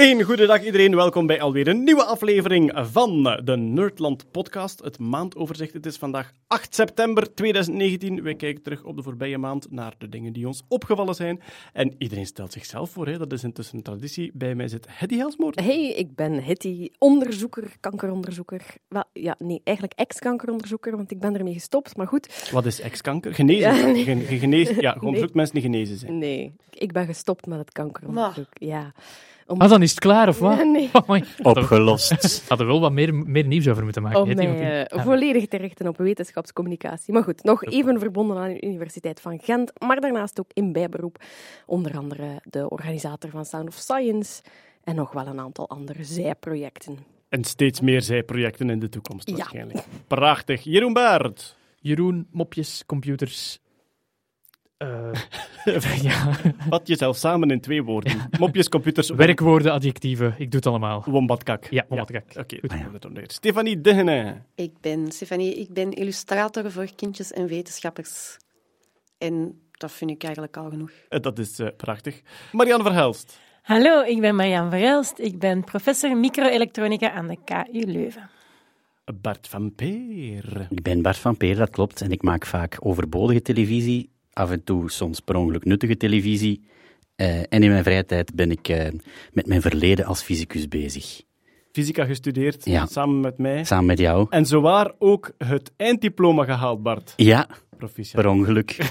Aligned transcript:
Een 0.00 0.22
goede 0.22 0.46
dag 0.46 0.64
iedereen, 0.64 0.94
welkom 0.96 1.26
bij 1.26 1.40
alweer 1.40 1.68
een 1.68 1.84
nieuwe 1.84 2.04
aflevering 2.04 2.72
van 2.74 3.22
de 3.44 3.56
Nerdland 3.56 4.30
podcast, 4.30 4.80
het 4.84 4.98
maandoverzicht. 4.98 5.72
Het 5.72 5.86
is 5.86 5.96
vandaag 5.96 6.32
8 6.46 6.74
september 6.74 7.34
2019. 7.34 8.22
Wij 8.22 8.34
kijken 8.34 8.62
terug 8.62 8.84
op 8.84 8.96
de 8.96 9.02
voorbije 9.02 9.38
maand 9.38 9.70
naar 9.70 9.94
de 9.98 10.08
dingen 10.08 10.32
die 10.32 10.46
ons 10.46 10.62
opgevallen 10.68 11.14
zijn. 11.14 11.40
En 11.72 11.94
iedereen 11.98 12.26
stelt 12.26 12.52
zichzelf 12.52 12.90
voor, 12.90 13.06
hè. 13.06 13.18
dat 13.18 13.32
is 13.32 13.44
intussen 13.44 13.76
een 13.76 13.82
traditie. 13.82 14.30
Bij 14.34 14.54
mij 14.54 14.68
zit 14.68 14.86
Hedy 14.90 15.16
Helsmoort. 15.16 15.60
Hey, 15.60 15.88
ik 15.92 16.14
ben 16.14 16.42
Hetty, 16.44 16.88
onderzoeker, 16.98 17.72
kankeronderzoeker. 17.80 18.62
Wel, 18.88 19.04
ja, 19.12 19.34
nee, 19.38 19.60
eigenlijk 19.64 19.98
ex-kankeronderzoeker, 19.98 20.96
want 20.96 21.10
ik 21.10 21.20
ben 21.20 21.36
ermee 21.36 21.52
gestopt, 21.54 21.96
maar 21.96 22.06
goed. 22.06 22.48
Wat 22.52 22.66
is 22.66 22.80
ex-kanker? 22.80 23.34
Genezen? 23.34 23.74
Ja, 23.74 23.86
nee. 23.86 24.04
Gen- 24.04 24.20
ge- 24.20 24.38
genezen? 24.38 24.80
Ja, 24.80 24.92
gewoon 24.92 25.12
Nee. 25.12 25.28
mensen 25.32 25.54
die 25.54 25.64
genezen 25.64 25.96
zijn. 25.96 26.18
Nee, 26.18 26.52
ik 26.70 26.92
ben 26.92 27.06
gestopt 27.06 27.46
met 27.46 27.58
het 27.58 27.72
kankeronderzoek. 27.72 28.48
Ja. 28.52 28.92
Om, 29.50 29.60
Ah, 29.60 29.68
dan 29.68 29.82
is 29.82 29.90
het 29.90 29.98
klaar, 30.00 30.28
of 30.28 30.38
wat? 30.38 30.56
Ja, 30.56 30.62
nee. 30.62 30.90
Oh. 31.02 31.16
Opgelost. 31.42 32.44
Hadden 32.48 32.66
we 32.66 32.72
wel 32.72 32.80
wat 32.82 32.92
meer, 32.92 33.14
meer 33.14 33.46
nieuws 33.46 33.68
over 33.68 33.82
moeten 33.84 34.02
maken. 34.02 34.20
om 34.20 34.28
hè, 34.28 34.34
mij 34.34 34.44
Timothy? 34.46 34.64
eh, 34.96 35.04
volledig 35.04 35.46
te 35.46 35.56
richten 35.56 35.86
op 35.88 35.96
wetenschapscommunicatie. 35.96 37.12
Maar 37.12 37.22
goed, 37.22 37.42
nog 37.42 37.64
even 37.64 37.98
verbonden 37.98 38.36
aan 38.36 38.52
de 38.52 38.62
Universiteit 38.66 39.20
van 39.20 39.38
Gent, 39.42 39.72
maar 39.80 40.00
daarnaast 40.00 40.40
ook 40.40 40.50
in 40.52 40.72
bijberoep. 40.72 41.22
Onder 41.66 41.96
andere 41.96 42.40
de 42.44 42.68
organisator 42.70 43.30
van 43.30 43.44
Sound 43.44 43.68
of 43.68 43.74
Science 43.74 44.42
en 44.84 44.94
nog 44.94 45.12
wel 45.12 45.26
een 45.26 45.40
aantal 45.40 45.68
andere 45.68 46.04
zijprojecten. 46.04 46.98
En 47.28 47.44
steeds 47.44 47.80
meer 47.80 48.02
zijprojecten 48.02 48.70
in 48.70 48.78
de 48.78 48.88
toekomst 48.88 49.28
Ja. 49.28 49.36
waarschijnlijk. 49.36 49.84
Prachtig. 50.06 50.62
Jeroen 50.64 50.92
Baert. 50.92 51.56
Jeroen, 51.80 52.26
mopjes, 52.30 52.82
computers. 52.86 53.58
Eh, 54.80 55.12
ja, 56.02 56.32
Vat 56.68 56.88
jezelf 56.88 57.16
samen 57.16 57.50
in 57.50 57.60
twee 57.60 57.82
woorden. 57.82 58.28
Mopjes, 58.38 58.68
computers, 58.68 59.10
werkwoorden, 59.24 59.72
adjectieven. 59.72 60.34
Ik 60.38 60.50
doe 60.50 60.60
het 60.60 60.66
allemaal. 60.66 61.02
wombatkak. 61.06 61.66
Ja, 61.70 61.84
wombatkak. 61.88 62.24
Oké, 62.28 62.56
Goed. 62.60 62.72
goed. 62.72 62.80
we 62.80 62.92
het 62.92 63.04
ondernemen. 63.04 63.30
Stefanie 63.30 63.80
Degene. 63.80 64.34
Ik 64.54 64.72
ben 64.80 65.12
Stefanie, 65.12 65.54
ik 65.54 65.72
ben 65.72 65.90
illustrator 65.92 66.70
voor 66.70 66.88
kindjes 66.96 67.32
en 67.32 67.46
wetenschappers. 67.46 68.36
En 69.18 69.60
dat 69.72 69.92
vind 69.92 70.10
ik 70.10 70.22
eigenlijk 70.22 70.56
al 70.56 70.70
genoeg. 70.70 70.90
Eh, 71.08 71.20
Dat 71.20 71.38
is 71.38 71.58
eh, 71.58 71.68
prachtig. 71.76 72.20
Marianne 72.52 72.84
Verhelst. 72.84 73.38
Hallo, 73.62 74.02
ik 74.02 74.20
ben 74.20 74.36
Marjan 74.36 74.70
Verhelst. 74.70 75.18
Ik 75.18 75.38
ben 75.38 75.64
professor 75.64 76.16
microelektronica 76.16 77.12
aan 77.12 77.26
de 77.26 77.36
KU 77.44 77.84
Leuven. 77.92 78.30
Bart 79.20 79.48
van 79.48 79.74
Peer. 79.74 80.66
Ik 80.70 80.82
ben 80.82 81.02
Bart 81.02 81.16
van 81.18 81.36
Peer, 81.36 81.56
dat 81.56 81.70
klopt. 81.70 82.00
En 82.00 82.10
ik 82.10 82.22
maak 82.22 82.46
vaak 82.46 82.76
overbodige 82.80 83.42
televisie. 83.42 84.10
Af 84.40 84.50
en 84.50 84.64
toe 84.64 84.90
soms 84.90 85.20
per 85.20 85.36
ongeluk 85.36 85.64
nuttige 85.64 85.96
televisie. 85.96 86.60
Eh, 87.16 87.38
en 87.38 87.62
in 87.62 87.70
mijn 87.70 87.84
vrije 87.84 88.04
tijd 88.04 88.34
ben 88.34 88.50
ik 88.50 88.68
eh, 88.68 88.88
met 89.32 89.46
mijn 89.46 89.60
verleden 89.60 90.04
als 90.04 90.22
fysicus 90.22 90.68
bezig. 90.68 91.22
Fysica 91.72 92.04
gestudeerd, 92.04 92.64
Ja. 92.64 92.86
samen 92.86 93.20
met 93.20 93.38
mij. 93.38 93.64
Samen 93.64 93.86
met 93.86 93.98
jou. 93.98 94.26
En 94.30 94.46
zowaar 94.46 94.92
ook 94.98 95.30
het 95.38 95.72
einddiploma 95.76 96.44
gehaald, 96.44 96.82
Bart. 96.82 97.12
Ja, 97.16 97.46
Proficiat. 97.76 98.22
per 98.22 98.30
ongeluk. 98.30 98.76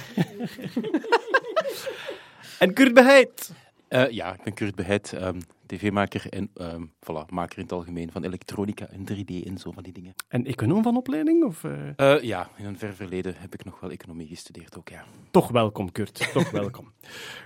En 2.60 2.74
Kurt 2.74 2.94
Beheid. 2.94 3.52
Eh, 3.90 4.10
ja, 4.10 4.34
ik 4.34 4.44
ben 4.44 4.54
Kurt 4.54 4.76
Beheid, 4.76 5.14
ehm, 5.14 5.40
tv-maker 5.66 6.30
en 6.30 6.50
ehm, 6.54 6.82
voilà, 6.84 7.26
maker 7.30 7.58
in 7.58 7.64
het 7.64 7.72
algemeen 7.72 8.12
van 8.12 8.24
elektronica 8.24 8.88
en 8.88 9.04
3D 9.04 9.46
en 9.46 9.58
zo 9.58 9.72
van 9.72 9.84
die 9.84 9.94
dingen. 9.94 10.14
En 10.28 10.46
econoom 10.46 10.84
van 10.84 10.98
opleiding? 10.98 11.44
Of, 11.44 11.64
eh, 11.64 11.72
Eh, 12.16 12.24
ja, 12.24 12.50
in 12.58 12.66
een 12.66 12.78
ver 12.78 12.94
verleden 12.94 13.34
heb 13.38 13.54
ik 13.54 13.66
nog 13.66 13.80
wel 13.80 13.92
economie 13.92 14.28
gestudeerd 14.28 14.78
ook, 14.78 14.90
ja. 14.90 15.04
Toch 15.32 15.50
welkom, 15.52 15.92
Kurt. 15.92 16.32
Toch 16.34 16.52
welkom. 16.62 16.92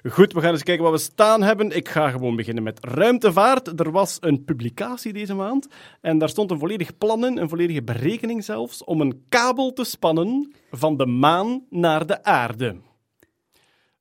Goed, 0.09 0.33
we 0.33 0.41
gaan 0.41 0.51
eens 0.51 0.63
kijken 0.63 0.83
wat 0.83 0.93
we 0.93 0.99
staan 0.99 1.41
hebben. 1.41 1.75
Ik 1.75 1.89
ga 1.89 2.09
gewoon 2.09 2.35
beginnen 2.35 2.63
met 2.63 2.85
ruimtevaart. 2.85 3.79
Er 3.79 3.91
was 3.91 4.17
een 4.19 4.43
publicatie 4.43 5.13
deze 5.13 5.33
maand 5.33 5.67
en 6.01 6.17
daar 6.17 6.29
stond 6.29 6.51
een 6.51 6.59
volledig 6.59 6.97
plan 6.97 7.25
in, 7.25 7.37
een 7.37 7.49
volledige 7.49 7.83
berekening 7.83 8.43
zelfs, 8.43 8.83
om 8.83 9.01
een 9.01 9.23
kabel 9.29 9.73
te 9.73 9.83
spannen 9.83 10.53
van 10.71 10.97
de 10.97 11.05
maan 11.05 11.63
naar 11.69 12.05
de 12.05 12.23
aarde. 12.23 12.75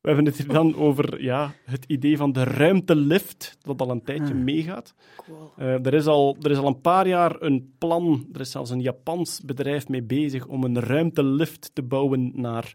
We 0.03 0.09
hebben 0.09 0.27
het 0.27 0.37
hier 0.37 0.49
dan 0.49 0.77
over 0.77 1.23
ja, 1.23 1.55
het 1.65 1.85
idee 1.85 2.17
van 2.17 2.33
de 2.33 2.45
ruimtelift, 2.45 3.57
dat 3.61 3.81
al 3.81 3.91
een 3.91 4.03
tijdje 4.03 4.35
meegaat. 4.35 4.95
Eh, 5.57 5.87
er, 5.87 5.95
is 5.95 6.07
al, 6.07 6.37
er 6.41 6.51
is 6.51 6.57
al 6.57 6.67
een 6.67 6.81
paar 6.81 7.09
jaar 7.09 7.37
een 7.43 7.75
plan, 7.79 8.27
er 8.33 8.41
is 8.41 8.51
zelfs 8.51 8.71
een 8.71 8.81
Japans 8.81 9.41
bedrijf 9.41 9.89
mee 9.89 10.03
bezig 10.03 10.47
om 10.47 10.65
een 10.65 10.81
ruimtelift 10.81 11.71
te 11.73 11.83
bouwen 11.83 12.33
naar 12.35 12.75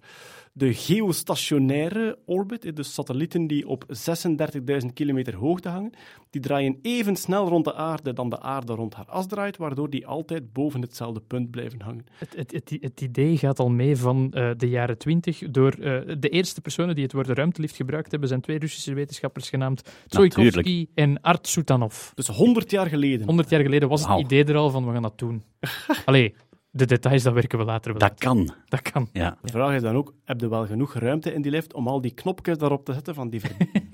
de 0.57 0.73
geostationaire 0.73 2.18
orbit, 2.25 2.75
dus 2.75 2.94
satellieten 2.94 3.47
die 3.47 3.68
op 3.68 3.85
36.000 3.88 4.94
kilometer 4.94 5.35
hoogte 5.35 5.69
hangen. 5.69 5.91
Die 6.29 6.41
draaien 6.41 6.79
even 6.81 7.16
snel 7.16 7.47
rond 7.47 7.66
de 7.66 7.75
aarde 7.75 8.13
dan 8.13 8.29
de 8.29 8.40
aarde 8.40 8.73
rond 8.73 8.94
haar 8.94 9.06
as 9.06 9.28
draait, 9.28 9.57
waardoor 9.57 9.90
die 9.90 10.07
altijd 10.07 10.53
boven 10.53 10.81
hetzelfde 10.81 11.19
punt 11.19 11.51
blijven 11.51 11.81
hangen. 11.81 12.06
Het, 12.17 12.35
het, 12.35 12.51
het, 12.51 12.78
het 12.81 13.01
idee 13.01 13.38
gaat 13.38 13.59
al 13.59 13.69
mee 13.69 13.97
van 13.97 14.31
eh, 14.31 14.50
de 14.57 14.69
jaren 14.69 14.97
twintig. 14.97 15.51
Door 15.51 15.72
eh, 15.72 16.16
de 16.19 16.29
eerste 16.29 16.62
personen 16.62 16.96
die 16.96 17.03
het 17.03 17.13
woord 17.13 17.28
ruimtelift 17.28 17.75
gebruikt 17.75 18.12
hebben, 18.12 18.29
zijn 18.29 18.41
twee 18.41 18.59
Russische 18.59 18.94
wetenschappers 18.94 19.50
genaamd 19.50 19.90
Tsoikovsky 20.07 20.88
en 20.94 21.22
Art 21.22 21.47
Sutanov. 21.47 22.12
Dus 22.13 22.28
100 22.28 22.72
jaar 22.72 22.88
geleden. 22.88 23.25
100 23.25 23.50
jaar 23.50 23.62
geleden 23.62 23.90
was 23.90 24.07
het 24.07 24.19
idee 24.19 24.44
er 24.44 24.56
al 24.56 24.69
van, 24.69 24.85
we 24.85 24.91
gaan 24.91 25.01
dat 25.01 25.19
doen. 25.19 25.44
Allee, 26.06 26.34
de 26.77 26.85
details, 26.85 27.23
dat 27.23 27.33
werken 27.33 27.59
we 27.59 27.65
later 27.65 27.91
wel 27.91 27.99
Dat 27.99 28.09
uit. 28.09 28.19
kan. 28.19 28.53
Dat 28.65 28.81
kan. 28.81 29.09
Ja. 29.13 29.38
De 29.41 29.51
vraag 29.51 29.75
is 29.75 29.81
dan 29.81 29.95
ook, 29.95 30.13
heb 30.23 30.39
je 30.39 30.49
wel 30.49 30.65
genoeg 30.65 30.93
ruimte 30.93 31.33
in 31.33 31.41
die 31.41 31.51
lift 31.51 31.73
om 31.73 31.88
al 31.88 32.01
die 32.01 32.11
knopjes 32.13 32.57
daarop 32.57 32.85
te 32.85 32.93
zetten 32.93 33.13
van 33.13 33.29
die 33.29 33.41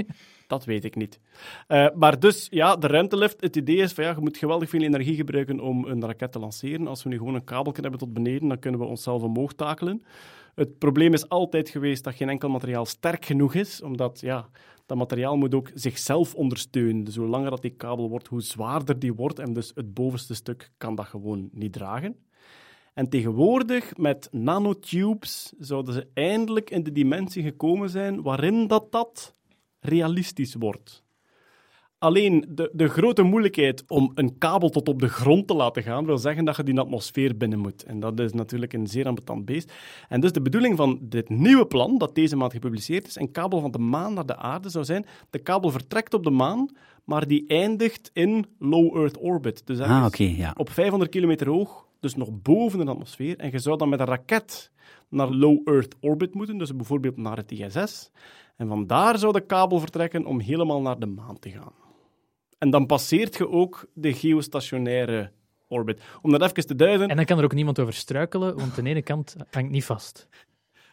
dat 0.48 0.66
weet 0.66 0.86
ik 0.86 0.96
niet. 0.96 1.20
Eh, 1.68 1.88
maar 1.96 2.20
dus, 2.20 2.48
ja, 2.50 2.76
de 2.76 2.88
ruimtelift, 2.88 3.42
het 3.42 3.56
idee 3.56 3.78
is 3.78 3.94
van 3.94 4.04
ja, 4.04 4.10
je 4.10 4.20
moet 4.20 4.38
geweldig 4.38 4.70
veel 4.70 4.82
energie 4.82 5.16
gebruiken 5.16 5.60
om 5.60 5.86
een 5.86 6.06
raket 6.06 6.32
te 6.32 6.40
lanceren. 6.40 6.88
Als 6.88 7.04
we 7.04 7.10
nu 7.10 7.18
gewoon 7.18 7.36
een 7.36 7.44
kabel 7.44 7.74
hebben 7.82 8.00
tot 8.00 8.14
beneden, 8.14 8.48
dan 8.48 8.60
kunnen 8.60 8.80
we 8.80 8.86
onszelf 8.86 9.22
omhoog 9.22 9.54
takelen. 9.54 10.04
Het 10.56 10.78
probleem 10.78 11.14
is 11.14 11.30
altijd 11.30 11.70
geweest 11.70 12.04
dat 12.04 12.16
geen 12.16 12.30
enkel 12.30 12.50
materiaal 12.50 12.86
sterk 12.86 13.26
genoeg 13.26 13.54
is, 13.54 13.82
omdat 13.82 14.20
ja, 14.22 14.50
dat 14.86 14.98
materiaal 14.98 15.38
moet 15.38 15.56
ook 15.56 15.72
zichzelf 15.74 16.36
ondersteunen. 16.36 17.04
Dus 17.04 17.16
hoe 17.16 17.28
langer 17.28 17.50
dat 17.50 17.62
die 17.62 17.76
kabel 17.76 18.10
wordt, 18.10 18.28
hoe 18.28 18.42
zwaarder 18.42 19.00
die 19.00 19.14
wordt. 19.14 19.40
En 19.40 19.54
dus 19.54 19.72
het 19.76 19.94
bovenste 19.94 20.36
stuk 20.36 20.72
kan 20.78 20.96
dat 20.96 21.06
gewoon 21.06 21.50
niet 21.52 21.74
dragen. 21.74 22.16
En 22.94 23.10
tegenwoordig, 23.10 23.98
met 23.98 24.28
nanotubes, 24.32 25.54
zouden 25.58 25.94
ze 25.94 26.08
eindelijk 26.14 26.70
in 26.70 26.84
de 26.84 26.92
dimensie 26.92 27.44
gekomen 27.44 27.90
zijn 27.90 28.22
waarin 28.22 28.68
dat, 28.68 28.92
dat 28.92 29.36
realistisch 29.80 30.56
wordt. 30.56 31.03
Alleen 32.04 32.46
de, 32.50 32.70
de 32.74 32.88
grote 32.88 33.22
moeilijkheid 33.22 33.84
om 33.88 34.12
een 34.16 34.38
kabel 34.38 34.70
tot 34.70 34.88
op 34.88 35.00
de 35.00 35.08
grond 35.08 35.48
te 35.48 35.54
laten 35.54 35.84
gaan, 35.84 36.06
wil 36.06 36.18
zeggen 36.18 36.46
dat 36.46 36.56
je 36.56 36.64
die 36.64 36.80
atmosfeer 36.80 37.38
binnen 37.38 37.60
moet. 37.60 37.84
En 37.84 38.00
dat 38.00 38.20
is 38.20 38.34
natuurlijk 38.34 38.74
een 38.74 38.88
zeer 38.88 39.08
ambetant 39.08 39.46
beest. 39.46 39.74
En 40.10 40.20
dus 40.22 40.32
de 40.32 40.42
bedoeling 40.42 40.78
van 40.78 41.00
dit 41.02 41.30
nieuwe 41.30 41.66
plan, 41.66 41.98
dat 41.98 42.16
deze 42.16 42.36
maand 42.36 42.52
gepubliceerd 42.52 43.08
is, 43.08 43.16
een 43.16 43.32
kabel 43.32 43.60
van 43.60 43.72
de 43.72 43.78
maan 43.78 44.14
naar 44.14 44.26
de 44.26 44.36
aarde 44.36 44.70
zou 44.70 44.86
zijn, 44.86 45.06
de 45.30 45.40
kabel 45.40 45.70
vertrekt 45.70 46.14
op 46.14 46.24
de 46.24 46.30
maan, 46.30 46.70
maar 47.04 47.28
die 47.28 47.48
eindigt 47.48 48.10
in 48.14 48.46
low 48.60 48.98
Earth 48.98 49.18
orbit. 49.22 49.66
Dus 49.66 49.80
Ah, 49.80 49.90
ergens 49.90 50.08
oké, 50.08 50.24
ja. 50.24 50.54
op 50.58 50.70
500 50.70 51.12
kilometer 51.12 51.48
hoog, 51.48 51.88
dus 52.00 52.16
nog 52.16 52.30
boven 52.42 52.86
de 52.86 52.92
atmosfeer. 52.92 53.38
En 53.38 53.52
je 53.52 53.60
zou 53.60 53.78
dan 53.78 53.90
met 53.90 54.00
een 54.00 54.06
raket 54.06 54.72
naar 55.10 55.30
low 55.30 55.68
Earth 55.68 55.96
orbit 56.00 56.34
moeten, 56.34 56.58
dus 56.58 56.76
bijvoorbeeld 56.76 57.18
naar 57.18 57.38
het 57.38 57.52
ISS. 57.52 58.12
En 58.56 58.68
van 58.68 58.88
daar 58.88 59.18
zou 59.20 59.34
de 59.34 59.46
kabel 59.46 59.80
vertrekken 59.80 60.26
om 60.26 60.40
helemaal 60.40 60.82
naar 60.82 61.00
de 61.00 61.06
maan 61.06 61.40
te 61.40 61.50
gaan. 61.50 61.83
En 62.64 62.70
dan 62.70 62.86
passeert 62.86 63.38
je 63.38 63.50
ook 63.50 63.86
de 63.94 64.14
geostationaire 64.14 65.32
orbit. 65.68 66.02
Om 66.22 66.32
dat 66.32 66.42
even 66.42 66.68
te 66.68 66.76
duiden, 66.76 67.08
En 67.08 67.16
dan 67.16 67.26
kan 67.26 67.38
er 67.38 67.44
ook 67.44 67.54
niemand 67.54 67.80
over 67.80 67.94
struikelen, 67.94 68.56
want 68.58 68.76
de 68.76 68.84
ene 68.84 69.02
kant 69.02 69.36
hangt 69.52 69.72
niet 69.72 69.86
vast. 69.86 70.28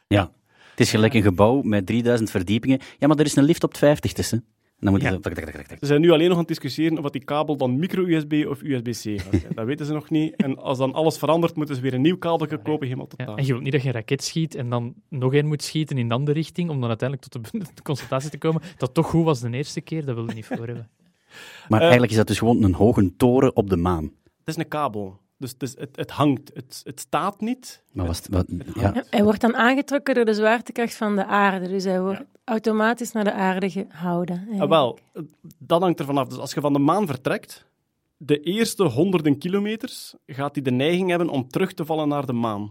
ja. 0.06 0.32
Het 0.70 0.80
is 0.88 0.90
gelijk 0.94 1.14
een 1.14 1.22
gebouw 1.22 1.62
met 1.62 1.86
3000 1.86 2.30
verdiepingen. 2.30 2.78
Ja, 2.98 3.06
maar 3.06 3.16
er 3.18 3.24
is 3.24 3.36
een 3.36 3.44
lift 3.44 3.62
op 3.64 3.68
het 3.70 3.78
50 3.78 4.12
tussen. 4.12 4.38
En 4.38 4.44
dan 4.78 4.90
moet 4.92 5.02
je 5.02 5.08
Ja. 5.08 5.76
ze 5.80 5.86
zijn 5.86 6.00
nu 6.00 6.10
alleen 6.10 6.24
nog 6.24 6.32
aan 6.32 6.38
het 6.38 6.48
discussiëren 6.48 7.04
of 7.04 7.10
die 7.10 7.24
kabel 7.24 7.56
dan 7.56 7.78
micro-USB 7.78 8.44
of 8.48 8.62
USB-C 8.62 9.20
gaat 9.20 9.40
zijn. 9.40 9.52
Dat 9.54 9.66
weten 9.66 9.86
ze 9.86 9.92
nog 9.92 10.10
niet. 10.10 10.36
En 10.36 10.56
als 10.58 10.78
dan 10.78 10.92
alles 10.92 11.18
verandert, 11.18 11.56
moeten 11.56 11.74
ze 11.74 11.80
weer 11.80 11.94
een 11.94 12.00
nieuw 12.00 12.16
kabel 12.18 12.46
kopen, 12.46 12.86
helemaal 12.86 13.08
Ja, 13.10 13.16
totaal. 13.16 13.36
en 13.36 13.44
je 13.44 13.50
wilt 13.52 13.62
niet 13.62 13.72
dat 13.72 13.80
je 13.82 13.88
een 13.88 13.94
raket 13.94 14.22
schiet 14.24 14.54
en 14.54 14.70
dan 14.70 14.94
nog 15.08 15.34
één 15.34 15.46
moet 15.46 15.62
schieten 15.62 15.98
in 15.98 16.08
de 16.08 16.14
andere 16.14 16.36
richting, 16.36 16.70
om 16.70 16.80
dan 16.80 16.88
uiteindelijk 16.88 17.28
tot 17.30 17.52
de, 17.52 17.58
de 17.74 17.82
concentratie 17.82 18.30
te 18.30 18.38
komen, 18.38 18.62
dat 18.76 18.94
toch 18.94 19.06
goed 19.06 19.24
was 19.24 19.40
de 19.40 19.50
eerste 19.50 19.80
keer, 19.80 20.04
dat 20.04 20.14
wil 20.14 20.26
je 20.28 20.34
niet 20.34 20.46
voor 20.46 20.66
hebben. 20.66 20.88
Maar 21.68 21.78
Eh, 21.78 21.80
eigenlijk 21.80 22.10
is 22.10 22.18
dat 22.18 22.26
dus 22.26 22.38
gewoon 22.38 22.62
een 22.62 22.74
hoge 22.74 23.16
toren 23.16 23.56
op 23.56 23.70
de 23.70 23.76
maan. 23.76 24.04
Het 24.24 24.48
is 24.48 24.56
een 24.56 24.68
kabel. 24.68 25.18
Dus 25.38 25.50
het, 25.50 25.62
is, 25.62 25.78
het, 25.78 25.96
het 25.96 26.10
hangt. 26.10 26.50
Het, 26.54 26.80
het 26.84 27.00
staat 27.00 27.40
niet. 27.40 27.82
Maar 27.92 28.06
was 28.06 28.16
het, 28.16 28.28
wat, 28.28 28.46
ja. 28.74 29.04
Hij 29.10 29.24
wordt 29.24 29.40
dan 29.40 29.56
aangetrokken 29.56 30.14
door 30.14 30.24
de 30.24 30.34
zwaartekracht 30.34 30.94
van 30.94 31.16
de 31.16 31.26
aarde. 31.26 31.68
Dus 31.68 31.84
hij 31.84 32.00
wordt 32.00 32.22
automatisch 32.44 33.12
naar 33.12 33.24
de 33.24 33.32
aarde 33.32 33.70
gehouden. 33.70 34.48
Ah, 34.58 34.68
wel, 34.68 34.98
dat 35.58 35.80
hangt 35.80 35.98
er 35.98 36.06
vanaf. 36.06 36.28
Dus 36.28 36.38
als 36.38 36.52
je 36.52 36.60
van 36.60 36.72
de 36.72 36.78
maan 36.78 37.06
vertrekt, 37.06 37.66
de 38.16 38.40
eerste 38.40 38.84
honderden 38.84 39.38
kilometers 39.38 40.14
gaat 40.26 40.54
hij 40.54 40.64
de 40.64 40.70
neiging 40.70 41.08
hebben 41.10 41.28
om 41.28 41.48
terug 41.48 41.72
te 41.72 41.84
vallen 41.84 42.08
naar 42.08 42.26
de 42.26 42.32
maan. 42.32 42.70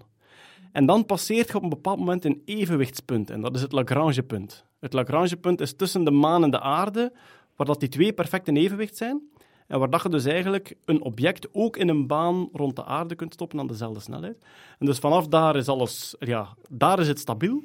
En 0.71 0.85
dan 0.85 1.05
passeert 1.05 1.47
je 1.47 1.55
op 1.55 1.63
een 1.63 1.69
bepaald 1.69 1.99
moment 1.99 2.25
een 2.25 2.41
evenwichtspunt. 2.45 3.29
En 3.29 3.41
dat 3.41 3.55
is 3.55 3.61
het 3.61 3.71
Lagrangepunt. 3.71 4.65
Het 4.79 4.93
Lagrangepunt 4.93 5.61
is 5.61 5.75
tussen 5.75 6.03
de 6.03 6.11
maan 6.11 6.43
en 6.43 6.51
de 6.51 6.59
aarde, 6.59 7.11
waar 7.59 7.67
dat 7.67 7.79
die 7.79 7.89
twee 7.89 8.13
perfect 8.13 8.47
in 8.47 8.55
evenwicht 8.55 8.97
zijn. 8.97 9.21
En 9.67 9.79
waar 9.79 9.89
dat 9.89 10.01
je 10.01 10.09
dus 10.09 10.25
eigenlijk 10.25 10.75
een 10.85 11.01
object 11.01 11.47
ook 11.51 11.77
in 11.77 11.89
een 11.89 12.07
baan 12.07 12.49
rond 12.53 12.75
de 12.75 12.85
aarde 12.85 13.15
kunt 13.15 13.33
stoppen 13.33 13.59
aan 13.59 13.67
dezelfde 13.67 13.99
snelheid. 13.99 14.45
En 14.79 14.85
dus 14.85 14.99
vanaf 14.99 15.27
daar 15.27 15.55
is 15.55 15.67
alles, 15.67 16.15
ja, 16.19 16.55
daar 16.69 16.99
is 16.99 17.07
het 17.07 17.19
stabiel. 17.19 17.63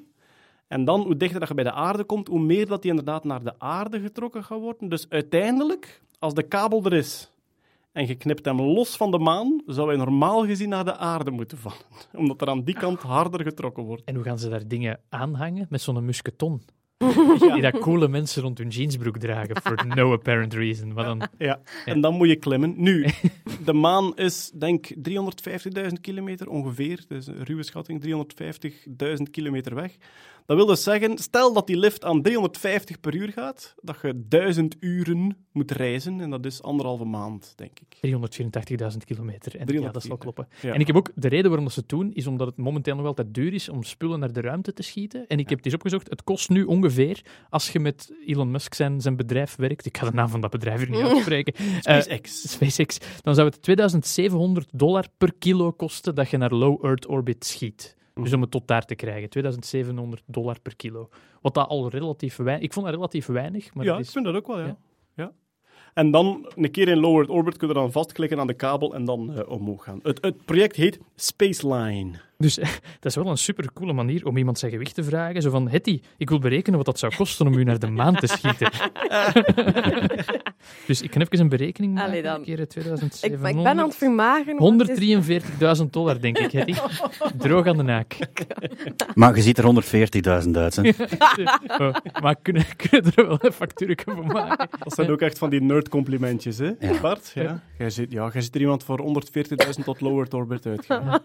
En 0.67 0.85
dan, 0.85 1.01
hoe 1.01 1.17
dichter 1.17 1.41
dat 1.41 1.49
je 1.49 1.55
bij 1.55 1.65
de 1.65 1.73
aarde 1.73 2.05
komt, 2.05 2.29
hoe 2.29 2.41
meer 2.41 2.67
dat 2.67 2.83
die 2.83 2.91
inderdaad 2.91 3.25
naar 3.25 3.43
de 3.43 3.59
aarde 3.59 4.01
getrokken 4.01 4.45
gaat 4.45 4.61
worden. 4.61 4.89
Dus 4.89 5.09
uiteindelijk, 5.09 6.03
als 6.19 6.35
de 6.35 6.43
kabel 6.43 6.85
er 6.85 6.93
is 6.93 7.33
en 7.93 8.07
je 8.07 8.15
knipt 8.15 8.45
hem 8.45 8.61
los 8.61 8.97
van 8.97 9.11
de 9.11 9.19
maan, 9.19 9.63
zou 9.67 9.89
hij 9.89 9.97
normaal 9.97 10.47
gezien 10.47 10.69
naar 10.69 10.85
de 10.85 10.97
aarde 10.97 11.31
moeten 11.31 11.59
vallen. 11.59 11.79
Omdat 12.23 12.41
er 12.41 12.49
aan 12.49 12.65
die 12.65 12.75
kant 12.75 13.01
harder 13.01 13.43
getrokken 13.43 13.83
wordt. 13.83 14.05
En 14.05 14.15
hoe 14.15 14.25
gaan 14.25 14.39
ze 14.39 14.49
daar 14.49 14.69
dingen 14.69 15.01
aanhangen? 15.09 15.67
Met 15.69 15.81
zo'n 15.81 16.05
musketon? 16.05 16.63
Die 17.53 17.63
dat 17.63 17.79
coole 17.79 18.09
mensen 18.09 18.43
rond 18.43 18.59
hun 18.59 18.69
jeansbroek 18.69 19.19
dragen, 19.19 19.63
for 19.63 19.87
no 19.87 20.13
apparent 20.13 20.55
reason. 20.55 20.93
Maar 20.93 21.05
dan, 21.05 21.29
ja. 21.39 21.61
en 21.85 22.01
dan 22.01 22.15
moet 22.15 22.29
je 22.29 22.37
klimmen. 22.37 22.75
Nu, 22.77 23.07
de 23.65 23.73
maan 23.73 24.17
is, 24.17 24.51
denk 24.55 24.89
350.000 24.89 24.95
kilometer 26.01 26.49
ongeveer. 26.49 27.05
Dus 27.09 27.27
een 27.27 27.45
ruwe 27.45 27.63
schatting, 27.63 28.27
350.000 29.17 29.23
kilometer 29.31 29.75
weg. 29.75 29.97
Dat 30.47 30.57
wil 30.57 30.67
dus 30.67 30.83
zeggen, 30.83 31.19
stel 31.19 31.53
dat 31.53 31.67
die 31.67 31.79
lift 31.79 32.05
aan 32.05 32.23
350 32.23 33.01
per 33.01 33.15
uur 33.15 33.33
gaat, 33.33 33.75
dat 33.81 33.97
je 34.03 34.23
1000 34.29 34.77
uren 34.81 35.37
moet 35.53 35.71
reizen. 35.71 36.21
En 36.21 36.31
dat 36.31 36.45
is 36.45 36.63
anderhalve 36.63 37.05
maand, 37.05 37.53
denk 37.57 37.79
ik. 37.81 37.97
384.000 38.93 38.97
kilometer. 39.05 39.57
En, 39.57 39.81
ja, 39.81 39.91
dat 39.91 40.03
zal 40.03 40.17
kloppen. 40.17 40.49
En 40.63 40.81
ik 40.81 40.87
heb 40.87 40.97
ook, 40.97 41.11
de 41.15 41.29
reden 41.29 41.47
waarom 41.47 41.65
dat 41.65 41.73
ze 41.73 41.81
het 41.81 41.89
doen, 41.89 42.13
is 42.13 42.27
omdat 42.27 42.47
het 42.47 42.57
momenteel 42.57 42.97
nog 42.97 43.07
altijd 43.07 43.35
duur 43.35 43.53
is 43.55 43.69
om 43.69 43.83
spullen 43.83 44.19
naar 44.19 44.33
de 44.33 44.41
ruimte 44.41 44.73
te 44.73 44.83
schieten. 44.83 45.27
En 45.27 45.39
ik 45.39 45.49
heb 45.49 45.57
het 45.57 45.67
eens 45.67 45.75
opgezocht, 45.75 46.11
het 46.11 46.25
kost 46.25 46.49
nu 46.49 46.65
ongeveer, 46.65 47.21
als 47.51 47.71
je 47.71 47.81
met 47.81 48.13
Elon 48.27 48.51
Musk 48.51 48.75
zijn, 48.75 49.01
zijn 49.01 49.17
bedrijf 49.17 49.57
werkt, 49.57 49.87
ik 49.87 49.99
ga 49.99 50.07
de 50.07 50.13
naam 50.13 50.29
van 50.29 50.41
dat 50.41 50.51
bedrijf 50.51 50.79
hier 50.79 50.91
niet 50.91 51.01
uitspreken. 51.01 51.55
SpaceX. 51.81 52.45
Uh, 52.45 52.51
SpaceX. 52.51 52.99
Dan 53.23 53.35
zou 53.35 53.49
het 53.49 53.63
2700 53.63 54.69
dollar 54.73 55.07
per 55.17 55.35
kilo 55.39 55.73
kosten 55.73 56.15
dat 56.15 56.31
je 56.31 56.37
naar 56.37 56.53
low 56.53 56.85
Earth 56.85 57.07
orbit 57.07 57.45
schiet. 57.45 57.97
Dus 58.23 58.33
om 58.33 58.41
het 58.41 58.51
tot 58.51 58.69
daar 58.69 58.85
te 58.85 58.95
krijgen, 58.95 59.31
2700 59.31 60.23
dollar 60.27 60.61
per 60.61 60.77
kilo. 60.77 61.09
Wat 61.41 61.55
dat 61.55 61.69
al 61.69 61.91
relatief 61.91 62.37
weinig... 62.37 62.65
Ik 62.65 62.73
vond 62.73 62.87
dat 62.87 62.95
relatief 62.95 63.27
weinig. 63.27 63.75
Maar 63.75 63.85
ja, 63.85 63.91
dat 63.91 64.01
is... 64.01 64.07
ik 64.07 64.13
vind 64.13 64.25
dat 64.25 64.35
ook 64.35 64.47
wel, 64.47 64.59
ja. 64.59 64.67
ja. 64.67 64.77
ja. 65.15 65.33
En 65.95 66.11
dan, 66.11 66.53
een 66.55 66.71
keer 66.71 66.89
in 66.89 66.99
low 66.99 67.17
Earth 67.17 67.31
orbit, 67.31 67.57
kun 67.57 67.69
je 67.69 67.75
dan 67.75 67.93
vastklikken 67.93 68.39
aan 68.39 68.47
de 68.47 68.55
kabel 68.55 68.95
en 68.95 69.05
dan 69.05 69.39
uh, 69.39 69.49
omhoog 69.49 69.85
gaan. 69.85 70.01
Het, 70.03 70.19
het 70.21 70.45
project 70.45 70.77
heet 70.77 70.99
Spaceline. 71.15 72.21
Dus 72.39 72.55
dat 73.01 73.05
is 73.05 73.15
wel 73.15 73.27
een 73.27 73.39
supercoole 73.39 73.93
manier 73.93 74.27
om 74.27 74.37
iemand 74.37 74.59
zijn 74.59 74.71
gewicht 74.71 74.95
te 74.95 75.05
vragen. 75.05 75.43
Zo 75.43 75.51
van, 75.51 75.69
Hetty, 75.69 76.01
ik 76.17 76.29
wil 76.29 76.39
berekenen 76.39 76.77
wat 76.77 76.87
dat 76.87 76.99
zou 76.99 77.15
kosten 77.17 77.47
om 77.47 77.55
u 77.55 77.65
naar 77.65 77.79
de 77.79 77.87
maan 77.87 78.15
te 78.15 78.27
schieten. 78.27 78.71
dus 80.87 81.03
ik 81.03 81.11
kan 81.11 81.21
even 81.23 81.41
een 81.41 81.49
berekening 81.49 81.95
maken. 81.95 82.09
Allee 82.09 82.23
dan. 82.23 82.43
Keer 82.43 82.69
2700. 82.69 83.25
Ik, 83.25 83.57
ik 83.57 83.63
ben 83.63 83.79
aan 83.79 83.89
het 83.89 83.97
vermageren. 83.97 85.77
143.000 85.85 85.91
dollar, 85.91 86.21
denk 86.21 86.39
ik, 86.39 86.53
Hetty. 86.53 86.75
Droog 87.39 87.67
aan 87.67 87.77
de 87.77 87.83
naak. 87.83 88.17
Maar 89.15 89.37
je 89.37 89.43
ziet 89.43 89.59
er 89.59 89.65
140.000 90.45 90.51
uit, 90.51 90.77
hè? 90.77 90.89
oh, 91.79 91.95
maar 92.23 92.37
kunnen, 92.43 92.65
kunnen 92.77 93.13
er 93.15 93.27
wel 93.27 93.39
een 93.41 93.53
factuur 93.53 93.99
voor 94.05 94.27
maken? 94.27 94.69
Dat 94.79 94.95
zijn 94.95 95.11
ook 95.11 95.21
echt 95.21 95.39
van 95.39 95.51
die 95.51 95.63
nerd-complimentjes, 95.63 96.59
hè, 96.59 96.71
Ja. 96.81 97.01
Bart? 97.01 97.31
Ja. 97.35 97.63
Jij 97.79 97.91
zit, 97.91 98.13
ja, 98.13 98.31
jij 98.33 98.43
zit 98.43 98.55
er 98.55 98.61
iemand 98.61 98.85
voor 98.85 99.23
140.000 99.79 99.85
tot 99.85 100.01
low 100.01 100.17
Earth 100.19 100.35
orbit 100.35 100.67
uitgaan. 100.67 101.05
Ja. 101.05 101.23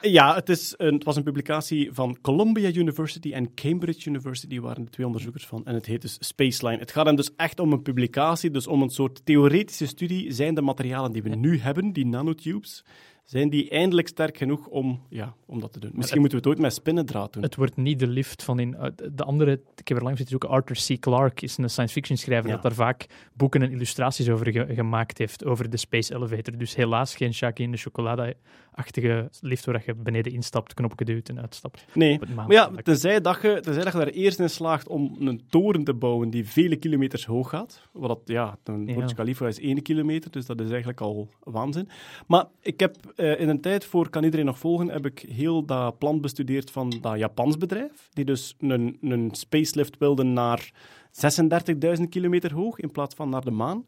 Ja, 0.00 0.34
het, 0.34 0.48
is 0.48 0.74
een, 0.76 0.94
het 0.94 1.04
was 1.04 1.16
een 1.16 1.22
publicatie 1.22 1.92
van 1.92 2.18
Columbia 2.20 2.70
University 2.72 3.32
en 3.32 3.54
Cambridge 3.54 4.08
University, 4.08 4.60
waren 4.60 4.84
de 4.84 4.90
twee 4.90 5.06
onderzoekers 5.06 5.46
van. 5.46 5.64
En 5.64 5.74
het 5.74 5.86
heet 5.86 6.02
dus 6.02 6.16
Spaceline. 6.20 6.78
Het 6.78 6.92
gaat 6.92 7.06
hem 7.06 7.16
dus 7.16 7.30
echt 7.36 7.60
om 7.60 7.72
een 7.72 7.82
publicatie, 7.82 8.50
dus 8.50 8.66
om 8.66 8.82
een 8.82 8.90
soort 8.90 9.20
theoretische 9.24 9.86
studie. 9.86 10.32
Zijn 10.32 10.54
de 10.54 10.62
materialen 10.62 11.12
die 11.12 11.22
we 11.22 11.28
nu 11.28 11.58
hebben, 11.58 11.92
die 11.92 12.06
nanotubes, 12.06 12.84
zijn 13.24 13.50
die 13.50 13.70
eindelijk 13.70 14.08
sterk 14.08 14.36
genoeg 14.36 14.66
om, 14.66 15.00
ja, 15.08 15.34
om 15.46 15.60
dat 15.60 15.72
te 15.72 15.80
doen? 15.80 15.90
Misschien 15.94 16.20
moeten 16.20 16.38
we 16.38 16.44
het 16.44 16.54
ooit 16.54 16.62
met 16.64 16.74
spinnendraad 16.74 17.32
doen. 17.32 17.42
Het 17.42 17.56
wordt 17.56 17.76
niet 17.76 17.98
de 17.98 18.06
lift 18.06 18.42
van 18.42 18.58
in... 18.58 18.76
De 19.12 19.24
andere, 19.24 19.60
ik 19.76 19.88
heb 19.88 19.96
er 19.96 20.02
lang 20.02 20.16
zitten 20.16 20.38
zoeken, 20.38 20.48
Arthur 20.48 20.96
C. 20.96 21.00
Clarke 21.00 21.44
is 21.44 21.56
een 21.56 21.70
science 21.70 21.92
fiction 21.92 22.16
schrijver 22.18 22.48
Ja. 22.48 22.54
dat 22.54 22.62
daar 22.62 22.72
vaak 22.74 23.06
boeken 23.34 23.62
en 23.62 23.70
illustraties 23.70 24.28
over 24.28 24.52
ge- 24.52 24.66
gemaakt 24.74 25.18
heeft, 25.18 25.44
over 25.44 25.70
de 25.70 25.76
Space 25.76 26.14
Elevator. 26.14 26.58
Dus 26.58 26.74
helaas 26.74 27.16
geen 27.16 27.30
Jacques 27.30 27.66
in 27.66 27.72
de 27.72 27.78
chocolade-achtige 27.78 29.28
lift 29.40 29.64
waar 29.64 29.82
je 29.86 29.94
beneden 29.94 30.32
instapt, 30.32 30.74
knopje 30.74 31.04
duwt 31.04 31.28
en 31.28 31.40
uitstapt. 31.40 31.84
Nee, 31.94 32.18
maar 32.34 32.52
ja, 32.52 32.70
tenzij 32.82 33.20
dat, 33.20 33.38
je, 33.42 33.58
tenzij 33.60 33.84
dat 33.84 33.92
je 33.92 33.98
er 33.98 34.12
eerst 34.12 34.38
in 34.38 34.50
slaagt 34.50 34.88
om 34.88 35.16
een 35.20 35.42
toren 35.48 35.84
te 35.84 35.94
bouwen 35.94 36.30
die 36.30 36.48
vele 36.48 36.76
kilometers 36.76 37.26
hoog 37.26 37.48
gaat. 37.48 37.88
Wat 37.92 38.08
dat, 38.08 38.20
ja, 38.24 38.58
een. 38.64 38.84
Burj 38.84 39.12
Khalifa 39.14 39.46
is 39.46 39.60
één 39.60 39.82
kilometer, 39.82 40.30
dus 40.30 40.46
dat 40.46 40.60
is 40.60 40.68
eigenlijk 40.68 41.00
al 41.00 41.28
waanzin. 41.42 41.88
Maar 42.26 42.44
ik 42.60 42.80
heb 42.80 42.96
eh, 43.16 43.40
in 43.40 43.48
een 43.48 43.60
tijd 43.60 43.84
voor 43.84 44.08
Kan 44.08 44.24
Iedereen 44.24 44.46
Nog 44.46 44.58
Volgen, 44.58 44.90
heb 44.90 45.06
ik 45.06 45.18
heel 45.18 45.64
dat 45.64 45.98
plan 45.98 46.20
bestudeerd 46.20 46.70
van 46.70 46.90
dat 47.00 47.18
Japans 47.18 47.56
bedrijf, 47.56 48.08
die 48.12 48.24
dus 48.24 48.54
een, 48.58 48.98
een 49.00 49.28
spacelift 49.32 49.98
wilde 49.98 50.22
naar 50.22 50.72
36.000 51.98 52.08
kilometer 52.08 52.52
hoog 52.52 52.78
in 52.78 52.90
plaats 52.90 53.14
van 53.14 53.28
naar 53.28 53.44
de 53.44 53.50
maan. 53.50 53.86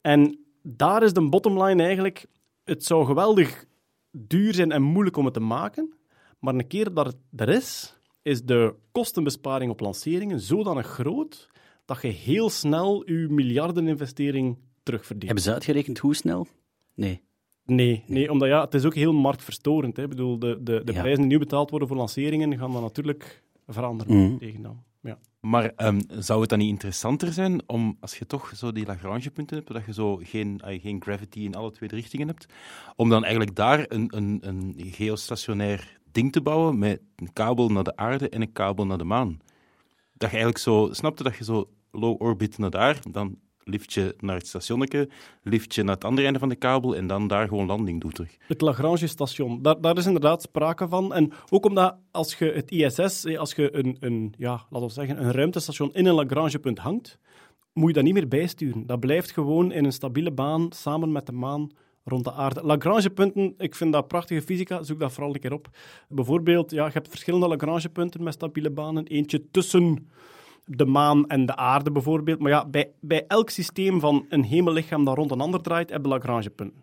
En 0.00 0.38
daar 0.62 1.02
is 1.02 1.12
de 1.12 1.28
bottomline 1.28 1.82
eigenlijk, 1.82 2.26
het 2.64 2.84
zou 2.84 3.06
geweldig 3.06 3.64
duur 4.10 4.54
zijn 4.54 4.72
en 4.72 4.82
moeilijk 4.82 5.16
om 5.16 5.24
het 5.24 5.34
te 5.34 5.40
maken, 5.40 5.94
maar 6.38 6.54
een 6.54 6.66
keer 6.66 6.94
dat 6.94 7.06
het 7.06 7.16
er 7.36 7.48
is, 7.48 7.96
is 8.22 8.42
de 8.42 8.74
kostenbesparing 8.92 9.70
op 9.70 9.80
lanceringen 9.80 10.40
zodanig 10.40 10.86
groot 10.86 11.50
dat 11.84 12.02
je 12.02 12.08
heel 12.08 12.50
snel 12.50 13.10
je 13.10 13.26
miljardeninvestering 13.28 14.58
terugverdient. 14.82 15.24
Hebben 15.24 15.44
ze 15.44 15.52
uitgerekend 15.52 15.98
hoe 15.98 16.14
snel? 16.14 16.46
Nee. 16.94 17.22
Nee, 17.66 18.02
nee, 18.06 18.30
omdat 18.30 18.48
ja, 18.48 18.60
het 18.64 18.74
is 18.74 18.84
ook 18.84 18.94
heel 18.94 19.12
marktverstorend. 19.12 19.96
Hè. 19.96 20.02
Ik 20.02 20.08
bedoel, 20.08 20.38
de, 20.38 20.58
de, 20.62 20.82
de 20.84 20.92
Ja. 20.92 21.00
prijzen 21.00 21.20
die 21.22 21.30
nu 21.32 21.38
betaald 21.38 21.70
worden 21.70 21.88
voor 21.88 21.96
lanceringen 21.96 22.58
gaan 22.58 22.72
dan 22.72 22.82
natuurlijk 22.82 23.42
veranderen 23.66 24.16
Mhm. 24.24 24.36
tegen 24.38 24.62
dan. 24.62 24.82
Ja. 25.00 25.18
Maar 25.40 25.72
ehm, 25.76 26.00
zou 26.18 26.40
het 26.40 26.50
dan 26.50 26.58
niet 26.58 26.68
interessanter 26.68 27.32
zijn 27.32 27.62
om, 27.68 27.96
als 28.00 28.18
je 28.18 28.26
toch 28.26 28.52
zo 28.56 28.72
die 28.72 28.86
Lagrange-punten 28.86 29.56
hebt, 29.56 29.72
dat 29.72 29.84
je 29.86 29.92
zo 29.92 30.16
geen, 30.22 30.60
geen 30.64 31.02
gravity 31.02 31.40
in 31.40 31.54
alle 31.54 31.70
twee 31.70 31.88
de 31.88 31.94
richtingen 31.94 32.26
hebt, 32.26 32.46
om 32.96 33.08
dan 33.08 33.22
eigenlijk 33.24 33.56
daar 33.56 33.84
een, 33.88 34.16
een, 34.16 34.38
een 34.42 34.74
geostationair 34.76 35.98
ding 36.12 36.32
te 36.32 36.40
bouwen 36.40 36.78
met 36.78 37.00
een 37.16 37.32
kabel 37.32 37.68
naar 37.68 37.84
de 37.84 37.96
aarde 37.96 38.28
en 38.28 38.40
een 38.40 38.52
kabel 38.52 38.86
naar 38.86 38.98
de 38.98 39.04
maan? 39.04 39.38
Dat 40.12 40.30
je 40.30 40.36
eigenlijk 40.36 40.58
zo, 40.58 40.88
snapte 40.92 41.22
dat 41.22 41.36
je 41.36 41.44
zo 41.44 41.68
low 41.90 42.22
orbit 42.22 42.58
naar 42.58 42.70
daar, 42.70 42.98
dan 43.10 43.36
lift 43.64 43.92
je 43.92 44.14
naar 44.18 44.36
het 44.36 44.46
stationnetje, 44.46 45.08
lift 45.42 45.74
je 45.74 45.82
naar 45.82 45.94
het 45.94 46.04
andere 46.04 46.24
einde 46.24 46.38
van 46.38 46.48
de 46.48 46.56
kabel 46.56 46.96
en 46.96 47.06
dan 47.06 47.26
daar 47.26 47.48
gewoon 47.48 47.66
landing 47.66 48.00
doet 48.00 48.14
terug. 48.14 48.36
Het 48.46 48.60
Lagrange-station, 48.60 49.62
daar, 49.62 49.80
daar 49.80 49.96
is 49.96 50.06
inderdaad 50.06 50.42
sprake 50.42 50.88
van. 50.88 51.14
En 51.14 51.32
ook 51.50 51.66
omdat 51.66 51.96
als 52.10 52.34
je 52.34 52.44
het 52.44 52.70
ISS, 52.70 53.24
eh, 53.24 53.38
als 53.38 53.54
je 53.54 53.76
een, 53.76 53.96
een, 54.00 54.34
ja, 54.38 54.66
laten 54.70 54.88
we 54.88 54.94
zeggen, 54.94 55.24
een 55.24 55.32
ruimtestation 55.32 55.94
in 55.94 56.06
een 56.06 56.14
Lagrangepunt 56.14 56.78
hangt, 56.78 57.18
moet 57.72 57.88
je 57.88 57.94
dat 57.94 58.04
niet 58.04 58.14
meer 58.14 58.28
bijsturen. 58.28 58.86
Dat 58.86 59.00
blijft 59.00 59.30
gewoon 59.30 59.72
in 59.72 59.84
een 59.84 59.92
stabiele 59.92 60.32
baan 60.32 60.72
samen 60.72 61.12
met 61.12 61.26
de 61.26 61.32
maan 61.32 61.70
rond 62.04 62.24
de 62.24 62.32
aarde. 62.32 62.62
Lagrangepunten, 62.62 63.54
ik 63.58 63.74
vind 63.74 63.92
dat 63.92 64.08
prachtige 64.08 64.42
fysica, 64.42 64.82
zoek 64.82 64.98
dat 64.98 65.12
vooral 65.12 65.34
een 65.34 65.40
keer 65.40 65.52
op. 65.52 65.68
Bijvoorbeeld, 66.08 66.70
ja, 66.70 66.86
je 66.86 66.92
hebt 66.92 67.08
verschillende 67.08 67.48
Lagrangepunten 67.48 68.22
met 68.22 68.32
stabiele 68.32 68.70
banen. 68.70 69.06
Eentje 69.06 69.50
tussen 69.50 70.10
de 70.64 70.84
maan 70.86 71.26
en 71.28 71.46
de 71.46 71.56
aarde 71.56 71.92
bijvoorbeeld. 71.92 72.38
Maar 72.38 72.50
ja, 72.50 72.66
bij, 72.66 72.90
bij 73.00 73.24
elk 73.26 73.50
systeem 73.50 74.00
van 74.00 74.26
een 74.28 74.44
hemellichaam 74.44 75.04
dat 75.04 75.16
rond 75.16 75.30
een 75.30 75.40
ander 75.40 75.62
draait, 75.62 75.90
heb 75.90 76.02
je 76.02 76.08
Lagrangepunten. 76.08 76.82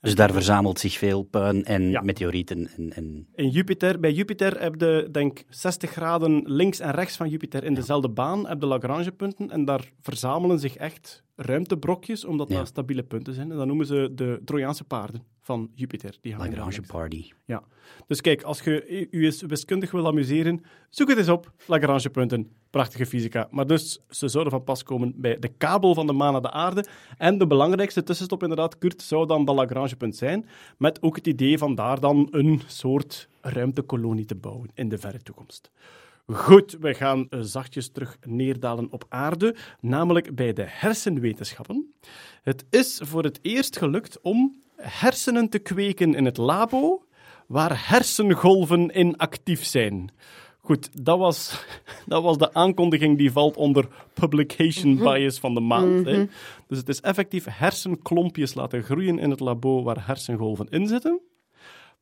Dus 0.00 0.14
daar 0.14 0.32
verzamelt 0.32 0.78
zich 0.78 0.98
veel 0.98 1.22
puin 1.22 1.64
en 1.64 1.90
Ja. 1.90 2.00
meteorieten. 2.00 2.68
En, 2.76 2.92
en... 2.92 3.26
In 3.34 3.48
Jupiter, 3.48 4.00
bij 4.00 4.12
Jupiter 4.12 4.60
heb 4.60 4.74
je, 4.80 5.08
denk 5.12 5.42
60 5.48 5.90
graden 5.90 6.42
links 6.44 6.80
en 6.80 6.90
rechts 6.90 7.16
van 7.16 7.28
Jupiter 7.28 7.64
in 7.64 7.74
dezelfde 7.74 8.08
baan, 8.08 8.46
heb 8.46 8.60
je 8.60 8.66
Lagrangepunten 8.66 9.50
en 9.50 9.64
daar 9.64 9.90
verzamelen 10.00 10.58
zich 10.58 10.76
echt 10.76 11.22
ruimtebrokjes, 11.42 12.24
omdat 12.24 12.48
Ja. 12.48 12.56
dat 12.56 12.66
stabiele 12.66 13.02
punten 13.02 13.34
zijn. 13.34 13.50
En 13.50 13.56
dat 13.56 13.66
noemen 13.66 13.86
ze 13.86 14.10
de 14.14 14.40
Trojaanse 14.44 14.84
paarden 14.84 15.22
van 15.40 15.70
Jupiter. 15.74 16.16
Die 16.20 16.36
Lagrange. 16.36 16.80
Party. 16.86 17.30
Ja. 17.44 17.62
Dus 18.06 18.20
kijk, 18.20 18.42
als 18.42 18.60
je 18.60 19.06
u 19.10 19.24
eens 19.24 19.42
wiskundig 19.42 19.90
wil 19.90 20.06
amuseren, 20.06 20.62
zoek 20.90 21.08
het 21.08 21.18
eens 21.18 21.28
op. 21.28 21.52
Lagrange 21.66 22.10
punten. 22.10 22.50
Prachtige 22.70 23.06
fysica. 23.06 23.48
Maar 23.50 23.66
dus, 23.66 24.00
ze 24.08 24.28
zouden 24.28 24.52
van 24.52 24.64
pas 24.64 24.82
komen 24.82 25.12
bij 25.16 25.38
de 25.38 25.48
kabel 25.48 25.94
van 25.94 26.06
de 26.06 26.12
maan 26.12 26.32
naar 26.32 26.42
de 26.42 26.50
aarde. 26.50 26.84
En 27.18 27.38
de 27.38 27.46
belangrijkste 27.46 28.02
tussenstop, 28.02 28.42
inderdaad, 28.42 28.78
Kurt, 28.78 29.02
zou 29.02 29.26
dan 29.26 29.44
dat 29.44 29.54
Lagrangepunt 29.56 30.16
zijn. 30.16 30.46
Met 30.78 31.02
ook 31.02 31.16
het 31.16 31.26
idee 31.26 31.58
van 31.58 31.74
daar 31.74 32.00
dan 32.00 32.28
een 32.30 32.60
soort 32.66 33.28
ruimtekolonie 33.40 34.24
te 34.24 34.34
bouwen 34.34 34.70
in 34.74 34.88
de 34.88 34.98
verre 34.98 35.22
toekomst. 35.22 35.70
Goed, 36.32 36.76
we 36.80 36.94
gaan 36.94 37.26
eh, 37.28 37.40
zachtjes 37.42 37.88
terug 37.88 38.18
neerdalen 38.26 38.88
op 38.90 39.04
aarde, 39.08 39.54
namelijk 39.80 40.34
bij 40.34 40.52
de 40.52 40.64
hersenwetenschappen. 40.66 41.94
Het 42.42 42.64
is 42.70 43.00
voor 43.04 43.24
het 43.24 43.38
eerst 43.42 43.78
gelukt 43.78 44.20
om 44.20 44.62
hersenen 44.76 45.48
te 45.48 45.58
kweken 45.58 46.14
in 46.14 46.24
het 46.24 46.36
labo, 46.36 47.04
waar 47.46 47.88
hersengolven 47.88 48.88
in 48.88 49.16
actief 49.16 49.64
zijn. 49.64 50.12
Goed, 50.60 51.04
dat 51.04 51.18
was, 51.18 51.64
dat 52.06 52.22
was 52.22 52.38
de 52.38 52.54
aankondiging 52.54 53.18
die 53.18 53.32
valt 53.32 53.56
onder 53.56 53.88
publication 54.14 54.96
bias 54.96 55.38
van 55.38 55.54
de 55.54 55.60
maand. 55.60 56.06
hè. 56.06 56.26
Dus 56.66 56.78
het 56.78 56.88
is 56.88 57.00
effectief 57.00 57.46
hersenklompjes 57.48 58.54
laten 58.54 58.82
groeien 58.82 59.18
in 59.18 59.30
het 59.30 59.40
labo 59.40 59.82
waar 59.82 60.06
hersengolven 60.06 60.66
in 60.70 60.86
zitten. 60.86 61.20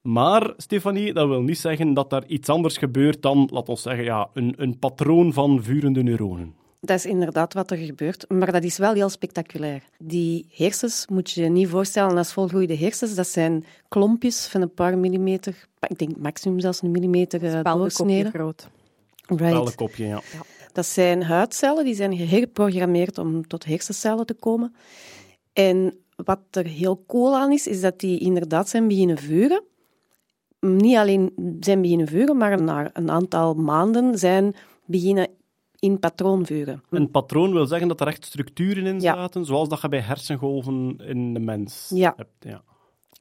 Maar, 0.02 0.52
Stefanie, 0.56 1.12
dat 1.12 1.28
wil 1.28 1.42
niet 1.42 1.58
zeggen 1.58 1.94
dat 1.94 2.10
daar 2.10 2.26
iets 2.26 2.48
anders 2.48 2.76
gebeurt 2.76 3.22
dan, 3.22 3.48
laten 3.52 3.74
we 3.74 3.80
zeggen, 3.80 4.04
ja, 4.04 4.28
een, 4.32 4.54
een 4.56 4.78
patroon 4.78 5.32
van 5.32 5.62
vurende 5.62 6.02
neuronen. 6.02 6.54
Dat 6.80 6.96
is 6.96 7.06
inderdaad 7.06 7.54
wat 7.54 7.70
er 7.70 7.76
gebeurt, 7.76 8.24
maar 8.28 8.52
dat 8.52 8.64
is 8.64 8.78
wel 8.78 8.92
heel 8.92 9.08
spectaculair. 9.08 9.82
Die 9.98 10.46
hersens 10.50 11.06
moet 11.10 11.30
je 11.30 11.42
je 11.42 11.48
niet 11.48 11.68
voorstellen 11.68 12.16
als 12.16 12.32
volgroeide 12.32 12.76
hersens. 12.76 13.14
Dat 13.14 13.26
zijn 13.26 13.64
klompjes 13.88 14.46
van 14.46 14.60
een 14.60 14.74
paar 14.74 14.98
millimeter, 14.98 15.68
ik 15.88 15.98
denk 15.98 16.16
maximum 16.16 16.60
zelfs 16.60 16.82
een 16.82 16.90
millimeter 16.90 17.44
eh, 17.44 17.58
Speldenkopje 17.58 18.04
doorsnede. 18.04 18.30
groot. 18.30 18.68
Right. 19.26 19.74
kopje, 19.74 20.06
ja. 20.06 20.22
Dat 20.72 20.86
zijn 20.86 21.22
huidcellen, 21.22 21.84
die 21.84 21.94
zijn 21.94 22.16
geherprogrammeerd 22.16 23.18
om 23.18 23.46
tot 23.46 23.64
hersencellen 23.64 24.26
te 24.26 24.34
komen. 24.34 24.74
En 25.52 25.98
wat 26.16 26.40
er 26.50 26.66
heel 26.66 27.04
cool 27.06 27.36
aan 27.36 27.52
is, 27.52 27.66
is 27.66 27.80
dat 27.80 28.00
die 28.00 28.18
inderdaad 28.18 28.68
zijn 28.68 28.88
beginnen 28.88 29.18
vuren. 29.18 29.62
Niet 30.60 30.96
alleen 30.96 31.32
zijn 31.60 31.80
beginnen 31.82 32.06
vuren, 32.06 32.36
maar 32.36 32.62
na 32.62 32.90
een 32.92 33.10
aantal 33.10 33.54
maanden 33.54 34.18
zijn 34.18 34.54
beginnen 34.86 35.28
in 35.78 35.98
patroon 35.98 36.46
vuren. 36.46 36.82
Een 36.90 37.10
patroon 37.10 37.52
wil 37.52 37.66
zeggen 37.66 37.88
dat 37.88 38.00
er 38.00 38.06
echt 38.06 38.24
structuren 38.24 38.86
in 38.86 39.00
Ja. 39.00 39.14
zaten, 39.14 39.44
zoals 39.44 39.68
dat 39.68 39.80
je 39.80 39.88
bij 39.88 40.00
hersengolven 40.00 40.98
in 41.06 41.34
de 41.34 41.40
mens 41.40 41.90
Ja. 41.94 42.12
hebt. 42.16 42.30
Ja. 42.40 42.62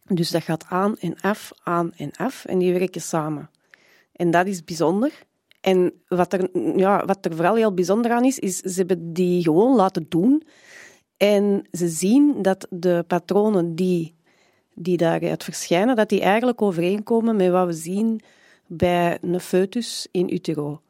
Dus 0.04 0.32
dat 0.32 0.44
gaat 0.44 0.66
aan 0.70 0.98
en 0.98 1.16
af, 1.22 1.52
aan 1.64 1.94
en 1.94 2.12
af, 2.16 2.46
en 2.46 2.58
die 2.60 2.74
werken 2.74 3.02
samen. 3.02 3.50
En 4.12 4.32
dat 4.32 4.48
is 4.48 4.64
bijzonder. 4.64 5.26
En 5.62 5.94
wat 6.08 6.34
er, 6.34 6.50
ja, 6.78 7.06
wat 7.06 7.26
er 7.26 7.36
vooral 7.36 7.56
heel 7.56 7.74
bijzonder 7.74 8.12
aan 8.12 8.24
is, 8.26 8.40
is 8.40 8.58
ze 8.58 8.74
hebben 8.78 9.14
die 9.14 9.42
gewoon 9.44 9.76
laten 9.76 10.06
doen. 10.10 10.44
En 11.18 11.68
ze 11.72 11.88
zien 11.88 12.42
dat 12.42 12.68
de 12.70 13.04
patronen 13.08 13.76
die, 13.76 14.16
die 14.80 14.98
daaruit 14.98 15.44
verschijnen, 15.44 15.96
dat 15.96 16.10
die 16.10 16.22
eigenlijk 16.22 16.62
overeenkomen 16.62 17.36
met 17.36 17.50
wat 17.50 17.66
we 17.66 17.74
zien 17.74 18.22
bij 18.68 19.18
een 19.22 19.40
foetus 19.40 20.08
in 20.12 20.34
utero. 20.34 20.82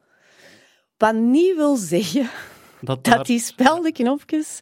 Wat 0.96 1.14
niet 1.14 1.56
wil 1.56 1.76
zeggen 1.76 2.30
Dat, 2.80 3.04
dat 3.04 3.26
die 3.26 3.38
speldenknopjes, 3.38 4.58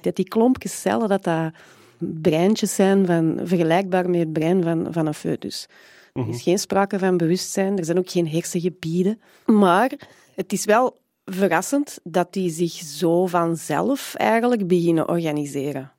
dat 0.00 0.16
die 0.16 0.28
klompjes 0.28 0.80
cellen, 0.80 1.08
dat 1.08 1.24
dat 1.24 1.52
breintjes 1.98 2.74
zijn 2.74 3.06
van, 3.06 3.40
vergelijkbaar 3.42 4.10
met 4.10 4.20
het 4.20 4.32
brein 4.32 4.62
van, 4.62 4.86
van 4.90 5.06
een 5.06 5.14
foetus. 5.14 5.66
Er 6.12 6.28
is 6.28 6.42
geen 6.42 6.58
sprake 6.58 6.98
van 6.98 7.16
bewustzijn, 7.16 7.78
er 7.78 7.84
zijn 7.84 7.98
ook 7.98 8.10
geen 8.10 8.28
hersengebieden. 8.28 9.20
Maar 9.46 9.92
het 10.34 10.52
is 10.52 10.64
wel 10.64 11.00
verrassend 11.24 11.98
dat 12.02 12.32
die 12.32 12.50
zich 12.50 12.72
zo 12.72 13.26
vanzelf 13.26 14.14
eigenlijk 14.14 14.66
beginnen 14.66 15.08
organiseren. 15.08 15.92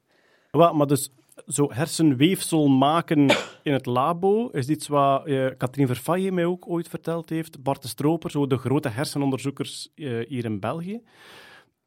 Wat, 0.52 0.74
maar 0.74 0.88
dus 0.88 1.12
zo 1.48 1.72
hersenweefsel 1.72 2.68
maken 2.68 3.30
in 3.64 3.74
het 3.74 3.86
labo 3.86 4.48
is 4.48 4.68
iets 4.68 4.88
wat 4.88 5.26
eh 5.26 5.48
Katrien 5.58 5.88
Verfaye 5.88 6.32
mij 6.32 6.46
ook 6.46 6.68
ooit 6.68 6.88
verteld 6.88 7.30
heeft. 7.30 7.64
Bart 7.64 7.82
de 7.82 7.88
Stroper, 7.88 8.32
zo 8.32 8.48
de 8.48 8.58
grote 8.58 8.90
hersenonderzoekers 8.90 9.90
eh, 9.96 10.28
hier 10.28 10.46
in 10.46 10.60
België. 10.60 11.02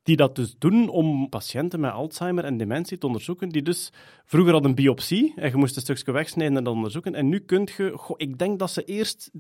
Die 0.03 0.17
dat 0.17 0.35
dus 0.35 0.55
doen 0.59 0.89
om 0.89 1.29
patiënten 1.29 1.81
met 1.81 1.93
Alzheimer 1.93 2.45
en 2.45 2.57
dementie 2.57 2.99
te 2.99 3.07
onderzoeken. 3.07 3.49
Die 3.49 3.63
dus 3.63 3.93
vroeger 4.25 4.53
hadden 4.53 4.71
een 4.71 4.77
biopsie 4.77 5.33
en 5.37 5.51
je 5.51 5.57
moest 5.57 5.77
een 5.77 5.83
stukje 5.83 6.13
wegsnijden 6.13 6.57
en 6.57 6.65
dat 6.65 6.73
onderzoeken. 6.75 7.15
En 7.15 7.29
nu 7.29 7.39
kun 7.39 7.69
je, 7.77 7.93
goh, 7.97 8.17
ik 8.19 8.39
denk 8.39 8.59
dat 8.59 8.71
ze 8.71 8.85
eerst 8.85 9.31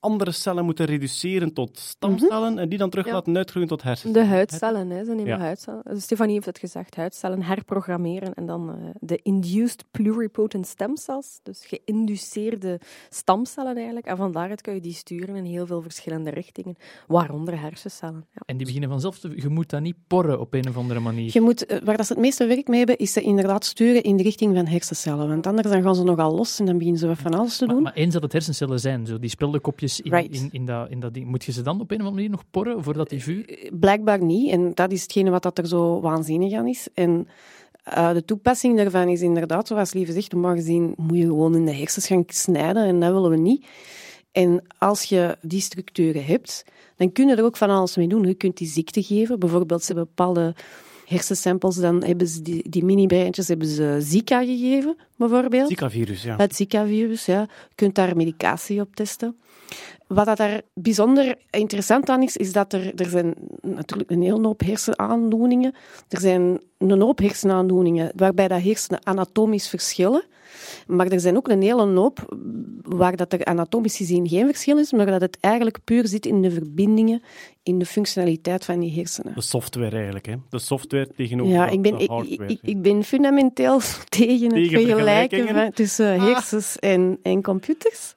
andere 0.00 0.30
cellen 0.32 0.64
moeten 0.64 0.86
reduceren 0.86 1.52
tot 1.52 1.78
stamcellen 1.78 2.58
en 2.58 2.68
die 2.68 2.78
dan 2.78 2.90
terug 2.90 3.06
Ja. 3.06 3.12
laten 3.12 3.36
uitgroeien 3.36 3.68
tot 3.68 3.82
hersencellen. 3.82 4.26
De 4.26 4.32
huidcellen, 4.34 4.90
hè. 4.90 5.04
ze 5.04 5.10
nemen 5.10 5.26
Ja. 5.26 5.38
huidcellen. 5.38 5.80
Dus 5.84 6.02
Stefanie 6.02 6.34
heeft 6.34 6.46
het 6.46 6.58
gezegd, 6.58 6.96
huidcellen 6.96 7.42
herprogrammeren 7.42 8.34
en 8.34 8.46
dan 8.46 8.68
eh, 8.70 8.74
de 9.00 9.20
induced 9.22 9.84
pluripotent 9.90 10.66
stem 10.66 10.96
cells, 10.96 11.40
dus 11.42 11.66
geïnduceerde 11.66 12.80
stamcellen 13.08 13.76
eigenlijk. 13.76 14.06
En 14.06 14.16
van 14.16 14.32
daaruit 14.32 14.60
kun 14.60 14.74
je 14.74 14.80
die 14.80 14.92
sturen 14.92 15.36
in 15.36 15.44
heel 15.44 15.66
veel 15.66 15.82
verschillende 15.82 16.30
richtingen, 16.30 16.76
waaronder 17.06 17.60
hersencellen. 17.60 18.26
Ja. 18.34 18.40
En 18.46 18.56
die 18.56 18.66
beginnen 18.66 18.90
vanzelf 18.90 19.18
te... 19.18 19.32
Je 19.36 19.48
moet 19.48 19.70
dat 19.70 19.80
niet 19.80 19.96
porren 20.06 20.40
op 20.40 20.54
een 20.54 20.68
of 20.68 20.76
andere 20.76 21.00
manier. 21.00 21.30
Je 21.32 21.40
moet, 21.40 21.66
eh, 21.66 21.78
waar 21.84 21.96
dat 21.96 22.06
ze 22.06 22.12
het 22.12 22.22
meeste 22.22 22.46
werk 22.46 22.68
mee 22.68 22.78
hebben, 22.78 22.96
is 22.98 23.12
ze 23.12 23.20
inderdaad 23.20 23.64
sturen 23.64 24.02
in 24.02 24.16
de 24.16 24.22
richting 24.22 24.54
van 24.56 24.66
hersencellen. 24.66 25.28
Want 25.28 25.46
anders 25.46 25.68
dan 25.70 25.82
gaan 25.82 25.94
ze 25.94 26.02
nogal 26.04 26.34
los 26.34 26.58
en 26.58 26.66
dan 26.66 26.76
beginnen 26.78 27.00
ze 27.00 27.06
wat 27.06 27.18
van 27.18 27.34
alles 27.34 27.56
te 27.56 27.66
doen. 27.66 27.82
maar 27.82 27.92
eens 27.92 28.12
dat 28.12 28.22
het 28.22 28.32
hersencellen 28.32 28.80
zijn, 28.80 29.06
zo 29.06 29.18
die 29.18 29.30
speldenkopjes 29.88 30.40
in, 30.40 30.40
Right. 30.40 30.52
in, 30.52 30.60
in, 30.60 30.66
dat, 30.66 30.90
in 30.90 31.00
dat 31.00 31.14
ding, 31.14 31.26
moet 31.26 31.44
je 31.44 31.52
ze 31.52 31.62
dan 31.62 31.80
op 31.80 31.90
een 31.90 32.00
of 32.00 32.06
andere 32.06 32.14
manier 32.14 32.30
nog 32.30 32.44
porren 32.50 32.82
voordat 32.82 33.08
die 33.08 33.22
vuur... 33.22 33.70
Blijkbaar 33.72 34.24
niet. 34.24 34.50
En 34.50 34.74
dat 34.74 34.92
is 34.92 35.02
hetgene 35.02 35.30
wat 35.30 35.42
dat 35.42 35.58
er 35.58 35.66
zo 35.66 36.00
waanzinnig 36.00 36.52
aan 36.52 36.66
is. 36.66 36.88
En 36.94 37.28
eh, 37.82 38.12
de 38.12 38.24
toepassing 38.24 38.76
daarvan 38.76 39.08
is 39.08 39.20
inderdaad, 39.20 39.66
zoals 39.66 39.92
Lieve 39.92 40.12
zegt, 40.12 40.32
normaal 40.32 40.54
gezien 40.54 40.92
moet 40.96 41.16
je 41.18 41.24
gewoon 41.24 41.54
in 41.54 41.64
de 41.64 41.74
hersens 41.74 42.06
gaan 42.06 42.24
snijden 42.26 42.84
en 42.84 43.00
dat 43.00 43.12
willen 43.12 43.30
we 43.30 43.36
niet. 43.36 43.66
En 44.32 44.62
als 44.78 45.02
je 45.02 45.36
die 45.40 45.60
structuren 45.60 46.24
hebt, 46.24 46.64
dan 46.96 47.12
kun 47.12 47.28
je 47.28 47.36
er 47.36 47.44
ook 47.44 47.56
van 47.56 47.70
alles 47.70 47.96
mee 47.96 48.08
doen. 48.08 48.24
Je 48.24 48.34
kunt 48.34 48.56
die 48.56 48.68
ziekte 48.68 49.02
geven. 49.02 49.38
Bijvoorbeeld, 49.38 49.80
ze 49.80 49.86
hebben 49.86 50.04
bepaalde 50.04 50.54
hersensamples, 51.08 51.76
dan 51.76 52.04
hebben 52.04 52.26
ze 52.26 52.42
die, 52.42 52.68
die 52.68 52.84
mini-breintjes 52.84 53.48
hebben 53.48 53.68
ze 53.68 53.96
Zika 54.00 54.44
gegeven, 54.44 54.96
bijvoorbeeld. 55.16 55.68
Zika-virus, 55.68 56.22
ja. 56.22 56.36
Het 56.36 56.56
Zika-virus, 56.56 57.26
ja. 57.26 57.40
Je 57.40 57.74
kunt 57.74 57.94
daar 57.94 58.16
medicatie 58.16 58.80
op 58.80 58.94
testen. 58.94 59.36
Wat 60.06 60.26
dat 60.26 60.36
daar 60.36 60.60
bijzonder 60.74 61.38
interessant 61.50 62.08
aan 62.08 62.22
is, 62.22 62.36
is 62.36 62.52
dat 62.52 62.72
er, 62.72 62.92
er 62.94 63.08
zijn 63.08 63.34
natuurlijk 63.62 64.10
een 64.10 64.22
hele 64.22 64.46
hoop 64.46 64.60
hersenaandoeningen. 64.60 65.74
Er 66.08 66.20
zijn 66.20 66.60
een 66.78 67.00
hoop 67.00 67.18
hersenaandoeningen 67.18 68.12
waarbij 68.16 68.48
dat 68.48 68.62
hersenen 68.62 69.06
anatomisch 69.06 69.68
verschillen. 69.68 70.22
Maar 70.86 71.06
er 71.06 71.20
zijn 71.20 71.36
ook 71.36 71.48
een 71.48 71.62
hele 71.62 71.86
hoop 71.86 72.36
waar 72.82 73.16
dat 73.16 73.32
er 73.32 73.44
anatomisch 73.44 73.96
gezien 73.96 74.28
geen 74.28 74.46
verschil 74.46 74.78
is, 74.78 74.92
maar 74.92 75.06
dat 75.06 75.20
het 75.20 75.38
eigenlijk 75.40 75.78
puur 75.84 76.06
zit 76.06 76.26
in 76.26 76.42
de 76.42 76.50
verbindingen, 76.50 77.22
in 77.62 77.78
de 77.78 77.86
functionaliteit 77.86 78.64
van 78.64 78.80
die 78.80 78.92
hersenen. 78.94 79.34
De 79.34 79.40
software 79.40 79.96
eigenlijk, 79.96 80.26
hè. 80.26 80.34
De 80.50 80.58
software 80.58 81.08
tegenover 81.16 81.52
Ja, 81.52 81.68
ik 81.68 81.82
ben, 81.82 81.96
de 81.96 82.02
ik, 82.02 82.08
hardware. 82.08 82.50
ik, 82.52 82.58
ik 82.62 82.82
ben 82.82 83.04
fundamenteel 83.04 83.80
tegen 84.08 84.54
het 84.54 84.70
vergelijken 84.70 85.48
van- 85.48 85.70
tussen 85.70 86.20
hersens 86.20 86.78
en, 86.78 87.18
en 87.22 87.42
computers. 87.42 88.12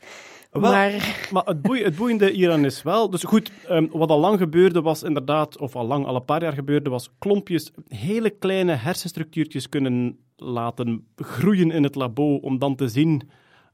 Wel, 0.51 0.61
Maar 0.61 1.29
Maar 1.31 1.45
het 1.45 1.95
boeiende 1.95 2.29
hieraan 2.29 2.65
is 2.65 2.83
wel... 2.83 3.09
Dus 3.09 3.23
goed, 3.23 3.51
ehm, 3.67 3.87
wat 3.91 4.09
al 4.09 4.19
lang 4.19 4.37
gebeurde 4.37 4.81
was 4.81 5.03
inderdaad... 5.03 5.57
Of 5.57 5.75
al 5.75 5.85
lang, 5.85 6.05
al 6.05 6.15
een 6.15 6.25
paar 6.25 6.41
jaar 6.41 6.53
gebeurde, 6.53 6.89
was 6.89 7.09
klompjes, 7.19 7.71
hele 7.87 8.29
kleine 8.29 8.73
hersenstructuurtjes 8.73 9.69
kunnen 9.69 10.17
laten 10.35 11.07
groeien 11.15 11.71
in 11.71 11.83
het 11.83 11.95
labo, 11.95 12.35
om 12.35 12.59
dan 12.59 12.75
te 12.75 12.87
zien, 12.87 13.29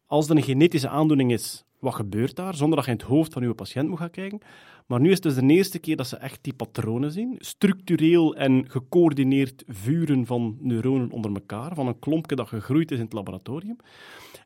als 0.06 0.30
er 0.30 0.36
een 0.36 0.44
genetische 0.44 0.90
aandoening 0.90 1.32
is, 1.32 1.66
wat 1.80 1.96
gebeurt 1.96 2.36
daar, 2.36 2.56
zonder 2.56 2.76
dat 2.76 2.86
je 2.86 2.92
in 2.92 2.98
het 2.98 3.08
hoofd 3.08 3.34
van 3.34 3.42
je 3.44 3.54
patiënt 3.54 3.90
moet 3.90 4.00
gaan 4.00 4.10
kijken. 4.10 4.40
Maar 4.88 5.00
nu 5.00 5.08
is 5.08 5.14
het 5.14 5.24
dus 5.24 5.36
de 5.36 5.54
eerste 5.54 5.80
keer 5.80 5.96
dat 5.96 6.08
ze 6.08 6.16
echt 6.16 6.40
die 6.42 6.54
patronen 6.54 7.12
zien. 7.12 7.36
Structureel 7.40 8.36
en 8.36 8.66
gecoördineerd 8.70 9.64
vuren 9.68 10.26
van 10.26 10.58
neuronen 10.60 11.12
onder 11.12 11.32
elkaar, 11.34 11.76
van 11.76 11.88
een 11.88 12.00
klompje 12.00 12.36
dat 12.36 12.48
gegroeid 12.48 12.92
is 12.92 12.98
in 12.98 13.04
het 13.04 13.14
laboratorium. 13.14 13.78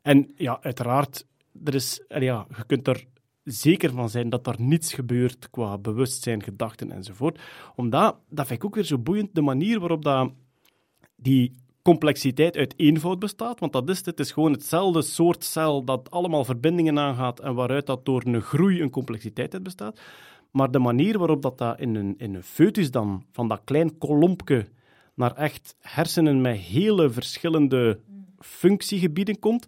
En 0.02 0.32
ja, 0.36 0.58
uiteraard, 0.60 1.26
er 1.64 1.74
is, 1.74 2.04
ja, 2.08 2.46
je 2.56 2.64
kunt 2.66 2.88
er 2.88 3.04
zeker 3.44 3.90
van 3.90 4.08
zijn 4.08 4.28
dat 4.28 4.46
er 4.46 4.54
niets 4.58 4.92
gebeurt 4.92 5.50
qua 5.50 5.78
bewustzijn, 5.78 6.42
gedachten 6.42 6.92
enzovoort. 6.92 7.40
Omdat, 7.76 8.16
dat 8.28 8.46
vind 8.46 8.58
ik 8.58 8.64
ook 8.64 8.74
weer 8.74 8.84
zo 8.84 8.98
boeiend, 8.98 9.34
de 9.34 9.42
manier 9.42 9.80
waarop 9.80 10.04
dat 10.04 10.32
die 11.16 11.52
complexiteit 11.82 12.56
uit 12.56 12.74
eenvoud 12.76 13.18
bestaat, 13.18 13.60
want 13.60 13.72
dat 13.72 13.88
is 13.88 13.96
het. 13.96 14.06
Het 14.06 14.20
is 14.20 14.32
gewoon 14.32 14.52
hetzelfde 14.52 15.02
soort 15.02 15.44
cel 15.44 15.84
dat 15.84 16.10
allemaal 16.10 16.44
verbindingen 16.44 16.98
aangaat 16.98 17.40
en 17.40 17.54
waaruit 17.54 17.86
dat 17.86 18.04
door 18.04 18.22
een 18.24 18.42
groei 18.42 18.82
een 18.82 18.90
complexiteit 18.90 19.54
uit 19.54 19.62
bestaat. 19.62 20.00
Maar 20.50 20.70
de 20.70 20.78
manier 20.78 21.18
waarop 21.18 21.42
dat, 21.42 21.58
dat 21.58 21.80
in, 21.80 21.94
een, 21.94 22.14
in 22.18 22.34
een 22.34 22.42
foetus 22.42 22.90
dan, 22.90 23.24
van 23.32 23.48
dat 23.48 23.60
klein 23.64 23.98
kolompje 23.98 24.66
naar 25.14 25.34
echt 25.34 25.76
hersenen 25.80 26.40
met 26.40 26.56
hele 26.56 27.10
verschillende 27.10 27.98
functiegebieden 28.38 29.38
komt. 29.38 29.66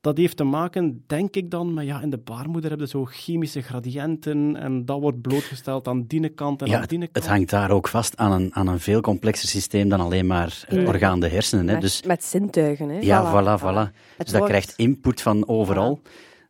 Dat 0.00 0.16
heeft 0.16 0.36
te 0.36 0.44
maken, 0.44 1.04
denk 1.06 1.36
ik 1.36 1.50
dan, 1.50 1.74
met 1.74 1.84
ja, 1.86 2.00
in 2.02 2.10
de 2.10 2.18
baarmoeder 2.18 2.70
hebben 2.70 2.88
zo 2.88 3.04
chemische 3.04 3.62
gradiënten 3.62 4.56
en 4.56 4.84
dat 4.84 5.00
wordt 5.00 5.20
blootgesteld 5.20 5.88
aan 5.88 6.04
die 6.06 6.28
kant 6.28 6.62
en 6.62 6.68
ja, 6.68 6.80
aan 6.80 6.86
die 6.86 6.98
kant. 6.98 7.10
Het 7.12 7.26
hangt 7.26 7.50
daar 7.50 7.70
ook 7.70 7.88
vast 7.88 8.16
aan 8.16 8.32
een, 8.32 8.54
aan 8.54 8.66
een 8.66 8.80
veel 8.80 9.00
complexer 9.00 9.48
systeem 9.48 9.88
dan 9.88 10.00
alleen 10.00 10.26
maar 10.26 10.64
het 10.66 10.88
orgaan 10.88 11.20
de 11.20 11.28
hersenen. 11.28 11.66
Hè. 11.66 11.72
Met, 11.72 11.82
Dus, 11.82 12.02
met 12.02 12.24
zintuigen, 12.24 12.88
hè. 12.88 12.98
ja, 13.00 13.24
voilà, 13.32 13.60
voilà. 13.60 13.92
Dus 14.16 14.16
dat 14.16 14.30
wordt- 14.30 14.46
krijgt 14.46 14.72
input 14.76 15.22
van 15.22 15.48
overal, 15.48 16.00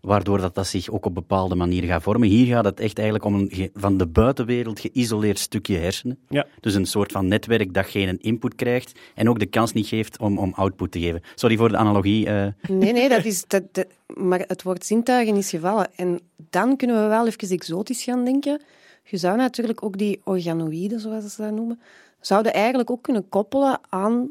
waardoor 0.00 0.40
dat, 0.40 0.54
dat 0.54 0.66
zich 0.66 0.90
ook 0.90 1.04
op 1.06 1.14
bepaalde 1.14 1.54
manier 1.54 1.82
gaat 1.82 2.02
vormen. 2.02 2.28
Hier 2.28 2.46
gaat 2.54 2.64
het 2.64 2.80
echt 2.80 2.96
eigenlijk 2.98 3.26
om 3.26 3.34
een 3.34 3.70
van 3.74 3.96
de 3.96 4.06
buitenwereld 4.06 4.80
geïsoleerd 4.80 5.38
stukje 5.38 5.76
hersenen. 5.76 6.18
Ja. 6.28 6.46
Dus 6.60 6.74
een 6.74 6.86
soort 6.86 7.12
van 7.12 7.28
netwerk 7.28 7.74
dat 7.74 7.86
geen 7.86 8.18
input 8.20 8.54
krijgt 8.54 8.98
en 9.14 9.28
ook 9.28 9.38
de 9.38 9.46
kans 9.46 9.72
niet 9.72 9.86
geeft 9.86 10.18
om, 10.18 10.38
om 10.38 10.52
output 10.54 10.90
te 10.92 11.00
geven. 11.00 11.22
Sorry 11.34 11.56
voor 11.56 11.68
de 11.68 11.76
analogie. 11.76 12.26
eh. 12.26 12.46
Nee, 12.68 12.92
nee, 12.92 13.08
dat 13.08 13.24
is, 13.32 13.44
dat, 13.46 13.62
dat- 13.74 13.86
maar 14.14 14.44
het 14.46 14.62
woord 14.62 14.84
zintuigen 14.86 15.36
is 15.36 15.50
gevallen. 15.50 15.88
En 15.96 16.20
dan 16.50 16.76
kunnen 16.76 17.02
we 17.02 17.08
wel 17.08 17.26
even 17.26 17.48
exotisch 17.48 18.02
gaan 18.04 18.24
denken. 18.24 18.60
Je 19.04 19.16
zou 19.16 19.36
natuurlijk 19.36 19.84
ook 19.84 19.98
die 19.98 20.20
organoïden, 20.24 21.00
zoals 21.00 21.34
ze 21.34 21.42
dat 21.42 21.52
noemen, 21.52 21.80
zouden 22.20 22.52
eigenlijk 22.52 22.90
ook 22.90 23.02
kunnen 23.02 23.28
koppelen 23.28 23.80
aan 23.88 24.30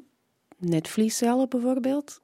netvliescellen 0.58 1.50
bijvoorbeeld. 1.50 2.22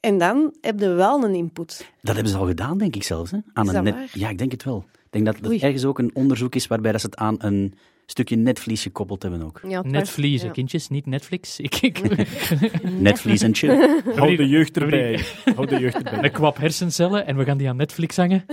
En 0.00 0.18
dan 0.18 0.54
heb 0.60 0.80
je 0.80 0.88
wel 0.88 1.24
een 1.24 1.34
input. 1.34 1.90
Dat 2.02 2.14
hebben 2.14 2.32
ze 2.32 2.38
al 2.38 2.46
gedaan, 2.46 2.78
denk 2.78 2.96
ik 2.96 3.02
zelfs. 3.02 3.30
Hè? 3.30 3.38
Aan 3.52 3.64
Is 3.64 3.68
een 3.68 3.74
dat 3.74 3.84
net... 3.84 3.94
waar? 3.94 4.08
Ja, 4.12 4.28
ik 4.28 4.38
denk 4.38 4.52
het 4.52 4.64
wel. 4.64 4.84
Ik 4.92 5.10
denk 5.10 5.24
dat 5.26 5.36
er 5.52 5.62
ergens 5.62 5.84
ook 5.84 5.98
een 5.98 6.10
onderzoek 6.14 6.54
is 6.54 6.66
waarbij 6.66 6.92
dat 6.92 7.00
ze 7.00 7.06
het 7.06 7.16
aan 7.16 7.34
een 7.38 7.74
stukje 8.06 8.36
netvlies 8.36 8.82
gekoppeld 8.82 9.22
hebben 9.22 9.42
ook. 9.42 9.60
Ja, 9.68 9.84
ja. 9.90 10.50
kindjes, 10.50 10.88
niet 10.88 11.06
Netflix. 11.06 11.58
Ik, 11.60 11.74
ik, 11.76 12.00
Netvlies 13.00 13.42
en 13.42 13.54
chill. 13.54 14.00
Hou 14.14 14.36
de 14.36 14.48
jeugd 14.48 14.76
erbij. 14.76 15.20
Hou 15.54 15.66
de 15.66 15.78
jeugd 15.78 15.96
erbij. 15.96 16.24
een 16.24 16.30
kwap 16.32 16.56
hersencellen 16.56 17.26
en 17.26 17.36
we 17.36 17.44
gaan 17.44 17.58
die 17.58 17.68
aan 17.68 17.76
Netflix 17.76 18.16
hangen. 18.16 18.44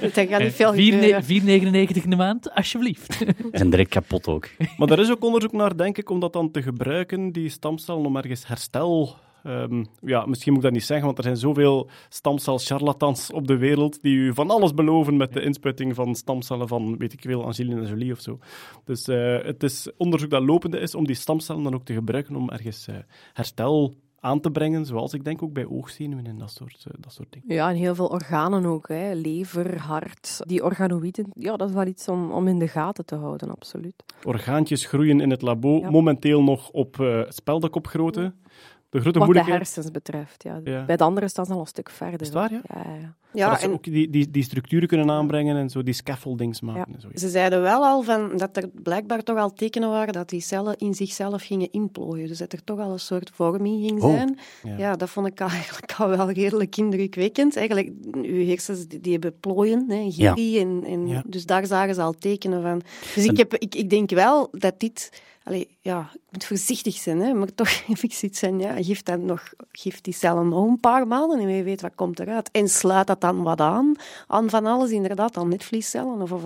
Dat 0.00 0.12
gaat 0.28 0.42
niet 0.42 0.52
veel 0.52 0.68
Eh, 0.68 0.74
vier 0.74 0.94
ne- 0.96 1.22
gebeuren. 1.22 1.86
4,99 1.88 2.02
in 2.04 2.10
de 2.10 2.16
maand, 2.16 2.54
alsjeblieft. 2.54 3.24
Zijn 3.52 3.70
direct 3.70 3.90
kapot 3.90 4.26
ook. 4.28 4.48
Maar 4.76 4.90
er 4.90 5.00
is 5.00 5.10
ook 5.10 5.24
onderzoek 5.24 5.52
naar, 5.52 5.76
denk 5.76 5.98
ik, 5.98 6.10
om 6.10 6.20
dat 6.20 6.32
dan 6.32 6.50
te 6.50 6.62
gebruiken, 6.62 7.32
die 7.32 7.48
stamcellen, 7.48 8.04
om 8.04 8.16
ergens 8.16 8.46
herstel... 8.46 9.16
ehm, 9.44 9.84
ja, 10.00 10.26
misschien 10.26 10.52
moet 10.52 10.62
ik 10.62 10.68
dat 10.68 10.76
niet 10.78 10.86
zeggen, 10.86 11.06
want 11.06 11.18
er 11.18 11.24
zijn 11.24 11.36
zoveel 11.36 11.88
stamcel-charlatans 12.08 13.32
op 13.32 13.46
de 13.46 13.56
wereld 13.56 14.02
die 14.02 14.16
u 14.16 14.34
van 14.34 14.50
alles 14.50 14.74
beloven 14.74 15.16
met 15.16 15.32
de 15.32 15.40
inspuiting 15.42 15.94
van 15.94 16.14
stamcellen 16.14 16.68
van, 16.68 16.96
weet 16.98 17.12
ik 17.12 17.20
veel, 17.20 17.44
Angelina 17.44 17.82
Jolie 17.82 18.12
of 18.12 18.20
zo. 18.20 18.38
Dus 18.84 19.08
eh, 19.08 19.38
het 19.42 19.62
is 19.62 19.90
onderzoek 19.96 20.30
dat 20.30 20.42
lopende 20.42 20.78
is 20.78 20.94
om 20.94 21.06
die 21.06 21.16
stamcellen 21.16 21.62
dan 21.62 21.74
ook 21.74 21.84
te 21.84 21.92
gebruiken 21.94 22.36
om 22.36 22.50
ergens 22.50 22.86
eh, 22.86 22.94
herstel 23.32 23.94
aan 24.20 24.40
te 24.40 24.50
brengen, 24.50 24.86
zoals 24.86 25.12
ik 25.12 25.24
denk 25.24 25.42
ook 25.42 25.52
bij 25.52 25.66
oogzenuwen 25.66 26.26
en 26.26 26.38
dat 26.38 26.50
soort, 26.50 26.84
eh, 26.88 26.94
dat 27.00 27.12
soort 27.12 27.32
dingen. 27.32 27.54
Ja, 27.54 27.70
en 27.70 27.76
heel 27.76 27.94
veel 27.94 28.06
organen 28.06 28.64
ook. 28.66 28.88
Hè. 28.88 29.12
Lever, 29.14 29.78
hart, 29.78 30.40
die 30.46 30.64
organoïden. 30.64 31.26
Ja, 31.34 31.56
dat 31.56 31.68
is 31.68 31.74
wel 31.74 31.86
iets 31.86 32.08
om, 32.08 32.30
om 32.30 32.48
in 32.48 32.58
de 32.58 32.68
gaten 32.68 33.04
te 33.04 33.14
houden, 33.14 33.50
absoluut. 33.50 34.04
Orgaantjes 34.22 34.86
groeien 34.86 35.20
in 35.20 35.30
het 35.30 35.42
labo, 35.42 35.78
Ja. 35.78 35.90
momenteel 35.90 36.42
nog 36.42 36.70
op 36.70 37.00
eh 37.00 37.20
speldenkopgrootte. 37.28 38.32
De 38.94 39.00
grote 39.00 39.18
Wat 39.18 39.32
de 39.32 39.42
hersens 39.44 39.90
betreft. 39.90 40.42
Ja. 40.42 40.60
Ja. 40.64 40.84
Bij 40.84 40.96
de 40.96 41.04
andere 41.04 41.28
staan 41.28 41.46
ze 41.46 41.52
al 41.52 41.60
een 41.60 41.66
stuk 41.66 41.90
verder. 41.90 42.20
Is 42.20 42.26
het 42.26 42.36
waar, 42.36 42.52
ja? 42.52 42.60
Ja, 42.64 42.82
ja. 43.00 43.14
Ja, 43.34 43.50
dat 43.50 43.58
ze 43.60 43.64
en 43.66 43.72
ook 43.72 43.84
die, 43.84 44.10
die, 44.10 44.30
die 44.30 44.42
structuren 44.42 44.88
kunnen 44.88 45.10
aanbrengen 45.10 45.56
en 45.56 45.70
zo, 45.70 45.82
die 45.82 45.94
scaffoldings 45.94 46.60
maken 46.60 46.84
Ja. 46.88 46.94
en 46.94 47.00
zo. 47.00 47.08
ze 47.14 47.28
zeiden 47.28 47.62
wel 47.62 47.84
al 47.84 48.02
van, 48.02 48.36
dat 48.36 48.56
er 48.56 48.68
blijkbaar 48.82 49.22
toch 49.22 49.38
al 49.38 49.52
tekenen 49.52 49.88
waren 49.88 50.12
dat 50.12 50.28
die 50.28 50.40
cellen 50.40 50.76
in 50.78 50.94
zichzelf 50.94 51.42
gingen 51.42 51.68
inplooien. 51.72 52.28
Dus 52.28 52.38
dat 52.38 52.52
er 52.52 52.64
toch 52.64 52.78
al 52.78 52.92
een 52.92 53.00
soort 53.00 53.30
vorming 53.34 53.86
ging 53.86 54.02
Oh. 54.02 54.10
zijn. 54.14 54.38
Ja. 54.62 54.76
Ja. 54.78 54.96
dat 54.96 55.10
vond 55.10 55.26
ik 55.26 55.40
eigenlijk 55.58 55.92
al 55.92 56.08
wel 56.08 56.30
redelijk 56.30 56.76
indrukwekkend. 56.76 57.56
Eigenlijk, 57.56 57.90
uw 58.12 58.46
hersens 58.46 58.86
die, 58.86 59.00
die 59.00 59.12
hebben 59.12 59.38
plooien, 59.40 59.84
hè, 59.90 60.32
en, 60.58 61.22
dus 61.26 61.46
daar 61.46 61.66
zagen 61.66 61.94
ze 61.94 62.02
al 62.02 62.12
tekenen 62.18 62.62
van. 62.62 62.82
Dus 63.14 63.24
ik, 63.24 63.36
heb, 63.36 63.54
ik, 63.54 63.74
ik 63.74 63.90
denk 63.90 64.10
wel 64.10 64.48
dat 64.52 64.74
dit... 64.80 65.22
Allee, 65.44 65.68
ja, 65.80 66.10
ik 66.14 66.20
moet 66.30 66.44
voorzichtig 66.44 66.94
zijn, 66.94 67.20
hè, 67.20 67.34
maar 67.34 67.54
toch 67.54 67.68
heb 67.86 67.98
ik 67.98 68.12
zoiets 68.12 68.38
van, 68.40 68.58
ja, 68.58 68.82
geef, 68.82 69.02
dan 69.02 69.24
nog, 69.24 69.52
geef 69.72 70.00
die 70.00 70.14
cellen 70.14 70.48
nog 70.48 70.66
een 70.68 70.80
paar 70.80 71.06
maanden 71.06 71.38
en 71.40 71.46
wie 71.46 71.62
weet 71.62 71.80
wat 71.80 71.94
komt 71.94 72.20
eruit. 72.20 72.50
En 72.50 72.68
sluit 72.68 73.06
dat 73.06 73.20
dan 73.24 73.42
wat 73.42 73.60
aan, 73.60 73.94
aan 74.26 74.50
van 74.50 74.66
alles, 74.66 74.90
inderdaad, 74.90 75.36
aan 75.36 75.48
netvliescellen 75.48 76.22
of, 76.22 76.32
of 76.32 76.44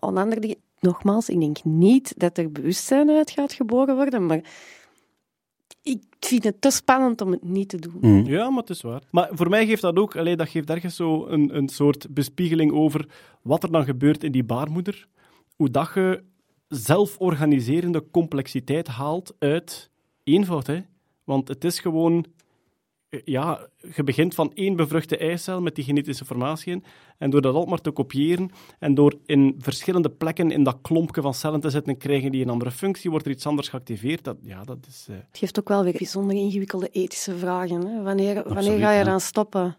aan 0.00 0.16
andere 0.16 0.40
dingen. 0.40 0.56
Nogmaals, 0.80 1.28
ik 1.28 1.40
denk 1.40 1.64
niet 1.64 2.14
dat 2.16 2.38
er 2.38 2.52
bewustzijn 2.52 3.10
uit 3.10 3.30
gaat 3.30 3.52
geboren 3.52 3.94
worden, 3.94 4.26
maar 4.26 4.40
ik 5.82 6.02
vind 6.20 6.44
het 6.44 6.60
te 6.60 6.70
spannend 6.70 7.20
om 7.20 7.30
het 7.30 7.42
niet 7.42 7.68
te 7.68 7.78
doen. 7.78 7.98
Mm. 8.00 8.26
Ja, 8.26 8.50
maar 8.50 8.60
het 8.60 8.70
is 8.70 8.82
waar. 8.82 9.02
Maar 9.10 9.28
voor 9.30 9.48
mij 9.48 9.66
geeft 9.66 9.82
dat 9.82 9.96
ook, 9.96 10.16
allee, 10.16 10.36
dat 10.36 10.48
geeft 10.48 10.70
ergens 10.70 10.96
zo 10.96 11.26
een, 11.26 11.56
een 11.56 11.68
soort 11.68 12.06
bespiegeling 12.10 12.72
over 12.72 13.08
wat 13.42 13.62
er 13.62 13.72
dan 13.72 13.84
gebeurt 13.84 14.24
in 14.24 14.32
die 14.32 14.44
baarmoeder. 14.44 15.08
Hoe 15.56 15.70
dat 15.70 15.90
je 15.94 16.22
zelforganiserende 16.68 18.04
complexiteit 18.10 18.88
haalt 18.88 19.34
uit 19.38 19.90
eenvoud. 20.24 20.66
Hè? 20.66 20.80
Want 21.24 21.48
het 21.48 21.64
is 21.64 21.80
gewoon... 21.80 22.26
eh, 23.08 23.20
Ja, 23.24 23.68
je 23.94 24.02
begint 24.04 24.34
van 24.34 24.52
één 24.54 24.76
bevruchte 24.76 25.16
eicel 25.16 25.60
met 25.60 25.74
die 25.74 25.84
genetische 25.84 26.22
informatie 26.22 26.72
in. 26.72 26.84
En 27.18 27.30
door 27.30 27.40
dat 27.40 27.52
altijd 27.52 27.70
maar 27.70 27.80
te 27.80 27.90
kopiëren 27.90 28.50
en 28.78 28.94
door 28.94 29.14
in 29.26 29.54
verschillende 29.58 30.10
plekken 30.10 30.50
in 30.50 30.62
dat 30.62 30.78
klompje 30.82 31.22
van 31.22 31.34
cellen 31.34 31.60
te 31.60 31.70
zetten, 31.70 31.96
krijgen 31.96 32.30
die 32.30 32.42
een 32.42 32.50
andere 32.50 32.70
functie, 32.70 33.10
wordt 33.10 33.26
er 33.26 33.32
iets 33.32 33.46
anders 33.46 33.68
geactiveerd. 33.68 34.24
Dat, 34.24 34.36
ja, 34.42 34.62
dat 34.64 34.86
is... 34.88 35.06
eh, 35.10 35.16
Het 35.16 35.38
geeft 35.38 35.58
ook 35.58 35.68
wel 35.68 35.84
weer 35.84 35.94
bijzonder 35.96 36.36
ingewikkelde 36.36 36.88
ethische 36.88 37.36
vragen. 37.36 37.86
Hè. 37.86 38.02
Wanneer, 38.02 38.34
wanneer 38.34 38.56
Absoluut, 38.56 38.80
ga 38.80 38.90
je 38.92 38.98
ja. 38.98 39.04
dan 39.04 39.20
stoppen? 39.20 39.76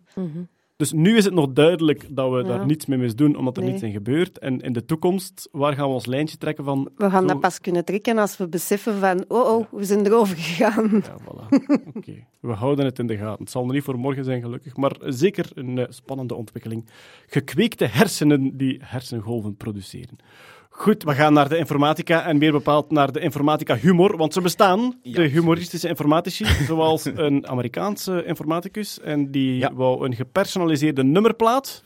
Dus 0.77 0.91
nu 0.91 1.17
is 1.17 1.25
het 1.25 1.33
nog 1.33 1.53
duidelijk 1.53 2.05
dat 2.09 2.31
we 2.31 2.37
Ja. 2.37 2.43
daar 2.43 2.65
niets 2.65 2.85
mee 2.85 2.97
misdoen, 2.97 3.35
omdat 3.35 3.57
er 3.57 3.63
Nee. 3.63 3.71
niets 3.71 3.83
in 3.83 3.91
gebeurt. 3.91 4.37
En 4.39 4.59
in 4.59 4.73
de 4.73 4.85
toekomst, 4.85 5.49
waar 5.51 5.73
gaan 5.73 5.87
we 5.87 5.93
ons 5.93 6.05
lijntje 6.05 6.37
trekken 6.37 6.63
van... 6.63 6.89
We 6.95 7.09
gaan 7.09 7.21
zo- 7.21 7.27
dat 7.27 7.39
pas 7.39 7.59
kunnen 7.61 7.85
trekken 7.85 8.17
als 8.17 8.37
we 8.37 8.47
beseffen 8.47 8.99
van, 8.99 9.25
oh, 9.27 9.47
oh, 9.55 9.65
we 9.71 9.83
zijn 9.83 10.05
erover 10.05 10.37
gegaan. 10.37 10.89
Ja, 11.03 11.17
voilà. 11.21 11.47
Oké. 11.97 12.25
We 12.39 12.51
houden 12.53 12.85
het 12.85 12.99
in 12.99 13.07
de 13.07 13.17
gaten. 13.17 13.43
Het 13.43 13.51
zal 13.51 13.63
nog 13.65 13.73
niet 13.73 13.83
voor 13.83 13.97
morgen 13.99 14.23
zijn, 14.23 14.41
gelukkig, 14.41 14.75
maar 14.77 14.95
zeker 14.99 15.49
een 15.53 15.77
eh, 15.77 15.85
spannende 15.89 16.35
ontwikkeling. 16.35 16.89
Gekweekte 17.27 17.85
hersenen 17.85 18.57
die 18.57 18.79
hersengolven 18.83 19.55
produceren. 19.55 20.17
Goed, 20.79 21.03
we 21.03 21.13
gaan 21.13 21.33
naar 21.33 21.49
de 21.49 21.57
informatica 21.57 22.25
en 22.25 22.37
meer 22.37 22.51
bepaald 22.51 22.91
naar 22.91 23.11
de 23.11 23.19
informatica 23.19 23.75
humor, 23.75 24.17
want 24.17 24.33
ze 24.33 24.41
bestaan, 24.41 24.93
de 25.03 25.21
humoristische 25.23 25.87
informatici, 25.87 26.45
zoals 26.67 27.05
een 27.05 27.47
Amerikaanse 27.47 28.23
informaticus 28.25 28.99
en 28.99 29.31
die 29.31 29.57
Ja. 29.57 29.73
wou 29.73 30.05
een 30.05 30.15
gepersonaliseerde 30.15 31.03
nummerplaat. 31.03 31.83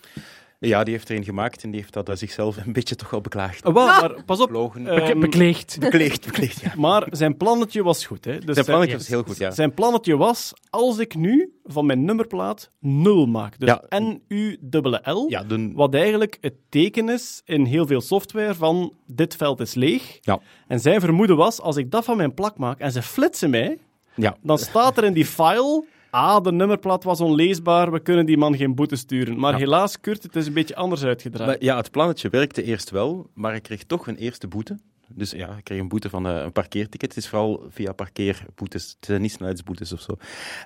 Ja, 0.67 0.83
die 0.83 0.93
heeft 0.93 1.09
er 1.09 1.15
een 1.15 1.23
gemaakt 1.23 1.63
en 1.63 1.71
die 1.71 1.79
heeft 1.79 1.93
dat 1.93 2.09
eh, 2.09 2.15
zichzelf 2.15 2.57
een 2.65 2.73
beetje 2.73 2.95
toch 2.95 3.09
wel 3.09 3.21
beklaagd. 3.21 3.63
Wel, 3.63 3.73
maar 3.73 4.23
pas 4.25 4.39
op. 4.39 4.53
Ehm, 4.85 5.19
Bekleegd. 5.19 5.77
Bekleegd, 5.79 6.25
bekleegd, 6.25 6.61
ja. 6.61 6.73
Maar 6.77 7.07
zijn 7.11 7.37
plannetje 7.37 7.83
was 7.83 8.05
goed. 8.05 8.25
Hè? 8.25 8.37
Dus 8.39 8.53
Zijn 8.53 8.65
plannetje 8.65 8.87
zijn- 8.89 8.97
was 8.99 9.07
heel 9.07 9.23
goed, 9.23 9.37
ja. 9.37 9.51
Zijn 9.51 9.73
plannetje 9.73 10.17
was, 10.17 10.53
als 10.69 10.97
ik 10.97 11.15
nu 11.15 11.53
van 11.63 11.85
mijn 11.85 12.05
nummerplaat 12.05 12.71
0 12.79 13.25
maak, 13.25 13.59
dus 13.59 13.69
Ja. 13.69 13.99
N-U-L-L, 13.99 15.25
Ja, 15.29 15.43
de, 15.43 15.71
wat 15.73 15.93
eigenlijk 15.93 16.37
het 16.41 16.53
teken 16.69 17.09
is 17.09 17.41
in 17.45 17.65
heel 17.65 17.87
veel 17.87 18.01
software 18.01 18.55
van 18.55 18.93
dit 19.07 19.35
veld 19.35 19.59
is 19.59 19.73
leeg. 19.73 20.17
ja, 20.21 20.39
En 20.67 20.79
zijn 20.79 20.99
vermoeden 20.99 21.35
was, 21.35 21.61
als 21.61 21.75
ik 21.77 21.91
dat 21.91 22.03
van 22.05 22.17
mijn 22.17 22.33
plak 22.33 22.57
maak 22.57 22.79
en 22.79 22.91
ze 22.91 23.01
flitsen 23.01 23.49
mij, 23.49 23.77
ja. 24.15 24.37
dan 24.41 24.57
staat 24.57 24.97
er 24.97 25.03
in 25.03 25.13
die 25.13 25.25
file... 25.25 25.83
Ah, 26.11 26.43
de 26.43 26.51
nummerplaat 26.51 27.03
was 27.03 27.21
onleesbaar, 27.21 27.91
we 27.91 27.99
kunnen 27.99 28.25
die 28.25 28.37
man 28.37 28.55
geen 28.55 28.75
boete 28.75 28.95
sturen. 28.95 29.39
Maar 29.39 29.51
Ja. 29.51 29.57
helaas, 29.57 29.99
Kurt, 29.99 30.23
het 30.23 30.35
is 30.35 30.47
een 30.47 30.53
beetje 30.53 30.75
anders 30.75 31.03
uitgedraaid. 31.03 31.49
Maar 31.49 31.63
ja, 31.63 31.77
het 31.77 31.91
plannetje 31.91 32.29
werkte 32.29 32.63
eerst 32.63 32.89
wel, 32.89 33.29
maar 33.33 33.55
ik 33.55 33.63
kreeg 33.63 33.83
toch 33.83 34.07
een 34.07 34.15
eerste 34.17 34.47
boete. 34.47 34.77
Dus 35.15 35.31
ja, 35.31 35.55
ik 35.57 35.63
kreeg 35.63 35.79
een 35.79 35.87
boete 35.87 36.09
van 36.09 36.27
eh, 36.27 36.41
een 36.41 36.51
parkeerticket. 36.51 37.09
Het 37.15 37.23
is 37.23 37.29
vooral 37.29 37.65
via 37.69 37.91
parkeerboetes. 37.93 38.95
Het 38.95 39.05
zijn 39.05 39.21
niet 39.21 39.31
snelheidsboetes 39.31 39.93
of 39.93 40.01
zo. 40.01 40.17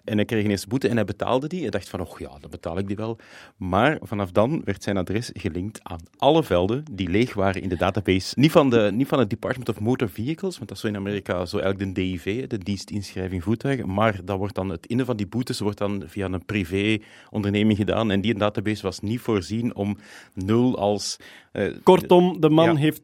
En 0.04 0.16
hij 0.16 0.26
kreeg 0.26 0.44
een 0.44 0.50
eerste 0.50 0.68
boete 0.68 0.88
en 0.88 0.96
hij 0.96 1.06
betaalde 1.06 1.48
die. 1.48 1.62
Hij 1.62 1.70
dacht 1.70 1.90
van, 1.90 2.00
oh 2.00 2.20
ja, 2.20 2.30
dan 2.40 2.50
betaal 2.50 2.78
ik 2.78 2.88
die 2.88 2.96
wel. 2.96 3.18
Maar 3.58 3.98
vanaf 4.02 4.32
dan 4.32 4.62
werd 4.64 4.84
zijn 4.84 4.98
adres 4.98 5.30
gelinkt 5.34 5.80
aan 5.84 6.00
alle 6.18 6.44
velden 6.44 6.84
die 6.92 7.10
leeg 7.10 7.34
waren 7.34 7.62
in 7.62 7.70
de 7.70 7.78
database. 7.78 8.40
Niet 8.40 8.52
van, 8.52 8.70
de, 8.70 8.90
niet 8.94 9.08
van 9.08 9.20
het 9.20 9.30
Department 9.30 9.70
of 9.70 9.80
Motor 9.80 10.10
Vehicles, 10.10 10.56
want 10.56 10.68
dat 10.68 10.78
is 10.78 10.80
zo 10.84 10.88
in 10.88 10.96
Amerika 10.96 11.46
zo 11.46 11.58
eigenlijk 11.58 11.96
de 11.96 12.02
DIV, 12.02 12.48
de 12.48 12.58
Dienstinschrijving 12.58 13.44
Voertuigen. 13.44 13.94
Maar 13.94 14.20
dat 14.24 14.38
wordt 14.38 14.56
dan, 14.56 14.70
het 14.70 14.86
innen 14.86 15.06
van 15.06 15.18
die 15.18 15.28
boetes 15.28 15.60
wordt 15.60 15.78
dan 15.78 16.04
via 16.08 16.26
een 16.26 16.46
privé-onderneming 16.46 17.78
gedaan. 17.78 18.12
En 18.12 18.22
die 18.22 18.36
database 18.36 18.82
was 18.82 19.00
niet 19.00 19.20
voorzien 19.20 19.76
om 19.76 19.98
nul 20.34 20.78
als... 20.78 21.18
eh, 21.52 21.74
Kortom, 21.84 22.42
de 22.42 22.50
man 22.50 22.66
Ja. 22.66 22.76
heeft 22.76 23.02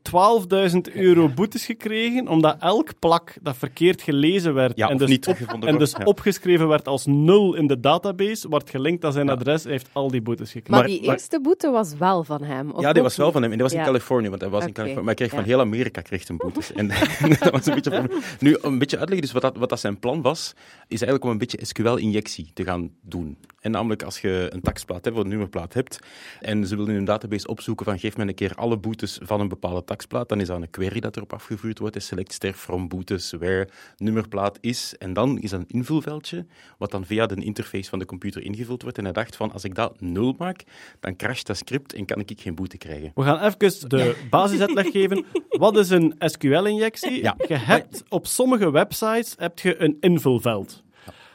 12.000 0.73 0.93
euro 0.93 1.27
boetes 1.35 1.65
gekregen 1.65 2.27
omdat 2.27 2.55
elk 2.59 2.89
plak 2.99 3.33
dat 3.41 3.57
verkeerd 3.57 4.01
gelezen 4.01 4.53
werd 4.53 4.77
Ja, 4.77 4.89
en 4.89 4.97
dus, 4.97 5.09
niet 5.09 5.27
op- 5.27 5.63
en 5.63 5.77
dus 5.77 5.91
ja. 5.91 6.03
opgeschreven 6.03 6.67
werd 6.67 6.87
als 6.87 7.05
nul 7.05 7.53
in 7.55 7.67
de 7.67 7.79
database, 7.79 8.49
wordt 8.49 8.69
gelinkt 8.69 9.05
aan 9.05 9.13
zijn 9.13 9.29
adres, 9.29 9.63
hij 9.63 9.71
heeft 9.71 9.89
al 9.93 10.11
die 10.11 10.21
boetes 10.21 10.51
gekregen. 10.51 10.79
Maar, 10.79 10.87
die 10.89 11.01
eerste 11.01 11.41
boete 11.41 11.69
was 11.69 11.93
wel 11.97 12.23
van 12.23 12.43
hem. 12.43 12.71
of 12.71 12.81
Ja, 12.81 12.93
die 12.93 13.01
was 13.03 13.15
wel 13.15 13.31
van 13.31 13.41
hem. 13.41 13.51
En 13.51 13.57
dat 13.57 13.67
was 13.67 13.75
Ja. 13.75 13.83
in 13.85 13.91
Californië, 13.91 14.29
want 14.29 14.41
hij 14.41 14.49
was 14.49 14.65
in 14.65 14.73
Californië. 14.73 15.05
Maar 15.05 15.15
hij 15.15 15.27
kreeg 15.27 15.39
van 15.39 15.43
heel 15.49 15.59
Amerika 15.59 16.01
kreeg 16.01 16.29
een 16.29 16.37
boetes. 16.37 16.73
En 16.73 16.87
dat 17.39 17.49
was 17.51 17.65
een 17.65 17.73
beetje... 17.73 17.89
probleem. 17.89 18.21
Nu, 18.39 18.57
een 18.61 18.77
beetje 18.79 18.97
uitleggen, 18.97 19.21
dus 19.27 19.31
wat 19.31 19.41
dat, 19.41 19.57
wat 19.57 19.69
dat 19.69 19.79
zijn 19.79 19.99
plan 19.99 20.21
was, 20.21 20.53
is 20.87 21.01
eigenlijk 21.01 21.23
om 21.23 21.29
een 21.31 21.37
beetje 21.37 21.59
SQL-injectie 21.61 22.51
te 22.53 22.63
gaan 22.63 22.89
doen. 23.01 23.37
En 23.59 23.71
namelijk 23.71 24.03
als 24.03 24.19
je 24.21 24.47
een 24.49 24.61
taxplaat 24.61 25.05
hebt, 25.05 25.17
of 25.17 25.23
een 25.23 25.29
nummerplaat 25.29 25.73
hebt, 25.73 25.99
en 26.39 26.67
ze 26.67 26.75
willen 26.75 26.89
in 26.89 26.95
hun 26.95 27.05
database 27.05 27.47
opzoeken 27.47 27.85
van 27.85 27.99
geef 27.99 28.17
me 28.17 28.27
een 28.27 28.33
keer 28.35 28.53
alle 28.55 28.77
boetes 28.77 29.19
van 29.23 29.39
een 29.39 29.47
bepaalde 29.47 29.83
taxplaat, 29.83 30.29
dan 30.29 30.39
is 30.39 30.47
dat 30.47 30.61
een 30.61 30.69
query 30.69 30.99
dat 30.99 31.20
erop 31.21 31.33
afgevuurd 31.33 31.79
wordt, 31.79 31.95
en 31.95 32.01
select 32.01 32.33
ster 32.33 32.53
from 32.53 32.87
boetes, 32.87 33.31
where 33.31 33.67
nummerplaat 33.97 34.57
is. 34.61 34.95
En 34.97 35.13
dan 35.13 35.39
is 35.39 35.49
dat 35.49 35.59
een 35.59 35.65
invulveldje, 35.67 36.45
wat 36.77 36.91
dan 36.91 37.05
via 37.05 37.25
de 37.25 37.35
interface 37.35 37.89
van 37.89 37.99
de 37.99 38.05
computer 38.05 38.41
ingevuld 38.41 38.81
wordt. 38.81 38.97
En 38.97 39.03
hij 39.03 39.13
dacht 39.13 39.35
van, 39.35 39.51
als 39.51 39.63
ik 39.63 39.75
dat 39.75 40.01
nul 40.01 40.35
maak, 40.37 40.63
dan 40.99 41.15
crasht 41.15 41.47
dat 41.47 41.57
script 41.57 41.93
en 41.93 42.05
kan 42.05 42.19
ik 42.19 42.31
geen 42.35 42.55
boete 42.55 42.77
krijgen. 42.77 43.11
We 43.15 43.23
gaan 43.23 43.39
even 43.39 43.89
de 43.89 44.15
basisuitleg 44.29 44.91
geven. 44.91 45.25
Wat 45.49 45.77
is 45.77 45.89
een 45.89 46.15
SQL-injectie? 46.19 47.21
Ja. 47.21 47.35
Je 47.47 47.57
hebt 47.57 48.03
op 48.09 48.27
sommige 48.27 48.71
websites 48.71 49.35
heb 49.37 49.59
je 49.59 49.81
een 49.81 49.97
invulveld. 49.99 50.83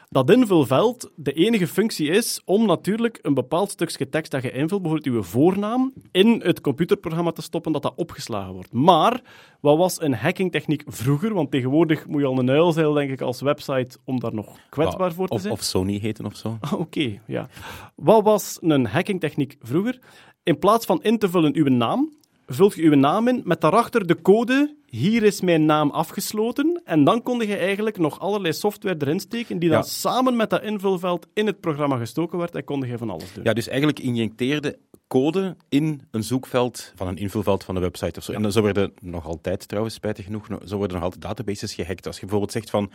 Dat 0.09 0.31
invulveld, 0.31 1.11
de 1.15 1.33
enige 1.33 1.67
functie 1.67 2.09
is 2.09 2.41
om 2.45 2.65
natuurlijk 2.65 3.19
een 3.21 3.33
bepaald 3.33 3.71
stukje 3.71 4.09
tekst 4.09 4.31
dat 4.31 4.43
je 4.43 4.51
invult, 4.51 4.81
bijvoorbeeld 4.81 5.15
uw 5.15 5.23
voornaam, 5.23 5.93
in 6.11 6.41
het 6.43 6.61
computerprogramma 6.61 7.31
te 7.31 7.41
stoppen 7.41 7.71
dat 7.71 7.81
dat 7.81 7.93
opgeslagen 7.95 8.53
wordt. 8.53 8.73
Maar, 8.73 9.21
wat 9.59 9.77
was 9.77 10.01
een 10.01 10.13
hackingtechniek 10.13 10.83
vroeger? 10.85 11.33
Want 11.33 11.51
tegenwoordig 11.51 12.07
moet 12.07 12.21
je 12.21 12.27
al 12.27 12.39
een 12.39 12.49
uil 12.49 12.71
zijn, 12.71 12.93
denk 12.93 13.11
ik, 13.11 13.21
als 13.21 13.41
website 13.41 13.97
om 14.05 14.19
daar 14.19 14.33
nog 14.33 14.57
kwetsbaar 14.69 15.13
voor 15.13 15.27
te 15.27 15.39
zijn. 15.39 15.53
of 15.53 15.61
Sony 15.61 15.99
heten 15.99 16.25
of 16.25 16.35
zo. 16.35 16.57
Ah, 16.59 16.79
Oké, 16.79 17.21
ja. 17.27 17.47
Wat 17.95 18.23
was 18.23 18.57
een 18.61 18.85
hackingtechniek 18.85 19.55
vroeger? 19.59 19.99
In 20.43 20.59
plaats 20.59 20.85
van 20.85 21.03
in 21.03 21.17
te 21.17 21.29
vullen 21.29 21.55
uw 21.55 21.67
naam, 21.69 22.17
vult 22.47 22.73
je 22.75 22.81
uw 22.81 22.95
naam 22.95 23.27
in 23.27 23.41
met 23.45 23.61
daarachter 23.61 24.07
de 24.07 24.21
code 24.21 24.75
hier 24.85 25.23
is 25.23 25.41
mijn 25.41 25.65
naam 25.65 25.89
afgesloten. 25.89 26.81
En 26.85 27.03
dan 27.03 27.23
kon 27.23 27.39
je 27.39 27.55
eigenlijk 27.57 27.97
nog 27.97 28.19
allerlei 28.19 28.53
software 28.53 28.95
erin 28.99 29.19
steken 29.19 29.59
die 29.59 29.69
dan 29.69 29.77
Ja. 29.77 29.83
samen 29.83 30.35
met 30.35 30.49
dat 30.49 30.63
invulveld 30.63 31.27
in 31.33 31.45
het 31.45 31.59
programma 31.59 31.97
gestoken 31.97 32.37
werd 32.37 32.55
en 32.55 32.63
kon 32.63 32.81
je 32.81 32.97
van 32.97 33.09
alles 33.09 33.33
doen. 33.33 33.43
Ja, 33.43 33.53
dus 33.53 33.67
eigenlijk 33.67 33.99
injecteerde 33.99 34.77
code 35.07 35.55
in 35.69 36.01
een 36.11 36.23
zoekveld 36.23 36.91
van 36.95 37.07
een 37.07 37.17
invulveld 37.17 37.63
van 37.63 37.75
een 37.75 37.81
website 37.81 38.19
of 38.19 38.25
zo. 38.25 38.31
En 38.31 38.51
zo 38.51 38.61
werden 38.61 38.93
nog 39.01 39.25
altijd, 39.25 39.67
trouwens, 39.67 39.95
spijtig 39.95 40.25
genoeg, 40.25 40.49
no- 40.49 40.59
zo 40.65 40.75
worden 40.77 40.95
nog 40.95 41.03
altijd 41.05 41.21
databases 41.21 41.73
gehackt. 41.73 42.05
Als 42.07 42.15
je 42.15 42.21
bijvoorbeeld 42.21 42.51
zegt 42.51 42.69
van, 42.69 42.91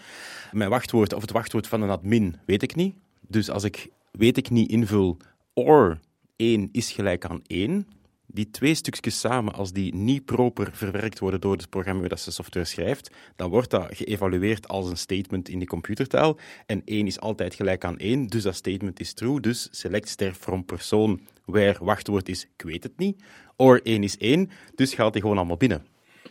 mijn 0.52 0.70
wachtwoord 0.70 1.12
of 1.12 1.20
het 1.20 1.32
wachtwoord 1.32 1.66
van 1.66 1.82
een 1.82 1.90
admin, 1.90 2.36
weet 2.46 2.62
ik 2.62 2.74
niet. 2.74 2.94
Dus 3.28 3.50
als 3.50 3.64
ik 3.64 3.88
weet 4.10 4.36
ik 4.36 4.50
niet 4.50 4.70
invul, 4.70 5.16
or 5.54 5.98
1 6.36 6.68
is 6.72 6.92
gelijk 6.92 7.24
aan 7.24 7.40
1, 7.46 7.86
die 8.32 8.50
twee 8.50 8.74
stukjes 8.74 9.20
samen, 9.20 9.54
als 9.54 9.72
die 9.72 9.94
niet 9.94 10.24
proper 10.24 10.70
verwerkt 10.72 11.18
worden 11.18 11.40
door 11.40 11.52
het 11.52 11.70
programma 11.70 12.08
dat 12.08 12.22
de 12.24 12.30
software 12.30 12.66
schrijft, 12.66 13.10
dan 13.36 13.50
wordt 13.50 13.70
dat 13.70 13.86
geëvalueerd 13.90 14.68
als 14.68 14.90
een 14.90 14.96
statement 14.96 15.48
in 15.48 15.58
die 15.58 15.68
computertaal. 15.68 16.38
En 16.66 16.82
1 16.84 17.06
is 17.06 17.20
altijd 17.20 17.54
gelijk 17.54 17.84
aan 17.84 17.98
1, 17.98 18.26
dus 18.26 18.42
dat 18.42 18.54
statement 18.54 19.00
is 19.00 19.12
true. 19.12 19.40
Dus 19.40 19.68
select 19.70 20.08
ster 20.08 20.34
from 20.34 20.64
persoon, 20.64 21.20
where 21.44 21.84
wachtwoord 21.84 22.28
is, 22.28 22.46
ik 22.56 22.62
weet 22.62 22.82
het 22.82 22.98
niet. 22.98 23.22
Or 23.56 23.80
1 23.82 24.02
is 24.02 24.16
1, 24.16 24.50
dus 24.74 24.94
gaat 24.94 25.12
die 25.12 25.22
gewoon 25.22 25.36
allemaal 25.36 25.56
binnen. 25.56 25.86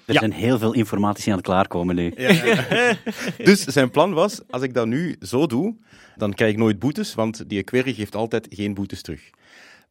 Er 0.06 0.14
zijn 0.14 0.32
heel 0.32 0.58
veel 0.60 0.74
informatici 0.74 1.30
aan 1.30 1.38
het 1.38 1.46
klaarkomen 1.46 1.96
nu. 1.96 2.14
Dus 3.44 3.64
zijn 3.64 3.90
plan 3.90 4.14
was, 4.14 4.42
als 4.50 4.62
ik 4.62 4.74
dat 4.74 4.88
nu 4.88 5.16
zo 5.22 5.46
doe, 5.46 5.76
dan 6.16 6.34
krijg 6.34 6.52
ik 6.52 6.58
nooit 6.58 6.80
boetes, 6.80 7.14
want 7.14 7.50
die 7.50 7.64
query 7.64 7.94
geeft 7.94 8.16
altijd 8.16 8.48
geen 8.50 8.74
boetes 8.74 9.02
terug. 9.02 9.30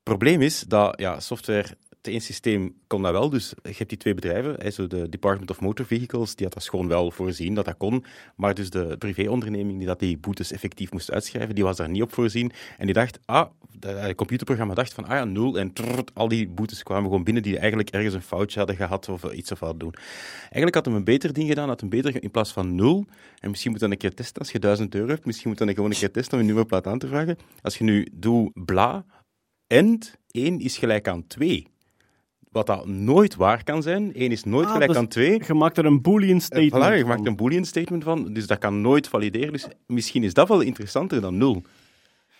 Probleem 0.03 0.43
is 0.43 0.61
dat 0.61 1.01
ja, 1.01 1.21
software, 1.21 1.67
één 1.67 1.90
systeem 2.03 2.75
kon 2.87 3.03
dat 3.03 3.13
wel, 3.13 3.31
dus 3.31 3.53
je 3.63 3.75
hebt 3.77 3.89
die 3.89 3.99
twee 3.99 4.15
bedrijven, 4.15 4.55
hè, 4.59 4.71
zo 4.71 4.87
de 4.87 5.09
Department 5.09 5.51
of 5.51 5.61
Motor 5.61 5.87
Vehicles, 5.87 6.35
die 6.35 6.47
had 6.47 6.55
dat 6.55 6.69
gewoon 6.69 6.89
wel 6.89 7.11
voorzien 7.11 7.55
dat 7.55 7.65
dat 7.65 7.77
kon, 7.77 8.05
maar 8.37 8.55
dus 8.55 8.71
de 8.71 8.97
privéonderneming 8.99 9.79
die 9.79 9.87
dat 9.87 9.99
die 9.99 10.19
boetes 10.19 10.53
effectief 10.53 10.93
moest 10.93 11.11
uitschrijven, 11.11 11.55
die 11.55 11.65
was 11.65 11.77
daar 11.77 11.89
niet 11.89 12.03
op 12.03 12.13
voorzien 12.13 12.53
en 12.79 12.85
die 12.85 12.95
dacht, 12.95 13.19
ah, 13.25 13.47
het 13.81 14.15
computerprogramma 14.17 14.75
dacht 14.75 14.93
van, 14.93 15.05
ah 15.05 15.11
ja, 15.11 15.25
nul 15.25 15.59
en 15.59 15.73
al 16.15 16.29
die 16.29 16.49
boetes 16.49 16.83
kwamen 16.83 17.05
gewoon 17.05 17.25
binnen 17.25 17.43
die 17.43 17.59
eigenlijk 17.59 17.91
ergens 17.91 18.15
een 18.15 18.23
foutje 18.23 18.59
hadden 18.59 18.77
gehad 18.77 19.09
of 19.09 19.33
iets 19.33 19.53
of 19.53 19.61
wat 19.61 19.81
doen. 19.81 19.95
Eigenlijk 20.41 20.75
had 20.75 20.85
hem 20.85 20.95
een 20.95 21.05
beter 21.05 21.33
ding 21.33 21.49
gedaan, 21.49 21.69
had 21.69 21.81
hem 21.81 21.89
beter 21.89 22.23
in 22.23 22.31
plaats 22.31 22.53
van 22.53 22.75
nul, 22.75 23.07
en 23.39 23.51
misschien 23.51 23.71
moet 23.71 23.81
dan 23.81 23.91
een 23.91 23.97
keer 23.97 24.15
testen 24.15 24.39
als 24.43 24.53
je 24.53 24.59
1000 24.59 24.95
euro 24.95 25.09
hebt, 25.09 25.25
misschien 25.25 25.49
moet 25.49 25.59
dan 25.59 25.69
gewoon 25.75 25.91
een 25.91 25.97
keer 25.97 26.11
testen 26.11 26.35
om 26.35 26.41
een 26.41 26.47
nummerplaat 26.47 26.87
aan 26.87 26.99
te 26.99 27.09
vragen. 27.09 27.37
Als 27.63 27.79
je 27.79 27.85
nu 27.85 28.09
doet 28.13 28.51
bla, 28.65 29.05
end 29.67 30.15
1 30.31 30.61
is 30.61 30.79
gelijk 30.79 31.09
aan 31.09 31.27
2. 31.27 31.67
Wat 32.51 32.67
dat 32.67 32.87
nooit 32.87 33.37
waar 33.37 33.65
kan 33.65 33.83
zijn. 33.83 34.13
1 34.15 34.31
is 34.31 34.45
nooit 34.45 34.67
Ah, 34.67 34.73
gelijk 34.73 34.91
dus 34.91 34.99
aan 34.99 35.09
2. 35.09 35.43
Je 35.47 35.55
maakt 35.55 35.79
er 35.79 35.85
een 35.85 36.03
boolean 36.03 36.41
statement 36.41 36.85
Voilà, 36.85 36.93
je 36.95 36.99
van. 37.01 37.09
maakt 37.09 37.27
een 37.27 37.37
boolean 37.37 37.65
statement 37.65 38.05
van, 38.05 38.33
dus 38.33 38.47
dat 38.47 38.59
kan 38.59 38.81
nooit 38.81 39.09
valideren. 39.09 39.53
Dus 39.53 39.69
misschien 39.87 40.25
is 40.25 40.35
dat 40.35 40.49
wel 40.49 40.61
interessanter 40.61 41.21
dan 41.21 41.37
0. 41.39 41.63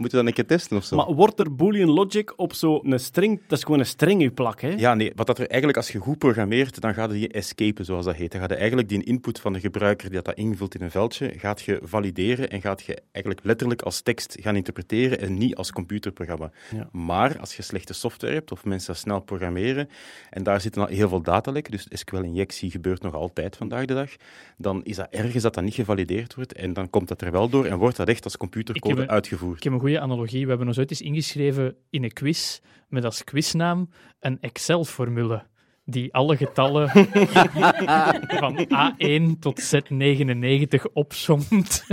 Moeten 0.01 0.19
we 0.19 0.25
dan 0.25 0.27
een 0.27 0.47
keer 0.47 0.57
testen 0.57 0.77
of 0.77 0.85
zo? 0.85 0.97
Maar 0.97 1.15
wordt 1.15 1.41
er 1.41 1.55
boolean 1.55 1.91
logic 1.91 2.33
op 2.37 2.55
zo'n 2.55 2.99
string... 2.99 3.41
Dat 3.47 3.59
is 3.59 3.65
gewoon 3.65 3.79
een 3.79 3.87
string, 3.87 4.23
uw 4.23 4.33
plak, 4.33 4.61
hè? 4.61 4.69
Ja, 4.69 4.95
nee. 4.95 5.13
Wat 5.15 5.27
dat 5.27 5.39
er 5.39 5.47
eigenlijk, 5.47 5.77
als 5.77 5.91
je 5.91 5.99
goed 5.99 6.19
programmeert, 6.19 6.81
dan 6.81 6.95
gaat 6.95 7.13
je 7.13 7.29
escapen, 7.29 7.85
zoals 7.85 8.05
dat 8.05 8.15
heet. 8.15 8.33
Dan 8.33 8.41
gaat 8.41 8.51
je 8.51 8.57
eigenlijk 8.57 8.89
die 8.89 9.05
input 9.05 9.41
van 9.41 9.53
de 9.53 9.61
gebruiker 9.61 10.07
die 10.07 10.17
dat, 10.17 10.25
dat 10.25 10.35
invult 10.35 10.75
in 10.75 10.83
een 10.83 10.91
veldje, 10.91 11.33
gaat 11.37 11.61
je 11.63 11.81
valideren 11.83 12.51
en 12.51 12.61
gaat 12.61 12.83
je 12.83 13.03
eigenlijk 13.13 13.45
letterlijk 13.45 13.83
als 13.83 14.01
tekst 14.01 14.37
gaan 14.41 14.57
interpreteren 14.57 15.21
en 15.21 15.39
niet 15.39 15.55
als 15.55 15.73
computerprogramma. 15.73 16.51
Ja. 16.75 16.89
Maar 16.93 17.39
als 17.39 17.57
je 17.57 17.63
slechte 17.63 17.93
software 17.93 18.35
hebt 18.35 18.53
of 18.53 18.65
mensen 18.65 18.93
dat 18.93 19.03
snel 19.03 19.21
programmeren, 19.21 19.89
en 20.31 20.43
daar 20.43 20.61
zitten 20.61 20.83
al 20.83 20.89
heel 20.89 21.09
veel 21.09 21.23
datalekken, 21.23 21.73
dus 21.73 21.87
SQL-injectie 21.89 22.71
gebeurt 22.71 23.03
nog 23.03 23.15
altijd 23.15 23.57
vandaag 23.57 23.85
de 23.85 23.95
dag, 23.95 24.11
dan 24.57 24.85
is 24.85 24.97
dat 24.97 25.09
ergens 25.11 25.43
dat 25.43 25.55
dat 25.55 25.65
niet 25.65 25.75
gevalideerd 25.75 26.35
wordt 26.35 26.53
en 26.53 26.73
dan 26.73 26.91
komt 26.91 27.09
dat 27.09 27.21
er 27.21 27.33
wel 27.33 27.49
door 27.49 27.65
en 27.65 27.79
wordt 27.79 27.97
dat 27.97 28.09
echt 28.09 28.25
als 28.25 28.37
computercode 28.37 29.09
uitgevoerd. 29.09 29.57
Ik 29.57 29.63
heb 29.63 29.73
een 29.73 29.79
analogie. 29.99 30.43
We 30.43 30.49
hebben 30.49 30.67
ons 30.67 30.79
ooit 30.79 30.91
eens 30.91 31.01
ingeschreven 31.01 31.77
in 31.91 32.05
een 32.05 32.13
quiz 32.13 32.61
met 32.89 33.05
als 33.05 33.25
quiznaam 33.25 33.91
een 34.21 34.41
Excel-formule 34.41 35.47
die 35.91 36.15
alle 36.15 36.37
getallen 36.37 36.89
van 38.43 38.67
A1 38.75 39.39
tot 39.41 39.61
Z99 39.75 40.93
opsomt. 40.93 41.85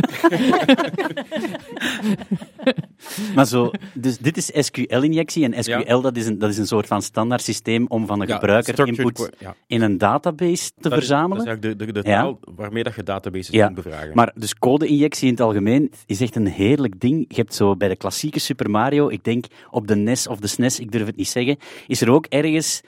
Maar 3.36 3.46
zo, 3.46 3.72
dus 3.94 4.18
dit 4.18 4.38
is 4.38 4.52
SQL-injectie. 4.66 5.44
En 5.52 5.64
SQL 5.64 5.78
Ja. 5.88 6.00
dat 6.02 6.18
is, 6.18 6.28
een, 6.28 6.38
dat 6.40 6.50
is 6.50 6.58
een 6.58 6.68
soort 6.68 6.88
van 6.88 7.02
standaard 7.02 7.42
systeem 7.42 7.86
om 7.88 8.06
van 8.06 8.22
een 8.22 8.28
Ja, 8.28 8.34
gebruiker 8.34 8.88
input 8.88 9.30
ja. 9.40 9.56
in 9.68 9.82
een 9.82 9.98
database 9.98 10.68
te 10.70 10.74
Dat 10.90 10.92
is- 10.92 10.98
verzamelen. 10.98 11.38
Dat 11.38 11.46
is 11.46 11.52
eigenlijk 11.54 11.80
de, 11.80 11.86
de, 11.86 12.02
de 12.02 12.10
Ja. 12.10 12.22
taal 12.22 12.40
waarmee 12.56 12.84
dat 12.84 12.96
je 12.96 13.04
databases 13.04 13.48
Ja, 13.50 13.66
kunt 13.66 13.84
bevragen. 13.84 14.12
Maar 14.14 14.32
dus 14.36 14.56
code-injectie 14.56 15.26
in 15.28 15.32
het 15.34 15.42
algemeen 15.42 15.92
is 16.06 16.22
echt 16.22 16.36
een 16.36 16.48
heerlijk 16.48 17.00
ding. 17.00 17.26
Je 17.28 17.36
hebt 17.36 17.54
zo 17.56 17.76
bij 17.76 17.88
de 17.88 17.96
klassieke 17.96 18.40
Super 18.40 18.70
Mario, 18.70 19.10
ik 19.10 19.24
denk 19.24 19.46
op 19.72 19.88
de 19.88 19.96
NES 19.96 20.28
of 20.28 20.40
de 20.40 20.48
SNES, 20.48 20.80
ik 20.80 20.92
durf 20.92 21.06
het 21.06 21.16
niet 21.16 21.28
zeggen, 21.28 21.58
is 21.88 22.02
er 22.02 22.10
ook 22.12 22.26
ergens 22.26 22.82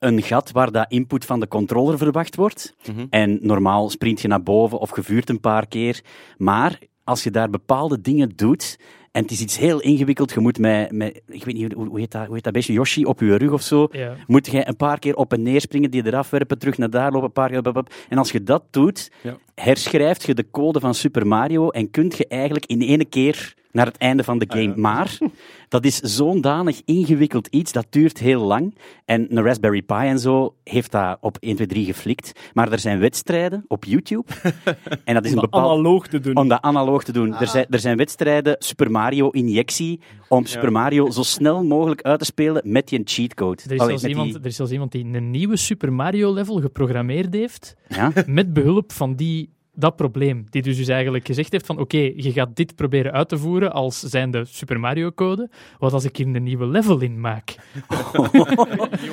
een 0.00 0.22
gat 0.22 0.50
waar 0.50 0.72
dat 0.72 0.84
input 0.88 1.24
van 1.24 1.40
de 1.40 1.48
controller 1.48 1.98
verwacht 1.98 2.36
wordt. 2.36 2.74
Mhm. 2.86 3.06
En 3.10 3.38
normaal 3.42 3.90
sprint 3.90 4.20
je 4.20 4.28
naar 4.28 4.42
boven 4.42 4.78
of 4.78 4.96
je 4.96 5.02
vuurt 5.02 5.28
een 5.28 5.40
paar 5.40 5.66
keer. 5.66 6.00
Maar 6.36 6.78
als 7.04 7.22
je 7.22 7.30
daar 7.30 7.50
bepaalde 7.50 8.00
dingen 8.00 8.32
doet, 8.36 8.78
en 9.12 9.22
het 9.22 9.30
is 9.30 9.40
iets 9.40 9.58
heel 9.58 9.80
ingewikkeld, 9.80 10.32
je 10.32 10.40
moet 10.40 10.58
met, 10.58 10.92
met 10.92 11.22
ik 11.28 11.44
weet 11.44 11.54
niet, 11.54 11.72
hoe, 11.72 11.86
hoe 11.88 11.98
heet 11.98 12.10
dat, 12.10 12.26
hoe 12.26 12.34
heet 12.34 12.44
dat 12.44 12.52
beestje, 12.52 12.72
Yoshi, 12.72 13.04
op 13.04 13.20
je 13.20 13.36
rug 13.36 13.50
of 13.52 13.62
zo, 13.62 13.88
Ja. 13.92 14.14
moet 14.26 14.46
je 14.50 14.68
een 14.68 14.76
paar 14.76 14.98
keer 14.98 15.16
op 15.16 15.32
en 15.32 15.42
neer 15.42 15.60
springen, 15.60 15.90
die 15.90 16.06
eraf 16.06 16.30
werpen, 16.30 16.58
terug 16.58 16.78
naar 16.78 16.90
daar 16.90 17.10
lopen, 17.12 17.26
een 17.26 17.32
paar 17.32 17.48
keer... 17.50 17.62
bap, 17.62 17.74
bap. 17.74 17.92
En 18.08 18.18
als 18.18 18.32
je 18.32 18.42
dat 18.42 18.62
doet, 18.70 19.10
Ja. 19.22 19.36
herschrijft 19.54 20.22
je 20.22 20.34
de 20.34 20.50
code 20.50 20.80
van 20.80 20.94
Super 20.94 21.26
Mario 21.26 21.68
en 21.68 21.90
kunt 21.90 22.16
je 22.16 22.26
eigenlijk 22.26 22.66
in 22.66 22.80
één 22.82 23.08
keer 23.08 23.54
naar 23.72 23.86
het 23.86 23.96
einde 23.96 24.24
van 24.24 24.38
de 24.38 24.46
Ah, 24.48 24.56
game. 24.58 24.72
Maar 24.76 25.18
dat 25.68 25.84
is 25.84 25.96
zo'n 25.98 26.40
danig 26.40 26.80
ingewikkeld 26.84 27.46
iets, 27.46 27.72
dat 27.72 27.86
duurt 27.90 28.18
heel 28.18 28.42
lang. 28.42 28.74
En 29.04 29.36
een 29.36 29.44
Raspberry 29.44 29.82
Pi 29.82 29.94
en 29.94 30.18
zo 30.18 30.54
heeft 30.64 30.90
dat 30.92 31.18
op 31.20 31.36
1, 31.40 31.54
2, 31.54 31.66
3 31.66 31.84
geflikt. 31.84 32.32
Maar 32.54 32.72
er 32.72 32.78
zijn 32.78 32.98
wedstrijden 32.98 33.64
op 33.68 33.84
YouTube. 33.84 34.24
en 35.04 35.14
dat 35.14 35.24
is 35.24 35.30
Om 35.30 35.36
een 35.36 35.40
dat 35.42 35.50
bepaald... 35.50 35.70
analoog 35.72 36.06
te 36.06 36.20
doen. 36.20 36.36
Om 36.36 36.48
dat 36.48 36.62
analoog 36.62 37.04
te 37.04 37.12
doen. 37.12 37.34
Er, 37.34 37.46
zijn, 37.46 37.66
er 37.70 37.78
zijn 37.78 37.96
wedstrijden, 37.96 38.56
Super 38.58 38.90
Mario 38.90 39.28
injectie, 39.30 40.00
om 40.28 40.46
Super 40.46 40.72
Mario 40.72 41.10
zo 41.10 41.22
snel 41.22 41.64
mogelijk 41.64 42.02
uit 42.02 42.18
te 42.18 42.24
spelen 42.24 42.62
met 42.64 42.88
die 42.88 43.00
cheatcode. 43.04 43.62
Er 43.66 43.72
is, 43.72 43.80
Allee, 43.80 43.88
zelfs 43.98 44.02
met 44.02 44.12
die- 44.12 44.24
iemand, 44.24 44.44
er 44.44 44.50
is 44.50 44.56
zelfs 44.56 44.72
iemand 44.72 44.92
die 44.92 45.04
een 45.04 45.30
nieuwe 45.30 45.56
Super 45.56 45.92
Mario 45.92 46.32
level 46.32 46.60
geprogrammeerd 46.60 47.34
heeft 47.34 47.74
Ja? 47.88 48.12
met 48.26 48.52
behulp 48.52 48.92
van 48.92 49.14
die 49.16 49.50
dat 49.80 49.96
probleem. 49.96 50.46
Die 50.50 50.62
dus, 50.62 50.76
dus 50.76 50.88
eigenlijk 50.88 51.26
gezegd 51.26 51.52
heeft 51.52 51.66
van 51.66 51.78
oké, 51.78 51.96
je 52.16 52.32
gaat 52.32 52.56
dit 52.56 52.74
proberen 52.76 53.12
uit 53.12 53.28
te 53.28 53.38
voeren 53.38 53.72
als 53.72 54.00
zijnde 54.00 54.44
Super 54.44 54.80
Mario 54.80 55.10
code. 55.10 55.48
Wat 55.78 55.92
als 55.92 56.04
ik 56.04 56.16
hier 56.16 56.26
een 56.26 56.42
nieuwe 56.42 56.66
level 56.66 57.00
in 57.00 57.20
maak? 57.20 57.54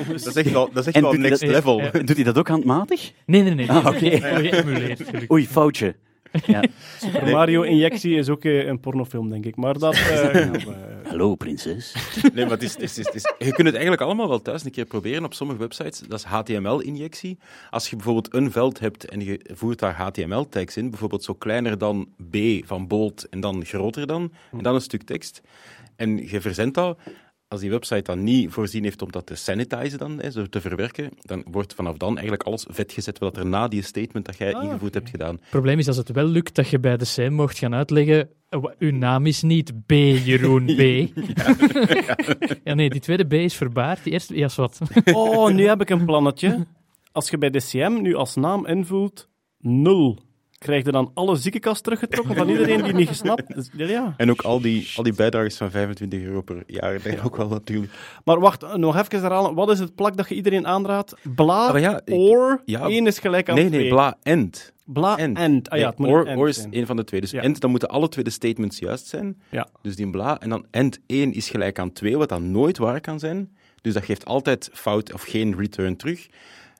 dat 0.06 0.26
is 0.26 0.34
echt 0.36 0.50
wel, 0.52 0.70
dat 0.72 0.86
is 0.86 0.92
echt 0.92 1.00
wel 1.00 1.10
doet 1.10 1.20
hij 1.20 1.28
next 1.28 1.40
dat- 1.40 1.50
level. 1.50 1.80
eh, 1.80 1.92
Doet 1.92 2.14
hij 2.16 2.24
dat 2.24 2.38
ook 2.38 2.48
handmatig? 2.48 3.12
Nee, 3.26 3.42
nee, 3.42 3.54
nee. 3.54 3.70
Ah, 3.70 3.86
oké. 3.86 4.20
Oei, 5.32 5.46
foutje. 5.46 5.94
Ja. 6.46 6.62
Super 7.00 7.30
Mario 7.30 7.62
Injectie 7.62 8.16
is 8.16 8.28
ook 8.28 8.44
eh, 8.44 8.66
een 8.66 8.80
pornofilm, 8.80 9.30
denk 9.30 9.44
ik. 9.46 9.56
Maar 9.56 9.78
dat... 9.78 9.94
eh, 9.94 10.00
gaan 10.16 10.52
we- 10.52 10.86
Hallo, 11.08 11.34
prinses. 11.34 11.94
Nee, 12.34 12.44
maar 12.44 12.52
het 12.54 12.62
is, 12.62 12.72
het 12.72 12.82
is, 12.82 12.96
het 12.96 13.14
is- 13.14 13.32
je 13.38 13.44
kunt 13.52 13.56
het 13.66 13.72
eigenlijk 13.72 14.02
allemaal 14.02 14.28
wel 14.28 14.42
thuis 14.42 14.64
een 14.64 14.70
keer 14.70 14.84
proberen 14.84 15.24
op 15.24 15.34
sommige 15.34 15.58
websites. 15.58 16.00
Dat 16.00 16.18
is 16.18 16.24
HTML-injectie. 16.24 17.38
Als 17.70 17.90
je 17.90 17.96
bijvoorbeeld 17.96 18.34
een 18.34 18.52
veld 18.52 18.78
hebt 18.78 19.04
en 19.08 19.20
je 19.24 19.40
voert 19.54 19.78
daar 19.78 19.94
HTML-tags 19.94 20.76
in, 20.76 20.90
bijvoorbeeld 20.90 21.24
zo 21.24 21.34
kleiner 21.34 21.78
dan 21.78 22.08
B 22.30 22.36
van 22.64 22.86
bold 22.86 23.28
en 23.28 23.40
dan 23.40 23.64
groter 23.64 24.06
dan, 24.06 24.32
en 24.52 24.62
dan 24.62 24.74
een 24.74 24.80
stuk 24.80 25.02
tekst, 25.02 25.40
en 25.96 26.28
je 26.30 26.40
verzendt 26.40 26.74
dat, 26.74 26.98
als 27.48 27.60
die 27.60 27.70
website 27.70 28.02
dan 28.02 28.22
niet 28.24 28.50
voorzien 28.52 28.82
heeft 28.84 29.02
om 29.02 29.12
dat 29.12 29.26
te 29.26 29.34
sanitizen, 29.34 29.98
dan, 29.98 30.18
hè, 30.20 30.30
zo 30.30 30.46
te 30.46 30.60
verwerken, 30.60 31.10
dan 31.20 31.44
wordt 31.50 31.74
vanaf 31.74 31.96
dan 31.96 32.12
eigenlijk 32.12 32.42
alles 32.42 32.66
vetgezet 32.70 33.18
wat 33.18 33.36
er 33.36 33.46
na 33.46 33.68
die 33.68 33.82
statement 33.82 34.26
dat 34.26 34.36
jij 34.38 34.52
ingevoerd 34.52 34.94
hebt 34.94 35.10
gedaan. 35.10 35.34
Het 35.34 35.50
probleem 35.50 35.78
is 35.78 35.86
als 35.86 35.96
het 35.96 36.10
wel 36.10 36.26
lukt 36.26 36.54
dat 36.54 36.68
je 36.68 36.78
bij 36.78 36.96
de 36.96 37.04
CM 37.04 37.32
mocht 37.32 37.58
gaan 37.58 37.74
uitleggen. 37.74 38.28
eh, 38.48 38.62
Uw 38.78 38.92
naam 38.92 39.26
is 39.26 39.42
niet 39.42 39.72
B, 39.86 39.90
Jeroen 39.92 40.64
B. 40.66 40.80
Ja, 42.64 42.74
nee, 42.74 42.90
die 42.90 43.00
tweede 43.00 43.24
B 43.24 43.32
is 43.32 43.54
verbaard. 43.54 44.04
Die 44.04 44.12
eerste, 44.12 44.36
ja, 44.36 44.44
is 44.46 44.54
wat. 44.56 44.80
Oh, 45.12 45.50
nu 45.52 45.66
heb 45.66 45.80
ik 45.80 45.90
een 45.90 46.04
plannetje. 46.04 46.66
Als 47.12 47.30
je 47.30 47.38
bij 47.38 47.50
DCM 47.50 47.98
nu 48.02 48.14
als 48.14 48.34
naam 48.34 48.66
invult 48.66 49.28
nul, 49.58 50.18
krijg 50.58 50.84
je 50.84 50.92
dan 50.92 51.10
alle 51.14 51.36
ziekenkast 51.36 51.82
teruggetrokken 51.84 52.34
van 52.36 52.48
iedereen 52.48 52.82
die 52.82 52.92
niet 52.92 53.08
gesnapt 53.08 53.56
is? 53.56 53.70
Ja, 53.76 53.86
Ja. 53.86 54.14
En 54.16 54.30
ook 54.30 54.40
al 54.42 54.60
die, 54.60 54.88
al 54.96 55.02
die 55.02 55.12
bijdragers 55.12 55.56
van 55.56 55.70
25 55.70 56.22
euro 56.22 56.40
per 56.42 56.62
jaar, 56.66 57.02
dat 57.02 57.22
ook 57.24 57.36
wel 57.36 57.48
natuurlijk. 57.48 57.92
Maar 58.24 58.40
wacht, 58.40 58.76
nog 58.76 58.96
even 58.96 59.20
herhalen. 59.20 59.54
Wat 59.54 59.70
is 59.70 59.78
het 59.78 59.94
plak 59.94 60.16
dat 60.16 60.28
je 60.28 60.34
iedereen 60.34 60.66
aanraadt? 60.66 61.14
Bla, 61.34 61.66
Ah, 61.66 61.80
ja, 61.80 62.00
or, 62.06 62.62
ja. 62.64 62.88
1 62.88 63.06
is 63.06 63.18
gelijk 63.18 63.48
aan 63.48 63.54
Nee, 63.54 63.66
2. 63.68 63.80
nee, 63.80 63.88
bla, 63.88 64.16
end. 64.22 64.72
Bla, 64.84 65.16
End. 65.18 65.38
end. 65.38 65.70
Ah 65.70 65.78
ja, 65.78 65.88
het 65.88 65.98
moet 65.98 66.06
Nee, 66.08 66.16
or, 66.16 66.26
end 66.26 66.38
or 66.38 66.48
is 66.48 66.56
zijn. 66.56 66.76
een 66.76 66.86
van 66.86 66.96
de 66.96 67.04
twee. 67.04 67.20
Dus 67.20 67.30
Ja. 67.30 67.42
end, 67.42 67.60
dan 67.60 67.70
moeten 67.70 67.88
alle 67.88 68.08
twee 68.08 68.24
de 68.24 68.30
statements 68.30 68.78
juist 68.78 69.06
zijn. 69.06 69.40
Ja. 69.50 69.68
Dus 69.82 69.96
die 69.96 70.10
bla. 70.10 70.40
En 70.40 70.48
dan 70.48 70.66
end 70.70 70.98
1 71.06 71.32
is 71.32 71.50
gelijk 71.50 71.78
aan 71.78 71.92
2, 71.92 72.16
wat 72.16 72.28
dan 72.28 72.50
nooit 72.50 72.78
waar 72.78 73.00
kan 73.00 73.18
zijn. 73.18 73.56
Dus 73.82 73.94
dat 73.94 74.04
geeft 74.04 74.24
altijd 74.24 74.70
fout 74.72 75.12
of 75.12 75.22
geen 75.22 75.56
return 75.58 75.96
terug. 75.96 76.26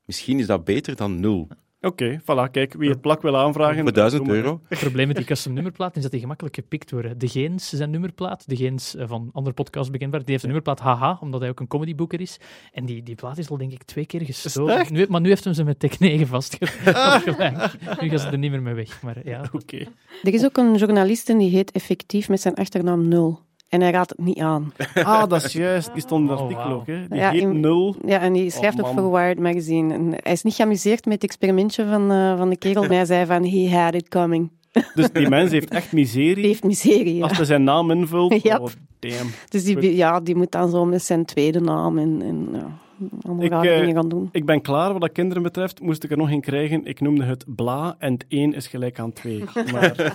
Misschien 0.05 0.39
is 0.39 0.47
dat 0.47 0.65
beter 0.65 0.97
dan 0.97 1.21
0. 1.21 1.49
Oké, 1.81 2.21
voilà, 2.21 2.51
kijk, 2.51 2.75
wie 2.75 2.91
het 2.91 3.01
plak 3.01 3.23
wil 3.23 3.37
aanvragen... 3.37 3.83
Voor 3.83 3.93
1000 3.93 4.25
doe 4.25 4.33
maar. 4.33 4.45
euro. 4.45 4.61
Het 4.69 4.79
probleem 4.79 5.07
met 5.07 5.17
die 5.17 5.25
custom 5.25 5.53
nummerplaat 5.53 5.97
is 5.97 6.03
dat 6.03 6.11
die 6.11 6.21
gemakkelijk 6.21 6.55
gepikt 6.55 6.91
worden. 6.91 7.19
De 7.19 7.29
Geens 7.29 7.69
zijn 7.69 7.91
nummerplaat, 7.91 8.49
de 8.49 8.57
Geens 8.57 8.97
eh, 8.97 9.09
van 9.09 9.31
andere 9.33 9.55
podcasts 9.55 9.91
bekendbaar, 9.91 10.21
die 10.21 10.31
heeft 10.31 10.43
een 10.43 10.51
nummerplaat 10.51 10.81
Haha, 10.81 11.19
omdat 11.21 11.41
hij 11.41 11.49
ook 11.51 11.61
een 11.61 11.67
comedyboeker 11.67 12.21
is. 12.21 12.41
En 12.73 12.85
die, 12.85 13.03
die 13.03 13.15
plaat 13.15 13.39
is 13.39 13.51
al 13.51 13.57
denk 13.57 13.73
ik 13.73 13.83
twee 13.83 14.07
keer 14.07 14.23
gestolen. 14.25 14.93
Nu, 14.93 15.07
maar 15.09 15.21
nu 15.21 15.29
heeft 15.29 15.45
hem 15.45 15.55
ze 15.55 15.65
met 15.65 15.79
Tech 15.79 15.99
9 15.99 16.27
vastgelegd. 16.27 16.85
nu 18.01 18.09
gaan 18.09 18.19
ze 18.19 18.27
er 18.27 18.39
niet 18.39 18.51
meer 18.51 18.63
mee 18.63 18.75
weg. 18.75 19.03
Maar 19.03 19.29
ja, 19.29 19.49
Oké. 19.53 19.87
Er 20.23 20.35
is 20.35 20.45
ook 20.45 20.57
een 20.57 20.77
journaliste 20.77 21.37
die 21.37 21.51
heet 21.51 21.71
effectief 21.71 22.29
met 22.29 22.41
zijn 22.41 22.55
achternaam 22.55 23.09
Nul. 23.09 23.47
En 23.69 23.81
hij 23.81 23.91
raadt 23.91 24.11
het 24.11 24.19
niet 24.19 24.39
aan. 24.39 24.73
Ah, 24.95 25.29
dat 25.29 25.45
is 25.45 25.53
juist. 25.53 25.93
Die 25.93 26.03
stond 26.03 26.25
in 26.25 26.31
het 26.31 26.39
Oh, 26.39 26.45
artikel 26.45 26.71
ook, 26.73 26.87
hè. 26.87 27.09
Die 27.09 27.19
Ja, 27.19 27.31
heet 27.31 27.41
in- 27.43 27.61
nul. 27.61 27.97
Ja, 28.07 28.21
en 28.21 28.33
die 28.33 28.51
schrijft 28.51 28.81
Oh, 28.83 28.89
ook 28.89 28.95
voor 28.99 29.11
Wired 29.13 29.39
Magazine. 29.39 29.95
En 29.95 30.11
hij 30.23 30.33
is 30.33 30.43
niet 30.43 30.55
geamuseerd 30.55 31.05
met 31.05 31.15
het 31.15 31.25
experimentje 31.25 31.87
van, 31.87 32.11
eh, 32.11 32.37
van 32.37 32.49
de 32.51 32.57
kerel, 32.57 32.83
maar 32.87 32.91
hij 32.97 33.05
zei 33.05 33.27
van, 33.27 33.45
he 33.45 33.69
had 33.79 33.95
it 33.95 34.09
coming. 34.09 34.51
Dus 34.95 35.11
die 35.13 35.29
mens 35.29 35.51
heeft 35.51 35.71
echt 35.71 35.93
miserie. 35.93 36.35
Die 36.35 36.47
heeft 36.47 36.65
miserie, 36.65 37.15
ja. 37.17 37.23
Als 37.23 37.37
hij 37.37 37.47
zijn 37.47 37.65
naam 37.65 37.91
invult. 37.91 38.43
Yep. 38.43 38.61
Oh, 38.61 38.67
damn. 38.99 39.31
Dus 39.49 39.65
die, 39.65 39.97
ja, 39.97 40.21
die 40.21 40.37
moet 40.37 40.51
dan 40.53 40.71
zo 40.71 40.85
met 40.85 41.03
zijn 41.03 41.25
tweede 41.25 41.61
naam 41.61 41.99
en, 41.99 42.23
en 42.23 42.49
ja, 42.53 42.79
allemaal 43.23 43.45
Ik, 43.45 43.51
rare 43.51 43.71
eh, 43.71 43.81
dingen 43.81 43.95
gaan 43.95 44.09
doen. 44.09 44.29
Ik 44.33 44.45
ben 44.45 44.61
klaar 44.61 44.93
wat 44.93 45.01
dat 45.01 45.13
kinderen 45.13 45.43
betreft. 45.43 45.81
Moest 45.81 46.05
ik 46.05 46.11
er 46.11 46.17
nog 46.17 46.31
een 46.31 46.41
krijgen, 46.41 46.85
ik 46.85 47.01
noemde 47.01 47.25
het 47.25 47.45
bla 47.47 47.97
en 47.99 48.13
het 48.13 48.25
1 48.29 48.55
is 48.55 48.67
gelijk 48.67 48.99
aan 48.99 49.13
2. 49.13 49.45
Maar 49.73 50.15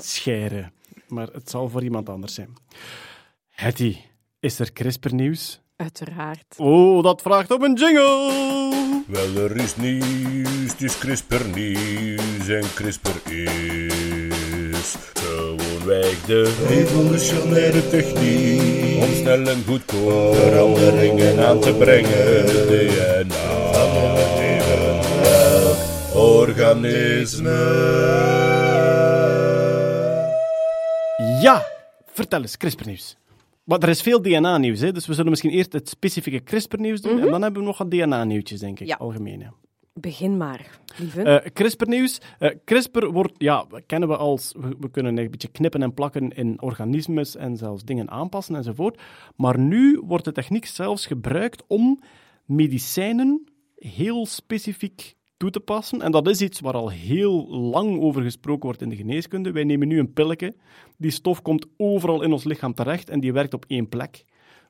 scheren. 0.00 0.72
Maar 1.08 1.28
het 1.32 1.50
zal 1.50 1.68
voor 1.68 1.82
iemand 1.82 2.08
anders 2.08 2.34
zijn. 2.34 2.54
Hetty, 3.48 3.96
is 4.40 4.58
er 4.58 4.72
CRISPR-nieuws? 4.72 5.60
Uiteraard. 5.76 6.54
Oh, 6.56 7.02
dat 7.02 7.22
vraagt 7.22 7.50
op 7.50 7.62
een 7.62 7.74
jingle! 7.74 9.02
Wel, 9.06 9.44
er 9.44 9.56
is 9.56 9.76
nieuws, 9.76 10.72
het 10.72 10.82
is 10.82 10.98
CRISPR 10.98 11.44
nieuws 11.54 12.48
en 12.48 12.74
CRISPR 12.74 13.30
is 13.30 14.96
gewoonweg 15.14 16.24
de 16.24 16.64
revolutionaire 16.68 17.88
techniek 17.88 19.02
om 19.02 19.14
snel 19.14 19.46
en 19.46 19.64
goedkoop 19.66 20.34
veranderingen 20.34 21.46
aan 21.46 21.60
te 21.60 21.74
brengen. 21.74 22.46
DNA 22.68 23.72
van 23.72 24.14
organisme. 26.20 28.43
Ja, 31.44 31.66
vertel 32.04 32.40
eens, 32.40 32.56
CRISPR-nieuws. 32.56 33.16
Maar 33.64 33.78
er 33.82 33.88
is 33.88 34.02
veel 34.02 34.22
DNA-nieuws, 34.22 34.80
hè? 34.80 34.92
dus 34.92 35.06
we 35.06 35.14
zullen 35.14 35.30
misschien 35.30 35.50
eerst 35.50 35.72
het 35.72 35.88
specifieke 35.88 36.42
CRISPR-nieuws 36.42 37.00
doen 37.00 37.20
en 37.20 37.30
dan 37.30 37.42
hebben 37.42 37.60
we 37.60 37.66
nog 37.66 37.78
wat 37.78 37.90
DNA-nieuwtjes, 37.90 38.60
denk 38.60 38.80
ik, 38.80 38.86
Ja. 38.86 38.96
algemeen. 38.96 39.40
Ja. 39.40 39.52
Begin 39.92 40.36
maar, 40.36 40.78
lieve. 40.96 41.22
Eh, 41.22 41.50
CRISPR-nieuws. 41.52 42.20
Eh, 42.38 42.50
CRISPR 42.64 43.06
wordt, 43.06 43.32
ja, 43.38 43.66
kennen 43.86 44.08
we 44.08 44.16
als, 44.16 44.54
we, 44.58 44.76
we 44.80 44.90
kunnen 44.90 45.16
een 45.16 45.30
beetje 45.30 45.48
knippen 45.48 45.82
en 45.82 45.94
plakken 45.94 46.30
in 46.30 46.62
organismes 46.62 47.36
en 47.36 47.56
zelfs 47.56 47.84
dingen 47.84 48.10
aanpassen 48.10 48.56
enzovoort. 48.56 49.00
Maar 49.36 49.58
nu 49.58 50.00
wordt 50.04 50.24
de 50.24 50.32
techniek 50.32 50.66
zelfs 50.66 51.06
gebruikt 51.06 51.64
om 51.66 52.02
medicijnen 52.44 53.44
heel 53.76 54.26
specifiek 54.26 55.14
toe 55.36 55.50
te 55.50 55.60
passen. 55.60 56.02
En 56.02 56.12
dat 56.12 56.28
is 56.28 56.40
iets 56.40 56.60
waar 56.60 56.74
al 56.74 56.90
heel 56.90 57.48
lang 57.48 58.00
over 58.00 58.22
gesproken 58.22 58.64
wordt 58.64 58.82
in 58.82 58.88
de 58.88 58.96
geneeskunde. 58.96 59.52
Wij 59.52 59.64
nemen 59.64 59.88
nu 59.88 59.98
een 59.98 60.12
pilletje. 60.12 60.54
Die 60.96 61.10
stof 61.10 61.42
komt 61.42 61.66
overal 61.76 62.22
in 62.22 62.32
ons 62.32 62.44
lichaam 62.44 62.74
terecht 62.74 63.08
en 63.08 63.20
die 63.20 63.32
werkt 63.32 63.54
op 63.54 63.64
één 63.68 63.88
plek. 63.88 64.24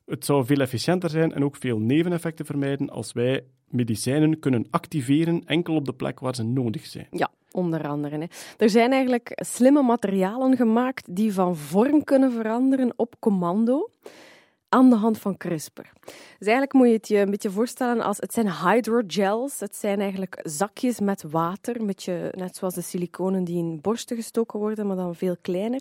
Het 0.07 0.25
zou 0.25 0.45
veel 0.45 0.61
efficiënter 0.61 1.11
zijn 1.11 1.33
en 1.33 1.45
ook 1.45 1.57
veel 1.57 1.79
neveneffecten 1.79 2.47
vermijden 2.47 2.91
als 2.91 3.13
wij 3.13 3.45
medicijnen 3.69 4.39
kunnen 4.39 4.67
activeren 4.71 5.43
enkel 5.47 5.75
op 5.75 5.85
de 5.85 5.95
plek 5.95 6.21
waar 6.21 6.35
ze 6.35 6.43
nodig 6.43 6.87
zijn. 6.87 7.07
Ja, 7.11 7.31
onder 7.51 7.89
andere. 7.89 8.29
Er 8.57 8.71
zijn 8.71 8.93
eigenlijk 8.93 9.31
slimme 9.35 9.83
materialen 9.83 10.57
gemaakt 10.57 11.17
die 11.17 11.33
van 11.33 11.57
vorm 11.57 12.05
kunnen 12.05 12.33
veranderen 12.33 12.93
op 12.97 13.15
commando 13.19 13.91
aan 14.75 14.91
de 14.91 14.97
hand 14.97 15.19
van 15.19 15.37
CRISPR. 15.37 15.83
Dus 16.39 16.47
eigenlijk 16.47 16.73
moet 16.73 16.87
je 16.87 16.93
het 16.93 17.09
je 17.09 17.19
een 17.19 17.31
beetje 17.31 17.51
voorstellen 17.51 18.03
als... 18.03 18.17
Het 18.17 18.33
zijn 18.33 18.51
hydrogels. 18.51 19.61
Het 19.61 19.77
zijn 19.77 20.01
eigenlijk 20.01 20.41
zakjes 20.43 21.01
met 21.01 21.25
water. 21.31 21.81
Een 21.81 21.87
beetje 21.87 22.33
net 22.37 22.57
zoals 22.57 22.75
de 22.75 22.81
siliconen 22.81 23.45
die 23.45 23.59
in 23.59 23.81
borsten 23.81 24.17
gestoken 24.17 24.59
worden, 24.59 24.87
maar 24.87 24.97
dan 24.97 25.15
veel 25.15 25.37
kleiner. 25.41 25.81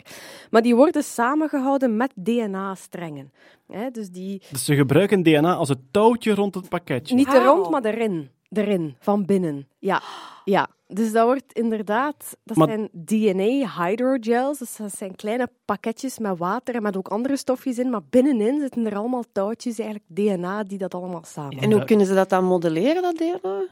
Maar 0.49 0.61
die 0.61 0.75
worden 0.75 1.03
samengehouden 1.03 1.97
met 1.97 2.11
DNA-strengen. 2.15 3.31
Hè, 3.67 3.89
Dus 3.91 4.09
die... 4.09 4.41
Dus 4.51 4.65
ze 4.65 4.75
gebruiken 4.75 5.23
DNA 5.23 5.55
als 5.55 5.69
het 5.69 5.79
touwtje 5.91 6.33
rond 6.33 6.55
het 6.55 6.69
pakketje. 6.69 7.15
Niet 7.15 7.33
er 7.33 7.43
rond, 7.43 7.69
maar 7.69 7.85
erin. 7.85 8.29
Erin, 8.49 8.95
van 8.99 9.25
binnen. 9.25 9.67
Ja, 9.79 10.01
ja. 10.45 10.67
Dus 10.93 11.11
dat 11.11 11.25
wordt 11.25 11.53
inderdaad... 11.53 12.37
Dat 12.43 12.57
Maar- 12.57 12.67
zijn 12.67 12.89
DNA-hydrogels. 12.91 14.57
Dus 14.57 14.75
dat 14.75 14.95
zijn 14.95 15.15
kleine 15.15 15.49
pakketjes 15.65 16.19
met 16.19 16.37
water 16.37 16.75
en 16.75 16.81
met 16.81 16.97
ook 16.97 17.07
andere 17.07 17.37
stofjes 17.37 17.77
in. 17.77 17.89
Maar 17.89 18.03
binnenin 18.09 18.59
zitten 18.59 18.85
er 18.85 18.95
allemaal 18.95 19.23
touwtjes, 19.31 19.79
eigenlijk 19.79 20.09
DNA, 20.15 20.63
die 20.63 20.77
dat 20.77 20.93
allemaal 20.93 21.23
samen. 21.25 21.57
En 21.57 21.71
hoe 21.71 21.85
kunnen 21.85 22.05
ze 22.05 22.13
dat 22.13 22.29
dan 22.29 22.45
modelleren, 22.45 23.01
dat 23.01 23.17
DNA? 23.17 23.65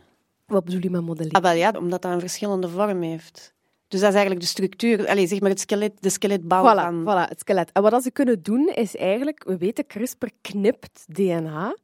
Wat 0.46 0.64
bedoel 0.64 0.82
je 0.82 0.90
met 0.90 1.02
modelleren? 1.02 1.42
Ah, 1.42 1.44
wel 1.44 1.58
ja, 1.60 1.72
omdat 1.78 2.02
dat 2.02 2.12
een 2.12 2.20
verschillende 2.20 2.70
vorm 2.70 3.02
heeft. 3.02 3.54
Dus 3.92 4.00
dat 4.00 4.10
is 4.10 4.16
eigenlijk 4.16 4.40
de 4.40 4.52
structuur, 4.52 5.08
allez, 5.08 5.30
zeg 5.30 5.40
maar 5.40 5.50
het 5.50 5.60
skelet, 5.60 5.92
de 6.00 6.10
skeletbouw 6.10 6.64
Voilà, 6.64 6.82
van... 6.82 7.02
voilà, 7.02 7.30
het 7.30 7.40
skelet. 7.40 7.72
En 7.72 7.82
wat 7.82 8.04
ze 8.04 8.12
kunnen 8.12 8.44
doen, 8.44 8.68
is 8.76 8.96
eigenlijk... 8.96 9.44
We 9.44 9.58
weten, 9.58 9.88
CRISPR 9.88 10.28
knipt 10.42 11.06
DNA. 11.08 11.76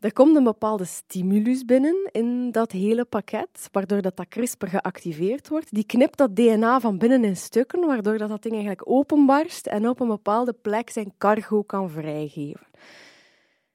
Er 0.00 0.12
komt 0.12 0.36
een 0.36 0.44
bepaalde 0.44 0.84
stimulus 0.84 1.64
binnen 1.64 2.08
in 2.12 2.50
dat 2.50 2.72
hele 2.72 3.04
pakket, 3.04 3.68
waardoor 3.72 4.02
dat, 4.02 4.16
dat 4.16 4.28
CRISPR 4.28 4.66
geactiveerd 4.66 5.48
wordt. 5.48 5.74
Die 5.74 5.84
knipt 5.84 6.18
dat 6.18 6.36
DNA 6.36 6.80
van 6.80 6.98
binnen 6.98 7.24
in 7.24 7.36
stukken, 7.36 7.86
waardoor 7.86 8.18
dat, 8.18 8.28
dat 8.28 8.42
ding 8.42 8.54
eigenlijk 8.54 8.90
openbarst 8.90 9.66
en 9.66 9.88
op 9.88 10.00
een 10.00 10.08
bepaalde 10.08 10.52
plek 10.62 10.90
zijn 10.90 11.12
cargo 11.18 11.62
kan 11.62 11.90
vrijgeven. 11.90 12.66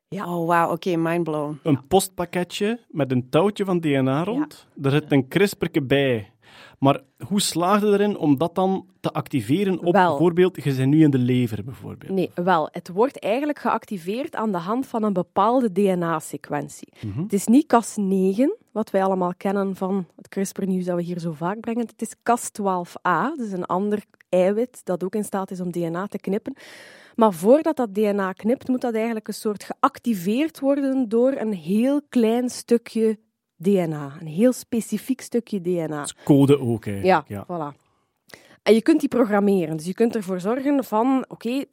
Ja. 0.08 0.36
Oh, 0.36 0.48
wauw, 0.48 0.72
oké, 0.72 0.96
mindblown. 0.96 1.60
Een 1.63 1.88
postpakketje 1.88 2.80
met 2.89 3.12
een 3.12 3.30
touwtje 3.30 3.65
van 3.65 3.80
DNA 3.80 4.24
rond. 4.24 4.67
Er 4.82 4.91
zit 4.91 5.12
een 5.12 5.28
CRISPR 5.28 5.80
bij. 5.84 6.32
Maar 6.84 7.02
hoe 7.28 7.41
slaagde 7.41 7.88
erin 7.88 8.17
om 8.17 8.38
dat 8.38 8.56
dan 8.56 8.86
te 9.00 9.12
activeren 9.12 9.80
op 9.80 9.94
Wel. 9.94 10.10
bijvoorbeeld, 10.10 10.63
je 10.63 10.74
bent 10.76 10.89
nu 10.89 11.04
in 11.04 11.10
de 11.10 11.17
lever 11.17 11.63
bijvoorbeeld? 11.63 12.12
Nee, 12.12 12.32
wel. 12.36 12.70
Het 12.72 12.89
wordt 12.89 13.20
eigenlijk 13.20 13.60
geactiveerd 13.60 14.36
aan 14.36 14.52
de 14.52 14.58
hand 14.58 14.88
van 14.88 15.04
een 15.04 15.13
bepaalde 15.13 15.72
DNA-sequentie. 15.72 16.88
Het 17.15 17.34
is 17.34 17.48
niet 17.48 17.74
Cas9, 17.74 18.62
wat 18.72 18.89
wij 18.89 19.04
allemaal 19.04 19.34
kennen 19.38 19.76
van 19.76 20.06
het 20.15 20.28
CRISPR-nieuws 20.28 20.86
dat 20.86 20.96
we 20.96 21.02
hier 21.02 21.20
zo 21.20 21.32
vaak 21.32 21.60
brengen. 21.60 21.88
Het 21.88 22.02
is 22.02 22.15
Cas12a, 22.15 23.38
dus 23.38 23.52
een 23.52 23.65
ander 23.65 24.04
eiwit 24.30 24.82
dat 24.84 25.04
ook 25.04 25.15
in 25.15 25.24
staat 25.24 25.52
is 25.52 25.62
om 25.62 25.72
DNA 25.72 26.08
te 26.08 26.20
knippen. 26.20 26.54
Maar 27.15 27.34
voordat 27.34 27.76
dat 27.76 27.96
DNA 27.96 28.34
knipt, 28.34 28.67
moet 28.67 28.82
dat 28.82 28.94
eigenlijk 28.94 29.28
een 29.28 29.34
soort 29.34 29.63
geactiveerd 29.63 30.60
worden 30.60 31.10
door 31.10 31.32
een 31.32 31.54
heel 31.54 32.02
klein 32.10 32.50
stukje 32.50 33.17
DNA. 33.63 34.13
Een 34.19 34.28
heel 34.28 34.54
specifiek 34.54 35.21
stukje 35.21 35.62
DNA. 35.62 36.06
code 36.24 36.60
ook 36.60 36.86
eigenlijk. 36.86 37.28
Ja, 37.28 37.45
ja, 37.47 37.74
voilà. 37.74 37.80
En 38.63 38.74
je 38.74 38.82
kunt 38.82 39.00
die 39.00 39.10
programmeren. 39.10 39.78
Dus 39.78 39.86
je 39.86 39.93
kunt 39.93 40.15
ervoor 40.15 40.39
zorgen 40.39 40.84
van, 40.84 41.26
oké, 41.28 41.65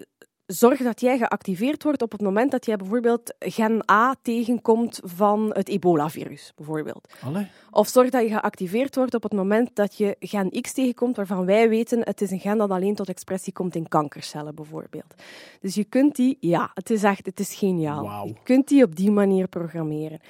zorg 0.46 0.82
dat 0.82 1.00
jij 1.00 1.18
geactiveerd 1.18 1.82
wordt 1.82 2.02
op 2.02 2.12
het 2.12 2.20
moment 2.20 2.50
dat 2.50 2.66
jij 2.66 2.76
bijvoorbeeld 2.76 3.34
gen 3.38 3.90
A 3.90 4.14
tegenkomt 4.22 5.00
van 5.04 5.50
het 5.52 5.68
ebola-virus, 5.68 6.52
bijvoorbeeld. 6.56 7.08
Allee. 7.20 7.46
Of 7.70 7.88
zorg 7.88 8.10
dat 8.10 8.22
je 8.22 8.28
geactiveerd 8.28 8.94
wordt 8.94 9.14
op 9.14 9.22
het 9.22 9.32
moment 9.32 9.70
dat 9.74 9.96
je 9.96 10.16
gen 10.20 10.50
X 10.60 10.72
tegenkomt, 10.72 11.16
waarvan 11.16 11.44
wij 11.44 11.68
weten 11.68 12.00
het 12.00 12.20
is 12.20 12.30
een 12.30 12.40
gen 12.40 12.58
dat 12.58 12.70
alleen 12.70 12.94
tot 12.94 13.08
expressie 13.08 13.52
komt 13.52 13.74
in 13.74 13.88
kankercellen, 13.88 14.54
bijvoorbeeld. 14.54 15.14
Dus 15.60 15.74
je 15.74 15.84
kunt 15.84 16.16
die, 16.16 16.36
ja, 16.40 16.70
het 16.74 16.90
is 16.90 17.02
echt, 17.02 17.26
het 17.26 17.40
is 17.40 17.54
geniaal. 17.54 18.02
Wow. 18.02 18.26
Je 18.26 18.34
kunt 18.42 18.68
die 18.68 18.84
op 18.84 18.96
die 18.96 19.10
manier 19.10 19.48
programmeren. 19.48 20.20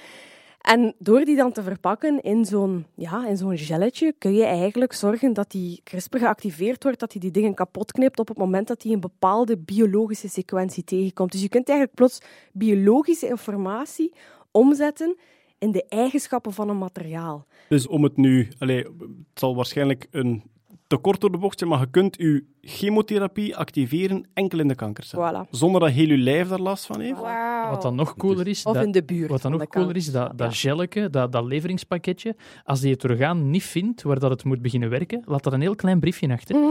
En 0.68 0.94
door 0.98 1.24
die 1.24 1.37
dan 1.37 1.52
te 1.52 1.62
verpakken 1.62 2.22
in 2.22 2.44
zo'n 2.44 2.87
ja, 2.94 3.26
in 3.26 3.37
zo'n 3.37 3.59
gelletje, 3.59 4.14
kun 4.18 4.35
je 4.35 4.44
eigenlijk 4.44 4.92
zorgen 4.92 5.33
dat 5.33 5.50
die 5.50 5.81
CRISPR 5.85 6.18
geactiveerd 6.18 6.83
wordt, 6.83 7.00
dat 7.00 7.12
hij 7.12 7.20
die 7.20 7.31
dingen 7.31 7.54
kapot 7.54 7.92
knipt 7.92 8.18
op 8.18 8.28
het 8.28 8.38
moment 8.38 8.68
dat 8.68 8.83
hij 8.83 8.92
een 8.92 9.00
bepaalde 9.00 9.59
biologische 9.59 10.28
sequentie 10.28 10.85
tegenkomt. 10.85 11.33
Dus 11.33 11.42
je 11.42 11.48
kunt 11.48 11.68
eigenlijk 11.68 11.98
plots 11.98 12.20
biologische 12.52 13.28
informatie 13.28 14.12
omzetten 14.50 15.16
in 15.59 15.72
de 15.72 15.85
eigenschappen 15.88 16.52
van 16.52 16.68
een 16.68 16.78
materiaal. 16.78 17.46
Dus 17.68 17.87
om 17.87 18.02
het 18.02 18.16
nu, 18.16 18.48
allez, 18.59 18.83
het 18.85 19.09
zal 19.35 19.54
waarschijnlijk 19.54 20.07
een 20.11 20.42
te 20.88 20.96
kort 20.96 21.20
door 21.20 21.33
de 21.33 21.38
bocht 21.38 21.59
zijn, 21.59 21.70
maar 21.70 21.81
je 21.81 21.90
kunt 21.90 22.16
je 22.18 22.44
chemotherapie 22.61 23.57
activeren 23.57 24.27
enkel 24.35 24.59
in 24.59 24.68
de 24.68 24.74
kankercel. 24.74 25.20
Voilà. 25.46 25.51
Zonder 25.51 25.81
dat 25.81 25.90
heel 25.90 26.09
je 26.09 26.16
lijf 26.18 26.48
daar 26.48 26.59
last 26.61 26.87
van 26.87 27.01
heeft. 27.01 27.18
Wow. 27.18 27.70
Wat 27.70 27.83
dan 27.83 27.94
nog 27.94 28.16
cooler 28.16 28.46
is, 28.46 28.62
Of 28.64 28.74
dat, 28.74 28.85
in 28.85 28.92
de 28.92 29.03
buurt. 29.05 29.31
wat 29.31 29.42
dan 29.42 29.51
nog 29.53 29.66
cooler 29.66 29.96
is, 29.96 30.12
dat, 30.12 30.38
dat 30.38 30.57
gelletje, 30.57 31.11
dat, 31.11 31.33
dat 31.33 31.44
leveringspakketje, 31.44 32.37
als 32.64 32.81
die 32.81 32.92
het 32.92 33.05
orgaan 33.05 33.51
niet 33.51 33.62
vindt 33.62 34.03
waar 34.03 34.18
dat 34.18 34.31
het 34.31 34.44
moet 34.44 34.62
beginnen 34.62 34.90
werken, 34.90 35.22
laat 35.27 35.42
dat 35.42 35.53
een 35.53 35.61
heel 35.61 35.74
klein 35.74 36.01
briefje 36.01 36.33
achter. 36.33 36.57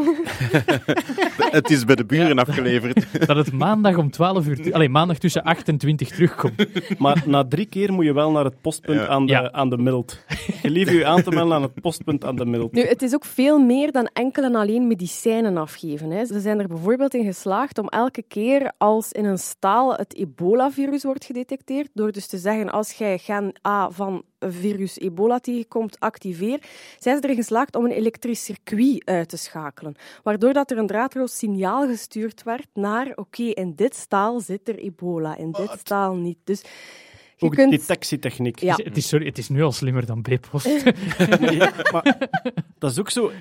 Het 1.52 1.70
is 1.70 1.86
bij 1.86 1.96
de 1.96 2.06
buren 2.06 2.40
afgeleverd. 2.40 3.06
dat 3.28 3.38
het 3.38 3.52
maandag 3.52 3.98
om 3.98 4.12
12 4.12 4.48
uur, 4.48 4.74
alleen 4.74 4.92
maandag 4.92 5.18
tussen 5.18 5.44
8 5.44 5.68
en 5.68 5.78
20 5.78 6.08
terugkomt. 6.10 6.66
Maar 6.98 7.24
na 7.26 7.48
drie 7.48 7.66
keer 7.66 7.94
moet 7.94 8.06
je 8.06 8.14
wel 8.14 8.32
naar 8.32 8.44
het 8.46 8.62
postpunt 8.62 9.00
Ja. 9.00 9.08
aan, 9.08 9.26
de, 9.26 9.32
Ja. 9.32 9.52
aan 9.52 9.70
de 9.70 9.78
middelt. 9.78 10.24
Gelieve 10.62 10.94
je 10.94 11.06
aan 11.06 11.22
te 11.24 11.30
melden 11.30 11.56
aan 11.56 11.62
het 11.62 11.82
postpunt 11.82 12.26
aan 12.26 12.36
de 12.36 12.46
middelt. 12.46 12.72
Nu, 12.74 12.82
het 12.82 13.02
is 13.02 13.14
ook 13.14 13.26
veel 13.26 13.60
meer 13.60 13.92
dan 13.92 14.07
enkel 14.14 14.44
en 14.44 14.56
alleen 14.56 14.88
medicijnen 14.88 15.58
afgeven. 15.58 16.10
Hè. 16.10 16.26
Ze 16.26 16.40
zijn 16.40 16.60
er 16.60 16.68
bijvoorbeeld 16.68 17.14
in 17.14 17.26
geslaagd 17.26 17.78
om 17.78 17.88
elke 17.88 18.22
keer 18.22 18.72
als 18.78 19.12
in 19.12 19.26
een 19.26 19.38
staal 19.38 19.96
het 19.96 20.16
ebola-virus 20.16 21.04
wordt 21.04 21.26
gedetecteerd, 21.26 21.90
door 21.94 22.12
dus 22.12 22.28
te 22.28 22.38
zeggen, 22.38 22.70
als 22.70 22.92
jij 22.92 23.18
gen 23.18 23.54
A 23.68 23.90
van 23.90 24.24
virus 24.40 24.98
ebola 24.98 25.40
tegenkomt, 25.40 26.00
activeer, 26.00 26.60
zijn 27.00 27.18
ze 27.18 27.24
erin 27.24 27.36
geslaagd 27.36 27.76
om 27.76 27.86
een 27.86 27.92
elektrisch 27.92 28.44
circuit 28.44 29.06
uit 29.06 29.30
te 29.30 29.38
schakelen. 29.38 29.96
Waardoor 30.24 30.54
dat 30.54 30.72
er 30.72 30.78
een 30.78 30.88
draadloos 30.88 31.38
signaal 31.38 31.88
gestuurd 31.88 32.44
werd 32.44 32.68
naar, 32.74 33.12
oké, 33.16 33.44
in 33.44 33.76
dit 33.76 33.96
staal 33.96 34.40
zit 34.40 34.68
er 34.68 34.78
ebola, 34.78 35.38
in 35.38 35.52
dit 35.52 35.76
staal 35.80 36.16
niet. 36.16 36.38
Dus 36.44 36.64
je 37.38 37.46
Ook 37.46 37.56
kunt... 37.56 37.72
detectietechniek. 37.72 38.60
Ja. 38.60 38.76
Het, 38.84 38.98
is, 38.98 39.08
sorry, 39.08 39.26
het 39.26 39.38
is 39.38 39.50
nu 39.50 39.64
al 39.64 39.72
slimmer 39.72 40.06
dan 40.06 40.22
B-post. 40.22 40.84
Maar 41.92 42.18
dat 42.78 42.92
is 42.92 43.00
ook 43.00 43.10
zo. 43.10 43.32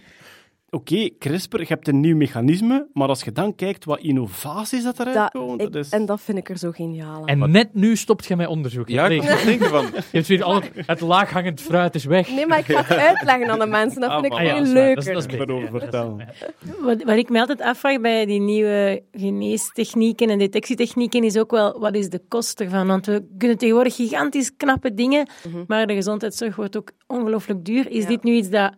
Oké, 0.77 1.11
CRISPR, 1.19 1.59
je 1.59 1.65
hebt 1.69 1.89
een 1.89 2.01
nieuw 2.01 2.17
mechanisme, 2.17 2.87
maar 2.93 3.09
als 3.09 3.23
je 3.23 3.33
dan 3.33 3.55
kijkt 3.55 3.85
wat 3.85 3.99
innovaties 4.01 4.83
dat 4.85 4.99
eruit 5.01 5.17
Dat- 5.17 5.31
komen, 5.31 5.67
ik- 5.67 5.73
dat 5.73 5.85
is... 5.85 5.91
En 5.91 6.07
dat 6.07 6.21
vind 6.21 6.39
ik 6.39 6.49
er 6.49 6.59
zo 6.59 6.71
geniaal 6.71 7.21
aan. 7.29 7.41
En 7.43 7.51
net 7.51 7.75
nu 7.75 7.97
stopt 7.97 8.27
je 8.27 8.37
met 8.37 8.47
onderzoek. 8.49 8.89
Ja, 8.89 9.07
ik 9.09 9.23
Nee, 9.23 9.45
denken 9.45 9.69
van... 9.69 9.85
je 9.95 10.03
hebt 10.11 10.27
weer 10.27 10.43
al 10.43 10.55
het, 10.55 10.71
het 10.87 11.01
laaghangend 11.01 11.61
fruit 11.61 11.95
is 11.95 12.05
weg. 12.05 12.29
Nee, 12.31 12.47
maar 12.47 12.59
ik 12.59 12.65
ga 12.65 12.83
het 12.85 12.97
uitleggen 12.99 13.51
aan 13.51 13.59
de 13.59 13.67
mensen. 13.67 14.01
Dat 14.01 14.11
Ah, 14.11 14.21
vind 14.21 14.33
ik 14.33 14.39
veel 14.39 14.49
Ah 14.51 14.57
ja, 14.67 14.73
leuker. 14.73 15.05
Dat 15.05 15.07
is- 15.17 15.37
dat 15.37 15.71
vertellen. 15.71 16.29
Wat, 16.81 17.03
wat 17.03 17.17
ik 17.17 17.29
me 17.29 17.39
altijd 17.41 17.61
afvraag 17.61 18.01
bij 18.01 18.27
die 18.27 18.41
nieuwe 18.41 19.03
geneestechnieken 19.13 20.31
en 20.31 20.39
detectietechnieken 20.39 21.25
is 21.25 21.37
ook 21.39 21.51
wel, 21.51 21.79
wat 21.81 21.95
is 21.95 22.09
de 22.09 22.21
kost 22.29 22.61
ervan? 22.61 22.87
Want 22.87 23.07
we 23.07 23.27
kunnen 23.39 23.59
tegenwoordig 23.59 23.95
gigantisch 23.95 24.57
knappe 24.57 24.95
dingen, 24.95 25.29
maar 25.67 25.87
de 25.87 25.95
gezondheidszorg 25.95 26.57
wordt 26.57 26.77
ook 26.77 26.91
ongelooflijk 27.07 27.65
duur. 27.65 27.91
Is 27.91 28.03
Ja. 28.03 28.09
dit 28.09 28.23
nu 28.23 28.33
iets 28.35 28.49
dat 28.51 28.73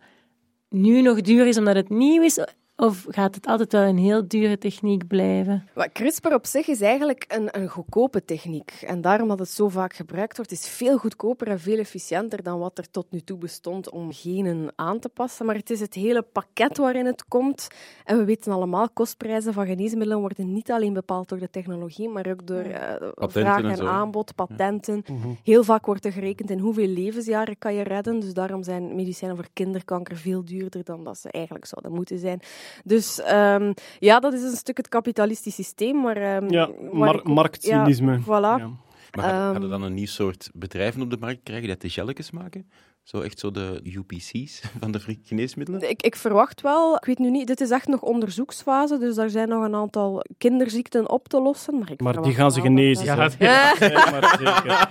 nu 0.69 1.01
nog 1.01 1.21
duur 1.21 1.47
is 1.47 1.57
omdat 1.57 1.75
het 1.75 1.89
nieuw 1.89 2.21
is? 2.21 2.39
Of 2.79 3.05
gaat 3.09 3.35
het 3.35 3.45
altijd 3.45 3.71
wel 3.71 3.81
een 3.81 3.97
heel 3.97 4.27
dure 4.27 4.57
techniek 4.57 5.07
blijven? 5.07 5.67
Wat 5.73 5.91
CRISPR 5.91 6.33
op 6.33 6.45
zich 6.45 6.67
is 6.67 6.81
eigenlijk 6.81 7.25
een, 7.27 7.59
een 7.59 7.67
goedkope 7.67 8.25
techniek. 8.25 8.71
En 8.87 9.01
daarom 9.01 9.27
dat 9.27 9.39
het 9.39 9.49
zo 9.49 9.69
vaak 9.69 9.93
gebruikt 9.93 10.35
wordt, 10.35 10.51
is 10.51 10.67
veel 10.67 10.97
goedkoper 10.97 11.47
en 11.47 11.59
veel 11.59 11.77
efficiënter 11.77 12.43
dan 12.43 12.59
wat 12.59 12.77
er 12.77 12.91
tot 12.91 13.05
nu 13.09 13.19
toe 13.21 13.37
bestond 13.37 13.89
om 13.89 14.13
genen 14.13 14.73
aan 14.75 14.99
te 14.99 15.09
passen. 15.09 15.45
Maar 15.45 15.55
het 15.55 15.69
is 15.69 15.79
het 15.79 15.93
hele 15.93 16.21
pakket 16.21 16.77
waarin 16.77 17.05
het 17.05 17.25
komt. 17.27 17.67
En 18.05 18.17
we 18.17 18.23
weten 18.23 18.51
allemaal, 18.51 18.89
kostprijzen 18.89 19.53
van 19.53 19.65
geneesmiddelen 19.65 20.19
worden 20.19 20.53
niet 20.53 20.71
alleen 20.71 20.93
bepaald 20.93 21.29
door 21.29 21.39
de 21.39 21.49
technologie, 21.49 22.09
maar 22.09 22.27
ook 22.27 22.47
door 22.47 22.63
eh, 22.63 23.09
vraag 23.17 23.63
en 23.63 23.87
aanbod, 23.87 24.35
patenten. 24.35 25.03
Heel 25.43 25.63
vaak 25.63 25.85
wordt 25.85 26.05
er 26.05 26.11
gerekend 26.11 26.49
in 26.49 26.59
hoeveel 26.59 26.87
levensjaren 26.87 27.57
kan 27.57 27.73
je 27.73 27.83
redden. 27.83 28.19
Dus 28.19 28.33
daarom 28.33 28.63
zijn 28.63 28.95
medicijnen 28.95 29.37
voor 29.37 29.47
kinderkanker 29.53 30.17
veel 30.17 30.45
duurder 30.45 30.83
dan 30.83 31.03
dat 31.03 31.17
ze 31.17 31.31
eigenlijk 31.31 31.65
zouden 31.65 31.91
moeten 31.91 32.19
zijn. 32.19 32.41
Dus 32.83 33.21
ehm, 33.21 33.73
ja, 33.99 34.19
dat 34.19 34.33
is 34.33 34.41
een 34.43 34.55
stuk 34.57 34.77
het 34.77 34.87
kapitalistisch 34.87 35.55
systeem. 35.55 36.01
Maar, 36.01 36.17
ehm, 36.17 36.49
Ja, 36.51 36.69
waar 36.91 37.13
mar- 37.15 37.21
marktcynisme. 37.23 38.11
Ja, 38.11 38.19
voilà. 38.23 38.59
Ja. 38.61 38.69
Maar 39.15 39.29
gaan 39.29 39.53
Ehm. 39.55 39.63
er 39.63 39.69
dan 39.69 39.81
een 39.83 39.93
nieuw 39.93 40.05
soort 40.05 40.49
bedrijven 40.53 41.01
op 41.01 41.09
de 41.09 41.17
markt 41.19 41.39
krijgen 41.43 41.67
die 41.67 41.77
de 41.77 41.89
gelletjes 41.89 42.31
maken? 42.31 42.69
Zo 43.09 43.21
echt 43.21 43.39
zo 43.39 43.51
de 43.51 43.79
UPC's 43.83 44.61
van 44.81 44.91
de 44.91 44.99
geneesmiddelen? 45.23 45.89
Ik, 45.89 46.01
ik 46.01 46.15
verwacht 46.15 46.61
wel, 46.61 46.95
ik 46.95 47.05
weet 47.05 47.19
nu 47.19 47.29
niet, 47.29 47.47
dit 47.47 47.61
is 47.61 47.69
echt 47.69 47.87
nog 47.87 48.01
onderzoeksfase, 48.01 48.97
dus 48.97 49.15
daar 49.15 49.29
zijn 49.29 49.49
nog 49.49 49.63
een 49.63 49.75
aantal 49.75 50.23
kinderziekten 50.37 51.09
op 51.09 51.27
te 51.27 51.41
lossen. 51.41 51.77
Maar, 51.79 51.91
ik 51.91 52.01
Maar 52.01 52.21
die 52.21 52.33
gaan 52.33 52.51
ze 52.51 52.57
dat 52.57 52.67
genezen. 52.67 53.17
dat-. 53.17 53.35
Ja, 53.39 53.75
Ja. 53.79 53.87
Ja, 53.87 54.09
maar 54.11 54.37
zeker. 54.39 54.89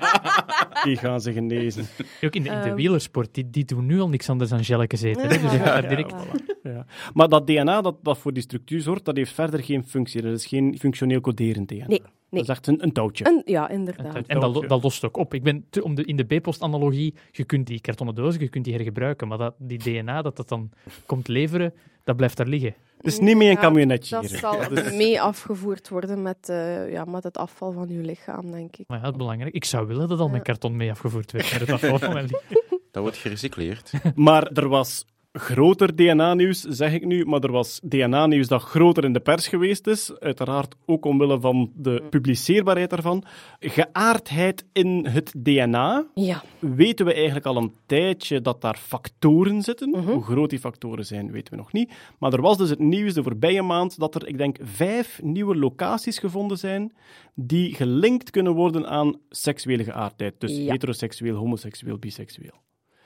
Die 0.84 0.96
gaan 0.96 1.20
ze 1.20 1.32
genezen. 1.32 1.86
Ook 2.24 2.34
in 2.34 2.42
de, 2.42 2.48
in 2.48 2.60
de 2.60 2.66
Ehm. 2.66 2.74
wielersport, 2.74 3.34
die, 3.34 3.50
die 3.50 3.64
doen 3.64 3.86
nu 3.86 4.00
al 4.00 4.08
niks 4.08 4.28
anders 4.30 4.50
dan 4.50 4.64
gelletjes 4.64 5.02
eten. 5.02 5.22
hè. 5.28 5.28
Dus 5.28 5.88
direct... 5.88 6.14
Ja. 6.62 6.86
Maar 7.14 7.28
dat 7.28 7.46
DNA 7.46 7.80
dat, 7.80 7.96
dat 8.02 8.18
voor 8.18 8.32
die 8.32 8.42
structuur 8.42 8.80
zorgt, 8.80 9.04
dat 9.04 9.16
heeft 9.16 9.32
verder 9.32 9.62
geen 9.64 9.84
functie. 9.86 10.22
Dat 10.22 10.32
is 10.32 10.46
geen 10.46 10.76
functioneel 10.78 11.20
coderend 11.20 11.68
DNA. 11.68 11.86
Nee, 11.86 12.02
nee. 12.30 12.40
Dat 12.40 12.42
is 12.42 12.48
echt 12.48 12.66
een, 12.66 12.82
een 12.82 12.92
touwtje. 12.92 13.24
En, 13.24 13.42
ja, 13.44 13.68
inderdaad. 13.68 14.26
En 14.26 14.40
dat, 14.40 14.68
dat 14.68 14.82
lost 14.82 15.04
ook 15.04 15.16
op. 15.16 15.34
Ik 15.34 15.42
ben 15.42 15.66
te- 15.70 15.82
om 15.84 15.94
de, 15.94 16.04
in 16.04 16.16
de 16.16 16.24
B-post-analogie, 16.24 17.14
je 17.32 17.44
kunt 17.44 17.66
die 17.66 17.80
kartonnen 17.80 18.14
dozen, 18.14 18.40
je 18.40 18.48
kunt 18.48 18.64
die 18.64 18.74
hergebruiken, 18.74 19.28
maar 19.28 19.38
dat, 19.38 19.54
die 19.58 19.78
DNA 19.78 20.22
dat 20.22 20.36
dat 20.36 20.48
dan 20.48 20.70
komt 21.06 21.28
leveren, 21.28 21.74
dat 22.04 22.16
blijft 22.16 22.36
daar 22.36 22.46
liggen. 22.46 22.74
Het 22.96 23.06
is 23.06 23.18
niet 23.18 23.36
meer 23.36 23.48
een 23.48 23.54
Ja, 23.54 23.60
camionetje 23.60 24.14
Dat 24.14 24.26
hier. 24.30 24.38
zal 24.38 24.58
Dat 24.58 24.72
is- 24.72 24.92
mee 24.96 25.20
afgevoerd 25.20 25.88
worden 25.88 26.22
met, 26.22 26.48
eh, 26.48 26.92
ja, 26.92 27.04
met 27.04 27.22
het 27.22 27.36
afval 27.38 27.72
van 27.72 27.88
uw 27.88 28.02
lichaam, 28.02 28.50
denk 28.50 28.76
ik. 28.76 28.84
Maar 28.88 28.98
ja, 28.98 29.04
het 29.04 29.12
is 29.12 29.18
belangrijk. 29.18 29.54
Ik 29.54 29.64
zou 29.64 29.86
willen 29.86 30.08
dat 30.08 30.20
al 30.20 30.28
met 30.28 30.42
karton 30.42 30.76
mee 30.76 30.90
afgevoerd 30.90 31.32
werd. 31.32 31.50
Maar 31.50 31.60
het 31.60 31.70
afval 31.70 31.98
van 31.98 32.12
mijn 32.12 32.24
lichaam. 32.24 32.66
Dat 32.90 33.02
wordt 33.02 33.16
gerecycleerd. 33.18 33.92
Maar 34.14 34.46
er 34.52 34.68
was 34.68 35.04
groter 35.38 35.96
DNA-nieuws, 35.96 36.60
zeg 36.60 36.92
ik 36.92 37.04
nu, 37.06 37.24
maar 37.24 37.40
er 37.40 37.52
was 37.52 37.80
DNA-nieuws 37.82 38.48
dat 38.48 38.62
groter 38.62 39.04
in 39.04 39.12
de 39.12 39.20
pers 39.20 39.48
geweest 39.48 39.86
is. 39.86 40.18
Uiteraard 40.18 40.74
ook 40.86 41.04
omwille 41.04 41.40
van 41.40 41.72
de 41.74 42.02
publiceerbaarheid 42.10 42.90
daarvan. 42.90 43.24
Geaardheid 43.60 44.64
in 44.72 45.06
het 45.06 45.34
DNA. 45.38 46.06
Ja. 46.14 46.42
Weten 46.58 47.06
we 47.06 47.14
eigenlijk 47.14 47.46
al 47.46 47.56
een 47.56 47.72
tijdje 47.86 48.40
dat 48.40 48.60
daar 48.60 48.76
factoren 48.76 49.62
zitten. 49.62 49.90
Mhm. 49.90 50.10
Hoe 50.10 50.22
groot 50.22 50.50
die 50.50 50.58
factoren 50.58 51.06
zijn, 51.06 51.30
weten 51.32 51.52
we 51.52 51.58
nog 51.58 51.72
niet. 51.72 51.92
Maar 52.18 52.32
er 52.32 52.40
was 52.42 52.56
dus 52.56 52.70
het 52.70 52.78
nieuws 52.78 53.14
de 53.14 53.22
voorbije 53.22 53.62
maand 53.62 53.98
dat 53.98 54.14
er, 54.14 54.26
ik 54.28 54.38
denk, 54.38 54.56
vijf 54.62 55.20
nieuwe 55.22 55.56
locaties 55.56 56.18
gevonden 56.18 56.58
zijn 56.58 56.92
die 57.34 57.74
gelinkt 57.74 58.30
kunnen 58.30 58.52
worden 58.54 58.86
aan 58.88 59.16
seksuele 59.30 59.84
geaardheid. 59.84 60.34
Dus 60.38 60.56
Ja. 60.56 60.70
heteroseksueel, 60.72 61.36
homoseksueel, 61.36 61.98
biseksueel. 61.98 62.54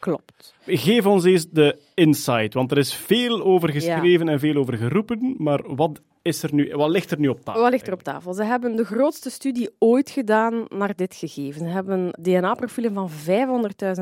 Klopt. 0.02 0.54
Geef 0.66 1.06
ons 1.06 1.24
eens 1.24 1.46
de 1.50 1.78
insight, 1.94 2.54
want 2.54 2.70
er 2.70 2.78
is 2.78 2.94
veel 2.94 3.42
over 3.42 3.70
geschreven 3.70 4.28
en 4.28 4.38
veel 4.38 4.56
over 4.56 4.76
geroepen. 4.76 5.34
Maar 5.38 5.74
wat 5.74 6.00
is 6.22 6.42
er 6.42 6.54
nu, 6.54 6.72
wat 6.74 6.90
ligt 6.90 7.10
er 7.10 7.18
nu 7.18 7.28
op 7.28 7.40
tafel? 7.44 7.62
Wat 7.62 7.70
ligt 7.70 7.86
er 7.86 7.92
op 7.92 8.02
tafel? 8.02 8.32
Ze 8.34 8.44
hebben 8.44 8.76
de 8.76 8.84
grootste 8.84 9.30
studie 9.30 9.70
ooit 9.78 10.10
gedaan 10.10 10.64
naar 10.68 10.94
dit 10.96 11.14
gegeven. 11.14 11.60
Ze 11.60 11.66
hebben 11.66 12.10
DNA-profielen 12.20 12.92
van 12.92 13.10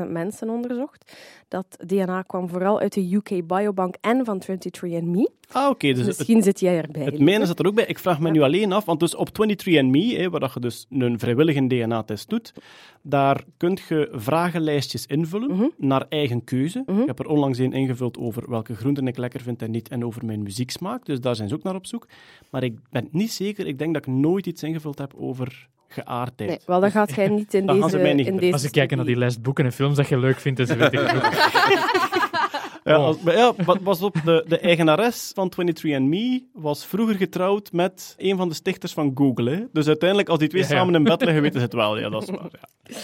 500.000 0.05 0.11
mensen 0.11 0.49
onderzocht. 0.49 1.15
Dat 1.47 1.65
DNA 1.85 2.21
kwam 2.21 2.49
vooral 2.49 2.79
uit 2.79 2.93
de 2.93 3.13
UK 3.15 3.47
Biobank 3.47 3.95
en 4.01 4.25
van 4.25 4.41
23andMe. 4.51 5.31
Ah, 5.51 5.69
oké. 5.69 5.93
dus 5.93 6.05
Misschien 6.05 6.35
het, 6.35 6.45
zit 6.45 6.59
jij 6.59 6.77
erbij. 6.81 7.03
het 7.03 7.19
mijne 7.19 7.45
zit 7.45 7.59
er 7.59 7.65
ook 7.67 7.75
bij. 7.75 7.85
Ik 7.85 7.99
vraag 7.99 8.19
me 8.19 8.29
nu 8.31 8.41
alleen 8.41 8.71
af, 8.71 8.85
want 8.85 8.99
dus 8.99 9.15
op 9.15 9.29
23andMe, 9.29 10.17
hè, 10.17 10.29
waar 10.29 10.39
dat 10.39 10.53
je 10.53 10.59
dus 10.59 10.85
een 10.89 11.19
vrijwillige 11.19 11.67
DNA-test 11.67 12.29
doet, 12.29 12.53
daar 13.01 13.43
kun 13.57 13.77
je 13.89 14.09
vragenlijstjes 14.11 15.05
invullen 15.05 15.51
Mhm. 15.51 15.67
naar 15.77 16.05
eigen 16.09 16.43
keuze. 16.43 16.83
Mhm. 16.85 16.99
Ik 17.01 17.07
heb 17.07 17.19
er 17.19 17.27
onlangs 17.27 17.57
een 17.57 17.73
ingevuld 17.73 18.17
over 18.17 18.49
welke 18.49 18.75
groenten 18.75 19.07
ik 19.07 19.17
lekker 19.17 19.41
vind 19.41 19.61
en 19.61 19.71
niet, 19.71 19.89
en 19.89 20.05
over 20.05 20.25
mijn 20.25 20.43
muzieksmaak. 20.43 21.05
Dus 21.05 21.19
daar 21.21 21.35
zijn 21.35 21.47
ze 21.49 21.55
ook 21.55 21.63
naar 21.63 21.75
op 21.75 21.85
zoek. 21.85 22.07
Maar 22.49 22.63
ik 22.63 22.77
ben 22.89 23.07
niet 23.11 23.31
zeker. 23.31 23.67
Ik 23.67 23.77
denk 23.79 23.93
dat 23.93 24.05
ik 24.07 24.13
nooit 24.13 24.45
iets 24.45 24.63
ingevuld 24.63 24.97
heb 24.97 25.13
over 25.17 25.67
geaardheid. 25.87 26.49
Nee, 26.49 26.59
wel, 26.65 26.79
dat 26.79 26.91
gaat 26.91 27.15
jij 27.15 27.27
niet 27.27 27.53
in 27.53 27.65
Dan 27.65 27.75
gaan 27.75 27.85
deze, 27.85 27.97
ze 27.97 28.03
mij 28.03 28.13
niet 28.13 28.27
in 28.27 28.37
deze 28.37 28.53
Als 28.53 28.63
ik 28.63 28.71
kijk 28.71 28.95
naar 28.95 29.05
die 29.05 29.15
lijst 29.17 29.41
boeken 29.41 29.65
en 29.65 29.71
films 29.71 29.95
dat 29.95 30.07
je 30.07 30.17
leuk 30.17 30.39
vindt, 30.39 30.67
dan 30.67 30.77
weet 30.77 30.93
ik 30.93 30.99
het 30.99 31.15
ook. 31.15 31.33
Ja, 32.83 32.95
als- 32.95 33.21
maar 33.21 33.35
ja, 33.37 33.53
wat 33.65 33.77
was 33.81 34.01
op 34.01 34.15
de, 34.25 34.45
de 34.47 34.57
eigenares 34.59 35.31
van 35.35 35.51
23andMe 35.61 36.43
was 36.53 36.85
vroeger 36.85 37.15
getrouwd 37.15 37.71
met 37.71 38.15
een 38.17 38.37
van 38.37 38.47
de 38.49 38.53
stichters 38.55 38.93
van 38.93 39.11
Google. 39.15 39.49
Hè? 39.51 39.63
Dus 39.73 39.87
uiteindelijk, 39.87 40.29
als 40.29 40.39
die 40.39 40.47
twee 40.47 40.61
Ja, 40.61 40.67
ja. 40.69 40.75
samen 40.75 40.95
in 40.95 41.03
bed 41.03 41.21
liggen, 41.21 41.41
weten 41.41 41.59
ze 41.59 41.65
het 41.65 41.73
wel. 41.73 41.97
Ja, 41.99 42.09
dat 42.09 42.23
is 42.23 42.29
waar. 42.29 42.49
Ja. 42.83 42.97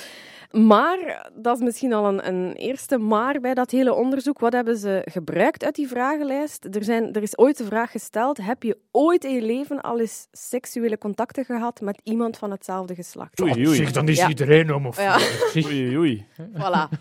Maar, 0.52 1.30
dat 1.36 1.58
is 1.58 1.64
misschien 1.64 1.93
al 1.93 2.08
een, 2.08 2.28
een 2.28 2.54
eerste 2.54 2.98
maar 2.98 3.39
bij 3.39 3.54
dat 3.54 3.72
hele 3.72 3.93
onderzoek. 3.93 4.39
Wat 4.39 4.54
hebben 4.54 4.78
ze 4.78 5.02
gebruikt 5.06 5.64
uit 5.64 5.76
die 5.76 5.88
vragenlijst? 5.88 6.68
Er, 6.72 6.84
zijn, 6.84 7.14
er 7.14 7.22
is 7.22 7.38
ooit 7.38 7.58
de 7.58 7.66
vraag 7.66 7.91
gesteld, 7.91 8.38
heb 8.38 8.64
je 8.64 8.78
ooit 8.91 9.24
in 9.24 9.34
je 9.34 9.41
leven 9.41 9.82
al 9.82 10.00
eens 10.00 10.28
seksuele 10.32 10.98
contacten 10.98 11.45
gehad 11.45 11.82
met 11.82 12.00
iemand 12.04 12.38
van 12.38 12.52
hetzelfde 12.52 12.95
geslacht? 12.95 13.41
Oei, 13.41 13.68
oei. 13.68 13.76
Zeg, 13.76 13.91
dan 13.91 14.08
is 14.08 14.18
Ja. 14.18 14.28
iedereen 14.28 14.70
homofiel. 14.70 15.04
Ja. 15.04 15.18
Oei, 15.66 15.98
oei. 15.98 16.26
Voilà. 16.54 17.00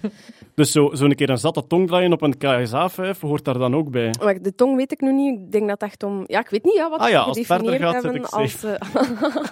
Dus 0.55 0.73
zo, 0.73 0.95
zo 0.95 1.05
een 1.05 1.15
keer 1.15 1.31
een 1.31 1.39
zatte 1.39 1.67
tong 1.67 1.87
draaien 1.87 2.13
op 2.13 2.23
een 2.23 2.35
KSA-5 2.37 3.21
hoort 3.21 3.45
daar 3.45 3.59
dan 3.59 3.75
ook 3.77 3.91
bij. 3.91 4.15
Maar 4.23 4.43
de 4.43 4.55
tong 4.55 4.77
weet 4.77 4.93
ik 4.93 5.01
nu 5.01 5.13
niet. 5.13 5.39
Ik 5.41 5.53
denk 5.53 5.69
dat 5.69 5.83
echt 5.83 6.03
om... 6.03 6.25
Ja, 6.27 6.41
ik 6.41 6.49
weet 6.49 6.65
niet 6.65 6.75
ja, 6.75 6.91
wat 6.91 6.99
Ah 7.01 7.07
ze 7.07 7.13
ja, 7.13 7.21
als 7.21 7.37
het 7.39 7.47
verder 7.47 7.73
gedefinieerd 7.73 7.95
gaat, 7.95 8.13
zit 8.13 8.13
hebben 8.13 8.21
ik 8.21 8.35
als... 8.35 8.65
eh, 8.65 9.45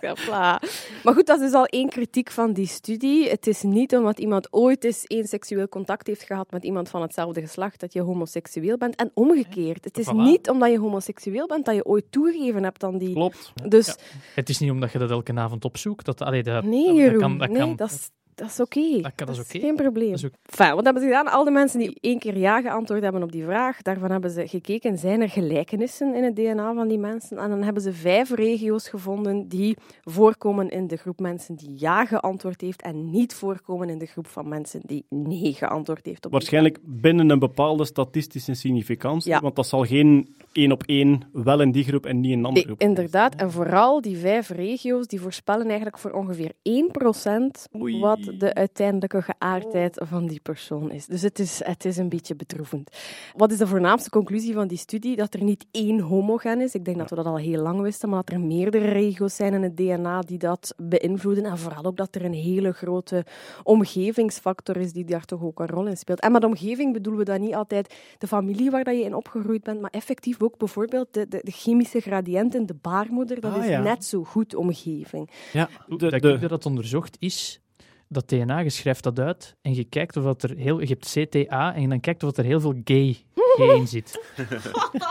Ja, 0.00 0.16
voilà. 0.16 0.68
Maar 1.04 1.14
goed, 1.14 1.26
dat 1.26 1.38
is 1.40 1.44
dus 1.44 1.52
al 1.54 1.64
één 1.66 1.88
kritiek 1.88 2.30
van 2.30 2.52
die 2.52 2.66
studie. 2.66 2.97
Het 3.06 3.46
is 3.46 3.62
niet 3.62 3.96
omdat 3.96 4.18
iemand 4.18 4.52
ooit 4.52 4.84
eens 4.84 5.04
één 5.04 5.26
seksueel 5.26 5.68
contact 5.68 6.06
heeft 6.06 6.22
gehad 6.22 6.50
met 6.50 6.64
iemand 6.64 6.88
van 6.88 7.02
hetzelfde 7.02 7.40
geslacht 7.40 7.80
dat 7.80 7.92
je 7.92 8.00
homoseksueel 8.00 8.76
bent. 8.76 8.96
En 8.96 9.10
omgekeerd. 9.14 9.84
Het 9.84 9.98
is 9.98 10.06
Voilà. 10.06 10.12
niet 10.16 10.50
omdat 10.50 10.70
je 10.70 10.78
homoseksueel 10.78 11.46
bent 11.46 11.64
dat 11.64 11.74
je 11.74 11.84
ooit 11.84 12.04
toegegeven 12.10 12.62
hebt 12.62 12.84
aan 12.84 12.98
die... 12.98 13.12
Klopt. 13.12 13.52
Dus 13.68 13.96
Het 14.34 14.48
is 14.48 14.58
niet 14.58 14.70
omdat 14.70 14.92
je 14.92 14.98
dat 14.98 15.10
elke 15.10 15.34
avond 15.34 15.64
opzoekt. 15.64 16.04
Dat, 16.04 16.20
allee, 16.20 16.42
dat, 16.42 16.64
nee, 16.64 16.86
dat, 16.86 16.96
Jeroen. 16.96 17.12
dat 17.12 17.20
kan, 17.20 17.38
dat 17.38 17.48
nee, 17.48 17.58
kan. 17.58 17.76
dat 17.76 17.90
is, 17.90 18.10
dat 18.38 18.48
is 18.48 18.60
oké. 18.60 19.00
Dat 19.16 19.28
is 19.28 19.38
oké. 19.40 19.58
geen 19.58 19.76
probleem. 19.76 20.10
Dat 20.10 20.18
is 20.18 20.24
ook- 20.24 20.32
Enfin, 20.50 20.74
wat 20.74 20.84
hebben 20.84 21.02
ze 21.02 21.08
gedaan? 21.08 21.26
Al 21.32 21.44
de 21.44 21.50
mensen 21.50 21.78
die 21.78 21.96
één 22.00 22.18
keer 22.18 22.38
ja 22.38 22.60
geantwoord 22.60 23.02
hebben 23.02 23.22
op 23.22 23.32
die 23.32 23.44
vraag, 23.44 23.82
daarvan 23.82 24.10
hebben 24.10 24.30
ze 24.30 24.46
gekeken, 24.48 24.98
zijn 24.98 25.20
er 25.20 25.28
gelijkenissen 25.28 26.14
in 26.14 26.24
het 26.24 26.36
DNA 26.36 26.74
van 26.74 26.88
die 26.88 26.98
mensen? 26.98 27.38
En 27.38 27.48
dan 27.50 27.62
hebben 27.62 27.82
ze 27.82 27.92
vijf 27.92 28.30
regio's 28.30 28.88
gevonden 28.88 29.48
die 29.48 29.76
voorkomen 30.04 30.68
in 30.68 30.86
de 30.86 30.96
groep 30.96 31.20
mensen 31.20 31.54
die 31.56 31.74
ja 31.76 32.04
geantwoord 32.04 32.60
heeft 32.60 32.82
en 32.82 33.10
niet 33.10 33.34
voorkomen 33.34 33.88
in 33.88 33.98
de 33.98 34.06
groep 34.06 34.26
van 34.26 34.48
mensen 34.48 34.80
die 34.84 35.04
nee 35.08 35.52
geantwoord 35.52 36.06
heeft 36.06 36.16
op 36.16 36.22
die 36.22 36.30
Waarschijnlijk 36.30 36.78
binnen 36.82 37.30
een 37.30 37.38
bepaalde 37.38 37.84
statistische 37.84 38.54
significantie, 38.54 39.30
Ja. 39.30 39.40
want 39.40 39.56
dat 39.56 39.66
zal 39.66 39.84
geen 39.84 40.36
één 40.58 40.72
op 40.72 40.82
één 40.86 41.22
wel 41.32 41.60
in 41.60 41.70
die 41.70 41.84
groep 41.84 42.06
en 42.06 42.20
niet 42.20 42.30
in 42.30 42.38
een 42.38 42.44
andere 42.44 42.64
groep. 42.64 42.80
inderdaad. 42.80 43.34
En 43.34 43.50
vooral 43.50 44.00
die 44.00 44.16
vijf 44.16 44.48
regio's, 44.48 45.06
die 45.06 45.20
voorspellen 45.20 45.66
eigenlijk 45.66 45.98
voor 45.98 46.10
ongeveer 46.10 46.52
1% 46.52 47.80
Oei. 47.80 48.00
wat 48.00 48.32
de 48.38 48.54
uiteindelijke 48.54 49.22
geaardheid 49.22 50.00
van 50.04 50.26
die 50.26 50.40
persoon 50.40 50.90
is. 50.90 51.06
Dus 51.06 51.22
het 51.22 51.38
is, 51.38 51.60
het 51.64 51.84
is 51.84 51.96
een 51.96 52.08
beetje 52.08 52.36
bedroevend. 52.36 52.90
Wat 53.36 53.52
is 53.52 53.58
de 53.58 53.66
voornaamste 53.66 54.10
conclusie 54.10 54.54
van 54.54 54.68
die 54.68 54.78
studie? 54.78 55.16
Dat 55.16 55.34
er 55.34 55.42
niet 55.42 55.66
één 55.70 56.00
homogen 56.00 56.60
is. 56.60 56.74
Ik 56.74 56.84
denk 56.84 56.98
dat 56.98 57.10
we 57.10 57.16
dat 57.16 57.26
al 57.26 57.36
heel 57.36 57.62
lang 57.62 57.80
wisten, 57.80 58.08
maar 58.08 58.22
dat 58.24 58.34
er 58.34 58.40
meerdere 58.40 58.88
regio's 58.88 59.36
zijn 59.36 59.54
in 59.54 59.62
het 59.62 59.76
DNA 59.76 60.20
die 60.20 60.38
dat 60.38 60.74
beïnvloeden. 60.76 61.44
En 61.44 61.58
vooral 61.58 61.84
ook 61.84 61.96
dat 61.96 62.14
er 62.14 62.24
een 62.24 62.32
hele 62.32 62.72
grote 62.72 63.24
omgevingsfactor 63.62 64.76
is 64.76 64.92
die 64.92 65.04
daar 65.04 65.24
toch 65.24 65.42
ook 65.42 65.60
een 65.60 65.66
rol 65.66 65.86
in 65.86 65.96
speelt. 65.96 66.20
En 66.20 66.32
met 66.32 66.44
omgeving 66.44 66.92
bedoelen 66.92 67.24
we 67.24 67.30
dan 67.30 67.40
niet 67.40 67.54
altijd 67.54 67.94
de 68.18 68.26
familie 68.26 68.70
waar 68.70 68.84
dat 68.84 68.96
je 68.96 69.04
in 69.04 69.14
opgegroeid 69.14 69.62
bent, 69.62 69.80
maar 69.80 69.90
effectief 69.90 70.42
ook 70.42 70.47
bijvoorbeeld 70.56 71.08
de, 71.10 71.28
de, 71.28 71.40
de 71.42 71.50
chemische 71.50 72.00
gradiënt 72.00 72.54
in 72.54 72.66
de 72.66 72.74
baarmoeder. 72.82 73.40
Dat 73.40 73.52
Ah, 73.54 73.62
is 73.64 73.68
ja. 73.70 73.80
net 73.80 74.04
zo 74.04 74.24
goed 74.24 74.54
omgeving. 74.54 75.30
Ja, 75.52 75.68
De, 75.88 75.96
de, 75.96 76.10
dat 76.10 76.20
de- 76.22 76.32
ik 76.32 76.40
dat 76.40 76.50
het 76.50 76.66
onderzocht 76.66 77.16
is 77.18 77.60
dat 78.08 78.28
DNA, 78.28 78.58
je 78.58 78.70
schrijft 78.70 79.02
dat 79.02 79.18
uit 79.18 79.56
en 79.62 79.74
je 79.74 79.84
kijkt 79.84 80.16
of 80.16 80.24
dat 80.24 80.42
er 80.42 80.56
heel... 80.56 80.80
Je 80.80 80.86
hebt 80.86 81.10
CTA 81.30 81.74
en 81.74 81.88
dan 81.88 82.00
kijkt 82.00 82.22
of 82.22 82.28
dat 82.28 82.38
er 82.38 82.50
heel 82.50 82.60
veel 82.60 82.74
gay, 82.84 83.16
gay 83.56 83.76
in 83.76 83.86
zit. 83.96 84.20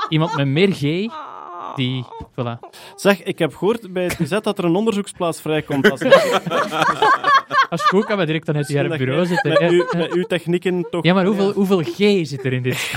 Iemand 0.09 0.35
met 0.35 0.47
meer 0.47 0.73
gay, 0.73 1.09
die... 1.75 2.05
Voilà. 2.31 2.59
Zeg, 2.95 3.23
ik 3.23 3.39
heb 3.39 3.55
gehoord 3.55 3.93
bij 3.93 4.03
het 4.03 4.13
GZ 4.13 4.29
dat 4.41 4.57
er 4.57 4.65
een 4.65 4.75
onderzoeksplaats 4.75 5.41
vrijkomt. 5.41 5.91
Als 5.91 5.99
Als 7.69 7.89
je 7.89 7.97
ook 7.97 8.05
kan 8.05 8.25
direct 8.25 8.45
dan 8.45 8.55
uit 8.55 8.67
je 8.67 8.87
bureau 8.97 9.25
zitten. 9.25 9.49
met, 9.49 9.59
Ja, 9.59 9.69
uw, 9.69 9.85
met 9.97 10.13
uw 10.13 10.23
technieken 10.23 10.87
toch... 10.89 11.03
Ja, 11.03 11.13
maar 11.13 11.25
hoeveel, 11.25 11.51
hoeveel 11.51 11.81
G 11.83 12.27
zit 12.27 12.45
er 12.45 12.53
in 12.53 12.61
dit? 12.61 12.93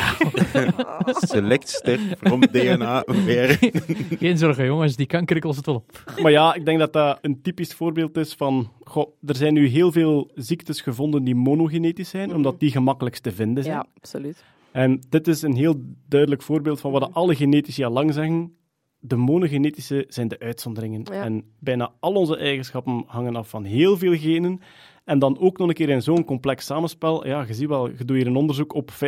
Select 1.29 1.69
ster 1.69 1.99
from 2.19 2.41
DNA 2.41 3.05
weer. 3.25 3.59
Geen 4.19 4.39
zorgen, 4.39 4.65
jongens, 4.65 4.97
die 4.97 5.07
kanker 5.07 5.39
lost 5.41 5.57
het 5.57 5.67
wel 5.67 5.75
op. 5.75 6.05
Maar 6.23 6.31
ja, 6.31 6.55
ik 6.55 6.65
denk 6.65 6.79
dat 6.79 6.93
dat 6.93 7.19
een 7.23 7.43
typisch 7.43 7.75
voorbeeld 7.75 8.17
is 8.17 8.35
van... 8.35 8.71
Goh, 8.85 9.13
er 9.27 9.37
zijn 9.37 9.55
nu 9.55 9.67
heel 9.67 9.93
veel 9.93 10.31
ziektes 10.35 10.81
gevonden 10.81 11.25
die 11.25 11.35
monogenetisch 11.35 12.09
zijn, 12.09 12.35
omdat 12.35 12.61
die 12.61 12.71
gemakkelijkst 12.71 13.23
te 13.23 13.33
vinden 13.33 13.65
zijn. 13.65 13.77
Ja, 13.77 13.87
absoluut. 13.97 14.45
En 14.73 15.01
dit 15.09 15.29
is 15.29 15.43
een 15.43 15.55
heel 15.55 15.75
duidelijk 16.09 16.43
voorbeeld 16.43 16.81
van 16.81 16.93
wat 16.93 17.15
alle 17.15 17.35
genetici 17.35 17.85
al 17.85 17.93
lang 17.93 18.15
zeggen. 18.15 18.55
De 19.03 19.17
monogenetische 19.17 20.05
zijn 20.09 20.29
de 20.29 20.39
uitzonderingen. 20.39 21.03
Ja. 21.13 21.23
En 21.23 21.45
bijna 21.59 21.91
al 22.01 22.13
onze 22.13 22.37
eigenschappen 22.37 23.05
hangen 23.07 23.37
af 23.37 23.49
van 23.49 23.65
heel 23.65 23.97
veel 23.99 24.17
genen. 24.17 24.61
En 25.05 25.19
dan 25.19 25.39
ook 25.41 25.59
nog 25.59 25.69
een 25.69 25.75
keer 25.75 25.89
in 25.89 26.03
zo'n 26.03 26.25
complex 26.25 26.67
samenspel. 26.67 27.27
Ja, 27.27 27.45
je 27.47 27.55
ziet 27.55 27.69
wel, 27.69 27.89
je 27.89 28.05
doet 28.05 28.17
hier 28.17 28.27
een 28.27 28.37
onderzoek 28.37 28.75
op 28.75 28.91
500.000 28.91 28.99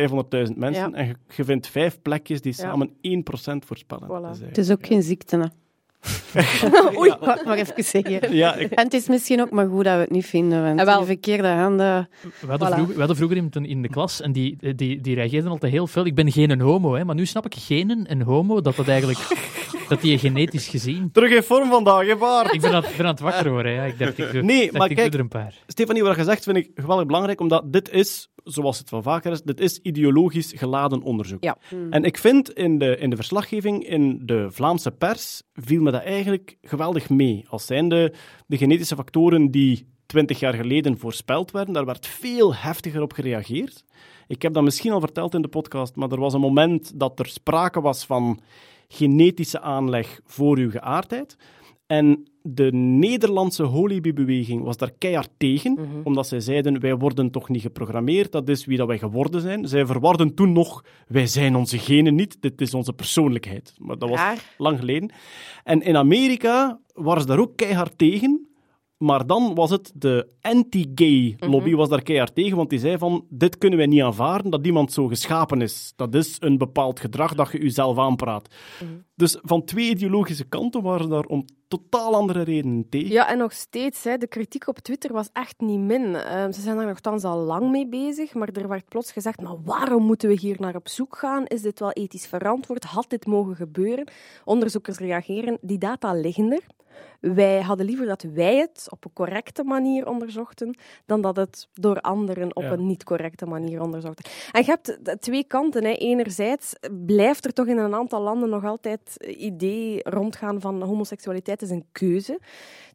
mensen 0.55 0.89
Ja. 0.91 0.97
en 0.97 1.07
je, 1.07 1.15
je 1.35 1.43
vindt 1.43 1.67
vijf 1.67 2.01
plekjes 2.01 2.41
die 2.41 2.53
Ja. 2.57 2.63
samen 2.63 2.89
1% 3.01 3.65
voorspellen. 3.65 4.07
Voilà. 4.07 4.45
Het 4.45 4.57
is 4.57 4.71
ook 4.71 4.85
geen 4.87 5.03
ziekte. 5.03 5.37
Hè. 5.37 5.45
Oei. 6.99 7.11
Ik 7.11 7.45
maar 7.45 7.57
even 7.57 7.83
zeggen. 7.83 8.35
Ja, 8.35 8.55
ik, 8.55 8.71
En 8.71 8.83
het 8.83 8.93
is 8.93 9.07
misschien 9.07 9.41
ook 9.41 9.51
maar 9.51 9.67
goed 9.67 9.83
dat 9.83 9.95
we 9.95 10.01
het 10.01 10.09
niet 10.11 10.25
vinden, 10.25 10.63
want 10.63 10.79
Ah, 10.79 10.85
wel. 10.85 10.97
die 10.97 11.05
verkeerde 11.05 11.47
handen... 11.47 12.09
We 12.21 12.47
hadden, 12.47 12.67
Voilà. 12.69 12.71
vroeger, 12.73 12.93
we 12.93 12.99
hadden 12.99 13.15
vroeger 13.15 13.35
iemand 13.37 13.55
in- 13.55 13.81
de 13.81 13.89
klas 13.89 14.21
en 14.21 14.31
die, 14.31 14.75
die, 14.75 15.01
die 15.01 15.15
reageerde 15.15 15.49
altijd 15.49 15.71
heel 15.71 15.87
veel. 15.87 16.05
Ik 16.05 16.15
ben 16.15 16.31
geen 16.31 16.59
homo, 16.61 16.93
hè, 16.93 17.05
maar 17.05 17.15
nu 17.15 17.25
snap 17.25 17.45
ik 17.45 17.55
genen 17.55 18.07
en 18.07 18.21
homo, 18.21 18.61
dat 18.61 18.75
dat 18.75 18.87
eigenlijk... 18.87 19.19
dat 19.93 20.01
die 20.01 20.17
genetisch 20.17 20.67
gezien... 20.67 21.11
terug 21.11 21.31
in 21.31 21.43
vorm 21.43 21.69
vandaag, 21.69 22.07
hè, 22.07 22.15
Bart? 22.15 22.53
Ik 22.53 22.61
ben 22.61 22.73
aan, 22.73 22.81
ben 22.97 23.05
aan 23.05 23.11
het 23.11 23.19
wakker 23.19 23.51
worden, 23.51 23.71
ja. 23.71 23.83
Ik 23.83 23.99
dacht, 23.99 24.17
ik 24.17 24.31
doe, 24.31 24.41
Nee, 24.41 24.65
dacht, 24.65 24.77
maar 24.77 24.89
ik 24.89 24.95
kijk- 24.95 25.11
doe 25.11 25.19
er 25.19 25.25
een 25.25 25.31
paar. 25.31 25.55
Stefanie, 25.67 26.03
wat 26.03 26.15
je 26.15 26.23
zegt 26.23 26.43
vind 26.43 26.57
ik 26.57 26.71
geweldig 26.75 27.05
belangrijk, 27.05 27.39
omdat 27.39 27.73
dit 27.73 27.89
is, 27.89 28.29
zoals 28.43 28.77
het 28.77 28.89
wel 28.89 29.01
vaker 29.01 29.31
is, 29.31 29.41
dit 29.41 29.59
is 29.59 29.79
ideologisch 29.79 30.53
geladen 30.55 31.01
onderzoek. 31.01 31.43
Ja. 31.43 31.57
En 31.89 32.03
ik 32.03 32.17
vind 32.17 32.51
in 32.53 32.77
de, 32.77 32.97
in 32.97 33.09
de 33.09 33.15
verslaggeving 33.15 33.87
in 33.87 34.19
de 34.25 34.47
Vlaamse 34.51 34.91
pers 34.91 35.41
viel 35.53 35.81
me 35.81 35.91
dat 35.91 36.03
eigenlijk 36.03 36.57
geweldig 36.61 37.09
mee. 37.09 37.45
Als 37.49 37.65
zijnde 37.65 38.13
de 38.47 38.57
genetische 38.57 38.95
factoren 38.95 39.51
die 39.51 39.87
twintig 40.05 40.39
jaar 40.39 40.53
geleden 40.53 40.97
voorspeld 40.97 41.51
werden, 41.51 41.73
daar 41.73 41.85
werd 41.85 42.07
veel 42.07 42.55
heftiger 42.55 43.01
op 43.01 43.13
gereageerd. 43.13 43.83
Ik 44.27 44.41
heb 44.41 44.53
dat 44.53 44.63
misschien 44.63 44.91
al 44.91 44.99
verteld 44.99 45.33
in 45.33 45.41
de 45.41 45.47
podcast, 45.47 45.95
maar 45.95 46.11
er 46.11 46.19
was 46.19 46.33
een 46.33 46.39
moment 46.39 46.99
dat 46.99 47.19
er 47.19 47.25
sprake 47.25 47.81
was 47.81 48.05
van 48.05 48.39
genetische 48.87 49.61
aanleg 49.61 50.19
voor 50.25 50.57
uw 50.57 50.69
geaardheid. 50.69 51.37
En 51.87 52.27
de 52.41 52.71
Nederlandse 52.73 53.63
Holibi-beweging 53.63 54.63
was 54.63 54.77
daar 54.77 54.91
keihard 54.97 55.29
tegen, 55.37 55.77
omdat 56.03 56.27
zij 56.27 56.39
zeiden, 56.39 56.79
wij 56.79 56.95
worden 56.95 57.31
toch 57.31 57.49
niet 57.49 57.61
geprogrammeerd, 57.61 58.31
dat 58.31 58.49
is 58.49 58.65
wie 58.65 58.77
dat 58.77 58.87
wij 58.87 58.97
geworden 58.97 59.41
zijn. 59.41 59.67
Zij 59.67 59.85
verwarden 59.85 60.35
toen 60.35 60.51
nog, 60.51 60.83
wij 61.07 61.27
zijn 61.27 61.55
onze 61.55 61.77
genen 61.77 62.15
niet, 62.15 62.41
dit 62.41 62.61
is 62.61 62.73
onze 62.73 62.93
persoonlijkheid. 62.93 63.73
Maar 63.77 63.97
dat 63.97 64.09
was 64.09 64.17
Raar. 64.17 64.53
lang 64.57 64.79
geleden. 64.79 65.11
En 65.63 65.81
in 65.81 65.97
Amerika 65.97 66.79
waren 66.93 67.21
ze 67.21 67.27
daar 67.27 67.39
ook 67.39 67.55
keihard 67.55 67.97
tegen, 67.97 68.47
Maar 69.03 69.25
dan 69.27 69.55
was 69.55 69.69
het 69.69 69.91
de 69.95 70.27
anti-gay 70.41 71.35
lobby 71.39 71.69
Mhm. 71.69 71.77
was 71.77 71.89
daar 71.89 72.01
keihard 72.01 72.35
tegen, 72.35 72.57
want 72.57 72.69
die 72.69 72.79
zei 72.79 72.97
van 72.97 73.25
dit 73.29 73.57
kunnen 73.57 73.77
wij 73.77 73.87
niet 73.87 74.01
aanvaarden, 74.01 74.51
dat 74.51 74.65
iemand 74.65 74.91
zo 74.91 75.07
geschapen 75.07 75.61
is. 75.61 75.93
Dat 75.95 76.15
is 76.15 76.37
een 76.39 76.57
bepaald 76.57 76.99
gedrag 76.99 77.35
dat 77.35 77.51
je 77.51 77.61
jezelf 77.61 77.97
aanpraat. 77.97 78.47
Mhm. 78.81 78.91
Dus 79.15 79.37
van 79.41 79.63
twee 79.63 79.89
ideologische 79.89 80.43
kanten 80.43 80.81
waren 80.81 81.09
daar 81.09 81.23
om 81.25 81.45
totaal 81.67 82.15
andere 82.15 82.41
redenen 82.41 82.89
tegen. 82.89 83.09
Ja, 83.11 83.29
en 83.29 83.37
nog 83.37 83.51
steeds, 83.51 84.03
hè, 84.03 84.17
de 84.17 84.27
kritiek 84.27 84.67
op 84.67 84.79
Twitter 84.79 85.13
was 85.13 85.29
echt 85.33 85.59
niet 85.59 85.79
min. 85.79 86.15
Ehm, 86.15 86.51
ze 86.51 86.61
zijn 86.61 86.75
daar 86.77 86.85
nogthans 86.85 87.23
al 87.23 87.37
lang 87.37 87.71
mee 87.71 87.87
bezig, 87.87 88.33
maar 88.33 88.49
er 88.53 88.67
werd 88.67 88.89
plots 88.89 89.11
gezegd, 89.11 89.41
maar 89.41 89.61
waarom 89.63 90.03
moeten 90.03 90.29
we 90.29 90.35
hier 90.35 90.55
naar 90.59 90.75
op 90.75 90.87
zoek 90.87 91.17
gaan? 91.17 91.45
Is 91.45 91.61
dit 91.61 91.79
wel 91.79 91.91
ethisch 91.91 92.27
verantwoord? 92.27 92.83
Had 92.83 93.09
dit 93.09 93.25
mogen 93.25 93.55
gebeuren? 93.55 94.07
Onderzoekers 94.45 94.97
reageren, 94.97 95.57
die 95.61 95.77
data 95.77 96.13
liggen 96.13 96.51
er. 96.51 96.63
Wij 97.19 97.61
hadden 97.61 97.85
liever 97.85 98.05
dat 98.05 98.21
wij 98.33 98.57
het 98.57 98.87
op 98.89 99.05
een 99.05 99.13
correcte 99.13 99.63
manier 99.63 100.07
onderzochten, 100.07 100.77
dan 101.05 101.21
dat 101.21 101.35
het 101.35 101.67
door 101.73 102.01
anderen 102.01 102.55
op 102.55 102.63
Ja. 102.63 102.71
een 102.71 102.85
niet 102.87 103.03
correcte 103.03 103.45
manier 103.45 103.81
onderzocht. 103.81 104.29
En 104.51 104.61
je 104.65 104.65
hebt 104.69 105.21
twee 105.21 105.43
kanten. 105.43 105.83
Hè. 105.83 105.91
Enerzijds 105.91 106.73
blijft 107.05 107.45
er 107.45 107.53
toch 107.53 107.67
in 107.67 107.77
een 107.77 107.93
aantal 107.95 108.21
landen 108.21 108.49
nog 108.49 108.65
altijd 108.65 109.25
idee 109.37 109.99
rondgaan 110.03 110.61
van 110.61 110.81
homoseksualiteit 110.81 111.61
is 111.63 111.69
een 111.69 111.85
keuze. 111.91 112.39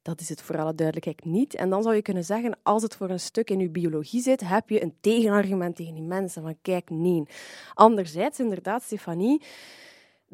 Dat 0.02 0.20
is 0.20 0.28
het 0.28 0.42
voor 0.42 0.58
alle 0.58 0.74
duidelijkheid 0.74 1.24
niet. 1.24 1.54
En 1.54 1.70
dan 1.70 1.82
zou 1.82 1.94
je 1.94 2.02
kunnen 2.02 2.24
zeggen, 2.24 2.58
als 2.62 2.82
het 2.82 2.96
voor 2.96 3.10
een 3.10 3.20
stuk 3.20 3.50
in 3.50 3.60
je 3.60 3.70
biologie 3.70 4.22
zit, 4.22 4.40
heb 4.48 4.68
je 4.68 4.82
een 4.82 4.94
tegenargument 5.00 5.76
tegen 5.76 5.94
die 5.94 6.02
mensen. 6.02 6.42
Van 6.42 6.56
kijk, 6.62 6.90
nee. 6.90 7.22
Anderzijds, 7.74 8.38
inderdaad, 8.38 8.82
Stefanie, 8.82 9.42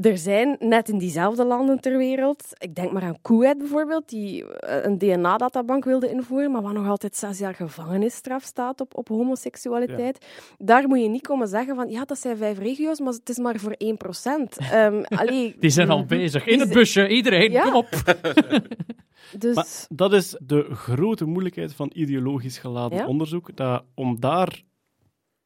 er 0.00 0.18
zijn 0.18 0.56
net 0.58 0.88
in 0.88 0.98
diezelfde 0.98 1.44
landen 1.44 1.80
ter 1.80 1.96
wereld, 1.98 2.44
ik 2.58 2.74
denk 2.74 2.92
maar 2.92 3.02
aan 3.02 3.18
Kuwait 3.22 3.58
bijvoorbeeld, 3.58 4.08
die 4.08 4.46
eh, 4.46 4.84
een 4.84 4.98
DNA-databank 4.98 5.84
wilde 5.84 6.10
invoeren, 6.10 6.50
maar 6.50 6.62
waar 6.62 6.72
nog 6.72 6.88
altijd 6.88 7.16
zes 7.16 7.38
jaar 7.38 7.54
gevangenisstraf 7.54 8.42
staat 8.42 8.80
op, 8.80 8.96
op 8.96 9.08
homoseksualiteit. 9.08 10.26
Daar 10.58 10.88
moet 10.88 11.00
je 11.00 11.08
niet 11.08 11.26
komen 11.26 11.48
zeggen 11.48 11.74
van, 11.76 11.90
ja, 11.90 12.04
dat 12.04 12.18
zijn 12.18 12.36
vijf 12.36 12.58
regio's, 12.58 13.00
maar 13.00 13.12
het 13.12 13.28
is 13.28 13.38
maar 13.38 13.58
voor 13.58 13.72
1 13.72 13.96
procent. 13.96 14.56
Die 15.60 15.70
zijn 15.70 15.90
al 15.90 16.04
bezig. 16.04 16.46
In 16.46 16.60
het 16.60 16.72
busje, 16.72 17.08
iedereen, 17.08 17.50
Ja. 17.50 17.62
kom 17.62 17.74
op. 17.74 17.88
Dus... 19.38 19.54
Maar 19.54 19.66
dat 19.88 20.12
is 20.12 20.36
de 20.40 20.66
grote 20.70 21.24
moeilijkheid 21.24 21.74
van 21.74 21.90
ideologisch 21.94 22.58
geladen 22.58 22.98
Ja. 22.98 23.06
onderzoek. 23.06 23.56
Dat 23.56 23.84
om 23.94 24.20
daar 24.20 24.62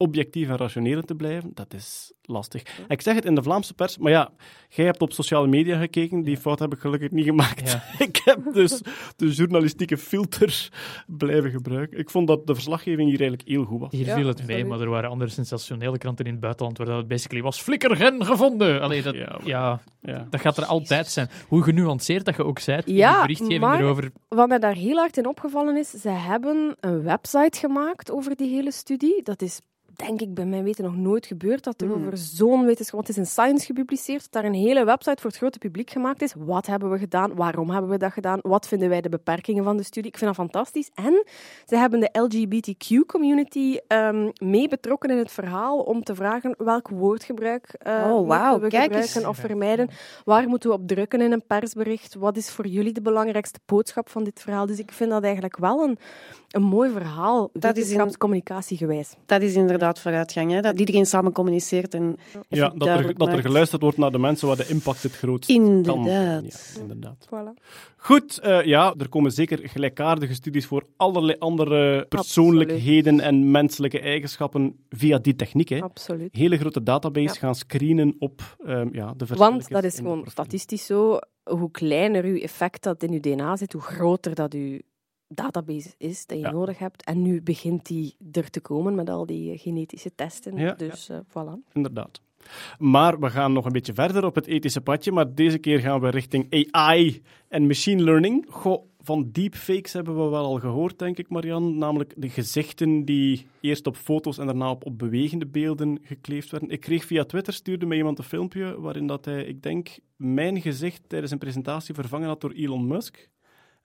objectief 0.03 0.49
en 0.49 0.57
rationeel 0.57 1.01
te 1.01 1.15
blijven, 1.15 1.51
dat 1.53 1.73
is 1.73 2.13
lastig. 2.21 2.61
Ik 2.87 3.01
zeg 3.01 3.15
het 3.15 3.25
in 3.25 3.35
de 3.35 3.43
Vlaamse 3.43 3.73
pers, 3.73 3.97
maar 3.97 4.11
ja, 4.11 4.29
jij 4.69 4.85
hebt 4.85 5.01
op 5.01 5.13
sociale 5.13 5.47
media 5.47 5.79
gekeken, 5.79 6.21
die 6.23 6.37
fout 6.37 6.59
heb 6.59 6.73
ik 6.73 6.79
gelukkig 6.79 7.11
niet 7.11 7.25
gemaakt. 7.25 7.71
Ja. 7.71 7.83
ik 8.05 8.21
heb 8.25 8.53
dus 8.53 8.81
de 9.15 9.27
journalistieke 9.31 9.97
filter 9.97 10.69
blijven 11.07 11.51
gebruiken. 11.51 11.97
Ik 11.99 12.09
vond 12.09 12.27
dat 12.27 12.47
de 12.47 12.53
verslaggeving 12.53 13.09
hier 13.09 13.19
eigenlijk 13.19 13.49
heel 13.49 13.63
goed 13.63 13.79
was. 13.79 13.91
Hier 13.91 14.05
Ja, 14.05 14.15
viel 14.15 14.27
het 14.27 14.47
mee, 14.47 14.65
maar 14.65 14.81
er 14.81 14.89
waren 14.89 15.09
andere 15.09 15.29
sensationele 15.31 15.97
kranten 15.97 16.25
in 16.25 16.31
het 16.31 16.39
buitenland 16.41 16.77
waar 16.77 16.87
dat 16.87 17.07
basically 17.07 17.43
was 17.43 17.61
flikkergen 17.61 18.25
gevonden. 18.25 18.81
Allee, 18.81 19.01
dat, 19.01 19.15
Ja, 19.15 19.39
ja, 19.43 19.69
maar- 19.69 20.13
Ja. 20.15 20.27
dat 20.29 20.41
gaat 20.41 20.57
er 20.57 20.65
altijd 20.65 21.07
zijn. 21.07 21.29
Hoe 21.47 21.63
genuanceerd 21.63 22.25
dat 22.25 22.35
je 22.35 22.43
ook 22.45 22.65
bent 22.65 22.87
in 22.87 22.93
Ja, 22.95 23.13
de 23.15 23.21
berichtgeving 23.21 23.59
maar- 23.61 23.79
erover. 23.79 24.11
Wat 24.27 24.47
mij 24.47 24.59
daar 24.59 24.75
heel 24.75 24.97
hard 24.97 25.17
in 25.17 25.27
opgevallen 25.27 25.77
is, 25.77 25.89
ze 25.89 26.09
hebben 26.09 26.75
een 26.79 27.03
website 27.03 27.59
gemaakt 27.59 28.11
over 28.11 28.35
die 28.35 28.49
hele 28.49 28.71
studie. 28.71 29.23
Dat 29.23 29.41
is 29.41 29.59
denk 30.05 30.21
ik 30.21 30.33
bij 30.33 30.45
mijn 30.45 30.63
weten 30.63 30.83
nog 30.83 30.95
nooit 30.95 31.25
gebeurd 31.25 31.63
dat 31.63 31.81
er 31.81 31.93
over 31.95 32.17
zo'n 32.17 32.65
wetenschap... 32.65 32.95
Want 32.95 33.07
het 33.07 33.17
is 33.17 33.23
in 33.23 33.29
Science 33.29 33.65
gepubliceerd, 33.65 34.21
dat 34.21 34.31
daar 34.31 34.45
een 34.45 34.53
hele 34.57 34.85
website 34.85 35.21
voor 35.21 35.29
het 35.29 35.39
grote 35.39 35.57
publiek 35.57 35.89
gemaakt 35.89 36.21
is. 36.21 36.33
Wat 36.37 36.65
hebben 36.65 36.91
we 36.91 36.97
gedaan? 36.97 37.35
Waarom 37.35 37.69
hebben 37.69 37.89
we 37.91 37.97
dat 37.97 38.11
gedaan? 38.11 38.39
Wat 38.41 38.67
vinden 38.67 38.89
wij 38.89 39.01
de 39.01 39.09
beperkingen 39.09 39.63
van 39.63 39.77
de 39.77 39.83
studie? 39.83 40.11
Ik 40.11 40.17
vind 40.17 40.35
dat 40.35 40.45
fantastisch. 40.45 40.89
En 40.93 41.23
ze 41.65 41.75
hebben 41.77 41.99
de 41.99 42.09
LGBTQ-community 42.19 43.77
ehm, 43.87 44.29
mee 44.43 44.67
betrokken 44.67 45.09
in 45.09 45.17
het 45.17 45.31
verhaal 45.31 45.79
om 45.79 46.03
te 46.03 46.15
vragen 46.15 46.55
welk 46.57 46.87
woordgebruik 46.89 47.75
Oh, 47.87 48.05
moeten 48.07 48.25
wauw, 48.27 48.59
we 48.59 48.67
kijk 48.67 48.93
eens. 48.95 49.05
gebruiken 49.11 49.29
of 49.29 49.37
vermijden. 49.37 49.89
Waar 50.25 50.47
moeten 50.47 50.69
we 50.69 50.75
op 50.75 50.87
drukken 50.87 51.21
in 51.21 51.31
een 51.31 51.43
persbericht? 51.47 52.15
Wat 52.15 52.37
is 52.37 52.49
voor 52.51 52.67
jullie 52.67 52.93
de 52.93 53.01
belangrijkste 53.01 53.59
boodschap 53.65 54.09
van 54.09 54.23
dit 54.23 54.39
verhaal? 54.41 54.65
Dus 54.65 54.79
ik 54.79 54.91
vind 54.91 55.09
dat 55.09 55.23
eigenlijk 55.23 55.57
wel 55.57 55.83
een, 55.83 55.97
een 56.49 56.61
mooi 56.63 56.91
verhaal, 56.91 57.49
Dat 57.53 57.63
is 57.63 57.67
in- 57.69 57.73
wetenschapscommunicatiegewijs. 57.73 59.15
Dat 59.25 59.41
is 59.41 59.53
inderdaad 59.55 59.88
vooruitgang, 59.97 60.51
hè? 60.51 60.61
dat 60.61 60.79
iedereen 60.79 61.05
samen 61.05 61.31
communiceert. 61.31 61.93
En 61.93 62.15
Ja, 62.47 62.69
dat 62.75 62.87
er, 62.87 63.17
dat 63.17 63.27
er 63.27 63.41
geluisterd 63.41 63.81
wordt 63.81 63.97
naar 63.97 64.11
de 64.11 64.19
mensen 64.19 64.47
waar 64.47 64.57
de 64.57 64.67
impact 64.67 65.03
het 65.03 65.15
grootst 65.15 65.49
Inderdaad. 65.49 65.95
kan. 65.95 66.03
Ja, 66.03 66.41
inderdaad. 66.79 67.27
Voilà. 67.27 67.63
Goed, 67.97 68.39
eh, 68.39 68.63
ja, 68.63 68.93
er 68.97 69.09
komen 69.09 69.31
zeker 69.31 69.59
gelijkaardige 69.69 70.33
studies 70.33 70.65
voor 70.65 70.83
allerlei 70.97 71.37
andere 71.39 72.05
persoonlijkheden 72.09 73.19
en 73.19 73.51
menselijke 73.51 73.99
eigenschappen 73.99 74.75
via 74.89 75.17
die 75.17 75.35
techniek. 75.35 75.69
Hè. 75.69 75.81
Absoluut. 75.81 76.35
Hele 76.35 76.57
grote 76.57 76.83
database 76.83 77.33
Ja. 77.33 77.39
gaan 77.39 77.55
screenen 77.55 78.15
op 78.19 78.41
ehm, 78.65 78.87
ja, 78.91 79.13
de 79.17 79.25
Want 79.25 79.69
dat 79.69 79.83
is 79.83 79.95
gewoon 79.95 80.25
statistisch 80.29 80.85
zo. 80.85 81.19
Hoe 81.43 81.71
kleiner 81.71 82.23
uw 82.23 82.35
effect 82.37 82.83
dat 82.83 83.03
in 83.03 83.11
uw 83.11 83.19
DNA 83.19 83.55
zit, 83.57 83.73
hoe 83.73 83.81
groter 83.81 84.35
dat 84.35 84.53
uw 84.53 84.79
database 85.29 85.93
is 85.97 86.25
dat 86.25 86.37
je 86.37 86.43
Ja. 86.43 86.51
nodig 86.51 86.77
hebt. 86.77 87.03
En 87.03 87.21
nu 87.21 87.41
begint 87.41 87.85
die 87.85 88.15
er 88.31 88.49
te 88.49 88.59
komen 88.61 88.95
met 88.95 89.09
al 89.09 89.25
die 89.25 89.57
genetische 89.57 90.15
testen. 90.15 90.57
Ja, 90.57 90.73
dus 90.73 91.09
eh, 91.09 91.17
voilà. 91.27 91.71
Inderdaad. 91.73 92.21
Maar 92.77 93.19
we 93.19 93.29
gaan 93.29 93.53
nog 93.53 93.65
een 93.65 93.71
beetje 93.71 93.93
verder 93.93 94.25
op 94.25 94.35
het 94.35 94.45
ethische 94.47 94.81
padje, 94.81 95.11
maar 95.11 95.33
deze 95.35 95.57
keer 95.57 95.79
gaan 95.79 95.99
we 96.01 96.09
richting 96.09 96.67
AI 96.71 97.21
en 97.47 97.67
machine 97.67 98.03
learning. 98.03 98.45
Goh, 98.49 98.83
van 99.01 99.29
deepfakes 99.31 99.93
hebben 99.93 100.23
we 100.23 100.29
wel 100.29 100.45
al 100.45 100.59
gehoord, 100.59 100.99
denk 100.99 101.17
ik, 101.17 101.29
Marian. 101.29 101.77
Namelijk 101.77 102.13
de 102.17 102.29
gezichten 102.29 103.05
die 103.05 103.47
eerst 103.61 103.87
op 103.87 103.95
foto's 103.95 104.37
en 104.37 104.45
daarna 104.45 104.69
op, 104.71 104.85
op 104.85 104.97
bewegende 104.97 105.45
beelden 105.47 105.99
gekleefd 106.01 106.51
werden. 106.51 106.69
Ik 106.69 106.79
kreeg 106.79 107.05
via 107.05 107.23
Twitter, 107.23 107.53
stuurde 107.53 107.85
mij 107.85 107.97
iemand 107.97 108.17
een 108.17 108.23
filmpje 108.23 108.79
waarin 108.79 109.07
dat 109.07 109.25
hij, 109.25 109.43
ik 109.43 109.63
denk, 109.63 109.97
mijn 110.15 110.61
gezicht 110.61 111.01
tijdens 111.07 111.31
een 111.31 111.37
presentatie 111.37 111.93
vervangen 111.93 112.27
had 112.27 112.41
door 112.41 112.51
Elon 112.51 112.87
Musk. 112.87 113.29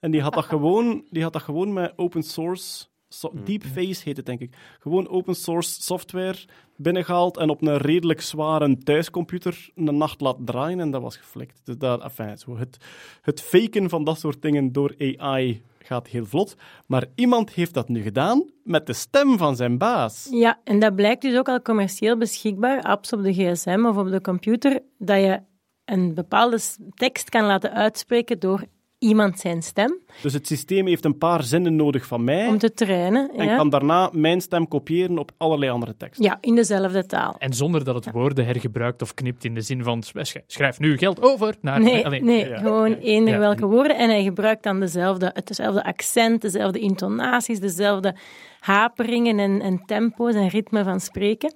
En 0.04 0.10
die 0.10 0.22
had 0.22 0.34
dat 0.34 0.44
gewoon, 0.54 1.04
die 1.10 1.22
had 1.22 1.32
dat 1.32 1.42
gewoon 1.42 1.72
met 1.72 1.92
open 1.96 2.22
source... 2.22 2.86
So, 3.08 3.32
Deepface 3.44 4.02
heet 4.04 4.16
het, 4.16 4.26
denk 4.26 4.40
ik. 4.40 4.56
Gewoon 4.80 5.08
open 5.08 5.34
source 5.34 5.82
software 5.82 6.38
binnengehaald 6.76 7.36
en 7.36 7.50
op 7.50 7.62
een 7.62 7.76
redelijk 7.76 8.20
zware 8.20 8.78
thuiscomputer 8.78 9.70
een 9.74 9.96
nacht 9.96 10.20
laten 10.20 10.44
draaien 10.44 10.80
en 10.80 10.90
dat 10.90 11.02
was 11.02 11.16
geflikt. 11.16 11.60
Dus 11.64 11.78
dat, 11.78 12.02
enfin, 12.02 12.38
zo 12.38 12.56
het, 12.56 12.76
het 13.22 13.40
faken 13.40 13.88
van 13.88 14.04
dat 14.04 14.18
soort 14.18 14.42
dingen 14.42 14.72
door 14.72 14.94
AI 14.98 15.62
gaat 15.78 16.08
heel 16.08 16.24
vlot. 16.24 16.56
Maar 16.86 17.06
iemand 17.14 17.50
heeft 17.50 17.74
dat 17.74 17.88
nu 17.88 18.02
gedaan 18.02 18.50
met 18.64 18.86
de 18.86 18.92
stem 18.92 19.38
van 19.38 19.56
zijn 19.56 19.78
baas. 19.78 20.28
Ja, 20.30 20.60
en 20.64 20.78
dat 20.78 20.94
blijkt 20.94 21.22
dus 21.22 21.36
ook 21.36 21.48
al 21.48 21.62
commercieel 21.62 22.18
beschikbaar, 22.18 22.82
apps 22.82 23.12
op 23.12 23.22
de 23.22 23.32
gsm 23.32 23.84
of 23.86 23.96
op 23.96 24.10
de 24.10 24.20
computer, 24.20 24.80
dat 24.98 25.20
je 25.20 25.40
een 25.84 26.14
bepaalde 26.14 26.58
tekst 26.94 27.28
kan 27.28 27.44
laten 27.44 27.72
uitspreken 27.72 28.38
door 28.38 28.64
iemand 29.04 29.40
zijn 29.40 29.62
stem, 29.62 29.98
Dus 30.22 30.32
het 30.32 30.46
systeem 30.46 30.86
heeft 30.86 31.04
een 31.04 31.18
paar 31.18 31.42
zinnen 31.42 31.76
nodig 31.76 32.06
van 32.06 32.24
mij 32.24 32.46
om 32.48 32.58
te 32.58 32.72
trainen. 32.74 33.30
en 33.36 33.44
Ja, 33.46 33.56
kan 33.56 33.70
daarna 33.70 34.08
mijn 34.12 34.40
stem 34.40 34.68
kopiëren 34.68 35.18
op 35.18 35.30
allerlei 35.36 35.70
andere 35.72 35.96
teksten. 35.96 36.24
ja 36.24 36.38
in 36.40 36.54
dezelfde 36.54 37.06
taal. 37.06 37.34
En 37.38 37.52
zonder 37.52 37.84
dat 37.84 37.94
het 38.04 38.10
woorden 38.14 38.44
hergebruikt 38.44 39.02
of 39.02 39.14
knipt 39.14 39.44
in 39.44 39.54
de 39.54 39.60
zin 39.60 39.82
van 39.82 40.02
sch- 40.02 40.34
schrijf 40.46 40.78
nu 40.78 40.96
geld 40.98 41.22
over 41.22 41.54
naar... 41.60 41.80
Nee, 41.80 42.04
Allee, 42.06 42.22
nee 42.22 42.48
ja. 42.48 42.58
gewoon 42.58 42.92
eender 42.94 43.32
Ja. 43.34 43.38
welke 43.40 43.66
woorden. 43.66 43.96
En 43.96 44.08
hij 44.08 44.22
gebruikt 44.22 44.62
dan 44.62 44.80
dezelfde, 44.80 45.30
hetzelfde 45.34 45.84
accent, 45.84 46.40
dezelfde 46.42 46.78
intonaties, 46.78 47.60
dezelfde 47.60 48.14
haperingen 48.60 49.38
en, 49.38 49.60
en 49.60 49.82
tempo's 49.86 50.34
en 50.34 50.48
ritme 50.48 50.84
van 50.84 51.00
spreken. 51.00 51.54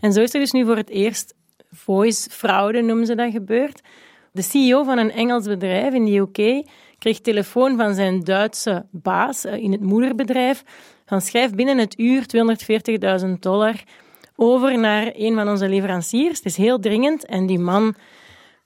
En 0.00 0.12
zo 0.12 0.20
is 0.20 0.34
er 0.34 0.40
dus 0.40 0.52
nu 0.52 0.64
voor 0.64 0.76
het 0.76 0.90
eerst 0.90 1.34
voice 1.70 2.30
fraude, 2.30 2.80
noemen 2.82 3.06
ze 3.06 3.14
dat, 3.14 3.32
gebeurd. 3.32 3.80
De 4.34 4.42
CEO 4.42 4.84
van 4.84 4.98
een 4.98 5.10
Engels 5.10 5.46
bedrijf 5.46 5.94
in 5.94 6.04
de 6.04 6.16
UK 6.16 6.66
kreeg 6.98 7.20
telefoon 7.20 7.76
van 7.76 7.94
zijn 7.94 8.20
Duitse 8.20 8.86
baas 8.90 9.44
eh, 9.44 9.56
in 9.56 9.72
het 9.72 9.80
moederbedrijf 9.80 10.64
van 11.06 11.20
schrijf 11.20 11.54
binnen 11.54 11.78
het 11.78 11.98
uur 11.98 12.24
240.000 13.24 13.30
dollar 13.38 13.82
over 14.36 14.78
naar 14.78 15.10
een 15.14 15.34
van 15.34 15.48
onze 15.48 15.68
leveranciers. 15.68 16.36
Het 16.36 16.46
is 16.46 16.56
heel 16.56 16.78
dringend. 16.78 17.24
En 17.24 17.46
die 17.46 17.58
man 17.58 17.94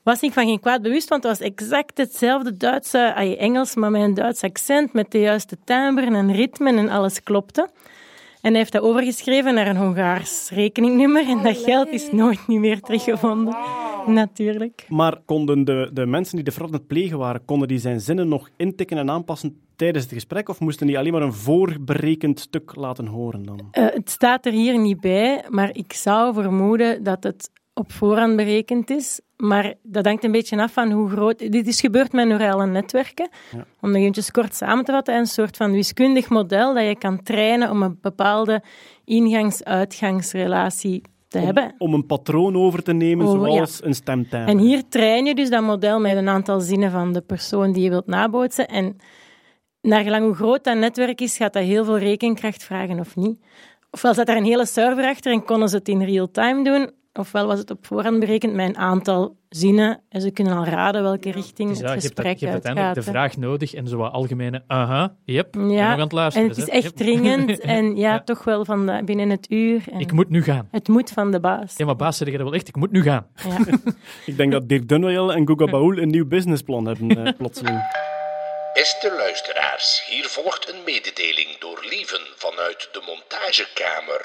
was 0.03 0.21
ik 0.21 0.33
van 0.33 0.47
geen 0.47 0.61
kwaad 0.61 0.83
bewust, 0.83 1.09
want 1.09 1.23
het 1.23 1.39
was 1.39 1.49
exact 1.49 1.99
hetzelfde 1.99 2.57
Duitse, 2.57 2.99
Engels, 3.39 3.75
maar 3.75 3.91
met 3.91 4.03
een 4.03 4.15
Duits 4.15 4.43
accent, 4.43 4.93
met 4.93 5.11
de 5.11 5.21
juiste 5.21 5.57
timbre 5.65 6.07
en 6.07 6.33
ritme 6.33 6.77
en 6.77 6.89
alles 6.89 7.23
klopte. 7.23 7.69
En 8.47 8.53
hij 8.53 8.61
heeft 8.61 8.73
dat 8.73 8.83
overgeschreven 8.83 9.55
naar 9.55 9.67
een 9.67 9.77
Hongaars 9.77 10.51
rekeningnummer 10.51 11.29
en 11.29 11.43
dat 11.43 11.57
geld 11.57 11.89
is 11.89 12.13
nooit 12.13 12.47
niet 12.47 12.61
meer 12.61 12.81
teruggevonden. 12.81 13.57
Natuurlijk. 14.07 14.87
Maar 14.89 15.21
konden 15.25 15.65
de, 15.65 15.91
de 15.93 16.07
mensen 16.07 16.37
die 16.37 16.45
de 16.45 16.53
fraude 16.53 16.73
aan 16.73 16.79
het 16.79 16.89
plegen 16.89 17.19
waren, 17.19 17.45
konden 17.45 17.69
die 17.69 17.79
zijn 17.79 18.01
zinnen 18.01 18.29
nog 18.29 18.51
intikken 18.57 18.99
en 18.99 19.11
aanpassen 19.11 19.61
tijdens 19.77 20.05
het 20.05 20.13
gesprek? 20.13 20.49
Of 20.49 20.61
moesten 20.61 20.87
die 20.87 20.99
alleen 20.99 21.13
maar 21.13 21.23
een 21.23 21.33
voorberekend 21.33 22.41
stuk 22.41 22.77
laten 22.77 23.07
horen 23.07 23.43
dan? 23.43 23.69
Eh, 23.71 23.85
het 23.85 24.11
staat 24.11 24.47
er 24.47 24.53
hier 24.53 24.79
niet 24.79 25.01
bij, 25.01 25.45
maar 25.49 25.71
ik 25.77 25.93
zou 25.93 26.35
vermoeden 26.35 27.03
dat 27.03 27.23
het 27.23 27.51
op 27.79 27.93
voorhand 27.93 28.37
berekend 28.37 28.91
is. 28.91 29.21
Maar 29.37 29.75
dat 29.83 30.05
hangt 30.07 30.25
een 30.25 30.33
beetje 30.33 30.63
af 30.63 30.73
van 30.73 30.91
hoe 30.91 31.09
groot... 31.09 31.39
Dit 31.39 31.67
is 31.67 31.81
gebeurd 31.81 32.13
met 32.13 32.29
neurale 32.29 32.67
netwerken. 32.67 33.29
Om 33.81 33.91
nog 33.91 34.01
eventjes 34.01 34.31
kort 34.31 34.55
samen 34.55 34.85
te 34.85 34.93
vatten, 34.93 35.15
een 35.15 35.27
soort 35.27 35.57
van 35.57 35.73
wiskundig 35.73 36.29
model 36.29 36.75
dat 36.75 36.87
je 36.87 36.99
kan 36.99 37.23
trainen 37.23 37.71
om 37.71 37.83
een 37.83 37.99
bepaalde 38.01 38.63
ingangs-uitgangsrelatie 39.05 41.03
te 41.29 41.39
om, 41.39 41.45
hebben. 41.45 41.75
Om 41.79 41.95
een 41.95 42.07
patroon 42.07 42.57
over 42.57 42.83
te 42.83 42.93
nemen, 42.93 43.27
Over- 43.27 43.53
zoals 43.53 43.85
een 43.85 43.95
stemtimer. 43.95 44.49
En 44.49 44.59
hier 44.59 44.89
train 44.89 45.27
je 45.27 45.35
dus 45.35 45.51
dat 45.51 45.63
model 45.63 46.01
met 46.01 46.17
een 46.17 46.29
aantal 46.29 46.61
zinnen 46.61 46.91
van 46.91 47.13
de 47.13 47.21
persoon 47.21 47.73
die 47.73 47.83
je 47.83 47.91
wilt 47.91 48.07
nabootsen. 48.07 48.69
En 48.69 48.97
naar 49.81 50.03
gelang 50.03 50.25
hoe 50.25 50.35
groot 50.35 50.65
dat 50.65 50.77
netwerk 50.77 51.21
is, 51.21 51.37
gaat 51.37 51.53
dat 51.53 51.63
heel 51.63 51.85
veel 51.85 51.99
rekenkracht 51.99 52.65
vragen 52.65 52.99
of 52.99 53.17
niet. 53.17 53.39
Ofwel 53.91 54.15
zat 54.15 54.29
er 54.29 54.37
een 54.37 54.45
hele 54.45 54.67
server 54.67 55.05
achter 55.05 55.33
en 55.33 55.45
konden 55.45 55.69
ze 55.69 55.77
het 55.77 55.89
in 55.89 56.03
real 56.03 56.31
time 56.31 56.65
doen, 56.65 56.91
ofwel 57.19 57.47
was 57.47 57.59
het 57.59 57.71
op 57.71 57.87
voorhand 57.87 58.21
berekend 58.21 58.55
met 58.55 58.69
een 58.69 58.77
aantal 58.77 59.37
zinnen 59.49 60.03
en 60.09 60.21
ze 60.21 60.31
kunnen 60.31 60.57
al 60.57 60.65
raden 60.65 61.03
welke 61.03 61.31
richting 61.31 61.69
Dus 61.69 61.79
het 61.79 61.87
ja, 61.89 61.95
je 61.95 62.01
hebt, 62.01 62.17
dat- 62.17 62.25
gesprek 62.25 62.39
je 62.39 62.47
hebt 62.47 62.65
uiteindelijk 62.67 62.95
de 63.07 63.11
vraag 63.13 63.37
nodig 63.37 63.75
en 63.75 63.89
zo 63.89 63.97
wat 63.97 64.13
algemene 64.13 64.63
aha, 64.67 65.15
yep, 65.25 65.49
ben 65.53 65.67
nog 65.67 65.73
Ja, 65.77 65.93
aan 65.93 66.01
het 66.01 66.13
luisteren. 66.13 66.49
en 66.49 66.55
het 66.55 66.63
is 66.65 66.71
hè. 66.71 66.77
echt 66.77 66.83
Yep. 66.85 66.97
dringend 66.97 67.61
en 67.77 67.97
ja, 67.97 68.13
Ja. 68.13 68.21
toch 68.23 68.45
wel 68.45 68.65
van 68.65 68.87
de, 68.87 69.03
binnen 69.05 69.31
het 69.31 69.51
uur. 69.51 69.83
En 69.93 70.01
Ik 70.01 70.13
moet 70.13 70.29
nu 70.31 70.43
gaan. 70.43 70.69
Het 70.71 70.89
moet 70.89 71.11
van 71.11 71.31
de 71.31 71.41
baas. 71.41 71.77
Ja, 71.77 71.85
maar 71.85 71.97
baas, 71.97 72.17
zeg 72.17 72.27
je 72.31 72.37
dat 72.37 72.43
wel 72.47 72.55
echt? 72.55 72.69
Ik 72.69 72.77
moet 72.77 72.91
nu 72.93 73.03
gaan. 73.03 73.27
Ja. 73.49 73.57
Ik 74.27 74.37
denk 74.37 74.53
dat 74.53 74.69
Dirk 74.69 74.89
Dunwell 74.89 75.29
en 75.29 75.47
Guga 75.47 75.65
Baul 75.65 75.99
een 75.99 76.09
nieuw 76.11 76.27
businessplan 76.27 76.87
hebben, 76.87 77.25
eh, 77.27 77.33
plotseling. 77.39 78.05
Beste 78.75 79.15
luisteraars, 79.19 80.07
hier 80.11 80.25
volgt 80.25 80.69
een 80.73 80.81
mededeling 80.85 81.59
door 81.59 81.87
Lieven 81.91 82.21
vanuit 82.37 82.89
de 82.93 83.03
montagekamer. 83.07 84.23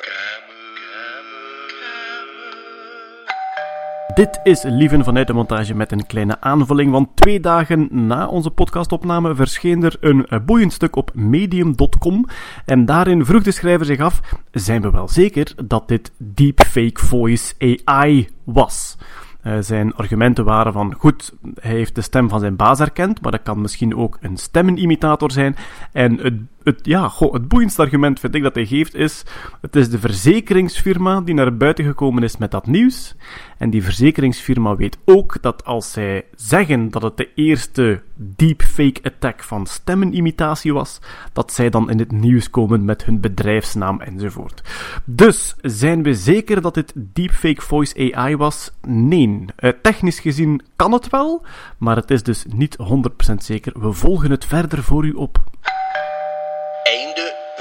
Dit 4.13 4.39
is 4.43 4.63
Lieven 4.63 5.03
vanuit 5.03 5.27
de 5.27 5.33
montage 5.33 5.75
met 5.75 5.91
een 5.91 6.05
kleine 6.05 6.37
aanvulling, 6.39 6.91
want 6.91 7.15
twee 7.15 7.39
dagen 7.39 7.87
na 8.07 8.27
onze 8.27 8.51
podcastopname 8.51 9.35
verscheen 9.35 9.83
er 9.83 9.97
een 9.99 10.25
eh, 10.25 10.39
boeiend 10.45 10.73
stuk 10.73 10.95
op 10.95 11.11
medium.com 11.13 12.25
en 12.65 12.85
daarin 12.85 13.25
vroeg 13.25 13.43
de 13.43 13.51
schrijver 13.51 13.85
zich 13.85 13.99
af, 13.99 14.21
zijn 14.51 14.81
we 14.81 14.91
wel 14.91 15.07
zeker 15.07 15.53
dat 15.65 15.87
dit 15.87 16.11
deepfake 16.17 17.05
voice 17.05 17.53
AI 17.85 18.29
was? 18.43 18.97
Eh, 19.41 19.57
zijn 19.59 19.95
argumenten 19.95 20.45
waren 20.45 20.73
van, 20.73 20.93
goed, 20.97 21.33
hij 21.59 21.71
heeft 21.71 21.95
de 21.95 22.01
stem 22.01 22.29
van 22.29 22.39
zijn 22.39 22.55
baas 22.55 22.79
herkend, 22.79 23.21
maar 23.21 23.31
dat 23.31 23.43
kan 23.43 23.61
misschien 23.61 23.95
ook 23.95 24.17
een 24.21 24.37
stemmenimitator 24.37 25.31
zijn. 25.31 25.55
En 25.91 26.17
het, 26.17 26.33
het, 26.63 26.79
ja, 26.81 27.11
het 27.19 27.47
boeiendste 27.47 27.81
argument 27.81 28.19
vind 28.19 28.35
ik 28.35 28.43
dat 28.43 28.55
hij 28.55 28.65
geeft 28.65 28.95
is, 28.95 29.23
het 29.61 29.75
is 29.75 29.89
de 29.89 29.99
verzekeringsfirma 29.99 31.21
die 31.21 31.33
naar 31.33 31.57
buiten 31.57 31.85
gekomen 31.85 32.23
is 32.23 32.37
met 32.37 32.51
dat 32.51 32.67
nieuws. 32.67 33.15
En 33.57 33.69
die 33.69 33.83
verzekeringsfirma 33.83 34.75
weet 34.75 34.97
ook 35.05 35.41
dat 35.41 35.65
als 35.65 35.91
zij 35.91 36.25
zeggen 36.35 36.89
dat 36.89 37.01
het 37.01 37.17
de 37.17 37.29
eerste 37.35 38.01
deepfake 38.15 38.99
attack 39.03 39.43
van 39.43 39.65
stemmenimitatie 39.65 40.73
was, 40.73 40.99
dat 41.33 41.53
zij 41.53 41.69
dan 41.69 41.89
in 41.89 41.99
het 41.99 42.11
nieuws 42.11 42.49
komen 42.49 42.85
met 42.85 43.05
hun 43.05 43.19
bedrijfsnaam 43.19 44.01
enzovoort. 44.01 44.63
Dus, 45.05 45.55
zijn 45.61 46.03
we 46.03 46.13
zeker 46.13 46.61
dat 46.61 46.73
dit 46.73 46.93
deepfake 46.95 47.61
voice 47.61 48.13
AI 48.13 48.35
was? 48.35 48.71
Nee. 48.87 49.45
Eh, 49.55 49.71
technisch 49.81 50.19
gezien 50.19 50.61
kan 50.75 50.91
het 50.91 51.09
wel, 51.09 51.45
maar 51.77 51.95
het 51.95 52.11
is 52.11 52.23
dus 52.23 52.45
niet 52.49 52.77
100% 52.77 53.43
zeker. 53.43 53.79
We 53.79 53.91
volgen 53.91 54.31
het 54.31 54.45
verder 54.45 54.83
voor 54.83 55.05
u 55.05 55.11
op. 55.11 55.43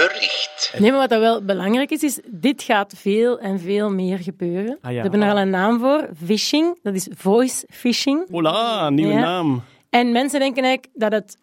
Bericht. 0.09 0.75
Nee, 0.79 0.91
maar 0.91 1.01
wat 1.01 1.09
dat 1.09 1.21
wel 1.21 1.45
belangrijk 1.45 1.91
is, 1.91 2.03
is 2.03 2.21
dit 2.27 2.63
gaat 2.63 2.93
veel 2.97 3.39
en 3.39 3.61
veel 3.61 3.91
meer 3.91 4.19
gebeuren. 4.19 4.79
Ah, 4.83 4.91
ja. 4.91 4.97
We 4.97 5.03
hebben 5.03 5.23
er 5.23 5.31
al 5.31 5.39
een 5.39 5.51
naam 5.51 5.79
voor, 5.81 6.09
phishing. 6.27 6.79
Dat 6.83 6.95
is 6.95 7.09
voice 7.17 7.67
phishing. 7.71 8.27
Hola, 8.31 8.91
nieuwe 8.91 9.13
Ja. 9.13 9.21
naam. 9.21 9.63
En 9.91 10.13
mensen 10.13 10.41
denken 10.41 10.63
eigenlijk 10.65 10.95
dat 11.01 11.13
het 11.13 11.37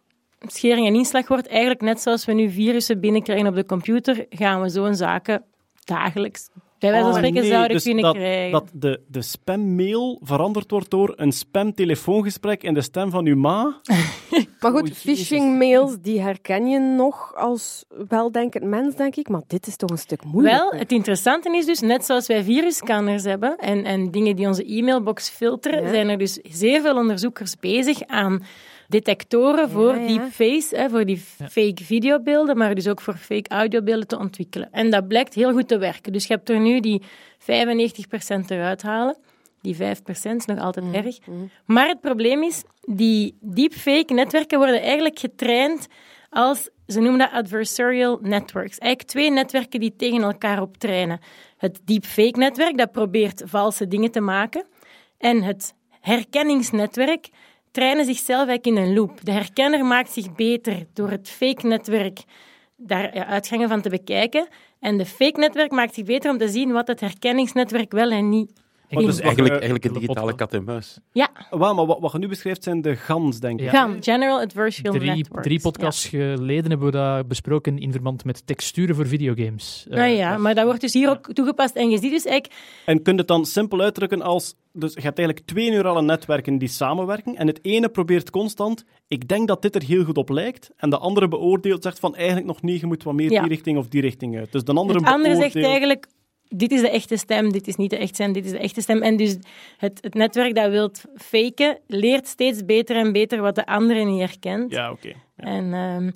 schering 0.52 0.88
en 0.88 0.94
inslag 0.96 1.28
wordt. 1.28 1.48
Eigenlijk 1.48 1.82
net 1.82 2.02
zoals 2.02 2.26
we 2.26 2.34
nu 2.34 2.50
virussen 2.50 3.00
binnenkrijgen 3.00 3.48
op 3.48 3.56
de 3.56 3.66
computer, 3.66 4.26
gaan 4.30 4.62
we 4.62 4.70
zo'n 4.70 4.96
zaken 4.96 5.44
dagelijks 5.84 6.50
bij 6.80 6.90
wijze 6.92 7.06
van 7.06 7.12
Oh, 7.14 7.18
spreken 7.18 7.42
nee, 7.42 7.52
zouden 7.52 7.72
dus 7.76 7.84
kunnen 7.84 8.04
dat, 8.04 8.16
krijgen. 8.16 8.52
Dat 8.52 8.70
de, 8.74 9.02
de 9.08 9.22
spammail 9.22 10.20
veranderd 10.24 10.72
wordt 10.72 10.90
door 10.90 11.14
een 11.16 11.32
spam-telefoongesprek 11.32 12.64
in 12.64 12.74
de 12.74 12.82
stem 12.82 13.10
van 13.10 13.26
uw 13.26 13.36
ma. 13.36 13.76
Maar 14.60 14.72
goed, 14.72 14.88
Jezus. 14.88 15.02
phishing-mails, 15.02 15.98
die 16.02 16.22
herken 16.22 16.68
je 16.68 16.80
nog 16.80 17.36
als 17.36 17.86
weldenkend 18.08 18.64
mens, 18.64 18.96
denk 18.96 19.16
ik. 19.16 19.30
Maar 19.30 19.42
dit 19.48 19.68
is 19.68 19.76
toch 19.76 19.90
een 19.90 19.98
stuk 19.98 20.24
moeilijker. 20.24 20.70
Wel, 20.72 20.80
het 20.80 20.92
interessante 20.92 21.58
is 21.58 21.66
dus, 21.66 21.80
net 21.80 22.06
zoals 22.06 22.28
wij 22.28 22.44
virusscanners 22.44 23.24
hebben 23.24 23.58
en, 23.58 23.84
en 23.84 24.12
dingen 24.12 24.36
die 24.36 24.48
onze 24.48 24.76
e-mailbox 24.78 25.30
filteren, 25.30 25.84
Ja. 25.84 25.90
zijn 25.90 26.10
er 26.10 26.18
dus 26.18 26.34
zeer 26.44 26.82
veel 26.82 26.96
onderzoekers 26.96 27.56
bezig 27.60 28.02
aan 28.08 28.44
detectoren 28.88 29.70
voor 29.70 29.96
ja. 29.96 30.08
deepface, 30.08 30.76
hè, 30.76 30.90
voor 30.90 31.06
die 31.06 31.18
fake 31.50 31.84
videobeelden, 31.84 32.58
maar 32.58 32.76
dus 32.76 32.88
ook 32.88 33.02
voor 33.02 33.16
fake 33.16 33.50
audiobeelden 33.50 34.08
te 34.08 34.18
ontwikkelen. 34.18 34.72
En 34.72 34.90
dat 34.92 35.08
blijkt 35.08 35.34
heel 35.34 35.52
goed 35.52 35.68
te 35.68 35.78
werken. 35.78 36.14
Dus 36.14 36.28
je 36.28 36.34
hebt 36.34 36.50
er 36.50 36.60
nu 36.60 36.80
die 36.80 37.02
95% 37.40 37.44
eruit 38.48 38.82
halen. 38.82 39.18
Die 39.62 39.76
5% 39.76 39.80
is 40.36 40.46
nog 40.46 40.60
altijd 40.60 40.86
erg. 40.94 41.18
Maar 41.66 41.88
het 41.88 42.02
probleem 42.02 42.44
is, 42.44 42.64
die 42.82 43.38
deepfake-netwerken 43.42 44.58
worden 44.58 44.82
eigenlijk 44.82 45.20
getraind 45.20 45.88
als, 46.30 46.70
ze 46.88 47.00
noemen 47.00 47.20
dat 47.20 47.32
adversarial 47.32 48.20
networks. 48.22 48.78
Eigenlijk 48.78 49.12
twee 49.12 49.32
netwerken 49.32 49.80
die 49.80 49.96
tegen 49.96 50.22
elkaar 50.22 50.62
optrainen. 50.62 51.20
Het 51.58 51.80
deepfake-netwerk, 51.86 52.78
dat 52.78 52.92
probeert 52.92 53.42
valse 53.46 53.88
dingen 53.88 54.12
te 54.12 54.22
maken. 54.22 54.66
En 55.18 55.44
het 55.44 55.74
herkenningsnetwerk 56.00 57.30
trainen 57.78 58.06
zichzelf 58.06 58.48
eigenlijk 58.48 58.66
in 58.66 58.84
een 58.84 58.94
loop. 58.94 59.26
De 59.26 59.32
herkenner 59.32 59.86
maakt 59.86 60.12
zich 60.12 60.36
beter 60.36 60.86
door 60.94 61.10
het 61.10 61.30
fake-netwerk 61.30 62.20
daar 62.76 63.26
uitgangen 63.26 63.70
van 63.70 63.82
te 63.82 63.90
bekijken. 63.90 64.48
En 64.80 64.98
de 64.98 65.06
fake-netwerk 65.06 65.72
maakt 65.72 65.94
zich 65.94 66.06
beter 66.06 66.32
om 66.32 66.38
te 66.38 66.50
zien 66.50 66.72
wat 66.72 66.88
het 66.88 67.00
herkenningsnetwerk 67.00 67.92
wel 67.92 68.12
en 68.12 68.30
niet 68.30 68.52
Maar 68.90 69.04
Dus 69.04 69.16
dus 69.16 69.24
eigenlijk, 69.24 69.54
eh, 69.54 69.60
eigenlijk 69.62 69.86
een 69.96 70.02
digitale 70.02 70.36
kat 70.36 70.54
en 70.54 70.64
muis. 70.64 71.00
Ja, 71.12 71.30
Wel, 71.50 71.76
maar 71.76 71.86
wat, 71.86 72.00
wat 72.00 72.12
je 72.12 72.18
nu 72.18 72.28
beschrijft 72.28 72.64
zijn 72.64 72.82
de 72.82 72.96
GANs, 72.96 73.40
denk 73.40 73.60
ik. 73.60 73.72
Ja. 73.72 73.72
GAN, 73.72 73.98
General 74.00 74.40
Adversarial 74.40 74.94
Drie, 74.94 75.16
Networks. 75.16 75.44
drie 75.48 75.60
podcasts 75.62 76.06
geleden 76.06 76.70
hebben 76.70 76.86
we 76.88 76.92
dat 76.92 77.28
besproken 77.28 77.78
in 77.80 77.92
verband 77.92 78.26
met 78.26 78.48
texturen 78.48 78.96
voor 78.96 79.08
videogames. 79.08 79.86
Ja. 79.90 79.96
Nou 79.96 80.10
ja, 80.10 80.38
maar 80.38 80.56
dat 80.56 80.66
wordt 80.66 80.82
dus 80.82 80.94
hier 80.94 81.10
ook 81.10 81.34
toegepast. 81.34 81.76
En 81.76 81.90
je 81.90 81.98
ziet 81.98 82.12
dus 82.12 82.26
eigenlijk, 82.26 82.62
En 82.86 83.02
kun 83.02 83.14
je 83.14 83.20
het 83.20 83.28
dan 83.28 83.46
simpel 83.46 83.82
uitdrukken 83.82 84.22
als... 84.22 84.56
Dus 84.74 84.94
je 84.94 85.02
hebt 85.02 85.18
eigenlijk 85.18 85.48
twee 85.48 85.70
neurale 85.70 86.02
netwerken 86.02 86.58
die 86.58 86.68
samenwerken 86.68 87.36
en 87.36 87.48
het 87.48 87.60
ene 87.62 87.90
probeert 87.90 88.30
constant, 88.30 88.84
ik 89.08 89.28
denk 89.28 89.48
dat 89.48 89.62
dit 89.62 89.76
er 89.76 89.84
heel 89.84 90.04
goed 90.04 90.18
op 90.18 90.30
lijkt, 90.30 90.72
en 90.78 90.90
de 90.90 90.98
andere 90.98 91.28
beoordeelt, 91.28 91.84
zegt 91.84 92.00
van 92.00 92.16
eigenlijk 92.16 92.46
nog 92.48 92.62
niet, 92.62 92.80
je 92.80 92.86
moet 92.86 93.04
wat 93.04 93.14
meer 93.14 93.32
Ja. 93.32 93.40
die 93.40 93.50
richting 93.50 93.78
of 93.78 93.88
die 93.88 94.02
richting 94.02 94.38
uit. 94.38 94.52
Dus 94.52 94.64
de 94.64 94.74
andere 94.74 95.00
het 95.00 95.08
andere 95.08 95.36
zegt 95.36 95.54
beoordeelt- 95.54 95.66
eigenlijk, 95.66 96.08
dit 96.50 96.72
is 96.72 96.82
de 96.82 96.90
echte 96.90 97.18
stem, 97.18 97.52
dit 97.52 97.68
is 97.68 97.76
niet 97.76 97.90
de 97.90 97.98
echte 97.98 98.14
stem, 98.14 98.34
dit 98.34 98.46
is 98.46 98.52
de 98.52 98.60
echte 98.60 98.82
stem. 98.82 99.02
En 99.02 99.18
dus 99.18 99.38
het, 99.78 99.98
het 100.02 100.14
netwerk 100.14 100.56
dat 100.56 100.70
wil 100.70 100.92
faken, 101.16 101.78
leert 101.88 102.28
steeds 102.28 102.66
beter 102.66 102.96
en 102.96 103.12
beter 103.12 103.42
wat 103.42 103.56
de 103.56 103.66
andere 103.66 104.04
niet 104.04 104.20
herkent. 104.20 104.72
Ja, 104.72 104.92
oké. 104.92 105.08
Ja. 105.08 105.16
En, 105.36 105.74
ehm, 105.74 106.12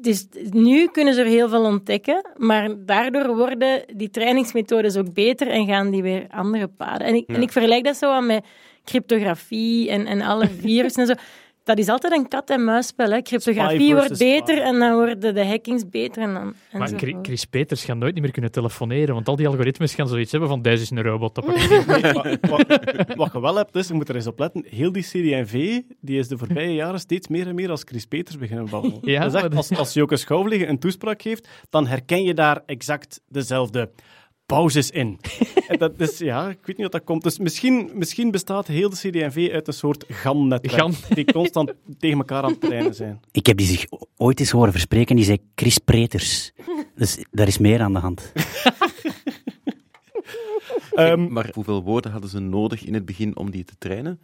dus 0.00 0.26
nu 0.50 0.86
kunnen 0.86 1.14
ze 1.14 1.20
er 1.20 1.26
heel 1.26 1.48
veel 1.48 1.64
ontdekken, 1.64 2.26
maar 2.36 2.84
daardoor 2.84 3.36
worden 3.36 3.84
die 3.94 4.10
trainingsmethodes 4.10 4.96
ook 4.96 5.12
beter 5.12 5.48
en 5.48 5.66
gaan 5.66 5.90
die 5.90 6.02
weer 6.02 6.26
andere 6.30 6.68
paden. 6.68 7.06
En 7.06 7.14
ik, 7.14 7.28
en 7.28 7.42
ik 7.42 7.52
vergelijk 7.52 7.84
dat 7.84 7.96
zo 7.96 8.10
aan 8.10 8.26
met 8.26 8.44
cryptografie 8.84 9.90
en, 9.90 10.06
en 10.06 10.22
alle 10.22 10.48
virussen 10.60 11.02
en 11.02 11.08
zo. 11.08 11.14
Dat 11.64 11.78
is 11.78 11.88
altijd 11.88 12.12
een 12.12 12.28
kat-en-muisspel. 12.28 13.10
Hè. 13.10 13.22
Cryptografie 13.22 13.94
wordt 13.94 14.18
beter 14.18 14.56
spy. 14.56 14.64
en 14.64 14.78
dan 14.78 14.94
worden 14.94 15.34
de 15.34 15.46
hackings 15.46 15.88
beter. 15.88 16.22
En 16.22 16.34
dan, 16.34 16.42
Maar 16.44 16.80
enzovoort. 16.80 17.00
Chri- 17.02 17.18
Chris 17.22 17.44
Peters 17.44 17.84
gaat 17.84 17.96
nooit 17.96 18.12
niet 18.14 18.22
meer 18.22 18.32
kunnen 18.32 18.50
telefoneren, 18.50 19.14
want 19.14 19.28
al 19.28 19.36
die 19.36 19.48
algoritmes 19.48 19.94
gaan 19.94 20.08
zoiets 20.08 20.30
hebben 20.30 20.48
van 20.48 20.62
deze 20.62 20.82
is 20.82 20.90
een 20.90 21.02
robot. 21.02 21.34
Dat 21.34 21.44
wordt- 21.44 21.86
Nee, 21.86 22.38
wat, 22.40 22.66
wat- 22.66 23.16
wat 23.16 23.32
je 23.32 23.40
wel 23.40 23.56
hebt, 23.56 23.76
is, 23.76 23.88
je 23.88 23.94
moet 23.94 24.08
er 24.08 24.14
eens 24.14 24.26
op 24.26 24.38
letten, 24.38 24.64
heel 24.68 24.92
die 24.92 25.02
CD&V, 25.02 25.80
die 26.00 26.18
is 26.18 26.28
de 26.28 26.38
voorbije 26.38 26.74
jaren 26.82 27.00
steeds 27.00 27.28
meer 27.28 27.46
en 27.46 27.54
meer 27.54 27.70
als 27.70 27.82
Chris 27.84 28.06
Peters 28.06 28.38
beginnen 28.38 28.68
babbelen. 28.70 28.98
Ja, 29.12 29.24
is 29.24 29.32
echt, 29.34 29.42
maar- 29.48 29.56
als, 29.56 29.76
als 29.76 29.92
Joke 29.92 30.16
Schouwvliegen 30.16 30.68
een 30.68 30.78
toespraak 30.78 31.22
geeft, 31.22 31.48
dan 31.70 31.86
herken 31.86 32.22
je 32.22 32.34
daar 32.34 32.62
exact 32.66 33.20
dezelfde 33.28 33.90
pauzes 34.46 34.90
in. 34.90 35.20
en 35.68 35.78
dat 35.78 36.00
is, 36.00 36.18
ja, 36.18 36.48
ik 36.48 36.58
weet 36.60 36.76
niet 36.76 36.82
wat 36.82 36.92
dat 36.92 37.04
komt. 37.04 37.22
Dus 37.22 37.38
misschien, 37.38 37.90
misschien 37.94 38.30
bestaat 38.30 38.66
heel 38.66 38.90
de 38.90 38.96
CD&V 38.96 39.50
uit 39.52 39.66
een 39.66 39.72
soort 39.72 40.04
GAN-netwerk, 40.08 40.74
GAN. 40.80 40.94
die 41.14 41.32
constant 41.32 41.72
tegen 41.98 42.18
elkaar 42.18 42.42
aan 42.42 42.50
het 42.50 42.60
trainen 42.60 42.94
zijn. 42.94 43.20
Ik 43.32 43.46
heb 43.46 43.56
die 43.56 43.66
zich 43.66 43.86
ooit 44.16 44.40
eens 44.40 44.50
horen 44.50 44.72
verspreken, 44.72 45.16
die 45.16 45.24
zei 45.24 45.38
Chris 45.54 45.78
Preters. 45.78 46.52
Dus 46.94 47.24
daar 47.30 47.46
is 47.46 47.58
meer 47.58 47.80
aan 47.80 47.92
de 47.92 47.98
hand. 47.98 48.32
Ehm, 50.94 51.32
Maar 51.32 51.50
hoeveel 51.54 51.82
woorden 51.82 52.10
hadden 52.12 52.30
ze 52.30 52.38
nodig 52.38 52.84
in 52.84 52.94
het 52.94 53.04
begin 53.04 53.36
om 53.36 53.50
die 53.50 53.64
te 53.64 53.74
trainen? 53.78 54.20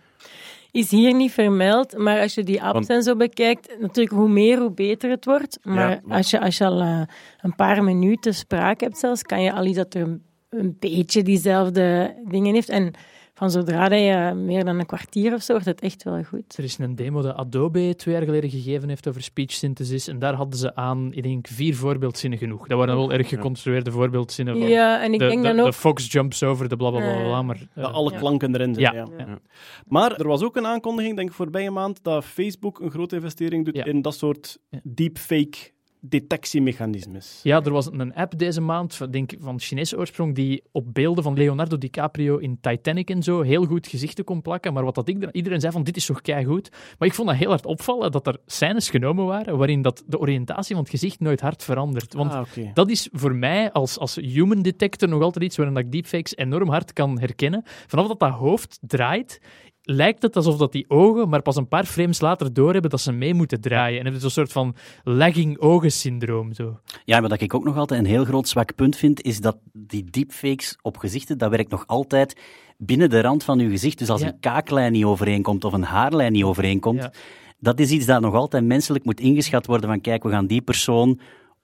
Is 0.73 0.91
hier 0.91 1.15
niet 1.15 1.33
vermeld, 1.33 1.97
maar 1.99 2.21
als 2.21 2.35
je 2.35 2.43
die 2.43 2.63
apps 2.63 2.73
Want- 2.73 2.89
en 2.91 3.03
zo 3.03 3.17
bekijkt, 3.17 3.77
natuurlijk 3.81 4.17
hoe 4.17 4.29
meer, 4.29 4.59
hoe 4.59 4.71
beter 4.71 5.11
het 5.11 5.25
wordt. 5.25 5.59
Maar 5.63 5.91
Ja, 5.91 6.01
maar- 6.05 6.17
als, 6.17 6.31
je, 6.31 6.41
als 6.41 6.59
je 6.59 6.65
al 6.65 6.81
eh, 6.81 7.01
een 7.41 7.55
paar 7.55 7.85
minuten 7.85 8.35
spraak 8.35 8.81
hebt 8.81 8.99
zelfs, 8.99 9.23
kan 9.23 9.43
je 9.43 9.53
al 9.53 9.65
iets 9.65 9.77
dat 9.77 9.95
er 9.95 10.01
een, 10.03 10.23
een 10.49 10.77
beetje 10.81 11.23
diezelfde 11.23 12.15
dingen 12.29 12.55
heeft. 12.55 12.69
En 12.69 12.93
van 13.41 13.51
zodra 13.51 13.89
dat 13.89 13.99
je 13.99 14.33
meer 14.35 14.65
dan 14.65 14.79
een 14.79 14.87
kwartier 14.87 15.35
of 15.35 15.43
zo, 15.43 15.53
wordt 15.53 15.67
het 15.67 15.81
echt 15.81 16.03
wel 16.03 16.23
goed. 16.23 16.57
Er 16.57 16.65
is 16.65 16.79
een 16.79 16.95
demo 16.97 17.23
dat 17.23 17.35
Adobe 17.37 17.95
twee 17.97 18.15
jaar 18.15 18.25
geleden 18.25 18.51
gegeven 18.51 18.89
heeft 18.89 19.09
over 19.09 19.23
speech 19.23 19.53
synthesis. 19.53 20.09
En 20.09 20.19
daar 20.19 20.35
hadden 20.35 20.59
ze 20.59 20.75
aan, 20.75 21.13
ik 21.13 21.23
denk, 21.23 21.47
vier 21.47 21.75
voorbeeldzinnen 21.77 22.39
genoeg. 22.39 22.67
Dat 22.67 22.79
waren 22.79 22.97
wel 22.97 23.13
erg 23.13 23.29
geconstrueerde 23.29 23.91
voorbeeldzinnen. 23.91 24.59
Van 24.59 24.69
Ja, 24.69 25.03
en 25.03 25.13
ik 25.13 25.19
de, 25.19 25.27
denk 25.29 25.43
de, 25.43 25.49
dan 25.49 25.59
ook... 25.61 25.67
de 25.67 25.73
fox 25.73 26.13
jumps 26.13 26.43
over, 26.43 26.69
de 26.69 26.77
blablabla. 26.77 27.09
Bla, 27.11 27.19
bla, 27.21 27.29
bla, 27.29 27.43
maar, 27.43 27.59
Dat 27.75 27.89
eh, 27.89 27.95
alle 27.95 28.13
Ja. 28.13 28.19
klanken 28.19 28.55
erin 28.55 28.75
zitten. 28.75 28.95
Ja. 28.95 29.07
Ja. 29.19 29.39
Maar 29.87 30.17
er 30.17 30.27
was 30.29 30.43
ook 30.43 30.57
een 30.57 30.67
aankondiging, 30.67 31.17
denk 31.17 31.29
ik, 31.29 31.35
voorbije 31.35 31.71
maand, 31.71 32.03
dat 32.05 32.25
Facebook 32.25 32.81
een 32.81 32.91
grote 32.91 33.15
investering 33.15 33.65
doet 33.65 33.77
Ja. 33.77 33.85
in 33.85 34.03
dat 34.03 34.15
soort 34.15 34.59
Ja. 34.71 34.81
deepfake 34.83 35.59
detectiemechanismes. 36.01 37.41
Ja, 37.43 37.63
er 37.63 37.73
was 37.73 37.87
een 37.93 38.15
app 38.15 38.39
deze 38.39 38.61
maand, 38.61 39.13
denk 39.13 39.33
ik, 39.33 39.39
van 39.43 39.61
Chinese 39.61 39.99
oorsprong, 39.99 40.35
die 40.35 40.63
op 40.73 40.95
beelden 40.95 41.25
van 41.25 41.35
Leonardo 41.35 41.79
DiCaprio 41.79 42.37
in 42.37 42.59
Titanic 42.61 43.11
en 43.11 43.23
zo 43.23 43.41
heel 43.41 43.65
goed 43.65 43.87
gezichten 43.87 44.25
kon 44.25 44.43
plakken. 44.43 44.73
Maar 44.73 44.85
wat 44.85 44.95
dat 44.95 45.09
iedereen, 45.09 45.37
iedereen 45.37 45.61
zei 45.61 45.73
van, 45.73 45.83
dit 45.83 45.97
is 45.97 46.07
toch 46.07 46.21
goed. 46.45 46.71
Maar 46.99 47.09
ik 47.09 47.15
vond 47.15 47.29
dat 47.29 47.37
heel 47.37 47.49
hard 47.49 47.67
opvallen 47.67 48.13
dat 48.13 48.27
er 48.27 48.39
scènes 48.47 48.91
genomen 48.91 49.27
waren 49.27 49.59
waarin 49.59 49.83
dat 49.83 50.03
de 50.07 50.19
oriëntatie 50.19 50.75
van 50.75 50.85
het 50.85 50.93
gezicht 50.93 51.21
nooit 51.21 51.41
hard 51.41 51.65
verandert. 51.65 52.15
Want 52.15 52.33
ah, 52.33 52.47
dat 52.75 52.91
is 52.91 53.09
voor 53.13 53.35
mij 53.35 53.73
als, 53.73 53.99
als 53.99 54.17
human 54.17 54.63
detector 54.63 55.09
nog 55.09 55.23
altijd 55.23 55.45
iets 55.45 55.57
waarin 55.57 55.75
dat 55.75 55.85
ik 55.85 55.93
deepfakes 55.93 56.37
enorm 56.37 56.69
hard 56.69 56.93
kan 56.93 57.21
herkennen. 57.21 57.63
Vanaf 57.87 58.07
dat 58.07 58.19
dat 58.19 58.31
hoofd 58.31 58.79
draait, 58.81 59.41
lijkt 59.83 60.23
het 60.23 60.37
alsof 60.37 60.57
dat 60.57 60.73
die 60.73 60.85
ogen 60.89 61.29
maar 61.29 61.43
pas 61.43 61.57
een 61.57 61.69
paar 61.69 61.85
frames 61.85 62.21
later 62.21 62.53
doorhebben 62.53 62.91
dat 62.91 63.01
ze 63.01 63.13
mee 63.13 63.35
moeten 63.35 63.61
draaien. 63.61 63.99
En 63.99 64.05
heb 64.05 64.15
je 64.15 64.21
zo'n 64.21 64.31
soort 64.31 64.53
van 64.53 64.75
lagging 65.05 65.59
ogen 65.59 65.93
syndroom. 65.93 66.53
Zo. 66.53 66.81
Ja, 67.05 67.21
maar 67.21 67.29
dat 67.29 67.41
ik 67.41 67.55
ook 67.55 67.65
nog 67.65 67.77
altijd 67.77 68.01
een 68.01 68.07
heel 68.07 68.25
groot 68.25 68.49
zwak 68.49 68.75
punt 68.75 68.97
vind, 68.97 69.23
is 69.23 69.41
dat 69.41 69.59
die 69.73 70.05
deepfakes 70.05 70.79
op 70.83 70.97
gezichten, 70.97 71.39
dat 71.39 71.51
werkt 71.51 71.71
nog 71.71 71.87
altijd 71.87 72.41
binnen 72.79 73.11
de 73.11 73.21
rand 73.21 73.45
van 73.45 73.59
uw 73.61 73.71
gezicht. 73.71 73.99
Dus 73.99 74.11
als 74.11 74.21
Ja. 74.21 74.27
een 74.27 74.41
kaaklijn 74.41 74.93
niet 74.93 75.05
overeenkomt 75.05 75.65
of 75.65 75.73
een 75.73 75.83
haarlijn 75.83 76.33
niet 76.33 76.45
overeenkomt, 76.45 77.03
Ja. 77.03 77.13
dat 77.59 77.81
is 77.81 77.91
iets 77.91 78.07
dat 78.07 78.21
nog 78.21 78.35
altijd 78.35 78.65
menselijk 78.65 79.05
moet 79.05 79.21
ingeschat 79.21 79.67
worden 79.67 79.89
van 79.89 80.01
kijk, 80.01 80.23
we 80.23 80.31
gaan 80.31 80.47
die 80.47 80.63
persoon 80.63 81.21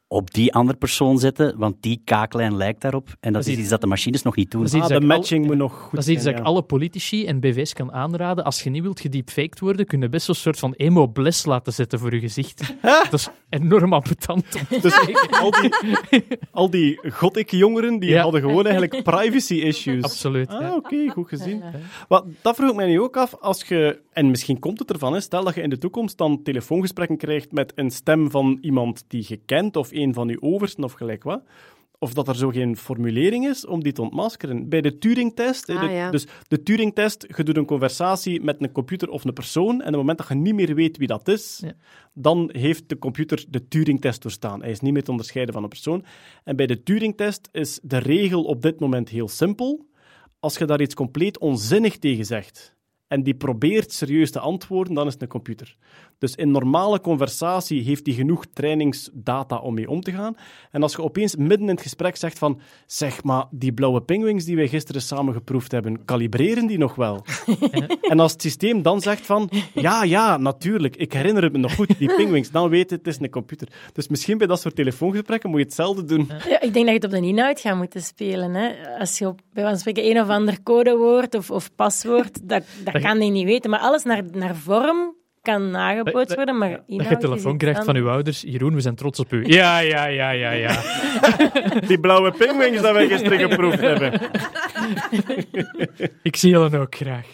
op 0.09 0.34
die 0.34 0.54
andere 0.54 0.78
persoon 0.78 1.18
zetten, 1.18 1.59
want 1.59 1.76
die 1.80 2.00
kaaklijn 2.04 2.57
lijkt 2.57 2.80
daarop. 2.80 3.09
En 3.09 3.14
dat, 3.20 3.32
Dat 3.32 3.46
is 3.46 3.52
is 3.52 3.59
iets 3.59 3.68
dat 3.68 3.80
de 3.80 3.86
machines 3.86 4.22
nog 4.22 4.36
niet 4.36 4.50
doen. 4.50 4.61
Dat 4.61 4.70
is 4.70 4.76
iets 4.76 4.84
Ah, 4.86 4.90
dat 4.92 5.00
de 5.02 5.09
al- 5.09 5.16
matching 5.16 5.46
moet 5.46 5.57
nog 5.57 5.72
goed 5.80 5.90
Dat 5.94 6.00
is 6.00 6.09
iets 6.09 6.22
zijn, 6.22 6.34
dat 6.34 6.42
ik 6.42 6.48
ja. 6.48 6.52
alle 6.52 6.62
politici 6.62 7.26
en 7.26 7.40
BV's 7.40 7.72
kan 7.72 7.92
aanraden. 7.92 8.44
Als 8.44 8.62
je 8.62 8.70
niet 8.70 8.82
wilt 8.82 9.00
gedeepfaked 9.00 9.61
worden, 9.61 9.86
kun 9.86 10.00
je 10.00 10.09
best 10.09 10.26
zo'n 10.26 10.34
soort 10.34 10.59
van 10.59 10.72
emo-bles 10.72 11.44
laten 11.44 11.72
zetten 11.72 11.98
voor 11.98 12.14
je 12.14 12.20
gezicht. 12.20 12.74
dat 13.11 13.12
is 13.12 13.28
enorm 13.48 13.92
ambetant. 13.92 14.44
Dus 14.82 14.98
al 15.30 15.50
die, 15.50 15.70
al 16.50 16.70
die 16.70 17.00
gothic-jongeren, 17.11 17.98
die 17.98 18.11
Ja. 18.11 18.22
hadden 18.22 18.40
gewoon 18.40 18.66
eigenlijk 18.66 19.02
privacy-issues. 19.02 20.02
Absoluut. 20.02 20.48
Ah, 20.48 20.61
ja. 20.61 20.74
oké, 20.76 21.09
goed 21.09 21.28
gezien. 21.28 21.62
Maar 22.09 22.22
dat 22.42 22.57
vroeg 22.57 22.70
ik 22.70 22.76
mij 22.76 22.86
nu 22.86 23.00
ook 23.00 23.16
af, 23.16 23.34
als 23.40 23.62
je, 23.64 24.00
en 24.12 24.30
misschien 24.30 24.59
komt 24.59 24.78
het 24.78 24.90
ervan, 24.92 25.12
hè, 25.12 25.20
stel 25.20 25.44
dat 25.44 25.54
je 25.54 25.62
in 25.62 25.70
de 25.70 25.78
toekomst 25.78 26.18
dan 26.18 26.42
telefoongesprekken 26.42 27.16
krijgt 27.16 27.52
met 27.52 27.72
een 27.74 27.90
stem 27.90 28.30
van 28.30 28.59
iemand 28.61 29.04
die 29.09 29.24
je 29.28 29.40
kent, 29.46 29.76
of 29.76 29.90
een 29.97 30.14
van 30.14 30.28
je 30.28 30.42
oversten, 30.42 30.84
of 30.84 30.92
gelijk 30.92 31.22
wat, 31.22 31.42
of 31.99 32.14
dat 32.14 32.28
er 32.28 32.36
zo 32.36 32.49
geen 32.49 32.76
formulering 32.76 33.47
is 33.49 33.66
om 33.66 33.82
die 33.82 33.92
te 33.92 34.03
ontmaskeren. 34.03 34.68
Bij 34.68 34.80
de 34.80 34.99
Turing-test, 34.99 35.68
Ah, 35.70 35.92
ja. 35.92 36.11
dus 36.11 36.26
de 36.49 36.62
Turing-test, 36.62 37.26
je 37.36 37.42
doet 37.42 37.57
een 37.57 37.64
conversatie 37.66 38.42
met 38.42 38.57
een 38.62 38.72
computer 38.72 39.09
of 39.09 39.24
een 39.24 39.32
persoon, 39.32 39.72
en 39.72 39.78
op 39.78 39.84
het 39.84 39.94
moment 39.97 40.18
dat 40.18 40.28
je 40.28 40.34
niet 40.34 40.55
meer 40.55 40.74
weet 40.74 40.97
wie 40.97 41.07
dat 41.09 41.28
is, 41.28 41.61
Ja. 41.64 41.72
dan 42.14 42.51
heeft 42.53 42.88
de 42.88 42.99
computer 42.99 43.44
de 43.49 43.68
Turing-test 43.68 44.22
doorstaan. 44.22 44.61
Hij 44.62 44.70
is 44.70 44.80
niet 44.80 44.92
meer 44.92 45.03
te 45.05 45.11
onderscheiden 45.11 45.55
van 45.55 45.62
een 45.62 45.68
persoon. 45.68 46.05
En 46.44 46.57
bij 46.57 46.66
de 46.66 46.82
Turing-test 46.82 47.49
is 47.53 47.80
de 47.82 47.99
regel 47.99 48.42
op 48.44 48.62
dit 48.62 48.80
moment 48.80 49.09
heel 49.09 49.28
simpel. 49.28 49.86
Als 50.40 50.59
je 50.59 50.64
daar 50.64 50.80
iets 50.80 50.94
compleet 50.94 51.38
onzinnig 51.38 51.99
tegen 51.99 52.24
zegt 52.24 52.75
en 53.09 53.22
die 53.22 53.34
probeert 53.34 53.92
serieus 53.92 54.30
te 54.30 54.38
antwoorden, 54.38 54.94
dan 54.94 55.07
is 55.07 55.12
het 55.12 55.22
een 55.22 55.28
computer. 55.28 55.76
Dus 56.18 56.34
in 56.34 56.50
normale 56.50 57.00
conversatie 57.00 57.82
heeft 57.82 58.07
hij 58.07 58.14
genoeg 58.14 58.46
trainingsdata 58.52 59.59
om 59.59 59.74
mee 59.74 59.90
om 59.90 60.00
te 60.00 60.12
gaan. 60.12 60.34
En 60.70 60.82
als 60.82 60.92
je 60.92 61.02
opeens 61.02 61.36
midden 61.36 61.61
in 61.61 61.74
het 61.74 61.80
gesprek 61.80 62.16
zegt 62.16 62.38
van 62.38 62.61
zeg 62.86 63.22
maar, 63.22 63.44
die 63.50 63.72
blauwe 63.72 64.02
pingwings 64.02 64.44
die 64.44 64.57
wij 64.57 64.68
gisteren 64.68 65.02
samen 65.02 65.34
geproefd 65.34 65.72
hebben, 65.72 66.04
kalibreren 66.04 66.66
die 66.66 66.78
nog 66.78 66.94
wel? 66.94 67.24
en 68.11 68.20
als 68.20 68.32
het 68.32 68.42
systeem 68.42 68.82
dan 68.82 69.00
zegt 69.00 69.26
van 69.26 69.50
ja, 69.74 70.04
ja, 70.04 70.36
natuurlijk, 70.36 70.96
ik 70.96 71.12
herinner 71.12 71.42
het 71.42 71.52
me 71.52 71.59
nog 71.59 71.74
goed, 71.74 71.98
die 71.98 72.14
pingwings, 72.16 72.50
dan 72.50 72.68
weet 72.68 72.90
het, 72.90 73.04
het 73.04 73.14
is 73.14 73.20
een 73.20 73.30
computer. 73.30 73.68
Dus 73.92 74.09
misschien 74.09 74.38
bij 74.38 74.46
dat 74.46 74.61
soort 74.61 74.76
telefoongesprekken 74.76 75.50
moet 75.50 75.59
je 75.59 75.64
hetzelfde 75.64 76.04
doen. 76.04 76.30
Ja, 76.48 76.61
ik 76.61 76.72
denk 76.72 76.74
dat 76.74 76.86
je 76.86 76.92
het 76.92 77.04
op 77.04 77.11
de 77.11 77.26
inhoud 77.26 77.61
gaat 77.61 77.76
moeten 77.76 78.02
spelen. 78.02 78.54
Hè. 78.54 78.98
Als 78.98 79.18
je 79.18 79.26
op, 79.26 79.40
bij 79.52 79.64
van 79.64 79.78
spreken 79.78 80.11
een 80.11 80.20
of 80.20 80.28
ander 80.28 80.62
codewoord 80.62 81.34
of, 81.34 81.50
of 81.50 81.74
paswoord, 81.74 82.48
dat, 82.48 82.64
dat 82.84 82.95
kan 83.01 83.18
hij 83.18 83.30
niet 83.30 83.44
weten. 83.44 83.70
Maar 83.70 83.80
alles 83.80 84.03
naar, 84.03 84.22
naar 84.32 84.57
vorm 84.57 85.14
kan 85.42 85.70
nagebootst 85.70 86.34
worden, 86.34 86.59
maar 86.59 86.82
Dat 86.86 87.09
je 87.09 87.16
telefoon 87.16 87.59
krijgt 87.59 87.84
van 87.84 87.97
uw 87.97 88.09
ouders. 88.09 88.40
Jeroen, 88.40 88.74
we 88.74 88.80
zijn 88.80 88.94
trots 88.94 89.20
op 89.20 89.32
u. 89.32 89.44
Ja, 89.59 89.78
ja, 89.78 90.07
ja, 90.07 90.30
ja, 90.30 90.51
ja. 90.51 90.80
Die 91.88 92.01
blauwe 92.01 92.30
pingwings 92.30 92.82
dat 92.82 92.92
wij 92.92 93.09
gisteren 93.09 93.38
geproefd 93.38 93.80
hebben. 93.90 94.20
Ik 96.22 96.36
zie 96.36 96.51
jullie 96.51 96.78
ook 96.78 96.94
graag. 96.94 97.26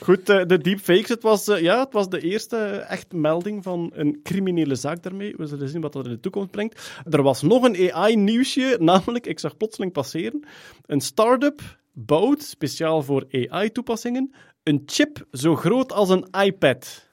Goed, 0.00 0.28
eh, 0.28 0.46
de 0.46 0.58
deepfakes, 0.58 1.08
het 1.08 1.22
was, 1.22 1.48
eh, 1.48 1.60
ja, 1.60 1.80
het 1.80 1.92
was 1.92 2.08
de 2.08 2.20
eerste 2.20 2.56
echt 2.88 3.12
melding 3.12 3.62
van 3.62 3.90
een 3.94 4.20
criminele 4.22 4.74
zaak 4.74 5.02
daarmee. 5.02 5.34
We 5.36 5.46
zullen 5.46 5.68
zien 5.68 5.80
wat 5.80 5.92
dat 5.92 6.04
in 6.04 6.10
de 6.10 6.20
toekomst 6.20 6.50
brengt. 6.50 6.90
Er 7.10 7.22
was 7.22 7.42
nog 7.42 7.62
een 7.62 7.92
AI-nieuwsje, 7.92 8.76
namelijk, 8.80 9.26
ik 9.26 9.38
zag 9.38 9.56
plotseling 9.56 9.92
passeren, 9.92 10.44
een 10.86 11.00
start-up 11.00 11.77
bouwt, 11.92 12.42
speciaal 12.42 13.02
voor 13.02 13.26
AI-toepassingen, 13.30 14.34
een 14.62 14.82
chip 14.86 15.26
zo 15.32 15.56
groot 15.56 15.92
als 15.92 16.08
een 16.08 16.26
iPad. 16.44 17.08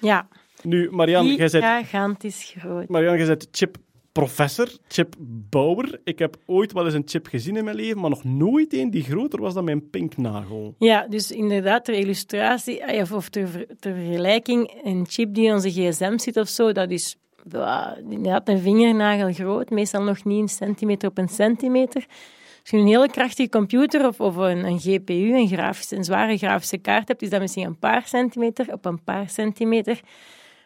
Ja, 0.00 0.28
Nu, 0.62 0.90
Marianne, 0.90 1.34
jij 1.34 1.48
bent, 1.50 1.64
gigantisch 1.64 2.54
groot. 2.58 2.88
Marianne, 2.88 3.18
jij 3.18 3.26
bent 3.26 3.48
chip-professor, 3.50 4.68
chipbouwer. 4.88 6.00
Ik 6.04 6.18
heb 6.18 6.36
ooit 6.46 6.72
wel 6.72 6.84
eens 6.84 6.94
een 6.94 7.02
chip 7.06 7.26
gezien 7.26 7.56
in 7.56 7.64
mijn 7.64 7.76
leven, 7.76 8.00
maar 8.00 8.10
nog 8.10 8.24
nooit 8.24 8.72
een 8.74 8.90
die 8.90 9.02
groter 9.02 9.40
was 9.40 9.54
dan 9.54 9.64
mijn 9.64 9.90
pinknagel. 9.90 10.74
Ja, 10.78 11.06
dus 11.08 11.30
inderdaad, 11.30 11.84
ter 11.84 11.94
illustratie, 11.94 12.80
eh, 12.80 13.12
of- 13.12 13.28
ter, 13.28 13.48
ver- 13.48 13.66
ter 13.78 13.94
vergelijking, 13.94 14.80
een 14.84 15.06
chip 15.08 15.34
die 15.34 15.46
in 15.46 15.52
onze 15.52 15.70
gsm 15.70 16.18
zit 16.18 16.36
of 16.36 16.48
zo, 16.48 16.72
dat 16.72 16.90
is 16.90 17.16
ja, 17.50 17.96
inderdaad 17.96 18.48
een 18.48 18.58
vingernagel 18.60 19.32
groot, 19.32 19.70
meestal 19.70 20.02
nog 20.02 20.24
niet 20.24 20.40
een 20.40 20.48
centimeter 20.48 21.08
op 21.08 21.18
een 21.18 21.28
centimeter. 21.28 22.06
Als 22.68 22.80
je 22.80 22.86
een 22.86 22.92
hele 22.92 23.10
krachtige 23.10 23.48
computer 23.48 24.06
of, 24.06 24.20
of 24.20 24.36
een, 24.36 24.64
een 24.64 24.78
GPU, 24.80 25.34
een, 25.34 25.48
grafische, 25.48 25.96
een 25.96 26.04
zware 26.04 26.36
grafische 26.36 26.78
kaart 26.78 27.08
hebt, 27.08 27.22
is 27.22 27.30
dat 27.30 27.40
misschien 27.40 27.66
een 27.66 27.78
paar 27.78 28.06
centimeter 28.06 28.72
op 28.72 28.84
een 28.84 29.04
paar 29.04 29.28
centimeter. 29.28 30.00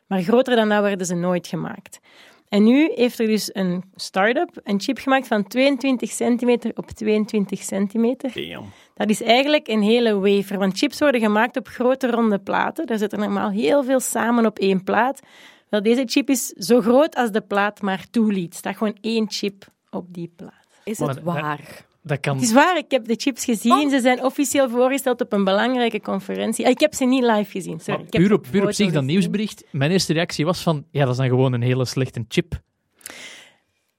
Maar 0.06 0.22
groter 0.22 0.56
dan 0.56 0.68
dat 0.68 0.82
werden 0.82 1.06
ze 1.06 1.14
nooit 1.14 1.46
gemaakt. 1.46 2.00
En 2.48 2.64
nu 2.64 2.92
heeft 2.94 3.18
er 3.18 3.26
dus 3.26 3.50
een 3.54 3.84
start-up 3.94 4.60
een 4.64 4.80
chip 4.80 4.98
gemaakt 4.98 5.26
van 5.26 5.46
22 5.46 6.10
centimeter 6.10 6.70
op 6.74 6.90
22 6.90 7.62
centimeter. 7.62 8.32
Damn. 8.34 8.72
Dat 8.94 9.08
is 9.08 9.22
eigenlijk 9.22 9.68
een 9.68 9.82
hele 9.82 10.18
wafer, 10.18 10.58
want 10.58 10.78
chips 10.78 10.98
worden 10.98 11.20
gemaakt 11.20 11.56
op 11.56 11.68
grote 11.68 12.10
ronde 12.10 12.38
platen. 12.38 12.86
Daar 12.86 12.98
zit 12.98 13.12
er 13.12 13.18
normaal 13.18 13.50
heel 13.50 13.84
veel 13.84 14.00
samen 14.00 14.46
op 14.46 14.58
één 14.58 14.84
plaat. 14.84 15.20
Wel, 15.68 15.82
deze 15.82 16.02
chip 16.06 16.28
is 16.28 16.46
zo 16.46 16.80
groot 16.80 17.14
als 17.14 17.30
de 17.30 17.40
plaat 17.40 17.82
maar 17.82 18.06
toeliet. 18.10 18.52
Er 18.52 18.58
staat 18.58 18.76
gewoon 18.76 18.96
één 19.00 19.30
chip 19.30 19.64
op 19.90 20.14
die 20.14 20.32
plaat. 20.36 20.66
Is 20.84 20.98
het 20.98 21.22
waar? 21.22 21.90
Dat 22.04 22.20
kan... 22.20 22.34
Het 22.34 22.44
is 22.44 22.52
waar, 22.52 22.76
ik 22.76 22.90
heb 22.90 23.04
de 23.04 23.14
chips 23.16 23.44
gezien. 23.44 23.90
Ze 23.90 24.00
zijn 24.00 24.24
officieel 24.24 24.68
voorgesteld 24.68 25.20
op 25.20 25.32
een 25.32 25.44
belangrijke 25.44 26.00
conferentie. 26.00 26.64
Ah, 26.64 26.70
Ik 26.70 26.80
heb 26.80 26.94
ze 26.94 27.04
niet 27.04 27.22
live 27.22 27.50
gezien, 27.50 27.78
sorry. 27.80 27.94
Maar 27.98 28.06
Ik 28.06 28.12
heb 28.12 28.22
puur 28.22 28.32
op, 28.32 28.46
puur 28.50 28.74
zich, 28.74 28.86
dat 28.86 28.94
gezien. 28.94 29.04
nieuwsbericht, 29.06 29.64
mijn 29.70 29.90
eerste 29.90 30.12
reactie 30.12 30.44
was 30.44 30.60
van, 30.62 30.84
ja, 30.90 31.00
dat 31.00 31.10
is 31.10 31.16
dan 31.16 31.28
gewoon 31.28 31.52
een 31.52 31.62
hele 31.62 31.84
slechte 31.84 32.24
chip. 32.28 32.60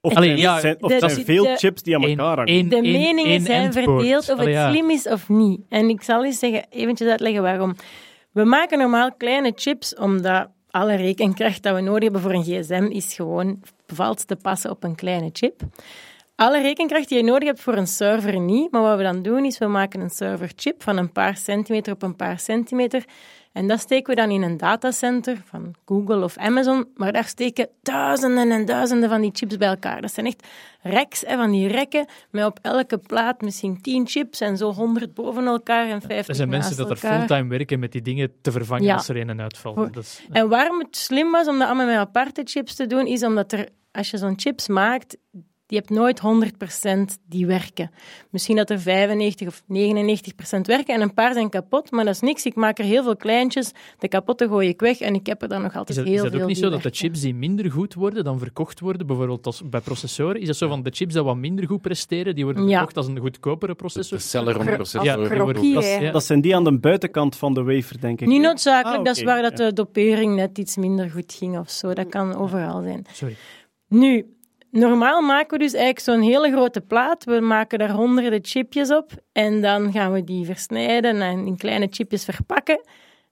Of, 0.00 0.14
Allee, 0.14 0.36
ja, 0.36 0.60
zijn, 0.60 0.76
of 0.82 0.90
de- 0.92 0.98
zijn 0.98 1.14
de- 1.14 1.24
veel 1.24 1.42
de- 1.42 1.56
chips 1.56 1.82
die 1.82 1.94
aan 1.96 2.02
elkaar 2.04 2.36
hangen. 2.36 2.68
De 2.68 2.80
meningen 2.82 3.40
zijn 3.40 3.62
endpoort. 3.62 3.84
verdeeld 4.00 4.30
of 4.30 4.38
het 4.38 4.48
ja. 4.48 4.70
slim 4.70 4.90
is 4.90 5.06
of 5.08 5.28
niet. 5.28 5.60
En 5.68 5.88
ik 5.88 6.02
zal 6.02 6.24
eens 6.24 6.38
zeggen, 6.38 6.66
eventjes 6.70 7.08
uitleggen 7.08 7.42
waarom. 7.42 7.74
We 8.32 8.44
maken 8.44 8.78
normaal 8.78 9.12
kleine 9.14 9.52
chips 9.54 9.94
omdat 9.96 10.48
alle 10.70 10.94
rekenkracht 10.94 11.62
dat 11.62 11.74
we 11.74 11.80
nodig 11.80 12.02
hebben 12.02 12.20
voor 12.20 12.32
een 12.32 12.42
gsm 12.44 12.86
is 12.90 13.14
gewoon 13.14 13.60
valt 13.86 14.26
te 14.26 14.36
passen 14.36 14.70
op 14.70 14.84
een 14.84 14.94
kleine 14.94 15.30
chip. 15.32 15.60
Alle 16.36 16.60
rekenkracht 16.62 17.08
die 17.08 17.18
je 17.18 17.24
nodig 17.24 17.48
hebt 17.48 17.60
voor 17.60 17.76
een 17.76 17.86
server 17.86 18.40
niet. 18.40 18.70
Maar 18.70 18.82
wat 18.82 18.96
we 18.96 19.02
dan 19.02 19.22
doen 19.22 19.44
is, 19.44 19.58
we 19.58 19.66
maken 19.66 20.00
een 20.00 20.10
serverchip 20.10 20.82
van 20.82 20.96
een 20.96 21.12
paar 21.12 21.36
centimeter 21.36 21.92
op 21.92 22.02
een 22.02 22.16
paar 22.16 22.38
centimeter. 22.38 23.04
En 23.52 23.68
dat 23.68 23.80
steken 23.80 24.14
we 24.14 24.20
dan 24.20 24.30
in 24.30 24.42
een 24.42 24.56
datacenter 24.56 25.42
van 25.44 25.74
Google 25.84 26.24
of 26.24 26.36
Amazon. 26.36 26.86
Maar 26.94 27.12
daar 27.12 27.24
steken 27.24 27.68
duizenden 27.82 28.50
en 28.50 28.64
duizenden 28.64 29.08
van 29.08 29.20
die 29.20 29.30
chips 29.32 29.56
bij 29.56 29.68
elkaar. 29.68 30.00
Dat 30.00 30.12
zijn 30.12 30.26
echt 30.26 30.46
racks 30.82 31.20
hè, 31.26 31.36
van 31.36 31.50
die 31.50 31.68
rekken 31.68 32.06
met 32.30 32.44
op 32.44 32.58
elke 32.62 32.98
plaat 32.98 33.40
misschien 33.40 33.80
tien 33.80 34.06
chips 34.06 34.40
en 34.40 34.56
zo 34.56 34.72
honderd 34.72 35.14
boven 35.14 35.46
elkaar 35.46 35.88
en 35.88 36.00
vijftig 36.00 36.26
Er 36.28 36.34
zijn 36.34 36.48
mensen 36.48 36.76
dat 36.76 36.90
er 36.90 36.96
fulltime 36.96 37.48
werken 37.48 37.78
met 37.78 37.92
die 37.92 38.02
dingen 38.02 38.32
te 38.40 38.52
vervangen 38.52 38.84
Ja. 38.84 38.94
als 38.94 39.08
er 39.08 39.16
een 39.16 39.40
uitvalt. 39.40 40.20
En 40.32 40.48
waarom 40.48 40.78
het 40.78 40.96
slim 40.96 41.30
was 41.30 41.48
om 41.48 41.58
dat 41.58 41.66
allemaal 41.66 41.86
met 41.86 41.96
aparte 41.96 42.40
chips 42.44 42.74
te 42.74 42.86
doen, 42.86 43.06
is 43.06 43.22
omdat 43.22 43.52
er, 43.52 43.68
als 43.92 44.10
je 44.10 44.18
zo'n 44.18 44.34
chips 44.36 44.68
maakt, 44.68 45.16
Die 45.66 45.78
hebt 45.78 45.90
nooit 45.90 46.20
100% 47.14 47.18
die 47.28 47.46
werken. 47.46 47.90
Misschien 48.30 48.56
dat 48.56 48.70
er 48.70 48.80
95 48.80 49.48
of 49.48 49.62
99% 49.62 49.66
werken 50.60 50.94
en 50.94 51.00
een 51.00 51.14
paar 51.14 51.32
zijn 51.32 51.48
kapot, 51.48 51.90
maar 51.90 52.04
dat 52.04 52.14
is 52.14 52.20
niks. 52.20 52.44
Ik 52.46 52.54
maak 52.54 52.78
er 52.78 52.84
heel 52.84 53.02
veel 53.02 53.16
kleintjes, 53.16 53.70
de 53.98 54.08
kapotte 54.08 54.48
gooi 54.48 54.68
ik 54.68 54.80
weg 54.80 55.00
en 55.00 55.14
ik 55.14 55.26
heb 55.26 55.42
er 55.42 55.48
dan 55.48 55.62
nog 55.62 55.76
altijd 55.76 55.88
Is 55.88 55.94
dat, 55.96 56.04
heel 56.04 56.14
is 56.14 56.22
dat 56.22 56.30
veel 56.32 56.40
ook 56.42 56.48
niet 56.48 56.58
zo 56.58 56.70
dat 56.70 56.82
de 56.82 56.90
chips 56.92 57.20
die 57.20 57.34
minder 57.34 57.70
goed 57.70 57.94
worden 57.94 58.24
dan 58.24 58.38
verkocht 58.38 58.80
worden, 58.80 59.06
bijvoorbeeld 59.06 59.46
als, 59.46 59.62
bij 59.64 59.80
processoren? 59.80 60.40
Is 60.40 60.46
dat 60.46 60.56
zo 60.56 60.68
van 60.68 60.82
de 60.82 60.90
chips 60.90 61.14
die 61.14 61.22
wat 61.22 61.36
minder 61.36 61.66
goed 61.66 61.80
presteren, 61.80 62.34
die 62.34 62.44
worden 62.44 62.62
Ja. 62.68 62.76
verkocht 62.76 62.96
als 62.96 63.06
een 63.06 63.18
goedkopere 63.18 63.74
processor? 63.74 64.18
De 64.18 64.24
Celeron-processor. 64.24 65.04
Ja, 65.04 65.16
Dat, 65.16 66.02
is- 66.02 66.12
dat 66.12 66.24
zijn 66.24 66.40
die 66.40 66.56
aan 66.56 66.64
de 66.64 66.78
buitenkant 66.78 67.36
van 67.36 67.54
de 67.54 67.62
wafer, 67.62 68.00
denk 68.00 68.20
ik. 68.20 68.28
Niet 68.28 68.40
noodzakelijk, 68.42 68.98
Ah, 68.98 69.04
dat 69.04 69.16
is 69.16 69.22
waar 69.22 69.42
dat 69.42 69.56
de 69.56 69.72
dopering 69.72 70.34
net 70.34 70.58
iets 70.58 70.76
minder 70.76 71.10
goed 71.10 71.32
ging 71.32 71.58
of 71.58 71.70
zo. 71.70 71.92
Dat 71.92 72.08
kan 72.08 72.34
overal 72.34 72.82
zijn. 72.82 73.06
Sorry. 73.12 73.36
Nu, 73.88 74.26
normaal 74.74 75.20
maken 75.20 75.58
we 75.58 75.64
dus 75.64 75.72
eigenlijk 75.72 76.04
zo'n 76.04 76.30
hele 76.30 76.50
grote 76.50 76.80
plaat. 76.80 77.24
We 77.24 77.40
maken 77.40 77.78
daar 77.78 77.90
honderden 77.90 78.40
chipjes 78.42 78.90
op 78.90 79.10
en 79.32 79.60
dan 79.60 79.92
gaan 79.92 80.12
we 80.12 80.24
die 80.24 80.44
versnijden 80.44 81.20
en 81.20 81.46
in 81.46 81.56
kleine 81.56 81.86
chipjes 81.90 82.24
verpakken. 82.24 82.80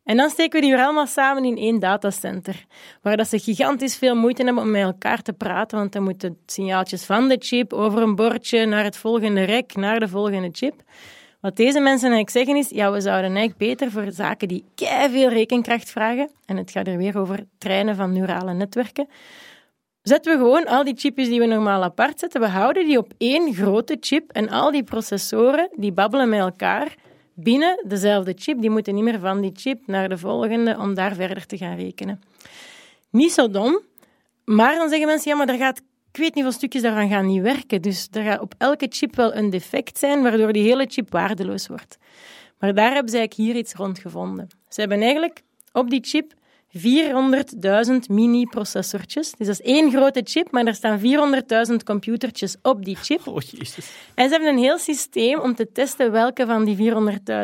En 0.05 0.16
dan 0.16 0.30
steken 0.30 0.61
we 0.61 0.66
die 0.66 0.74
weer 0.74 0.84
allemaal 0.84 1.07
samen 1.07 1.45
in 1.45 1.57
één 1.57 1.80
datacenter, 1.80 2.64
waar 3.03 3.16
dat 3.16 3.28
ze 3.28 3.38
gigantisch 3.38 3.97
veel 3.97 4.14
moeite 4.14 4.45
hebben 4.45 4.62
om 4.62 4.70
met 4.70 4.82
elkaar 4.82 5.22
te 5.22 5.32
praten, 5.32 5.78
want 5.78 5.93
dan 5.93 6.03
moeten 6.03 6.38
signaaltjes 6.47 7.05
van 7.05 7.28
de 7.28 7.36
chip 7.38 7.72
over 7.72 8.03
een 8.03 8.14
bordje 8.14 8.66
naar 8.66 8.84
het 8.84 8.97
volgende 8.97 9.43
rek, 9.43 9.74
naar 9.74 10.01
de 10.01 10.09
volgende 10.09 10.49
chip. 10.53 10.74
Wat 11.40 11.57
deze 11.57 11.80
mensen 11.80 12.12
eigenlijk 12.12 12.30
zeggen 12.30 12.57
is, 12.57 12.68
ja, 12.68 12.93
we 12.93 13.01
zouden 13.01 13.36
eigenlijk 13.36 13.59
beter 13.59 13.90
voor 13.90 14.12
zaken 14.12 14.49
die 14.49 14.64
veel 15.11 15.28
rekenkracht 15.28 15.90
vragen, 15.90 16.30
en 16.47 16.57
het 16.57 16.70
gaat 16.70 16.86
er 16.86 16.97
weer 16.97 17.18
over 17.18 17.45
treinen 17.59 17.97
van 17.97 18.12
neurale 18.12 18.53
netwerken, 18.53 19.09
zetten 20.03 20.32
we 20.32 20.38
gewoon 20.38 20.66
al 20.66 20.84
die 20.84 20.96
chipjes 20.96 21.28
die 21.28 21.40
we 21.40 21.46
normaal 21.46 21.82
apart 21.82 22.18
zetten, 22.18 22.40
we 22.40 22.46
houden 22.46 22.86
die 22.86 22.98
op 22.98 23.12
één 23.18 23.55
grote 23.55 23.96
chip 24.00 24.30
en 24.30 24.48
al 24.48 24.70
die 24.70 24.84
processoren, 24.84 25.68
die 25.76 25.92
babbelen 25.92 26.28
met 26.28 26.40
elkaar 26.40 26.94
binnen 27.34 27.84
dezelfde 27.88 28.32
chip. 28.36 28.61
Die 28.61 28.70
moeten 28.70 28.94
niet 28.94 29.05
meer 29.05 29.18
van 29.18 29.40
die 29.40 29.53
chip 29.55 29.86
naar 29.86 30.09
de 30.09 30.18
volgende 30.18 30.76
om 30.78 30.94
daar 30.94 31.14
verder 31.14 31.46
te 31.46 31.57
gaan 31.57 31.76
rekenen. 31.76 32.22
Niet 33.11 33.32
zo 33.32 33.50
dom, 33.50 33.80
maar 34.44 34.74
dan 34.74 34.88
zeggen 34.88 35.07
mensen, 35.07 35.30
ja, 35.30 35.36
maar 35.36 35.46
daar 35.46 35.57
gaat, 35.57 35.78
ik 36.12 36.16
weet 36.16 36.34
niet 36.34 36.44
hoeveel 36.44 36.53
stukjes 36.53 36.82
daarvan 36.82 37.09
gaan 37.09 37.26
niet 37.26 37.42
werken. 37.42 37.82
Dus 37.82 38.09
er 38.11 38.22
gaat 38.22 38.40
op 38.40 38.55
elke 38.59 38.86
chip 38.90 39.16
wel 39.16 39.34
een 39.34 39.50
defect 39.50 39.98
zijn, 39.98 40.22
waardoor 40.22 40.53
die 40.53 40.62
hele 40.62 40.86
chip 40.88 41.11
waardeloos 41.11 41.66
wordt. 41.66 41.98
Maar 42.59 42.74
daar 42.74 42.92
hebben 42.92 43.11
ze 43.11 43.18
eigenlijk 43.18 43.48
hier 43.48 43.61
iets 43.61 43.74
rond 43.74 43.98
gevonden. 43.98 44.48
Ze 44.68 44.80
hebben 44.80 45.00
eigenlijk 45.00 45.42
op 45.72 45.90
die 45.90 46.05
chip 46.05 46.32
400.000 46.79 46.81
mini-processortjes. 48.09 49.31
Dus 49.31 49.47
dat 49.47 49.61
is 49.61 49.66
één 49.66 49.91
grote 49.91 50.20
chip, 50.25 50.51
maar 50.51 50.64
er 50.64 50.75
staan 50.75 51.01
400.000 51.70 51.77
computertjes 51.85 52.57
op 52.62 52.85
die 52.85 52.97
chip. 52.97 53.27
Oh, 53.27 53.41
jezus. 53.41 53.93
En 54.14 54.25
ze 54.25 54.31
hebben 54.35 54.49
een 54.49 54.62
heel 54.62 54.79
systeem 54.79 55.41
om 55.41 55.55
te 55.55 55.73
testen 55.73 56.12
welke 56.12 56.47
van 56.47 56.64
die 56.64 56.93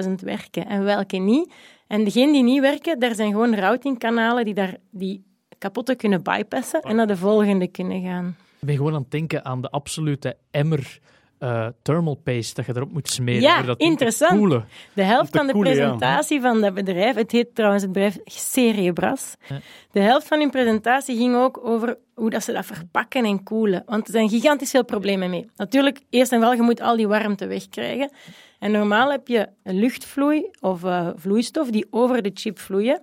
400.000 0.03 0.11
werken 0.21 0.67
en 0.67 0.85
welke 0.85 1.17
niet. 1.17 1.53
En 1.87 2.05
degenen 2.05 2.33
die 2.33 2.43
niet 2.43 2.61
werken, 2.61 2.99
daar 2.99 3.15
zijn 3.15 3.31
gewoon 3.31 3.55
routingkanalen 3.55 4.45
die 4.45 4.55
daar 4.55 4.77
die 4.91 5.25
kapotte 5.59 5.95
kunnen 5.95 6.23
bypassen 6.23 6.81
en 6.81 6.97
naar 6.97 7.07
de 7.07 7.17
volgende 7.17 7.67
kunnen 7.67 8.03
gaan. 8.03 8.37
Ik 8.61 8.67
ben 8.67 8.77
gewoon 8.77 8.95
aan 8.95 9.01
het 9.01 9.11
denken 9.11 9.45
aan 9.45 9.61
de 9.61 9.71
absolute 9.71 10.37
emmer 10.51 10.99
eh, 11.39 11.67
thermal 11.83 12.15
paste 12.15 12.55
dat 12.55 12.67
je 12.67 12.73
erop 12.77 12.93
moet 12.93 13.09
smeren. 13.09 13.41
Ja, 13.41 13.63
dat 13.63 13.79
interessant. 13.81 14.39
koelen. 14.39 14.65
De 14.93 15.03
helft 15.03 15.37
van 15.37 15.47
de 15.47 15.53
koelen, 15.53 15.73
ja. 15.75 15.79
presentatie 15.79 16.41
van 16.41 16.61
dat 16.61 16.75
bedrijf, 16.75 17.15
het 17.15 17.33
heet 17.33 17.55
trouwens 17.55 17.83
het 17.83 17.93
bedrijf 17.93 18.19
Cerebras, 18.25 19.35
Ja. 19.49 19.59
de 19.93 20.01
helft 20.01 20.27
van 20.27 20.39
hun 20.39 20.51
presentatie 20.51 21.17
ging 21.17 21.37
ook 21.37 21.61
over 21.67 21.99
hoe 22.19 22.31
dat 22.31 22.45
ze 22.45 22.53
dat 22.53 22.67
verpakken 22.67 23.25
en 23.25 23.43
koelen. 23.43 23.83
Want 23.87 24.07
er 24.07 24.13
zijn 24.13 24.29
gigantisch 24.29 24.71
veel 24.71 24.85
problemen 24.85 25.31
mee. 25.31 25.51
Natuurlijk, 25.57 26.01
eerst 26.11 26.33
en 26.33 26.41
wel, 26.41 26.53
je 26.53 26.63
moet 26.63 26.81
al 26.81 26.97
die 26.97 27.09
warmte 27.09 27.47
wegkrijgen. 27.47 28.11
En 28.59 28.71
normaal 28.71 29.11
heb 29.11 29.29
je 29.29 29.49
een 29.63 29.79
luchtvloei 29.79 30.51
of 30.61 30.85
eh, 30.85 31.09
vloeistof 31.17 31.71
die 31.71 31.87
over 31.91 32.23
de 32.23 32.31
chip 32.35 32.59
vloeien. 32.59 33.03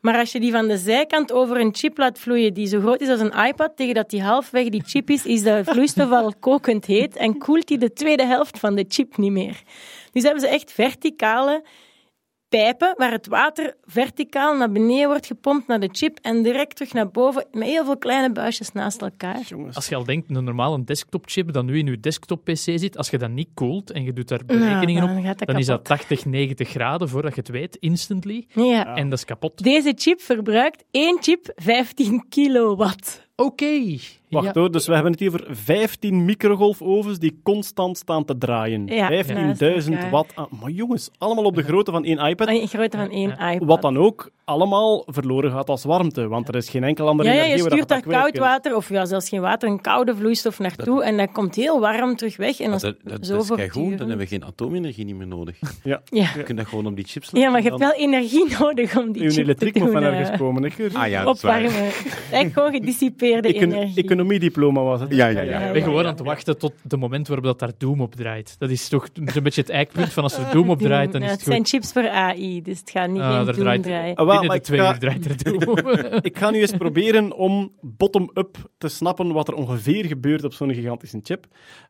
Maar 0.00 0.18
als 0.18 0.32
je 0.32 0.40
die 0.40 0.52
van 0.52 0.68
de 0.68 0.76
zijkant 0.76 1.32
over 1.32 1.60
een 1.60 1.74
chip 1.74 1.98
laat 1.98 2.18
vloeien 2.18 2.54
die 2.54 2.66
zo 2.66 2.80
groot 2.80 3.00
is 3.00 3.08
als 3.08 3.20
een 3.20 3.46
iPad, 3.46 3.76
tegen 3.76 3.94
dat 3.94 4.10
die 4.10 4.22
halfweg 4.22 4.68
die 4.68 4.82
chip 4.86 5.10
is, 5.10 5.26
is 5.26 5.42
de 5.42 5.62
vloeistof 5.66 6.10
al 6.10 6.34
kokend 6.40 6.84
heet 6.84 7.16
en 7.16 7.38
koelt 7.38 7.66
die 7.66 7.78
de 7.78 7.92
tweede 7.92 8.24
helft 8.24 8.58
van 8.58 8.74
de 8.74 8.84
chip 8.88 9.16
niet 9.16 9.32
meer. 9.32 9.62
Dus 10.12 10.22
hebben 10.22 10.40
ze 10.40 10.48
echt 10.48 10.72
verticale 10.72 11.62
pijpen 12.48 12.94
waar 12.96 13.12
het 13.12 13.26
water 13.26 13.76
verticaal 13.84 14.56
naar 14.56 14.72
beneden 14.72 15.08
wordt 15.08 15.26
gepompt 15.26 15.66
naar 15.66 15.80
de 15.80 15.88
chip 15.92 16.18
en 16.22 16.42
direct 16.42 16.76
terug 16.76 16.92
naar 16.92 17.10
boven 17.10 17.46
met 17.52 17.68
heel 17.68 17.84
veel 17.84 17.98
kleine 17.98 18.32
buisjes 18.32 18.72
naast 18.72 19.02
elkaar. 19.02 19.40
Jongens. 19.40 19.76
Als 19.76 19.88
je 19.88 19.94
al 19.94 20.04
denkt, 20.04 20.30
een 20.30 20.44
normale 20.44 20.84
desktopchip 20.84 21.52
dat 21.52 21.64
nu 21.64 21.78
in 21.78 21.86
je 21.86 22.00
desktop-PC 22.00 22.54
zit, 22.54 22.96
als 22.96 23.10
je 23.10 23.18
dat 23.18 23.30
niet 23.30 23.48
koelt 23.54 23.90
en 23.90 24.02
je 24.02 24.12
doet 24.12 24.28
daar 24.28 24.42
Nou, 24.46 24.58
berekeningen 24.58 25.06
dan 25.06 25.30
op, 25.30 25.46
dan 25.46 25.58
is 25.58 25.66
dat 25.66 25.82
kapot. 25.82 26.08
80, 26.08 26.24
90 26.24 26.68
graden 26.68 27.08
voordat 27.08 27.34
je 27.34 27.40
het 27.40 27.50
weet, 27.50 27.76
instantly. 27.76 28.46
Ja. 28.48 28.94
En 28.96 29.10
dat 29.10 29.18
is 29.18 29.24
kapot. 29.24 29.62
Deze 29.62 29.92
chip 29.96 30.20
verbruikt 30.20 30.84
één 30.90 31.22
chip 31.22 31.52
15 31.54 32.28
kilowatt. 32.28 33.25
Oké. 33.36 33.96
Wacht 34.30 34.46
Ja. 34.46 34.52
hoor, 34.60 34.70
dus 34.70 34.86
we 34.86 34.94
hebben 34.94 35.10
het 35.12 35.20
hier 35.20 35.28
over 35.32 35.46
15 35.50 36.24
microgolfovens 36.24 37.18
die 37.18 37.40
constant 37.42 37.96
staan 37.98 38.24
te 38.24 38.38
draaien. 38.38 38.86
Ja, 38.86 39.08
15.000 39.24 39.34
naast 39.34 39.88
elkaar. 39.88 40.10
watt. 40.10 40.32
aan- 40.34 40.48
maar 40.60 40.70
jongens, 40.70 41.10
allemaal 41.18 41.44
op 41.44 41.54
de 41.54 41.62
grootte 41.62 41.90
van 41.90 42.04
één 42.04 42.18
iPad. 42.18 42.48
Een 42.48 42.68
grootte 42.68 42.96
van 42.96 43.10
één 43.10 43.30
iPad. 43.30 43.68
Wat 43.68 43.82
dan 43.82 43.98
ook 43.98 44.30
allemaal 44.44 45.02
verloren 45.06 45.50
gaat 45.50 45.68
als 45.68 45.84
warmte, 45.84 46.28
want 46.28 46.48
er 46.48 46.54
is 46.56 46.68
geen 46.68 46.84
enkel 46.84 47.08
andere 47.08 47.28
Ja, 47.28 47.34
ja, 47.34 47.40
energie 47.40 47.64
je 47.64 47.70
stuurt 47.70 47.88
dat 47.88 48.04
daar 48.04 48.20
koud 48.20 48.38
water, 48.38 48.76
of 48.76 48.88
ja, 48.88 49.04
zelfs 49.04 49.28
geen 49.28 49.40
water, 49.40 49.68
een 49.68 49.80
koude 49.80 50.16
vloeistof 50.16 50.58
naartoe 50.58 51.04
en 51.04 51.16
dat 51.16 51.32
komt 51.32 51.54
heel 51.54 51.80
warm 51.80 52.16
terug 52.16 52.36
weg. 52.36 52.60
En 52.60 52.70
Dat, 52.70 52.80
dat, 52.80 52.96
dat, 53.02 53.12
dat 53.16 53.26
zo 53.26 53.36
is 53.38 53.48
keigoed, 53.48 53.98
dan 53.98 54.08
hebben 54.08 54.18
we 54.18 54.26
geen 54.26 54.44
atoomenergie 54.44 55.04
niet 55.04 55.16
meer 55.16 55.26
nodig. 55.26 55.58
Ja. 55.84 56.02
Ja. 56.10 56.28
Je 56.36 56.42
kunt 56.42 56.58
dat 56.58 56.66
gewoon 56.66 56.86
op 56.86 56.96
die 56.96 57.04
chips 57.04 57.30
ja, 57.32 57.50
maar 57.50 57.62
je 57.62 57.70
laten 57.70 57.86
hebt 57.86 57.98
wel 57.98 58.08
energie 58.08 58.46
nodig 58.60 58.98
om 58.98 59.12
die 59.12 59.22
Uw 59.22 59.28
chip 59.28 59.36
te 59.36 59.42
elektriek 59.42 59.74
doen. 59.74 59.82
moet 59.82 59.92
van 59.92 60.02
ergens 60.02 60.38
komen. 60.38 60.62
hè. 60.76 60.88
Ah 60.92 61.08
ja, 61.08 61.24
dat 61.24 61.36
is 61.36 61.42
waar. 61.42 61.64
opwarmen. 61.64 61.90
Echt 62.30 62.52
gewoon 62.52 62.72
Econ- 63.34 63.72
energie. 63.72 64.02
economiediploma 64.04 64.82
was 64.82 65.00
het. 65.00 65.14
Ja, 65.14 65.26
ja, 65.26 65.40
ja. 65.40 65.60
Ik 65.66 65.72
ben 65.72 65.82
gewoon 65.82 66.04
aan 66.06 66.14
het 66.14 66.20
wachten 66.24 66.58
tot 66.58 66.72
het 66.88 67.00
moment 67.00 67.26
waarop 67.28 67.44
dat 67.46 67.58
daar 67.58 67.70
Doom 67.78 68.00
op 68.00 68.14
draait. 68.14 68.56
Dat 68.58 68.70
is 68.70 68.88
toch 68.88 69.08
een 69.14 69.42
beetje 69.42 69.60
het 69.60 69.70
eikpunt 69.70 70.12
van 70.12 70.22
als 70.22 70.36
er 70.38 70.52
Doom 70.52 70.70
op 70.70 70.78
draait, 70.80 71.12
dan 71.12 71.20
Ja, 71.20 71.26
is 71.26 71.32
het 71.32 71.40
het 71.40 71.50
zijn 71.50 71.66
chips 71.66 71.92
voor 71.92 72.08
AI, 72.08 72.62
dus 72.62 72.78
het 72.78 72.90
gaat 72.90 73.08
niet 73.08 73.20
Ah, 73.20 73.34
geen 73.36 73.44
daar 73.44 73.54
Doom 73.54 73.64
draait- 73.64 73.82
draaien. 73.82 74.14
Ah, 74.16 74.26
wel, 74.26 74.40
de 74.48 74.60
twee 74.60 74.80
ga- 74.80 74.92
uur 74.92 74.98
draait 74.98 75.24
er 75.24 75.42
Doom. 75.42 75.78
Ik 76.30 76.38
ga 76.38 76.50
nu 76.50 76.60
eens 76.60 76.72
proberen 76.76 77.36
om 77.36 77.72
bottom-up 77.80 78.56
te 78.78 78.88
snappen 78.88 79.32
wat 79.32 79.48
er 79.48 79.54
ongeveer 79.54 80.04
gebeurt 80.04 80.44
op 80.44 80.52
zo'n 80.52 80.74
gigantische 80.74 81.20
chip. 81.22 81.46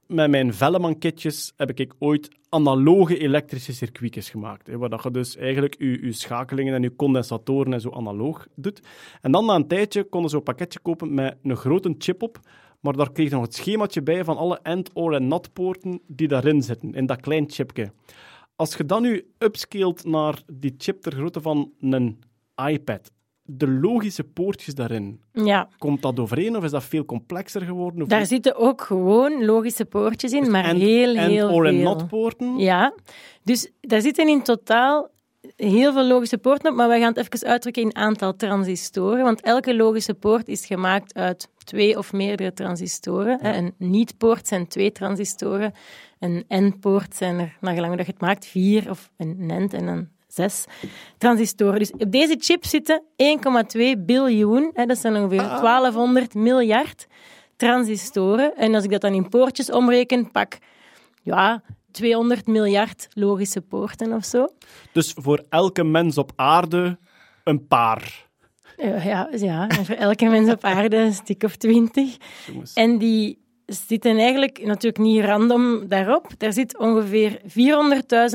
Met 0.06 0.30
mijn 0.30 0.54
Velleman-kitjes 0.54 1.52
heb 1.56 1.78
ik 1.78 1.94
ooit 1.98 2.28
analoge 2.48 3.18
elektrische 3.18 3.72
circuitjes 3.72 4.30
gemaakt. 4.30 4.66
Hè, 4.66 4.78
waar 4.78 4.88
dat 4.88 5.02
je 5.02 5.10
dus 5.10 5.36
eigenlijk 5.36 5.74
je, 5.78 6.04
je 6.04 6.12
schakelingen 6.12 6.74
en 6.74 6.82
je 6.82 6.96
condensatoren 6.96 7.72
en 7.72 7.80
zo 7.80 7.90
analoog 7.90 8.46
doet. 8.54 8.80
En 9.20 9.32
dan 9.32 9.46
na 9.46 9.54
een 9.54 9.68
tijdje 9.68 10.04
konden 10.04 10.30
ze 10.30 10.36
een 10.36 10.42
pakketje 10.42 10.78
kopen 10.78 11.14
met 11.14 11.36
een 11.42 11.56
grote 11.56 11.94
chip 11.98 12.22
op. 12.22 12.40
Maar 12.80 12.96
daar 12.96 13.12
kreeg 13.12 13.28
je 13.28 13.34
nog 13.34 13.44
het 13.44 13.54
schemaatje 13.54 14.02
bij 14.02 14.24
van 14.24 14.36
alle 14.36 14.62
AND, 14.62 14.90
OR 14.92 15.14
en 15.14 15.28
NAT 15.28 15.52
poorten 15.52 16.00
die 16.06 16.28
daarin 16.28 16.62
zitten, 16.62 16.94
in 16.94 17.06
dat 17.06 17.20
klein 17.20 17.50
chipje. 17.50 17.92
Als 18.56 18.76
je 18.76 18.84
dan 18.84 19.02
nu 19.02 19.30
upscaled 19.38 20.04
naar 20.04 20.42
die 20.52 20.74
chip 20.78 21.00
ter 21.00 21.12
grootte 21.12 21.40
van 21.40 21.72
een 21.80 22.18
iPad, 22.66 23.12
de 23.46 23.68
logische 23.68 24.24
poortjes 24.24 24.74
daarin, 24.74 25.20
Ja, 25.32 25.68
komt 25.78 26.02
dat 26.02 26.18
overeen 26.20 26.56
of 26.56 26.64
is 26.64 26.70
dat 26.70 26.84
veel 26.84 27.04
complexer 27.04 27.62
geworden? 27.62 28.02
Of 28.02 28.08
daar 28.08 28.26
zitten 28.26 28.56
ook 28.56 28.80
gewoon 28.82 29.44
logische 29.44 29.84
poortjes 29.84 30.32
in, 30.32 30.50
maar 30.50 30.64
and- 30.64 30.78
heel, 30.78 31.16
and 31.18 31.26
heel 31.30 31.48
or 31.50 31.66
en 31.66 31.74
veel. 31.74 31.82
not 31.82 32.08
poorten? 32.08 32.58
Ja, 32.58 32.94
dus 33.42 33.70
daar 33.80 34.00
zitten 34.00 34.28
in 34.28 34.42
totaal 34.42 35.08
heel 35.56 35.92
veel 35.92 36.04
logische 36.06 36.38
poorten 36.38 36.70
op, 36.70 36.76
maar 36.76 36.88
wij 36.88 37.00
gaan 37.00 37.12
het 37.14 37.32
even 37.34 37.48
uitdrukken 37.48 37.82
in 37.82 37.96
aantal 37.96 38.36
transistoren, 38.36 39.24
want 39.24 39.40
elke 39.40 39.76
logische 39.76 40.14
poort 40.14 40.48
is 40.48 40.66
gemaakt 40.66 41.14
uit 41.14 41.48
twee 41.64 41.98
of 41.98 42.12
meerdere 42.12 42.52
transistoren. 42.52 43.56
Een 43.56 43.74
niet-poort 43.78 44.46
zijn 44.46 44.66
twee 44.68 44.92
transistoren, 44.92 45.72
een 46.18 46.44
N-poort 46.48 47.14
zijn 47.16 47.38
er, 47.38 47.56
naar 47.60 47.74
gelang 47.74 47.96
dat 47.96 48.06
je 48.06 48.12
het 48.12 48.20
maakt, 48.20 48.46
vier, 48.46 48.90
of 48.90 49.10
een 49.16 49.46
NAND 49.46 49.74
en 49.74 49.86
een 49.86 50.08
zes 50.36 50.64
transistoren. 51.18 51.78
Dus 51.78 51.92
op 51.92 52.10
deze 52.12 52.36
chip 52.38 52.64
zitten 52.64 53.02
1,2 53.96 53.98
biljoen, 53.98 54.70
hè, 54.74 54.86
dat 54.86 54.98
zijn 54.98 55.16
ongeveer 55.16 55.42
1200 55.42 56.34
miljard 56.34 57.06
transistoren. 57.56 58.56
En 58.56 58.74
als 58.74 58.84
ik 58.84 58.90
dat 58.90 59.00
dan 59.00 59.14
in 59.14 59.28
poortjes 59.28 59.70
omreken, 59.70 60.30
pak 60.30 60.58
ja, 61.22 61.62
200 61.90 62.46
miljard 62.46 63.08
logische 63.10 63.60
poorten 63.60 64.12
of 64.12 64.24
zo. 64.24 64.48
Dus 64.92 65.14
voor 65.16 65.44
elke 65.48 65.84
mens 65.84 66.18
op 66.18 66.32
aarde 66.36 66.98
een 67.44 67.66
paar. 67.66 68.26
Eh, 68.76 69.04
ja, 69.04 69.28
ja, 69.32 69.68
en 69.68 69.84
voor 69.84 69.94
elke 69.94 70.26
mens 70.26 70.50
op 70.50 70.64
aarde 70.64 70.96
een 70.96 71.12
stuk 71.12 71.42
of 71.42 71.56
twintig. 71.56 72.16
En 72.74 72.98
die 72.98 73.45
zitten 73.66 74.18
eigenlijk 74.18 74.64
natuurlijk 74.64 74.98
niet 74.98 75.24
random 75.24 75.88
daarop. 75.88 76.26
Daar 76.38 76.52
zit 76.52 76.78
ongeveer 76.78 77.40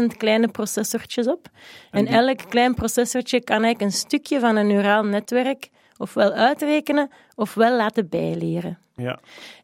400.000 0.01 0.05
kleine 0.17 0.47
processortjes 0.47 1.27
op. 1.27 1.47
En 1.91 2.07
elk 2.07 2.39
klein 2.49 2.73
processortje 2.73 3.43
kan 3.43 3.63
eigenlijk 3.63 3.81
een 3.81 3.97
stukje 3.97 4.39
van 4.39 4.55
een 4.55 4.67
neuraal 4.67 5.03
netwerk 5.03 5.69
ofwel 5.97 6.31
uitrekenen 6.31 7.09
ofwel 7.35 7.75
laten 7.75 8.09
bijleren. 8.09 8.79
Ja. 8.95 9.19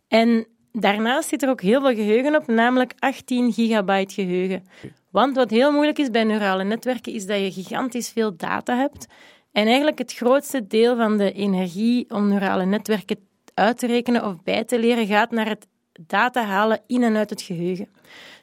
En 0.07 0.47
daarnaast 0.71 1.29
zit 1.29 1.43
er 1.43 1.49
ook 1.49 1.61
heel 1.61 1.81
veel 1.81 1.95
geheugen 1.95 2.35
op, 2.35 2.47
namelijk 2.47 2.93
18 2.99 3.53
gigabyte 3.53 4.13
geheugen. 4.13 4.67
Want 5.11 5.35
wat 5.35 5.49
heel 5.49 5.71
moeilijk 5.71 5.97
is 5.97 6.09
bij 6.09 6.23
neurale 6.23 6.63
netwerken, 6.63 7.13
is 7.13 7.25
dat 7.25 7.39
je 7.39 7.51
gigantisch 7.51 8.09
veel 8.09 8.35
data 8.35 8.77
hebt. 8.77 9.07
En 9.51 9.65
eigenlijk 9.65 9.97
het 9.97 10.13
grootste 10.13 10.67
deel 10.67 10.95
van 10.95 11.17
de 11.17 11.31
energie 11.31 12.09
om 12.09 12.27
neurale 12.27 12.65
netwerken 12.65 13.17
uit 13.57 13.77
te 13.77 13.87
rekenen 13.87 14.25
of 14.25 14.43
bij 14.43 14.63
te 14.63 14.79
leren 14.79 15.07
gaat 15.07 15.31
naar 15.31 15.47
het 15.47 15.67
data 15.99 16.43
halen 16.45 16.81
in 16.87 17.03
en 17.03 17.15
uit 17.15 17.29
het 17.29 17.41
geheugen. 17.41 17.87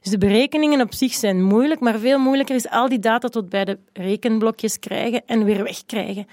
Dus 0.01 0.11
de 0.11 0.19
berekeningen 0.19 0.81
op 0.81 0.95
zich 0.95 1.13
zijn 1.13 1.43
moeilijk, 1.43 1.81
maar 1.81 1.99
veel 1.99 2.19
moeilijker 2.19 2.55
is 2.55 2.69
al 2.69 2.89
die 2.89 2.99
data 2.99 3.29
tot 3.29 3.49
bij 3.49 3.65
de 3.65 3.79
rekenblokjes 3.93 4.79
krijgen 4.79 5.23
en 5.27 5.45
weer 5.45 5.63
wegkrijgen. 5.63 6.27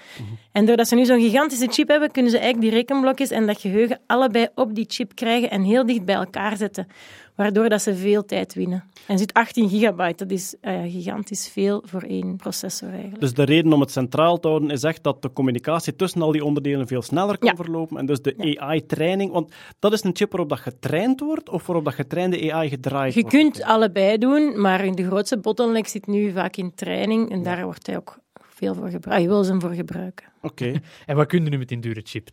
En 0.52 0.66
doordat 0.66 0.88
ze 0.88 0.94
nu 0.94 1.04
zo'n 1.04 1.20
gigantische 1.20 1.68
chip 1.70 1.88
hebben, 1.88 2.10
kunnen 2.10 2.30
ze 2.30 2.38
eigenlijk 2.38 2.70
die 2.70 2.80
rekenblokjes 2.80 3.30
en 3.30 3.46
dat 3.46 3.60
geheugen 3.60 4.00
allebei 4.06 4.48
op 4.54 4.74
die 4.74 4.84
chip 4.88 5.14
krijgen 5.14 5.50
en 5.50 5.62
heel 5.62 5.86
dicht 5.86 6.04
bij 6.04 6.14
elkaar 6.14 6.56
zetten 6.56 6.86
waardoor 7.34 7.68
dat 7.68 7.82
ze 7.82 7.94
veel 7.94 8.24
tijd 8.24 8.54
winnen. 8.54 8.84
En 9.06 9.18
zit 9.18 9.32
18 9.32 9.68
gigabyte, 9.68 10.24
dat 10.24 10.30
is 10.30 10.54
uh, 10.62 10.82
gigantisch 10.82 11.48
veel 11.48 11.82
voor 11.84 12.02
één 12.02 12.36
processor 12.36 12.88
eigenlijk. 12.88 13.20
Dus 13.20 13.34
de 13.34 13.42
reden 13.42 13.72
om 13.72 13.80
het 13.80 13.90
centraal 13.90 14.40
te 14.40 14.48
houden 14.48 14.70
is 14.70 14.82
echt 14.82 15.02
dat 15.02 15.22
de 15.22 15.32
communicatie 15.32 15.96
tussen 15.96 16.22
al 16.22 16.32
die 16.32 16.44
onderdelen 16.44 16.86
veel 16.86 17.02
sneller 17.02 17.38
kan 17.38 17.56
verlopen 17.56 17.96
en 17.96 18.06
dus 18.06 18.22
de 18.22 18.56
AI-training, 18.58 19.32
want 19.32 19.52
dat 19.78 19.92
is 19.92 20.04
een 20.04 20.16
chip 20.16 20.30
waarop 20.30 20.48
dat 20.48 20.60
getraind 20.60 21.20
wordt 21.20 21.48
of 21.48 21.66
waarop 21.66 21.84
dat 21.84 21.94
getrainde 21.94 22.52
AI 22.52 22.68
gedraaid 22.68 23.14
Je 23.14 23.20
wordt? 23.20 23.36
Je 23.36 23.42
kunt 23.42 23.62
allebei 23.62 24.18
doen, 24.18 24.60
maar 24.60 24.94
de 24.94 25.06
grootste 25.06 25.38
bottleneck 25.38 25.86
zit 25.86 26.06
nu 26.06 26.32
vaak 26.32 26.56
in 26.56 26.74
training 26.74 27.30
en 27.30 27.42
daar 27.42 27.64
wordt 27.64 27.86
hij 27.86 27.96
ook 27.96 28.18
veel 28.62 28.74
voor 28.74 28.90
gebruikt. 28.90 29.22
Je 29.22 29.28
wil 29.28 29.44
ze 29.44 29.50
hem 29.50 29.60
voor 29.60 29.70
gebruiken. 29.74 30.26
Oké. 30.40 30.72
en 31.06 31.16
wat 31.16 31.26
kun 31.26 31.44
je 31.44 31.50
nu 31.50 31.58
met 31.58 31.68
die 31.68 31.78
dure 31.78 32.00
chip? 32.04 32.28
92% 32.30 32.32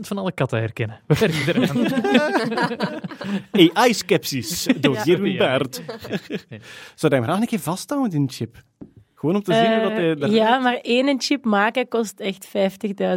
van 0.00 0.18
alle 0.18 0.32
katten 0.32 0.58
herkennen. 0.58 1.00
We 1.06 1.14
werken 1.46 1.86
eraan. 1.86 3.00
AI-skepsis 3.84 4.68
door 4.80 4.94
Ja. 4.94 5.04
Jeroen 5.04 5.32
Ja. 5.32 5.38
Baert. 5.38 5.82
Zou 6.94 7.12
hij 7.12 7.18
hem 7.18 7.22
graag 7.22 7.40
een 7.40 7.46
keer 7.46 7.58
vasthouden, 7.58 8.10
die 8.10 8.28
chip? 8.28 8.62
Gewoon 9.20 9.34
om 9.34 9.42
te 9.42 9.54
zien 9.54 9.72
hoe 9.72 9.82
dat 9.82 9.92
hij... 9.92 10.14
Eh, 10.14 10.34
ja, 10.34 10.58
maar 10.58 10.78
één 10.82 11.20
chip 11.20 11.44
maken 11.44 11.88
kost 11.88 12.20
echt 12.20 12.48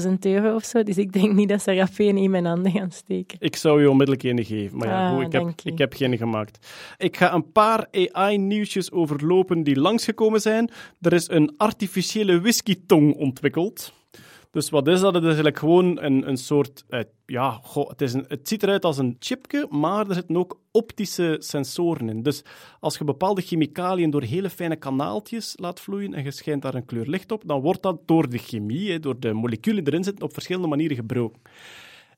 50.000 0.06 0.14
euro 0.20 0.56
of 0.56 0.64
zo. 0.64 0.84
Dus 0.84 0.98
ik 0.98 1.12
denk 1.12 1.34
niet 1.34 1.50
dat 1.50 1.62
ze 1.62 1.72
er 1.72 1.78
rap 1.78 1.90
één 1.98 2.18
in 2.18 2.32
mijn 2.32 2.46
handen 2.46 2.72
gaan 2.72 2.92
steken. 2.92 3.38
Ik 3.40 3.56
zou 3.56 3.82
je 3.82 3.90
onmiddellijk 3.90 4.24
een 4.24 4.46
geven, 4.46 4.78
maar 4.78 4.88
ja, 4.88 5.10
Ah, 5.10 5.16
goed, 5.16 5.26
ik, 5.26 5.32
heb, 5.32 5.52
ik 5.64 5.78
heb 5.78 5.94
geen 5.94 6.18
gemaakt. 6.18 6.68
Ik 6.98 7.18
ga 7.18 7.34
een 7.34 7.52
paar 7.52 7.88
AI-nieuwsjes 7.92 8.92
overlopen 8.92 9.64
die 9.64 9.80
langsgekomen 9.80 10.42
zijn. 10.42 10.72
Er 11.02 11.14
is 11.14 11.30
een 11.30 11.54
artificiële 11.58 12.42
whisky-tong 12.42 13.16
ontwikkeld. 13.16 13.94
Dus 14.54 14.70
wat 14.70 14.88
is 14.88 15.00
dat? 15.00 15.14
Het 15.14 15.24
is 15.24 15.28
eigenlijk 15.28 15.58
gewoon 15.60 16.02
een, 16.02 16.28
een 16.28 16.38
soort... 16.38 16.86
eh, 16.90 17.00
ja, 17.26 17.62
het, 17.74 18.02
is 18.02 18.14
het 18.14 18.48
ziet 18.48 18.64
eruit 18.64 18.86
als 18.86 18.98
een 18.98 19.16
chipje, 19.20 19.68
maar 19.70 20.08
er 20.08 20.14
zitten 20.14 20.38
ook 20.38 20.60
optische 20.72 21.36
sensoren 21.40 22.10
in. 22.10 22.24
Dus 22.24 22.44
als 22.80 22.98
je 22.98 23.04
bepaalde 23.04 23.42
chemicaliën 23.42 24.10
door 24.10 24.22
hele 24.24 24.50
fijne 24.50 24.76
kanaaltjes 24.76 25.54
laat 25.60 25.80
vloeien 25.80 26.14
en 26.14 26.24
je 26.24 26.32
schijnt 26.32 26.62
daar 26.62 26.74
een 26.74 26.86
kleur 26.86 27.08
licht 27.08 27.32
op, 27.32 27.44
dan 27.46 27.62
wordt 27.62 27.82
dat 27.82 28.08
door 28.08 28.30
de 28.30 28.38
chemie, 28.38 29.00
door 29.00 29.20
de 29.20 29.34
moleculen 29.34 29.88
erin 29.88 30.04
zitten, 30.04 30.26
op 30.26 30.34
verschillende 30.34 30.68
manieren 30.68 30.96
gebroken. 30.96 31.42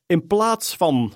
In 0.06 0.28
plaats 0.28 0.76
van 0.76 1.14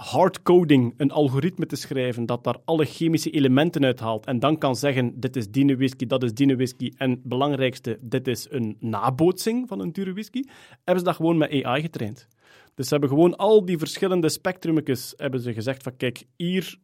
hardcoding 0.00 0.94
een 0.96 1.10
algoritme 1.10 1.66
te 1.66 1.76
schrijven 1.76 2.26
dat 2.26 2.44
daar 2.44 2.56
alle 2.64 2.84
chemische 2.84 3.30
elementen 3.30 3.84
uithaalt 3.84 4.26
en 4.26 4.38
dan 4.38 4.58
kan 4.58 4.76
zeggen, 4.76 5.20
dit 5.20 5.36
is 5.36 5.50
die 5.50 5.76
whisky, 5.76 6.06
dat 6.06 6.22
is 6.22 6.34
die 6.34 6.56
whisky 6.56 6.92
en 6.96 7.20
belangrijkste, 7.24 7.98
dit 8.00 8.28
is 8.28 8.46
een 8.50 8.76
nabootsing 8.80 9.68
van 9.68 9.80
een 9.80 9.92
dure 9.92 10.12
whisky, 10.12 10.42
hebben 10.70 10.98
ze 10.98 11.04
dat 11.04 11.16
gewoon 11.16 11.36
met 11.36 11.64
AI 11.64 11.80
getraind. 11.80 12.28
Dus 12.74 12.86
ze 12.86 12.92
hebben 12.92 13.10
gewoon 13.10 13.36
al 13.36 13.64
die 13.64 13.78
verschillende 13.78 14.28
spectrumetjes 14.28 15.14
hebben 15.16 15.40
ze 15.40 15.52
gezegd 15.52 15.82
van, 15.82 15.96
kijk, 15.96 16.24
hier 16.36 16.78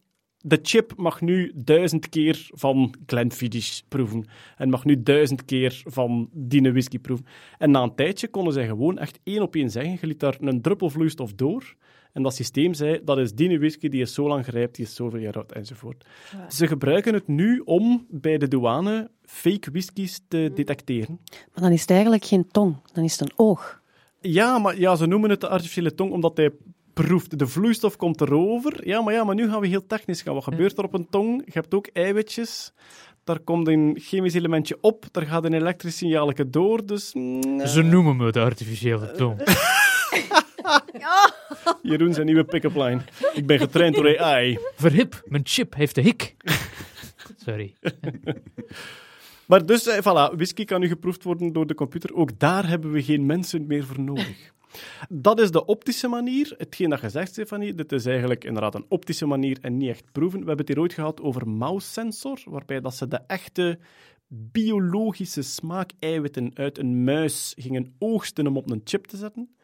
de 0.47 0.59
chip 0.61 0.93
mag 0.95 1.21
nu 1.21 1.51
duizend 1.55 2.09
keer 2.09 2.47
van 2.51 2.93
Glenfiddich 3.05 3.81
proeven. 3.87 4.25
En 4.57 4.69
mag 4.69 4.85
nu 4.85 5.03
duizend 5.03 5.45
keer 5.45 5.81
van 5.85 6.29
die 6.31 6.71
whisky 6.71 6.99
proeven. 6.99 7.25
En 7.57 7.71
na 7.71 7.81
een 7.81 7.95
tijdje 7.95 8.27
konden 8.27 8.53
zij 8.53 8.67
gewoon 8.67 8.97
echt 8.97 9.19
één 9.23 9.41
op 9.41 9.55
één 9.55 9.69
zeggen. 9.69 9.97
Je 10.01 10.07
liet 10.07 10.19
daar 10.19 10.37
een 10.39 10.61
druppel 10.61 10.89
vloeistof 10.89 11.33
door. 11.33 11.75
En 12.13 12.23
dat 12.23 12.35
systeem 12.35 12.73
zei, 12.73 12.99
dat 13.03 13.17
is 13.17 13.33
die 13.33 13.59
whisky, 13.59 13.89
die 13.89 14.01
is 14.01 14.13
zo 14.13 14.27
lang 14.27 14.45
gerijpt, 14.45 14.75
die 14.75 14.85
is 14.85 14.95
zoveel 14.95 15.19
jaar 15.19 15.35
oud, 15.35 15.51
enzovoort. 15.51 16.05
Ze 16.49 16.67
gebruiken 16.67 17.13
het 17.13 17.27
nu 17.27 17.61
om 17.65 18.05
bij 18.09 18.37
de 18.37 18.47
douane 18.47 19.11
fake 19.21 19.71
whiskies 19.71 20.21
te 20.27 20.51
detecteren. 20.53 21.19
Maar 21.29 21.63
dan 21.63 21.71
is 21.71 21.81
het 21.81 21.89
eigenlijk 21.89 22.25
geen 22.25 22.47
tong, 22.47 22.75
dan 22.93 23.03
is 23.03 23.19
het 23.19 23.21
een 23.21 23.37
oog. 23.37 23.81
Ja, 24.21 24.57
maar 24.57 24.79
ja, 24.79 24.95
ze 24.95 25.05
noemen 25.05 25.29
het 25.29 25.41
de 25.41 25.47
artificiële 25.47 25.95
tong 25.95 26.11
omdat 26.11 26.37
hij 26.37 26.51
proeft. 27.03 27.39
De 27.39 27.47
vloeistof 27.47 27.95
komt 27.95 28.21
erover. 28.21 28.87
Ja, 28.87 29.01
maar, 29.01 29.13
ja, 29.13 29.23
maar 29.23 29.35
nu 29.35 29.49
gaan 29.49 29.59
we 29.59 29.67
heel 29.67 29.85
technisch 29.87 30.21
gaan. 30.21 30.33
Wat 30.33 30.43
gebeurt 30.43 30.77
er 30.77 30.83
op 30.83 30.93
een 30.93 31.09
tong? 31.09 31.41
Je 31.45 31.51
hebt 31.51 31.73
ook 31.73 31.87
eiwitjes. 31.93 32.73
Daar 33.23 33.39
komt 33.39 33.67
een 33.67 33.97
chemisch 34.01 34.33
elementje 34.33 34.77
op. 34.81 35.05
Daar 35.11 35.25
gaat 35.25 35.43
een 35.43 35.53
elektrisch 35.53 35.97
signaalje 35.97 36.49
door. 36.49 36.85
Dus 36.85 37.13
mm, 37.13 37.65
Ze 37.65 37.81
noemen 37.81 38.17
me 38.17 38.31
de 38.31 38.39
artificiële 38.39 39.11
tong. 39.11 39.41
Jeroen 41.81 42.13
zijn 42.13 42.25
nieuwe 42.25 42.43
pick-up 42.43 42.75
line. 42.75 43.01
Ik 43.33 43.45
ben 43.45 43.59
getraind 43.59 43.95
door 43.95 44.19
AI. 44.19 44.57
Verhip, 44.75 45.21
mijn 45.25 45.45
chip 45.45 45.75
heeft 45.75 45.95
de 45.95 46.01
hik. 46.01 46.35
Sorry. 47.45 47.75
Maar 49.45 49.65
dus, 49.65 49.87
eh, 49.87 49.97
voilà, 49.97 50.35
whisky 50.35 50.65
kan 50.65 50.79
nu 50.79 50.87
geproefd 50.87 51.23
worden 51.23 51.53
door 51.53 51.67
de 51.67 51.73
computer. 51.73 52.15
Ook 52.15 52.39
daar 52.39 52.67
hebben 52.67 52.91
we 52.91 53.03
geen 53.03 53.25
mensen 53.25 53.67
meer 53.67 53.85
voor 53.85 53.99
nodig. 53.99 54.55
Dat 55.09 55.39
is 55.39 55.51
de 55.51 55.65
optische 55.65 56.07
manier. 56.07 56.53
Hetgeen 56.57 56.89
dat 56.89 57.01
je 57.01 57.09
zegt, 57.09 57.31
Stefanie, 57.31 57.73
dit 57.73 57.91
is 57.91 58.05
eigenlijk 58.05 58.43
inderdaad 58.43 58.75
een 58.75 58.85
optische 58.89 59.25
manier 59.25 59.57
en 59.61 59.77
niet 59.77 59.89
echt 59.89 60.11
proeven. 60.11 60.39
We 60.39 60.45
hebben 60.47 60.65
het 60.65 60.75
hier 60.75 60.83
ooit 60.83 60.93
gehad 60.93 61.21
over 61.21 61.47
mouse-sensor, 61.47 62.41
waarbij 62.45 62.81
dat 62.81 62.95
ze 62.95 63.07
de 63.07 63.19
echte 63.27 63.79
biologische 64.27 65.41
smaakeiwitten 65.41 66.51
uit 66.53 66.77
een 66.77 67.03
muis 67.03 67.53
gingen 67.57 67.95
oogsten 67.99 68.47
om 68.47 68.57
op 68.57 68.71
een 68.71 68.81
chip 68.83 69.05
te 69.05 69.17
zetten. 69.17 69.56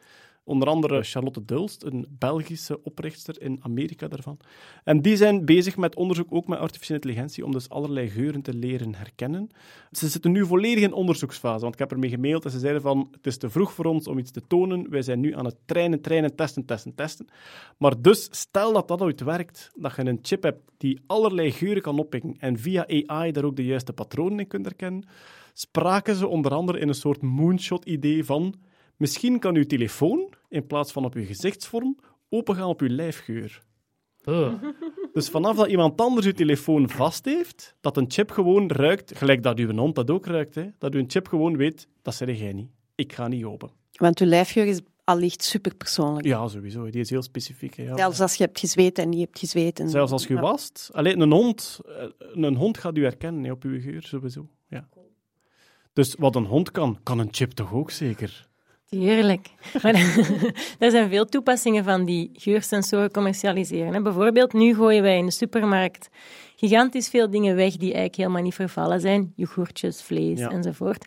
Onder 0.46 0.68
andere 0.68 1.02
Charlotte 1.02 1.44
Dulst, 1.44 1.82
een 1.82 2.06
Belgische 2.10 2.82
oprichter 2.82 3.42
in 3.42 3.58
Amerika 3.60 4.08
daarvan. 4.08 4.38
En 4.84 5.02
die 5.02 5.16
zijn 5.16 5.44
bezig 5.44 5.76
met 5.76 5.96
onderzoek 5.96 6.26
ook 6.30 6.46
met 6.46 6.58
artificiële 6.58 6.98
intelligentie 6.98 7.44
om 7.44 7.52
dus 7.52 7.68
allerlei 7.68 8.08
geuren 8.08 8.42
te 8.42 8.54
leren 8.54 8.94
herkennen. 8.94 9.48
Ze 9.90 10.08
zitten 10.08 10.32
nu 10.32 10.46
volledig 10.46 10.84
in 10.84 10.92
onderzoeksfase, 10.92 11.60
want 11.60 11.72
ik 11.72 11.78
heb 11.78 11.92
ermee 11.92 12.10
gemaild 12.10 12.44
en 12.44 12.50
ze 12.50 12.58
zeiden 12.58 12.82
van 12.82 13.08
het 13.10 13.26
is 13.26 13.38
te 13.38 13.50
vroeg 13.50 13.72
voor 13.72 13.84
ons 13.84 14.06
om 14.06 14.18
iets 14.18 14.30
te 14.30 14.46
tonen. 14.46 14.90
Wij 14.90 15.02
zijn 15.02 15.20
nu 15.20 15.34
aan 15.34 15.44
het 15.44 15.56
trainen, 15.64 16.00
trainen, 16.00 16.34
testen, 16.34 16.64
testen, 16.64 16.94
testen. 16.94 17.28
Maar 17.78 18.00
dus, 18.02 18.28
stel 18.30 18.72
dat 18.72 18.88
dat 18.88 19.00
ooit 19.00 19.20
werkt, 19.20 19.70
dat 19.74 19.96
je 19.96 20.04
een 20.06 20.18
chip 20.22 20.42
hebt 20.42 20.70
die 20.76 21.00
allerlei 21.06 21.52
geuren 21.52 21.82
kan 21.82 21.98
oppikken 21.98 22.36
en 22.38 22.58
via 22.58 22.86
AI 23.06 23.32
daar 23.32 23.44
ook 23.44 23.56
de 23.56 23.64
juiste 23.64 23.92
patronen 23.92 24.38
in 24.38 24.46
kunt 24.46 24.64
herkennen, 24.64 25.06
spraken 25.52 26.14
ze 26.14 26.26
onder 26.26 26.52
andere 26.52 26.78
in 26.78 26.88
een 26.88 26.94
soort 26.94 27.22
moonshot-idee 27.22 28.24
van 28.24 28.54
Misschien 28.96 29.38
kan 29.38 29.54
uw 29.56 29.64
telefoon, 29.64 30.32
in 30.48 30.66
plaats 30.66 30.92
van 30.92 31.04
op 31.04 31.14
uw 31.14 31.26
gezichtsvorm, 31.26 31.98
opengaan 32.28 32.68
op 32.68 32.80
uw 32.80 32.88
lijfgeur. 32.88 33.62
Oh. 34.24 34.62
Dus 35.12 35.28
vanaf 35.28 35.56
dat 35.56 35.68
iemand 35.68 36.00
anders 36.00 36.26
uw 36.26 36.32
telefoon 36.32 36.88
vast 36.90 37.24
heeft, 37.24 37.74
dat 37.80 37.96
een 37.96 38.10
chip 38.10 38.30
gewoon 38.30 38.70
ruikt, 38.70 39.16
gelijk 39.16 39.42
dat 39.42 39.58
uw 39.58 39.74
hond 39.74 39.94
dat 39.94 40.10
ook 40.10 40.26
ruikt, 40.26 40.54
hè, 40.54 40.66
dat 40.78 40.94
uw 40.94 41.04
chip 41.06 41.28
gewoon 41.28 41.56
weet, 41.56 41.88
dat 42.02 42.14
zeg 42.14 42.38
jij 42.38 42.52
niet. 42.52 42.68
Ik 42.94 43.12
ga 43.12 43.28
niet 43.28 43.44
open. 43.44 43.70
Want 43.92 44.20
uw 44.20 44.26
lijfgeur 44.26 44.66
is 44.66 44.80
allicht 45.04 45.42
superpersoonlijk. 45.42 46.26
Ja, 46.26 46.48
sowieso. 46.48 46.90
Die 46.90 47.00
is 47.00 47.10
heel 47.10 47.22
specifiek. 47.22 47.74
Hè, 47.76 47.82
ja. 47.82 47.96
Zelfs 47.96 48.20
als 48.20 48.34
je 48.34 48.44
hebt 48.44 48.58
gezweet 48.58 48.98
en 48.98 49.08
niet 49.08 49.20
hebt 49.20 49.38
gezweet. 49.38 49.80
En... 49.80 49.88
Zelfs 49.90 50.12
als 50.12 50.26
je 50.26 50.34
Ja. 50.34 50.40
wast. 50.40 50.90
Alleen 50.92 51.20
een 51.20 51.32
hond, 51.32 51.80
eh, 51.86 52.04
een 52.32 52.56
hond 52.56 52.78
gaat 52.78 52.96
u 52.96 53.02
herkennen 53.02 53.44
hè, 53.44 53.50
op 53.50 53.62
uw 53.64 53.80
geur, 53.80 54.02
sowieso. 54.02 54.48
Ja. 54.68 54.88
Dus 55.92 56.14
wat 56.18 56.36
een 56.36 56.44
hond 56.44 56.70
kan, 56.70 56.98
kan 57.02 57.18
een 57.18 57.28
chip 57.30 57.50
toch 57.50 57.72
ook 57.72 57.90
zeker? 57.90 58.48
Heerlijk. 58.88 59.48
Maar 59.82 59.94
er 60.78 60.90
zijn 60.90 61.08
veel 61.08 61.24
toepassingen 61.24 61.84
van 61.84 62.04
die 62.04 62.30
geursensoren 62.32 63.10
commercialiseren. 63.10 64.02
Bijvoorbeeld, 64.02 64.52
nu 64.52 64.74
gooien 64.74 65.02
wij 65.02 65.18
in 65.18 65.24
de 65.26 65.32
supermarkt 65.32 66.08
gigantisch 66.56 67.08
veel 67.08 67.30
dingen 67.30 67.56
weg 67.56 67.72
die 67.72 67.80
eigenlijk 67.82 68.16
helemaal 68.16 68.42
niet 68.42 68.54
vervallen 68.54 69.00
zijn. 69.00 69.32
Yoghurtjes, 69.36 70.02
vlees 70.02 70.38
Ja. 70.38 70.48
enzovoort. 70.50 71.04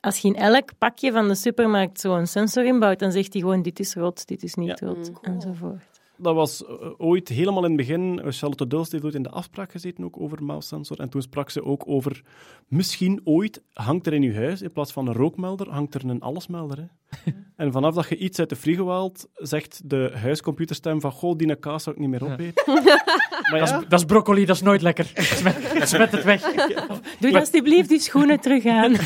Als 0.00 0.18
je 0.18 0.28
in 0.28 0.36
elk 0.36 0.70
pakje 0.78 1.12
van 1.12 1.28
de 1.28 1.34
supermarkt 1.34 2.00
zo'n 2.00 2.26
sensor 2.26 2.64
inbouwt, 2.64 2.98
dan 2.98 3.12
zegt 3.12 3.32
hij 3.32 3.42
gewoon 3.42 3.62
dit 3.62 3.80
is 3.80 3.94
rood, 3.94 4.26
dit 4.26 4.42
is 4.42 4.54
niet 4.54 4.78
Ja. 4.80 4.86
rood, 4.86 5.10
enzovoort. 5.22 5.97
Dat 6.20 6.34
was 6.34 6.64
eh, 6.66 6.74
ooit 6.96 7.28
helemaal 7.28 7.64
in 7.64 7.68
het 7.68 7.76
begin. 7.86 8.20
eh, 8.20 8.30
Charlotte 8.32 8.66
Dulst 8.66 8.92
heeft 8.92 9.04
ooit 9.04 9.14
in 9.14 9.22
de 9.22 9.30
afspraak 9.30 9.70
gezeten 9.70 10.04
ook 10.04 10.20
over 10.20 10.44
mouse-sensor. 10.44 11.00
En 11.00 11.08
toen 11.08 11.22
sprak 11.22 11.50
ze 11.50 11.64
ook 11.64 11.82
over, 11.86 12.22
misschien 12.68 13.20
ooit 13.24 13.62
hangt 13.72 14.06
er 14.06 14.12
in 14.12 14.22
uw 14.22 14.34
huis, 14.34 14.62
in 14.62 14.72
plaats 14.72 14.92
van 14.92 15.06
een 15.06 15.14
rookmelder, 15.14 15.70
hangt 15.70 15.94
er 15.94 16.04
een 16.04 16.20
allesmelder. 16.20 16.78
Hè? 16.78 16.84
en 17.56 17.72
vanaf 17.72 17.94
dat 17.94 18.08
je 18.08 18.16
iets 18.16 18.38
uit 18.38 18.48
de 18.48 18.56
frigo 18.56 18.88
haalt, 18.88 19.28
zegt 19.34 19.80
de 19.84 20.12
huiscomputerstem 20.14 21.00
van, 21.00 21.12
goh, 21.12 21.36
die 21.36 21.56
kaas 21.56 21.82
zou 21.82 21.96
ik 21.96 22.00
niet 22.02 22.10
meer 22.10 22.24
opeten. 22.32 22.62
maar 23.50 23.58
Dat, 23.58 23.68
is, 23.82 23.88
dat 23.88 23.98
is 24.00 24.04
broccoli, 24.06 24.44
dat 24.44 24.56
is 24.56 24.62
nooit 24.62 24.82
lekker. 24.82 25.10
Smet, 25.14 25.56
smet 25.88 26.12
het 26.12 26.24
weg. 26.24 26.42
Doe 27.20 27.38
alsjeblieft 27.38 27.88
die 27.88 28.00
schoenen 28.00 28.40
terug 28.40 28.66
aan. 28.66 28.94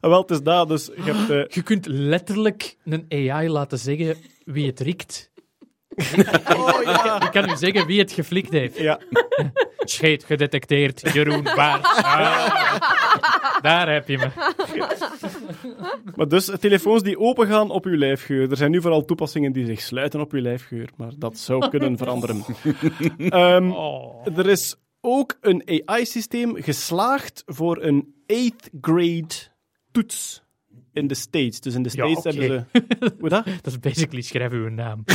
Ah, 0.00 0.10
wel, 0.10 0.20
het 0.20 0.30
is 0.30 0.42
dat. 0.42 0.68
Dus 0.68 0.86
je 0.86 1.02
hebt... 1.12 1.30
eh, 1.30 1.54
Je 1.56 1.62
kunt 1.62 1.86
letterlijk 1.86 2.76
een 2.84 3.06
AI 3.08 3.48
laten 3.48 3.78
zeggen 3.78 4.16
wie 4.44 4.66
het 4.66 4.80
riekt. 4.80 5.32
Oh, 6.56 6.82
ja. 6.82 7.22
Ik 7.22 7.30
kan 7.30 7.50
u 7.50 7.56
zeggen 7.56 7.86
wie 7.86 7.98
het 7.98 8.12
geflikt 8.12 8.50
heeft. 8.50 8.78
Ja. 8.78 9.00
Scheet 9.78 10.24
gedetecteerd, 10.24 11.12
Jeroen 11.12 11.42
Baart. 11.42 11.86
Ah, 13.54 13.62
daar 13.62 13.92
heb 13.92 14.08
je 14.08 14.18
me. 14.18 14.30
Maar 16.14 16.28
dus 16.28 16.50
telefoons 16.60 17.02
die 17.02 17.18
opengaan 17.18 17.70
op 17.70 17.84
uw 17.84 17.96
lijfgeur. 17.96 18.50
Er 18.50 18.56
zijn 18.56 18.70
nu 18.70 18.80
vooral 18.80 19.04
toepassingen 19.04 19.52
die 19.52 19.66
zich 19.66 19.80
sluiten 19.80 20.20
op 20.20 20.32
uw 20.32 20.40
lijfgeur, 20.40 20.88
maar 20.96 21.12
dat 21.18 21.38
zou 21.38 21.68
kunnen 21.68 21.96
veranderen. 21.96 22.44
Um, 23.18 23.74
Er 24.38 24.48
is 24.48 24.76
ook 25.00 25.36
een 25.40 25.82
AI-systeem 25.84 26.62
geslaagd 26.62 27.42
voor 27.46 27.82
een 27.82 28.14
8th 28.32 28.78
grade 28.80 29.34
toets 29.92 30.43
in 30.94 31.06
de 31.06 31.14
States. 31.14 31.60
Dus 31.60 31.74
in 31.74 31.82
de 31.82 31.88
States 31.88 32.22
ja, 32.22 32.30
okay. 32.30 32.46
hebben 32.46 32.68
ze... 32.72 33.14
Hoe 33.20 33.28
dat? 33.28 33.44
Dat 33.44 33.66
is 33.66 33.78
basically 33.78 34.22
schrijven 34.22 34.58
uw 34.58 34.68
naam. 34.68 35.04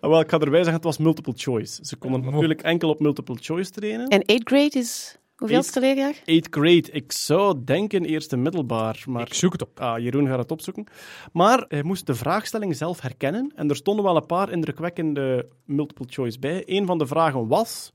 Ah, 0.00 0.10
wel, 0.10 0.20
ik 0.20 0.30
ga 0.30 0.38
erbij 0.38 0.58
zeggen, 0.58 0.74
het 0.74 0.84
was 0.84 0.98
multiple 0.98 1.32
choice. 1.36 1.84
Ze 1.84 1.96
konden 1.96 2.24
natuurlijk 2.24 2.62
enkel 2.62 2.88
op 2.88 3.00
multiple 3.00 3.36
choice 3.40 3.70
trainen. 3.70 4.06
En 4.08 4.20
8th 4.20 4.44
grade 4.44 4.78
is... 4.78 5.18
Hoeveelste 5.36 5.80
leerjaar? 5.80 6.14
8th 6.14 6.50
grade. 6.50 6.90
Ik 6.90 7.12
zou 7.12 7.64
denken 7.64 8.04
eerste 8.04 8.36
middelbaar. 8.36 9.02
Maar... 9.06 9.26
Ik 9.26 9.34
zoek 9.34 9.52
het 9.52 9.62
op. 9.62 9.80
Ah, 9.80 9.98
Jeroen 9.98 10.26
gaat 10.26 10.38
het 10.38 10.50
opzoeken. 10.50 10.86
Maar 11.32 11.64
hij 11.68 11.82
moest 11.82 12.06
de 12.06 12.14
vraagstelling 12.14 12.76
zelf 12.76 13.00
herkennen. 13.00 13.52
En 13.54 13.68
er 13.68 13.76
stonden 13.76 14.04
wel 14.04 14.16
een 14.16 14.26
paar 14.26 14.50
indrukwekkende 14.50 15.48
multiple 15.64 16.06
choice 16.08 16.38
bij. 16.38 16.62
Een 16.66 16.86
van 16.86 16.98
de 16.98 17.06
vragen 17.06 17.48
was... 17.48 17.92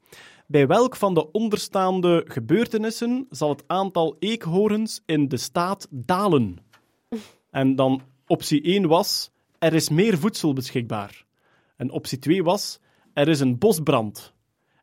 Bij 0.51 0.67
welk 0.67 0.95
van 0.95 1.13
de 1.13 1.31
onderstaande 1.31 2.25
gebeurtenissen 2.27 3.27
zal 3.29 3.49
het 3.49 3.63
aantal 3.67 4.15
eekhoorns 4.19 5.01
in 5.05 5.27
de 5.27 5.37
staat 5.37 5.87
dalen? 5.89 6.57
En 7.49 7.75
dan 7.75 8.01
optie 8.27 8.61
1 8.61 8.87
was, 8.87 9.31
er 9.59 9.73
is 9.73 9.89
meer 9.89 10.17
voedsel 10.17 10.53
beschikbaar. 10.53 11.25
En 11.75 11.91
optie 11.91 12.19
2 12.19 12.43
was, 12.43 12.79
er 13.13 13.27
is 13.27 13.39
een 13.39 13.57
bosbrand. 13.57 14.33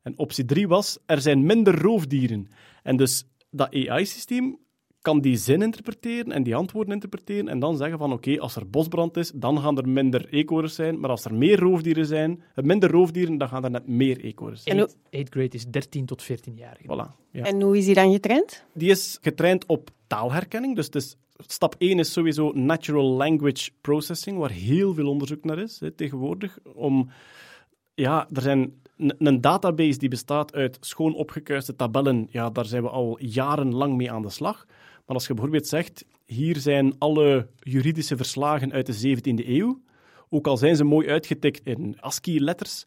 En 0.02 0.18
optie 0.18 0.44
3 0.44 0.68
was, 0.68 0.98
er 1.06 1.20
zijn 1.20 1.46
minder 1.46 1.80
roofdieren. 1.80 2.48
En 2.82 2.96
dus 2.96 3.24
dat 3.50 3.74
AI-systeem 3.74 4.58
kan 5.06 5.20
die 5.20 5.36
zin 5.36 5.62
interpreteren 5.62 6.32
en 6.32 6.42
die 6.42 6.54
antwoorden 6.56 6.92
interpreteren 6.92 7.48
en 7.48 7.58
dan 7.58 7.76
zeggen 7.76 7.98
van 7.98 8.12
oké, 8.12 8.38
als 8.38 8.56
er 8.56 8.70
bosbrand 8.70 9.16
is, 9.16 9.30
dan 9.34 9.60
gaan 9.60 9.78
er 9.78 9.88
minder 9.88 10.28
eekhoorns 10.30 10.74
zijn, 10.74 11.00
maar 11.00 11.10
als 11.10 11.24
er 11.24 11.34
meer 11.34 11.58
roofdieren 11.58 12.06
zijn, 12.06 12.42
minder 12.54 12.90
roofdieren, 12.90 13.38
dan 13.38 13.48
gaan 13.48 13.64
er 13.64 13.70
net 13.70 13.86
meer 13.88 14.20
eekhoorns 14.20 14.62
zijn. 14.62 14.78
En 14.78 14.88
8th 14.88 15.28
grade 15.30 15.56
is 15.56 15.66
13 15.66 16.06
tot 16.06 16.22
14 16.22 16.54
jaar. 16.56 16.78
Voilà. 16.82 17.30
Ja. 17.30 17.44
En 17.44 17.62
hoe 17.62 17.76
is 17.76 17.84
die 17.84 17.94
dan 17.94 18.12
getraind? 18.12 18.64
Die 18.72 18.90
is 18.90 19.18
getraind 19.20 19.66
op 19.66 19.90
taalherkenning, 20.06 20.76
dus, 20.76 20.90
dus 20.90 21.16
stap 21.46 21.74
1 21.78 21.98
is 21.98 22.12
sowieso 22.12 22.52
natural 22.54 23.08
language 23.08 23.70
processing, 23.80 24.38
waar 24.38 24.50
heel 24.50 24.94
veel 24.94 25.08
onderzoek 25.08 25.44
naar 25.44 25.58
is 25.58 25.80
hè, 25.80 25.90
tegenwoordig, 25.90 26.58
om... 26.74 27.10
Ja, 27.94 28.28
er 28.32 28.42
zijn 28.42 28.72
een 28.96 29.40
database 29.40 29.98
die 29.98 30.08
bestaat 30.08 30.54
uit 30.54 30.78
schoon 30.80 31.14
opgekuiste 31.14 31.76
tabellen, 31.76 32.26
ja, 32.30 32.50
daar 32.50 32.64
zijn 32.64 32.82
we 32.82 32.88
al 32.88 33.16
jarenlang 33.20 33.96
mee 33.96 34.10
aan 34.12 34.22
de 34.22 34.30
slag. 34.30 34.66
Maar 35.06 35.16
als 35.16 35.26
je 35.26 35.34
bijvoorbeeld 35.34 35.66
zegt, 35.66 36.04
hier 36.24 36.56
zijn 36.56 36.98
alle 36.98 37.48
juridische 37.60 38.16
verslagen 38.16 38.72
uit 38.72 38.86
de 38.86 39.16
17e 39.16 39.46
eeuw, 39.46 39.80
ook 40.28 40.46
al 40.46 40.56
zijn 40.56 40.76
ze 40.76 40.84
mooi 40.84 41.08
uitgetikt 41.08 41.66
in 41.66 41.96
ASCII-letters, 42.00 42.84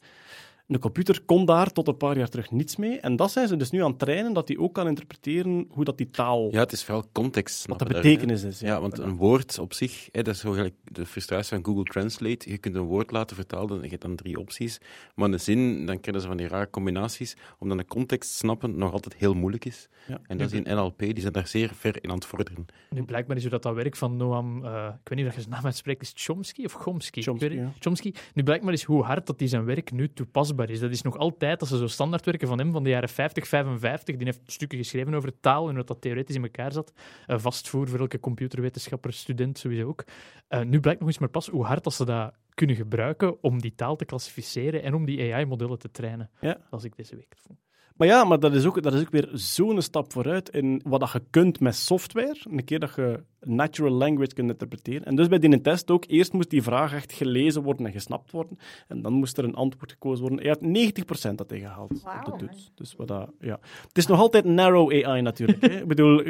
de 0.70 0.80
computer 0.80 1.22
kon 1.26 1.45
daar 1.45 1.72
tot 1.72 1.88
een 1.88 1.97
paar 1.97 2.17
jaar 2.17 2.30
terug 2.30 2.51
niets 2.51 2.76
mee. 2.76 2.99
En 2.99 3.15
dat 3.15 3.32
zijn 3.32 3.47
ze 3.47 3.57
dus 3.57 3.72
nu 3.72 3.84
aan 3.84 3.89
het 3.89 3.99
trainen, 3.99 4.34
dat 4.34 4.47
hij 4.47 4.57
ook 4.57 4.74
kan 4.74 4.88
interpreteren 4.88 5.67
hoe 5.70 5.84
dat 5.84 5.97
die 5.97 6.09
taal... 6.09 6.47
Ja, 6.51 6.59
het 6.59 6.72
is 6.72 6.84
vooral 6.84 7.05
context. 7.11 7.67
Wat 7.67 7.80
de 7.80 7.86
betekenis 7.86 8.43
is. 8.43 8.59
Ja, 8.59 8.67
ja 8.67 8.82
want 8.82 8.97
een 8.97 9.15
woord 9.15 9.59
op 9.59 9.74
zich, 9.74 10.09
hè, 10.11 10.22
dat 10.22 10.34
is 10.34 10.39
zo 10.39 10.51
gelijk 10.51 10.74
de 10.84 11.05
frustratie 11.05 11.55
van 11.55 11.65
Google 11.65 11.84
Translate. 11.84 12.49
Je 12.49 12.57
kunt 12.57 12.76
een 12.76 12.84
woord 12.84 13.11
laten 13.11 13.36
vertalen, 13.36 13.78
en 13.78 13.84
je 13.84 13.89
hebt 13.89 14.01
dan 14.01 14.15
drie 14.15 14.39
opties. 14.39 14.80
Maar 15.15 15.30
een 15.30 15.39
zin, 15.39 15.86
dan 15.86 15.99
kennen 15.99 16.22
ze 16.22 16.28
van 16.28 16.38
die 16.38 16.47
rare 16.47 16.70
combinaties. 16.70 17.38
Om 17.59 17.67
dan 17.67 17.78
de 17.78 17.86
context 17.86 18.32
te 18.32 18.38
snappen, 18.38 18.78
nog 18.78 18.91
altijd 18.91 19.15
heel 19.15 19.34
moeilijk 19.34 19.65
is. 19.65 19.89
Ja. 20.07 20.20
En 20.28 20.38
dat 20.38 20.51
is 20.51 20.59
in 20.59 20.76
NLP, 20.76 20.99
die 20.99 21.20
zijn 21.20 21.34
daar 21.34 21.47
zeer 21.47 21.72
ver 21.74 22.03
in 22.03 22.09
aan 22.09 22.15
het 22.15 22.26
vorderen. 22.26 22.65
Nu, 22.89 23.03
blijkbaar 23.03 23.36
is 23.36 23.41
hoe 23.41 23.51
dat, 23.51 23.63
dat 23.63 23.76
werk 23.76 23.95
van 23.95 24.17
Noam, 24.17 24.63
uh, 24.65 24.88
ik 25.03 25.09
weet 25.09 25.17
niet 25.17 25.28
of 25.28 25.36
je 25.36 25.41
zijn 25.41 25.53
naam 25.53 25.65
uitspreekt, 25.65 26.01
is 26.01 26.11
Chomsky 26.15 26.65
of 26.65 26.74
Chomsky? 26.74 27.22
Chomsky, 27.22 27.53
ja. 27.53 27.72
Chomsky. 27.80 28.13
Nu, 28.34 28.43
blijkbaar 28.43 28.74
is 28.74 28.84
hoe 28.84 29.03
hard 29.03 29.28
dat 29.28 29.39
die 29.39 29.47
zijn 29.47 29.65
werk 29.65 29.91
nu 29.91 30.13
toepasbaar 30.13 30.59
is. 30.68 30.80
Dat 30.80 30.91
is 30.91 31.01
nog 31.01 31.18
altijd 31.18 31.39
tijd, 31.39 31.60
dat 31.60 31.68
ze 31.68 31.78
zo 31.78 31.88
standaardwerken 31.88 32.47
van 32.47 32.57
hem 32.57 32.72
van 32.72 32.84
de 32.84 32.89
jaren 32.89 33.10
50, 33.10 33.47
55, 33.47 34.16
die 34.16 34.26
heeft 34.26 34.41
stukken 34.45 34.78
geschreven 34.78 35.14
over 35.14 35.39
taal 35.39 35.70
en 35.70 35.76
hoe 35.76 35.84
dat 35.84 36.01
theoretisch 36.01 36.36
in 36.36 36.43
elkaar 36.43 36.72
zat. 36.72 36.93
Uh, 37.28 37.39
vastvoer 37.39 37.88
voor 37.88 37.99
elke 37.99 38.20
computerwetenschapper, 38.20 39.14
student 39.14 39.57
sowieso 39.57 39.88
ook. 39.88 40.03
Uh, 40.49 40.62
nu 40.62 40.80
blijkt 40.80 40.99
nog 40.99 41.10
eens 41.10 41.20
maar 41.20 41.30
pas 41.30 41.47
hoe 41.47 41.66
hard 41.66 41.84
dat 41.84 41.93
ze 41.93 42.05
dat 42.05 42.34
kunnen 42.53 42.76
gebruiken 42.76 43.43
om 43.43 43.62
die 43.62 43.76
taal 43.76 43.95
te 43.95 44.05
klassificeren 44.05 44.84
en 44.84 44.93
om 44.93 45.05
die 45.05 45.34
AI-modellen 45.34 45.80
te 45.80 45.91
trainen. 45.91 46.30
Ja. 46.41 46.57
Als 46.70 46.84
ik 46.84 46.95
deze 46.95 47.16
week 47.16 47.34
vond. 47.36 47.60
Maar 47.99 48.07
ja, 48.07 48.24
maar 48.24 48.39
dat 48.39 48.53
is 48.53 48.66
ook, 48.66 48.84
dat 48.84 48.93
is 48.93 49.01
ook 49.01 49.12
weer 49.12 49.30
zo'n 49.34 49.82
stap 49.82 50.12
vooruit 50.12 50.49
in 50.49 50.82
wat 50.86 50.99
dat 50.99 51.12
je 51.12 51.22
kunt 51.30 51.60
met 51.60 51.76
software. 51.76 52.38
Een 52.43 52.64
keer 52.64 52.80
dat 52.80 52.95
je 52.95 53.24
natural 53.46 53.92
language 53.92 54.34
kunt 54.34 54.50
interpreteren. 54.50 55.06
En 55.06 55.16
dus 55.16 55.28
bij 55.28 55.40
die 55.40 55.62
test 55.62 55.92
ook, 55.92 56.04
eerst 56.08 56.34
moest 56.34 56.50
die 56.50 56.64
vraag 56.64 56.94
echt 56.94 57.14
gelezen 57.14 57.64
worden 57.64 57.86
en 57.86 57.92
gesnapt 57.92 58.32
worden. 58.32 58.58
En 58.88 59.02
dan 59.02 59.14
moest 59.14 59.38
er 59.38 59.44
een 59.44 59.56
antwoord 59.56 59.92
gekozen 59.92 60.28
worden. 60.28 60.40
Hij 60.40 60.58
had 60.60 61.32
90% 61.32 61.36
dat 61.36 61.50
hij 61.50 61.60
gehaald 61.60 62.02
wow. 62.04 62.34
op 62.34 62.40
de 62.40 62.46
toets. 62.46 62.72
Dus 62.76 62.96
wat 62.98 63.08
dat, 63.08 63.30
ja. 63.40 63.60
Het 63.88 63.98
is 63.98 64.06
nog 64.06 64.20
altijd 64.20 64.46
narrow 64.46 65.06
AI 65.06 65.22
natuurlijk. 65.22 65.62
Hè. 65.62 65.68
Ik 65.80 65.88
bedoel, 65.88 66.24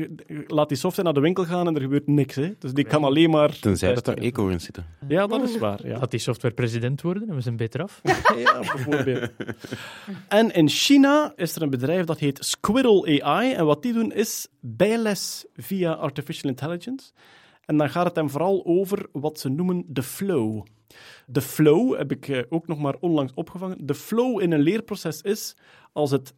laat 0.47 0.67
die 0.67 0.77
software 0.77 1.03
naar 1.03 1.13
de 1.13 1.19
winkel 1.19 1.45
gaan 1.45 1.67
en 1.67 1.75
er 1.75 1.81
gebeurt 1.81 2.07
niks. 2.07 2.35
Hè. 2.35 2.53
Dus 2.59 2.73
die 2.73 2.85
kan 2.85 3.03
alleen 3.03 3.29
maar... 3.29 3.59
Tenzij 3.59 3.93
dat 3.93 4.07
er 4.07 4.17
eekhoorns 4.17 4.63
zitten. 4.63 4.85
Ja, 5.07 5.27
dat 5.27 5.43
is 5.43 5.57
waar. 5.57 5.87
Ja. 5.87 5.99
Laat 5.99 6.11
die 6.11 6.19
software 6.19 6.53
president 6.53 7.01
worden 7.01 7.29
en 7.29 7.35
we 7.35 7.41
zijn 7.41 7.57
beter 7.57 7.83
af. 7.83 8.01
ja, 8.43 8.59
bijvoorbeeld. 8.59 9.31
en 10.27 10.53
in 10.53 10.69
China 10.69 11.33
is 11.35 11.55
er 11.55 11.61
een 11.61 11.69
bedrijf 11.69 12.05
dat 12.05 12.19
heet 12.19 12.37
Squirrel 12.45 13.05
AI. 13.05 13.53
En 13.53 13.65
wat 13.65 13.81
die 13.83 13.93
doen 13.93 14.11
is 14.11 14.47
bijles 14.59 15.45
via 15.55 15.93
artificial 15.93 16.49
intelligence. 16.49 17.11
En 17.65 17.77
dan 17.77 17.89
gaat 17.89 18.05
het 18.05 18.15
hem 18.15 18.29
vooral 18.29 18.65
over 18.65 19.07
wat 19.11 19.39
ze 19.39 19.49
noemen 19.49 19.83
de 19.87 20.03
flow. 20.03 20.65
De 21.25 21.41
flow 21.41 21.97
heb 21.97 22.11
ik 22.11 22.45
ook 22.49 22.67
nog 22.67 22.79
maar 22.79 22.95
onlangs 22.99 23.33
opgevangen. 23.33 23.85
De 23.85 23.93
flow 23.93 24.41
in 24.41 24.51
een 24.51 24.61
leerproces 24.61 25.21
is 25.21 25.55
als 25.93 26.11
het 26.11 26.33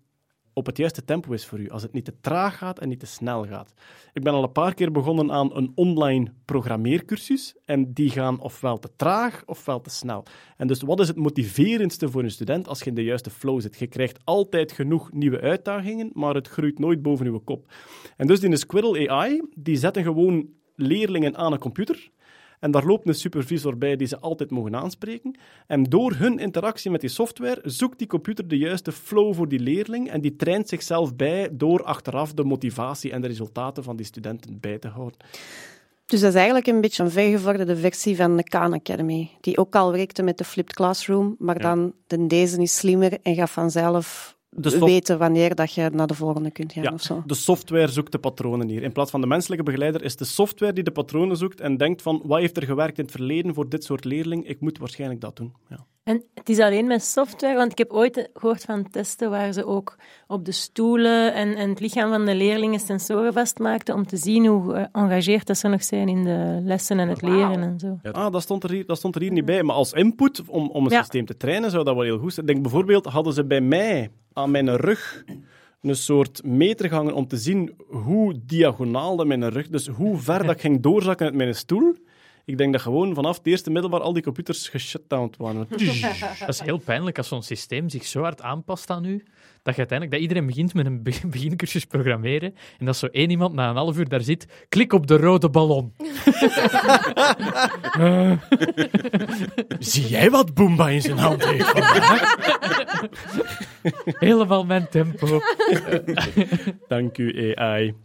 op 0.54 0.66
het 0.66 0.78
juiste 0.78 1.06
tempo 1.06 1.32
is 1.32 1.46
voor 1.46 1.60
u. 1.60 1.70
Als 1.70 1.82
het 1.82 1.94
niet 1.94 2.06
te 2.06 2.14
traag 2.22 2.58
gaat 2.58 2.80
en 2.80 2.90
niet 2.90 3.00
te 3.00 3.06
snel 3.06 3.46
gaat. 3.46 3.74
Ik 4.14 4.24
ben 4.24 4.34
al 4.34 4.44
een 4.44 4.52
paar 4.52 4.74
keer 4.74 4.92
begonnen 4.92 5.32
aan 5.32 5.56
een 5.56 5.72
online 5.76 6.34
programmeercursus. 6.46 7.56
En 7.66 7.94
die 7.94 8.10
gaan 8.10 8.40
ofwel 8.40 8.80
te 8.80 8.90
traag 8.96 9.44
ofwel 9.46 9.82
te 9.82 9.90
snel. 9.90 10.24
En 10.58 10.68
dus 10.68 10.82
wat 10.82 11.00
is 11.00 11.08
het 11.08 11.18
motiverendste 11.18 12.10
voor 12.10 12.24
een 12.24 12.32
student 12.32 12.68
als 12.68 12.80
je 12.80 12.86
in 12.86 12.96
de 12.96 13.04
juiste 13.04 13.30
flow 13.30 13.62
zit? 13.62 13.80
Je 13.80 13.88
krijgt 13.88 14.20
altijd 14.24 14.72
genoeg 14.72 15.12
nieuwe 15.12 15.42
uitdagingen, 15.42 16.10
maar 16.14 16.36
het 16.36 16.48
groeit 16.48 16.80
nooit 16.80 17.02
boven 17.02 17.26
uw 17.26 17.40
kop. 17.40 17.72
En 18.18 18.28
dus 18.28 18.40
die 18.40 18.56
Squirrel 18.56 19.10
AI, 19.10 19.42
die 19.56 19.78
zetten 19.78 20.04
gewoon 20.04 20.50
leerlingen 20.76 21.38
aan 21.38 21.52
een 21.52 21.60
computer. 21.60 22.12
En 22.62 22.72
daar 22.72 22.86
loopt 22.86 23.08
een 23.08 23.16
supervisor 23.16 23.78
bij 23.78 23.96
die 23.96 24.08
ze 24.08 24.20
altijd 24.20 24.52
mogen 24.52 24.76
aanspreken. 24.76 25.38
En 25.68 25.84
door 25.84 26.14
hun 26.14 26.40
interactie 26.40 26.92
met 26.92 27.02
die 27.02 27.10
software 27.10 27.60
zoekt 27.64 27.98
die 27.98 28.08
computer 28.08 28.48
de 28.48 28.58
juiste 28.58 28.92
flow 28.92 29.34
voor 29.36 29.48
die 29.48 29.60
leerling 29.60 30.10
en 30.10 30.22
die 30.22 30.36
traint 30.36 30.70
zichzelf 30.70 31.16
bij 31.16 31.50
door 31.52 31.84
achteraf 31.84 32.34
de 32.34 32.44
motivatie 32.44 33.12
en 33.12 33.22
de 33.22 33.28
resultaten 33.28 33.84
van 33.84 33.96
die 33.96 34.06
studenten 34.06 34.60
bij 34.60 34.78
te 34.78 34.88
houden. 34.88 35.18
Dus 36.06 36.20
dat 36.20 36.30
is 36.30 36.36
eigenlijk 36.36 36.68
een 36.68 36.82
beetje 36.82 37.04
een 37.04 37.12
vergevorderde 37.12 37.76
versie 37.76 38.16
van 38.16 38.38
de 38.38 38.44
Khan 38.44 38.74
Academy, 38.74 39.30
die 39.42 39.58
ook 39.58 39.76
al 39.76 39.92
werkte 39.92 40.24
met 40.24 40.38
de 40.38 40.44
flipped 40.44 40.74
classroom, 40.74 41.36
maar 41.40 41.62
ja. 41.62 41.62
dan 41.62 41.94
de 42.08 42.28
deze 42.28 42.62
is 42.62 42.78
slimmer 42.78 43.18
en 43.22 43.36
gaat 43.36 43.50
vanzelf 43.50 44.38
weten 44.60 45.18
wanneer 45.18 45.56
dat 45.56 45.74
je 45.74 45.90
naar 45.94 46.08
de 46.08 46.14
volgende 46.14 46.52
kunt 46.52 46.74
gaan 46.74 46.84
ja, 46.84 46.94
of 46.94 47.02
zo. 47.02 47.24
De 47.26 47.34
software 47.34 47.88
zoekt 47.88 48.12
de 48.12 48.20
patronen 48.20 48.68
hier. 48.68 48.84
In 48.84 48.92
plaats 48.92 49.12
van 49.12 49.22
de 49.22 49.28
menselijke 49.28 49.64
begeleider 49.64 50.04
is 50.04 50.16
de 50.16 50.26
software 50.26 50.74
die 50.74 50.84
de 50.84 50.92
patronen 50.92 51.38
zoekt 51.38 51.62
en 51.62 51.78
denkt 51.78 52.02
van 52.02 52.22
wat 52.26 52.40
heeft 52.40 52.58
er 52.58 52.64
gewerkt 52.64 52.98
in 52.98 53.04
het 53.04 53.14
verleden 53.14 53.54
voor 53.54 53.70
dit 53.70 53.84
soort 53.84 54.06
leerling? 54.06 54.48
Ik 54.48 54.62
moet 54.62 54.78
waarschijnlijk 54.78 55.22
dat 55.22 55.36
doen. 55.36 55.54
Ja. 55.70 55.86
En 56.12 56.24
het 56.34 56.50
is 56.50 56.60
alleen 56.60 56.88
met 56.88 57.04
software, 57.04 57.56
want 57.56 57.72
ik 57.72 57.78
heb 57.78 57.92
ooit 57.92 58.30
gehoord 58.34 58.64
van 58.64 58.90
testen 58.90 59.30
waar 59.30 59.54
ze 59.54 59.66
ook 59.66 59.96
op 60.28 60.46
de 60.46 60.52
stoelen 60.52 61.34
en, 61.34 61.56
en 61.56 61.70
het 61.70 61.80
lichaam 61.80 62.10
van 62.10 62.26
de 62.26 62.36
leerlingen 62.36 62.80
sensoren 62.80 63.34
vastmaakten 63.34 63.96
om 63.96 64.06
te 64.08 64.18
zien 64.18 64.46
hoe 64.46 64.90
geëngageerd 64.92 65.48
dat 65.48 65.58
ze 65.58 65.68
nog 65.68 65.84
zijn 65.84 66.08
in 66.10 66.24
de 66.24 66.60
lessen 66.64 67.00
en 67.00 67.08
het 67.10 67.22
leren 67.22 67.62
en 67.62 67.80
zo. 67.80 68.00
Ja, 68.04 68.10
ah, 68.12 68.32
dat 68.32 68.42
stond, 68.42 68.64
er 68.64 68.72
hier, 68.72 68.86
dat 68.86 68.98
stond 68.98 69.16
er 69.16 69.22
hier 69.22 69.32
niet 69.32 69.46
bij. 69.46 69.64
Maar 69.64 69.76
als 69.76 69.94
input 69.94 70.42
om, 70.48 70.70
om 70.70 70.86
een 70.86 70.92
Ja. 70.92 71.00
systeem 71.00 71.26
te 71.26 71.38
trainen 71.38 71.72
zou 71.72 71.84
dat 71.84 71.96
wel 71.96 72.04
heel 72.04 72.18
goed 72.18 72.34
zijn. 72.34 72.46
Ik 72.48 72.52
denk 72.52 72.64
bijvoorbeeld, 72.66 73.06
hadden 73.06 73.34
ze 73.34 73.46
bij 73.46 73.62
mij 73.62 74.10
aan 74.34 74.52
mijn 74.52 74.76
rug 74.76 75.24
een 75.82 75.96
soort 75.96 76.44
meter 76.44 76.90
gehangen 76.90 77.14
om 77.14 77.28
te 77.28 77.38
zien 77.38 77.74
hoe 77.88 78.36
diagonaal 78.46 79.16
dat 79.16 79.28
mijn 79.28 79.50
rug, 79.50 79.68
dus 79.70 79.88
hoe 79.88 80.18
ver 80.18 80.44
dat 80.44 80.56
ik 80.56 80.62
ging 80.62 80.82
doorzakken 80.82 81.26
uit 81.26 81.36
mijn 81.36 81.56
stoel. 81.56 81.96
Ik 82.52 82.58
denk 82.58 82.72
dat 82.72 82.82
gewoon 82.82 83.14
vanaf 83.14 83.38
het 83.38 83.48
eerste 83.48 83.70
middelbaar 83.70 84.02
al 84.02 84.14
die 84.14 84.24
computers 84.24 84.70
geshutdowned 84.70 85.38
waren. 85.38 85.68
dat 86.40 86.50
is 86.50 86.62
heel 86.62 86.78
pijnlijk 86.78 87.18
als 87.18 87.28
zo'n 87.28 87.44
systeem 87.44 87.90
zich 87.90 88.06
zo 88.06 88.22
hard 88.22 88.42
aanpast 88.42 88.90
aan 88.90 89.06
u, 89.06 89.24
dat 89.64 89.74
je 89.76 89.80
uiteindelijk 89.80 90.12
dat 90.12 90.20
iedereen 90.20 90.46
begint 90.46 90.74
met 90.74 90.86
een 90.86 91.04
begincursus 91.32 91.86
programmeren 91.86 92.56
en 92.78 92.86
dat 92.86 92.98
zo 92.98 93.06
één 93.06 93.30
iemand 93.30 93.54
na 93.54 93.70
een 93.70 93.76
half 93.76 93.98
uur 93.98 94.10
daar 94.10 94.22
zit, 94.22 94.66
klik 94.70 94.94
op 94.94 95.08
de 95.08 95.18
rode 95.18 95.50
ballon. 95.50 95.94
uh. 98.00 98.32
Zie 99.80 100.08
jij 100.08 100.30
wat 100.30 100.54
Boomba 100.54 100.90
in 100.90 101.02
zijn 101.02 101.18
hand 101.18 101.46
heeft 101.46 101.74
Helemaal 104.04 104.66
mijn 104.66 104.90
tempo. 104.90 105.42
Dank 106.88 107.18
u, 107.18 107.56
AI. 107.56 107.96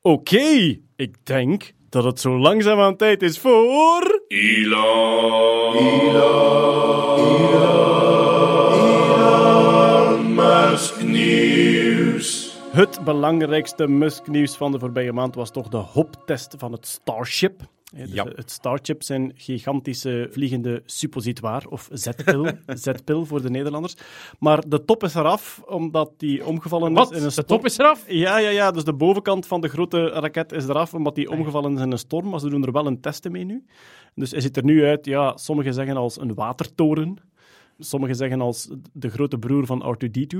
Oké, 0.00 0.34
okay, 0.34 0.80
ik 0.96 1.26
denk 1.26 1.72
dat 1.94 2.04
het 2.04 2.20
zo 2.20 2.38
langzaam 2.38 2.80
aan 2.80 2.96
tijd 2.96 3.22
is 3.22 3.38
voor... 3.38 4.22
Elon. 4.28 5.76
Elon. 5.76 7.18
Elon 9.14 10.34
Musk 10.34 11.02
Nieuws. 11.02 12.56
Het 12.70 13.00
belangrijkste 13.04 13.88
Musk-nieuws 13.88 14.56
van 14.56 14.72
de 14.72 14.78
voorbije 14.78 15.12
maand 15.12 15.34
was 15.34 15.50
toch 15.50 15.68
de 15.68 15.76
hoptest 15.76 16.54
van 16.58 16.72
het 16.72 16.86
Starship. 16.86 17.60
Dus 17.94 18.12
ja. 18.12 18.26
Het 18.34 18.50
Starship 18.50 19.02
zijn 19.02 19.32
gigantische 19.34 20.28
vliegende 20.30 20.82
suppositoire, 20.86 21.70
of 21.70 21.88
zetpil, 21.92 22.46
zetpil 22.66 23.26
voor 23.26 23.42
de 23.42 23.50
Nederlanders. 23.50 23.96
Maar 24.38 24.68
de 24.68 24.84
top 24.84 25.02
is 25.02 25.14
eraf, 25.14 25.62
omdat 25.66 26.10
die 26.16 26.46
omgevallen 26.46 26.92
Wat? 26.92 27.10
is 27.10 27.18
in 27.18 27.24
een 27.24 27.30
storm. 27.32 27.46
De 27.46 27.54
top 27.54 27.64
is 27.64 27.78
eraf? 27.78 28.04
Ja, 28.08 28.38
ja, 28.38 28.48
ja. 28.48 28.70
Dus 28.70 28.84
de 28.84 28.94
bovenkant 28.94 29.46
van 29.46 29.60
de 29.60 29.68
grote 29.68 30.06
raket 30.08 30.52
is 30.52 30.68
eraf, 30.68 30.94
omdat 30.94 31.14
die 31.14 31.30
omgevallen 31.30 31.74
is 31.74 31.80
in 31.80 31.92
een 31.92 31.98
storm. 31.98 32.28
Maar 32.28 32.40
ze 32.40 32.48
doen 32.48 32.64
er 32.64 32.72
wel 32.72 32.86
een 32.86 33.00
testen 33.00 33.32
mee 33.32 33.44
nu. 33.44 33.64
Dus 34.14 34.30
hij 34.30 34.40
ziet 34.40 34.56
er 34.56 34.64
nu 34.64 34.84
uit, 34.84 35.04
ja, 35.04 35.36
sommigen 35.36 35.74
zeggen 35.74 35.96
als 35.96 36.20
een 36.20 36.34
watertoren. 36.34 37.16
Sommigen 37.78 38.16
zeggen 38.16 38.40
als 38.40 38.68
de 38.92 39.10
grote 39.10 39.38
broer 39.38 39.66
van 39.66 39.96
R2-D2. 39.96 40.38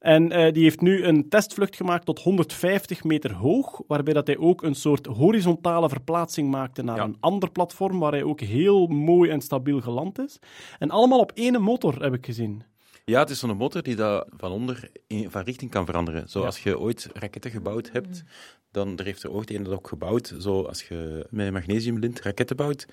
En 0.00 0.32
uh, 0.32 0.52
die 0.52 0.62
heeft 0.62 0.80
nu 0.80 1.04
een 1.04 1.28
testvlucht 1.28 1.76
gemaakt 1.76 2.04
tot 2.06 2.18
150 2.22 3.04
meter 3.04 3.32
hoog, 3.34 3.82
waarbij 3.86 4.14
dat 4.14 4.26
hij 4.26 4.38
ook 4.38 4.62
een 4.62 4.74
soort 4.74 5.06
horizontale 5.06 5.88
verplaatsing 5.88 6.50
maakte 6.50 6.82
naar 6.82 6.96
Ja. 6.96 7.04
een 7.04 7.16
ander 7.20 7.50
platform, 7.50 7.98
waar 7.98 8.12
hij 8.12 8.22
ook 8.22 8.40
heel 8.40 8.86
mooi 8.86 9.30
en 9.30 9.40
stabiel 9.40 9.80
geland 9.80 10.18
is. 10.18 10.38
En 10.78 10.90
allemaal 10.90 11.18
op 11.20 11.32
één 11.34 11.62
motor, 11.62 12.02
heb 12.02 12.14
ik 12.14 12.24
gezien. 12.26 12.62
Ja, 13.04 13.18
het 13.20 13.30
is 13.30 13.38
zo'n 13.38 13.56
motor 13.56 13.82
die 13.82 13.96
dat 13.96 14.26
van 14.36 14.52
onder 14.52 14.90
in, 15.06 15.30
van 15.30 15.42
richting 15.42 15.70
kan 15.70 15.86
veranderen. 15.86 16.28
Zo, 16.28 16.40
Ja. 16.40 16.46
als 16.46 16.62
je 16.62 16.78
ooit 16.78 17.08
raketten 17.12 17.50
gebouwd 17.50 17.90
hebt, 17.92 18.22
dan 18.70 18.98
er 18.98 19.04
heeft 19.04 19.22
er 19.22 19.30
ooit 19.32 19.50
een 19.50 19.62
dat 19.62 19.72
ook 19.74 19.88
gebouwd. 19.88 20.34
Zo, 20.38 20.62
als 20.62 20.82
je 20.88 21.26
met 21.30 21.52
magnesiumlint 21.52 22.20
raketten 22.20 22.56
bouwt, 22.56 22.86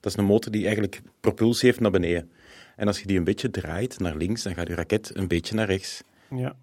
dat 0.00 0.12
is 0.12 0.18
een 0.18 0.24
motor 0.24 0.52
die 0.52 0.62
eigenlijk 0.64 1.02
propulsie 1.20 1.68
heeft 1.68 1.80
naar 1.80 1.90
beneden. 1.90 2.30
En 2.76 2.86
als 2.86 3.00
je 3.00 3.06
die 3.06 3.18
een 3.18 3.24
beetje 3.24 3.50
draait 3.50 3.98
naar 4.00 4.16
links, 4.16 4.42
dan 4.42 4.54
gaat 4.54 4.68
je 4.68 4.74
raket 4.74 5.10
een 5.14 5.28
beetje 5.28 5.54
naar 5.54 5.66
rechts. 5.66 6.02
Ja. 6.36 6.56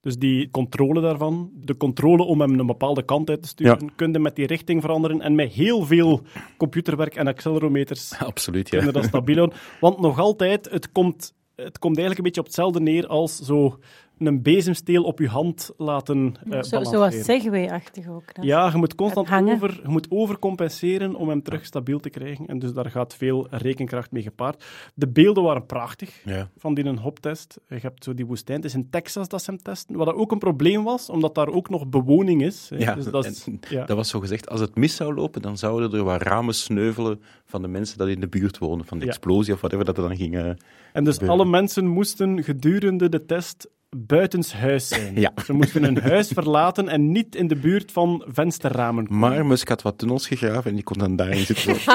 Dus 0.00 0.18
die 0.18 0.50
controle 0.50 1.00
daarvan, 1.00 1.50
de 1.54 1.76
controle 1.76 2.22
om 2.22 2.40
hem 2.40 2.58
een 2.58 2.66
bepaalde 2.66 3.02
kant 3.02 3.30
uit 3.30 3.42
te 3.42 3.48
sturen, 3.48 3.94
kun 3.94 4.12
je 4.12 4.18
met 4.18 4.36
die 4.36 4.46
richting 4.46 4.80
veranderen 4.80 5.20
en 5.20 5.34
met 5.34 5.52
heel 5.52 5.84
veel 5.84 6.22
computerwerk 6.56 7.14
en 7.14 7.26
accelerometers 7.26 8.18
Absoluut, 8.18 8.68
kun 8.68 8.78
ja. 8.78 8.84
je 8.84 8.92
dat 8.92 9.04
stabiel 9.04 9.36
houden. 9.36 9.58
Want 9.80 10.00
nog 10.00 10.18
altijd, 10.18 10.70
het 10.70 10.92
komt, 10.92 11.34
het 11.56 11.78
komt 11.78 11.96
eigenlijk 11.98 12.18
een 12.18 12.24
beetje 12.24 12.40
op 12.40 12.46
hetzelfde 12.46 12.80
neer 12.80 13.06
als 13.06 13.38
zo 13.38 13.78
een 14.26 14.42
bezemsteel 14.42 15.02
op 15.02 15.18
je 15.18 15.28
hand 15.28 15.70
laten 15.76 16.34
eh 16.50 16.62
Zo, 16.62 16.82
zoals. 16.84 17.24
Segway-achtig 17.24 18.08
ook. 18.08 18.34
dan. 18.34 18.44
Ja, 18.46 18.70
je 18.72 18.76
moet 18.76 18.94
constant 18.94 19.30
over, 19.32 19.80
je 19.82 19.88
moet 19.88 20.06
overcompenseren 20.10 21.14
om 21.14 21.28
hem 21.28 21.42
terug 21.42 21.64
stabiel 21.64 22.00
te 22.00 22.10
krijgen. 22.10 22.46
En 22.46 22.58
dus 22.58 22.72
daar 22.72 22.90
gaat 22.90 23.14
veel 23.14 23.46
rekenkracht 23.50 24.10
mee 24.10 24.22
gepaard. 24.22 24.64
De 24.94 25.08
beelden 25.08 25.42
waren 25.42 25.66
prachtig 25.66 26.20
Ja. 26.24 26.48
van 26.56 26.74
die 26.74 26.84
een 26.84 26.98
hoptest. 26.98 27.60
Je 27.68 27.78
hebt 27.80 28.04
zo 28.04 28.14
die 28.14 28.26
woestijn. 28.26 28.56
Het 28.56 28.66
is 28.66 28.74
in 28.74 28.90
Texas 28.90 29.28
dat 29.28 29.42
ze 29.42 29.50
hem 29.50 29.62
testen. 29.62 29.96
Wat 29.96 30.14
ook 30.14 30.32
een 30.32 30.38
probleem 30.38 30.84
was, 30.84 31.08
omdat 31.10 31.34
daar 31.34 31.48
ook 31.48 31.68
nog 31.68 31.86
bewoning 31.88 32.42
is. 32.42 32.66
hè. 32.70 32.76
Ja, 32.76 32.94
dus 32.94 33.04
dat, 33.04 33.24
is, 33.24 33.46
en 33.46 33.60
ja. 33.68 33.84
dat 33.84 33.96
was 33.96 34.08
zo 34.08 34.20
gezegd, 34.20 34.48
als 34.48 34.60
het 34.60 34.74
mis 34.76 34.96
zou 34.96 35.14
lopen, 35.14 35.42
dan 35.42 35.58
zouden 35.58 35.92
er 35.98 36.04
wat 36.04 36.22
ramen 36.22 36.54
sneuvelen 36.54 37.20
van 37.44 37.62
de 37.62 37.68
mensen 37.68 37.98
die 37.98 38.14
in 38.14 38.20
de 38.20 38.28
buurt 38.28 38.58
wonen, 38.58 38.84
van 38.86 38.98
de 38.98 39.04
Ja. 39.04 39.10
explosie 39.10 39.52
of 39.54 39.58
whatever 39.60 39.84
dat 39.84 39.96
er 39.96 40.02
dan 40.08 40.16
ging. 40.16 40.36
eh. 40.36 40.46
En 40.92 41.04
dus 41.04 41.12
gebeuren. 41.14 41.38
alle 41.40 41.50
mensen 41.50 41.86
moesten 41.86 42.44
gedurende 42.44 43.08
de 43.08 43.24
test 43.26 43.68
buitenshuis 43.96 44.88
zijn. 44.88 45.20
Ja. 45.20 45.32
Ze 45.44 45.52
moesten 45.52 45.84
hun 45.84 46.00
huis 46.00 46.28
verlaten 46.28 46.88
en 46.88 47.12
niet 47.12 47.36
in 47.36 47.48
de 47.48 47.56
buurt 47.56 47.92
van 47.92 48.24
vensterramen 48.28 49.06
komen. 49.06 49.20
Maar 49.20 49.46
Musk 49.46 49.68
had 49.68 49.82
wat 49.82 49.98
tunnels 49.98 50.26
gegraven 50.26 50.70
en 50.70 50.74
die 50.74 50.84
kon 50.84 50.98
dan 50.98 51.16
daarin 51.16 51.44
zitten. 51.46 51.76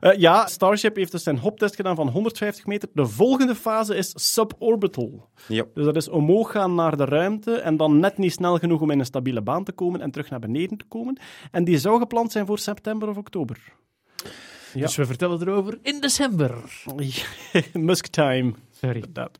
Eh, 0.00 0.18
ja, 0.18 0.46
Starship 0.46 0.96
heeft 0.96 1.12
dus 1.12 1.22
zijn 1.22 1.38
hoptest 1.38 1.74
gedaan 1.74 1.96
van 1.96 2.08
150 2.08 2.66
meter. 2.66 2.88
De 2.92 3.06
volgende 3.06 3.54
fase 3.54 3.96
is 3.96 4.12
suborbital. 4.14 5.28
ja. 5.46 5.64
Dus 5.74 5.84
dat 5.84 5.96
is 5.96 6.08
omhoog 6.08 6.50
gaan 6.50 6.74
naar 6.74 6.96
de 6.96 7.04
ruimte 7.04 7.54
en 7.54 7.76
dan 7.76 7.98
net 8.00 8.18
niet 8.18 8.32
snel 8.32 8.58
genoeg 8.58 8.80
om 8.80 8.90
in 8.90 8.98
een 8.98 9.04
stabiele 9.04 9.42
baan 9.42 9.64
te 9.64 9.72
komen 9.72 10.00
en 10.00 10.10
terug 10.10 10.30
naar 10.30 10.38
beneden 10.40 10.78
te 10.78 10.84
komen. 10.88 11.18
En 11.50 11.64
die 11.64 11.78
zou 11.78 11.98
gepland 11.98 12.32
zijn 12.32 12.46
voor 12.46 12.58
september 12.58 13.08
of 13.08 13.16
oktober. 13.16 13.58
Ja. 14.74 14.80
Dus 14.80 14.96
we 14.96 15.06
vertellen 15.06 15.40
erover 15.40 15.78
in 15.82 16.00
december. 16.00 16.54
Musk 17.72 18.06
time. 18.06 18.52
Sorry. 18.78 18.94
Inderdaad. 18.94 19.38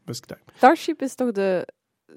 Starship 0.57 1.03
is 1.03 1.15
toch 1.15 1.33
de, 1.33 1.69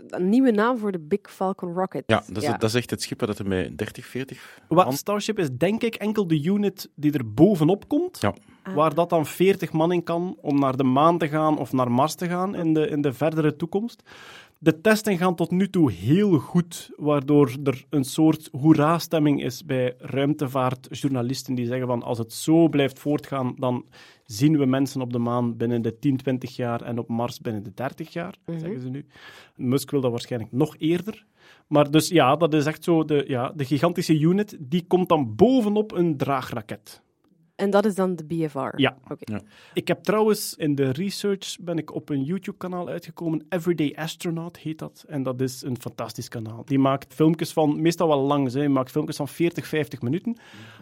een 0.08 0.30
nieuwe 0.30 0.52
naam 0.52 0.78
voor 0.78 0.92
de 0.92 1.00
Big 1.00 1.20
Falcon 1.22 1.74
Rocket? 1.74 2.04
ja, 2.06 2.24
dat 2.28 2.44
is, 2.44 2.50
dat 2.50 2.64
is 2.64 2.74
echt 2.76 2.90
het 2.90 3.02
schip 3.02 3.20
dat 3.20 3.40
er 3.40 3.48
met 3.48 3.78
30, 3.78 4.06
40 4.06 4.60
Wat 4.68 4.86
man- 4.86 4.94
Starship 4.94 5.40
is, 5.40 5.50
denk 5.52 5.82
ik, 5.84 5.96
enkel 5.96 6.28
de 6.28 6.44
unit 6.44 6.90
die 6.96 7.12
er 7.12 7.34
bovenop 7.34 7.88
komt. 7.88 8.22
Ja. 8.22 8.36
Ah. 8.64 8.76
Waar 8.76 8.94
dat 8.94 9.10
dan 9.10 9.26
40 9.26 9.72
man 9.72 9.92
in 9.92 10.04
kan 10.04 10.38
om 10.42 10.60
naar 10.60 10.78
de 10.78 10.84
maan 10.84 11.18
te 11.18 11.28
gaan 11.28 11.58
of 11.58 11.72
naar 11.72 11.92
Mars 11.92 12.16
te 12.16 12.28
gaan 12.28 12.56
in 12.56 12.74
de, 12.74 12.88
in 12.88 13.02
de 13.02 13.14
verdere 13.14 13.56
toekomst. 13.56 14.04
De 14.64 14.82
testen 14.82 15.18
gaan 15.18 15.36
tot 15.36 15.52
nu 15.52 15.70
toe 15.70 15.92
heel 15.92 16.38
goed, 16.40 16.92
waardoor 16.96 17.58
er 17.64 17.86
een 17.90 18.04
soort 18.04 18.50
hoera-stemming 18.52 19.44
is 19.44 19.66
bij 19.66 19.94
ruimtevaartjournalisten 19.98 21.56
die 21.56 21.66
zeggen 21.66 21.88
van 21.88 22.04
als 22.04 22.18
het 22.18 22.34
zo 22.34 22.68
blijft 22.68 23.00
voortgaan, 23.00 23.56
dan 23.58 23.86
zien 24.26 24.58
we 24.58 24.66
mensen 24.66 25.02
op 25.02 25.14
de 25.14 25.18
maan 25.20 25.58
binnen 25.58 25.82
de 25.82 26.00
10, 26.00 26.18
20 26.18 26.56
jaar 26.56 26.82
en 26.82 27.00
op 27.00 27.08
Mars 27.08 27.40
binnen 27.40 27.64
de 27.64 27.74
30 27.74 28.14
jaar, 28.14 28.36
zeggen 28.46 28.82
ze 28.82 28.90
nu. 28.90 29.06
Musk 29.56 29.92
wil 29.92 30.02
dat 30.02 30.12
waarschijnlijk 30.12 30.52
nog 30.52 30.76
eerder. 30.78 31.26
Maar 31.68 31.92
dus 31.92 32.08
ja, 32.08 32.36
dat 32.36 32.54
is 32.54 32.66
echt 32.66 32.84
zo, 32.84 33.06
de, 33.06 33.24
ja, 33.28 33.52
de 33.56 33.66
gigantische 33.66 34.20
unit, 34.20 34.58
die 34.60 34.86
komt 34.88 35.10
dan 35.10 35.36
bovenop 35.36 35.92
een 35.92 36.18
draagraket. 36.18 37.02
En 37.62 37.70
dat 37.70 37.86
is 37.86 37.96
dan 37.96 38.16
de 38.16 38.24
BFR? 38.24 38.60
Ja. 38.76 38.96
Oké. 39.04 39.32
Ja. 39.34 39.40
Ik 39.74 39.88
heb 39.88 40.04
trouwens 40.04 40.56
in 40.58 40.76
de 40.76 40.92
research 40.92 41.58
ben 41.60 41.78
ik 41.78 41.94
op 41.96 42.10
een 42.10 42.24
YouTube-kanaal 42.24 42.88
uitgekomen. 42.88 43.46
Everyday 43.50 43.94
Astronaut 43.96 44.58
heet 44.58 44.80
dat. 44.80 45.06
En 45.08 45.24
dat 45.24 45.42
is 45.42 45.62
een 45.64 45.78
fantastisch 45.82 46.28
kanaal. 46.28 46.62
Die 46.66 46.80
maakt 46.80 47.14
filmpjes 47.14 47.54
van, 47.54 47.82
meestal 47.82 48.08
wel 48.08 48.20
lang, 48.22 48.54
hij 48.54 48.68
maakt 48.70 48.92
filmpjes 48.92 49.18
van 49.18 49.28
40, 49.28 49.68
50 49.68 50.02
minuten. 50.02 50.38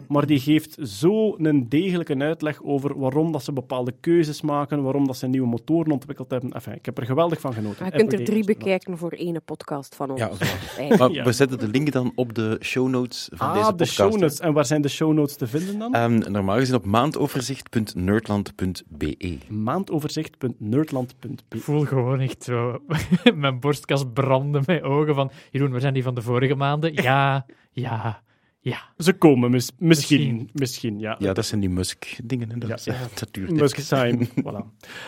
Maar 0.08 0.26
die 0.26 0.40
geeft 0.40 0.76
zo 0.82 1.34
een 1.38 1.68
degelijke 1.68 2.16
uitleg 2.18 2.62
over 2.62 2.98
waarom 2.98 3.32
dat 3.32 3.42
ze 3.44 3.52
bepaalde 3.52 3.94
keuzes 4.00 4.40
maken, 4.40 4.82
waarom 4.82 5.06
dat 5.06 5.16
ze 5.16 5.26
nieuwe 5.26 5.48
motoren 5.48 5.92
ontwikkeld 5.92 6.30
hebben. 6.30 6.52
Enfin, 6.52 6.74
ik 6.74 6.84
heb 6.84 6.98
er 6.98 7.06
geweldig 7.06 7.40
van 7.40 7.52
genoten. 7.52 7.84
Je 7.84 7.90
kunt 7.90 8.12
er 8.12 8.24
drie 8.24 8.38
Astronaut. 8.38 8.58
bekijken 8.58 8.98
voor 8.98 9.12
één 9.12 9.42
podcast 9.44 9.94
van 9.94 10.10
ons. 10.10 10.20
Ja. 10.20 10.30
Maar 10.98 11.10
we 11.24 11.32
zetten 11.32 11.58
de 11.58 11.68
link 11.68 11.92
dan 11.92 12.12
op 12.14 12.34
de 12.34 12.56
show 12.60 12.88
notes 12.88 13.28
van 13.32 13.46
Ah, 13.48 13.52
deze 13.54 13.66
de 13.66 13.70
podcast. 13.72 13.92
show 13.92 14.12
hè. 14.12 14.18
notes. 14.18 14.40
En 14.40 14.52
waar 14.52 14.64
zijn 14.64 14.82
de 14.82 14.88
show 14.88 15.12
notes 15.12 15.36
te 15.36 15.46
vinden 15.46 15.78
dan? 15.78 15.94
Ehm, 15.94 16.32
normaal 16.32 16.56
gezien 16.58 16.69
op 16.74 16.84
maandoverzicht.nerdland.be. 16.84 19.38
Maandoverzicht.nerdland.be 19.48 21.56
Ik 21.56 21.62
voel 21.62 21.84
gewoon 21.84 22.20
echt 22.20 22.42
zo 22.44 22.78
mijn 23.34 23.60
borstkas 23.60 24.04
branden 24.14 24.62
met 24.66 24.82
ogen 24.82 25.14
van 25.14 25.30
Jeroen, 25.50 25.70
waar 25.70 25.80
zijn 25.80 25.94
die 25.94 26.02
van 26.02 26.14
de 26.14 26.22
vorige 26.22 26.54
maanden? 26.54 26.92
Ja, 26.94 27.46
ja, 27.72 28.22
ja. 28.60 28.78
Ze 28.98 29.12
komen 29.12 29.50
mis- 29.50 29.70
misschien, 29.78 30.18
Misschien. 30.18 30.50
misschien, 30.52 30.98
ja. 30.98 31.16
Ja, 31.18 31.32
dat 31.32 31.46
zijn 31.46 31.60
die 31.60 31.70
Musk-dingen. 31.70 32.58
Dat, 32.58 32.84
Ja. 32.84 32.94
ja, 32.94 33.00
dat 33.20 33.28
duurt 33.30 33.50
Musk 33.50 33.78
even. 33.78 33.98
time. 33.98 34.26
voilà. 34.44 34.64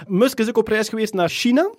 Musk 0.06 0.38
is 0.38 0.48
ook 0.48 0.58
op 0.58 0.68
reis 0.68 0.88
geweest 0.88 1.14
naar 1.14 1.28
China. 1.28 1.70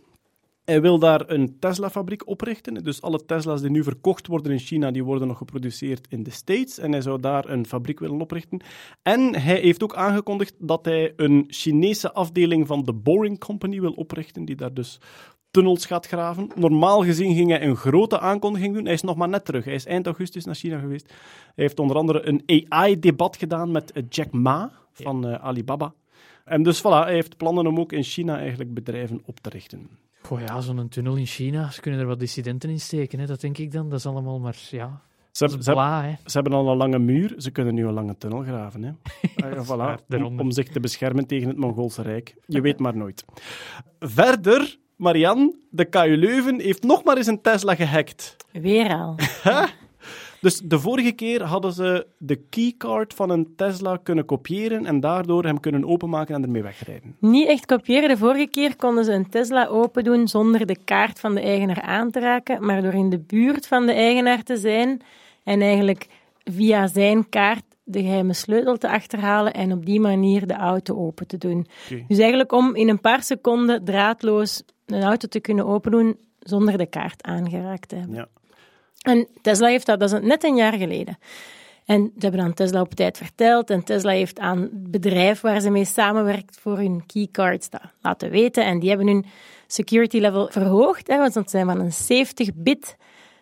Hij 0.66 0.82
wil 0.82 1.00
daar 1.00 1.30
een 1.30 1.60
Tesla-fabriek 1.60 2.28
oprichten. 2.28 2.84
Dus 2.84 3.02
alle 3.02 3.26
Tesla's 3.26 3.62
die 3.62 3.70
nu 3.70 3.84
verkocht 3.84 4.28
worden 4.28 4.52
in 4.52 4.60
China, 4.60 4.92
die 4.92 5.04
worden 5.04 5.28
nog 5.28 5.38
geproduceerd 5.38 6.08
in 6.10 6.24
de 6.24 6.30
States. 6.30 6.78
En 6.78 6.92
hij 6.92 7.02
zou 7.02 7.20
daar 7.20 7.50
een 7.50 7.66
fabriek 7.66 8.00
willen 8.00 8.22
oprichten. 8.22 8.62
En 9.02 9.36
hij 9.36 9.60
heeft 9.60 9.84
ook 9.84 9.96
aangekondigd 9.96 10.56
dat 10.58 10.86
hij 10.86 11.14
een 11.16 11.46
Chinese 11.48 12.12
afdeling 12.14 12.68
van 12.68 12.84
de 12.84 12.94
Boring 12.94 13.40
Company 13.40 13.82
wil 13.82 13.92
oprichten, 13.92 14.46
die 14.46 14.56
daar 14.56 14.74
dus 14.74 15.00
tunnels 15.52 15.86
gaat 15.86 16.08
graven. 16.08 16.50
Normaal 16.56 17.04
gezien 17.04 17.36
ging 17.36 17.50
hij 17.50 17.62
een 17.62 17.76
grote 17.76 18.20
aankondiging 18.20 18.74
doen. 18.74 18.86
Hij 18.86 18.94
is 18.94 19.02
nog 19.02 19.16
maar 19.16 19.30
net 19.30 19.46
terug. 19.46 19.66
Hij 19.66 19.74
is 19.74 19.86
eind 19.86 20.06
augustus 20.06 20.46
naar 20.46 20.56
China 20.56 20.80
geweest. 20.80 21.08
Hij 21.56 21.64
heeft 21.64 21.80
onder 21.80 21.98
andere 21.98 22.28
een 22.28 22.44
AI-debat 22.70 23.38
gedaan 23.38 23.72
met 23.72 23.92
Jack 24.10 24.32
Ma 24.32 24.72
van 24.92 25.28
eh, 25.28 25.44
Alibaba. 25.44 25.94
En 26.46 26.64
dus 26.64 26.80
voilà, 26.80 27.04
hij 27.04 27.14
heeft 27.14 27.38
plannen 27.38 27.68
om 27.68 27.80
ook 27.80 27.92
in 27.92 28.04
China 28.04 28.38
eigenlijk 28.38 28.74
bedrijven 28.74 29.22
op 29.26 29.40
te 29.40 29.50
richten. 29.50 29.90
Ja, 30.30 30.62
zo'n 30.62 30.90
tunnel 30.90 31.16
in 31.16 31.26
China, 31.26 31.72
ze 31.72 31.82
kunnen 31.82 32.00
er 32.00 32.06
wat 32.06 32.20
dissidenten 32.20 32.70
in 32.70 32.80
steken, 32.80 33.20
hè, 33.20 33.26
dat 33.26 33.42
denk 33.42 33.58
ik 33.58 33.72
dan. 33.72 33.90
Dat 33.90 34.00
is 34.00 34.06
allemaal 34.06 34.40
maar, 34.40 34.58
ja... 34.70 35.02
Ze, 35.32 35.46
is 35.46 35.52
ze- 35.52 35.72
bla, 35.72 36.04
hè. 36.04 36.14
ze 36.26 36.32
hebben 36.32 36.54
al 36.54 36.70
een 36.72 36.78
lange 36.78 37.00
muur, 37.00 37.34
ze 37.38 37.52
kunnen 37.52 37.74
nu 37.74 37.88
een 37.88 37.94
lange 37.94 38.18
tunnel 38.18 38.42
graven. 38.42 38.84
Hè. 38.84 38.92
Ah, 39.44 39.52
ja, 39.54 39.64
voilà, 39.66 40.06
waar, 40.08 40.24
om, 40.24 40.52
zich 40.52 40.68
te 40.68 40.80
beschermen 40.80 41.28
tegen 41.28 41.48
het 41.48 41.58
Mongoolse 41.58 42.02
Rijk. 42.02 42.36
Je 42.46 42.62
weet 42.62 42.80
maar 42.80 42.98
nooit. 42.98 43.26
Verder, 44.00 44.78
Marianne, 44.96 45.56
de 45.70 45.86
KU 45.86 46.18
Leuven 46.18 46.60
heeft 46.60 46.84
nog 46.84 47.04
maar 47.04 47.18
eens 47.18 47.28
een 47.28 47.42
Tesla 47.42 47.76
gehackt. 47.76 48.36
Weer 48.52 48.90
al. 48.94 49.16
Dus 50.44 50.60
de 50.60 50.80
vorige 50.80 51.12
keer 51.12 51.44
hadden 51.44 51.74
ze 51.74 52.08
de 52.18 52.36
keycard 52.36 53.14
van 53.14 53.30
een 53.30 53.54
Tesla 53.56 53.98
kunnen 53.98 54.26
kopiëren 54.26 54.86
en 54.86 55.00
daardoor 55.00 55.44
hem 55.44 55.60
kunnen 55.60 55.86
openmaken 55.86 56.36
en 56.36 56.44
ermee 56.44 56.64
wegrijden. 56.64 57.16
Niet 57.20 57.48
echt 57.48 57.66
kopiëren. 57.66 58.10
De 58.10 58.18
vorige 58.18 58.48
keer 58.48 58.76
konden 58.76 59.06
ze 59.06 59.12
een 59.12 59.30
Tesla 59.30 59.66
open 59.66 60.04
doen 60.04 60.28
zonder 60.28 60.66
de 60.66 60.78
kaart 60.84 61.20
van 61.20 61.36
de 61.36 61.42
eigenaar 61.42 61.82
aan 61.82 62.12
te 62.12 62.20
raken, 62.20 62.66
maar 62.66 62.82
door 62.82 62.94
in 62.94 63.10
de 63.10 63.20
buurt 63.20 63.68
van 63.68 63.86
de 63.86 63.94
eigenaar 63.94 64.44
te 64.44 64.58
zijn 64.58 65.02
en 65.44 65.62
eigenlijk 65.62 66.08
via 66.44 66.88
zijn 66.88 67.30
kaart 67.30 67.64
de 67.84 68.02
geheime 68.02 68.34
sleutel 68.34 68.78
te 68.78 68.90
achterhalen 68.90 69.54
en 69.54 69.72
op 69.72 69.86
die 69.86 70.00
manier 70.00 70.48
de 70.48 70.56
auto 70.56 70.96
open 70.96 71.28
te 71.28 71.38
doen. 71.38 71.68
Dus 72.08 72.18
eigenlijk 72.18 72.52
om 72.52 72.76
in 72.76 72.90
een 72.90 73.02
paar 73.02 73.24
seconden 73.24 73.84
draadloos 73.84 74.64
een 74.86 75.04
auto 75.04 75.28
te 75.28 75.40
kunnen 75.40 75.66
opendoen 75.66 76.18
zonder 76.40 76.78
de 76.78 76.86
kaart 76.86 77.24
aangeraakt 77.24 77.90
te 77.90 77.96
hebben. 77.96 78.16
Ja. 78.16 78.28
En 79.04 79.28
Tesla 79.42 79.68
heeft 79.68 79.86
dat, 79.86 80.00
dat 80.00 80.14
is 80.14 80.20
net 80.22 80.44
een 80.44 80.56
jaar 80.56 80.74
geleden. 80.74 81.18
En 81.86 82.12
ze 82.16 82.20
hebben 82.20 82.42
aan 82.42 82.54
Tesla 82.54 82.82
op 82.82 82.94
tijd 82.94 83.18
verteld. 83.18 83.70
En 83.70 83.84
Tesla 83.84 84.12
heeft 84.12 84.40
aan 84.40 84.62
het 84.62 84.92
bedrijf 84.92 85.42
waar 85.42 85.60
ze 85.60 85.70
mee 85.70 85.86
samenwerkt 85.86 86.58
voor 86.62 86.78
hun 86.78 87.04
keycards 87.06 87.70
dat 87.70 87.82
laten 88.02 88.30
weten. 88.30 88.66
En 88.66 88.80
die 88.80 88.90
hebben 88.90 89.08
hun 89.08 89.26
security 89.68 90.18
level 90.18 90.48
verhoogd. 90.52 91.08
Hè, 91.08 91.18
want 91.18 91.34
ze 91.34 91.42
zijn 91.46 91.66
van 91.66 91.80
een 91.80 92.26
70-bit 92.28 92.96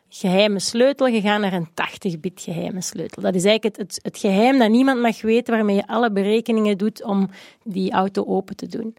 geheime 0.10 0.60
sleutel 0.60 1.08
gegaan 1.08 1.42
naar 1.42 1.54
een 1.54 1.70
80-bit 1.70 2.42
geheime 2.42 2.82
sleutel. 2.82 3.22
Dat 3.22 3.36
is 3.36 3.44
eigenlijk 3.44 3.78
het, 3.78 4.00
het, 4.02 4.18
geheim 4.18 4.60
dat 4.60 4.70
niemand 4.70 5.02
mag 5.02 5.22
weten, 5.22 5.54
waarmee 5.54 5.76
je 5.76 5.88
alle 5.88 6.12
berekeningen 6.12 6.78
doet 6.78 7.04
om 7.04 7.30
die 7.64 7.92
auto 7.92 8.26
open 8.26 8.56
te 8.56 8.68
doen. 8.68 8.96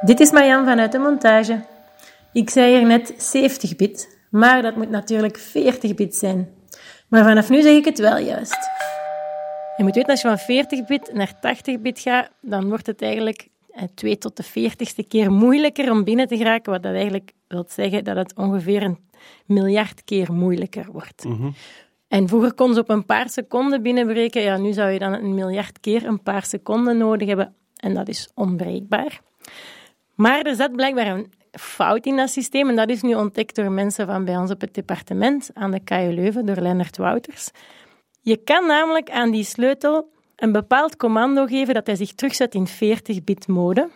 Dit 0.00 0.20
is 0.20 0.30
Marjan 0.30 0.64
vanuit 0.64 0.92
de 0.92 0.98
montage. 0.98 1.64
Ik 2.32 2.50
zei 2.50 2.76
hier 2.76 2.86
net 2.86 3.12
70-bit, 3.12 4.13
maar 4.34 4.62
dat 4.62 4.76
moet 4.76 4.90
natuurlijk 4.90 5.38
40-bit 5.40 6.16
zijn. 6.16 6.48
Maar 7.08 7.24
vanaf 7.24 7.48
nu 7.48 7.62
zeg 7.62 7.76
ik 7.76 7.84
het 7.84 7.98
wel 7.98 8.18
juist. 8.18 8.70
Je 9.76 9.82
moet 9.84 9.94
weten, 9.94 10.10
als 10.10 10.22
je 10.22 10.36
van 10.36 10.38
40-bit 10.38 11.10
naar 11.12 11.32
80-bit 11.34 12.00
gaat, 12.00 12.30
dan 12.40 12.68
wordt 12.68 12.86
het 12.86 13.02
eigenlijk 13.02 13.48
eh, 13.70 13.82
2 13.94 14.18
tot 14.18 14.36
de 14.36 14.44
40ste 14.44 15.08
keer 15.08 15.32
moeilijker 15.32 15.90
om 15.90 16.04
binnen 16.04 16.28
te 16.28 16.36
geraken, 16.36 16.72
wat 16.72 16.82
dat 16.82 16.92
eigenlijk 16.92 17.32
wil 17.48 17.64
zeggen 17.68 18.04
dat 18.04 18.16
het 18.16 18.34
ongeveer 18.36 18.82
een 18.82 18.98
miljard 19.46 20.04
keer 20.04 20.32
moeilijker 20.32 20.86
wordt. 20.92 21.24
En 22.08 22.28
vroeger 22.28 22.54
kon 22.54 22.74
ze 22.74 22.80
op 22.80 22.88
een 22.88 23.06
paar 23.06 23.28
seconden 23.30 23.82
binnenbreken. 23.82 24.42
Ja, 24.42 24.56
nu 24.56 24.72
zou 24.72 24.90
je 24.90 24.98
dan 24.98 25.12
een 25.12 25.34
miljard 25.34 25.80
keer 25.80 26.04
een 26.04 26.22
paar 26.22 26.44
seconden 26.44 26.96
nodig 26.96 27.28
hebben. 27.28 27.54
En 27.76 27.94
dat 27.94 28.08
is 28.08 28.30
onbreekbaar. 28.34 29.20
Maar 30.14 30.42
er 30.42 30.54
zat 30.54 30.72
blijkbaar 30.72 31.06
een 31.06 31.32
fout 31.58 32.06
in 32.06 32.16
dat 32.16 32.30
systeem. 32.30 32.68
En 32.68 32.76
dat 32.76 32.88
is 32.88 33.02
nu 33.02 33.14
ontdekt 33.14 33.56
door 33.56 33.70
mensen 33.70 34.06
van 34.06 34.24
bij 34.24 34.36
ons 34.36 34.50
op 34.50 34.60
het 34.60 34.74
departement 34.74 35.50
aan 35.54 35.70
de 35.70 35.80
KU 35.84 36.12
Leuven, 36.12 36.46
door 36.46 36.56
Lennart 36.56 36.96
Wouters. 36.96 37.50
Je 38.20 38.36
kan 38.36 38.66
namelijk 38.66 39.10
aan 39.10 39.30
die 39.30 39.44
sleutel 39.44 40.12
een 40.36 40.52
bepaald 40.52 40.96
commando 40.96 41.46
geven 41.46 41.74
dat 41.74 41.86
hij 41.86 41.96
zich 41.96 42.12
terugzet 42.12 42.54
in 42.54 42.68
40-bit 42.68 43.48
mode. 43.48 43.88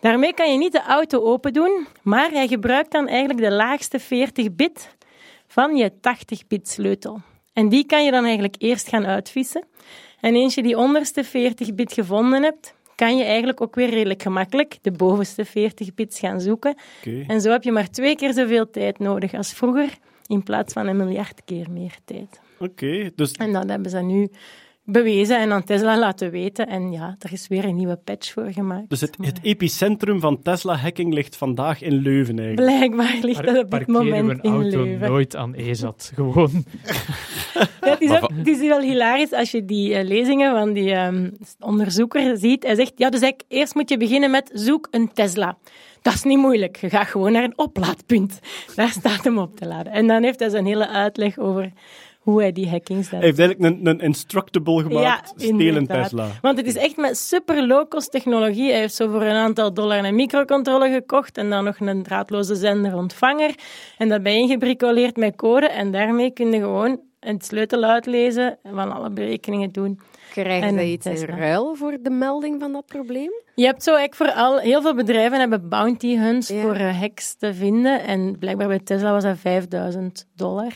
Daarmee 0.00 0.34
kan 0.34 0.52
je 0.52 0.58
niet 0.58 0.72
de 0.72 0.82
auto 0.82 1.22
open 1.22 1.52
doen, 1.52 1.86
maar 2.02 2.30
hij 2.30 2.48
gebruikt 2.48 2.92
dan 2.92 3.08
eigenlijk 3.08 3.40
de 3.40 3.52
laagste 3.52 4.00
40-bit 4.00 4.96
van 5.46 5.76
je 5.76 5.92
80-bit 5.92 6.68
sleutel. 6.68 7.20
En 7.52 7.68
die 7.68 7.86
kan 7.86 8.04
je 8.04 8.10
dan 8.10 8.24
eigenlijk 8.24 8.54
eerst 8.58 8.88
gaan 8.88 9.06
uitvissen. 9.06 9.64
En 10.20 10.34
eens 10.34 10.54
je 10.54 10.62
die 10.62 10.78
onderste 10.78 11.24
40-bit 11.24 11.92
gevonden 11.92 12.42
hebt, 12.42 12.74
kan 12.94 13.16
je 13.16 13.24
eigenlijk 13.24 13.60
ook 13.60 13.74
weer 13.74 13.90
redelijk 13.90 14.22
gemakkelijk 14.22 14.78
de 14.82 14.90
bovenste 14.90 15.44
40 15.44 15.94
bits 15.94 16.18
gaan 16.18 16.40
zoeken. 16.40 16.76
En 17.26 17.40
zo 17.40 17.50
heb 17.50 17.62
je 17.62 17.72
maar 17.72 17.90
twee 17.90 18.16
keer 18.16 18.32
zoveel 18.32 18.70
tijd 18.70 18.98
nodig 18.98 19.34
als 19.34 19.52
vroeger, 19.52 19.88
in 20.26 20.42
plaats 20.42 20.72
van 20.72 20.86
een 20.86 20.96
miljard 20.96 21.42
keer 21.44 21.70
meer 21.70 21.96
tijd. 22.04 22.40
Oké, 22.58 23.10
dus 23.14 23.32
En 23.32 23.52
dat 23.52 23.68
hebben 23.68 23.90
ze 23.90 23.98
nu 23.98 24.28
bewezen 24.84 25.40
en 25.40 25.52
aan 25.52 25.64
Tesla 25.64 25.98
laten 25.98 26.30
weten. 26.30 26.66
En 26.66 26.92
ja, 26.92 27.16
er 27.18 27.32
is 27.32 27.48
weer 27.48 27.64
een 27.64 27.76
nieuwe 27.76 27.96
patch 27.96 28.32
voor 28.32 28.52
gemaakt. 28.52 28.88
Dus 28.88 29.00
het, 29.00 29.16
het 29.20 29.38
epicentrum 29.42 30.20
van 30.20 30.42
Tesla-hacking 30.42 31.14
ligt 31.14 31.36
vandaag 31.36 31.82
in 31.82 31.92
Leuven 31.94 32.38
eigenlijk. 32.38 32.78
Blijkbaar 32.78 33.18
ligt 33.22 33.44
dat 33.44 33.48
op 33.48 33.54
dit 33.54 33.68
Parkeren 33.68 34.04
we 34.04 34.10
moment 34.10 34.44
een 34.44 34.52
in 34.52 34.52
auto 34.52 34.82
Leuven. 34.82 35.08
nooit 35.08 35.36
aan 35.36 35.54
EZAT. 35.54 36.12
Gewoon. 36.14 36.50
Ja, 37.80 37.90
het, 37.90 38.00
is 38.00 38.10
ook, 38.10 38.30
het 38.34 38.46
is 38.48 38.58
wel 38.58 38.80
hilarisch 38.80 39.32
als 39.32 39.50
je 39.50 39.64
die 39.64 39.94
eh, 39.94 40.04
lezingen 40.04 40.52
van 40.52 40.72
die 40.72 40.92
ehm, 40.92 41.30
onderzoeker 41.60 42.36
ziet. 42.36 42.62
Hij 42.62 42.74
zegt, 42.74 42.92
ja, 42.96 43.10
dus 43.10 43.20
eigenlijk, 43.20 43.52
eerst 43.52 43.74
moet 43.74 43.88
je 43.88 43.96
beginnen 43.96 44.30
met 44.30 44.50
zoek 44.52 44.88
een 44.90 45.12
Tesla. 45.12 45.56
Dat 46.02 46.14
is 46.14 46.22
niet 46.22 46.38
moeilijk. 46.38 46.76
Je 46.76 46.90
gaat 46.90 47.06
gewoon 47.06 47.32
naar 47.32 47.44
een 47.44 47.58
oplaadpunt. 47.58 48.40
Daar 48.74 48.88
staat 48.88 49.24
hem 49.24 49.38
op 49.38 49.56
te 49.56 49.66
laden. 49.66 49.92
En 49.92 50.06
dan 50.06 50.22
heeft 50.22 50.40
hij 50.40 50.48
zijn 50.48 50.66
hele 50.66 50.88
uitleg 50.88 51.38
over 51.38 51.72
hoe 52.22 52.40
hij 52.40 52.52
die 52.52 52.68
hackings 52.68 53.10
Hij 53.10 53.20
heeft 53.20 53.38
eigenlijk 53.38 53.74
een, 53.74 53.86
een 53.86 54.00
instructable 54.00 54.82
gemaakt, 54.82 55.32
ja, 55.36 55.46
stelen. 55.46 55.86
Tesla. 55.86 56.26
Want 56.40 56.58
het 56.58 56.66
is 56.66 56.76
echt 56.76 56.96
met 56.96 57.18
super 57.18 57.66
low-cost 57.66 58.10
technologie. 58.10 58.70
Hij 58.70 58.80
heeft 58.80 58.94
zo 58.94 59.10
voor 59.10 59.22
een 59.22 59.36
aantal 59.36 59.74
dollar 59.74 60.04
een 60.04 60.14
microcontroller 60.14 60.92
gekocht 60.92 61.38
en 61.38 61.50
dan 61.50 61.64
nog 61.64 61.80
een 61.80 62.02
draadloze 62.02 62.54
zender-ontvanger. 62.54 63.54
En 63.98 64.08
dat 64.08 64.22
bijeengebricoleerd 64.22 65.16
met 65.16 65.36
code. 65.36 65.68
En 65.68 65.90
daarmee 65.90 66.30
kun 66.30 66.52
je 66.52 66.58
gewoon 66.58 67.00
een 67.20 67.40
sleutel 67.40 67.82
uitlezen 67.82 68.58
en 68.62 68.74
van 68.74 68.92
alle 68.92 69.10
berekeningen 69.10 69.72
doen. 69.72 70.00
Krijgen 70.32 70.78
een 70.78 70.86
iets 70.88 71.06
in 71.06 71.24
ruil 71.24 71.74
voor 71.74 71.98
de 72.02 72.10
melding 72.10 72.60
van 72.60 72.72
dat 72.72 72.86
probleem? 72.86 73.30
Je 73.54 73.64
hebt 73.64 73.82
zo 73.82 73.94
eigenlijk 73.94 74.30
voor 74.32 74.42
al, 74.42 74.58
heel 74.58 74.82
veel 74.82 74.94
bedrijven 74.94 75.38
hebben 75.38 75.68
bounty 75.68 76.16
hunts 76.16 76.48
Ja. 76.48 76.60
voor 76.60 76.74
eh, 76.74 76.98
hacks 77.00 77.34
te 77.34 77.54
vinden. 77.54 78.02
En 78.04 78.38
blijkbaar 78.38 78.68
bij 78.68 78.78
Tesla 78.78 79.12
was 79.12 79.22
dat 79.22 79.38
5000 79.38 80.26
dollar. 80.34 80.72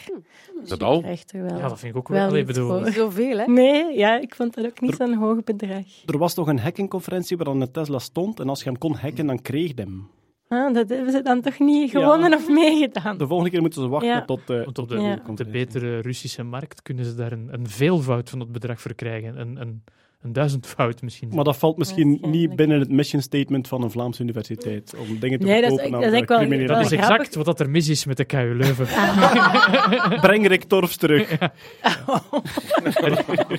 Dat 0.68 0.82
al? 0.82 1.00
Krijgt 1.00 1.32
er 1.32 1.42
wel, 1.42 1.58
Ja, 1.58 1.68
dat 1.68 1.78
vind 1.78 1.92
ik 1.92 1.98
ook 1.98 2.08
wel 2.08 2.36
iets 2.36 2.46
bedoel. 2.46 2.84
Zoveel, 2.92 3.38
hè? 3.38 3.44
Nee, 3.46 3.96
ja, 3.98 4.20
ik 4.20 4.34
vond 4.34 4.54
dat 4.54 4.66
ook 4.66 4.80
niet 4.80 4.94
zo'n 4.94 5.14
hoog 5.14 5.44
bedrag. 5.44 5.84
Er 6.06 6.18
was 6.18 6.34
toch 6.34 6.46
een 6.46 6.58
hackingconferentie 6.58 7.36
waar 7.36 7.46
dan 7.46 7.60
een 7.60 7.70
Tesla 7.72 7.98
stond 7.98 8.40
en 8.40 8.48
als 8.48 8.62
je 8.62 8.68
hem 8.70 8.78
kon 8.78 8.94
hacken, 8.94 9.26
dan 9.26 9.42
kreeg 9.42 9.68
je 9.68 9.74
hem. 9.82 10.08
Ah, 10.48 10.74
dat 10.74 10.88
hebben 10.88 11.12
ze 11.12 11.22
dan 11.22 11.40
toch 11.40 11.58
niet 11.58 11.90
gewonnen 11.90 12.34
of 12.34 12.48
meegedaan? 12.48 13.18
De 13.18 13.26
volgende 13.26 13.50
keer 13.50 13.60
moeten 13.60 13.82
ze 13.82 13.88
wachten 13.88 14.08
Ja. 14.10 14.24
tot... 14.24 14.50
eh, 14.50 14.66
op 14.66 14.88
de, 14.88 14.94
Ja. 15.00 15.20
de 15.34 15.44
betere 15.44 15.98
Russische 16.00 16.42
markt 16.42 16.82
kunnen 16.82 17.04
ze 17.04 17.14
daar 17.14 17.32
een, 17.32 17.48
een 17.52 17.68
veelvoud 17.68 18.30
van 18.30 18.40
het 18.40 18.52
bedrag 18.52 18.80
voor 18.80 18.94
krijgen. 18.94 19.40
Een, 19.40 19.60
een, 19.60 19.84
een 20.22 20.32
duizendvoud 20.32 21.02
misschien. 21.02 21.28
Maar 21.34 21.44
dat 21.44 21.56
valt 21.56 21.76
misschien 21.76 22.18
niet 22.20 22.56
binnen 22.56 22.78
het 22.80 22.90
mission 22.90 23.22
statement 23.22 23.68
van 23.68 23.82
een 23.82 23.90
Vlaamse 23.90 24.22
universiteit. 24.22 24.94
Om 24.98 25.18
dingen 25.18 25.38
te 25.38 25.46
Nee, 25.46 25.60
dat 25.60 25.70
is 25.70 25.76
dat 25.76 25.86
is 25.86 25.92
aan 25.94 26.02
echt 26.14 26.28
wel- 26.28 26.38
criminele 26.38 26.68
dat 26.68 26.80
is 26.80 26.90
wel 26.90 26.98
exact 26.98 27.34
wat 27.34 27.44
dat 27.44 27.60
er 27.60 27.70
mis 27.70 27.88
is 27.88 28.04
met 28.04 28.16
de 28.16 28.24
KU 28.24 28.54
Leuven. 28.54 28.86
Breng 30.20 30.46
Rick 30.46 30.64
Torfs 30.64 30.96
terug. 30.96 31.30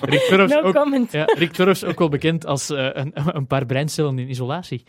Rick 0.01 0.21
Turfs 0.21 0.53
No 0.53 0.61
ook, 0.61 0.75
comment. 0.75 1.11
ja, 1.11 1.23
Rick 1.25 1.59
ook 1.85 1.99
wel 1.99 2.09
bekend 2.09 2.45
als 2.45 2.69
eh, 2.69 2.89
een, 2.93 3.11
een 3.35 3.47
paar 3.47 3.65
breincellen 3.65 4.19
in 4.19 4.29
isolatie. 4.29 4.83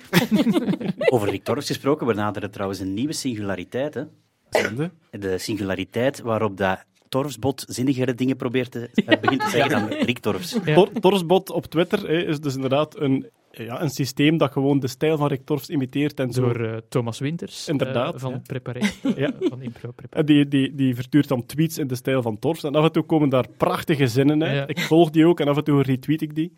Over 1.13 1.31
Rick 1.31 1.45
Torfs 1.45 1.67
gesproken, 1.67 2.07
we 2.07 2.15
naderen 2.15 2.51
trouwens 2.51 2.81
een 2.81 2.95
nieuwe 2.95 3.13
singulariteit. 3.13 3.95
Hè? 3.95 4.03
Zende. 4.51 4.91
De 5.11 5.39
singulariteit 5.39 6.21
waarop 6.21 6.57
dat 6.57 6.85
Torfsbot 7.09 7.65
zinnigere 7.69 8.15
dingen 8.15 8.37
probeert 8.37 8.71
te, 8.71 8.91
eh, 9.07 9.21
begint 9.21 9.41
te 9.45 9.51
zeggen 9.51 9.71
dan 9.71 9.89
Rick 9.89 10.19
Torfs. 10.19 10.57
Ja. 10.65 10.75
Tor- 10.75 10.93
Torfsbot 11.01 11.51
op 11.51 11.67
Twitter 11.67 11.99
hè, 12.09 12.27
is 12.27 12.41
dus 12.41 12.55
inderdaad 12.55 13.01
een, 13.01 13.27
ja, 13.51 13.83
een 13.83 13.91
systeem 13.91 14.37
dat 14.37 14.53
gewoon 14.53 14.81
de 14.81 14.87
stijl 14.89 15.17
van 15.17 15.29
Rick 15.29 15.45
Torfs 15.45 15.69
imiteert 15.69 16.21
en 16.21 16.33
zo. 16.33 16.41
Door 16.43 16.61
eh, 16.65 16.77
Thomas 16.89 17.19
Winters 17.19 17.63
eh, 17.67 17.73
Inderdaad, 17.73 18.21
van 18.21 18.31
ja. 18.31 18.41
Preparé, 18.47 18.81
Ja. 19.17 19.31
van 19.41 19.63
Impro 19.63 19.91
Preparé. 19.93 20.21
En 20.21 20.27
die, 20.27 20.49
die, 20.49 20.75
die 20.75 20.95
vertuurt 20.95 21.29
dan 21.29 21.47
tweets 21.47 21.79
in 21.79 21.87
de 21.87 21.95
stijl 21.95 22.23
van 22.23 22.39
Torfs. 22.39 22.65
En 22.65 22.75
af 22.75 22.85
en 22.85 22.93
toe 22.93 23.03
komen 23.03 23.29
daar 23.29 23.47
prachtige 23.57 24.07
zinnen 24.07 24.43
uit. 24.45 24.55
Ja. 24.57 24.67
Ik 24.67 24.81
volg 24.81 25.11
die 25.11 25.27
ook 25.27 25.41
en 25.41 25.49
af 25.49 25.57
en 25.57 25.65
toe 25.65 25.83
retweet 25.83 26.23
ik 26.23 26.35
die. 26.35 26.53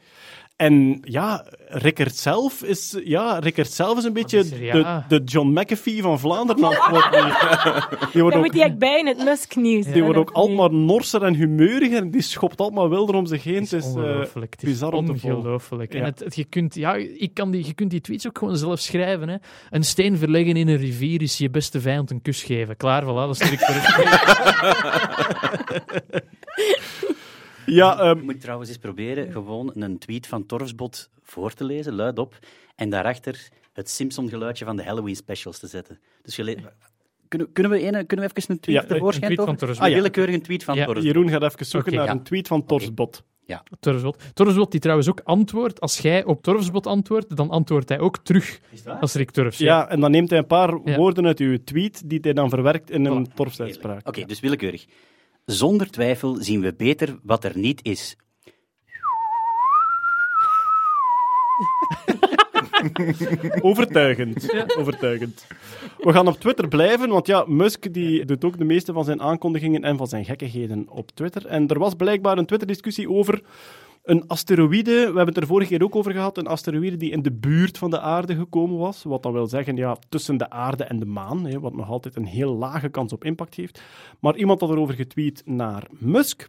En 0.60 0.98
ja, 1.02 1.44
Rickert 1.68 2.16
zelf 2.16 2.62
is, 2.62 2.96
ja, 3.04 3.38
Rickert 3.38 3.70
zelf 3.72 3.98
is 3.98 4.04
een 4.04 4.12
beetje 4.12 4.38
is 4.38 4.50
er, 4.50 4.62
ja. 4.64 5.04
de, 5.08 5.18
de 5.18 5.24
John 5.24 5.48
McAfee 5.60 6.02
van 6.02 6.20
Vlaanderen. 6.20 6.62
Die 6.70 6.70
wordt 6.72 8.12
Dan 8.12 8.22
ook, 8.22 8.22
moet 8.22 8.32
hij 8.32 8.40
eigenlijk 8.62 8.78
bij 8.78 8.98
in 8.98 9.06
het 9.06 9.24
Musk-nieuws. 9.24 9.86
die 9.86 10.02
wordt 10.02 10.18
ook 10.18 10.30
altijd 10.30 10.56
maar 10.56 10.72
norser 10.72 11.22
en 11.22 11.34
humeuriger. 11.34 11.98
en 11.98 12.10
Die 12.10 12.22
schopt 12.22 12.58
altijd 12.60 12.78
maar 12.78 12.88
wilder 12.88 13.14
om 13.14 13.26
zich 13.26 13.44
heen. 13.44 13.54
Het 13.62 13.70
Het 13.70 13.82
is 13.84 13.90
eh, 13.90 13.94
ongelooflijk. 13.96 14.52
Het 14.52 14.62
is 14.62 14.68
bizar 14.68 14.92
om 14.92 15.06
te 15.06 15.16
volgen. 15.16 15.38
ongelooflijk. 15.38 15.92
En 15.94 15.98
Ja. 15.98 16.04
het, 16.04 16.18
het- 16.18 16.36
je, 16.36 16.44
kunt, 16.44 16.74
ja, 16.74 16.94
ik 16.94 17.34
kan 17.34 17.50
die, 17.50 17.66
je 17.66 17.72
kunt 17.74 17.90
die 17.90 18.00
tweets 18.00 18.26
ook 18.26 18.38
gewoon 18.38 18.56
zelf 18.56 18.80
schrijven. 18.80 19.28
Hè. 19.28 19.36
Een 19.70 19.84
steen 19.84 20.16
verleggen 20.16 20.56
in 20.56 20.68
een 20.68 20.76
rivier 20.76 21.22
is 21.22 21.38
je 21.38 21.50
beste 21.50 21.80
vijand 21.80 22.10
een 22.10 22.22
kus 22.22 22.42
geven. 22.42 22.76
Klaar, 22.76 23.02
voilà, 23.02 23.06
dat 23.06 23.30
is 23.30 23.36
strikt 23.46 23.64
voor 23.64 23.74
Ja, 27.74 27.98
ehm, 27.98 28.16
Je 28.16 28.24
moet 28.24 28.40
trouwens 28.40 28.68
eens 28.68 28.78
proberen 28.78 29.32
gewoon 29.32 29.70
een 29.74 29.98
tweet 29.98 30.26
van 30.26 30.46
Torfsbot 30.46 31.10
voor 31.22 31.52
te 31.52 31.64
lezen, 31.64 31.94
luidop, 31.94 32.38
en 32.76 32.90
daarachter 32.90 33.48
het 33.72 33.90
Simpson-geluidje 33.90 34.64
van 34.64 34.76
de 34.76 34.82
Halloween 34.82 35.16
specials 35.16 35.58
te 35.58 35.66
zetten. 35.66 35.98
Dus 36.22 36.36
je 36.36 36.56
Kunnen, 37.28 37.52
kunnen, 37.52 37.72
we, 37.72 37.82
een, 37.82 38.06
kunnen 38.06 38.26
we 38.26 38.32
even 38.34 38.54
een 38.54 38.60
tweet 38.60 38.76
ja, 38.76 38.84
tevoorschijn 38.84 39.30
een 39.30 39.56
tweet 39.56 39.76
van? 39.76 39.84
Ah, 39.84 39.88
ja. 39.88 39.94
willekeurig 39.94 40.34
een 40.34 40.42
tweet 40.42 40.64
van 40.64 40.74
ja. 40.74 40.84
Torresbot. 40.84 41.14
Jeroen 41.14 41.30
gaat 41.30 41.42
even 41.42 41.66
zoeken 41.66 41.92
okay, 41.92 42.04
naar 42.04 42.14
een 42.14 42.22
tweet 42.22 42.48
van 42.48 42.66
Torresbot. 42.66 43.22
Ja. 43.50 43.62
Torresbot. 43.80 44.22
Torresbot 44.34 44.70
die 44.70 44.80
trouwens 44.80 45.08
ook 45.08 45.20
antwoordt. 45.24 45.80
Als 45.80 45.98
jij 45.98 46.24
op 46.24 46.42
Torresbot 46.42 46.86
antwoordt, 46.86 47.36
dan 47.36 47.50
antwoordt 47.50 47.88
hij 47.88 47.98
ook 47.98 48.18
terug. 48.18 48.60
Als 49.00 49.14
Rick 49.14 49.30
Turfs. 49.30 49.58
Ja. 49.58 49.66
ja, 49.66 49.88
en 49.88 50.00
dan 50.00 50.10
neemt 50.10 50.30
hij 50.30 50.38
een 50.38 50.46
paar 50.46 50.80
woorden 50.80 51.26
uit 51.26 51.38
uw 51.38 51.58
tweet 51.64 52.02
die 52.08 52.18
hij 52.22 52.32
dan 52.32 52.48
verwerkt 52.48 52.90
in 52.90 53.04
een 53.04 53.12
oh. 53.12 53.34
Torfsuitspraak. 53.34 53.98
Oké, 53.98 54.08
okay, 54.08 54.24
dus 54.24 54.40
willekeurig. 54.40 54.86
Zonder 55.50 55.90
twijfel 55.90 56.36
zien 56.40 56.60
we 56.60 56.74
beter 56.74 57.18
wat 57.22 57.44
er 57.44 57.58
niet 57.58 57.80
is. 57.82 58.16
Overtuigend. 63.60 64.54
Overtuigend. 64.76 65.46
We 65.98 66.12
gaan 66.12 66.28
op 66.28 66.40
Twitter 66.40 66.68
blijven, 66.68 67.08
want 67.08 67.26
ja, 67.26 67.44
Musk 67.46 67.92
die 67.92 68.24
doet 68.24 68.44
ook 68.44 68.58
de 68.58 68.64
meeste 68.64 68.92
van 68.92 69.04
zijn 69.04 69.22
aankondigingen 69.22 69.84
en 69.84 69.96
van 69.96 70.06
zijn 70.06 70.24
gekkigheden 70.24 70.88
op 70.88 71.10
Twitter. 71.10 71.46
En 71.46 71.68
er 71.68 71.78
was 71.78 71.94
blijkbaar 71.94 72.38
een 72.38 72.46
Twitter-discussie 72.46 73.10
over 73.10 73.42
een 74.10 74.26
asteroïde. 74.26 74.92
We 74.92 75.04
hebben 75.04 75.26
het 75.26 75.36
er 75.36 75.46
vorige 75.46 75.70
keer 75.70 75.82
ook 75.82 75.96
over 75.96 76.12
gehad. 76.12 76.38
Een 76.38 76.46
asteroïde 76.46 76.96
die 76.96 77.10
in 77.10 77.22
de 77.22 77.32
buurt 77.32 77.78
van 77.78 77.90
de 77.90 78.00
aarde 78.00 78.34
gekomen 78.34 78.78
was. 78.78 79.02
Wat 79.02 79.22
dan 79.22 79.32
wil 79.32 79.46
zeggen, 79.46 79.76
ja, 79.76 79.96
tussen 80.08 80.36
de 80.36 80.50
aarde 80.50 80.84
en 80.84 80.98
de 80.98 81.04
maan. 81.04 81.46
Hè, 81.46 81.60
wat 81.60 81.74
nog 81.74 81.88
altijd 81.88 82.16
een 82.16 82.24
heel 82.24 82.56
lage 82.56 82.88
kans 82.88 83.12
op 83.12 83.24
impact 83.24 83.54
heeft. 83.54 83.82
Maar 84.20 84.36
iemand 84.36 84.60
had 84.60 84.70
erover 84.70 84.94
getweet 84.94 85.42
naar 85.44 85.86
Musk. 85.90 86.48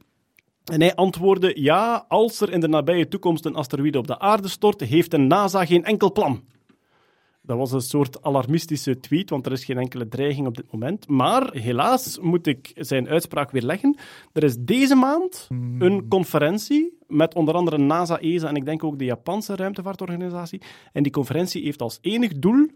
En 0.65 0.81
hij 0.81 0.95
antwoordde: 0.95 1.61
Ja, 1.61 2.05
als 2.07 2.41
er 2.41 2.51
in 2.51 2.59
de 2.59 2.67
nabije 2.67 3.07
toekomst 3.07 3.45
een 3.45 3.55
asteroïde 3.55 3.97
op 3.97 4.07
de 4.07 4.19
aarde 4.19 4.47
stort, 4.47 4.81
heeft 4.81 5.11
de 5.11 5.17
NASA 5.17 5.65
geen 5.65 5.83
enkel 5.83 6.11
plan. 6.11 6.43
Dat 7.41 7.57
was 7.57 7.71
een 7.71 7.81
soort 7.81 8.21
alarmistische 8.21 8.99
tweet, 8.99 9.29
want 9.29 9.45
er 9.45 9.51
is 9.51 9.65
geen 9.65 9.77
enkele 9.77 10.07
dreiging 10.07 10.47
op 10.47 10.55
dit 10.55 10.71
moment. 10.71 11.07
Maar 11.07 11.53
helaas 11.53 12.19
moet 12.19 12.47
ik 12.47 12.71
zijn 12.75 13.07
uitspraak 13.07 13.51
weer 13.51 13.61
leggen. 13.61 13.97
Er 14.33 14.43
is 14.43 14.55
deze 14.59 14.95
maand 14.95 15.47
een 15.79 16.05
conferentie 16.07 16.97
met 17.07 17.35
onder 17.35 17.55
andere 17.55 17.77
NASA, 17.77 18.19
ESA 18.19 18.47
en 18.47 18.55
ik 18.55 18.65
denk 18.65 18.83
ook 18.83 18.99
de 18.99 19.05
Japanse 19.05 19.55
ruimtevaartorganisatie. 19.55 20.61
En 20.93 21.03
die 21.03 21.11
conferentie 21.11 21.63
heeft 21.63 21.81
als 21.81 21.97
enig 22.01 22.33
doel 22.33 22.67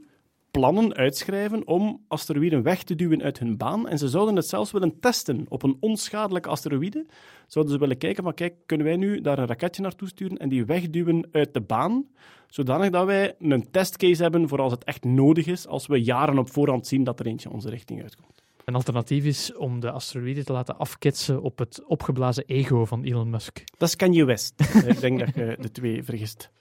plannen 0.56 0.94
uitschrijven 0.94 1.68
om 1.68 2.02
asteroïden 2.08 2.64
weg 2.64 2.84
te 2.84 2.96
duwen 2.96 3.22
uit 3.22 3.40
hun 3.40 3.58
baan. 3.58 3.88
En 3.88 3.98
ze 3.98 4.08
zouden 4.08 4.36
het 4.36 4.48
zelfs 4.48 4.72
willen 4.72 5.00
testen 5.00 5.46
op 5.50 5.64
een 5.64 5.78
onschadelijke 5.80 6.50
asteroïde. 6.50 7.06
Zouden 7.48 7.74
ze 7.74 7.80
willen 7.80 7.98
kijken 7.98 8.24
van, 8.24 8.34
kijk, 8.34 8.54
kunnen 8.66 8.88
wij 8.88 8.96
nu 8.96 9.22
daar 9.22 9.40
een 9.40 9.48
raketje 9.48 9.82
naartoe 9.82 10.08
sturen 10.08 10.38
en 10.38 10.50
die 10.50 10.66
wegduwen 10.66 11.28
uit 11.32 11.54
de 11.54 11.62
baan, 11.62 12.06
zodanig 12.48 12.90
dat 12.90 13.06
wij 13.06 13.36
een 13.40 13.72
testcase 13.72 14.22
hebben 14.22 14.48
voor 14.48 14.62
als 14.62 14.72
het 14.72 14.84
echt 14.84 15.04
nodig 15.04 15.46
is, 15.46 15.68
als 15.68 15.88
we 15.88 16.04
jaren 16.04 16.38
op 16.38 16.52
voorhand 16.52 16.88
zien 16.88 17.04
dat 17.04 17.20
er 17.20 17.26
eentje 17.26 17.52
onze 17.52 17.70
richting 17.70 18.02
uitkomt. 18.02 18.42
Een 18.66 18.76
alternatief 18.76 19.24
is 19.24 19.56
om 19.56 19.80
de 19.80 19.92
asteroïde 19.92 20.44
te 20.44 20.54
laten 20.54 20.78
afketsen 20.78 21.42
op 21.42 21.58
het 21.58 21.84
opgeblazen 21.86 22.44
ego 22.46 22.86
van 22.86 23.04
Elon 23.04 23.30
Musk. 23.30 23.64
Dat 23.78 23.90
is 23.90 23.96
Kanye 23.96 24.26
West. 24.26 24.54
Ik 24.88 25.00
denk 25.00 25.20
dat 25.20 25.36
je 25.36 25.58
de 25.60 25.72
twee 25.72 26.04
vergist. 26.04 26.52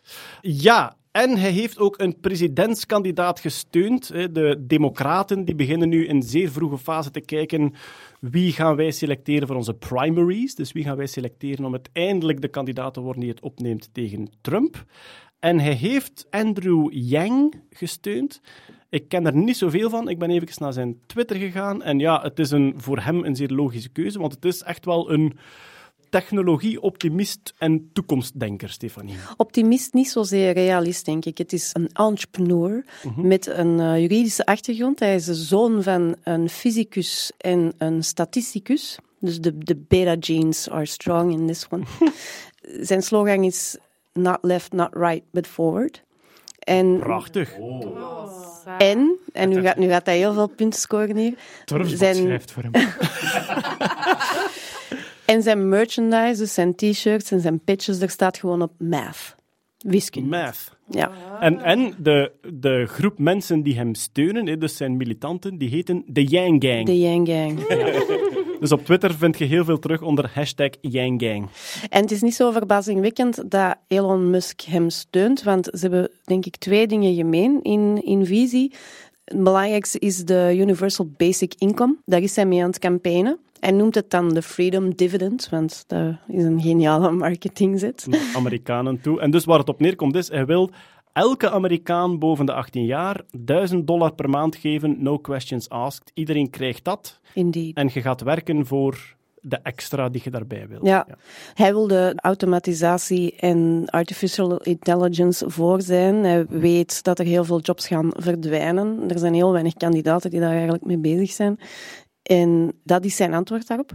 Ja, 0.41 0.97
en 1.15 1.37
hij 1.39 1.51
heeft 1.51 1.79
ook 1.79 2.01
een 2.01 2.21
presidentskandidaat 2.21 3.41
gesteund. 3.41 4.09
De 4.09 4.65
Democraten 4.67 5.45
die 5.45 5.55
beginnen 5.55 5.89
nu 5.89 6.07
in 6.07 6.23
zeer 6.23 6.51
vroege 6.51 6.79
fase 6.79 7.11
te 7.11 7.21
kijken 7.21 7.75
wie 8.21 8.53
gaan 8.53 8.77
wij 8.77 8.91
selecteren 8.91 9.47
voor 9.47 9.57
onze 9.57 9.75
primaries. 9.75 10.55
Dus 10.55 10.73
wie 10.73 10.85
gaan 10.85 10.97
wij 10.97 11.07
selecteren 11.07 11.65
om 11.65 11.73
uiteindelijk 11.73 12.41
de 12.41 12.49
kandidaat 12.49 12.95
te 12.95 13.01
worden 13.01 13.21
die 13.21 13.31
het 13.31 13.41
opneemt 13.41 13.89
tegen 13.93 14.31
Trump. 14.41 14.85
En 15.39 15.61
hij 15.61 15.75
heeft 15.75 16.27
Andrew 16.31 16.89
Yang 16.91 17.55
gesteund. 17.71 18.41
Ik 18.91 19.09
ken 19.09 19.27
er 19.27 19.37
niet 19.37 19.57
zoveel 19.57 19.91
van. 19.91 20.09
Ik 20.09 20.19
ben 20.19 20.31
even 20.31 20.49
naar 20.59 20.73
zijn 20.73 21.01
Twitter 21.07 21.37
gegaan. 21.37 21.83
En 21.83 21.99
ja, 21.99 22.23
het 22.23 22.39
is 22.39 22.51
een, 22.51 22.75
voor 22.77 22.99
hem 22.99 23.25
een 23.25 23.37
zeer 23.37 23.51
logische 23.51 23.89
keuze, 23.89 24.19
want 24.19 24.35
het 24.35 24.45
is 24.45 24.63
echt 24.63 24.85
wel 24.85 25.11
een 25.11 25.39
technologie-optimist 26.15 27.55
en 27.59 27.91
toekomstdenker, 27.93 28.71
Stefanie? 28.71 29.17
Optimist, 29.37 29.93
niet 29.93 30.11
zozeer 30.11 30.53
realist, 30.53 31.05
denk 31.05 31.25
ik. 31.25 31.39
Het 31.39 31.53
is 31.53 31.71
een 31.73 31.89
entrepreneur 31.93 32.85
mhm. 33.03 33.27
met 33.27 33.47
een 33.47 33.79
uh, 33.79 34.01
juridische 34.01 34.47
achtergrond. 34.47 34.99
Hij 34.99 35.15
is 35.15 35.25
de 35.25 35.35
zoon 35.35 35.83
van 35.83 36.17
een 36.23 36.49
fysicus 36.49 37.33
en 37.39 37.73
een 37.79 38.05
statisticus. 38.05 38.99
Dus 39.19 39.41
de, 39.41 39.59
de 39.59 39.77
beta 39.77 40.17
genes 40.21 40.71
are 40.71 40.87
strong 40.87 41.33
in 41.33 41.47
this 41.47 41.67
one. 41.71 41.85
Zijn 42.91 43.03
slogan 43.03 43.45
is 43.45 43.77
not 44.13 44.39
left, 44.43 44.73
not 44.73 44.89
right, 44.93 45.23
but 45.31 45.47
forward. 45.47 46.03
En, 46.59 46.99
Prachtig. 46.99 47.53
En, 48.79 49.19
en 49.33 49.49
nu 49.49 49.63
gaat, 49.63 49.77
nu 49.77 49.89
gaat 49.89 50.07
hij 50.07 50.17
heel 50.17 50.33
veel 50.33 50.49
punten 50.49 50.81
scoren 50.81 51.17
hier. 51.17 51.35
Zijn... 51.85 52.15
schrijft 52.15 52.53
voor 52.53 52.63
hem. 52.63 52.73
En 55.27 55.43
zijn 55.43 55.69
merchandise, 55.69 56.41
dus 56.41 56.55
zijn 56.55 56.75
t-shirts 56.75 57.31
en 57.31 57.41
zijn 57.41 57.61
pitches, 57.61 57.99
daar 57.99 58.11
staat 58.11 58.39
gewoon 58.39 58.63
op 58.63 58.73
math. 58.79 59.35
Wiskunde. 59.79 60.29
Math. 60.29 60.77
Ja. 60.91 61.13
En, 61.41 61.61
en 61.61 61.95
de, 61.99 62.33
de 62.55 62.87
groep 62.87 63.19
mensen 63.19 63.63
die 63.63 63.75
hem 63.75 63.95
steunen, 63.95 64.59
dus 64.59 64.77
zijn 64.77 64.97
militanten, 64.97 65.59
die 65.59 65.69
heten 65.69 66.03
de 66.07 66.25
Yang 66.25 66.65
Gang. 66.65 66.87
De 66.87 66.99
Yang 66.99 67.29
Gang. 67.29 67.59
Dus 68.61 68.73
op 68.73 68.85
Twitter 68.85 69.15
vind 69.15 69.39
je 69.39 69.45
heel 69.45 69.65
veel 69.65 69.79
terug 69.79 70.03
onder 70.03 70.31
hashtag 70.35 70.71
Yang 70.81 71.23
Gang. 71.23 71.49
En 71.89 72.01
het 72.01 72.11
is 72.11 72.21
niet 72.21 72.35
zo 72.35 72.51
verbazingwekkend 72.51 73.51
dat 73.51 73.77
Elon 73.89 74.31
Musk 74.31 74.61
hem 74.61 74.91
steunt, 74.91 75.43
want 75.43 75.69
ze 75.73 75.79
hebben 75.81 76.11
denk 76.25 76.47
ik 76.47 76.57
twee 76.57 76.87
dingen 76.87 77.15
gemeen 77.15 77.63
in, 77.63 78.05
in 78.05 78.27
visie. 78.27 78.73
Het 79.25 79.43
belangrijkste 79.43 79.99
is 79.99 80.25
de 80.25 80.55
Universal 80.57 81.11
Basic 81.17 81.55
Income. 81.59 81.97
Daar 82.05 82.23
is 82.23 82.37
hij 82.37 82.47
mee 82.47 82.61
aan 82.61 82.69
het 82.69 82.79
campaignen. 82.79 83.39
Hij 83.65 83.73
noemt 83.73 83.95
het 83.95 84.11
dan 84.11 84.35
de 84.35 84.43
Freedom 84.43 84.95
Dividend, 84.95 85.49
want 85.49 85.85
dat 85.87 86.17
is 86.29 86.45
een 86.45 86.61
geniale 86.61 87.11
marketingzet. 87.11 88.07
Amerikanen 88.35 89.01
toe. 89.01 89.21
En 89.21 89.31
dus 89.31 89.45
waar 89.45 89.59
het 89.59 89.69
op 89.69 89.81
neerkomt 89.81 90.17
is, 90.17 90.29
hij 90.29 90.47
wil 90.47 90.71
elke 91.13 91.51
Amerikaan 91.51 92.19
boven 92.19 92.47
de 92.47 92.53
18 92.53 92.85
jaar 92.85 93.21
1000 93.31 93.87
dollar 93.87 94.13
per 94.13 94.31
maand 94.31 94.57
geven, 94.57 95.03
no 95.03 95.19
questions 95.19 95.69
asked. 95.69 96.11
Iedereen 96.15 96.51
krijgt 96.51 96.85
dat. 96.85 97.21
Indeed. 97.35 97.77
En 97.77 97.91
je 97.93 98.01
gaat 98.01 98.21
werken 98.21 98.67
voor 98.67 99.15
de 99.47 99.59
extra 99.63 100.09
die 100.09 100.21
je 100.25 100.31
daarbij 100.31 100.69
wil. 100.69 100.87
Ja. 100.87 101.05
ja. 101.09 101.17
Hij 101.55 101.73
wil 101.73 101.87
de 101.87 102.13
automatisatie 102.17 103.37
en 103.37 103.85
artificial 103.87 104.57
intelligence 104.57 105.51
voor 105.51 105.83
zijn. 105.83 106.15
Hij 106.25 106.47
weet 106.49 107.03
dat 107.03 107.19
er 107.19 107.25
heel 107.25 107.45
veel 107.45 107.61
jobs 107.61 107.87
gaan 107.87 108.11
verdwijnen. 108.17 109.05
Er 109.09 109.19
zijn 109.19 109.35
heel 109.35 109.53
weinig 109.53 109.75
kandidaten 109.75 110.31
die 110.31 110.41
daar 110.41 110.53
eigenlijk 110.53 110.85
mee 110.85 110.99
bezig 110.99 111.31
zijn. 111.31 111.59
En 112.25 112.73
dat 112.85 113.05
is 113.05 113.17
zijn 113.17 113.35
antwoord 113.35 113.67
daarop. 113.67 113.93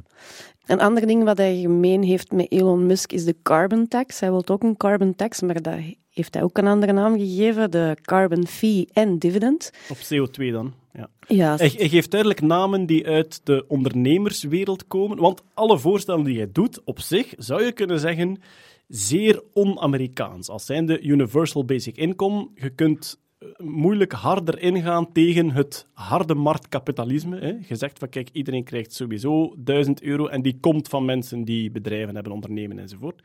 Een 0.65 0.79
ander 0.79 1.07
ding 1.07 1.23
wat 1.23 1.37
hij 1.37 1.59
gemeen 1.59 2.03
heeft 2.03 2.31
met 2.31 2.51
Elon 2.51 2.85
Musk 2.85 3.11
is 3.11 3.25
de 3.25 3.35
carbon 3.43 3.87
tax. 3.87 4.19
Hij 4.19 4.29
wil 4.29 4.47
ook 4.47 4.63
een 4.63 4.77
carbon 4.77 5.15
tax, 5.15 5.41
maar 5.41 5.61
dat 5.61 5.75
heeft 6.09 6.33
hij 6.33 6.43
ook 6.43 6.57
een 6.57 6.67
andere 6.67 6.91
naam 6.91 7.17
gegeven, 7.17 7.71
de 7.71 7.97
carbon 8.01 8.47
fee 8.47 8.87
en 8.93 9.19
dividend. 9.19 9.71
Op 9.89 9.97
CO2 9.97 10.51
dan, 10.51 10.73
ja. 10.93 11.09
ja 11.27 11.55
hij, 11.55 11.73
hij, 11.77 11.89
geeft 11.89 12.11
duidelijk 12.11 12.41
namen 12.41 12.85
die 12.85 13.07
uit 13.07 13.41
de 13.43 13.65
ondernemerswereld 13.67 14.87
komen, 14.87 15.17
want 15.17 15.43
alle 15.53 15.79
voorstellen 15.79 16.23
die 16.23 16.37
hij 16.37 16.49
doet, 16.51 16.83
op 16.83 16.99
zich, 16.99 17.33
zou 17.37 17.63
je 17.63 17.71
kunnen 17.71 17.99
zeggen, 17.99 18.41
zeer 18.87 19.43
on-Amerikaans. 19.53 20.49
Als 20.49 20.65
zijnde 20.65 21.01
Universal 21.01 21.65
Basic 21.65 21.97
Income, 21.97 22.47
je 22.55 22.69
kunt 22.69 23.19
moeilijk 23.57 24.11
harder 24.11 24.59
ingaan 24.59 25.11
tegen 25.11 25.51
het 25.51 25.87
harde 25.93 26.35
marktkapitalisme. 26.35 27.39
Hè. 27.39 27.57
Je 27.67 27.75
zegt 27.75 27.99
van 27.99 28.09
kijk, 28.09 28.29
iedereen 28.31 28.63
krijgt 28.63 28.93
sowieso 28.93 29.53
1000 29.57 30.01
euro 30.01 30.27
en 30.27 30.41
die 30.41 30.57
komt 30.59 30.87
van 30.87 31.05
mensen 31.05 31.43
die 31.43 31.71
bedrijven 31.71 32.15
hebben, 32.15 32.33
ondernemen 32.33 32.79
enzovoort. 32.79 33.23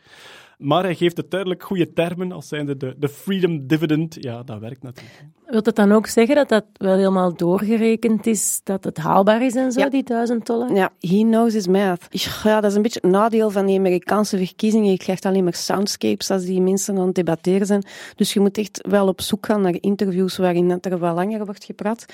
Maar 0.65 0.83
hij 0.83 0.95
geeft 0.95 1.17
het 1.17 1.31
duidelijk 1.31 1.63
goede 1.63 1.93
termen 1.93 2.33
als 2.33 2.49
zijnde 2.49 2.77
de, 2.77 2.95
de 2.99 3.09
freedom 3.09 3.67
dividend. 3.67 4.17
Ja, 4.21 4.43
dat 4.43 4.59
werkt 4.59 4.83
natuurlijk. 4.83 5.25
Wilt 5.47 5.67
het 5.67 5.77
dan 5.77 5.93
ook 5.93 6.07
zeggen 6.07 6.35
dat 6.35 6.49
dat 6.49 6.65
wel 6.73 6.97
helemaal 6.97 7.35
doorgerekend 7.35 8.27
is, 8.27 8.61
dat 8.63 8.85
het 8.85 8.99
haalbaar 8.99 9.43
is 9.43 9.55
en 9.55 9.73
zo, 9.73 9.89
die 9.89 10.03
duizend 10.03 10.47
dollar? 10.47 10.75
Ja, 10.75 10.91
he 11.01 11.21
knows 11.21 11.53
his 11.53 11.67
math. 11.67 12.07
Ja, 12.43 12.61
dat 12.61 12.71
is 12.71 12.77
een 12.77 12.83
beetje 12.83 13.01
het 13.03 13.11
nadeel 13.11 13.51
van 13.51 13.67
die 13.67 13.79
Amerikaanse 13.79 14.37
verkiezingen. 14.37 14.91
Je 14.91 14.97
krijgt 14.97 15.25
alleen 15.25 15.45
maar 15.45 15.55
soundscapes 15.55 16.31
als 16.31 16.45
die 16.45 16.61
mensen 16.61 16.99
aan 16.99 17.07
het 17.07 17.15
debatteren 17.15 17.67
zijn. 17.67 17.85
Dus 18.17 18.33
je 18.33 18.41
moet 18.41 18.59
echt 18.59 18.87
wel 18.89 19.09
op 19.09 19.21
zoek 19.21 19.47
gaan 19.47 19.61
naar 19.61 19.77
interviews 19.81 20.37
waarin 20.37 20.79
er 20.81 20.99
wel 20.99 21.15
langer 21.15 21.45
wordt 21.45 21.65
gepraat. 21.65 22.05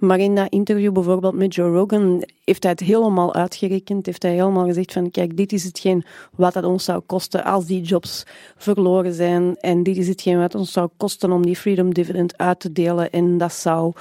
Maar 0.00 0.18
in 0.18 0.34
dat 0.34 0.52
interview 0.52 0.92
bijvoorbeeld 0.92 1.34
met 1.34 1.54
Joe 1.54 1.70
Rogan 1.70 2.24
heeft 2.44 2.62
hij 2.62 2.72
het 2.72 2.80
helemaal 2.80 3.34
uitgerekend. 3.34 4.06
Heeft 4.06 4.22
hij 4.22 4.32
helemaal 4.32 4.66
gezegd 4.66 4.92
van, 4.92 5.10
kijk, 5.10 5.36
dit 5.36 5.52
is 5.52 5.64
hetgeen 5.64 6.04
wat 6.36 6.54
het 6.54 6.64
ons 6.64 6.84
zou 6.84 7.00
kosten 7.00 7.44
als 7.44 7.66
die 7.66 7.82
jobs 7.94 8.22
verloren 8.56 9.12
zijn. 9.12 9.56
En 9.60 9.82
dit 9.82 9.96
is 9.96 10.08
hetgeen 10.08 10.38
wat 10.38 10.54
ons 10.54 10.72
zou 10.72 10.88
kosten 10.96 11.32
om 11.32 11.46
die 11.46 11.56
freedom 11.56 11.94
dividend 11.94 12.38
uit 12.38 12.60
te 12.60 12.72
delen. 12.72 13.10
En 13.10 13.38
dat 13.38 13.52
zou 13.52 13.92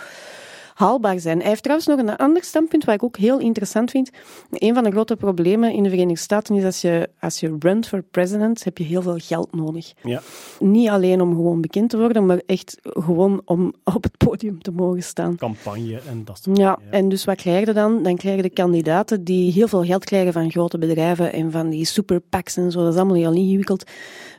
haalbaar 0.83 1.19
zijn. 1.19 1.39
Hij 1.39 1.47
heeft 1.47 1.63
trouwens 1.63 1.87
nog 1.87 1.99
een 1.99 2.15
ander 2.15 2.43
standpunt 2.43 2.85
wat 2.85 2.95
ik 2.95 3.03
ook 3.03 3.17
heel 3.17 3.39
interessant 3.39 3.91
vind. 3.91 4.09
Een 4.51 4.73
van 4.73 4.83
de 4.83 4.91
grote 4.91 5.15
problemen 5.15 5.71
in 5.73 5.83
de 5.83 5.89
Verenigde 5.89 6.21
Staten 6.21 6.55
is 6.55 6.63
als 6.63 6.81
je, 6.81 7.09
als 7.19 7.39
je 7.39 7.55
runt 7.59 7.87
voor 7.87 8.03
president, 8.11 8.63
heb 8.63 8.77
je 8.77 8.83
heel 8.83 9.01
veel 9.01 9.17
geld 9.17 9.55
nodig. 9.55 9.93
Ja. 10.03 10.21
Niet 10.59 10.89
alleen 10.89 11.21
om 11.21 11.35
gewoon 11.35 11.61
bekend 11.61 11.89
te 11.89 11.97
worden, 11.97 12.25
maar 12.25 12.41
echt 12.45 12.77
gewoon 12.81 13.41
om 13.45 13.73
op 13.83 14.03
het 14.03 14.17
podium 14.17 14.61
te 14.61 14.71
mogen 14.71 15.03
staan. 15.03 15.35
Campagne 15.35 15.99
en 16.09 16.25
dat 16.25 16.39
soort 16.43 16.57
Ja, 16.57 16.79
en 16.89 17.09
dus 17.09 17.25
wat 17.25 17.35
krijg 17.35 17.67
je 17.67 17.73
dan? 17.73 18.03
Dan 18.03 18.15
krijg 18.15 18.35
je 18.35 18.41
de 18.41 18.49
kandidaten 18.49 19.23
die 19.23 19.51
heel 19.51 19.67
veel 19.67 19.83
geld 19.83 20.05
krijgen 20.05 20.33
van 20.33 20.51
grote 20.51 20.77
bedrijven 20.77 21.33
en 21.33 21.51
van 21.51 21.69
die 21.69 21.85
super 21.85 22.19
PACs 22.19 22.57
en 22.57 22.71
zo. 22.71 22.83
Dat 22.83 22.93
is 22.93 22.99
allemaal 22.99 23.15
heel 23.15 23.33
ingewikkeld. 23.33 23.83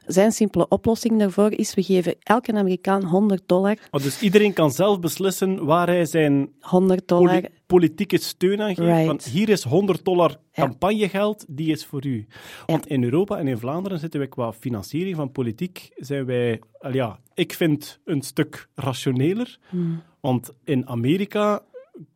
Zijn 0.07 0.33
simpele 0.33 0.69
oplossing 0.69 1.19
daarvoor 1.19 1.53
is, 1.53 1.75
we 1.75 1.83
geven 1.83 2.15
elke 2.23 2.53
Amerikaan 2.53 3.05
100 3.05 3.43
dollar. 3.47 3.77
Maar 3.91 4.03
dus 4.03 4.21
iedereen 4.23 4.53
kan 4.53 4.71
zelf 4.71 5.01
beslissen 5.01 5.65
waar 5.65 5.87
hij 5.87 6.05
zijn 6.05 6.49
100 6.61 7.09
dollar. 7.09 7.41
poli- 7.41 7.49
politieke 7.67 8.19
steun 8.19 8.61
aan 8.63 8.75
geeft. 8.75 8.89
Right. 8.89 9.07
Want 9.07 9.25
hier 9.25 9.49
is 9.49 9.63
100 9.65 10.05
dollar 10.05 10.37
campagnegeld, 10.53 11.45
die 11.49 11.71
is 11.71 11.85
voor 11.85 12.07
u. 12.07 12.27
Want 12.67 12.87
in 12.87 13.05
Europa 13.05 13.39
en 13.39 13.49
in 13.49 13.59
Vlaanderen 13.59 13.99
zitten 13.99 14.21
wij 14.21 14.29
qua 14.29 14.53
financiering 14.53 15.17
van 15.17 15.33
politiek, 15.33 15.91
zijn 15.97 16.25
wij, 16.27 16.61
al 16.79 16.93
ja, 16.93 17.19
ik 17.35 17.53
vind 17.53 17.99
een 18.05 18.23
stuk 18.23 18.69
rationeler. 18.75 19.59
Hmm. 19.69 20.03
Want 20.21 20.51
in 20.65 20.89
Amerika 20.89 21.63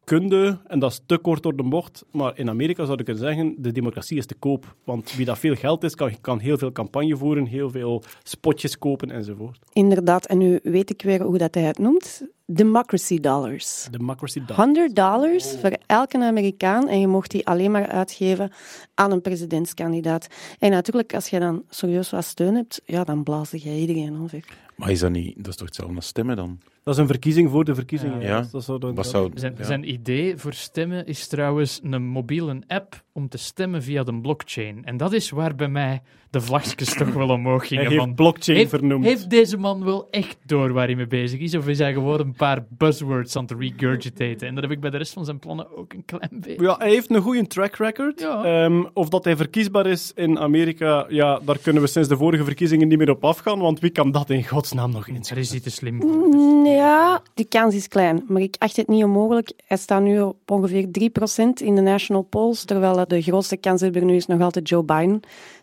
kunde, 0.04 0.58
en 0.66 0.78
dat 0.78 0.90
is 0.90 1.00
te 1.06 1.18
kort 1.18 1.42
door 1.42 1.56
de 1.56 1.62
bocht, 1.62 2.04
maar 2.10 2.38
in 2.38 2.48
Amerika 2.48 2.84
zou 2.84 2.98
ik 2.98 3.04
kunnen 3.04 3.22
zeggen, 3.22 3.54
de 3.58 3.72
democratie 3.72 4.16
is 4.16 4.26
te 4.26 4.34
koop. 4.34 4.74
Want 4.84 5.14
wie 5.16 5.26
dat 5.26 5.38
veel 5.38 5.54
geld 5.54 5.84
is, 5.84 5.94
kan, 5.94 6.20
kan 6.20 6.38
heel 6.38 6.58
veel 6.58 6.72
campagne 6.72 7.16
voeren, 7.16 7.46
heel 7.46 7.70
veel 7.70 8.02
spotjes 8.22 8.78
kopen 8.78 9.10
enzovoort. 9.10 9.58
Inderdaad, 9.72 10.26
en 10.26 10.38
nu 10.38 10.60
weet 10.62 10.90
ik 10.90 11.02
weer 11.02 11.22
hoe 11.22 11.38
dat 11.38 11.54
hij 11.54 11.64
het 11.64 11.78
noemt. 11.78 12.22
Democracy 12.46 13.20
dollars. 13.20 13.88
Democracy 13.90 14.38
dollars. 14.38 14.56
100 14.56 14.96
dollars 14.96 15.56
voor 15.60 15.76
elke 15.86 16.18
Amerikaan 16.18 16.88
en 16.88 17.00
je 17.00 17.06
mocht 17.06 17.30
die 17.30 17.46
alleen 17.46 17.70
maar 17.70 17.86
uitgeven 17.86 18.52
aan 18.94 19.12
een 19.12 19.20
presidentskandidaat. 19.20 20.26
En 20.58 20.70
natuurlijk, 20.70 21.14
als 21.14 21.28
je 21.28 21.38
dan 21.38 21.64
serieus 21.68 22.10
wat 22.10 22.24
steun 22.24 22.54
hebt, 22.54 22.80
ja, 22.84 23.04
dan 23.04 23.22
blaas 23.22 23.50
je 23.50 23.76
iedereen 23.76 24.22
over. 24.22 24.44
Maar 24.76 24.90
is 24.90 25.00
dat 25.00 25.10
niet... 25.10 25.34
Dat 25.36 25.46
is 25.46 25.56
toch 25.56 25.66
hetzelfde 25.66 25.96
als 25.96 26.06
stemmen 26.06 26.36
dan? 26.36 26.58
Dat 26.88 26.96
is 26.96 27.02
een 27.02 27.08
verkiezing 27.08 27.50
voor 27.50 27.64
de 27.64 27.74
verkiezingen. 27.74 28.20
Ja. 28.20 28.46
Dat 28.52 28.64
zou 28.64 28.78
dan- 28.78 28.94
Wat 28.94 29.06
zou... 29.06 29.30
Zijn, 29.34 29.54
ja. 29.58 29.64
zijn 29.64 29.90
idee 29.92 30.36
voor 30.36 30.52
stemmen 30.52 31.06
is 31.06 31.26
trouwens 31.26 31.80
een 31.82 32.02
mobiele 32.02 32.62
app 32.66 33.04
om 33.18 33.28
te 33.28 33.38
stemmen 33.38 33.82
via 33.82 34.02
de 34.02 34.14
blockchain. 34.20 34.84
En 34.84 34.96
dat 34.96 35.12
is 35.12 35.30
waar 35.30 35.54
bij 35.54 35.68
mij 35.68 36.02
de 36.30 36.40
vlagjes 36.40 36.94
toch 36.98 37.12
wel 37.12 37.28
omhoog 37.28 37.66
gingen. 37.66 37.84
Hij 37.84 37.92
heeft 37.92 38.04
van, 38.04 38.14
blockchain 38.14 38.58
heeft, 38.58 38.70
vernoemd. 38.70 39.04
Heeft 39.04 39.30
deze 39.30 39.56
man 39.56 39.84
wel 39.84 40.08
echt 40.10 40.36
door 40.46 40.72
waar 40.72 40.86
hij 40.86 40.96
mee 40.96 41.06
bezig 41.06 41.40
is? 41.40 41.54
Of 41.54 41.68
is 41.68 41.78
hij 41.78 41.92
gewoon 41.92 42.20
een 42.20 42.32
paar 42.32 42.64
buzzwords 42.68 43.36
aan 43.36 43.42
het 43.42 43.54
regurgitaten? 43.58 44.48
En 44.48 44.54
dat 44.54 44.62
heb 44.62 44.72
ik 44.72 44.80
bij 44.80 44.90
de 44.90 44.96
rest 44.96 45.12
van 45.12 45.24
zijn 45.24 45.38
plannen 45.38 45.76
ook 45.76 45.92
een 45.92 46.04
klein 46.04 46.40
beetje. 46.40 46.62
Ja, 46.62 46.76
hij 46.78 46.90
heeft 46.90 47.10
een 47.10 47.20
goede 47.22 47.46
track 47.46 47.76
record. 47.76 48.20
Ja. 48.20 48.44
Ehm, 48.44 48.84
of 48.92 49.08
dat 49.08 49.24
hij 49.24 49.36
verkiesbaar 49.36 49.86
is 49.86 50.12
in 50.14 50.38
Amerika, 50.38 51.06
ja, 51.08 51.40
daar 51.44 51.58
kunnen 51.58 51.82
we 51.82 51.88
sinds 51.88 52.08
de 52.08 52.16
vorige 52.16 52.44
verkiezingen 52.44 52.88
niet 52.88 52.98
meer 52.98 53.10
op 53.10 53.24
afgaan, 53.24 53.58
want 53.58 53.80
wie 53.80 53.90
kan 53.90 54.10
dat 54.10 54.30
in 54.30 54.44
godsnaam 54.44 54.90
nog 54.90 55.08
eens? 55.08 55.28
Daar 55.28 55.38
is 55.38 55.50
hij 55.50 55.60
te 55.60 55.70
slim 55.70 56.00
voor. 56.00 56.10
Mm, 56.10 56.66
Ja, 56.66 57.22
die 57.34 57.48
kans 57.48 57.74
is 57.74 57.88
klein, 57.88 58.24
maar 58.28 58.42
ik 58.42 58.56
acht 58.58 58.76
het 58.76 58.88
niet 58.88 59.04
onmogelijk. 59.04 59.52
Hij 59.66 59.76
staat 59.76 60.02
nu 60.02 60.20
op 60.20 60.36
ongeveer 60.50 60.86
3% 60.90 61.60
in 61.62 61.74
de 61.74 61.80
national 61.80 62.22
polls, 62.22 62.64
terwijl 62.64 62.96
de 63.08 63.22
grootste 63.22 63.56
kanshebber 63.56 64.04
nu 64.04 64.14
is 64.14 64.26
nog 64.26 64.40
altijd 64.40 64.68
Joe 64.68 64.82
Biden, 64.84 65.20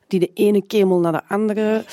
die 0.08 0.20
de 0.20 0.32
ene 0.34 0.62
kemel 0.68 1.00
naar 1.00 1.12
de 1.12 1.22
andere 1.28 1.84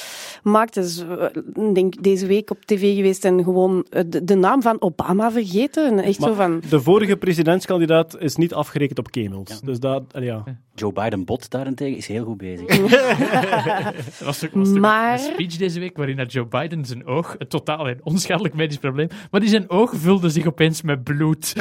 maakt. 0.43 0.75
Dus, 0.75 0.99
eh, 1.01 1.25
ik 1.67 1.75
denk 1.75 2.03
deze 2.03 2.27
week 2.27 2.51
op 2.51 2.65
tv 2.65 2.95
geweest 2.97 3.25
en 3.25 3.45
gewoon 3.45 3.87
eh, 3.91 4.03
de, 4.07 4.25
de 4.25 4.35
naam 4.35 4.63
van 4.63 4.81
Obama 4.81 5.31
vergeten. 5.31 5.87
En 5.87 5.99
echt 6.05 6.23
zo 6.23 6.33
van... 6.35 6.63
De 6.69 6.81
vorige 6.81 7.17
presidentskandidaat 7.17 8.17
is 8.19 8.37
niet 8.37 8.55
afgerekend 8.55 8.99
op 8.99 9.11
kemels. 9.11 9.61
Dus 9.61 9.81
dat, 9.81 10.03
eh, 10.13 10.25
ja. 10.25 10.45
Joe 10.75 10.93
Biden 10.93 11.25
bot 11.25 11.51
daarentegen 11.51 11.97
is 11.97 12.07
heel 12.07 12.25
goed 12.25 12.37
bezig. 12.37 12.69
Er 12.69 13.95
was 14.25 14.45
ook, 14.45 14.51
was 14.53 14.69
ook 14.69 14.79
Maar- 14.79 15.13
een 15.13 15.19
speech 15.19 15.57
deze 15.57 15.81
week 15.81 15.97
waarin 15.97 16.17
dat 16.17 16.33
Joe 16.33 16.47
Biden 16.47 16.85
zijn 16.85 17.07
oog, 17.07 17.35
een 17.39 17.49
totaal 17.49 17.89
en 17.89 18.01
onschadelijk 18.03 18.55
medisch 18.55 18.77
probleem, 18.77 19.09
maar 19.31 19.41
die 19.41 19.49
zijn 19.49 19.71
oog 19.71 19.93
vulde 19.97 20.29
zich 20.31 20.47
opeens 20.47 20.83
met 20.83 21.05
bloed. 21.05 21.53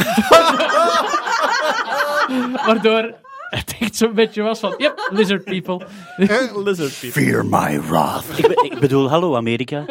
Waardoor 2.65 3.13
het 3.59 3.75
echt 3.79 3.95
zo'n 3.95 4.13
beetje 4.13 4.41
was 4.41 4.59
van, 4.59 4.73
yep, 4.77 5.07
lizard 5.11 5.43
people. 5.43 5.85
Lizard 6.63 6.99
people. 6.99 7.11
Fear 7.21 7.45
my 7.45 7.81
wrath. 7.81 8.25
ik, 8.37 8.47
be- 8.47 8.69
ik 8.71 8.79
bedoel, 8.79 9.09
hallo 9.09 9.35
Amerika. 9.35 9.85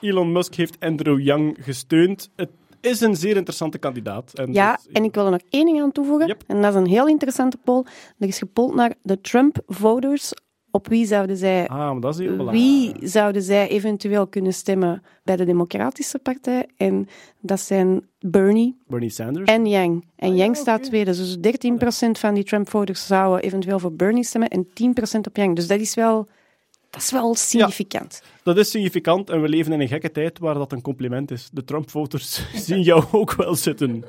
Elon 0.00 0.32
Musk 0.32 0.54
heeft 0.54 0.76
Andrew 0.80 1.20
Yang 1.20 1.56
gesteund. 1.60 2.30
Het 2.36 2.50
is 2.80 3.00
een 3.00 3.16
zeer 3.16 3.36
interessante 3.36 3.78
kandidaat. 3.78 4.32
En 4.34 4.52
Ja, 4.52 4.78
en 4.92 5.04
ik 5.04 5.14
wil 5.14 5.24
er 5.24 5.30
nog 5.30 5.40
één 5.50 5.64
ding 5.64 5.82
aan 5.82 5.92
toevoegen. 5.92 6.26
Yep. 6.26 6.42
En 6.46 6.62
dat 6.62 6.72
is 6.74 6.80
een 6.80 6.86
heel 6.86 7.06
interessante 7.08 7.56
poll. 7.64 7.84
Er 8.18 8.28
is 8.28 8.38
gepold 8.38 8.74
naar 8.74 8.94
de 9.02 9.20
Trump-voters. 9.20 10.32
Op 10.70 10.88
wie 10.88 11.06
zouden 11.06 11.36
zij 11.36 11.68
Ah, 11.68 11.78
maar 11.78 12.00
dat 12.00 12.12
is 12.14 12.26
heel 12.26 12.36
belangrijk. 12.36 12.62
Wie 12.98 13.08
zouden 13.08 13.42
zij 13.42 13.68
eventueel 13.68 14.26
kunnen 14.26 14.54
stemmen 14.54 15.02
bij 15.22 15.36
de 15.36 15.44
Democratische 15.44 16.18
Partij? 16.18 16.66
En 16.76 17.08
dat 17.40 17.60
zijn 17.60 18.06
Bernie 18.20 18.76
Bernie 18.86 19.10
Sanders. 19.10 19.50
en 19.50 19.66
Yang. 19.66 20.04
En 20.16 20.30
Ah, 20.30 20.36
Yang 20.36 20.56
ja, 20.56 20.60
staat 20.62 20.82
tweede. 20.82 21.10
Dus 21.16 21.36
13% 21.36 22.18
van 22.18 22.34
die 22.34 22.44
Trump-voters 22.44 23.06
zouden 23.06 23.42
eventueel 23.42 23.78
voor 23.78 23.92
Bernie 23.92 24.24
stemmen 24.24 24.48
en 24.48 24.66
10% 24.66 25.26
op 25.28 25.36
Yang. 25.36 25.56
Dus 25.56 25.66
dat 25.66 25.80
is 25.80 25.94
wel, 25.94 26.28
dat 26.90 27.02
is 27.02 27.10
wel 27.10 27.34
significant. 27.34 28.22
Dat 28.42 28.56
is 28.56 28.70
significant 28.70 29.30
en 29.30 29.42
we 29.42 29.48
leven 29.48 29.72
in 29.72 29.80
een 29.80 29.88
gekke 29.88 30.10
tijd 30.10 30.38
waar 30.38 30.54
dat 30.54 30.72
een 30.72 30.82
compliment 30.82 31.30
is. 31.30 31.48
De 31.52 31.64
Trump-voters 31.64 32.42
zien 32.66 32.82
jou 32.82 33.04
ook 33.12 33.34
wel 33.34 33.54
zitten. 33.54 34.04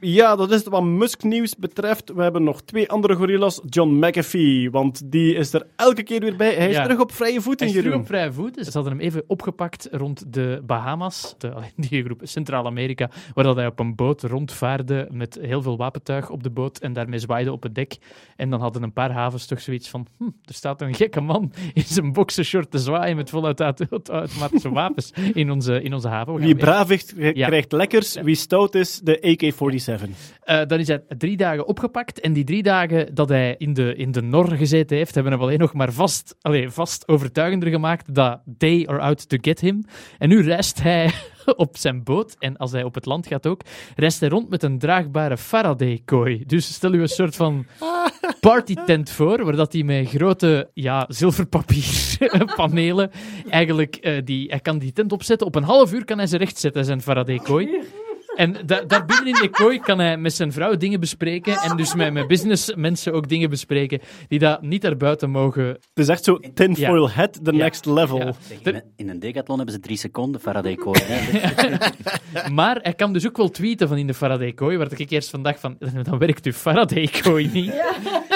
Ja, 0.00 0.36
dat 0.36 0.50
is 0.50 0.56
het 0.58 0.68
wat 0.68 0.82
Musk-nieuws 0.82 1.56
betreft. 1.56 2.12
We 2.14 2.22
hebben 2.22 2.42
nog 2.42 2.62
twee 2.62 2.88
andere 2.90 3.14
gorillas. 3.14 3.60
John 3.68 3.90
McAfee, 4.06 4.70
want 4.70 5.02
die 5.12 5.34
is 5.34 5.52
er 5.52 5.66
elke 5.76 6.02
keer 6.02 6.20
weer 6.20 6.36
bij. 6.36 6.54
Hij 6.54 6.68
is 6.68 6.74
Ja. 6.76 6.82
terug 6.82 7.00
op 7.00 7.12
vrije 7.12 7.40
voeten, 7.40 7.66
Hij 7.66 7.76
is 7.76 7.82
terug 7.82 7.84
Jeroen. 7.84 8.00
op 8.00 8.06
vrije 8.06 8.32
voet. 8.32 8.54
Dus 8.54 8.66
ze 8.66 8.72
hadden 8.72 8.92
hem 8.92 9.00
even 9.02 9.22
opgepakt 9.26 9.88
rond 9.92 10.32
de 10.32 10.62
Bahamas, 10.66 11.34
de, 11.38 11.52
die 11.76 12.04
groep 12.04 12.20
Centraal-Amerika, 12.22 13.10
waar 13.34 13.44
dat 13.44 13.56
hij 13.56 13.66
op 13.66 13.78
een 13.78 13.94
boot 13.94 14.22
rondvaarde 14.22 15.08
met 15.10 15.38
heel 15.40 15.62
veel 15.62 15.76
wapentuig 15.76 16.30
op 16.30 16.42
de 16.42 16.50
boot 16.50 16.78
en 16.78 16.92
daarmee 16.92 17.18
zwaaide 17.18 17.52
op 17.52 17.62
het 17.62 17.74
dek. 17.74 17.96
En 18.36 18.50
dan 18.50 18.60
hadden 18.60 18.82
een 18.82 18.92
paar 18.92 19.12
havens 19.12 19.46
toch 19.46 19.60
zoiets 19.60 19.88
van, 19.88 20.06
hm, 20.18 20.24
er 20.24 20.54
staat 20.54 20.80
een 20.80 20.94
gekke 20.94 21.20
man 21.20 21.52
in 21.74 21.82
zijn 21.86 22.12
boxershort 22.12 22.70
te 22.70 22.78
zwaaien 22.78 23.16
met 23.16 23.30
voluit 23.30 23.60
auto- 23.60 23.86
automatische 24.06 24.70
wapens 24.70 25.12
in 25.32 25.50
onze, 25.50 25.82
in 25.82 25.94
onze 25.94 26.08
haven. 26.08 26.34
Wie 26.34 26.54
braaf 26.54 26.90
is, 26.90 27.12
Ja. 27.16 27.46
krijgt 27.46 27.72
lekkers. 27.72 28.14
Wie 28.22 28.34
stout 28.34 28.74
is, 28.74 29.00
de 29.00 29.20
AK-47. 29.22 29.89
Eh, 30.40 30.66
dan 30.66 30.78
is 30.78 30.88
hij 30.88 31.02
drie 31.18 31.36
dagen 31.36 31.66
opgepakt. 31.66 32.20
En 32.20 32.32
die 32.32 32.44
drie 32.44 32.62
dagen 32.62 33.14
dat 33.14 33.28
hij 33.28 33.54
in 33.58 33.74
de, 33.74 33.96
in 33.96 34.12
de 34.12 34.22
nor 34.22 34.48
gezeten 34.48 34.96
heeft, 34.96 35.14
hebben 35.14 35.32
hem 35.32 35.42
alleen 35.42 35.58
nog 35.58 35.72
maar 35.72 35.92
vast, 35.92 36.36
allee, 36.40 36.70
vast 36.70 37.08
overtuigender 37.08 37.68
gemaakt 37.68 38.14
dat 38.14 38.40
they 38.58 38.86
are 38.86 38.98
out 38.98 39.28
to 39.28 39.36
get 39.40 39.60
him. 39.60 39.84
En 40.18 40.28
nu 40.28 40.42
reist 40.42 40.82
hij 40.82 41.10
op 41.56 41.76
zijn 41.76 42.04
boot, 42.04 42.36
en 42.38 42.56
als 42.56 42.72
hij 42.72 42.82
op 42.82 42.94
het 42.94 43.06
land 43.06 43.26
gaat 43.26 43.46
ook, 43.46 43.60
reist 43.96 44.20
hij 44.20 44.28
rond 44.28 44.48
met 44.48 44.62
een 44.62 44.78
draagbare 44.78 45.36
Faraday-kooi. 45.36 46.44
Dus 46.46 46.74
stel 46.74 46.94
u 46.94 47.00
een 47.00 47.08
soort 47.08 47.36
van 47.36 47.66
partytent 48.40 49.10
voor, 49.10 49.44
waar 49.44 49.56
dat 49.56 49.72
hij 49.72 49.82
met 49.82 50.08
grote 50.08 50.70
ja, 50.74 51.04
zilverpapierpanelen 51.08 53.10
eigenlijk, 53.50 53.96
eh, 53.96 54.20
die, 54.24 54.48
hij 54.48 54.60
kan 54.60 54.78
die 54.78 54.92
tent 54.92 55.12
opzetten. 55.12 55.46
Op 55.46 55.54
een 55.54 55.62
half 55.62 55.92
uur 55.92 56.04
kan 56.04 56.18
hij 56.18 56.26
ze 56.26 56.36
rechtzetten, 56.36 56.84
zijn 56.84 57.02
Faraday-kooi. 57.02 57.99
En 58.36 58.56
da 58.66 58.80
daar 58.80 59.04
binnen 59.06 59.26
in 59.26 59.40
de 59.40 59.48
kooi 59.48 59.80
kan 59.80 59.98
hij 59.98 60.16
met 60.16 60.32
zijn 60.32 60.52
vrouw 60.52 60.76
dingen 60.76 61.00
bespreken 61.00 61.56
en 61.56 61.76
dus 61.76 61.94
met, 61.94 62.12
met 62.12 62.26
businessmensen 62.26 63.12
ook 63.12 63.28
dingen 63.28 63.50
bespreken 63.50 64.00
die 64.28 64.38
dat 64.38 64.62
niet 64.62 64.82
daarbuiten 64.82 65.30
mogen. 65.30 65.64
Het 65.66 65.78
is 65.94 66.08
echt 66.08 66.24
zo 66.24 66.38
tinfoil 66.54 67.06
Ja. 67.06 67.14
head, 67.14 67.32
the 67.44 67.52
Ja. 67.52 67.58
next 67.58 67.86
level. 67.86 68.18
Ja. 68.18 68.32
In 68.62 68.74
een- 68.74 68.82
In 68.96 69.08
een 69.08 69.18
decathlon 69.20 69.56
hebben 69.56 69.74
ze 69.74 69.80
drie 69.80 69.96
seconden 69.96 70.40
Faraday 70.40 70.74
kooi. 70.74 71.00
hè. 71.02 72.48
Maar 72.52 72.78
hij 72.82 72.92
kan 72.94 73.12
dus 73.12 73.26
ook 73.26 73.36
wel 73.36 73.48
tweeten 73.50 73.88
van 73.88 73.96
in 73.96 74.06
de 74.06 74.14
Faraday-kooi, 74.14 74.76
waar 74.76 74.88
ik 75.00 75.10
eerst 75.10 75.30
van 75.30 75.42
dacht 75.42 75.60
van, 75.60 75.76
dan 76.02 76.18
werkt 76.18 76.46
uw 76.46 76.52
Faraday-kooi 76.52 77.50
niet. 77.52 77.72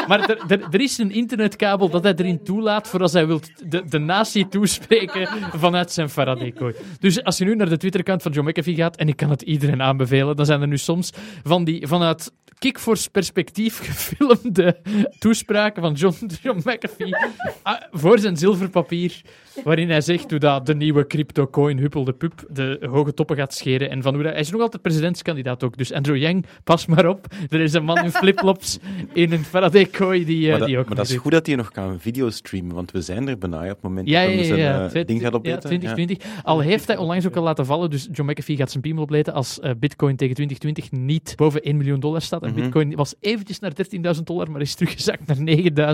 Maar 0.09 0.31
er, 0.31 0.63
er, 0.71 0.81
is 0.81 0.99
een 0.99 1.11
internetkabel 1.11 1.91
dat 1.91 2.03
hij 2.03 2.15
erin 2.15 2.45
toelaat 2.45 2.89
voor 2.89 3.01
als 3.01 3.13
hij 3.13 3.27
wil 3.27 3.41
de, 3.69 3.83
de 3.89 3.99
natie 3.99 4.49
toespreken 4.49 5.29
vanuit 5.53 5.93
zijn 5.93 6.09
Faraday-kooi. 6.09 6.75
Dus 7.01 7.25
als 7.25 7.39
je 7.39 7.45
nu 7.45 7.55
naar 7.55 7.69
de 7.69 7.77
Twitter-account 7.77 8.23
van 8.23 8.33
John 8.33 8.49
McAfee 8.49 8.75
gaat, 8.75 8.97
en 8.97 9.09
ik 9.09 9.17
kan 9.17 9.31
het 9.31 9.43
iedereen 9.43 9.83
aanbevelen, 9.83 10.37
dan 10.37 10.47
zijn 10.47 10.61
er 10.61 10.69
nu 10.69 10.79
soms 10.79 11.11
van 11.43 11.65
die, 11.65 11.87
vanuit 11.87 12.33
Kickforce 12.65 13.11
perspectief 13.11 13.79
gefilmde 13.91 14.77
toespraken 15.19 15.83
van 15.83 15.93
John, 15.93 16.31
John 16.43 16.59
McAfee 16.59 17.17
ah, 17.63 17.81
voor 17.91 18.19
zijn 18.19 18.37
zilverpapier, 18.37 19.21
waarin 19.65 19.91
hij 19.91 20.01
zegt 20.01 20.31
hoe 20.31 20.39
dat 20.39 20.67
de 20.67 20.75
nieuwe 20.75 21.07
crypto-coin 21.07 21.79
Huppel 21.79 22.05
de 22.05 22.13
Pup 22.13 22.45
de 22.51 22.87
hoge 22.91 23.15
toppen 23.15 23.37
gaat 23.37 23.55
scheren 23.55 23.91
en 23.91 24.03
van 24.03 24.15
hoe 24.15 24.23
dat, 24.23 24.33
hij 24.33 24.41
is 24.41 24.51
nog 24.51 24.61
altijd 24.61 24.83
presidentskandidaat 24.83 25.65
ook. 25.65 25.77
Dus 25.77 25.93
Andrew 25.93 26.17
Yang, 26.17 26.47
pas 26.65 26.87
maar 26.87 27.09
op. 27.09 27.27
Er 27.51 27.61
is 27.61 27.73
een 27.73 27.85
man 27.85 28.05
in 28.05 28.11
flipflops 28.11 28.79
in 29.13 29.33
een 29.33 29.45
Faraday-kooi 29.45 30.25
die, 30.25 30.51
maar 30.51 30.59
dat, 30.59 30.69
die 30.69 30.79
ook 30.79 30.87
maar 30.87 30.97
dat 30.97 31.09
is 31.09 31.17
goed 31.17 31.33
dat 31.33 31.47
hij 31.47 31.57
nog 31.57 31.71
kan 31.71 32.01
videostreamen, 32.01 32.75
want 32.75 32.91
we 32.91 33.01
zijn 33.01 33.29
er 33.29 33.39
bijna 33.39 33.63
op 33.63 33.69
het 33.69 33.83
moment 33.83 34.09
Ja, 34.09 34.21
dat 34.21 34.31
hij 34.31 34.39
ja. 34.39 34.45
zijn 34.45 34.59
ja. 34.59 34.83
eh, 34.85 34.89
Twint- 34.89 35.07
ding 35.09 35.21
gaat 35.21 35.33
ja, 35.33 35.39
opeten. 35.39 35.61
2020. 35.61 36.43
Al 36.43 36.61
heeft 36.61 36.87
hij 36.87 36.97
onlangs 36.97 37.27
ook 37.27 37.37
al 37.37 37.43
laten 37.43 37.67
vallen, 37.67 37.91
dus 37.91 38.09
John 38.13 38.31
McAfee 38.31 38.57
gaat 38.57 38.71
zijn 38.71 38.83
piemel 38.83 39.03
opleten 39.03 39.33
als 39.35 39.61
eh, 39.61 39.71
bitcoin 39.79 40.17
tegen 40.17 40.35
2020 40.35 41.01
niet 41.01 41.33
boven 41.37 41.63
1 41.63 41.77
miljoen 41.77 42.01
dollar 42.01 42.23
staat. 42.23 42.43
En 42.43 42.54
Mhm. 42.55 42.63
bitcoin 42.63 42.95
was 42.95 43.15
eventjes 43.21 43.59
naar 43.59 43.73
13.000 44.17 44.27
dollar, 44.27 44.51
maar 44.51 44.61
is 44.61 44.75
teruggezakt 44.75 45.27
naar 45.27 45.37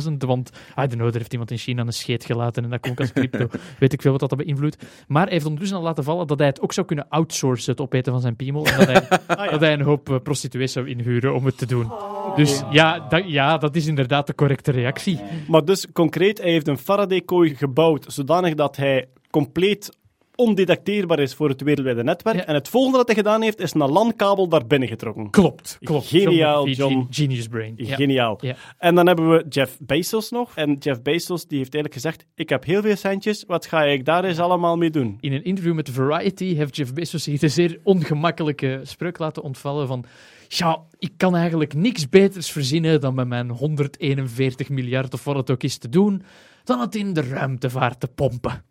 9.000, 0.03 0.25
want 0.25 0.51
I 0.51 0.75
don't 0.75 0.93
know, 0.93 1.07
er 1.07 1.17
heeft 1.17 1.33
iemand 1.33 1.51
in 1.51 1.59
China 1.59 1.83
een 1.83 1.93
scheet 1.93 2.25
gelaten 2.25 2.65
en 2.65 2.71
dat 2.71 2.81
komt 2.81 3.01
als 3.01 3.13
crypto. 3.13 3.49
Weet 3.79 3.93
ik 3.93 4.03
veel 4.03 4.11
wat 4.11 4.29
dat 4.29 4.39
beïnvloedt. 4.39 4.85
Maar 5.09 5.23
hij 5.23 5.33
heeft 5.33 5.45
ondertussen 5.45 5.79
al 5.79 5.85
laten 5.85 6.05
vallen 6.05 6.27
dat 6.27 6.39
hij 6.39 6.47
het 6.47 6.61
ook 6.61 6.73
zou 6.73 6.87
kunnen 6.87 7.09
outsourcen, 7.09 7.73
het 7.73 7.81
opeten 7.81 8.13
van 8.13 8.21
zijn 8.21 8.37
piemel. 8.37 8.67
En 8.67 8.79
dat 8.79 8.87
hij, 8.87 9.09
Ah, 9.27 9.51
dat 9.51 9.61
hij 9.61 9.73
een 9.73 9.81
hoop 9.81 10.11
eh, 10.11 10.17
prostituees 10.23 10.73
zou 10.73 10.89
inhuren 10.89 11.35
om 11.35 11.45
het 11.45 11.59
te 11.59 11.67
doen. 11.67 11.93
Dus 12.37 12.63
ja 12.71 12.99
dat, 13.09 13.23
ja, 13.31 13.59
dat 13.59 13.77
is 13.77 13.87
inderdaad 13.87 14.27
de 14.27 14.35
correcte 14.35 14.71
reactie. 14.71 15.21
Maar 15.49 15.65
dus 15.65 15.87
concreet, 15.93 16.39
hij 16.39 16.51
heeft 16.51 16.69
een 16.69 16.79
Faraday-kooi 16.79 17.55
gebouwd 17.57 18.05
zodanig 18.09 18.55
dat 18.55 18.77
hij 18.77 19.09
compleet 19.31 19.99
ondetecteerbaar 20.41 21.19
is 21.19 21.35
voor 21.35 21.49
het 21.49 21.63
wereldwijde 21.63 22.03
netwerk. 22.03 22.37
Ja. 22.37 22.47
En 22.47 22.55
het 22.55 22.69
volgende 22.69 22.97
dat 22.97 23.07
hij 23.07 23.17
gedaan 23.17 23.43
heeft, 23.43 23.61
is 23.61 23.75
een 23.75 23.91
LAN-kabel 23.91 24.49
daar 24.49 24.67
binnen 24.67 24.89
getrokken. 24.89 25.31
Klopt, 25.31 25.79
klopt. 25.81 26.07
Geniaal, 26.07 26.69
John. 26.69 27.07
Genius 27.11 27.49
brain. 27.49 27.75
Geniaal. 27.77 28.39
Ja. 28.41 28.57
En 28.79 28.95
dan 28.95 29.07
hebben 29.07 29.31
we 29.31 29.47
Jeff 29.49 29.79
Bezos 29.81 30.31
nog. 30.31 30.53
En 30.55 30.75
Jeff 30.75 31.03
Bezos 31.03 31.47
die 31.47 31.59
heeft 31.59 31.75
eigenlijk 31.75 31.95
gezegd, 31.95 32.27
ik 32.35 32.49
heb 32.49 32.65
heel 32.65 32.83
veel 32.83 32.97
centjes, 32.97 33.45
wat 33.47 33.67
ga 33.67 33.85
ik 33.85 34.05
daar 34.05 34.25
eens 34.25 34.39
allemaal 34.39 34.77
mee 34.77 34.91
doen? 34.91 35.17
In 35.21 35.33
een 35.33 35.45
interview 35.45 35.75
met 35.75 35.91
Variety 35.91 36.55
heeft 36.55 36.77
Jeff 36.77 36.93
Bezos 36.93 37.23
zich 37.23 37.41
de 37.41 37.49
zeer 37.49 37.81
ongemakkelijke 37.83 38.81
spreuk 38.83 39.19
laten 39.19 39.43
ontvallen 39.43 39.87
van 39.87 40.05
ja, 40.49 40.81
ik 40.99 41.13
kan 41.17 41.37
eigenlijk 41.37 41.75
niks 41.75 42.09
beters 42.09 42.51
verzinnen 42.51 43.01
dan 43.01 43.15
met 43.15 43.29
mijn 43.29 43.51
141 43.51 44.69
miljard 44.69 45.15
of 45.15 45.25
wat 45.25 45.37
het 45.37 45.51
ook 45.51 45.63
is 45.63 45.79
te 45.79 45.89
doen, 45.89 46.23
dan 46.65 46.81
het 46.81 46.95
in 46.95 47.13
de 47.13 47.23
ruimtevaart 47.23 48.01
te 48.01 48.09
pompen. 48.09 48.65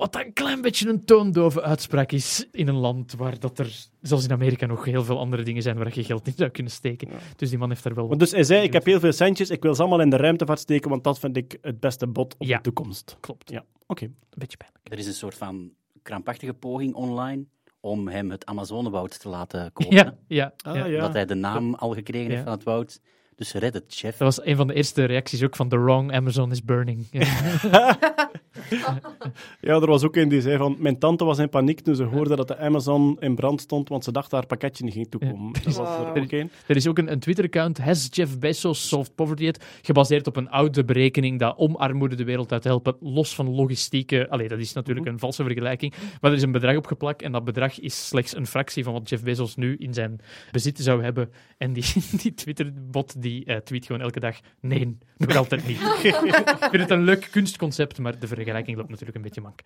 Wat 0.00 0.16
een 0.16 0.32
klein 0.32 0.60
beetje 0.62 0.88
een 0.88 1.04
toondove 1.04 1.62
uitspraak 1.62 2.12
is 2.12 2.46
in 2.52 2.68
een 2.68 2.76
land 2.76 3.12
waar 3.14 3.38
dat 3.38 3.58
er, 3.58 3.86
zoals 4.02 4.24
in 4.24 4.32
Amerika, 4.32 4.66
nog 4.66 4.84
heel 4.84 5.04
veel 5.04 5.18
andere 5.18 5.42
dingen 5.42 5.62
zijn 5.62 5.76
waar 5.76 5.90
je 5.94 6.04
geld 6.04 6.26
in 6.26 6.32
zou 6.36 6.50
kunnen 6.50 6.72
steken. 6.72 7.08
Dus 7.36 7.48
die 7.50 7.58
man 7.58 7.68
heeft 7.68 7.82
daar 7.82 7.94
wel 7.94 8.08
wat... 8.08 8.18
dus 8.18 8.30
hij 8.30 8.44
zei, 8.44 8.62
ik 8.62 8.72
heb 8.72 8.84
heel 8.84 9.00
veel 9.00 9.12
centjes, 9.12 9.50
ik 9.50 9.62
wil 9.62 9.74
ze 9.74 9.80
allemaal 9.80 10.00
in 10.00 10.10
de 10.10 10.16
ruimtevaart 10.16 10.58
steken, 10.58 10.90
want 10.90 11.04
dat 11.04 11.18
vind 11.18 11.36
ik 11.36 11.58
het 11.62 11.80
beste 11.80 12.06
bod 12.06 12.34
op 12.38 12.46
Ja. 12.46 12.56
de 12.56 12.62
toekomst. 12.62 13.16
Klopt. 13.20 13.50
Ja, 13.50 13.64
oké. 13.86 14.04
Een 14.04 14.14
beetje 14.30 14.56
pijnlijk. 14.56 14.88
Er 14.92 14.98
is 14.98 15.06
een 15.06 15.12
soort 15.14 15.34
van 15.34 15.70
krampachtige 16.02 16.54
poging 16.54 16.94
online 16.94 17.44
om 17.80 18.08
hem 18.08 18.30
het 18.30 18.46
Amazonewoud 18.46 19.20
te 19.20 19.28
laten 19.28 19.70
kopen. 19.72 19.96
Ja, 19.96 20.14
ja, 20.26 20.52
Ah, 20.62 20.74
ja. 20.74 20.94
Omdat 20.94 21.12
hij 21.12 21.26
de 21.26 21.34
naam 21.34 21.74
al 21.74 21.94
gekregen 21.94 22.30
heeft 22.30 22.42
van 22.42 22.52
het 22.52 22.62
woud. 22.62 23.00
Dus 23.40 23.52
red 23.52 23.74
het, 23.74 23.84
chef. 23.88 24.16
Dat 24.16 24.36
was 24.36 24.46
een 24.46 24.56
van 24.56 24.66
de 24.66 24.74
eerste 24.74 25.04
reacties 25.04 25.42
ook 25.42 25.56
van 25.56 25.68
The 25.68 25.78
Wrong 25.78 26.12
Amazon 26.12 26.50
is 26.50 26.64
Burning. 26.64 27.06
Ja. 27.10 27.98
Ja, 29.60 29.74
er 29.74 29.86
was 29.86 30.04
ook 30.04 30.16
een 30.16 30.28
die 30.28 30.40
zei 30.40 30.56
van, 30.56 30.76
mijn 30.78 30.98
tante 30.98 31.24
was 31.24 31.38
in 31.38 31.48
paniek 31.48 31.80
toen 31.80 31.94
ze 31.94 32.02
hoorde 32.02 32.36
dat 32.36 32.48
de 32.48 32.58
Amazon 32.58 33.16
in 33.20 33.34
brand 33.34 33.60
stond, 33.60 33.88
want 33.88 34.04
ze 34.04 34.12
dacht 34.12 34.30
dat 34.30 34.38
haar 34.38 34.48
pakketje 34.48 34.84
niet 34.84 34.92
ging 34.92 35.10
toekomen. 35.10 35.52
Dat 35.52 35.76
was 35.76 35.98
er 35.98 36.22
ook 36.22 36.32
een. 36.32 36.50
Er 36.66 36.76
is 36.76 36.86
ook 36.86 36.98
een, 36.98 37.12
een 37.12 37.20
Twitter-account, 37.20 37.78
Has 37.78 38.08
Jeff 38.10 38.38
Bezos 38.38 38.88
Solved 38.88 39.14
Poverty 39.14 39.42
Yet? 39.42 39.64
Gebaseerd 39.82 40.26
op 40.26 40.36
een 40.36 40.50
oude 40.50 40.84
berekening 40.84 41.38
dat 41.38 41.56
om 41.56 41.76
armoede 41.76 42.16
de 42.16 42.24
wereld 42.24 42.52
uit 42.52 42.62
te 42.62 42.68
helpen, 42.68 42.96
los 43.00 43.34
van 43.34 43.54
logistieke... 43.54 44.28
Allee, 44.28 44.48
dat 44.48 44.58
is 44.58 44.72
natuurlijk 44.72 45.06
een 45.06 45.18
valse 45.18 45.42
vergelijking. 45.44 45.94
Maar 46.20 46.30
er 46.30 46.36
is 46.36 46.42
een 46.42 46.52
bedrag 46.52 46.76
opgeplakt 46.76 47.22
en 47.22 47.32
dat 47.32 47.44
bedrag 47.44 47.80
is 47.80 48.06
slechts 48.06 48.36
een 48.36 48.46
fractie 48.46 48.84
van 48.84 48.92
wat 48.92 49.08
Jeff 49.08 49.22
Bezos 49.22 49.56
nu 49.56 49.76
in 49.76 49.94
zijn 49.94 50.20
bezit 50.50 50.78
zou 50.78 51.02
hebben. 51.02 51.30
En 51.58 51.72
die, 51.72 51.84
die 52.22 52.34
Twitter-bot 52.34 53.22
die 53.22 53.29
eh, 53.38 53.56
tweet 53.56 53.86
gewoon 53.86 54.00
elke 54.00 54.20
dag, 54.20 54.36
nee, 54.60 54.98
nog 55.16 55.36
altijd 55.36 55.66
niet. 55.66 55.80
ik 56.02 56.16
vind 56.70 56.82
het 56.82 56.90
een 56.90 57.04
leuk 57.04 57.28
kunstconcept, 57.30 57.98
maar 57.98 58.18
de 58.18 58.26
vergelijking 58.26 58.76
loopt 58.76 58.88
natuurlijk 58.88 59.16
een 59.16 59.22
beetje 59.22 59.40
mank. 59.40 59.60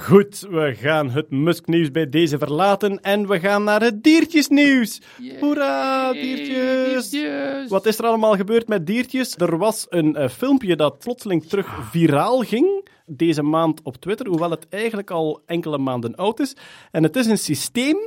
Goed, 0.00 0.46
we 0.50 0.74
gaan 0.74 1.10
het 1.10 1.30
Musk-nieuws 1.30 1.90
bij 1.90 2.08
deze 2.08 2.38
verlaten 2.38 3.00
en 3.00 3.28
we 3.28 3.40
gaan 3.40 3.64
naar 3.64 3.80
het 3.80 4.02
diertjesnieuws. 4.02 5.00
Hoera, 5.40 6.12
diertjes! 6.12 7.68
Wat 7.68 7.86
is 7.86 7.98
er 7.98 8.04
allemaal 8.04 8.36
gebeurd 8.36 8.68
met 8.68 8.86
diertjes? 8.86 9.36
Er 9.36 9.58
was 9.58 9.86
een 9.88 10.16
eh, 10.16 10.28
filmpje 10.28 10.76
dat 10.76 10.98
plotseling 10.98 11.44
terug 11.44 11.90
viraal 11.90 12.40
ging 12.40 12.88
deze 13.06 13.42
maand 13.42 13.82
op 13.82 13.96
Twitter, 13.96 14.26
hoewel 14.26 14.50
het 14.50 14.68
eigenlijk 14.68 15.10
al 15.10 15.42
enkele 15.46 15.78
maanden 15.78 16.14
oud 16.14 16.40
is. 16.40 16.56
En 16.90 17.02
het 17.02 17.16
is 17.16 17.26
een 17.26 17.38
systeem 17.38 17.98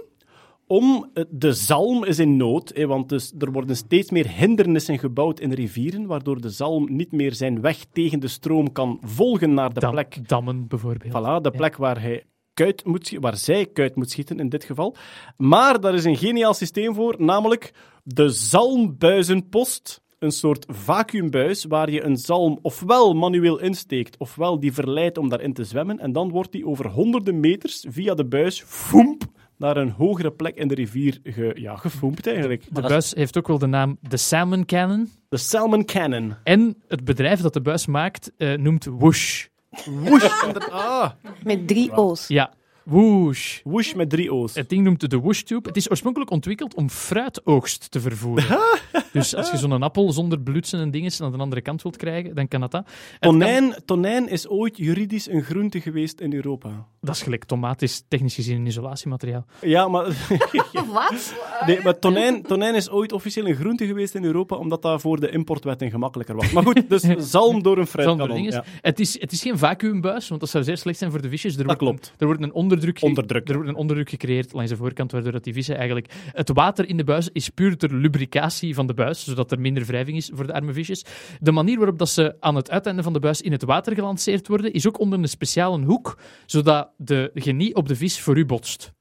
om 0.74 1.10
eh, 1.14 1.24
de 1.30 1.54
zalm 1.54 2.04
is 2.04 2.20
in 2.20 2.38
nood, 2.38 2.72
hè, 2.76 2.88
want 2.88 3.10
dus 3.10 3.34
er 3.40 3.52
worden 3.52 3.76
steeds 3.76 4.12
meer 4.12 4.30
hindernissen 4.30 5.00
gebouwd 5.00 5.40
in 5.40 5.52
rivieren, 5.52 6.06
waardoor 6.06 6.42
de 6.42 6.50
zalm 6.50 6.96
niet 6.96 7.12
meer 7.12 7.34
zijn 7.34 7.62
weg 7.62 7.86
tegen 7.92 8.20
de 8.20 8.28
stroom 8.28 8.72
kan 8.72 9.00
volgen 9.02 9.54
naar 9.54 9.74
de 9.74 9.80
Dam- 9.80 9.92
plek 9.92 10.28
Dammen 10.28 10.68
bijvoorbeeld. 10.68 11.14
Voilà, 11.14 11.42
de 11.42 11.52
plek 11.52 11.76
waar 11.76 12.02
hij 12.02 12.24
kuit 12.54 12.86
moet 12.86 13.18
waar 13.20 13.38
zij 13.38 13.66
kuit 13.66 13.96
moet 13.96 14.12
schieten 14.12 14.40
in 14.40 14.50
dit 14.50 14.64
geval. 14.64 14.96
Maar 15.38 15.80
daar 15.80 15.94
is 15.94 16.04
een 16.04 16.18
geniaal 16.18 16.54
systeem 16.54 16.94
voor, 16.94 17.16
namelijk 17.18 17.74
de 18.04 18.30
zalmbuizenpost. 18.30 20.02
Een 20.20 20.32
soort 20.32 20.66
vacuümbuis 20.68 21.66
waar 21.66 21.92
je 21.92 22.04
een 22.04 22.18
zalm 22.18 22.60
ofwel 22.62 23.14
manueel 23.14 23.60
insteekt, 23.60 24.18
ofwel 24.18 24.60
die 24.60 24.74
verleidt 24.74 25.18
om 25.18 25.30
daarin 25.30 25.54
te 25.54 25.64
zwemmen. 25.64 26.00
En 26.00 26.12
dan 26.12 26.30
wordt 26.30 26.52
die 26.52 26.68
over 26.68 26.88
honderden 26.88 27.40
meters 27.40 27.86
via 27.90 28.14
de 28.14 28.26
buis, 28.26 28.64
foemp, 28.66 29.24
naar 29.64 29.78
een 29.78 29.90
hogere 29.90 30.32
plek 30.32 30.56
in 30.56 30.68
de 30.68 30.76
rivier 30.76 31.20
ge, 31.24 31.52
ja, 31.56 31.80
eigenlijk. 32.24 32.64
De 32.70 32.82
buis 32.82 33.14
heeft 33.14 33.38
ook 33.38 33.48
wel 33.48 33.58
de 33.58 33.66
naam 33.66 33.98
de 34.02 34.18
Salmon 34.18 34.66
Cannon. 34.66 35.12
De 35.30 35.38
Salmon 35.38 35.86
Cannon. 35.86 36.36
En 36.44 36.84
het 36.88 37.04
bedrijf 37.04 37.42
dat 37.42 37.54
de 37.54 37.62
buis 37.62 37.86
maakt 37.86 38.32
eh, 38.38 38.58
noemt 38.58 38.86
Whoosh. 38.86 39.46
Whoosh. 39.86 40.44
ah, 40.70 41.12
Met 41.44 41.68
drie 41.68 41.92
O's. 41.98 42.28
Ja, 42.28 42.54
Whoosh. 42.84 43.60
whoosh 43.64 43.94
met 43.94 44.10
drie 44.10 44.34
O's. 44.34 44.56
Het 44.56 44.70
ding 44.70 44.84
noemt 44.84 45.10
de 45.10 45.20
Whoosh 45.20 45.42
Tube. 45.42 45.68
Het 45.68 45.78
is 45.78 45.90
oorspronkelijk 45.90 46.32
ontwikkeld 46.32 46.76
om 46.76 46.90
fruitoogst 46.90 47.92
te 47.92 48.00
vervoeren. 48.00 48.60
dus 49.14 49.36
als 49.36 49.52
je 49.52 49.58
zo'n 49.58 49.84
appel 49.84 50.12
zonder 50.12 50.40
bloedsen 50.40 50.80
en 50.80 50.92
dingen 50.92 51.12
aan 51.20 51.32
de 51.32 51.38
andere 51.38 51.62
kant 51.62 51.82
wilt 51.82 51.98
krijgen, 51.98 52.36
dan 52.36 52.48
kan 52.48 52.60
dat 52.62 52.72
dat. 52.72 52.86
Kan- 53.20 53.32
Tonijn, 53.32 53.76
tonijn 53.86 54.30
is 54.30 54.48
ooit 54.48 54.78
juridisch 54.78 55.30
een 55.30 55.44
groente 55.44 55.82
geweest 55.82 56.20
in 56.20 56.34
Europa. 56.34 56.88
dat 57.02 57.16
is 57.16 57.22
gelijk 57.22 57.44
tomaat, 57.46 57.82
is 57.82 58.04
technisch 58.08 58.36
gezien 58.36 58.56
een 58.58 58.66
isolatiemateriaal. 58.66 59.46
Ja, 59.62 59.88
maar, 59.88 60.06
Wat? 60.94 61.34
nee, 61.66 61.80
maar 61.84 62.00
tonijn, 62.00 62.42
tonijn 62.42 62.76
is 62.76 62.90
ooit 62.90 63.12
officieel 63.12 63.48
een 63.48 63.56
groente 63.56 63.86
geweest 63.86 64.16
in 64.16 64.24
Europa, 64.24 64.56
omdat 64.56 64.82
dat 64.82 65.02
voor 65.02 65.20
de 65.20 65.30
importwetting 65.30 65.92
gemakkelijker 65.92 66.36
was. 66.36 66.52
Maar 66.52 66.64
goed, 66.64 66.90
dus 66.90 67.02
zalm 67.32 67.64
door 67.64 67.78
een 67.78 67.88
fruitkanon. 67.88 68.44
Ja. 68.44 68.64
Het, 68.82 69.00
is, 69.00 69.20
het 69.20 69.32
is 69.32 69.42
geen 69.42 69.58
vacuümbuis, 69.58 70.28
want 70.28 70.42
dat 70.42 70.50
zou 70.50 70.64
zeer 70.64 70.78
slecht 70.78 70.98
zijn 70.98 71.12
voor 71.12 71.22
de 71.22 71.30
visjes. 71.30 71.58
Er 71.58 71.64
wordt 71.66 71.80
klopt. 71.80 72.08
Een, 72.08 72.14
er 72.18 72.26
wordt 72.26 72.42
een 72.42 72.54
onderdruk. 73.02 73.48
Er 73.48 73.54
wordt 73.54 73.70
een 73.70 73.76
onderdruk 73.76 74.10
gecreëerd 74.10 74.54
langs 74.54 74.72
de 74.72 74.78
voorkant, 74.78 75.12
waardoor 75.12 75.32
dat 75.32 75.44
die 75.44 75.54
vissen 75.54 75.78
eigenlijk... 75.78 76.14
Het 76.32 76.50
water 76.50 76.90
in 76.90 76.98
de 76.98 77.04
buis 77.04 77.30
is 77.30 77.50
puur 77.50 77.78
ter 77.78 77.94
lubricatie 77.96 78.74
van 78.74 78.88
de 78.88 78.94
buis, 78.94 79.24
zodat 79.24 79.52
er 79.52 79.60
minder 79.60 79.86
wrijving 79.86 80.18
is 80.18 80.32
voor 80.34 80.48
de 80.48 80.54
arme 80.54 80.74
visjes. 80.74 81.06
De 81.40 81.52
manier 81.52 81.78
waarop 81.78 81.98
dat 81.98 82.10
ze 82.10 82.36
aan 82.40 82.56
het 82.56 82.72
uiteinde 82.72 83.04
van 83.04 83.14
de 83.14 83.20
buis 83.20 83.42
in 83.42 83.52
het 83.52 83.64
water 83.64 83.96
gelanceerd 83.96 84.48
worden, 84.48 84.74
is 84.74 84.88
ook 84.88 85.00
onder 85.00 85.20
een 85.20 85.28
speciale 85.28 85.86
hoek, 85.86 86.18
zodat 86.46 86.90
de 86.98 87.32
genie 87.34 87.76
op 87.76 87.88
de 87.88 87.96
vis 87.96 88.20
voor 88.20 88.38
u 88.38 88.46
botst. 88.46 88.94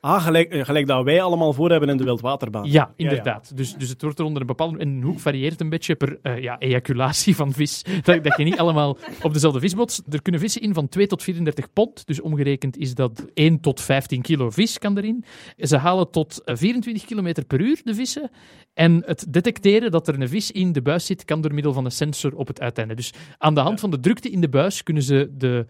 Ah, 0.00 0.22
gelijk, 0.22 0.52
eh, 0.52 0.64
gelijk 0.64 0.86
dat 0.86 1.04
wij 1.04 1.22
allemaal 1.22 1.52
voor 1.52 1.70
hebben 1.70 1.88
in 1.88 1.96
de 1.96 2.04
wildwaterbaan. 2.04 2.70
Ja, 2.70 2.92
inderdaad. 2.96 3.56
Dus, 3.56 3.74
dus 3.74 3.88
het 3.88 4.02
wordt 4.02 4.18
er 4.18 4.24
onder 4.24 4.40
een 4.40 4.46
bepaalde... 4.46 4.78
En 4.78 4.88
een 4.88 5.02
hoek 5.02 5.20
varieert 5.20 5.60
een 5.60 5.68
beetje 5.68 5.94
per 5.94 6.18
eh, 6.22 6.42
ja, 6.42 6.58
ejaculatie 6.58 7.36
van 7.36 7.52
vis. 7.52 7.82
Dat, 8.02 8.24
dat 8.24 8.36
je 8.36 8.44
niet 8.44 8.58
allemaal 8.58 8.96
op 9.22 9.32
dezelfde 9.32 9.60
vis 9.60 9.74
botst. 9.74 10.02
Er 10.10 10.22
kunnen 10.22 10.40
vissen 10.40 10.62
in 10.62 10.74
van 10.74 10.88
2 10.88 11.06
tot 11.06 11.22
34 11.22 11.72
pond. 11.72 12.06
Dus 12.06 12.20
omgerekend 12.20 12.76
is 12.76 12.94
dat 12.94 13.24
1 13.34 13.60
tot 13.60 13.80
15 13.80 14.22
kilo 14.22 14.50
vis 14.50 14.78
kan 14.78 14.96
erin. 14.96 15.24
Ze 15.56 15.76
halen 15.76 16.10
tot 16.10 16.44
eh, 16.44 16.56
24 16.56 17.04
km 17.04 17.42
per 17.46 17.60
uur, 17.60 17.80
de 17.84 17.94
vissen. 17.94 18.30
En 18.74 19.02
het 19.06 19.26
detecteren 19.32 19.90
dat 19.90 20.08
er 20.08 20.20
een 20.20 20.28
vis 20.28 20.50
in 20.50 20.72
de 20.72 20.82
buis 20.82 21.06
zit, 21.06 21.24
kan 21.24 21.40
door 21.40 21.54
middel 21.54 21.72
van 21.72 21.84
een 21.84 21.90
sensor 21.90 22.34
op 22.34 22.46
het 22.46 22.60
uiteinde. 22.60 22.94
Dus 22.94 23.12
aan 23.38 23.54
de 23.54 23.60
hand 23.60 23.80
van 23.80 23.90
de 23.90 24.00
drukte 24.00 24.30
in 24.30 24.40
de 24.40 24.48
buis 24.48 24.82
kunnen 24.82 25.02
ze 25.02 25.30
de 25.32 25.66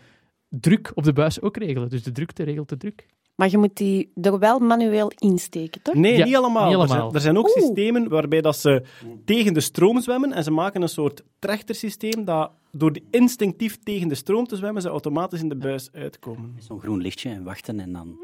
druk 0.48 0.90
op 0.94 1.04
de 1.04 1.12
buis 1.12 1.40
ook 1.40 1.56
regelen. 1.56 1.88
Dus 1.88 2.02
de 2.02 2.12
drukte 2.12 2.42
regelt 2.42 2.68
de 2.68 2.76
druk. 2.76 3.06
Maar 3.38 3.50
je 3.50 3.58
moet 3.58 3.76
die 3.76 4.10
er 4.22 4.38
wel 4.38 4.58
manueel 4.58 5.12
insteken, 5.18 5.82
toch? 5.82 5.94
Nee, 5.94 6.16
Ja, 6.16 6.24
niet 6.24 6.36
allemaal. 6.36 6.64
niet 6.68 6.72
Er, 6.80 6.86
zijn, 6.86 6.90
allemaal. 6.98 7.14
er 7.14 7.20
zijn 7.20 7.38
ook 7.38 7.48
Oeh. 7.56 7.56
systemen 7.66 8.08
waarbij 8.08 8.40
dat 8.40 8.56
ze 8.56 8.82
tegen 9.24 9.54
de 9.54 9.60
stroom 9.60 10.00
zwemmen 10.00 10.32
en 10.32 10.44
ze 10.44 10.50
maken 10.50 10.82
een 10.82 10.88
soort 10.88 11.22
trechtersysteem 11.38 12.24
dat 12.24 12.50
door 12.72 12.92
die 12.92 13.04
instinctief 13.10 13.78
tegen 13.82 14.08
de 14.08 14.14
stroom 14.14 14.46
te 14.46 14.56
zwemmen, 14.56 14.82
ze 14.82 14.88
automatisch 14.88 15.40
in 15.40 15.48
de 15.48 15.56
buis 15.56 15.88
uitkomen. 15.92 16.56
Zo'n 16.58 16.80
groen 16.80 17.00
lichtje 17.00 17.30
en 17.30 17.44
wachten 17.44 17.80
en 17.80 17.92
dan... 17.92 18.16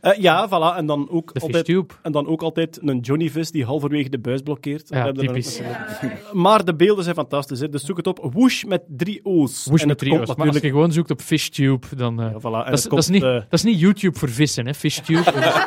Eh, 0.00 0.12
ja, 0.18 0.48
voilà. 0.48 0.76
En 0.76 0.86
dan, 0.86 1.08
ook 1.10 1.34
De 1.34 1.40
altijd, 1.40 1.64
fishtube. 1.66 1.94
en 2.02 2.12
dan 2.12 2.26
ook 2.26 2.42
altijd 2.42 2.78
een 2.82 2.98
Johnny 2.98 3.30
Vis 3.30 3.50
die 3.50 3.64
halverwege 3.64 4.08
de 4.08 4.18
buis 4.18 4.40
blokkeert. 4.42 4.88
Ja, 4.88 5.08
ook 5.08 5.16
typisch. 5.18 5.60
natuurlijk. 5.60 6.32
Maar 6.32 6.64
de 6.64 6.74
beelden 6.74 7.04
zijn 7.04 7.16
fantastisch. 7.16 7.60
Hè. 7.60 7.68
Dus 7.68 7.84
zoek 7.84 7.96
het 7.96 8.06
op. 8.06 8.18
Whoosh 8.32 8.64
met 8.64 8.82
drie 8.88 9.24
O's. 9.24 9.66
Woes 9.66 9.80
en 9.82 9.88
met 9.88 9.98
trio's. 9.98 10.16
komt 10.16 10.26
Maar 10.26 10.36
als 10.36 10.46
natuurlijk... 10.46 10.64
je 10.64 10.70
gewoon 10.70 10.92
zoekt 10.92 11.10
op 11.10 11.20
fishtube, 11.20 11.86
dan... 11.96 12.20
eh, 12.20 12.30
Ja, 12.32 12.39
voilà. 12.40 12.64
En 12.64 12.70
dat, 12.70 12.78
is, 12.78 12.82
dat, 12.82 12.98
is 12.98 13.08
niet, 13.08 13.22
eh, 13.22 13.32
dat 13.32 13.44
is 13.50 13.62
niet 13.62 13.80
YouTube 13.80 14.18
voor 14.18 14.30
vissen, 14.30 14.66
hè? 14.66 14.74
Fishtube. 14.74 15.64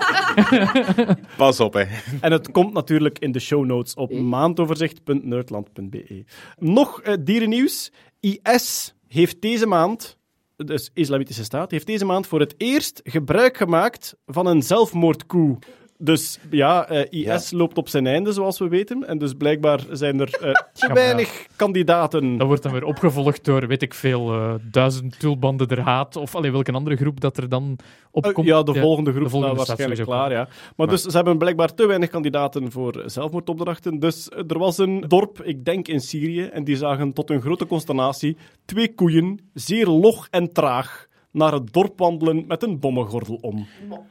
Pas 1.37 1.59
op, 1.59 1.73
hè. 1.73 1.83
En 2.21 2.31
het 2.31 2.51
komt 2.51 2.73
natuurlijk 2.73 3.19
in 3.19 3.31
de 3.31 3.39
show 3.39 3.65
notes 3.65 3.93
op 3.93 4.13
maandoverzicht.nerdland.be. 4.13 6.23
Nog 6.57 7.01
eh, 7.01 7.13
dierennieuws. 7.19 7.91
IS 8.19 8.95
heeft 9.07 9.41
deze 9.41 9.65
maand, 9.65 10.17
dus 10.55 10.89
Islamitische 10.93 11.43
Staat, 11.43 11.71
heeft 11.71 11.87
deze 11.87 12.05
maand 12.05 12.27
voor 12.27 12.39
het 12.39 12.55
eerst 12.57 13.01
gebruik 13.03 13.57
gemaakt 13.57 14.15
van 14.25 14.45
een 14.45 14.61
zelfmoordkoe. 14.61 15.57
Dus 16.03 16.39
ja, 16.49 16.87
eh, 16.87 17.33
IS 17.33 17.51
loopt 17.51 17.77
op 17.77 17.89
zijn 17.89 18.07
einde, 18.07 18.31
zoals 18.31 18.59
we 18.59 18.67
weten. 18.67 19.07
En 19.07 19.17
dus 19.17 19.33
blijkbaar 19.33 19.79
zijn 19.91 20.19
er 20.19 20.33
eh, 20.33 20.51
te 20.73 20.87
ja. 20.87 20.93
weinig 20.93 21.45
kandidaten. 21.55 22.37
dat 22.37 22.47
wordt 22.47 22.63
dan 22.63 22.71
weer 22.71 22.83
opgevolgd 22.83 23.45
door, 23.45 23.67
weet 23.67 23.81
ik 23.81 23.93
veel, 23.93 24.33
eh, 24.33 24.53
duizend 24.71 25.19
tulbanden 25.19 25.67
der 25.67 25.79
haat. 25.79 26.15
Of 26.15 26.35
alleen 26.35 26.51
welke 26.51 26.71
andere 26.71 26.95
groep 26.95 27.19
dat 27.21 27.37
er 27.37 27.49
dan 27.49 27.77
op 28.11 28.25
Eh, 28.25 28.33
komt. 28.33 28.47
ja, 28.47 28.63
de 28.63 28.73
volgende 28.79 29.11
groep 29.11 29.23
de 29.23 29.29
volgende 29.29 29.55
staat 29.55 29.65
staat 29.65 29.77
waarschijnlijk 29.77 30.09
klaar, 30.09 30.31
ja. 30.31 30.47
Maar, 30.75 30.87
dus 30.87 31.01
ze 31.01 31.15
hebben 31.15 31.37
blijkbaar 31.37 31.73
te 31.73 31.85
weinig 31.87 32.09
kandidaten 32.09 32.71
voor 32.71 33.03
zelfmoordopdrachten. 33.05 33.99
Dus 33.99 34.29
eh, 34.29 34.43
er 34.47 34.59
was 34.59 34.77
een 34.77 35.05
dorp, 35.07 35.41
ik 35.43 35.65
denk 35.65 35.87
in 35.87 35.99
Syrië, 35.99 36.43
en 36.43 36.63
die 36.63 36.75
zagen 36.77 37.13
tot 37.13 37.29
hun 37.29 37.41
grote 37.41 37.65
consternatie 37.65 38.37
twee 38.65 38.93
koeien, 38.93 39.39
zeer 39.53 39.87
log 39.87 40.27
en 40.31 40.53
traag, 40.53 41.07
naar 41.33 41.53
het 41.53 41.73
dorp 41.73 41.99
wandelen 41.99 42.43
met 42.47 42.63
een 42.63 42.79
bommengordel 42.79 43.35
om. 43.41 43.67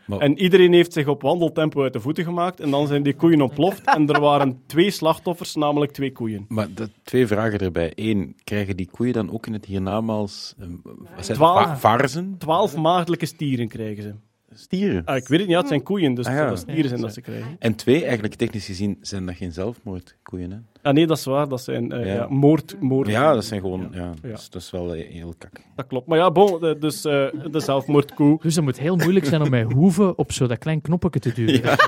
Maar- 0.07 0.19
En 0.19 0.39
iedereen 0.39 0.73
heeft 0.73 0.93
zich 0.93 1.07
op 1.07 1.23
wandeltempo 1.23 1.82
uit 1.82 1.93
de 1.93 2.01
voeten 2.01 2.24
gemaakt 2.24 2.61
en 2.61 2.70
dan 2.70 2.86
zijn 2.86 3.03
die 3.03 3.15
koeien 3.15 3.40
ontploft 3.43 3.86
en 3.94 4.09
er 4.09 4.20
waren 4.20 4.62
twee 4.66 4.90
slachtoffers, 4.90 5.55
namelijk 5.55 5.93
twee 5.93 6.12
koeien. 6.12 6.44
Maar 6.49 6.74
de, 6.74 6.89
twee 7.03 7.27
vragen 7.27 7.59
erbij. 7.59 7.93
Eén, 7.94 8.36
krijgen 8.44 8.77
die 8.77 8.90
koeien 8.90 9.12
dan 9.12 9.31
ook 9.32 9.47
in 9.47 9.53
het 9.53 9.65
hiernamaals 9.65 10.55
eh, 10.59 10.66
het? 11.16 11.24
Twaalf. 11.35 11.66
Va- 11.66 11.77
varzen? 11.77 12.35
Twaalf 12.39 12.77
maagdelijke 12.77 13.27
stieren 13.27 13.69
krijgen 13.69 14.03
ze. 14.03 14.15
Stieren? 14.55 15.03
Ah, 15.05 15.16
ik 15.16 15.29
weet 15.29 15.39
het 15.39 15.41
niet, 15.41 15.49
ja, 15.49 15.59
het 15.59 15.69
zijn 15.69 15.83
koeien, 15.83 16.15
dus 16.15 16.27
Ah, 16.27 16.33
het 16.33 16.41
ja. 16.41 16.47
zullen 16.49 16.62
stieren 16.62 16.89
zijn 16.89 17.01
dat 17.01 17.12
ze 17.12 17.20
krijgen. 17.20 17.57
En 17.59 17.74
twee, 17.74 18.03
eigenlijk 18.05 18.35
technisch 18.35 18.66
gezien, 18.66 18.99
zijn 19.01 19.27
dat 19.27 19.35
geen 19.35 19.53
zelfmoordkoeien, 19.53 20.51
hè? 20.51 20.57
Ah 20.83 20.93
nee, 20.95 21.07
dat 21.07 21.19
is 21.19 21.24
waar, 21.24 21.49
dat 21.49 21.61
zijn 21.62 21.93
eh, 21.93 22.07
Ja. 22.07 22.15
ja, 22.15 22.27
moord, 22.29 22.77
moord. 22.81 23.09
Ja, 23.09 23.35
dat 23.35 23.45
zijn 23.45 23.61
gewoon... 23.61 23.89
Ja, 23.93 23.99
Ja. 24.01 24.12
Dat, 24.31 24.39
is, 24.41 24.51
dat 24.51 24.62
is 24.62 24.70
wel 24.70 24.95
eh, 24.95 25.11
heel 25.12 25.35
kak. 25.39 25.53
Dat 25.77 25.87
klopt. 25.87 26.07
Maar 26.07 26.19
ja, 26.19 26.31
bon, 26.31 26.61
de- 26.61 26.77
dus 26.79 27.05
eh, 27.05 27.27
de 27.51 27.61
zelfmoordkoe. 27.61 28.39
Dus 28.43 28.55
dat 28.55 28.65
moet 28.65 28.79
heel 28.79 28.97
moeilijk 28.97 29.27
zijn 29.27 29.43
om 29.43 29.51
met 29.51 29.73
hoeven 29.73 30.19
op 30.19 30.33
zo 30.33 30.47
dat 30.47 30.59
klein 30.59 30.81
knoppetje 30.81 31.20
te 31.20 31.33
duwen. 31.33 31.61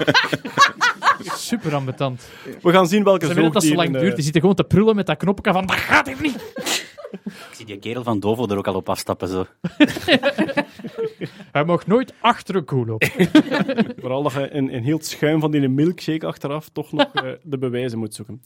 Super 1.36 1.74
ambetant. 1.74 2.28
We 2.62 2.70
gaan 2.72 2.86
zien 2.86 3.04
welke 3.04 3.26
Ze 3.26 3.34
willen 3.34 3.52
dat 3.52 3.62
zo 3.62 3.68
lang 3.74 3.78
zoogdieren, 3.80 4.00
duurt. 4.00 4.10
eh, 4.10 4.14
Die 4.14 4.24
zitten 4.24 4.40
gewoon 4.40 4.56
te 4.56 4.64
prullen 4.64 4.96
met 4.96 5.06
dat 5.06 5.16
knopje 5.16 5.52
van 5.52 5.66
dat 5.66 5.76
gaat 5.76 6.06
even 6.06 6.22
niet. 6.22 6.52
Ik 7.24 7.32
zie 7.52 7.66
die 7.66 7.78
kerel 7.78 8.02
van 8.02 8.20
Dovo 8.20 8.46
er 8.48 8.56
ook 8.56 8.66
al 8.66 8.74
op 8.74 8.88
afstappen, 8.88 9.28
zo. 9.28 9.46
Hij 11.54 11.64
mag 11.64 11.86
nooit 11.86 12.14
achter 12.20 12.56
een 12.56 12.64
koe 12.64 12.86
lopen. 12.86 13.08
Vooral 14.00 14.22
dat 14.22 14.32
je 14.32 14.48
in, 14.48 14.70
in 14.70 14.82
heel 14.82 14.96
het 14.96 15.06
schuim 15.06 15.40
van 15.40 15.50
die 15.50 15.68
milkshake 15.68 16.26
achteraf 16.26 16.68
toch 16.68 16.92
nog 16.92 17.10
eh, 17.14 17.30
de 17.42 17.58
bewijzen 17.58 17.98
moet 17.98 18.14
zoeken. 18.14 18.42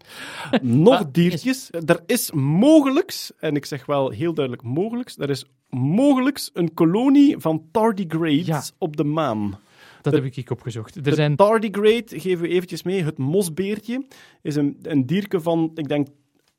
Nog 0.63 0.89
Maar- 1.01 1.13
diertjes. 1.13 1.71
Er 1.71 2.01
is 2.07 2.31
mogelijks, 2.33 3.33
en 3.39 3.57
ik 3.57 3.65
zeg 3.65 3.87
wel 3.87 4.11
heel 4.11 4.35
duidelijk 4.35 4.67
mogelijks, 4.67 5.19
er 5.19 5.31
is 5.31 5.45
mogelijks 5.69 6.51
een 6.55 6.75
kolonie 6.75 7.39
van 7.39 7.65
tardigrades 7.73 8.47
Ja. 8.47 8.63
op 8.79 8.97
de 8.97 9.05
maan. 9.05 9.59
Dat 10.03 10.13
De- 10.13 10.21
heb 10.21 10.37
ik 10.37 10.51
opgezocht. 10.51 10.97
Er 10.97 11.03
De 11.03 11.15
zijn 11.15 11.37
tardigrade, 11.37 12.05
geven 12.21 12.43
we 12.43 12.49
eventjes 12.49 12.83
mee, 12.83 13.05
het 13.05 13.19
mosbeertje, 13.19 14.07
is 14.43 14.57
een, 14.57 14.79
een 14.83 15.07
dierke 15.07 15.41
van, 15.41 15.71
ik 15.75 15.89
denk, 15.89 16.09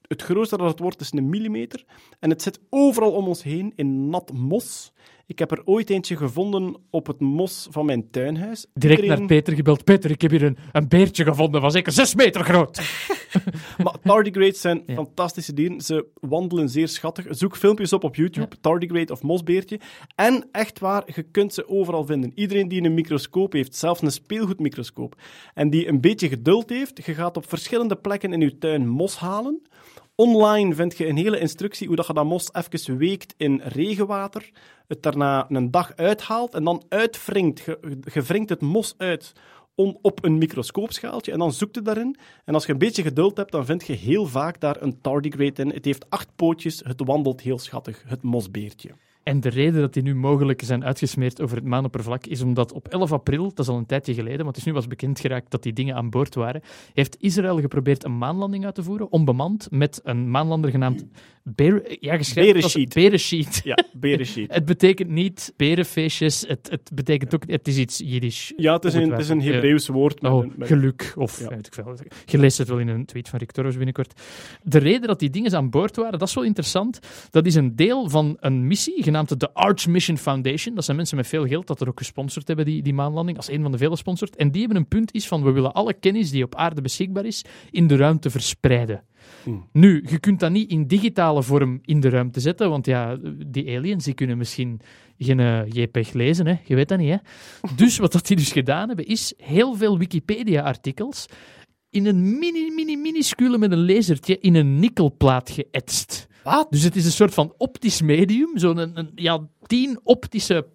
het 0.07 0.21
grootste 0.21 0.57
dat 0.57 0.67
het 0.69 0.79
wordt 0.79 1.01
is 1.01 1.11
een 1.11 1.29
millimeter. 1.29 1.83
En 2.19 2.29
het 2.29 2.41
zit 2.41 2.59
overal 2.69 3.11
om 3.11 3.27
ons 3.27 3.43
heen 3.43 3.73
in 3.75 4.09
nat 4.09 4.31
mos. 4.33 4.91
Ik 5.29 5.39
heb 5.39 5.51
er 5.51 5.61
ooit 5.65 5.89
eentje 5.89 6.17
gevonden 6.17 6.75
op 6.89 7.07
het 7.07 7.19
mos 7.19 7.67
van 7.71 7.85
mijn 7.85 8.09
tuinhuis. 8.11 8.65
direct 8.73 9.01
Iedereen- 9.01 9.19
naar 9.19 9.27
Peter 9.27 9.53
gebeld. 9.55 9.83
Peter, 9.83 10.11
ik 10.11 10.21
heb 10.21 10.31
hier 10.31 10.43
een, 10.43 10.57
een 10.71 10.87
beertje 10.87 11.23
gevonden 11.23 11.61
van 11.61 11.71
zeker 11.71 11.91
zes 11.91 12.15
meter 12.15 12.43
groot. 12.43 12.81
Maar 13.83 13.95
tardigrades 14.03 14.61
zijn 14.61 14.83
Ja. 14.85 14.93
fantastische 14.95 15.53
dieren. 15.53 15.81
Ze 15.81 16.05
wandelen 16.19 16.69
zeer 16.69 16.87
schattig. 16.87 17.25
Zoek 17.29 17.57
filmpjes 17.57 17.93
op 17.93 18.03
op 18.03 18.15
YouTube, 18.15 18.55
tardigrade 18.61 19.13
of 19.13 19.21
mosbeertje. 19.21 19.79
En 20.15 20.47
echt 20.51 20.79
waar, 20.79 21.03
je 21.15 21.23
kunt 21.23 21.53
ze 21.53 21.67
overal 21.67 22.05
vinden. 22.05 22.31
Iedereen 22.35 22.67
die 22.67 22.83
een 22.83 22.93
microscoop 22.93 23.53
heeft, 23.53 23.75
zelfs 23.75 24.01
een 24.01 24.11
speelgoedmicroscoop, 24.11 25.15
en 25.53 25.69
die 25.69 25.87
een 25.87 26.01
beetje 26.01 26.27
geduld 26.29 26.69
heeft, 26.69 27.05
je 27.05 27.13
gaat 27.13 27.37
op 27.37 27.49
verschillende 27.49 27.95
plekken 27.95 28.33
in 28.33 28.41
je 28.41 28.57
tuin 28.57 28.87
mos 28.87 29.17
halen. 29.17 29.61
Online 30.19 30.75
vind 30.75 30.97
je 30.97 31.07
een 31.07 31.17
hele 31.17 31.39
instructie 31.39 31.87
hoe 31.87 31.95
dat 31.95 32.07
je 32.07 32.13
dat 32.13 32.25
mos 32.25 32.49
even 32.53 32.97
weekt 32.97 33.33
in 33.37 33.61
regenwater, 33.63 34.49
het 34.87 35.03
daarna 35.03 35.45
een 35.49 35.71
dag 35.71 35.95
uithaalt 35.95 36.53
en 36.53 36.63
dan 36.63 36.83
uitwringt. 36.89 37.59
Je, 37.59 37.99
je 38.13 38.21
wringt 38.21 38.49
het 38.49 38.61
mos 38.61 38.93
uit 38.97 39.33
op 39.75 40.23
een 40.23 40.37
microscoopschaaltje 40.37 41.31
en 41.31 41.39
dan 41.39 41.53
zoekt 41.53 41.75
het 41.75 41.85
daarin. 41.85 42.17
En 42.45 42.53
als 42.53 42.65
je 42.65 42.71
een 42.71 42.77
beetje 42.77 43.03
geduld 43.03 43.37
hebt, 43.37 43.51
dan 43.51 43.65
vind 43.65 43.87
je 43.87 43.93
heel 43.93 44.25
vaak 44.25 44.59
daar 44.59 44.81
een 44.81 45.01
tardigrade 45.01 45.61
in. 45.61 45.69
Het 45.69 45.85
heeft 45.85 46.09
acht 46.09 46.35
pootjes, 46.35 46.81
het 46.83 47.01
wandelt 47.05 47.41
heel 47.41 47.59
schattig, 47.59 48.03
het 48.07 48.21
mosbeertje. 48.21 48.89
En 49.29 49.39
de 49.39 49.49
reden 49.49 49.81
dat 49.81 49.93
die 49.93 50.03
nu 50.03 50.15
mogelijk 50.15 50.61
zijn 50.63 50.85
uitgesmeerd 50.85 51.41
over 51.41 51.55
het 51.55 51.65
maanoppervlak 51.65 52.25
is 52.25 52.41
omdat 52.41 52.71
op 52.71 52.87
11 52.87 53.11
april, 53.11 53.43
dat 53.43 53.59
is 53.59 53.67
al 53.67 53.77
een 53.77 53.85
tijdje 53.85 54.13
geleden, 54.13 54.37
maar 54.37 54.47
het 54.47 54.57
is 54.57 54.63
nu 54.63 54.73
was 54.73 54.87
bekend 54.87 55.19
geraakt 55.19 55.51
dat 55.51 55.63
die 55.63 55.73
dingen 55.73 55.95
aan 55.95 56.09
boord 56.09 56.35
waren, 56.35 56.61
heeft 56.93 57.17
Israël 57.19 57.59
geprobeerd 57.59 58.03
een 58.03 58.17
maanlanding 58.17 58.65
uit 58.65 58.75
te 58.75 58.83
voeren, 58.83 59.11
onbemand, 59.11 59.67
met 59.71 60.01
een 60.03 60.31
maanlander 60.31 60.71
genaamd 60.71 61.05
Ber 61.43 61.97
ja, 61.99 62.17
geschreven 62.17 62.53
Bereshit. 62.53 62.93
Bereshit. 62.93 63.61
Ja, 63.63 63.77
bereshit. 63.93 64.53
Het 64.53 64.65
betekent 64.65 65.09
niet 65.09 65.53
berenfeestjes, 65.57 66.43
het, 66.47 66.67
het 66.71 66.91
betekent 66.93 67.35
ook, 67.35 67.43
het 67.47 67.67
is 67.67 67.77
iets 67.77 67.97
Jiddisch. 67.97 68.53
Ja, 68.57 68.73
het 68.73 68.85
is 68.85 68.93
een, 68.93 69.11
het 69.11 69.19
is 69.19 69.29
een 69.29 69.41
Hebreeuws 69.41 69.87
woord. 69.87 70.21
met 70.21 70.31
Oh, 70.31 70.45
met- 70.55 70.67
geluk. 70.67 71.13
Of 71.15 71.39
Ja. 71.39 71.47
weet 71.47 71.67
ik 71.67 71.73
veel. 71.73 71.95
Je 72.25 72.37
leest 72.37 72.57
het 72.57 72.67
wel 72.67 72.79
in 72.79 72.87
een 72.87 73.05
tweet 73.05 73.29
van 73.29 73.39
Rick 73.39 73.51
Torres 73.51 73.75
binnenkort. 73.75 74.21
De 74.63 74.77
reden 74.77 75.07
dat 75.07 75.19
die 75.19 75.29
dingen 75.29 75.55
aan 75.55 75.69
boord 75.69 75.95
waren, 75.95 76.19
dat 76.19 76.27
is 76.27 76.33
wel 76.33 76.43
interessant. 76.43 76.99
Dat 77.29 77.45
is 77.45 77.55
een 77.55 77.75
deel 77.75 78.09
van 78.09 78.37
een 78.39 78.67
missie, 78.67 79.03
genaamd 79.03 79.39
de 79.39 79.53
Arch 79.53 79.87
Mission 79.87 80.17
Foundation. 80.17 80.75
Dat 80.75 80.83
zijn 80.85 80.97
mensen 80.97 81.17
met 81.17 81.27
veel 81.27 81.45
geld, 81.47 81.67
dat 81.67 81.81
er 81.81 81.87
ook 81.87 81.97
gesponsord 81.97 82.47
hebben, 82.47 82.65
die, 82.65 82.81
die 82.81 82.93
maanlanding, 82.93 83.37
als 83.37 83.49
een 83.49 83.61
van 83.61 83.71
de 83.71 83.77
vele 83.77 83.95
sponsort. 83.97 84.35
En 84.35 84.51
die 84.51 84.59
hebben 84.61 84.77
een 84.77 84.87
punt 84.87 85.13
is 85.13 85.27
van, 85.27 85.43
we 85.43 85.51
willen 85.51 85.73
alle 85.73 85.93
kennis 85.93 86.31
die 86.31 86.43
op 86.43 86.55
aarde 86.55 86.81
beschikbaar 86.81 87.25
is, 87.25 87.45
in 87.71 87.87
de 87.87 87.95
ruimte 87.95 88.29
verspreiden. 88.29 89.03
Nu, 89.71 90.05
je 90.09 90.19
kunt 90.19 90.39
dat 90.39 90.51
niet 90.51 90.69
in 90.69 90.87
digitale 90.87 91.43
vorm 91.43 91.79
in 91.81 91.99
de 91.99 92.09
ruimte 92.09 92.39
zetten, 92.39 92.69
want 92.69 92.85
ja, 92.85 93.17
die 93.47 93.77
aliens 93.77 94.05
die 94.05 94.13
kunnen 94.13 94.37
misschien 94.37 94.81
geen 95.17 95.39
eh, 95.39 95.69
JPEG 95.69 96.13
lezen, 96.13 96.47
hè? 96.47 96.55
je 96.65 96.75
weet 96.75 96.87
dat 96.87 96.97
niet. 96.97 97.09
Hè? 97.09 97.17
Dus 97.75 97.97
wat 97.97 98.11
dat 98.11 98.27
die 98.27 98.37
dus 98.37 98.51
gedaan 98.51 98.87
hebben, 98.87 99.05
is 99.05 99.33
heel 99.37 99.75
veel 99.75 99.97
Wikipedia-artikels 99.97 101.25
in 101.89 102.05
een 102.05 102.39
mini, 102.39 102.71
mini, 102.75 102.97
minuscule 102.97 103.57
met 103.57 103.71
een 103.71 103.85
lasertje 103.85 104.39
in 104.39 104.55
een 104.55 104.79
nikkelplaat 104.79 105.49
geëtst. 105.49 106.27
Wat? 106.43 106.67
Dus 106.69 106.83
het 106.83 106.95
is 106.95 107.05
een 107.05 107.11
soort 107.11 107.33
van 107.33 107.53
optisch 107.57 108.01
medium, 108.01 108.57
zo'n 108.57 109.11
ja, 109.15 109.47
tien 109.65 109.99
optische 110.03 110.67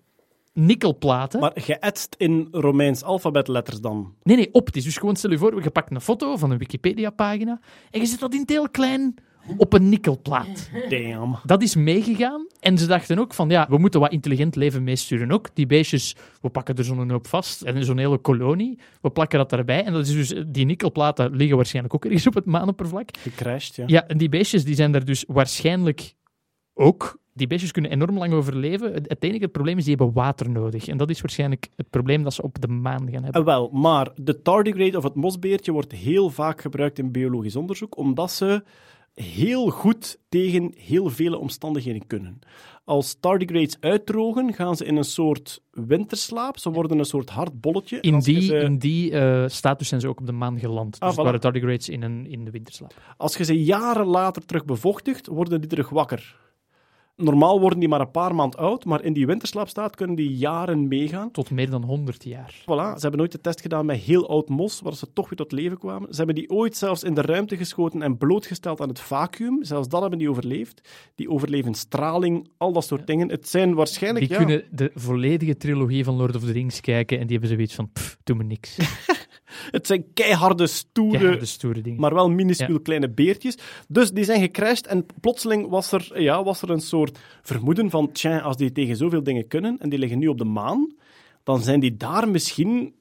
nikkelplaten. 0.54 1.40
Maar 1.40 1.52
geëtst 1.54 2.14
in 2.18 2.48
Romeins 2.50 3.02
alfabetletters 3.02 3.80
dan. 3.80 4.14
Nee, 4.22 4.36
nee, 4.36 4.48
optisch. 4.52 4.84
Dus 4.84 4.96
gewoon 4.96 5.16
stel 5.16 5.30
je 5.30 5.38
voor, 5.38 5.62
je 5.62 5.70
pakt 5.70 5.90
een 5.90 6.00
foto 6.00 6.36
van 6.36 6.50
een 6.50 6.58
Wikipedia-pagina 6.58 7.60
en 7.90 8.00
je 8.00 8.06
zet 8.06 8.20
dat 8.20 8.34
in 8.34 8.40
het 8.40 8.50
heel 8.50 8.68
klein 8.68 9.14
op 9.56 9.72
een 9.72 9.88
nikkelplaat. 9.88 10.70
Damn. 10.88 11.36
Dat 11.44 11.62
is 11.62 11.74
meegegaan. 11.74 12.46
En 12.60 12.78
ze 12.78 12.86
dachten 12.86 13.18
ook 13.18 13.34
van, 13.34 13.48
ja, 13.48 13.66
we 13.68 13.78
moeten 13.78 14.00
wat 14.00 14.12
intelligent 14.12 14.56
leven 14.56 14.84
meesturen 14.84 15.32
ook. 15.32 15.48
Die 15.54 15.66
beestjes, 15.66 16.16
we 16.40 16.48
pakken 16.48 16.74
er 16.74 16.84
zo'n 16.84 17.10
hoop 17.10 17.26
vast. 17.26 17.62
En 17.62 17.84
zo'n 17.84 17.98
hele 17.98 18.18
kolonie, 18.18 18.78
we 19.00 19.10
plakken 19.10 19.38
dat 19.38 19.50
daarbij. 19.50 19.84
En 19.84 19.92
dat 19.92 20.06
is 20.06 20.12
dus, 20.12 20.44
die 20.46 20.64
nikkelplaten 20.64 21.36
liggen 21.36 21.56
waarschijnlijk 21.56 21.94
ook 21.94 22.04
ergens 22.04 22.26
op 22.26 22.34
het 22.34 22.44
maanoppervlak. 22.44 23.16
Gecrashed, 23.16 23.74
ja. 23.74 23.84
Ja, 23.86 24.06
en 24.06 24.18
die 24.18 24.28
beestjes 24.28 24.64
die 24.64 24.74
zijn 24.74 24.92
daar 24.92 25.04
dus 25.04 25.24
waarschijnlijk 25.26 26.14
ook. 26.74 27.22
Die 27.36 27.46
beestjes 27.46 27.70
kunnen 27.70 27.90
enorm 27.90 28.18
lang 28.18 28.32
overleven. 28.32 28.92
Het, 28.92 29.22
enige 29.22 29.48
probleem 29.48 29.78
is, 29.78 29.84
die 29.84 29.94
hebben 29.96 30.14
water 30.14 30.50
nodig. 30.50 30.88
En 30.88 30.96
dat 30.96 31.10
is 31.10 31.20
waarschijnlijk 31.20 31.68
het 31.76 31.90
probleem 31.90 32.22
dat 32.22 32.34
ze 32.34 32.42
op 32.42 32.60
de 32.60 32.68
maan 32.68 33.10
gaan 33.10 33.22
hebben. 33.22 33.40
Eh, 33.40 33.46
wel, 33.46 33.70
maar 33.72 34.10
de 34.16 34.42
tardigrade 34.42 34.96
of 34.96 35.02
het 35.02 35.14
mosbeertje 35.14 35.72
wordt 35.72 35.92
heel 35.92 36.30
vaak 36.30 36.60
gebruikt 36.60 36.98
in 36.98 37.12
biologisch 37.12 37.56
onderzoek, 37.56 37.96
omdat 37.96 38.32
ze 38.32 38.62
heel 39.14 39.70
goed 39.70 40.18
tegen 40.28 40.72
heel 40.76 41.10
vele 41.10 41.38
omstandigheden 41.38 42.06
kunnen. 42.06 42.38
Als 42.84 43.16
tardigrades 43.20 43.76
uitdrogen, 43.80 44.52
gaan 44.52 44.76
ze 44.76 44.84
in 44.84 44.96
een 44.96 45.04
soort 45.04 45.62
winterslaap. 45.70 46.58
Ze 46.58 46.70
worden 46.70 46.98
een 46.98 47.04
soort 47.04 47.30
hard 47.30 47.60
bolletje. 47.60 48.00
In 48.00 48.18
die, 48.18 48.54
in 48.54 48.78
die 48.78 49.10
uh, 49.10 49.44
status 49.46 49.88
zijn 49.88 50.00
ze 50.00 50.08
ook 50.08 50.20
op 50.20 50.26
de 50.26 50.32
maan 50.32 50.58
geland. 50.58 51.00
Ah, 51.00 51.08
dus 51.08 51.18
voilà. 51.18 51.22
waren 51.22 51.40
tardigrades 51.40 51.88
in, 51.88 52.02
een, 52.02 52.26
in 52.26 52.44
de 52.44 52.50
winterslaap. 52.50 52.94
Als 53.16 53.36
je 53.36 53.44
ze 53.44 53.64
jaren 53.64 54.06
later 54.06 54.44
terug 54.44 54.64
bevochtigt, 54.64 55.26
worden 55.26 55.60
die 55.60 55.70
terug 55.70 55.88
wakker. 55.88 56.36
Normaal 57.16 57.60
worden 57.60 57.78
die 57.78 57.88
maar 57.88 58.00
een 58.00 58.10
paar 58.10 58.34
maand 58.34 58.56
oud, 58.56 58.84
maar 58.84 59.02
in 59.04 59.12
die 59.12 59.26
winterslaapstaat 59.26 59.96
kunnen 59.96 60.16
die 60.16 60.36
jaren 60.36 60.88
meegaan. 60.88 61.30
Tot 61.30 61.50
meer 61.50 61.70
dan 61.70 61.82
100 61.82 62.24
jaar. 62.24 62.54
Voilà, 62.60 62.64
ze 62.94 63.00
hebben 63.00 63.16
nooit 63.18 63.32
de 63.32 63.40
test 63.40 63.60
gedaan 63.60 63.86
met 63.86 63.96
heel 63.98 64.28
oud 64.28 64.48
mos, 64.48 64.80
waar 64.80 64.94
ze 64.94 65.12
toch 65.12 65.28
weer 65.28 65.38
tot 65.38 65.52
leven 65.52 65.78
kwamen. 65.78 66.08
Ze 66.10 66.16
hebben 66.16 66.34
die 66.34 66.50
ooit 66.50 66.76
zelfs 66.76 67.02
in 67.02 67.14
de 67.14 67.20
ruimte 67.20 67.56
geschoten 67.56 68.02
en 68.02 68.18
blootgesteld 68.18 68.80
aan 68.80 68.88
het 68.88 69.00
vacuüm. 69.00 69.64
Zelfs 69.64 69.88
dat 69.88 70.00
hebben 70.00 70.18
die 70.18 70.30
overleefd. 70.30 70.80
Die 71.14 71.30
overleven 71.30 71.74
straling, 71.74 72.48
al 72.56 72.72
dat 72.72 72.84
soort 72.84 73.06
dingen. 73.06 73.28
Het 73.30 73.48
zijn 73.48 73.74
waarschijnlijk... 73.74 74.28
Die 74.28 74.38
ja, 74.38 74.44
kunnen 74.44 74.64
de 74.70 74.90
volledige 74.94 75.56
trilogie 75.56 76.04
van 76.04 76.14
Lord 76.16 76.36
of 76.36 76.44
the 76.44 76.52
Rings 76.52 76.80
kijken 76.80 77.18
en 77.18 77.26
die 77.26 77.38
hebben 77.38 77.56
zoiets 77.56 77.74
van, 77.74 77.90
pff, 77.92 78.16
doe 78.24 78.36
me 78.36 78.44
niks. 78.44 78.76
Het 79.70 79.86
zijn 79.86 80.04
keiharde, 80.14 80.66
stoere, 80.66 81.18
Keiharde, 81.18 81.44
stoere 81.44 81.80
dingen. 81.80 82.00
maar 82.00 82.14
wel 82.14 82.30
minuscuul 82.30 82.74
Ja. 82.76 82.82
kleine 82.82 83.10
beertjes. 83.10 83.58
Dus 83.88 84.10
die 84.12 84.24
zijn 84.24 84.40
gecrashed 84.40 84.86
en 84.86 85.06
plotseling 85.20 85.68
was 85.68 85.92
er, 85.92 86.22
ja, 86.22 86.44
was 86.44 86.62
er 86.62 86.70
een 86.70 86.80
soort 86.80 87.03
vermoeden 87.42 87.90
van, 87.90 88.12
tja, 88.12 88.38
als 88.38 88.56
die 88.56 88.72
tegen 88.72 88.96
zoveel 88.96 89.22
dingen 89.22 89.48
kunnen 89.48 89.78
en 89.78 89.88
die 89.88 89.98
liggen 89.98 90.18
nu 90.18 90.26
op 90.26 90.38
de 90.38 90.44
maan, 90.44 90.94
dan 91.42 91.60
zijn 91.62 91.80
die 91.80 91.96
daar 91.96 92.28
misschien 92.28 92.94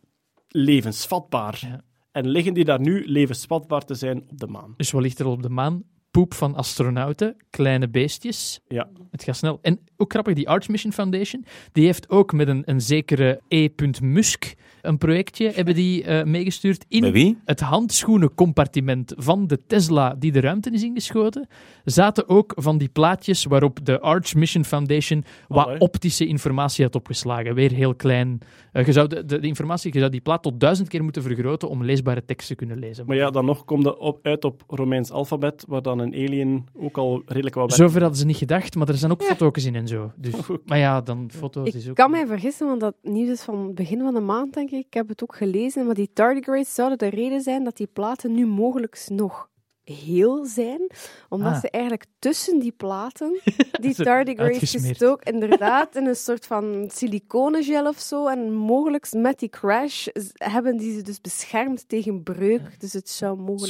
levensvatbaar. 0.47 1.59
Ja. 1.61 1.81
En 2.11 2.27
liggen 2.27 2.53
die 2.53 2.65
daar 2.65 2.79
nu 2.79 3.07
levensvatbaar 3.07 3.85
te 3.85 3.95
zijn 3.95 4.23
op 4.29 4.39
de 4.39 4.47
maan. 4.47 4.73
Dus 4.77 4.91
wat 4.91 5.01
ligt 5.01 5.19
er 5.19 5.25
op 5.25 5.41
de 5.41 5.49
maan? 5.49 5.83
Poep 6.11 6.33
van 6.33 6.55
astronauten, 6.55 7.35
kleine 7.49 7.89
beestjes. 7.89 8.59
Ja. 8.67 8.89
Het 9.11 9.23
gaat 9.23 9.37
snel. 9.37 9.59
En 9.61 9.79
ook 9.97 10.11
grappig, 10.11 10.33
die 10.33 10.49
Arch 10.49 10.67
Mission 10.67 10.93
Foundation, 10.93 11.45
die 11.71 11.85
heeft 11.85 12.09
ook 12.09 12.33
met 12.33 12.47
een, 12.47 12.61
een 12.65 12.81
zekere 12.81 13.41
E. 13.47 13.69
Musk 14.01 14.53
een 14.83 14.97
projectje 14.97 15.51
hebben 15.51 15.75
die, 15.75 16.03
eh, 16.03 16.23
meegestuurd 16.23 16.85
in 16.87 17.11
wie? 17.11 17.37
het 17.45 17.59
handschoenencompartiment 17.59 19.13
van 19.17 19.47
de 19.47 19.59
Tesla 19.67 20.15
die 20.19 20.31
de 20.31 20.39
ruimte 20.39 20.69
is 20.69 20.83
ingeschoten, 20.83 21.47
zaten 21.83 22.29
ook 22.29 22.53
van 22.55 22.77
die 22.77 22.89
plaatjes 22.89 23.43
waarop 23.43 23.85
de 23.85 23.99
Arch 23.99 24.35
Mission 24.35 24.65
Foundation 24.65 25.23
wat 25.47 25.65
Allee. 25.65 25.79
optische 25.79 26.27
informatie 26.27 26.83
had 26.83 26.95
opgeslagen. 26.95 27.55
Weer 27.55 27.71
heel 27.71 27.95
klein. 27.95 28.39
Eh, 28.71 28.85
je 28.85 28.91
zou 28.91 29.07
de, 29.07 29.25
de, 29.25 29.39
de 29.39 29.47
informatie, 29.47 29.93
je 29.93 29.99
zou 29.99 30.11
die 30.11 30.21
plaat 30.21 30.43
tot 30.43 30.59
duizend 30.59 30.87
keer 30.87 31.03
moeten 31.03 31.21
vergroten 31.21 31.69
om 31.69 31.83
leesbare 31.83 32.25
tekst 32.25 32.47
te 32.47 32.55
kunnen 32.55 32.79
lezen. 32.79 33.05
Maar 33.07 33.17
ja, 33.17 33.29
dan 33.29 33.45
nog 33.45 33.65
komt 33.65 33.85
het 33.85 33.97
op, 33.97 34.19
uit 34.21 34.45
op 34.45 34.63
Romeins 34.67 35.11
alfabet, 35.11 35.65
waar 35.67 35.81
dan 35.81 35.99
een 35.99 36.13
alien 36.13 36.65
ook 36.73 36.97
al 36.97 37.21
redelijk 37.25 37.55
wat... 37.55 37.73
Zover 37.73 38.01
hadden 38.01 38.19
ze 38.19 38.25
niet 38.25 38.37
gedacht, 38.37 38.75
maar 38.75 38.87
er 38.87 38.97
zijn 38.97 39.11
ook 39.11 39.23
foto's 39.23 39.65
in 39.65 39.75
en 39.75 39.87
zo. 39.87 40.11
Dus, 40.15 40.33
maar 40.65 40.77
ja, 40.77 41.01
dan 41.01 41.29
foto's 41.31 41.73
is 41.73 41.83
Ik 41.83 41.89
ook... 41.89 41.95
kan 41.95 42.11
mij 42.11 42.27
vergissen, 42.27 42.67
want 42.67 42.79
dat 42.79 42.95
nieuws 43.01 43.29
is 43.29 43.41
van 43.41 43.65
het 43.65 43.75
begin 43.75 43.99
van 43.99 44.13
de 44.13 44.19
maand, 44.19 44.53
denk 44.53 44.71
ik. 44.71 44.72
Ik 44.73 44.93
heb 44.93 45.07
het 45.07 45.23
ook 45.23 45.35
gelezen, 45.35 45.85
maar 45.85 45.95
die 45.95 46.09
tardigrades 46.13 46.73
zouden 46.73 46.97
de 46.97 47.07
reden 47.07 47.41
zijn 47.41 47.63
dat 47.63 47.77
die 47.77 47.87
platen 47.87 48.33
nu 48.33 48.45
mogelijk 48.45 49.05
nog 49.07 49.49
heel 49.83 50.45
zijn, 50.45 50.87
omdat 51.29 51.51
Ah. 51.53 51.59
ze 51.59 51.69
eigenlijk 51.69 52.05
tussen 52.19 52.59
die 52.59 52.71
platen, 52.77 53.39
die 53.81 53.93
tardigrades 53.95 54.71
gestoken, 54.89 55.33
inderdaad, 55.33 55.95
in 55.95 56.05
een 56.05 56.15
soort 56.15 56.45
van 56.45 56.89
siliconengel 56.93 57.87
of 57.87 57.99
zo, 57.99 58.27
en 58.27 58.53
mogelijk 58.53 59.11
met 59.13 59.39
die 59.39 59.49
crash 59.49 60.07
hebben 60.33 60.77
die 60.77 60.93
ze 60.95 61.01
dus 61.01 61.21
beschermd 61.21 61.89
tegen 61.89 62.23
breuk, 62.23 62.79
dus 62.79 62.93
het 62.93 63.09
zou 63.09 63.37
mogelijk. 63.37 63.65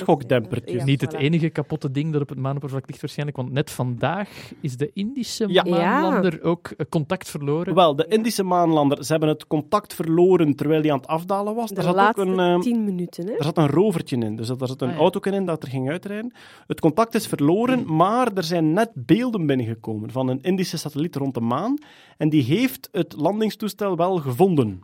Ja, 0.80 0.84
Niet 0.85 1.02
het 1.02 1.14
enige 1.14 1.49
kapotte 1.49 1.91
ding 1.91 2.11
dat 2.14 2.22
op 2.22 2.30
het 2.30 2.38
maanoppervlak 2.40 2.88
ligt 2.88 3.02
waarschijnlijk, 3.02 3.38
want 3.38 3.52
net 3.52 3.72
vandaag 3.72 4.30
is 4.61 4.77
de 4.77 4.91
Indische 4.94 5.48
Ja. 5.48 5.64
maanlander 5.64 6.44
ook 6.44 6.68
eh, 6.68 6.85
contact 6.90 7.30
verloren. 7.30 7.76
Wel, 7.76 7.95
de 7.95 8.06
Indische 8.07 8.44
maanlander, 8.44 9.03
ze 9.06 9.11
hebben 9.11 9.30
het 9.30 9.48
contact 9.48 9.94
verloren 9.94 10.56
terwijl 10.56 10.81
hij 10.81 10.91
aan 10.91 10.98
het 10.98 11.07
afdalen 11.07 11.56
was. 11.56 11.69
De 11.69 11.76
Er 11.76 11.84
zat 11.84 11.95
ook 11.98 12.18
een, 12.18 12.40
eh, 12.40 12.60
tien 12.60 12.84
minuten, 12.84 13.27
hè? 13.27 13.34
er 13.34 13.44
zat 13.44 13.57
een 13.57 13.68
rovertje 13.69 14.18
in, 14.18 14.35
dus 14.35 14.49
er 14.49 14.68
zat 14.68 14.81
een 14.81 14.88
Ah, 14.88 14.94
ja. 14.94 14.99
auto 14.99 15.19
in 15.19 15.45
dat 15.45 15.64
er 15.64 15.69
ging 15.69 15.90
Het 16.67 16.80
contact 16.80 17.15
is 17.15 17.27
verloren, 17.27 17.95
maar 17.95 18.34
er 18.34 18.43
zijn 18.43 18.73
net 18.73 18.91
beelden 18.93 19.45
binnengekomen 19.45 20.11
van 20.11 20.27
een 20.27 20.41
Indische 20.41 20.77
satelliet 20.77 21.15
rond 21.15 21.34
de 21.34 21.41
maan. 21.41 21.77
En 22.17 22.30
die 22.30 22.43
heeft 22.43 22.89
het 22.91 23.15
landingstoestel 23.17 23.95
wel 23.95 24.17
gevonden. 24.17 24.81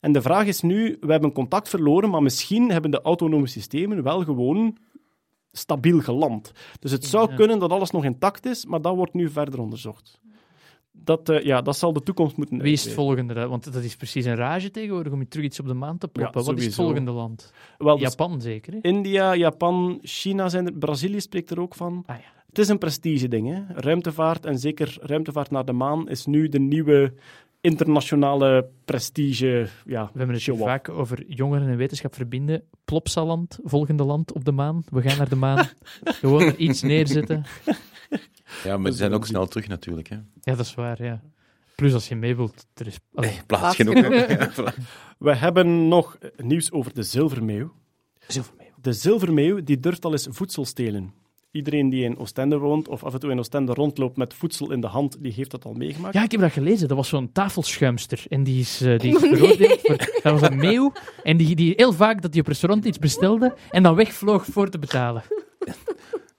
En 0.00 0.12
de 0.12 0.22
vraag 0.22 0.46
is 0.46 0.60
nu, 0.60 0.96
we 1.00 1.12
hebben 1.12 1.32
contact 1.32 1.68
verloren, 1.68 2.10
maar 2.10 2.22
misschien 2.22 2.70
hebben 2.70 2.90
de 2.90 3.02
autonome 3.02 3.46
systemen 3.46 4.02
wel 4.02 4.24
gewoon 4.24 4.76
stabiel 5.52 6.00
geland. 6.00 6.52
Dus 6.80 6.90
het 6.90 7.04
zou 7.04 7.34
kunnen 7.34 7.58
dat 7.58 7.70
alles 7.70 7.90
nog 7.90 8.04
intact 8.04 8.46
is, 8.46 8.66
maar 8.66 8.82
dat 8.82 8.94
wordt 8.94 9.14
nu 9.14 9.30
verder 9.30 9.60
onderzocht. 9.60 10.20
Dat, 11.04 11.28
eh, 11.28 11.44
ja, 11.44 11.62
dat 11.62 11.76
zal 11.76 11.92
de 11.92 12.02
toekomst 12.02 12.36
moeten 12.36 12.58
Wie 12.58 12.72
is 12.72 12.84
het 12.84 12.92
volgende? 12.92 13.46
Want 13.46 13.72
dat 13.72 13.82
is 13.82 13.96
precies 13.96 14.24
een 14.24 14.34
rage 14.36 14.70
tegenwoordig 14.70 15.12
om 15.12 15.20
je 15.20 15.28
terug 15.28 15.44
iets 15.44 15.60
op 15.60 15.66
de 15.66 15.74
maan 15.74 15.98
te 15.98 16.08
ploppen. 16.08 16.40
Ja, 16.40 16.46
Wat 16.46 16.58
is 16.58 16.64
het 16.64 16.74
volgende 16.74 17.10
land? 17.10 17.52
Wel, 17.78 17.98
dus 17.98 18.08
Japan 18.08 18.40
zeker, 18.40 18.72
hè? 18.72 18.78
India, 18.82 19.34
Japan, 19.34 19.98
China 20.02 20.48
zijn 20.48 20.66
er, 20.66 20.72
Brazilië 20.72 21.20
spreekt 21.20 21.50
er 21.50 21.60
ook 21.60 21.74
van. 21.74 22.02
Ah, 22.06 22.16
ja. 22.16 22.34
Het 22.48 22.58
is 22.58 22.68
een 22.68 22.78
prestige-ding. 22.78 23.48
Hè? 23.48 23.80
Ruimtevaart 23.80 24.46
en 24.46 24.58
zeker 24.58 24.96
ruimtevaart 25.00 25.50
naar 25.50 25.64
de 25.64 25.72
maan 25.72 26.08
is 26.08 26.26
nu 26.26 26.48
de 26.48 26.58
nieuwe 26.60 27.12
internationale 27.60 28.68
prestige. 28.84 29.68
Ja, 29.84 30.04
We 30.12 30.18
hebben 30.18 30.34
het 30.34 30.44
show-off. 30.44 30.64
vaak 30.64 30.88
over 30.88 31.24
jongeren 31.26 31.68
en 31.68 31.76
wetenschap 31.76 32.14
verbinden. 32.14 32.62
Plopsaland, 32.84 33.58
volgende 33.64 34.04
land 34.04 34.32
op 34.32 34.44
de 34.44 34.52
maan. 34.52 34.84
We 34.90 35.02
gaan 35.02 35.18
naar 35.18 35.28
de 35.28 35.36
maan. 35.36 35.68
Gewoon 36.20 36.54
iets 36.56 36.82
neerzetten. 36.82 37.44
Ja, 38.64 38.76
maar 38.76 38.90
ze 38.90 38.96
zijn 38.96 39.12
ook 39.12 39.26
snel 39.26 39.46
terug 39.46 39.68
natuurlijk. 39.68 40.08
Hè. 40.08 40.16
Ja, 40.16 40.54
dat 40.54 40.58
is 40.66 40.74
waar, 40.74 41.02
ja. 41.04 41.20
Plus 41.74 41.94
als 41.94 42.08
je 42.08 42.14
mee 42.16 42.36
wilt, 42.36 42.66
er 42.74 42.86
is... 42.86 42.98
Allee, 43.14 43.40
Plaats 43.46 43.76
genoeg. 43.76 43.94
We 45.18 45.34
hebben 45.34 45.88
nog 45.88 46.18
nieuws 46.36 46.72
over 46.72 46.94
de 46.94 47.02
zilvermeeuw. 47.02 47.72
zilvermeeuw. 48.26 48.66
De 48.80 48.92
zilvermeeuw 48.92 49.64
die 49.64 49.80
durft 49.80 50.04
al 50.04 50.12
eens 50.12 50.26
voedsel 50.30 50.64
stelen. 50.64 51.12
Iedereen 51.50 51.88
die 51.88 52.04
in 52.04 52.18
Oostende 52.18 52.58
woont 52.58 52.88
of 52.88 53.04
af 53.04 53.12
en 53.14 53.20
toe 53.20 53.30
in 53.30 53.38
Oostende 53.38 53.72
rondloopt 53.74 54.16
met 54.16 54.34
voedsel 54.34 54.72
in 54.72 54.80
de 54.80 54.86
hand, 54.86 55.16
die 55.22 55.32
heeft 55.32 55.50
dat 55.50 55.64
al 55.64 55.72
meegemaakt. 55.72 56.14
Ja, 56.14 56.22
ik 56.22 56.30
heb 56.30 56.40
dat 56.40 56.52
gelezen. 56.52 56.88
Dat 56.88 56.96
was 56.96 57.08
zo'n 57.08 57.32
tafelschuimster. 57.32 58.24
En 58.28 58.42
die 58.44 58.60
is, 58.60 58.80
eh, 58.80 58.98
die 58.98 59.16
is 59.16 59.20
veroordeeld 59.28 59.80
voor... 59.82 59.96
Dat 60.22 60.40
was 60.40 60.50
een 60.50 60.56
meeuw. 60.56 60.92
En 61.22 61.36
die, 61.36 61.56
die 61.56 61.72
heel 61.76 61.92
vaak 61.92 62.22
dat 62.22 62.30
hij 62.30 62.40
op 62.40 62.46
restaurant 62.46 62.84
iets 62.84 62.98
bestelde 62.98 63.54
en 63.70 63.82
dan 63.82 63.94
wegvloog 63.94 64.44
voor 64.44 64.68
te 64.68 64.78
betalen. 64.78 65.22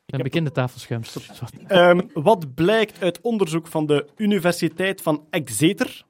Een 0.08 0.24
bekende 0.24 0.52
tafelschuimster. 0.52 1.22
Zo. 1.22 1.46
Ehm, 1.68 2.02
wat 2.14 2.54
blijkt 2.54 3.02
uit 3.02 3.22
onderzoek 3.22 3.68
van 3.68 3.86
de 3.86 4.08
Universiteit 4.16 5.02
van 5.02 5.26
Exeter? 5.30 6.06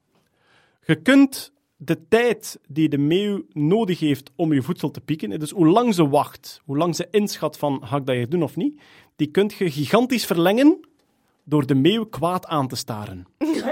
Je 0.85 0.95
kunt 1.01 1.53
de 1.75 2.07
tijd 2.07 2.59
die 2.67 2.89
de 2.89 2.97
meeuw 2.97 3.45
nodig 3.53 3.99
heeft 3.99 4.31
om 4.35 4.53
je 4.53 4.61
voedsel 4.61 4.91
te 4.91 5.01
pieken, 5.01 5.39
dus 5.39 5.51
hoe 5.51 5.67
lang 5.67 5.93
ze 5.93 6.09
wacht, 6.09 6.61
hoe 6.65 6.77
lang 6.77 6.95
ze 6.95 7.07
inschat 7.11 7.57
van 7.57 7.81
ga 7.83 7.95
ik 7.95 8.05
dat 8.05 8.15
hier 8.15 8.29
doen 8.29 8.43
of 8.43 8.55
niet, 8.55 8.81
die 9.15 9.31
kunt 9.31 9.53
je 9.53 9.71
gigantisch 9.71 10.25
verlengen 10.25 10.79
door 11.43 11.65
de 11.65 11.75
meeuw 11.75 12.05
kwaad 12.05 12.45
aan 12.45 12.67
te 12.67 12.75
staren. 12.75 13.25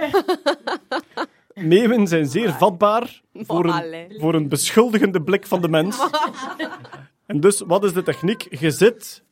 Meeuwen 1.53 2.07
zijn 2.07 2.25
zeer 2.25 2.53
vatbaar 2.53 3.21
voor 3.33 3.65
een, 3.65 4.15
voor 4.19 4.33
een 4.33 4.47
beschuldigende 4.47 5.21
blik 5.21 5.47
van 5.47 5.61
de 5.61 5.69
mens. 5.69 5.97
En 7.25 7.39
dus, 7.39 7.63
wat 7.67 7.83
is 7.83 7.93
de 7.93 8.03
techniek? 8.03 8.59
Je 8.59 8.71
zit 8.71 9.23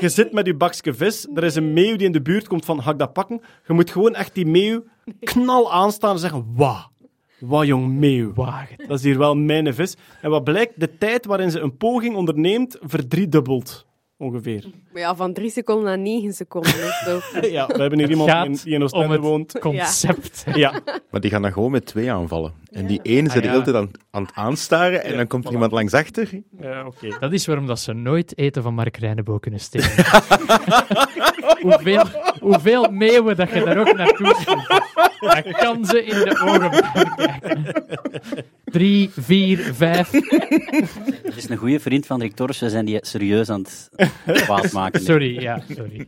je 0.00 0.08
zit 0.08 0.32
met 0.32 0.46
je 0.46 0.54
bakje 0.54 0.94
vis, 0.94 1.26
er 1.34 1.44
is 1.44 1.54
een 1.54 1.72
meeuw 1.72 1.96
die 1.96 2.06
in 2.06 2.12
de 2.12 2.22
buurt 2.22 2.48
komt 2.48 2.64
van, 2.64 2.82
ga 2.82 2.90
ik 2.90 2.98
dat 2.98 3.12
pakken? 3.12 3.40
Je 3.66 3.72
moet 3.72 3.90
gewoon 3.90 4.14
echt 4.14 4.34
die 4.34 4.46
meeuw 4.46 4.84
knal 5.20 5.72
aanstaan 5.72 6.12
en 6.12 6.18
zeggen, 6.18 6.54
wauw, 6.54 6.90
wat 7.38 7.66
jong 7.66 7.92
meeuw. 7.92 8.32
Wagen. 8.32 8.76
Dat 8.86 8.98
is 8.98 9.04
hier 9.04 9.18
wel 9.18 9.34
mijn 9.34 9.74
vis. 9.74 9.96
En 10.20 10.30
wat 10.30 10.44
blijkt, 10.44 10.80
de 10.80 10.98
tijd 10.98 11.26
waarin 11.26 11.50
ze 11.50 11.60
een 11.60 11.76
poging 11.76 12.16
onderneemt, 12.16 12.76
verdriedubbelt. 12.80 13.86
Ongeveer. 14.16 14.64
Maar 14.92 15.02
ja, 15.02 15.16
van 15.16 15.32
drie 15.32 15.50
seconden 15.50 15.84
naar 15.84 15.98
negen 15.98 16.32
seconden 16.32 16.72
of 16.72 17.02
zo. 17.04 17.20
Ja, 17.48 17.66
we 17.66 17.80
hebben 17.80 17.98
hier 17.98 18.10
iemand 18.10 18.30
die 18.30 18.38
in, 18.44 18.54
Gaat 18.54 18.64
die 18.64 18.74
in 18.74 18.82
Oostende 18.82 19.18
woont. 19.20 19.58
concept. 19.58 20.44
Ja, 20.54 20.80
Maar 21.10 21.20
die 21.20 21.30
gaan 21.30 21.42
dan 21.42 21.52
gewoon 21.52 21.70
met 21.70 21.86
twee 21.86 22.12
aanvallen. 22.12 22.52
En 22.70 22.86
die 22.86 23.00
ene 23.02 23.30
zit 23.30 23.36
Ah, 23.36 23.42
de 23.42 23.48
hele 23.48 23.62
tijd 23.62 23.76
aan, 23.76 23.90
aan 24.10 24.22
het 24.22 24.32
aanstaren 24.34 25.04
en 25.04 25.10
Ja, 25.10 25.16
dan 25.16 25.26
komt 25.26 25.44
er 25.44 25.50
voilà. 25.50 25.52
iemand 25.54 25.72
langs 25.72 25.92
achter. 25.94 26.30
ja 26.60 26.86
oké. 26.86 27.16
Dat 27.20 27.32
is 27.32 27.46
waarom 27.46 27.66
dat 27.66 27.80
ze 27.80 27.92
nooit 27.92 28.38
eten 28.38 28.62
van 28.62 28.74
Mark 28.74 28.96
Reinebo 28.96 29.38
kunnen 29.38 29.60
stelen. 29.60 29.90
hoeveel, 31.60 32.02
hoeveel 32.40 32.90
meeuwen 32.90 33.36
dat 33.36 33.50
je 33.50 33.64
daar 33.64 33.78
ook 33.78 33.96
naartoe 33.96 34.34
schiet. 34.40 34.82
Dat 35.20 35.50
kan 35.50 35.84
ze 35.84 36.04
in 36.04 36.14
de 36.18 36.40
ogen 36.44 36.70
kijken. 36.70 37.72
Drie, 38.64 39.10
vier, 39.12 39.58
vijf. 39.58 40.10
Het 41.22 41.36
is 41.36 41.48
een 41.48 41.56
goede 41.56 41.80
vriend 41.80 42.06
van 42.06 42.20
Rick 42.20 42.34
Torres. 42.34 42.60
We 42.60 42.68
zijn 42.70 42.84
die 42.84 42.98
serieus 43.00 43.50
aan 43.50 43.60
het 43.60 43.90
kwaad 44.42 44.72
maken. 44.72 45.00
Sorry, 45.00 45.40
ja, 45.40 45.62
sorry. 45.76 46.06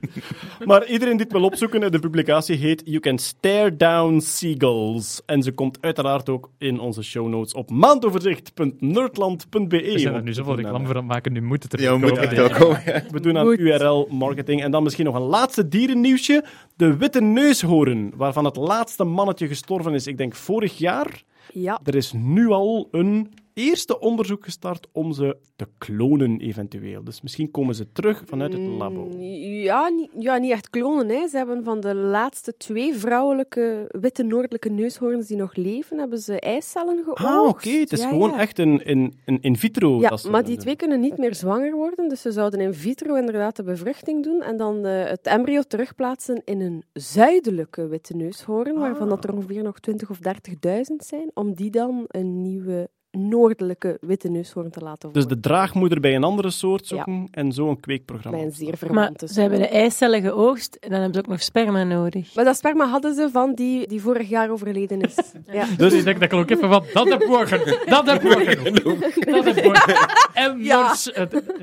Maar 0.65 0.87
iedereen 0.87 1.17
dit 1.17 1.33
wil 1.33 1.43
opzoeken. 1.45 1.93
De 1.93 1.99
publicatie 1.99 2.57
heet 2.57 2.83
You 2.85 2.99
Can 3.01 3.19
Stare 3.19 3.77
Down 3.77 4.19
Seagulls. 4.21 5.23
En 5.27 5.43
ze 5.43 5.53
komt 5.53 5.79
uiteraard 5.81 6.29
ook 6.29 6.51
in 6.59 6.79
onze 6.81 7.03
show 7.03 7.29
notes 7.29 7.53
op 7.55 7.71
maandoverzicht.nerdland.be. 7.71 9.69
We 9.69 9.99
zijn 9.99 10.15
er 10.15 10.23
nu 10.23 10.33
zoveel 10.33 10.57
reclame 10.57 10.87
voor 10.87 10.95
aan 10.97 11.03
het 11.03 11.13
maken, 11.13 11.33
nu 11.33 11.43
moet 11.43 11.63
het 11.63 11.73
er 11.73 11.81
Ja, 11.81 11.85
we 11.85 11.91
komen. 11.93 12.09
moeten 12.09 12.29
het 12.29 12.37
wel 12.37 12.49
komen. 12.59 12.83
ja. 12.87 13.03
We 13.11 13.21
doen 13.21 13.39
aan 13.39 13.47
URL-marketing. 13.47 14.63
En 14.63 14.71
dan 14.71 14.83
misschien 14.83 15.05
nog 15.05 15.15
een 15.15 15.23
laatste 15.27 15.69
dierennieuwsje. 15.69 16.45
De 16.77 16.97
witte 16.97 17.21
neushoorn, 17.21 18.13
waarvan 18.17 18.45
het 18.45 18.57
laatste 18.57 19.05
mannetje 19.05 19.49
gestorven 19.49 19.95
is, 19.95 20.07
ik 20.07 20.19
denk 20.19 20.35
vorig 20.35 20.79
jaar. 20.79 21.23
Ja. 21.53 21.81
Er 21.85 21.95
is 21.95 22.13
nu 22.13 22.49
al 22.49 22.89
een 22.91 23.33
eerste 23.57 24.01
onderzoek 24.01 24.45
gestart 24.45 24.87
om 24.93 25.13
ze 25.13 25.37
te 25.57 25.67
klonen, 25.79 26.41
eventueel. 26.41 27.05
Dus 27.05 27.23
misschien 27.23 27.51
komen 27.51 27.75
ze 27.75 27.93
terug 27.93 28.23
vanuit 28.27 28.53
het 28.53 28.63
labo. 28.63 29.05
Mm, 29.05 29.21
Ja, 29.23 29.89
niet, 29.89 30.11
ja, 30.19 30.37
niet 30.37 30.51
echt 30.51 30.71
klonen. 30.71 31.09
Hè. 31.09 31.29
Ze 31.29 31.37
hebben 31.37 31.65
van 31.65 31.81
de 31.81 31.95
laatste 31.95 32.57
twee 32.57 32.95
vrouwelijke 32.95 33.85
witte 34.01 34.23
noordelijke 34.23 34.69
neushoorns 34.71 35.27
die 35.27 35.37
nog 35.37 35.55
leven, 35.57 35.99
hebben 35.99 36.19
ze 36.19 36.41
eicellen 36.41 37.03
geoogst. 37.05 37.25
Ah, 37.25 37.49
oké. 37.49 37.71
Het 37.71 37.93
is 37.93 38.01
Ja, 38.01 38.09
gewoon 38.09 38.31
ja. 38.31 38.39
echt 38.39 38.59
een, 38.59 38.81
een, 38.91 39.15
een 39.25 39.39
in 39.41 39.57
vitro. 39.57 40.01
Ja, 40.01 40.19
maar 40.31 40.45
die 40.45 40.57
twee 40.57 40.77
kunnen 40.77 41.01
niet 41.01 41.19
meer 41.19 41.35
zwanger 41.35 41.73
worden, 41.75 42.09
dus 42.09 42.21
ze 42.21 42.33
zouden 42.33 42.61
in 42.61 42.75
vitro 42.75 43.15
inderdaad 43.15 43.57
de 43.57 43.63
bevruchting 43.63 44.23
doen 44.25 44.43
en 44.43 44.57
dan 44.57 44.85
eh, 44.87 45.05
het 45.05 45.27
embryo 45.27 45.63
terugplaatsen 45.63 46.43
in 46.45 46.61
een 46.61 46.85
zuidelijke 46.93 47.87
witte 47.89 48.17
neushoorn, 48.17 48.79
waarvan 48.79 49.09
dat 49.09 49.25
er 49.25 49.33
ongeveer 49.35 49.63
nog 49.63 49.81
20 49.81 50.11
of 50.11 50.19
30.000 50.19 50.95
zijn, 50.97 51.31
om 51.35 51.55
die 51.55 51.71
dan 51.71 52.05
een 52.09 52.43
nieuwe 52.43 52.89
noordelijke 53.17 53.99
witte 54.01 54.29
neushoorn 54.29 54.71
te 54.71 54.81
laten 54.81 55.13
Dus 55.13 55.23
worden. 55.23 55.43
de 55.43 55.49
draagmoeder 55.49 56.01
bij 56.01 56.15
een 56.15 56.25
andere 56.25 56.51
soort 56.51 56.87
zoeken 56.87 57.29
en 57.31 57.53
zo 57.53 57.69
een 57.69 57.81
kweekprogramma. 57.81 58.39
Bij 58.39 58.47
een 58.47 58.53
zeer 58.55 58.75
Maar 58.91 59.11
ze 59.27 59.41
hebben 59.41 59.59
de 59.59 59.69
eicellen 59.69 60.23
geoogst 60.23 60.75
en 60.81 60.91
dan 60.91 61.01
hebben 61.01 61.15
ze 61.15 61.21
ook 61.21 61.31
nog 61.31 61.43
sperma 61.43 61.85
nodig. 61.85 62.35
Maar 62.35 62.45
dat 62.45 62.57
sperma 62.57 62.87
hadden 62.89 63.15
ze 63.15 63.29
van 63.33 63.55
die 63.55 63.87
die 63.87 64.01
vorig 64.01 64.29
jaar 64.29 64.51
overleden 64.51 65.01
is. 65.01 65.15
ja. 65.53 65.65
Dus 65.77 65.93
ik 65.93 66.05
denk 66.05 66.21
dat 66.21 66.33
ik 66.33 66.39
ook 66.39 66.51
even 66.51 66.69
van, 66.69 66.85
dat 66.93 67.09
heb 67.09 67.27
morgen, 67.27 67.61
dat 67.87 68.07
heb 68.07 68.23
morgen. 68.23 68.65
Dat 69.27 69.45
heb 69.45 69.65
morgen. 69.65 69.95
En 70.35 70.59
Ja. 70.65 70.89
dus, 70.89 71.13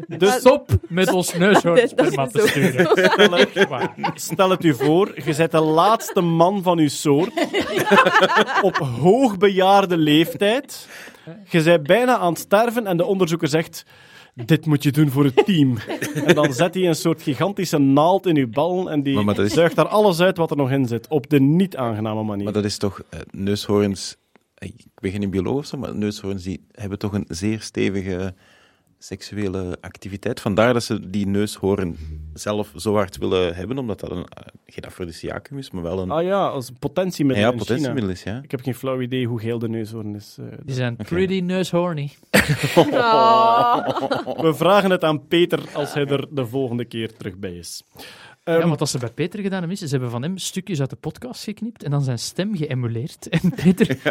dus 0.08 0.34
stop 0.34 0.70
met 0.88 1.12
ons 1.14 1.34
neushoorn 1.38 1.76
Dat 1.76 1.84
is 1.84 1.90
sperma 1.90 2.28
te 2.28 2.48
sturen. 2.48 2.88
Het-. 3.54 4.22
Stel 4.22 4.50
het 4.50 4.64
u 4.64 4.74
voor, 4.74 5.12
je 5.26 5.36
bent 5.38 5.52
de 5.52 5.60
laatste 5.62 6.22
man 6.22 6.64
van 6.64 6.78
uw 6.80 6.88
soort. 6.88 7.32
op 8.62 8.78
hoogbejaarde 8.78 9.98
leeftijd. 9.98 10.88
Je 11.50 11.64
bent 11.64 11.84
bijna 11.88 12.18
aan 12.18 12.30
het 12.32 12.42
sterven 12.42 12.88
en 12.88 12.98
de 12.98 13.06
onderzoeker 13.06 13.48
zegt... 13.48 13.86
Dit 14.46 14.66
moet 14.66 14.84
je 14.84 14.92
doen 14.92 15.10
voor 15.10 15.24
het 15.24 15.46
team. 15.46 15.78
En 16.28 16.36
dan 16.36 16.54
zet 16.54 16.74
hij 16.74 16.88
een 16.88 16.96
soort 16.96 17.22
gigantische 17.22 17.78
naald 17.78 18.26
in 18.26 18.38
uw 18.38 18.50
ballen 18.50 18.88
en 18.92 19.04
die 19.04 19.20
Maar- 19.22 19.40
is- 19.40 19.54
zuigt 19.54 19.76
daar 19.76 19.88
alles 19.88 20.20
uit 20.20 20.38
wat 20.38 20.52
er 20.52 20.58
nog 20.58 20.72
in 20.72 20.86
zit. 20.88 21.08
Op 21.08 21.30
de 21.30 21.40
niet-aangename 21.40 22.24
manier. 22.24 22.44
Maar 22.44 22.54
dat 22.54 22.64
is 22.66 22.78
toch, 22.78 23.02
eh, 23.10 23.20
neushoorns, 23.32 24.16
eh, 24.56 24.70
ik 24.70 24.86
ben 24.96 25.12
geen 25.12 25.30
bioloog 25.30 25.76
maar 25.78 25.96
neushoorns 25.96 26.44
die 26.44 26.66
hebben 26.72 27.00
toch 27.00 27.14
een 27.14 27.26
zeer 27.28 27.62
stevige 27.62 28.34
seksuele 29.04 29.78
activiteit. 29.82 30.40
Vandaar 30.40 30.74
dat 30.74 30.84
ze 30.84 31.10
die 31.10 31.28
neushoorn 31.28 31.98
zelf 32.34 32.72
zo 32.76 32.94
hard 32.96 33.18
willen 33.18 33.56
hebben, 33.56 33.78
omdat 33.78 34.00
dat 34.00 34.12
een, 34.12 34.26
eh, 34.26 34.48
geen 34.66 34.84
afrodisiacum 34.86 35.58
is, 35.58 35.72
maar 35.72 35.84
wel 35.84 36.00
een 36.00 36.12
Ah 36.12 36.24
ja, 36.24 36.48
als 36.48 36.72
potentiemiddel 36.80 37.46
ja, 37.46 37.52
potentiemiddel 37.58 38.10
is. 38.10 38.24
Ja. 38.24 38.40
Ik 38.44 38.52
heb 38.52 38.62
geen 38.62 38.76
flauw 38.76 39.02
idee 39.02 39.28
hoe 39.28 39.40
geel 39.40 39.60
de 39.60 39.70
neushoorn 39.70 40.16
is. 40.16 40.38
eh. 40.40 40.46
Die 40.66 40.76
zijn 40.76 40.96
pretty 40.96 41.40
neushorny. 41.40 42.12
We 44.46 44.54
vragen 44.56 44.90
het 44.92 45.04
aan 45.04 45.28
Peter 45.28 45.60
als 45.74 45.94
hij 45.94 46.06
er 46.06 46.28
de 46.30 46.46
volgende 46.46 46.86
keer 46.86 47.16
terug 47.18 47.38
bij 47.38 47.54
is. 47.56 47.84
Ehm, 48.44 48.60
Ja, 48.60 48.68
want 48.68 48.80
wat 48.80 48.90
ze 48.90 48.98
bij 48.98 49.10
Peter 49.10 49.40
gedaan 49.42 49.60
hebben, 49.60 49.78
is 49.78 49.84
ze 49.84 49.90
hebben 49.92 50.10
van 50.10 50.22
hem 50.22 50.38
stukjes 50.38 50.80
uit 50.80 50.90
de 50.90 50.96
podcast 50.96 51.44
geknipt 51.44 51.84
en 51.84 51.92
dan 51.92 52.02
zijn 52.02 52.20
stem 52.20 52.56
geëmuleerd. 52.56 53.28
En 53.42 53.54
Peter... 53.64 53.98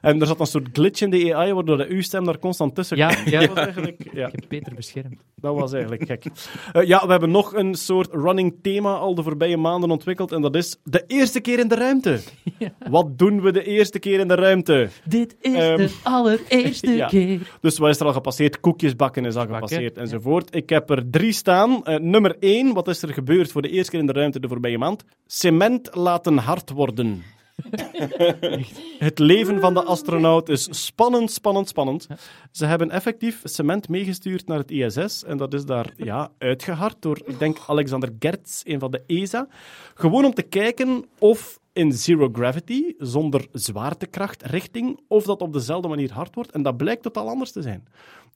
En 0.00 0.20
er 0.20 0.26
zat 0.26 0.40
een 0.40 0.46
soort 0.46 0.68
glitch 0.72 1.00
in 1.00 1.10
de 1.10 1.34
AI, 1.34 1.52
waardoor 1.52 1.76
de 1.76 1.86
uw 1.88 2.02
stem 2.02 2.24
daar 2.24 2.38
constant 2.38 2.74
tussen 2.74 2.96
Ja, 2.96 3.08
kwam. 3.08 3.28
ja. 3.30 3.40
Dat 3.40 3.48
was 3.48 3.58
eigenlijk, 3.58 4.02
ja, 4.12 4.26
Ik 4.26 4.32
heb 4.32 4.48
Peter 4.48 4.74
beschermd. 4.74 5.20
dat 5.34 5.54
was 5.54 5.72
eigenlijk 5.72 6.06
gek. 6.06 6.24
Eh, 6.72 6.86
ja, 6.86 7.04
we 7.04 7.10
hebben 7.10 7.30
nog 7.30 7.54
een 7.54 7.74
soort 7.74 8.12
running 8.12 8.54
thema 8.62 8.94
al 8.94 9.14
de 9.14 9.22
voorbije 9.22 9.56
maanden 9.56 9.90
ontwikkeld, 9.90 10.32
en 10.32 10.40
dat 10.42 10.54
is 10.56 10.76
de 10.84 11.04
eerste 11.06 11.40
keer 11.40 11.58
in 11.58 11.68
de 11.68 11.74
ruimte. 11.74 12.18
Wat 12.90 13.18
doen 13.18 13.40
we 13.40 13.52
de 13.52 13.64
eerste 13.64 13.98
keer 13.98 14.20
in 14.20 14.28
de 14.28 14.34
ruimte? 14.34 14.88
Dit 15.04 15.36
is 15.40 15.52
Ehm, 15.54 15.76
de 15.76 15.96
allereerste 16.02 16.90
ja. 16.92 17.06
keer. 17.06 17.40
Dus 17.60 17.78
wat 17.78 17.90
is 17.90 18.00
er 18.00 18.06
al 18.06 18.12
gepasseerd? 18.12 18.60
Koekjes 18.60 18.96
bakken 18.96 19.24
is 19.24 19.34
al 19.34 19.40
Bakken, 19.46 19.54
gepasseerd, 19.68 19.94
ja. 19.94 20.00
enzovoort. 20.00 20.54
Ik 20.54 20.68
heb 20.68 20.90
er 20.90 21.10
drie 21.10 21.32
staan. 21.32 21.84
Eh, 21.84 21.98
nummer 21.98 22.36
één, 22.40 22.74
wat 22.74 22.85
is 22.88 23.02
er 23.02 23.12
gebeurd 23.12 23.52
voor 23.52 23.62
de 23.62 23.68
eerste 23.68 23.90
keer 23.90 24.00
in 24.00 24.06
de 24.06 24.12
ruimte 24.12 24.40
de 24.40 24.48
voorbije 24.48 24.78
maand? 24.78 25.04
Cement 25.26 25.94
laten 25.94 26.36
hard 26.38 26.70
worden. 26.70 27.22
Het 28.98 29.18
leven 29.18 29.60
van 29.60 29.74
de 29.74 29.82
astronaut 29.82 30.48
is 30.48 30.68
spannend, 30.86 31.30
spannend, 31.30 31.68
spannend. 31.68 32.06
Ze 32.50 32.66
hebben 32.66 32.90
effectief 32.90 33.40
cement 33.44 33.88
meegestuurd 33.88 34.46
naar 34.46 34.58
het 34.58 34.70
ISS 34.70 35.24
en 35.24 35.36
dat 35.36 35.54
is 35.54 35.64
daar 35.64 35.92
ja, 35.96 36.30
uitgehard 36.38 36.96
door, 37.00 37.20
ik 37.24 37.38
denk, 37.38 37.58
Alexander 37.66 38.12
Gertz, 38.18 38.62
een 38.64 38.78
van 38.78 38.90
de 38.90 39.02
ESA. 39.06 39.48
Gewoon 39.94 40.24
om 40.24 40.34
te 40.34 40.42
kijken 40.42 41.04
of 41.18 41.58
in 41.72 41.92
zero 41.92 42.28
gravity, 42.32 42.94
zonder 42.98 43.46
zwaartekrachtrichting, 43.52 45.00
of 45.08 45.24
dat 45.24 45.40
op 45.40 45.52
dezelfde 45.52 45.88
manier 45.88 46.12
hard 46.12 46.34
wordt. 46.34 46.50
En 46.50 46.62
dat 46.62 46.76
blijkt 46.76 47.02
totaal 47.02 47.28
anders 47.28 47.52
te 47.52 47.62
zijn. 47.62 47.88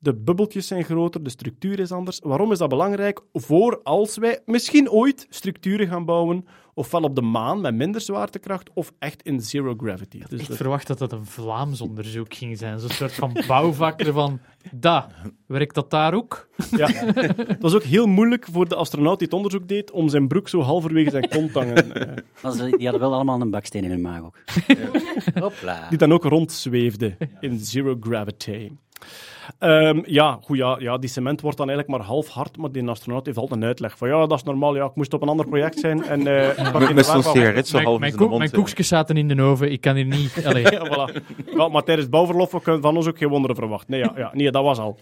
De 0.03 0.15
bubbeltjes 0.15 0.67
zijn 0.67 0.85
groter, 0.85 1.23
de 1.23 1.31
structuur 1.31 1.79
is 1.79 1.93
anders. 1.93 2.19
Waarom 2.23 2.53
is 2.53 2.59
dat 2.59 2.69
belangrijk? 2.69 3.21
Voor 3.33 3.81
als 3.83 4.17
wij 4.17 4.41
misschien 4.45 4.91
ooit 4.91 5.27
structuren 5.31 5.89
gaan 5.89 6.05
bouwen, 6.05 6.45
ofwel 6.75 7.03
op 7.03 7.15
de 7.15 7.23
maan 7.23 7.61
met 7.61 7.75
minder 7.75 8.01
zwaartekracht, 8.01 8.71
of 8.75 8.93
echt 8.99 9.23
in 9.23 9.41
zero 9.41 9.75
gravity. 9.77 10.19
Dus 10.29 10.41
Ik 10.41 10.49
dat- 10.49 10.57
verwacht 10.57 10.87
dat 10.87 10.99
dat 10.99 11.13
een 11.13 11.25
Vlaams 11.27 11.81
onderzoek 11.81 12.35
ging 12.35 12.59
zijn. 12.59 12.79
Zo'n 12.81 12.91
soort 12.91 13.13
van 13.13 13.37
bouwvakker 13.47 14.13
van... 14.13 14.41
Da, 14.73 15.11
werkt 15.47 15.75
dat 15.75 15.91
daar 15.91 16.15
ook? 16.15 16.49
Ja. 16.77 16.89
Het 16.91 17.63
was 17.63 17.75
ook 17.75 17.83
heel 17.83 18.07
moeilijk 18.07 18.47
voor 18.53 18.69
de 18.69 18.75
astronaut 18.75 19.19
die 19.19 19.27
het 19.27 19.37
onderzoek 19.37 19.69
deed 19.69 19.91
om 19.91 20.09
zijn 20.09 20.29
broek 20.29 20.49
zo 20.49 20.61
halverwege 20.61 21.11
zijn 21.11 21.29
kont 21.29 21.53
te 21.53 21.59
hangen. 21.59 21.93
eh, 21.95 22.59
die 22.59 22.89
hadden 22.89 23.01
wel 23.01 23.15
allemaal 23.15 23.41
een 23.41 23.51
baksteen 23.51 23.85
in 23.85 23.91
hun 23.91 24.01
maag 24.01 24.23
ook. 24.23 24.39
Hopla. 25.35 25.89
die 25.89 25.99
dan 25.99 26.13
ook 26.13 26.25
rondzweefde 26.25 27.17
in 27.41 27.59
zero 27.59 27.97
gravity. 28.01 28.71
Ehm, 29.59 30.01
ja, 30.07 30.39
goed, 30.43 30.57
ja, 30.57 30.77
ja, 30.79 30.99
die 30.99 31.09
cement 31.11 31.41
wordt 31.41 31.57
dan 31.57 31.69
eigenlijk 31.69 31.99
maar 31.99 32.09
half 32.09 32.29
hard, 32.29 32.57
maar 32.57 32.73
die 32.73 32.89
astronaut 32.89 33.27
heeft 33.27 33.39
altijd 33.39 33.61
een 33.61 33.67
uitleg 33.67 33.99
van 33.99 34.09
ja, 34.09 34.27
dat 34.27 34.39
is 34.39 34.43
normaal, 34.45 34.75
ja, 34.77 34.85
ik 34.85 34.95
moest 34.95 35.13
op 35.15 35.23
een 35.23 35.29
ander 35.29 35.47
project 35.47 35.79
zijn 35.79 36.05
en 36.05 36.27
eh, 36.27 36.49
ik 36.49 36.55
pak 36.73 36.75
in 36.75 36.79
Met, 36.79 36.89
de 36.89 36.95
met 36.95 37.07
zo'n 37.07 37.23
sigaret 37.23 37.69
zo 37.69 37.75
Mijn, 37.77 37.87
half 37.89 37.99
mijn, 37.99 38.11
in 38.13 38.17
de 38.19 38.23
koek- 38.23 38.29
mond. 38.33 38.39
mijn 38.41 38.51
hè. 38.51 38.57
koekjes 38.57 38.89
zaten 38.89 39.17
in 39.17 39.29
de 39.29 39.43
oven. 39.43 39.73
Ik 39.73 39.81
kan 39.81 39.95
hier 39.97 40.05
niet... 40.05 40.33
Allee. 40.47 40.63
Ja, 40.63 40.87
voilà. 40.87 41.23
Ja, 41.57 41.69
maar 41.69 41.83
tijdens 41.83 42.09
bouwverlof 42.09 42.51
we 42.53 42.61
kunnen 42.61 42.83
van 42.83 42.97
ons 42.97 43.07
ook 43.07 43.19
geen 43.19 43.29
wonderen 43.29 43.57
verwachten. 43.57 43.91
Nee, 43.91 44.01
ja, 44.01 44.13
ja, 44.17 44.31
nee, 44.35 44.51
dat 44.51 44.63
was 44.65 44.79
al. 44.79 44.99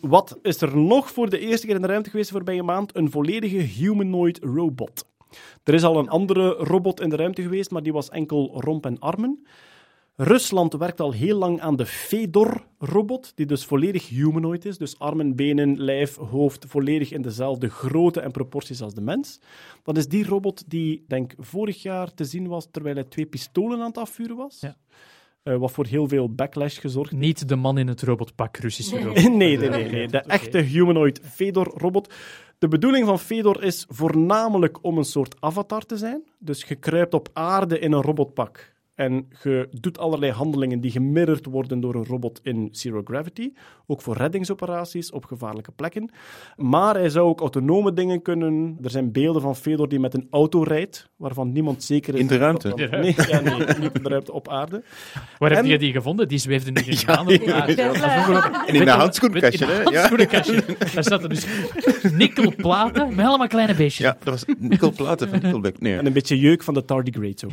Wat 0.00 0.38
is 0.42 0.60
er 0.60 0.76
nog 0.76 1.10
voor 1.10 1.30
de 1.30 1.38
eerste 1.38 1.66
keer 1.66 1.74
in 1.74 1.80
de 1.82 1.86
ruimte 1.88 2.10
geweest 2.10 2.30
voorbije 2.30 2.62
maand? 2.62 2.96
Een 2.96 3.10
volledige 3.10 3.56
humanoid 3.56 4.38
robot. 4.42 5.04
Er 5.64 5.74
is 5.74 5.84
al 5.84 5.98
een 5.98 6.08
andere 6.08 6.48
robot 6.58 7.00
in 7.00 7.08
de 7.08 7.16
ruimte 7.16 7.42
geweest, 7.42 7.70
maar 7.70 7.82
die 7.82 7.92
was 7.92 8.08
enkel 8.10 8.60
romp 8.60 8.86
en 8.86 8.98
armen. 8.98 9.46
Rusland 10.16 10.72
werkt 10.72 11.00
al 11.00 11.12
heel 11.12 11.38
lang 11.38 11.60
aan 11.60 11.76
de 11.76 11.86
Fedor-robot, 11.86 13.32
die 13.34 13.46
dus 13.46 13.64
volledig 13.64 14.08
humanoid 14.08 14.64
is. 14.64 14.78
Dus 14.78 14.98
armen, 14.98 15.36
benen, 15.36 15.80
lijf, 15.80 16.16
hoofd, 16.16 16.64
volledig 16.68 17.12
in 17.12 17.22
dezelfde 17.22 17.68
grootte 17.68 18.20
en 18.20 18.30
proporties 18.30 18.82
als 18.82 18.94
de 18.94 19.00
mens. 19.00 19.40
Dat 19.82 19.96
is 19.96 20.08
die 20.08 20.24
robot 20.26 20.64
die, 20.66 21.04
denk 21.08 21.34
vorig 21.38 21.82
jaar 21.82 22.14
te 22.14 22.24
zien 22.24 22.46
was 22.46 22.68
terwijl 22.70 22.94
hij 22.94 23.04
twee 23.04 23.26
pistolen 23.26 23.80
aan 23.80 23.86
het 23.86 23.98
afvuren 23.98 24.36
was. 24.36 24.60
Ja. 24.60 24.76
Eh, 25.42 25.56
wat 25.56 25.72
voor 25.72 25.86
heel 25.86 26.08
veel 26.08 26.34
backlash 26.34 26.80
gezorgd 26.80 27.10
heeft. 27.10 27.22
Niet 27.22 27.48
de 27.48 27.56
man 27.56 27.78
in 27.78 27.88
het 27.88 28.02
robotpak 28.02 28.56
Russische 28.56 29.02
robot. 29.02 29.22
Nee, 29.22 29.58
nee, 29.58 29.68
nee, 29.68 29.90
nee. 29.90 30.08
De 30.08 30.18
echte 30.18 30.58
humanoid 30.58 31.20
Fedor-robot. 31.22 32.14
De 32.58 32.68
bedoeling 32.68 33.06
van 33.06 33.18
Fedor 33.18 33.62
is 33.62 33.86
voornamelijk 33.88 34.78
om 34.82 34.98
een 34.98 35.04
soort 35.04 35.36
avatar 35.40 35.86
te 35.86 35.96
zijn. 35.96 36.22
Dus 36.38 36.64
je 36.64 36.74
kruipt 36.74 37.14
op 37.14 37.28
aarde 37.32 37.78
in 37.78 37.92
een 37.92 38.02
robotpak. 38.02 38.73
En 38.94 39.28
je 39.42 39.68
doet 39.80 39.98
allerlei 39.98 40.32
handelingen 40.32 40.80
die 40.80 40.90
gemirrord 40.90 41.46
worden 41.46 41.80
door 41.80 41.94
een 41.94 42.04
robot 42.06 42.40
in 42.42 42.68
Zero 42.72 43.00
Gravity. 43.04 43.52
Ook 43.86 44.02
voor 44.02 44.16
reddingsoperaties 44.16 45.10
op 45.10 45.24
gevaarlijke 45.24 45.72
plekken. 45.72 46.10
Maar 46.56 46.94
hij 46.94 47.08
zou 47.08 47.28
ook 47.28 47.40
autonome 47.40 47.92
dingen 47.92 48.22
kunnen. 48.22 48.78
Er 48.82 48.90
zijn 48.90 49.12
beelden 49.12 49.42
van 49.42 49.56
Fedor 49.56 49.88
die 49.88 50.00
met 50.00 50.14
een 50.14 50.26
auto 50.30 50.62
rijdt, 50.62 51.08
waarvan 51.16 51.52
niemand 51.52 51.82
zeker 51.82 52.14
is... 52.14 52.20
In 52.20 52.26
de 52.26 52.36
ruimte? 52.36 52.68
dat- 52.68 52.90
Nee, 52.90 53.14
ja, 53.28 53.40
nee, 53.40 53.54
niet 53.58 53.92
in 53.94 54.02
de 54.02 54.08
ruimte, 54.08 54.32
op 54.32 54.48
aarde. 54.48 54.82
Waar 55.38 55.52
heb 55.52 55.64
je 55.64 55.78
die 55.78 55.92
gevonden? 55.92 56.28
Die 56.28 56.38
zweefde 56.38 56.70
nu 56.70 56.80
in 56.80 56.96
Ja, 57.06 57.14
maanden 57.14 57.40
op 57.40 57.46
ja. 57.46 57.66
En 57.66 58.74
in 58.74 58.80
een 58.80 58.86
hè? 58.86 58.92
Ja. 58.92 58.96
handschoenenkastje. 58.96 60.64
Daar 60.94 61.04
zaten 61.04 61.28
dus 61.28 61.46
nikkelplaten 62.12 63.14
met 63.14 63.26
allemaal 63.26 63.46
kleine 63.46 63.74
beestjes. 63.74 64.06
Ja, 64.06 64.16
dat 64.22 64.44
was 64.44 64.56
nikkelplaten 64.58 65.28
van 65.28 65.38
Nickelback. 65.42 65.80
Nee. 65.80 65.96
En 65.96 66.06
een 66.06 66.12
beetje 66.12 66.38
jeuk 66.38 66.62
van 66.62 66.74
de 66.74 66.84
tardigrade 66.84 67.32
zo. 67.36 67.48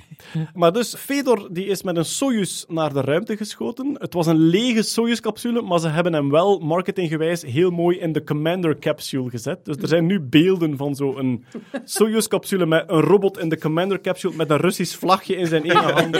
Maar 0.53 0.73
dus, 0.73 0.95
Fedor 0.95 1.30
die 1.51 1.65
is 1.65 1.83
met 1.83 1.97
een 1.97 2.05
Soyuz 2.05 2.63
naar 2.67 2.93
de 2.93 3.01
ruimte 3.01 3.37
geschoten. 3.37 3.95
Het 3.99 4.13
was 4.13 4.27
een 4.27 4.37
lege 4.37 4.81
Soyuz-capsule, 4.81 5.61
maar 5.61 5.79
ze 5.79 5.87
hebben 5.87 6.13
hem 6.13 6.29
wel 6.29 6.59
marketinggewijs 6.59 7.41
heel 7.41 7.71
mooi 7.71 7.97
in 7.97 8.11
de 8.11 8.23
Commander 8.23 8.79
capsule 8.79 9.29
gezet. 9.29 9.65
Dus 9.65 9.75
er 9.77 9.87
zijn 9.87 10.05
nu 10.05 10.21
beelden 10.21 10.77
van 10.77 10.95
zo'n 10.95 11.45
Soyuz-capsule 11.83 12.65
met 12.65 12.83
een 12.87 13.01
robot 13.01 13.39
in 13.39 13.49
de 13.49 13.59
Commander 13.59 14.01
capsule 14.01 14.35
met 14.35 14.49
een 14.49 14.57
Russisch 14.57 14.97
vlagje 14.97 15.35
in 15.35 15.47
zijn 15.47 15.63
ene 15.63 15.91
hand 16.01 16.19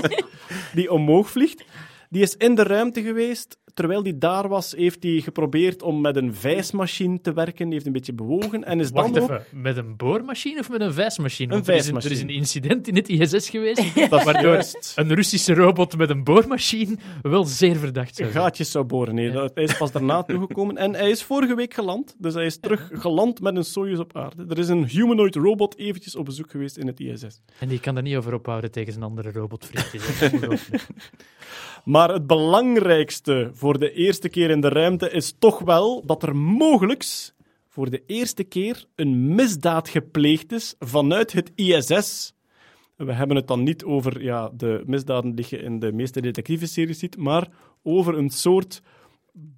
die 0.73 0.91
omhoog 0.91 1.29
vliegt. 1.29 1.63
Die 2.09 2.21
is 2.21 2.35
in 2.35 2.55
de 2.55 2.63
ruimte 2.63 3.01
geweest. 3.01 3.57
Terwijl 3.73 4.03
hij 4.03 4.17
daar 4.17 4.47
was, 4.47 4.71
heeft 4.71 5.03
hij 5.03 5.19
geprobeerd 5.21 5.81
om 5.81 6.01
met 6.01 6.15
een 6.15 6.35
vijsmachine 6.35 7.21
te 7.21 7.33
werken. 7.33 7.65
Die 7.65 7.73
heeft 7.73 7.85
een 7.85 7.91
beetje 7.91 8.13
bewogen 8.13 8.63
en 8.63 8.79
is 8.79 8.89
Wacht 8.91 9.13
dan 9.13 9.23
ook... 9.23 9.29
even, 9.29 9.45
met 9.61 9.77
een 9.77 9.95
boormachine 9.97 10.59
of 10.59 10.69
met 10.69 10.81
een 10.81 10.93
vijsmachine? 10.93 11.49
Een 11.53 11.55
Want 11.55 11.67
er 11.67 11.75
is 11.75 11.87
Er 11.87 11.95
is 11.95 12.01
vijsmachine. 12.01 12.31
een 12.31 12.37
incident 12.37 12.87
in 12.87 12.95
het 12.95 13.09
ISS 13.09 13.49
geweest, 13.49 13.93
Dat 14.09 14.19
is 14.19 14.25
waardoor 14.25 14.51
juist. 14.53 14.93
een 14.95 15.13
Russische 15.15 15.53
robot 15.53 15.97
met 15.97 16.09
een 16.09 16.23
boormachine 16.23 16.95
wel 17.21 17.43
zeer 17.43 17.75
verdacht 17.75 18.15
zou 18.15 18.29
zijn. 18.31 18.43
gaatjes 18.43 18.71
zou 18.71 18.85
boren. 18.85 19.15
Nee, 19.15 19.31
dat, 19.31 19.51
hij 19.53 19.63
is 19.63 19.77
pas 19.77 19.91
daarna 19.91 20.23
toegekomen. 20.31 20.77
En 20.77 20.93
hij 20.93 21.09
is 21.09 21.23
vorige 21.23 21.55
week 21.55 21.73
geland. 21.73 22.15
Dus 22.17 22.33
hij 22.33 22.45
is 22.45 22.59
terug 22.59 22.89
geland 22.93 23.41
met 23.41 23.55
een 23.55 23.65
Soyuz 23.65 23.99
op 23.99 24.17
aarde. 24.17 24.45
Er 24.49 24.57
is 24.59 24.67
een 24.67 24.85
humanoid 24.87 25.35
robot 25.35 25.77
eventjes 25.77 26.15
op 26.15 26.25
bezoek 26.25 26.51
geweest 26.51 26.77
in 26.77 26.87
het 26.87 26.99
ISS. 26.99 27.41
En 27.59 27.67
die 27.67 27.79
kan 27.79 27.95
er 27.97 28.01
niet 28.03 28.15
over 28.15 28.33
ophouden 28.33 28.71
tegen 28.71 28.91
zijn 28.93 29.05
andere 29.05 29.31
robotvriendjes. 29.31 30.03
Maar 31.85 32.09
het 32.13 32.27
belangrijkste 32.27 33.49
voor 33.61 33.79
de 33.79 33.93
eerste 33.93 34.29
keer 34.29 34.49
in 34.49 34.61
de 34.61 34.69
ruimte 34.69 35.09
is 35.09 35.35
toch 35.39 35.59
wel 35.59 36.05
dat 36.05 36.23
er 36.23 36.35
mogelijks 36.35 37.33
voor 37.67 37.89
de 37.89 38.03
eerste 38.05 38.43
keer 38.43 38.85
een 38.95 39.35
misdaad 39.35 39.89
gepleegd 39.89 40.51
is 40.51 40.75
vanuit 40.79 41.31
het 41.31 41.51
ISS. 41.55 42.33
We 42.95 43.13
hebben 43.13 43.35
het 43.35 43.47
dan 43.47 43.63
niet 43.63 43.83
over 43.83 44.23
ja, 44.23 44.51
de 44.53 44.83
misdaden 44.85 45.35
die 45.35 45.45
je 45.49 45.57
in 45.57 45.79
de 45.79 45.91
meeste 45.91 46.21
detective-series 46.21 46.99
ziet, 46.99 47.17
maar 47.17 47.47
over 47.83 48.17
een 48.17 48.29
soort 48.29 48.81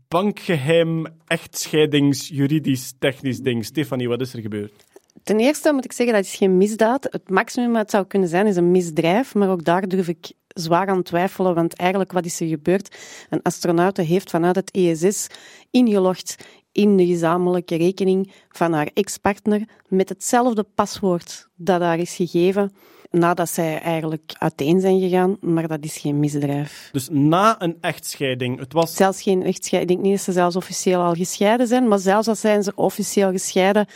bankgeheim, 0.08 1.06
echtscheidings, 1.28 2.28
juridisch, 2.28 2.94
technisch 3.00 3.40
ding. 3.40 3.66
Stefanie, 3.66 4.08
wat 4.08 4.22
is 4.22 4.34
er 4.34 4.42
gebeurd? 4.42 4.86
Ten 5.24 5.40
eerste 5.40 5.74
moet 5.74 5.86
ik 5.86 5.94
zeggen, 5.94 6.16
dat 6.16 6.26
is 6.26 6.36
geen 6.36 6.58
misdaad. 6.58 7.08
Het 7.10 7.30
maximum 7.30 7.72
wat 7.72 7.82
het 7.82 7.92
zou 7.92 8.06
kunnen 8.06 8.30
zijn, 8.30 8.48
is 8.48 8.56
een 8.56 8.72
misdrijf. 8.72 9.36
Maar 9.36 9.50
ook 9.50 9.64
daar 9.64 9.88
durf 9.88 10.08
ik 10.08 10.32
zwaar 10.54 10.88
aan 10.88 11.04
twijfelen, 11.04 11.56
want 11.56 11.76
eigenlijk, 11.76 12.12
wat 12.12 12.26
is 12.26 12.40
er 12.40 12.48
gebeurd? 12.48 12.98
Een 13.30 13.42
astronaute 13.42 14.02
heeft 14.02 14.30
vanuit 14.30 14.56
het 14.56 14.74
ISS 14.74 15.28
ingelogd 15.72 16.36
in 16.72 16.98
de 16.98 17.06
gezamenlijke 17.06 17.76
rekening 17.76 18.32
van 18.50 18.74
haar 18.74 18.90
ex-partner 18.94 19.68
met 19.88 20.10
hetzelfde 20.10 20.66
paswoord 20.76 21.48
dat 21.56 21.82
haar 21.82 22.00
is 22.00 22.16
gegeven 22.16 22.72
nadat 23.14 23.50
zij 23.50 23.82
eigenlijk 23.82 24.36
uiteen 24.38 24.80
zijn 24.80 25.00
gegaan, 25.00 25.38
maar 25.42 25.68
dat 25.68 25.84
is 25.84 25.98
geen 25.98 26.20
misdrijf. 26.20 26.90
Dus 26.92 27.08
na 27.12 27.62
een 27.62 27.78
echtscheiding, 27.82 28.60
het 28.60 28.74
was... 28.74 28.96
Zelfs 28.96 29.22
geen 29.22 29.44
echtscheiding. 29.44 29.92
Ik 29.92 29.98
denk 29.98 30.12
niet 30.12 30.26
dat 30.26 30.26
ze 30.26 30.40
zelfs 30.42 30.56
officieel 30.56 31.02
al 31.02 31.14
gescheiden 31.14 31.68
zijn, 31.68 31.88
maar 31.88 32.00
zelfs 32.00 32.28
al 32.28 32.36
zijn 32.36 32.64
ze 32.64 32.72
officieel 32.76 33.32
gescheiden, 33.32 33.88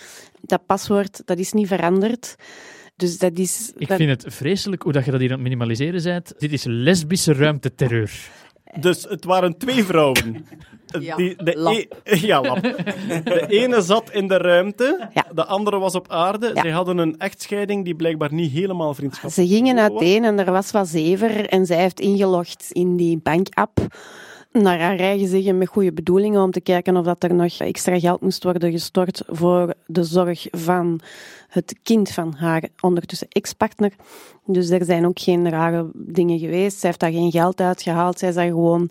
dat 0.41 0.65
paswoord 0.65 1.21
dat 1.25 1.37
is 1.37 1.53
niet 1.53 1.67
veranderd. 1.67 2.35
Dus 2.97 3.17
dat 3.17 3.37
is... 3.37 3.71
Ik 3.77 3.87
dat- 3.87 3.97
vind 3.97 4.09
het 4.23 4.33
vreselijk 4.33 4.81
hoe 4.81 4.91
dat 4.91 5.05
je 5.05 5.11
dat 5.11 5.19
hier 5.19 5.29
aan 5.29 5.35
het 5.35 5.43
minimaliseren 5.43 6.03
bent. 6.03 6.33
Dit 6.37 6.51
is 6.53 6.63
lesbische 6.63 7.33
ruimteterreur. 7.33 8.11
Dus 8.79 9.03
het 9.09 9.23
waren 9.25 9.57
twee 9.57 9.83
vrouwen. 9.83 10.45
Ja, 10.99 11.15
Die, 11.15 11.43
de 11.43 11.57
lap. 11.57 11.73
e- 12.03 12.15
ja, 12.27 12.41
lap. 12.41 12.61
De 12.61 13.45
ene 13.47 13.81
zat 13.81 14.11
in 14.11 14.27
de 14.27 14.37
ruimte, 14.37 15.09
Ja. 15.13 15.25
de 15.33 15.45
andere 15.45 15.77
was 15.79 15.95
op 15.95 16.09
aarde. 16.11 16.51
Ja. 16.53 16.61
Zij 16.61 16.71
hadden 16.71 16.97
een 16.97 17.17
echtscheiding 17.17 17.85
die 17.85 17.95
blijkbaar 17.95 18.33
niet 18.33 18.51
helemaal 18.51 18.93
vriendschappelijk 18.93 19.49
Ze 19.49 19.55
gingen 19.55 19.75
was. 19.75 19.89
uiteen 19.89 20.23
en 20.23 20.39
er 20.39 20.51
was 20.51 20.71
wat 20.71 20.87
zever 20.87 21.45
en 21.49 21.65
zij 21.65 21.77
heeft 21.81 21.99
ingelogd 21.99 22.67
in 22.71 22.95
die 22.97 23.17
bankapp 23.23 23.79
naar 24.51 24.79
haar 24.79 24.99
eigen 24.99 25.27
zeggen 25.27 25.57
met 25.57 25.67
goede 25.67 25.93
bedoelingen 25.93 26.41
om 26.41 26.51
te 26.51 26.61
kijken 26.61 26.97
of 26.97 27.05
dat 27.05 27.23
er 27.23 27.33
nog 27.33 27.57
extra 27.57 27.99
geld 27.99 28.21
moest 28.21 28.43
worden 28.43 28.71
gestort 28.71 29.21
voor 29.27 29.73
de 29.85 30.03
zorg 30.03 30.47
van 30.51 30.99
het 31.47 31.79
kind 31.83 32.11
van 32.11 32.33
haar 32.33 32.63
ondertussen 32.81 33.27
ex-partner. 33.29 33.93
Dus 34.45 34.69
er 34.69 34.85
zijn 34.85 35.05
ook 35.05 35.19
geen 35.19 35.49
rare 35.49 35.89
dingen 35.93 36.39
geweest. 36.39 36.79
Zij 36.79 36.89
heeft 36.89 37.01
daar 37.01 37.11
geen 37.11 37.31
geld 37.31 37.61
uitgehaald. 37.61 38.19
Zij 38.19 38.29
is 38.29 38.35
daar 38.35 38.47
gewoon 38.47 38.89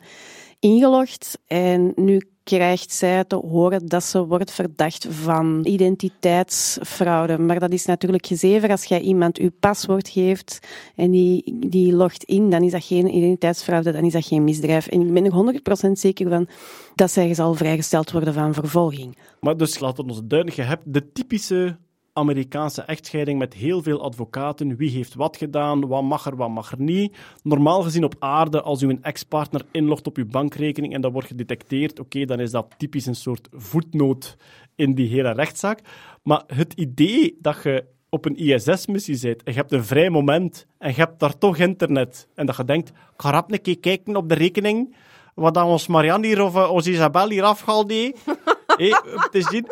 ingelogd 0.60 1.38
en 1.46 1.92
nu 1.94 2.20
krijgt 2.46 2.92
zij 2.92 3.24
te 3.24 3.36
horen 3.36 3.86
dat 3.86 4.04
ze 4.04 4.26
wordt 4.26 4.50
verdacht 4.50 5.06
van 5.10 5.60
identiteitsfraude. 5.64 7.38
Maar 7.38 7.60
dat 7.60 7.72
is 7.72 7.86
natuurlijk 7.86 8.26
gezever. 8.26 8.70
Als 8.70 8.84
jij 8.84 9.00
iemand 9.00 9.38
uw 9.38 9.50
paswoord 9.60 10.08
geeft 10.08 10.66
en 10.94 11.10
die, 11.10 11.58
die 11.68 11.92
logt 11.92 12.24
in, 12.24 12.50
dan 12.50 12.62
is 12.62 12.72
dat 12.72 12.84
geen 12.84 13.14
identiteitsfraude, 13.16 13.92
dan 13.92 14.04
is 14.04 14.12
dat 14.12 14.26
geen 14.26 14.44
misdrijf. 14.44 14.86
En 14.86 15.00
ik 15.00 15.12
ben 15.12 15.24
er 15.24 15.88
100% 15.88 15.92
zeker 15.92 16.28
van 16.28 16.48
dat 16.94 17.10
zij 17.10 17.34
zal 17.34 17.54
vrijgesteld 17.54 18.10
worden 18.10 18.34
van 18.34 18.54
vervolging. 18.54 19.18
Maar 19.40 19.56
dus 19.56 19.78
laten 19.78 20.04
we 20.04 20.10
ons 20.10 20.20
duidelijk, 20.24 20.58
je 20.58 20.66
hebt 20.66 20.92
de 20.92 21.12
typische 21.12 21.76
Amerikaanse 22.16 22.82
echtscheiding 22.82 23.38
met 23.38 23.54
heel 23.54 23.82
veel 23.82 24.02
advocaten. 24.02 24.76
Wie 24.76 24.90
heeft 24.90 25.14
wat 25.14 25.36
gedaan, 25.36 25.86
wat 25.86 26.02
mag 26.02 26.26
er, 26.26 26.36
wat 26.36 26.48
mag 26.48 26.72
er 26.72 26.80
niet. 26.80 27.16
Normaal 27.42 27.82
gezien 27.82 28.04
op 28.04 28.14
aarde, 28.18 28.62
als 28.62 28.82
u 28.82 28.88
een 28.88 29.02
ex-partner 29.02 29.64
inlogt 29.72 30.06
op 30.06 30.16
uw 30.16 30.26
bankrekening 30.26 30.94
en 30.94 31.00
dat 31.00 31.12
wordt 31.12 31.28
gedetecteerd, 31.28 32.00
oké, 32.00 32.24
dan 32.24 32.40
is 32.40 32.50
dat 32.50 32.74
typisch 32.76 33.06
een 33.06 33.14
soort 33.14 33.48
voetnoot 33.52 34.36
in 34.74 34.94
die 34.94 35.08
hele 35.08 35.32
rechtszaak. 35.32 35.80
Maar 36.22 36.42
het 36.46 36.72
idee 36.72 37.36
dat 37.40 37.62
je 37.62 37.84
op 38.08 38.24
een 38.24 38.36
ISS-missie 38.36 39.14
zit 39.16 39.42
en 39.42 39.52
je 39.52 39.58
hebt 39.58 39.72
een 39.72 39.84
vrij 39.84 40.10
moment 40.10 40.66
en 40.78 40.88
je 40.88 40.96
hebt 40.96 41.20
daar 41.20 41.38
toch 41.38 41.56
internet 41.56 42.28
en 42.34 42.46
dat 42.46 42.56
je 42.56 42.64
denkt, 42.64 42.88
ik 42.88 42.94
ga 43.16 43.30
rap 43.30 43.52
een 43.52 43.62
keer 43.62 43.78
kijken 43.78 44.16
op 44.16 44.28
de 44.28 44.34
rekening 44.34 44.94
wat 45.36 45.54
dan 45.54 45.66
ons 45.66 45.86
Marianne 45.86 46.26
hier 46.26 46.42
of 46.42 46.54
eh, 46.56 46.70
ons 46.70 46.86
Isabel 46.86 47.30
hier 47.30 47.42
afgehaald 47.42 47.90
heeft. 47.90 48.24
Te 49.32 49.42
zien. 49.50 49.66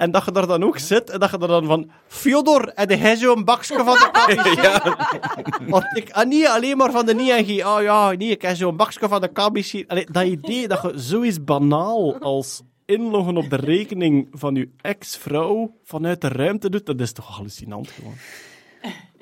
En 0.00 0.10
dat 0.10 0.24
je 0.24 0.32
daar 0.32 0.46
dan 0.46 0.64
ook 0.64 0.78
zit 0.78 1.10
en 1.10 1.20
dat 1.20 1.30
je 1.30 1.38
er 1.38 1.48
dan 1.48 1.64
van... 1.64 1.90
Fyodor, 2.06 2.72
heb 2.74 2.90
jij 2.90 3.16
zo'n 3.16 3.44
bakje 3.44 3.76
van 3.76 3.94
de 3.94 4.10
KBC? 4.16 5.68
Want 5.68 5.84
ik... 5.96 6.10
Ah, 6.10 6.26
niet 6.26 6.46
alleen 6.46 6.76
maar 6.76 6.90
van 6.90 7.06
de 7.06 7.12
ING. 7.12 7.64
Oh 7.64 7.82
ja, 7.82 8.10
nee, 8.10 8.28
ik 8.28 8.42
heb 8.42 8.56
zo'n 8.56 8.76
bakje 8.76 9.08
van 9.08 9.20
de. 9.20 9.84
Allee, 9.86 10.06
dat 10.10 10.24
idee 10.24 10.68
dat 10.68 10.82
je 10.82 10.92
zoiets 10.94 11.44
banaal 11.44 12.18
als 12.18 12.62
inloggen 12.84 13.36
op 13.36 13.50
de 13.50 13.56
rekening 13.56 14.28
van 14.32 14.54
je 14.54 14.68
ex-vrouw 14.80 15.74
vanuit 15.84 16.20
de 16.20 16.28
ruimte 16.28 16.70
doet, 16.70 16.86
dat 16.86 17.00
is 17.00 17.12
toch 17.12 17.26
hallucinant 17.36 17.90
gewoon. 17.90 18.14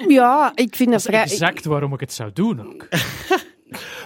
Ja, 0.08 0.52
ik 0.54 0.76
vind 0.76 0.90
dat 0.90 1.02
Dat 1.02 1.12
is 1.12 1.18
vrij... 1.18 1.22
exact 1.22 1.64
waarom 1.64 1.92
ik 1.92 2.00
het 2.00 2.12
zou 2.12 2.30
doen 2.32 2.66
ook. 2.66 2.88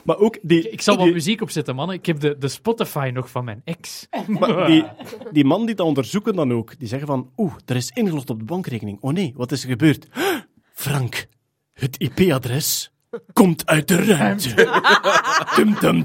Maar 0.02 0.18
ook 0.18 0.38
die... 0.42 0.70
Ik 0.70 0.80
zal 0.80 0.96
wel 0.96 1.04
die- 1.04 1.14
muziek 1.14 1.40
opzetten, 1.40 1.74
mannen. 1.74 1.96
Ik 1.96 2.06
heb 2.06 2.20
de, 2.20 2.36
de 2.38 2.48
Spotify 2.48 3.10
nog 3.14 3.30
van 3.30 3.44
mijn 3.44 3.62
ex. 3.64 4.06
Maar 4.38 4.66
die, 4.66 4.84
die 5.32 5.44
man 5.44 5.66
die 5.66 5.74
dat 5.74 5.86
onderzoeken 5.86 6.34
dan 6.34 6.52
ook, 6.52 6.78
die 6.78 6.88
zeggen 6.88 7.06
van, 7.08 7.30
oeh, 7.36 7.54
er 7.66 7.76
is 7.76 7.90
ingelogd 7.90 8.30
op 8.30 8.38
de 8.38 8.44
bankrekening. 8.44 8.98
Oh 9.00 9.12
nee, 9.12 9.32
wat 9.36 9.52
is 9.52 9.62
er 9.62 9.68
gebeurd? 9.68 10.06
Frank, 10.74 11.26
het 11.72 11.96
IP-adres 11.96 12.92
komt 13.32 13.66
uit 13.66 13.88
de 13.88 14.04
ruimte. 14.04 14.80
Tum, 15.54 16.04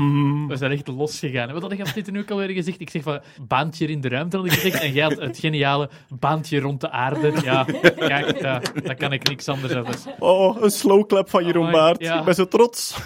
tum. 0.00 0.48
We 0.48 0.56
zijn 0.56 0.70
echt 0.70 0.88
losgegaan. 0.88 1.52
Wat 1.52 1.62
had 1.62 1.72
ik 1.72 1.94
dit 1.94 2.10
nu 2.10 2.20
ook 2.20 2.30
alweer 2.30 2.48
gezegd? 2.48 2.80
Ik 2.80 2.90
zeg 2.90 3.02
van 3.02 3.20
baantje 3.46 3.86
in 3.86 4.00
de 4.00 4.08
ruimte, 4.08 4.36
had 4.36 4.46
ik 4.46 4.52
gezegd. 4.52 4.80
En 4.82 4.92
jij 4.92 5.02
had 5.02 5.18
het 5.18 5.38
geniale 5.38 5.90
baantje 6.18 6.60
rond 6.60 6.80
de 6.80 6.90
aarde. 6.90 7.32
Ja, 7.42 7.64
kijk, 7.96 8.40
ja, 8.40 8.60
daar 8.82 8.96
kan 8.96 9.12
ik 9.12 9.28
niks 9.28 9.48
anders 9.48 9.74
over. 9.74 9.94
Oh, 10.18 10.62
een 10.62 10.70
slow 10.70 11.06
clap 11.06 11.30
van 11.30 11.44
Jeroen 11.44 11.66
Amai, 11.66 11.76
Baart. 11.76 12.00
ja. 12.00 12.18
Ik 12.18 12.24
ben 12.24 12.34
zo 12.34 12.48
trots. 12.48 12.96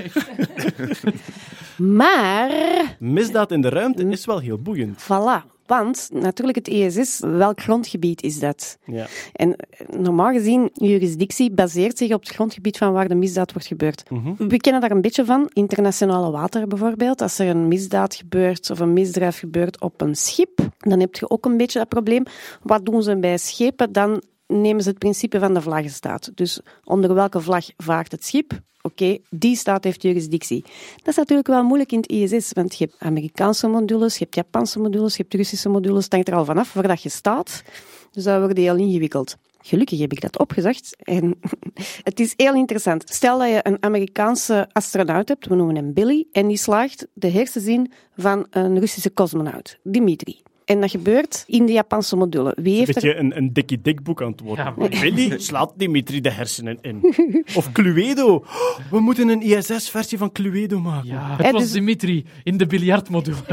Maar... 1.76 2.50
Misdaad 2.98 3.52
in 3.52 3.60
de 3.60 3.68
ruimte 3.68 4.08
is 4.08 4.24
wel 4.24 4.38
heel 4.38 4.58
boeiend. 4.58 5.02
Voilà. 5.02 5.53
Want 5.66 6.08
natuurlijk, 6.12 6.58
het 6.58 6.68
ISS, 6.68 7.20
welk 7.20 7.60
grondgebied 7.60 8.22
is 8.22 8.38
dat? 8.38 8.78
Ja. 8.84 9.06
En 9.32 9.56
eh, 9.56 9.88
normaal 9.98 10.32
gezien, 10.32 10.70
jurisdictie 10.72 11.50
baseert 11.50 11.98
zich 11.98 12.12
op 12.12 12.20
het 12.20 12.30
grondgebied 12.30 12.78
van 12.78 12.92
waar 12.92 13.08
de 13.08 13.14
misdaad 13.14 13.52
wordt 13.52 13.68
gebeurd. 13.68 14.02
We 14.38 14.56
kennen 14.56 14.80
daar 14.80 14.90
een 14.90 15.00
beetje 15.00 15.24
van. 15.24 15.50
Internationale 15.52 16.30
wateren 16.30 16.68
bijvoorbeeld. 16.68 17.20
Als 17.20 17.38
er 17.38 17.48
een 17.48 17.68
misdaad 17.68 18.14
gebeurt 18.14 18.70
of 18.70 18.78
een 18.78 18.92
misdrijf 18.92 19.38
gebeurt 19.38 19.80
op 19.80 20.00
een 20.00 20.14
schip, 20.14 20.58
dan 20.78 21.00
heb 21.00 21.14
je 21.14 21.30
ook 21.30 21.44
een 21.44 21.56
beetje 21.56 21.78
dat 21.78 21.88
probleem. 21.88 22.22
Wat 22.62 22.86
doen 22.86 23.02
ze 23.02 23.16
bij 23.16 23.38
schepen? 23.38 23.92
Dan 23.92 24.22
nemen 24.60 24.82
ze 24.82 24.88
het 24.88 24.98
principe 24.98 25.38
van 25.38 25.54
de 25.54 25.60
vlaggenstaat. 25.60 26.30
Dus 26.34 26.60
onder 26.84 27.14
welke 27.14 27.40
vlag 27.40 27.66
vaart 27.76 28.12
het 28.12 28.24
schip? 28.24 28.60
Oké, 28.82 29.18
die 29.30 29.56
staat 29.56 29.84
heeft 29.84 30.02
jurisdictie. 30.02 30.64
Dat 30.96 31.08
is 31.08 31.16
natuurlijk 31.16 31.48
wel 31.48 31.62
moeilijk 31.62 31.92
in 31.92 31.98
het 31.98 32.10
ISS, 32.10 32.52
want 32.52 32.78
je 32.78 32.84
hebt 32.84 32.96
Amerikaanse 32.98 33.68
modules, 33.68 34.12
je 34.12 34.22
hebt 34.24 34.34
Japanse 34.34 34.78
modules, 34.78 35.16
je 35.16 35.22
hebt 35.22 35.34
Russische 35.34 35.68
modules. 35.68 36.04
Het 36.04 36.12
hangt 36.12 36.28
er 36.28 36.34
al 36.34 36.44
vanaf 36.44 36.68
voordat 36.68 37.02
je 37.02 37.08
staat. 37.08 37.62
Dus 38.10 38.24
dat 38.24 38.38
wordt 38.40 38.58
heel 38.58 38.76
ingewikkeld. 38.76 39.36
Gelukkig 39.66 39.98
heb 39.98 40.12
ik 40.12 40.20
dat 40.20 40.38
opgezocht 40.38 40.96
en 40.98 41.34
het 42.10 42.20
is 42.20 42.32
heel 42.36 42.54
interessant. 42.54 43.08
Stel 43.08 43.38
dat 43.38 43.48
je 43.48 43.60
een 43.62 43.82
Amerikaanse 43.82 44.68
astronaut 44.72 45.28
hebt, 45.28 45.46
we 45.46 45.54
noemen 45.54 45.76
hem 45.76 45.92
Billy, 45.92 46.26
en 46.32 46.46
die 46.48 46.56
slaagt 46.56 47.06
de 47.14 47.28
hersenzin 47.30 47.92
van 48.16 48.46
een 48.50 48.78
Russische 48.78 49.12
cosmonaut, 49.12 49.78
Dimitri. 49.82 50.43
En 50.64 50.80
dat 50.80 50.90
gebeurt 50.90 51.44
in 51.46 51.66
de 51.66 51.72
Japanse 51.72 52.16
module. 52.16 52.56
Wie 52.60 52.76
heeft 52.76 52.88
Een 52.88 52.94
beetje 52.94 53.14
er... 53.14 53.18
een, 53.18 53.36
een 53.36 53.52
dikkie 53.52 53.80
dik 53.80 54.02
boek 54.02 54.22
aan 54.22 54.30
het 54.30 54.40
worden. 54.40 54.64
Ja, 54.64 54.74
maar- 54.76 55.40
slaat 55.40 55.72
Dimitri 55.76 56.20
de 56.20 56.30
hersenen 56.30 56.78
in. 56.80 57.14
Of 57.56 57.72
Cluedo. 57.72 58.34
Oh, 58.34 58.44
we 58.90 59.00
moeten 59.00 59.28
een 59.28 59.42
ISS-versie 59.42 60.18
van 60.18 60.32
Cluedo 60.32 60.80
maken. 60.80 61.08
Ja, 61.08 61.36
het 61.36 61.50
was 61.52 61.62
dus- 61.62 61.72
Dimitri 61.72 62.24
in 62.42 62.56
de 62.56 62.66
biljartmodule. 62.66 63.36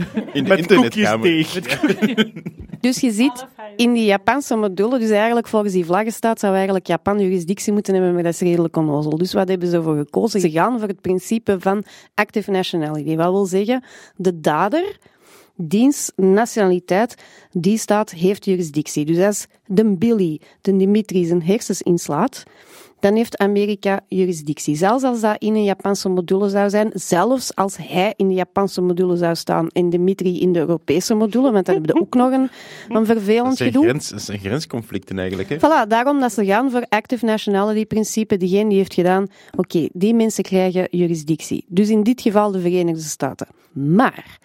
In 0.32 0.42
de 0.44 0.48
Met 0.48 0.58
internetkamer. 0.58 1.62
Dus 2.80 3.00
je 3.00 3.12
ziet 3.12 3.46
in 3.76 3.92
die 3.92 4.04
Japanse 4.04 4.56
module, 4.56 4.98
dus 4.98 5.10
eigenlijk 5.10 5.48
volgens 5.48 5.72
die 5.72 5.84
vlaggenstaat 5.84 6.40
zou 6.40 6.54
eigenlijk 6.54 6.86
Japan 6.86 7.20
jurisdictie 7.20 7.72
moeten 7.72 7.94
hebben, 7.94 8.14
maar 8.14 8.22
dat 8.22 8.32
is 8.32 8.40
redelijk 8.40 8.76
onnozel. 8.76 9.16
Dus 9.16 9.32
wat 9.32 9.48
hebben 9.48 9.68
ze 9.68 9.82
voor 9.82 9.96
gekozen? 9.96 10.40
Ze 10.40 10.50
gaan 10.50 10.78
voor 10.78 10.88
het 10.88 11.00
principe 11.00 11.56
van 11.60 11.84
active 12.14 12.50
nationality. 12.50 13.16
Wat 13.16 13.30
wil 13.30 13.44
zeggen, 13.44 13.84
de 14.16 14.40
dader, 14.40 14.98
diens 15.56 16.12
nationaliteit, 16.16 17.14
die 17.50 17.78
staat 17.78 18.10
heeft 18.10 18.44
jurisdictie. 18.44 19.04
Dus 19.04 19.24
als 19.24 19.46
de 19.66 19.96
Billy, 19.96 20.40
de 20.60 20.76
Dimitri 20.76 21.24
zijn 21.24 21.42
hersens 21.42 21.82
inslaat, 21.82 22.42
dan 23.02 23.14
heeft 23.14 23.38
Amerika 23.38 24.00
jurisdictie. 24.08 24.76
Zelfs 24.76 25.04
als 25.04 25.20
dat 25.20 25.36
in 25.38 25.54
een 25.54 25.64
Japanse 25.64 26.08
module 26.08 26.48
zou 26.48 26.70
zijn, 26.70 26.90
zelfs 26.94 27.54
als 27.54 27.76
hij 27.76 28.14
in 28.16 28.28
de 28.28 28.34
Japanse 28.34 28.80
module 28.80 29.16
zou 29.16 29.34
staan 29.34 29.68
en 29.68 29.90
Dimitri 29.90 30.40
in 30.40 30.52
de 30.52 30.58
Europese 30.58 31.14
module, 31.14 31.50
want 31.50 31.66
dan 31.66 31.74
hebben 31.74 31.94
we 31.94 32.00
ook 32.00 32.14
nog 32.14 32.32
een, 32.32 32.50
een 32.88 32.94
Dat 32.94 33.06
vervelend 33.06 33.56
zijn, 33.56 33.72
gedoe. 33.72 33.88
grens, 33.88 34.08
dat 34.08 34.22
zijn 34.22 34.38
grensconflicten 34.38 35.18
eigenlijk. 35.18 35.48
Hè? 35.48 35.56
Voilà, 35.56 35.88
daarom 35.88 36.20
dat 36.20 36.32
ze 36.32 36.44
gaan 36.44 36.70
voor 36.70 36.86
active 36.88 37.24
nationality 37.24 37.86
principe. 37.86 38.36
Diegene 38.36 38.68
die 38.68 38.78
heeft 38.78 38.94
gedaan, 38.94 39.26
oké, 39.56 39.88
die 39.92 40.14
mensen 40.14 40.44
krijgen 40.44 40.88
jurisdictie. 40.90 41.64
Dus 41.68 41.88
in 41.88 42.02
dit 42.02 42.20
geval 42.20 42.50
de 42.50 42.60
Verenigde 42.60 43.02
Staten. 43.02 43.46
Maar, 43.72 44.38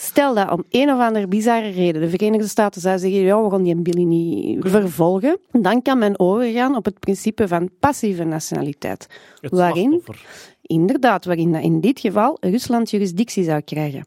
stel 0.00 0.34
dat 0.34 0.50
om 0.50 0.64
een 0.70 0.90
of 0.90 1.00
andere 1.00 1.26
bizarre 1.26 1.68
reden 1.68 2.00
de 2.00 2.08
Verenigde 2.08 2.48
Staten 2.48 2.80
zou 2.80 2.98
zeggen, 2.98 3.20
ja, 3.20 3.42
we 3.42 3.50
gaan 3.50 3.62
die 3.62 3.76
Billy 3.76 4.02
niet 4.02 4.58
vervolgen, 4.60 5.38
dan 5.52 5.82
kan 5.82 5.98
men 5.98 6.18
overgaan 6.18 6.76
op 6.76 6.84
het 6.84 6.98
principe 6.98 7.48
van 7.48 7.70
passieve 7.80 8.24
nationaliteit. 8.24 9.06
Het 9.40 9.50
Waarin? 9.50 9.90
slachtoffer. 9.90 10.26
Inderdaad, 10.62 11.24
waarin 11.24 11.52
dat 11.52 11.62
in 11.62 11.80
dit 11.80 12.00
geval 12.00 12.36
Rusland 12.40 12.90
jurisdictie 12.90 13.44
zou 13.44 13.60
krijgen. 13.60 14.06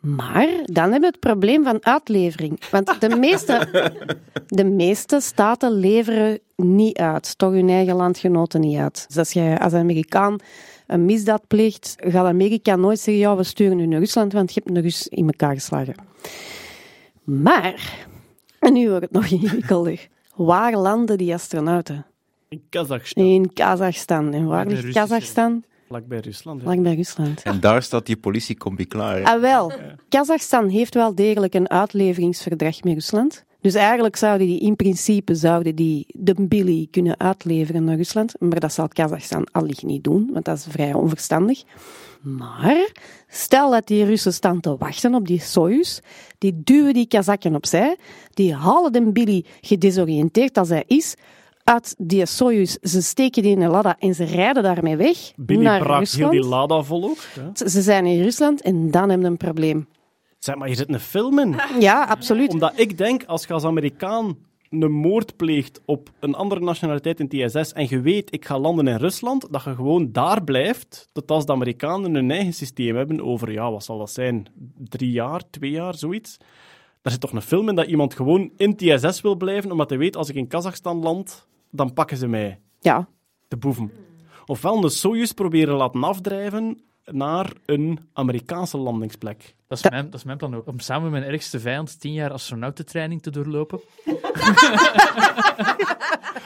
Maar 0.00 0.48
dan 0.64 0.82
hebben 0.82 1.00
we 1.00 1.06
het 1.06 1.20
probleem 1.20 1.64
van 1.64 1.84
uitlevering. 1.84 2.60
Want 2.70 3.00
de 3.00 3.16
meeste, 3.16 3.68
de 4.46 4.64
meeste 4.64 5.20
staten 5.20 5.72
leveren 5.72 6.38
niet 6.56 6.98
uit, 6.98 7.38
toch 7.38 7.52
hun 7.52 7.68
eigen 7.68 7.96
landgenoten 7.96 8.60
niet 8.60 8.78
uit. 8.78 9.04
Dus 9.08 9.16
als 9.16 9.32
jij 9.32 9.58
als 9.58 9.72
Amerikaan 9.72 10.36
een 10.86 11.04
misdaad 11.04 11.46
pleegt, 11.46 11.94
gaat 11.98 12.26
Amerika 12.26 12.76
nooit 12.76 12.98
zeggen, 12.98 13.22
ja, 13.22 13.36
we 13.36 13.42
sturen 13.42 13.78
u 13.78 13.86
naar 13.86 13.98
Rusland, 13.98 14.32
want 14.32 14.54
je 14.54 14.60
hebt 14.64 14.76
een 14.76 14.82
Rus 14.82 15.08
in 15.08 15.26
elkaar 15.26 15.54
geslagen. 15.54 15.94
Maar, 17.24 18.04
en 18.60 18.72
nu 18.72 18.88
wordt 18.88 19.02
het 19.04 19.12
nog 19.12 19.26
ingewikkelder, 19.40 20.08
waar 20.34 20.76
landen 20.76 21.18
die 21.18 21.34
astronauten? 21.34 22.06
In 22.48 22.62
Kazachstan, 22.70 23.24
In 23.24 23.52
Kazachstan. 23.52 24.32
En 24.32 24.46
waar 24.46 24.66
ligt 24.66 24.92
Kazachstan? 24.92 25.64
vlakbij 25.88 26.20
Rusland. 26.20 26.58
hè. 26.60 26.66
Vlak 26.66 26.82
bij 26.82 26.94
Rusland. 26.94 27.42
En 27.42 27.60
daar 27.60 27.82
staat 27.82 28.06
die 28.06 28.16
politiecombi 28.16 28.86
klaar. 28.86 29.16
hè. 29.16 29.22
Ah, 29.24 29.40
wel. 29.40 29.72
Kazachstan 30.08 30.68
heeft 30.68 30.94
wel 30.94 31.14
degelijk 31.14 31.54
een 31.54 31.70
uitleveringsverdrag 31.70 32.82
met 32.82 32.94
Rusland. 32.94 33.44
Dus 33.66 33.74
eigenlijk 33.74 34.16
zouden 34.16 34.46
die 34.46 34.60
in 34.60 34.76
principe 34.76 35.34
zouden 35.34 35.74
die 35.74 36.06
de 36.12 36.34
Billy 36.38 36.88
kunnen 36.90 37.18
uitleveren 37.18 37.84
naar 37.84 37.96
Rusland. 37.96 38.40
Maar 38.40 38.60
dat 38.60 38.72
zal 38.72 38.88
Kazachstan 38.88 39.46
allicht 39.52 39.82
niet 39.82 40.04
doen, 40.04 40.30
want 40.32 40.44
dat 40.44 40.56
is 40.56 40.66
vrij 40.68 40.92
onverstandig. 40.92 41.62
Maar 42.20 42.92
stel 43.28 43.70
dat 43.70 43.86
die 43.86 44.04
Russen 44.04 44.32
staan 44.32 44.60
te 44.60 44.76
wachten 44.76 45.14
op 45.14 45.26
die 45.26 45.40
Soyuz, 45.40 45.98
die 46.38 46.60
duwen 46.64 46.94
die 46.94 47.06
Kazakken 47.06 47.54
opzij, 47.54 47.96
die 48.34 48.54
halen 48.54 48.92
de 48.92 49.12
Billy 49.12 49.44
gedesoriënteerd 49.60 50.58
als 50.58 50.68
hij 50.68 50.84
is, 50.86 51.14
uit 51.64 51.94
die 51.98 52.26
Soyuz, 52.26 52.76
ze 52.82 53.02
steken 53.02 53.42
die 53.42 53.52
in 53.52 53.62
een 53.62 53.70
Lada 53.70 53.96
en 53.98 54.14
ze 54.14 54.24
rijden 54.24 54.62
daarmee 54.62 54.96
weg 54.96 55.32
Billy 55.36 55.62
naar 55.62 55.80
braakt 55.80 56.12
heel 56.12 56.20
Rusland. 56.20 56.32
die 56.32 56.50
Lada 56.50 56.82
vol 56.82 57.04
ook. 57.04 57.18
Ze 57.68 57.82
zijn 57.82 58.06
in 58.06 58.22
Rusland 58.22 58.62
en 58.62 58.90
dan 58.90 59.08
hebben 59.08 59.20
we 59.20 59.26
een 59.26 59.36
probleem. 59.36 59.86
Zeg 60.46 60.56
maar, 60.56 60.68
je 60.68 60.74
zit 60.74 60.88
een 60.88 61.00
film 61.00 61.38
in. 61.38 61.56
Ja, 61.80 62.04
absoluut. 62.04 62.52
Omdat 62.52 62.72
ik 62.76 62.98
denk, 62.98 63.24
als 63.24 63.46
je 63.46 63.52
als 63.52 63.64
Amerikaan 63.64 64.36
een 64.70 64.92
moord 64.92 65.36
pleegt 65.36 65.80
op 65.84 66.10
een 66.20 66.34
andere 66.34 66.60
nationaliteit 66.60 67.20
in 67.20 67.24
het 67.24 67.54
ISS 67.54 67.72
en 67.72 67.86
je 67.88 68.00
weet, 68.00 68.32
ik 68.34 68.44
ga 68.44 68.58
landen 68.58 68.88
in 68.88 68.96
Rusland, 68.96 69.52
dat 69.52 69.64
je 69.64 69.74
gewoon 69.74 70.12
daar 70.12 70.44
blijft, 70.44 71.08
tot 71.12 71.30
als 71.30 71.46
de 71.46 71.52
Amerikanen 71.52 72.14
hun 72.14 72.30
eigen 72.30 72.52
systeem 72.52 72.96
hebben 72.96 73.20
over, 73.20 73.52
ja, 73.52 73.70
wat 73.70 73.84
zal 73.84 73.98
dat 73.98 74.10
zijn? 74.10 74.46
Drie 74.78 75.10
jaar, 75.10 75.42
twee 75.50 75.70
jaar, 75.70 75.94
zoiets. 75.94 76.36
Daar 77.02 77.12
zit 77.12 77.20
toch 77.20 77.32
een 77.32 77.42
film 77.42 77.68
in 77.68 77.74
dat 77.74 77.86
iemand 77.86 78.14
gewoon 78.14 78.50
in 78.56 78.70
het 78.70 78.82
ISS 78.82 79.20
wil 79.20 79.36
blijven, 79.36 79.70
omdat 79.70 79.88
hij 79.88 79.98
weet, 79.98 80.16
als 80.16 80.28
ik 80.28 80.34
in 80.34 80.48
Kazachstan 80.48 81.02
land, 81.02 81.46
dan 81.70 81.92
pakken 81.92 82.16
ze 82.16 82.26
mij, 82.26 82.60
Ja, 82.80 83.08
de 83.48 83.56
boeven. 83.56 83.90
Ofwel 84.46 84.84
een 84.84 84.90
Soyuz 84.90 85.30
proberen 85.30 85.74
laten 85.74 86.04
afdrijven 86.04 86.80
naar 87.12 87.52
een 87.66 87.98
Amerikaanse 88.12 88.76
landingsplek. 88.76 89.54
Dat 89.68 89.78
is, 89.78 89.90
mijn, 89.90 90.04
dat 90.04 90.14
is 90.14 90.24
mijn 90.24 90.38
plan 90.38 90.56
ook. 90.56 90.66
Om 90.66 90.80
samen 90.80 91.10
met 91.10 91.20
mijn 91.20 91.32
ergste 91.32 91.60
vijand 91.60 92.00
tien 92.00 92.12
jaar 92.12 92.32
astronautentraining 92.32 93.22
te 93.22 93.30
doorlopen. 93.30 93.80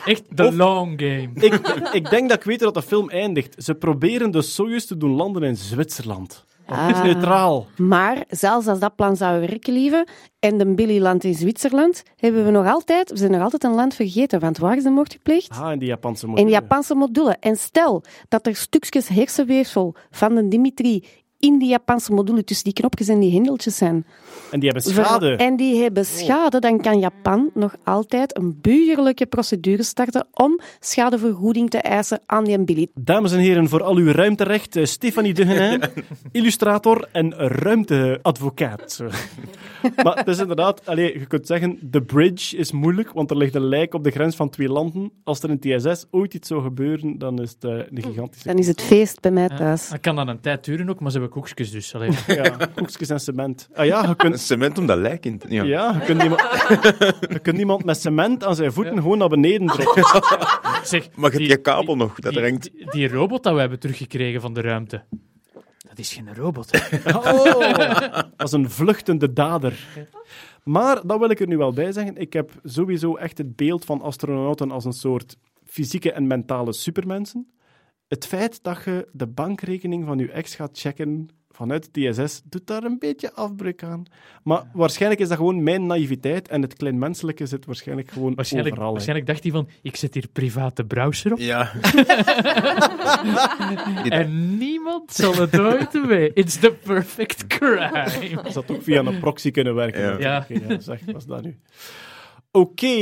Echt 0.04 0.36
de 0.36 0.52
long 0.52 1.00
game. 1.00 1.30
Ik, 1.34 1.54
ik 1.92 2.10
denk 2.10 2.28
dat 2.28 2.38
ik 2.38 2.44
weet 2.44 2.60
dat 2.60 2.74
de 2.74 2.82
film 2.82 3.10
eindigt. 3.10 3.64
Ze 3.64 3.74
proberen 3.74 4.30
de 4.30 4.42
Soyuz 4.42 4.84
te 4.84 4.96
doen 4.96 5.10
landen 5.10 5.42
in 5.42 5.56
Zwitserland. 5.56 6.44
Het 6.72 6.90
is 6.90 6.96
Ah. 6.96 7.04
neutraal. 7.04 7.66
maar 7.76 8.24
zelfs 8.28 8.66
als 8.66 8.78
dat 8.78 8.94
plan 8.94 9.16
zou 9.16 9.40
werken, 9.40 9.72
lieve, 9.72 10.06
en 10.38 10.58
de 10.58 10.74
Billy 10.74 11.00
landt 11.00 11.24
in 11.24 11.34
Zwitserland, 11.34 12.02
hebben 12.16 12.44
we 12.44 12.50
nog 12.50 12.66
altijd, 12.66 13.10
we 13.10 13.16
zijn 13.16 13.30
nog 13.30 13.42
altijd 13.42 13.64
een 13.64 13.74
land 13.74 13.94
vergeten, 13.94 14.40
want 14.40 14.58
waar 14.58 14.76
is 14.76 14.82
de 14.82 14.90
moord 14.90 15.12
gepleegd? 15.12 15.50
Ah, 15.50 15.72
in 15.72 15.78
die 15.78 15.88
Japanse 15.88 16.22
In 16.24 16.30
module. 16.30 16.46
de 16.48 16.52
Japanse 16.54 16.94
module. 16.94 17.36
En 17.40 17.56
stel 17.56 18.02
dat 18.28 18.46
er 18.46 18.56
stukjes 18.56 19.08
hersenweefsel 19.08 19.94
van 20.10 20.34
de 20.34 20.48
Dimitri 20.48 21.04
in 21.40 21.58
die 21.58 21.68
Japanse 21.68 22.12
module 22.12 22.44
tussen 22.44 22.64
die 22.64 22.72
knopjes 22.72 23.08
en 23.08 23.20
die 23.20 23.32
hendeltjes 23.32 23.76
zijn. 23.76 24.06
En 24.50 24.60
die 24.60 24.70
hebben 24.70 24.92
schade. 24.92 25.36
En 25.36 25.56
die 25.56 25.82
hebben 25.82 26.04
schade, 26.04 26.58
dan 26.58 26.80
kan 26.80 26.98
Japan 26.98 27.50
nog 27.54 27.74
altijd 27.84 28.36
een 28.36 28.58
burgerlijke 28.60 29.26
procedure 29.26 29.82
starten 29.82 30.26
om 30.32 30.60
schadevergoeding 30.80 31.70
te 31.70 31.78
eisen 31.78 32.20
aan 32.26 32.44
die 32.44 32.64
Billy. 32.64 32.88
Dames 32.94 33.32
en 33.32 33.38
heren, 33.38 33.68
voor 33.68 33.82
al 33.82 33.96
uw 33.96 34.12
ruimterecht, 34.12 34.76
eh, 34.76 34.84
Stefanie 34.84 35.34
Degenin, 35.34 35.82
illustrator 36.32 37.08
en 37.12 37.34
ruimteadvocaat. 37.34 39.02
maar 40.04 40.16
het 40.16 40.28
is 40.28 40.38
inderdaad, 40.38 40.86
allee, 40.86 41.18
je 41.18 41.26
kunt 41.26 41.46
zeggen, 41.46 41.78
de 41.80 42.02
bridge 42.02 42.56
is 42.56 42.72
moeilijk, 42.72 43.12
want 43.12 43.30
er 43.30 43.36
ligt 43.36 43.54
een 43.54 43.68
lijk 43.68 43.94
op 43.94 44.04
de 44.04 44.10
grens 44.10 44.36
van 44.36 44.50
twee 44.50 44.68
landen. 44.68 45.12
Als 45.24 45.42
er 45.42 45.50
in 45.50 45.58
TSS 45.58 46.06
ooit 46.10 46.34
iets 46.34 46.48
zou 46.48 46.62
gebeuren, 46.62 47.18
dan 47.18 47.40
is 47.40 47.50
het 47.50 47.64
eh, 47.64 47.70
een 47.70 48.02
gigantische... 48.02 48.48
Dan 48.48 48.58
is 48.58 48.66
het 48.66 48.80
feest 48.82 49.20
bij 49.20 49.30
mij 49.30 49.48
thuis. 49.48 49.88
Dat 49.88 50.00
kan 50.00 50.16
dan 50.16 50.28
een 50.28 50.40
tijd 50.40 50.64
duren 50.64 50.90
ook, 50.90 51.00
maar 51.00 51.10
ze 51.10 51.18
hebben 51.18 51.29
koekjes 51.30 51.70
dus. 51.70 51.94
Allee. 51.94 52.10
Ja, 52.26 52.56
koekjes 52.74 53.08
en 53.08 53.20
cement. 53.20 53.68
Ah 53.74 53.86
ja, 53.86 54.06
je 54.08 54.16
kunt... 54.16 54.40
Cement 54.40 54.78
om 54.78 54.86
dat 54.86 54.98
lijk 54.98 55.26
in 55.26 55.38
te... 55.38 55.46
Ja. 55.54 55.62
Ja, 55.62 55.92
je 55.92 56.04
kunt, 56.04 56.22
iemand, 56.22 56.40
je 57.20 57.38
kunt 57.42 57.58
iemand 57.58 57.84
met 57.84 58.00
cement 58.00 58.44
aan 58.44 58.54
zijn 58.54 58.72
voeten 58.72 58.94
gewoon 58.96 59.18
naar 59.18 59.28
beneden 59.28 59.66
drukken. 59.66 60.04
Zeg, 60.84 61.08
Maar 61.16 61.32
je 61.32 61.38
die- 61.38 61.48
je 61.48 61.56
kabel 61.56 61.96
nog, 61.96 62.14
dat 62.20 62.32
die, 62.32 62.42
hangt. 62.42 62.62
die, 62.72 62.90
die 62.90 63.08
robot 63.08 63.42
dat 63.42 63.54
we 63.54 63.60
hebben 63.60 63.78
teruggekregen 63.78 64.40
van 64.40 64.54
de 64.54 64.60
ruimte. 64.60 65.02
Dat 65.88 65.98
is 65.98 66.12
geen 66.12 66.34
robot. 66.34 66.70
Oh, 67.06 68.18
als 68.36 68.52
een 68.52 68.70
vluchtende 68.70 69.32
dader. 69.32 69.78
Maar, 70.64 71.06
dat 71.06 71.18
wil 71.18 71.30
ik 71.30 71.40
er 71.40 71.46
nu 71.46 71.56
wel 71.56 71.72
bij 71.72 71.92
zeggen, 71.92 72.16
ik 72.16 72.32
heb 72.32 72.50
sowieso 72.64 73.16
echt 73.16 73.38
het 73.38 73.56
beeld 73.56 73.84
van 73.84 74.00
astronauten 74.02 74.70
als 74.70 74.84
een 74.84 74.92
soort 74.92 75.36
fysieke 75.66 76.12
en 76.12 76.26
mentale 76.26 76.72
supermensen. 76.72 77.50
Het 78.10 78.26
feit 78.26 78.62
dat 78.62 78.82
je 78.84 79.08
de 79.12 79.26
bankrekening 79.26 80.06
van 80.06 80.18
je 80.18 80.30
ex 80.30 80.54
gaat 80.54 80.78
checken 80.78 81.28
vanuit 81.50 81.88
het 81.92 82.14
TSS, 82.16 82.40
doet 82.44 82.66
daar 82.66 82.82
een 82.84 82.98
beetje 82.98 83.32
afbreuk 83.32 83.82
aan. 83.82 84.04
Maar 84.42 84.62
waarschijnlijk 84.72 85.20
is 85.20 85.28
dat 85.28 85.36
gewoon 85.36 85.62
mijn 85.62 85.86
naïviteit 85.86 86.48
en 86.48 86.62
het 86.62 86.74
kleinmenselijke 86.74 87.46
zit 87.46 87.66
waarschijnlijk 87.66 88.10
gewoon 88.10 88.34
Waarschijnlijk, 88.34 88.74
overal. 88.74 88.92
waarschijnlijk 88.92 89.28
dacht 89.28 89.42
hij 89.42 89.52
van, 89.52 89.68
ik 89.82 89.96
zet 89.96 90.14
hier 90.14 90.28
private 90.32 90.84
browser 90.84 91.32
op 91.32 91.38
Ja. 91.38 91.72
en 94.20 94.58
niemand 94.58 95.12
zal 95.12 95.34
het 95.36 95.58
ooit 95.58 96.06
weten. 96.06 96.34
It's 96.34 96.58
the 96.58 96.72
perfect 96.72 97.46
crime. 97.46 98.42
Dat 98.42 98.52
zou 98.52 98.64
ook 98.66 98.82
via 98.82 99.04
een 99.04 99.18
proxy 99.18 99.50
kunnen 99.50 99.74
werken. 99.74 100.00
Ja. 100.18 100.38
natuurlijk. 100.38 100.70
Ja. 100.70 100.80
zeg, 100.80 101.00
wat 101.04 101.16
is 101.16 101.26
dat 101.26 101.42
nu? 101.42 101.56
Oké, 102.52 102.96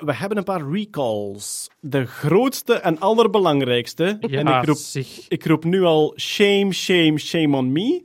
we 0.00 0.14
hebben 0.14 0.38
een 0.38 0.44
paar 0.44 0.70
recalls. 0.70 1.70
De 1.80 2.06
grootste 2.06 2.74
en 2.74 2.98
allerbelangrijkste. 2.98 4.16
Ja, 4.20 4.38
en 4.38 4.46
ik 4.46 4.64
roep, 4.64 4.78
ik 5.28 5.46
roep 5.46 5.64
nu 5.64 5.82
al 5.82 6.14
shame, 6.16 6.72
shame, 6.72 7.18
shame 7.18 7.56
on 7.56 7.72
me. 7.72 8.02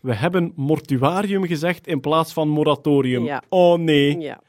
We 0.00 0.14
hebben 0.14 0.52
mortuarium 0.56 1.46
gezegd 1.46 1.86
in 1.86 2.00
plaats 2.00 2.32
van 2.32 2.48
moratorium. 2.48 3.24
Ja. 3.24 3.42
Oh 3.48 3.78
nee. 3.78 4.18
Ja. 4.18 4.40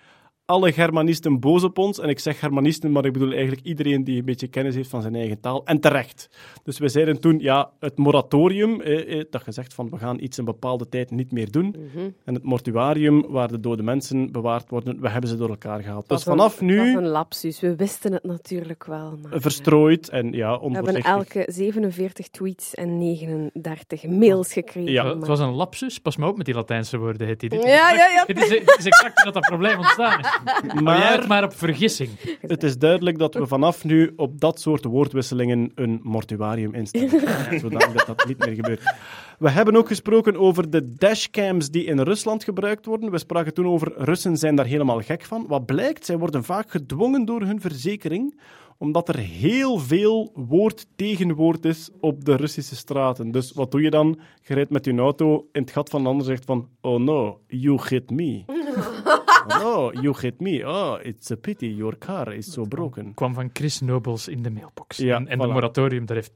Alle 0.45 0.71
Germanisten 0.71 1.39
boos 1.39 1.63
op 1.63 1.77
ons. 1.77 1.99
En 1.99 2.09
ik 2.09 2.19
zeg 2.19 2.39
Germanisten, 2.39 2.91
maar 2.91 3.05
ik 3.05 3.13
bedoel 3.13 3.31
eigenlijk 3.31 3.61
iedereen 3.65 4.03
die 4.03 4.19
een 4.19 4.25
beetje 4.25 4.47
kennis 4.47 4.75
heeft 4.75 4.89
van 4.89 5.01
zijn 5.01 5.15
eigen 5.15 5.39
taal. 5.39 5.65
En 5.65 5.79
terecht. 5.79 6.29
Dus 6.63 6.77
we 6.79 6.87
zeiden 6.89 7.19
toen, 7.19 7.39
ja, 7.39 7.69
het 7.79 7.97
moratorium, 7.97 8.81
eh, 8.81 9.19
eh, 9.19 9.25
dat 9.29 9.41
gezegd 9.43 9.73
van 9.73 9.89
we 9.89 9.97
gaan 9.97 10.19
iets 10.19 10.37
een 10.37 10.45
bepaalde 10.45 10.89
tijd 10.89 11.11
niet 11.11 11.31
meer 11.31 11.51
doen. 11.51 11.75
Mhm. 11.93 12.09
En 12.25 12.33
het 12.33 12.43
mortuarium, 12.43 13.25
waar 13.27 13.47
de 13.47 13.59
dode 13.59 13.83
mensen 13.83 14.31
bewaard 14.31 14.69
worden, 14.69 15.01
we 15.01 15.09
hebben 15.09 15.29
ze 15.29 15.37
door 15.37 15.49
elkaar 15.49 15.81
gehaald. 15.81 16.09
Dus 16.09 16.23
vanaf 16.23 16.61
een- 16.61 16.67
Dat 16.67 16.75
nu 16.77 16.93
was 16.93 17.03
een 17.03 17.09
lapsus. 17.09 17.59
We 17.59 17.75
wisten 17.75 18.13
het 18.13 18.23
natuurlijk 18.23 18.85
wel. 18.85 19.19
Maar, 19.21 19.41
verstrooid 19.41 20.09
en 20.09 20.25
ja, 20.31 20.31
we 20.31 20.41
hebben 20.43 20.61
onvoorzichtig. 20.61 21.05
elke 21.13 21.51
47 21.51 22.27
tweets 22.27 22.73
en 22.73 22.97
39 22.97 24.03
mails 24.07 24.53
gekregen. 24.53 24.91
Ja, 24.91 25.15
Het 25.15 25.27
was 25.27 25.39
een 25.39 25.53
lapsus. 25.53 25.99
Pas 25.99 26.17
maar 26.17 26.29
op 26.29 26.37
met 26.37 26.45
die 26.45 26.55
Latijnse 26.55 26.97
woorden. 26.97 27.37
Dit 27.37 27.53
is 27.53 27.63
Ja, 27.63 27.91
ja, 27.91 28.07
ja. 28.07 28.23
Het 28.27 28.37
is, 28.41 28.49
het 28.65 28.75
is 28.79 28.85
exact 28.85 29.23
dat 29.23 29.33
dat 29.33 29.43
probleem 29.47 29.77
ontstaan 29.77 30.19
is. 30.19 30.31
Maar 30.63 30.83
Maar 30.83 31.11
het 31.11 31.27
maar 31.27 31.43
op 31.43 31.53
vergissing. 31.53 32.09
het 32.41 32.63
is 32.63 32.77
duidelijk 32.77 33.17
dat 33.17 33.33
we 33.33 33.47
vanaf 33.47 33.83
nu 33.83 34.13
op 34.15 34.39
dat 34.39 34.59
soort 34.59 34.83
woordwisselingen 34.83 35.71
een 35.75 35.99
mortuarium 36.03 36.73
instellen. 36.73 37.09
zodat 37.59 37.89
dat, 37.93 38.05
dat 38.05 38.25
niet 38.27 38.45
meer 38.45 38.55
gebeurt. 38.55 38.95
We 39.39 39.49
hebben 39.49 39.75
ook 39.75 39.87
gesproken 39.87 40.37
over 40.37 40.69
de 40.69 40.93
dashcams 40.93 41.69
die 41.69 41.83
in 41.85 41.99
Rusland 41.99 42.43
gebruikt 42.43 42.85
worden. 42.85 43.11
We 43.11 43.17
spraken 43.17 43.53
toen 43.53 43.67
over 43.67 43.93
Russen 43.97 44.37
zijn 44.37 44.55
daar 44.55 44.65
helemaal 44.65 45.01
gek 45.01 45.23
van. 45.25 45.45
Wat 45.47 45.65
blijkt, 45.65 46.05
zij 46.05 46.17
worden 46.17 46.43
vaak 46.43 46.71
gedwongen 46.71 47.25
door 47.25 47.41
hun 47.41 47.61
verzekering 47.61 48.35
omdat 48.77 49.09
er 49.09 49.17
heel 49.17 49.77
veel 49.77 50.31
woord 50.33 50.85
tegenwoord 50.95 51.65
is 51.65 51.89
op 51.99 52.25
de 52.25 52.35
Russische 52.35 52.75
straten. 52.75 53.31
Dus 53.31 53.51
wat 53.51 53.71
doe 53.71 53.81
je 53.81 53.89
dan? 53.89 54.19
Je 54.41 54.53
rijdt 54.53 54.69
met 54.69 54.85
je 54.85 54.95
auto 54.95 55.47
in 55.51 55.61
het 55.61 55.71
gat 55.71 55.89
van 55.89 56.01
een 56.01 56.07
ander 56.07 56.25
zegt 56.25 56.45
van 56.45 56.69
oh 56.81 56.99
no, 56.99 57.39
you 57.47 57.79
hit 57.89 58.09
me. 58.09 58.43
Oh 59.63 59.93
you 60.01 60.15
hit 60.19 60.39
me. 60.39 60.67
Oh, 60.67 60.99
it's 61.01 61.31
a 61.31 61.35
pity, 61.35 61.67
your 61.67 61.97
car 61.97 62.33
is 62.33 62.51
so 62.51 62.65
broken. 62.65 63.13
kwam 63.13 63.33
van 63.33 63.49
Chris 63.53 63.81
Nobles 63.81 64.27
in 64.27 64.41
de 64.41 64.49
mailbox. 64.49 64.97
Ja, 64.97 65.15
en 65.15 65.27
en 65.27 65.37
voilà. 65.37 65.41
de 65.41 65.47
moratorium, 65.47 66.05
daar 66.05 66.15
heeft 66.15 66.33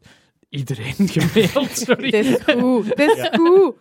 iedereen 0.49 1.07
gemaild. 1.17 1.77
Sorry. 1.77 2.09
Het 2.09 2.25
is 2.25 2.55
goed. 2.55 2.85
Het 2.87 2.99
is 2.99 3.29
goed. 3.31 3.75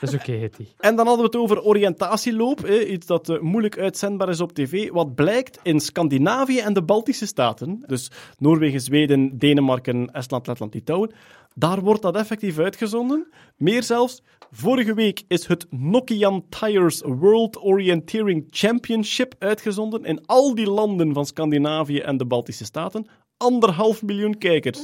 Dat 0.00 0.12
is 0.12 0.14
oké, 0.14 0.32
Hetty. 0.32 0.66
En 0.78 0.96
dan 0.96 1.06
hadden 1.06 1.30
we 1.30 1.38
het 1.38 1.40
over 1.42 1.62
oriëntatieloop, 1.62 2.62
hè, 2.62 2.84
iets 2.84 3.06
dat 3.06 3.28
eh, 3.28 3.40
moeilijk 3.40 3.78
uitzendbaar 3.78 4.28
is 4.28 4.40
op 4.40 4.52
tv. 4.52 4.90
Wat 4.90 5.14
blijkt 5.14 5.58
in 5.62 5.80
Scandinavië 5.80 6.58
en 6.58 6.72
de 6.72 6.82
Baltische 6.82 7.26
Staten, 7.26 7.84
dus 7.86 8.10
Noorwegen, 8.38 8.80
Zweden, 8.80 9.38
Denemarken, 9.38 10.12
Estland, 10.12 10.46
Letland, 10.46 10.74
Litouwen, 10.74 11.10
daar 11.58 11.80
wordt 11.80 12.02
dat 12.02 12.16
effectief 12.16 12.58
uitgezonden. 12.58 13.26
Meer 13.56 13.82
zelfs, 13.82 14.22
vorige 14.50 14.94
week 14.94 15.22
is 15.28 15.46
het 15.46 15.66
Nokian 15.70 16.44
Tires 16.48 17.02
World 17.04 17.62
Orienteering 17.62 18.46
Championship 18.50 19.34
uitgezonden 19.38 20.04
in 20.04 20.26
al 20.26 20.54
die 20.54 20.70
landen 20.70 21.14
van 21.14 21.26
Scandinavië 21.26 21.98
en 21.98 22.16
de 22.16 22.26
Baltische 22.26 22.64
Staten. 22.64 23.06
Anderhalf 23.36 24.02
miljoen 24.02 24.38
kijkers. 24.38 24.80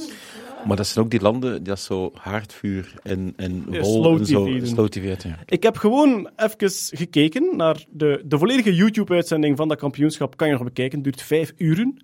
Maar 0.67 0.77
dat 0.77 0.87
zijn 0.87 1.05
ook 1.05 1.11
die 1.11 1.21
landen, 1.21 1.53
die 1.53 1.61
dat 1.61 1.79
zo 1.79 2.11
haardvuur 2.13 2.93
en, 3.03 3.33
en 3.35 3.65
wol 3.81 4.17
en 4.17 4.25
zo, 4.25 4.49
slow 4.63 4.87
TV 4.87 5.23
ja. 5.23 5.39
Ik 5.45 5.63
heb 5.63 5.77
gewoon 5.77 6.29
even 6.35 6.97
gekeken 6.97 7.57
naar 7.57 7.85
de, 7.89 8.21
de 8.25 8.37
volledige 8.37 8.75
YouTube-uitzending 8.75 9.57
van 9.57 9.67
dat 9.67 9.77
kampioenschap. 9.77 10.37
Kan 10.37 10.47
je 10.47 10.53
nog 10.53 10.63
bekijken, 10.63 11.01
duurt 11.01 11.21
vijf 11.21 11.53
uren. 11.57 12.01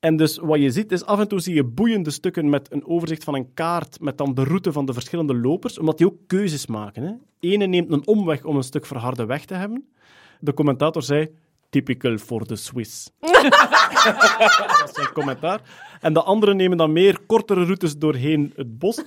En 0.00 0.16
dus 0.16 0.38
wat 0.38 0.60
je 0.60 0.70
ziet 0.70 0.92
is 0.92 1.04
af 1.04 1.18
en 1.18 1.28
toe 1.28 1.40
zie 1.40 1.54
je 1.54 1.64
boeiende 1.64 2.10
stukken 2.10 2.48
met 2.48 2.72
een 2.72 2.86
overzicht 2.86 3.24
van 3.24 3.34
een 3.34 3.54
kaart 3.54 4.00
met 4.00 4.18
dan 4.18 4.34
de 4.34 4.44
route 4.44 4.72
van 4.72 4.86
de 4.86 4.92
verschillende 4.92 5.34
lopers, 5.34 5.78
omdat 5.78 5.98
die 5.98 6.06
ook 6.06 6.16
keuzes 6.26 6.66
maken. 6.66 7.02
Hè. 7.02 7.12
Ene 7.40 7.66
neemt 7.66 7.92
een 7.92 8.06
omweg 8.06 8.44
om 8.44 8.56
een 8.56 8.62
stuk 8.62 8.86
verharde 8.86 9.26
weg 9.26 9.44
te 9.44 9.54
hebben. 9.54 9.88
De 10.40 10.54
commentator 10.54 11.02
zei, 11.02 11.28
typical 11.70 12.18
for 12.18 12.46
the 12.46 12.56
Swiss. 12.56 13.10
dat 13.20 14.82
is 14.86 14.94
zijn 14.94 15.12
commentaar. 15.12 15.60
En 16.00 16.12
de 16.12 16.22
anderen 16.22 16.56
nemen 16.56 16.76
dan 16.76 16.92
meer 16.92 17.18
kortere 17.26 17.64
routes 17.64 17.96
doorheen 17.96 18.52
het 18.56 18.78
bos. 18.78 19.04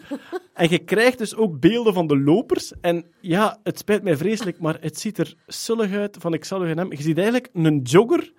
En 0.54 0.70
je 0.70 0.78
krijgt 0.78 1.18
dus 1.18 1.36
ook 1.36 1.60
beelden 1.60 1.94
van 1.94 2.08
de 2.08 2.20
lopers. 2.20 2.74
En 2.82 3.06
ja, 3.22 3.60
het 3.64 3.78
spijt 3.78 4.04
mij 4.04 4.18
vreselijk, 4.18 4.60
maar 4.60 4.78
het 4.82 5.00
ziet 5.00 5.18
er 5.18 5.36
sullig 5.48 5.92
uit 5.92 6.18
van 6.20 6.34
ik 6.34 6.46
zal 6.46 6.64
u 6.64 6.68
gaan 6.68 6.78
hebben. 6.78 6.98
Je 6.98 7.04
ziet 7.04 7.18
eigenlijk 7.18 7.50
een 7.54 7.82
jogger 7.82 8.32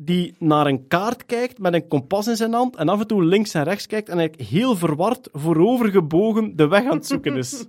die 0.00 0.34
naar 0.38 0.66
een 0.66 0.86
kaart 0.88 1.26
kijkt 1.26 1.58
met 1.58 1.74
een 1.74 1.88
kompas 1.88 2.26
in 2.26 2.36
zijn 2.36 2.52
hand 2.52 2.76
en 2.76 2.88
af 2.88 3.00
en 3.00 3.06
toe 3.06 3.24
links 3.24 3.54
en 3.54 3.62
rechts 3.62 3.86
kijkt 3.86 4.08
en 4.08 4.18
eigenlijk 4.18 4.48
heel 4.48 4.76
verward 4.76 5.28
voorovergebogen 5.32 6.56
de 6.56 6.68
weg 6.68 6.84
aan 6.84 6.96
het 6.96 7.06
zoeken 7.06 7.36
is. 7.36 7.64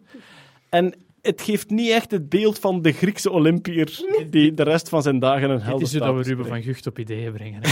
En 0.69 0.93
het 1.21 1.41
geeft 1.41 1.69
niet 1.69 1.89
echt 1.89 2.11
het 2.11 2.29
beeld 2.29 2.59
van 2.59 2.81
de 2.81 2.91
Griekse 2.91 3.31
Olympiër 3.31 4.03
die 4.29 4.53
de 4.53 4.63
rest 4.63 4.89
van 4.89 5.01
zijn 5.01 5.19
dagen 5.19 5.49
een 5.49 5.55
Het 5.55 5.63
helder 5.63 5.83
is 5.83 5.91
zo 5.91 5.99
dat 5.99 6.15
we 6.15 6.21
Ruben 6.21 6.45
van 6.45 6.61
Gucht 6.61 6.87
op 6.87 6.99
ideeën 6.99 7.31
brengen. 7.31 7.61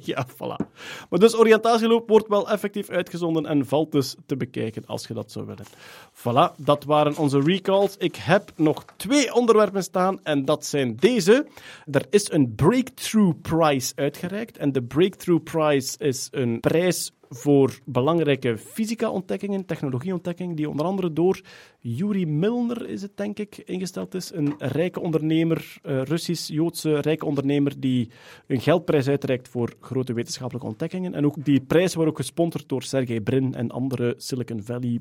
Ja, 0.00 0.26
voilà. 0.28 0.66
Maar 1.10 1.18
dus 1.18 1.36
oriëntatieloop 1.36 2.08
wordt 2.08 2.28
wel 2.28 2.50
effectief 2.50 2.90
uitgezonden 2.90 3.46
en 3.46 3.66
valt 3.66 3.92
dus 3.92 4.14
te 4.26 4.36
bekijken 4.36 4.86
als 4.86 5.06
je 5.06 5.14
dat 5.14 5.32
zou 5.32 5.46
willen. 5.46 5.64
Voilà, 6.12 6.64
dat 6.64 6.84
waren 6.84 7.16
onze 7.16 7.40
recalls. 7.40 7.96
Ik 7.96 8.16
heb 8.16 8.52
nog 8.56 8.84
twee 8.96 9.34
onderwerpen 9.34 9.82
staan 9.82 10.20
en 10.22 10.44
dat 10.44 10.66
zijn 10.66 10.96
deze. 10.96 11.46
Er 11.90 12.06
is 12.10 12.30
een 12.30 12.54
Breakthrough 12.54 13.40
Prize 13.42 13.92
uitgereikt 13.94 14.58
en 14.58 14.72
de 14.72 14.82
Breakthrough 14.82 15.42
Prize 15.42 15.98
is 15.98 16.28
een 16.30 16.60
prijs 16.60 17.12
voor 17.34 17.78
belangrijke 17.84 18.58
fysica-ontdekkingen, 18.58 19.64
technologieontdekkingen, 19.64 20.56
die 20.56 20.68
onder 20.68 20.86
andere 20.86 21.12
door 21.12 21.40
Yuri 21.80 22.26
Milner, 22.26 22.88
is 22.88 23.02
het 23.02 23.16
denk 23.16 23.38
ik, 23.38 23.56
ingesteld 23.56 24.14
is. 24.14 24.32
Een 24.34 24.54
rijke 24.58 25.00
ondernemer, 25.00 25.76
eh, 25.82 26.02
Russisch-Joodse 26.02 27.00
rijke 27.00 27.26
ondernemer, 27.26 27.80
die 27.80 28.10
een 28.46 28.60
geldprijs 28.60 29.08
uitreikt 29.08 29.48
voor 29.48 29.74
grote 29.80 30.12
wetenschappelijke 30.12 30.68
ontdekkingen. 30.68 31.14
En 31.14 31.24
ook 31.24 31.44
die 31.44 31.60
prijs 31.60 31.94
wordt 31.94 32.10
ook 32.10 32.16
gesponsord 32.16 32.68
door 32.68 32.82
Sergey 32.82 33.20
Brin 33.20 33.54
en 33.54 33.70
andere 33.70 34.14
Silicon 34.16 34.62
Valley 34.62 35.00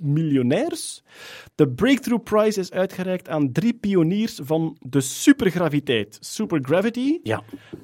miljonairs. 0.00 1.02
De 1.54 1.68
Breakthrough 1.68 2.24
Prize 2.24 2.60
is 2.60 2.70
uitgereikt 2.70 3.28
aan 3.28 3.52
drie 3.52 3.74
pioniers 3.74 4.40
van 4.42 4.76
de 4.80 5.00
supergraviteit. 5.00 6.18
Supergravity. 6.20 7.18
Ja, 7.22 7.42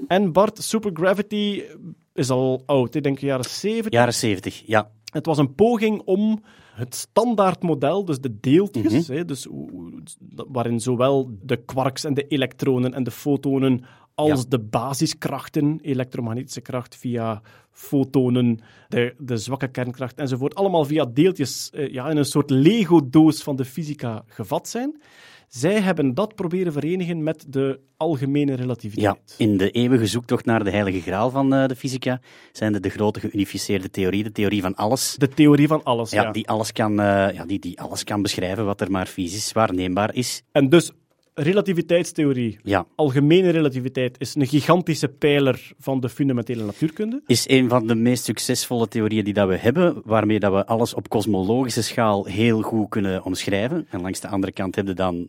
En 0.09 0.33
Bart, 0.33 0.63
supergravity 0.63 1.63
is 2.19 2.31
al 2.31 2.63
oud, 2.67 2.95
ik 2.95 3.03
denk 3.03 3.19
jaren 3.19 3.45
70. 3.45 3.93
jaren 3.93 4.15
70, 4.15 4.63
ja. 4.67 4.91
Het 5.13 5.27
was 5.27 5.39
een 5.39 5.55
poging 5.55 6.03
om 6.05 6.43
het 6.75 6.95
standaardmodel, 6.95 8.05
dus 8.05 8.21
de 8.21 8.41
deeltjes, 8.41 9.09
hè, 9.09 9.25
dus 9.25 9.47
waarin 10.49 10.81
zowel 10.81 11.31
de 11.43 11.57
quarks 11.57 12.05
en 12.05 12.15
de 12.15 12.27
elektronen 12.27 12.95
en 12.95 13.03
de 13.05 13.11
fotonen 13.11 13.85
als 14.15 14.29
Ja. 14.41 14.45
de 14.49 14.59
basiskrachten, 14.59 15.79
elektromagnetische 15.83 16.61
kracht 16.61 16.97
via 16.97 17.43
fotonen, 17.71 18.61
de, 18.89 19.15
de 19.19 19.37
zwakke 19.37 19.69
kernkracht 19.69 20.19
enzovoort, 20.19 20.55
allemaal 20.55 20.85
via 20.85 21.05
deeltjes 21.05 21.71
eh, 21.71 21.93
ja, 21.93 22.11
in 22.11 22.17
een 22.17 22.25
soort 22.25 22.51
Lego-doos 22.51 23.43
van 23.43 23.57
de 23.57 23.65
fysica 23.65 24.25
gevat 24.27 24.69
zijn. 24.69 25.01
Zij 25.49 25.81
hebben 25.81 26.15
dat 26.15 26.35
proberen 26.35 26.73
verenigen 26.73 27.23
met 27.23 27.45
de 27.49 27.81
algemene 27.97 28.51
Ja, 28.51 28.57
relativiteit. 28.57 29.35
in 29.39 29.57
de 29.57 29.71
eeuwige 29.71 30.07
zoektocht 30.07 30.45
naar 30.45 30.65
de 30.65 30.71
heilige 30.71 31.01
graal 31.01 31.31
van 31.31 31.55
eh, 31.55 31.67
de 31.69 31.77
fysica 31.77 32.21
zijn 32.53 32.75
er 32.75 32.81
de 32.81 32.89
grote 32.89 33.21
geunificeerde 33.21 33.91
theorie, 33.91 34.23
de 34.23 34.33
theorie 34.33 34.63
van 34.63 34.75
alles. 34.75 35.15
De 35.19 35.29
theorie 35.29 35.67
van 35.69 35.83
alles, 35.85 36.11
Ja, 36.11 36.23
ja. 36.23 36.31
Die, 36.33 36.49
alles 36.49 36.73
kan, 36.73 36.91
eh, 37.01 37.07
ja, 37.35 37.45
die, 37.47 37.59
die 37.59 37.81
alles 37.81 38.05
kan 38.05 38.23
beschrijven 38.23 38.65
wat 38.65 38.81
er 38.81 38.91
maar 38.91 39.07
fysisch 39.07 39.53
waarneembaar 39.53 40.15
is. 40.15 40.43
En 40.53 40.69
dus 40.69 40.91
relativiteitstheorie, 41.35 42.59
Ja, 42.63 42.87
algemene 42.95 43.51
relativiteit, 43.51 44.21
is 44.21 44.35
een 44.35 44.47
gigantische 44.47 45.09
pijler 45.09 45.71
van 45.79 46.01
de 46.01 46.09
fundamentele 46.09 46.65
natuurkunde. 46.65 47.23
is 47.27 47.49
een 47.49 47.69
van 47.69 47.87
de 47.87 47.95
meest 47.95 48.25
succesvolle 48.25 48.89
theorieën 48.89 49.25
die 49.25 49.35
dat 49.35 49.49
we 49.49 49.57
hebben, 49.57 50.03
waarmee 50.05 50.39
dat 50.39 50.53
we 50.53 50.67
alles 50.67 50.95
op 50.95 51.09
kosmologische 51.09 51.83
schaal 51.83 52.25
heel 52.25 52.63
goed 52.63 52.89
kunnen 52.89 53.25
omschrijven. 53.25 53.87
En 53.91 54.01
langs 54.01 54.21
de 54.21 54.29
andere 54.29 54.53
kant 54.53 54.75
hebben 54.75 54.95
we 54.95 55.01
dan 55.01 55.29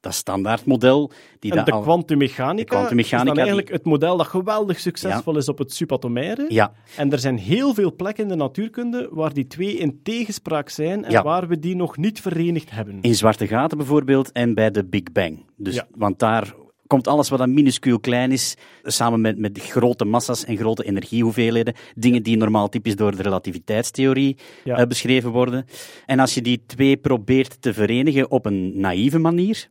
dat 0.00 0.14
standaardmodel. 0.14 1.10
Die 1.38 1.50
En 1.50 1.56
dat 1.56 1.66
de 1.66 1.80
kwantummechanica 1.80 2.64
kwantummechanica 2.74 3.20
is 3.20 3.24
dan 3.26 3.34
die- 3.34 3.42
eigenlijk 3.52 3.72
het 3.72 3.84
model 3.84 4.16
dat 4.16 4.26
geweldig 4.26 4.80
succesvol 4.80 5.36
is 5.36 5.48
op 5.48 5.58
het 5.58 5.72
subatomaire. 5.72 6.46
Ja, 6.48 6.72
En 6.96 7.12
er 7.12 7.18
zijn 7.18 7.38
heel 7.38 7.74
veel 7.74 7.94
plekken 7.94 8.22
in 8.22 8.28
de 8.30 8.36
natuurkunde 8.36 9.08
waar 9.10 9.32
die 9.32 9.46
twee 9.46 9.72
in 9.78 10.00
tegenspraak 10.02 10.68
zijn 10.68 11.04
en 11.04 11.10
Ja. 11.10 11.22
waar 11.22 11.48
we 11.48 11.58
die 11.58 11.76
nog 11.76 11.96
niet 11.96 12.20
verenigd 12.20 12.70
hebben. 12.70 12.98
in 13.00 13.14
zwarte 13.14 13.46
gaten 13.46 13.76
bijvoorbeeld 13.78 14.32
en 14.32 14.54
bij 14.54 14.70
de 14.70 14.84
Big 14.84 15.02
Bang. 15.12 15.44
Dus. 15.56 15.82
Want 15.94 16.18
daar 16.18 16.54
komt 16.86 17.08
alles 17.08 17.28
wat 17.28 17.38
dan 17.38 17.54
minuscuul 17.54 18.00
klein 18.00 18.32
is, 18.32 18.56
samen 18.82 19.20
met, 19.20 19.38
met 19.38 19.58
grote 19.60 20.04
massa's 20.04 20.44
en 20.44 20.56
grote 20.56 20.84
energiehoeveelheden, 20.84 21.74
dingen 21.94 22.22
die 22.22 22.36
normaal 22.36 22.68
typisch 22.68 22.96
door 22.96 23.16
de 23.16 23.22
relativiteitstheorie 23.22 24.36
Ja. 24.64 24.76
eh, 24.76 24.86
beschreven 24.86 25.30
worden. 25.30 25.64
En 26.06 26.18
als 26.18 26.34
je 26.34 26.42
die 26.42 26.62
twee 26.66 26.96
probeert 26.96 27.62
te 27.62 27.74
verenigen 27.74 28.30
op 28.30 28.46
een 28.46 28.80
naïeve 28.80 29.18
manier, 29.18 29.68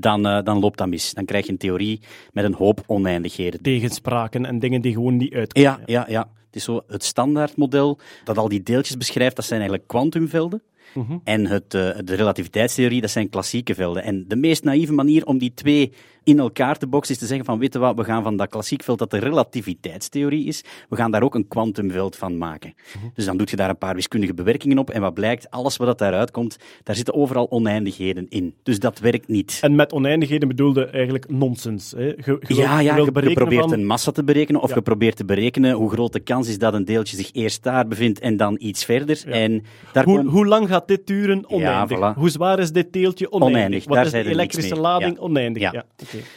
dan, 0.00 0.26
uh, 0.26 0.42
dan 0.42 0.58
loopt 0.58 0.78
dat 0.78 0.88
mis. 0.88 1.14
Dan 1.14 1.24
krijg 1.24 1.46
je 1.46 1.52
een 1.52 1.58
theorie 1.58 2.00
met 2.32 2.44
een 2.44 2.54
hoop 2.54 2.82
oneindigheden. 2.86 3.62
Tegenspraken 3.62 4.46
en 4.46 4.58
dingen 4.58 4.80
die 4.80 4.92
gewoon 4.92 5.16
niet 5.16 5.34
uitkomen. 5.34 5.70
Ja, 5.70 5.80
ja, 5.86 6.06
ja. 6.08 6.30
Het 6.46 6.56
is 6.56 6.64
zo 6.64 6.82
het 6.86 7.04
standaardmodel 7.04 7.98
dat 8.24 8.38
al 8.38 8.48
die 8.48 8.62
deeltjes 8.62 8.96
beschrijft, 8.96 9.36
dat 9.36 9.44
zijn 9.44 9.60
eigenlijk 9.60 9.88
kwantumvelden. 9.88 10.62
Mm 10.94 11.20
En 11.24 11.46
het, 11.46 11.74
uh, 11.74 11.90
de 12.04 12.14
relativiteitstheorie, 12.14 13.00
dat 13.00 13.10
zijn 13.10 13.28
klassieke 13.28 13.74
velden. 13.74 14.02
En 14.02 14.24
de 14.28 14.36
meest 14.36 14.64
naïeve 14.64 14.92
manier 14.92 15.26
om 15.26 15.38
die 15.38 15.54
twee 15.54 15.92
in 16.26 16.38
elkaar 16.38 16.78
te 16.78 16.86
boksen 16.86 17.14
is 17.14 17.20
te 17.20 17.26
zeggen 17.26 17.44
van, 17.44 17.58
weet 17.58 17.72
je 17.72 17.78
wat, 17.78 17.96
we 17.96 18.04
gaan 18.04 18.22
van 18.22 18.36
dat 18.36 18.48
klassiek 18.48 18.82
veld 18.82 18.98
dat 18.98 19.10
de 19.10 19.18
relativiteitstheorie 19.18 20.46
is, 20.46 20.64
we 20.88 20.96
gaan 20.96 21.10
daar 21.10 21.22
ook 21.22 21.34
een 21.34 21.48
kwantumveld 21.48 22.16
van 22.16 22.38
maken. 22.38 22.74
Mhm. 22.96 23.06
Dus 23.14 23.24
dan 23.24 23.36
doe 23.36 23.46
je 23.50 23.56
daar 23.56 23.68
een 23.68 23.78
paar 23.78 23.94
wiskundige 23.94 24.34
bewerkingen 24.34 24.78
op 24.78 24.90
en 24.90 25.00
wat 25.00 25.14
blijkt, 25.14 25.50
alles 25.50 25.76
wat 25.76 25.98
daaruit 25.98 26.30
komt, 26.30 26.56
daar 26.82 26.96
zitten 26.96 27.14
overal 27.14 27.50
oneindigheden 27.50 28.26
in. 28.28 28.54
Dus 28.62 28.78
dat 28.78 28.98
werkt 28.98 29.28
niet. 29.28 29.58
En 29.62 29.74
met 29.74 29.92
oneindigheden 29.92 30.48
bedoelde 30.48 30.86
eigenlijk 30.86 31.30
nonsens. 31.30 31.90
Hè? 31.96 32.04
Je, 32.04 32.38
ja, 32.40 32.80
ja, 32.80 32.96
je, 32.96 33.12
probeert 33.12 33.70
een 33.70 33.86
massa 33.86 34.10
te 34.12 34.24
berekenen 34.24 34.60
of 34.60 34.74
je 34.74 34.82
probeert 34.82 35.16
te 35.16 35.24
berekenen 35.24 35.72
hoe 35.72 35.90
groot 35.90 36.12
de 36.12 36.20
kans 36.20 36.48
is 36.48 36.58
dat 36.58 36.74
een 36.74 36.84
deeltje 36.84 37.16
zich 37.16 37.32
eerst 37.32 37.62
daar 37.62 37.86
bevindt 37.86 38.18
en 38.18 38.36
dan 38.36 38.56
iets 38.58 38.84
verder. 38.84 39.22
En 39.26 39.64
daar 39.92 40.04
hoe, 40.04 40.24
hoe 40.24 40.46
lang 40.46 40.68
gaat 40.68 40.88
dit 40.88 41.06
duren? 41.06 41.50
Oneindig. 41.50 42.14
Hoe 42.14 42.30
zwaar 42.30 42.58
is 42.58 42.72
dit 42.72 42.92
deeltje? 42.92 43.32
Oneindig. 43.32 43.56
oneindig. 43.56 43.84
Wat 43.84 43.94
daar 43.96 44.04
is 44.04 44.10
de 44.10 44.24
elektrische 44.24 44.76
lading? 44.76 45.18
Oneindig. 45.18 45.62
Ja. 45.62 45.84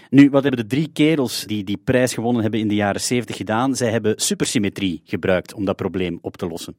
Nu, 0.09 0.29
wat 0.29 0.43
hebben 0.43 0.61
de 0.61 0.75
drie 0.75 0.89
kerels 0.93 1.43
die 1.43 1.63
die 1.63 1.77
prijs 1.77 2.13
gewonnen 2.13 2.41
hebben 2.41 2.59
in 2.59 2.67
de 2.67 2.75
jaren 2.75 3.01
70 3.01 3.37
gedaan? 3.37 3.75
Zij 3.75 3.91
hebben 3.91 4.13
supersymmetrie 4.17 5.01
gebruikt 5.05 5.53
om 5.53 5.65
dat 5.65 5.75
probleem 5.75 6.19
op 6.21 6.37
te 6.37 6.47
lossen. 6.47 6.75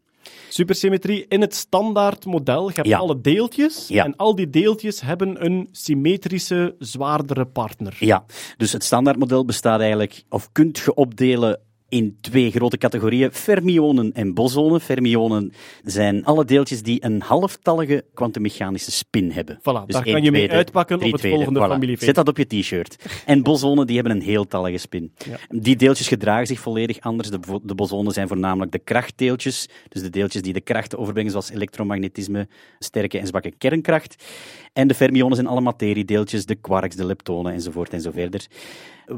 Supersymmetrie 0.48 1.24
in 1.28 1.40
het 1.40 1.54
standaardmodel. 1.54 2.68
Je 2.68 2.74
hebt 2.74 2.92
alle 2.92 3.20
deeltjes 3.20 3.90
en 3.90 4.16
al 4.16 4.34
die 4.34 4.50
deeltjes 4.50 5.00
hebben 5.00 5.44
een 5.44 5.68
symmetrische, 5.72 6.74
zwaardere 6.78 7.46
partner. 7.46 7.96
Ja, 7.98 8.24
dus 8.56 8.72
het 8.72 8.84
standaardmodel 8.84 9.44
bestaat 9.44 9.80
eigenlijk, 9.80 10.22
of 10.28 10.52
kunt 10.52 10.78
je 10.78 10.94
opdelen 10.94 11.60
in 11.90 12.18
twee 12.20 12.50
grote 12.50 12.78
categorieën, 12.78 13.32
fermionen 13.32 14.12
en 14.12 14.34
bosonen. 14.34 14.80
Fermionen 14.80 15.52
zijn 15.84 16.24
alle 16.24 16.44
deeltjes 16.44 16.82
die 16.82 17.04
een 17.04 17.20
halftallige 17.20 18.04
kwantummechanische 18.14 18.90
spin 18.90 19.30
hebben. 19.30 19.58
Voilà, 19.58 19.86
dus 19.86 19.94
daar 19.94 20.02
kan 20.02 20.22
je 20.22 20.30
mee 20.30 20.50
uitpakken 20.50 21.02
op 21.02 21.12
het 21.12 21.20
volgende 21.20 21.60
voilà. 21.60 21.70
familiefeest. 21.70 22.04
Zet 22.04 22.14
dat 22.14 22.28
op 22.28 22.36
je 22.36 22.46
t-shirt. 22.46 23.22
En 23.26 23.42
bosonen 23.42 23.86
die 23.86 23.96
hebben 23.96 24.16
een 24.16 24.22
heeltallige 24.22 24.78
spin. 24.78 25.12
Ja. 25.28 25.36
Die 25.48 25.76
deeltjes 25.76 26.08
gedragen 26.08 26.46
zich 26.46 26.60
volledig 26.60 27.00
anders. 27.00 27.30
De, 27.30 27.38
de 27.62 27.74
bosonen 27.74 28.12
zijn 28.12 28.28
voornamelijk 28.28 28.72
de 28.72 28.78
krachtdeeltjes, 28.78 29.68
dus 29.88 30.02
de 30.02 30.10
deeltjes 30.10 30.42
die 30.42 30.52
de 30.52 30.60
krachten 30.60 30.98
overbrengen, 30.98 31.30
zoals 31.30 31.50
elektromagnetisme, 31.50 32.48
sterke 32.78 33.18
en 33.18 33.26
zwakke 33.26 33.52
kernkracht. 33.58 34.24
En 34.72 34.88
de 34.88 34.94
fermionen 34.94 35.36
zijn 35.36 35.48
alle 35.48 35.60
materiedeeltjes, 35.60 36.46
de 36.46 36.54
quarks, 36.54 36.96
de 36.96 37.04
leptonen 37.04 37.52
enzovoort 37.52 37.92
en 37.92 38.00
zo 38.00 38.10
verder. 38.10 38.46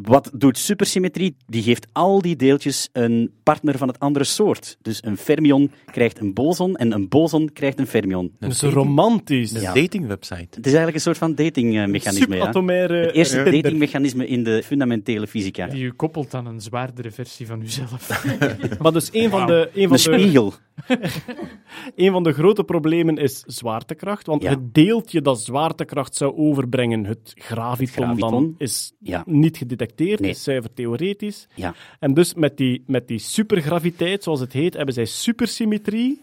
Wat 0.02 0.30
doet 0.34 0.58
supersymmetrie? 0.58 1.36
Die 1.46 1.62
geeft 1.62 1.86
al 1.92 2.22
die 2.22 2.36
deeltjes 2.36 2.88
een 2.92 3.32
partner 3.42 3.78
van 3.78 3.88
het 3.88 3.98
andere 3.98 4.24
soort. 4.24 4.76
Dus 4.82 5.04
een 5.04 5.16
fermion 5.16 5.70
krijgt 5.86 6.20
een 6.20 6.34
boson 6.34 6.76
en 6.76 6.92
een 6.92 7.08
boson 7.08 7.52
krijgt 7.52 7.78
een 7.78 7.86
fermion. 7.86 8.32
Dat 8.38 8.50
is 8.50 8.62
romantisch. 8.62 9.52
Een 9.52 9.74
datingwebsite. 9.74 10.48
Het 10.50 10.66
is 10.66 10.72
eigenlijk 10.72 10.94
een 10.94 11.00
soort 11.00 11.18
van 11.18 11.34
datingmechanisme. 11.34 12.36
Ja. 12.36 12.46
Het 12.46 13.14
eerste 13.14 13.42
datingmechanisme 13.42 14.26
in 14.26 14.44
de 14.44 14.62
fundamentele 14.62 15.26
fysica. 15.26 15.66
Die 15.66 15.84
u 15.84 15.92
koppelt 15.92 16.34
aan 16.34 16.46
een 16.46 16.60
zwaardere 16.60 17.10
versie 17.10 17.46
van 17.46 17.62
uzelf. 17.62 18.24
maar 18.82 18.92
dus 18.92 19.08
een 19.12 19.30
van 19.30 19.46
de... 19.46 19.70
Een 19.74 19.88
van 19.88 19.96
de 19.96 20.02
spiegel. 20.02 20.54
een 21.96 22.12
van 22.12 22.22
de 22.22 22.32
grote 22.32 22.64
problemen 22.64 23.16
is 23.16 23.40
zwaartekracht. 23.46 24.26
Want 24.26 24.42
het 24.48 24.74
deeltje 24.74 25.20
dat 25.20 25.40
zwaartekracht 25.40 26.14
zou 26.14 26.36
overbrengen, 26.36 27.04
het 27.04 27.32
graviton, 27.34 28.08
het 28.08 28.18
graviton. 28.18 28.30
dan, 28.30 28.54
is 28.58 28.92
niet 29.24 29.56
gedetecteerd 29.56 30.20
nee. 30.20 30.30
is 30.30 30.42
zuiver 30.42 30.72
theoretisch. 30.74 31.48
Ja. 31.54 31.74
En 31.98 32.14
dus 32.14 32.34
met 32.34 32.56
die, 32.56 32.82
met 32.86 33.08
die 33.08 33.18
supergraviteit, 33.18 34.22
zoals 34.22 34.40
het 34.40 34.52
heet, 34.52 34.74
hebben 34.74 34.94
zij 34.94 35.04
supersymmetrie 35.04 36.20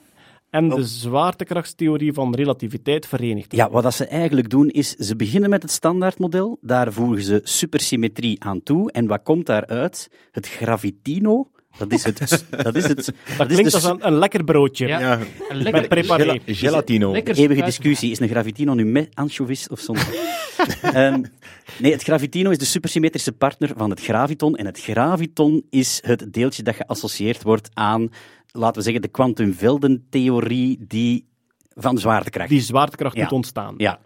en 0.49 0.69
de 0.69 0.75
oh. 0.75 0.81
zwaartekrachtstheorie 0.81 2.13
van 2.13 2.35
relativiteit 2.35 3.05
verenigd. 3.05 3.55
Ja, 3.55 3.69
wat 3.69 3.93
ze 3.93 4.05
eigenlijk 4.05 4.49
doen 4.49 4.69
is, 4.69 4.89
ze 4.89 5.15
beginnen 5.15 5.49
met 5.49 5.61
het 5.61 5.71
standaardmodel, 5.71 6.57
daar 6.61 6.93
voegen 6.93 7.23
ze 7.23 7.41
supersymmetrie 7.43 8.43
aan 8.43 8.63
toe, 8.63 8.91
en 8.91 9.07
wat 9.07 9.23
komt 9.23 9.45
daaruit? 9.45 10.11
Het 10.31 10.47
gravitino, 10.47 11.47
dat 11.87 11.91
is 11.91 12.03
het. 12.03 12.17
Dat, 12.63 12.75
is 12.75 12.87
het, 12.87 13.13
dat, 13.37 13.47
klinkt 13.47 13.73
als 13.73 13.83
een, 13.83 14.07
een, 14.07 14.17
lekker 14.17 14.43
broodje. 14.43 14.87
Ja. 14.87 15.19
Een 15.49 15.57
lekker, 15.57 15.87
preparé. 15.87 16.39
gelatino. 16.45 17.11
Lekker 17.11 17.35
Eeuwige 17.35 17.63
discussie. 17.63 18.11
Is 18.11 18.19
een 18.19 18.27
gravitino 18.27 18.73
nu 18.73 18.85
met 18.85 19.09
anchovies 19.13 19.67
of 19.67 19.79
zonder? 19.79 20.07
um, 20.95 21.25
nee, 21.81 21.91
het 21.91 22.03
gravitino 22.03 22.49
is 22.49 22.57
de 22.57 22.65
supersymmetrische 22.65 23.31
partner 23.31 23.71
van 23.75 23.89
het 23.89 24.01
graviton. 24.01 24.55
En 24.55 24.65
het 24.65 24.79
graviton 24.79 25.65
is 25.69 25.99
het 26.05 26.33
deeltje 26.33 26.63
dat 26.63 26.75
geassocieerd 26.75 27.43
wordt 27.43 27.69
aan, 27.73 28.11
laten 28.51 28.75
we 28.75 28.81
zeggen, 28.81 29.01
de 29.01 29.07
kwantumveldentheorie 29.07 30.85
die 30.87 31.27
van 31.75 31.97
zwaartekracht. 31.97 32.49
Die 32.49 32.61
zwaartekracht 32.61 33.15
moet 33.15 33.31
ontstaan. 33.31 33.73
Ja. 33.77 33.99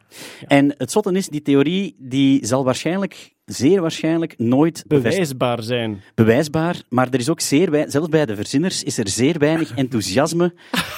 En 0.47 0.75
het 0.77 0.91
zotte 0.91 1.11
is, 1.11 1.27
die 1.27 1.41
theorie 1.41 1.95
die 1.99 2.45
zal 2.45 2.63
waarschijnlijk 2.63 3.32
zeer 3.45 3.81
waarschijnlijk 3.81 4.37
nooit 4.37 4.83
bewijsbaar 4.87 5.63
zijn. 5.63 6.01
Bewijsbaar, 6.15 6.81
maar 6.89 7.07
er 7.11 7.19
is 7.19 7.29
ook 7.29 7.39
zeer 7.39 7.71
weinig, 7.71 7.91
zelfs 7.91 8.09
bij 8.09 8.25
de 8.25 8.35
verzinners 8.35 8.83
is 8.83 8.97
er 8.97 9.07
zeer 9.07 9.39
weinig 9.39 9.75
enthousiasme 9.83 10.53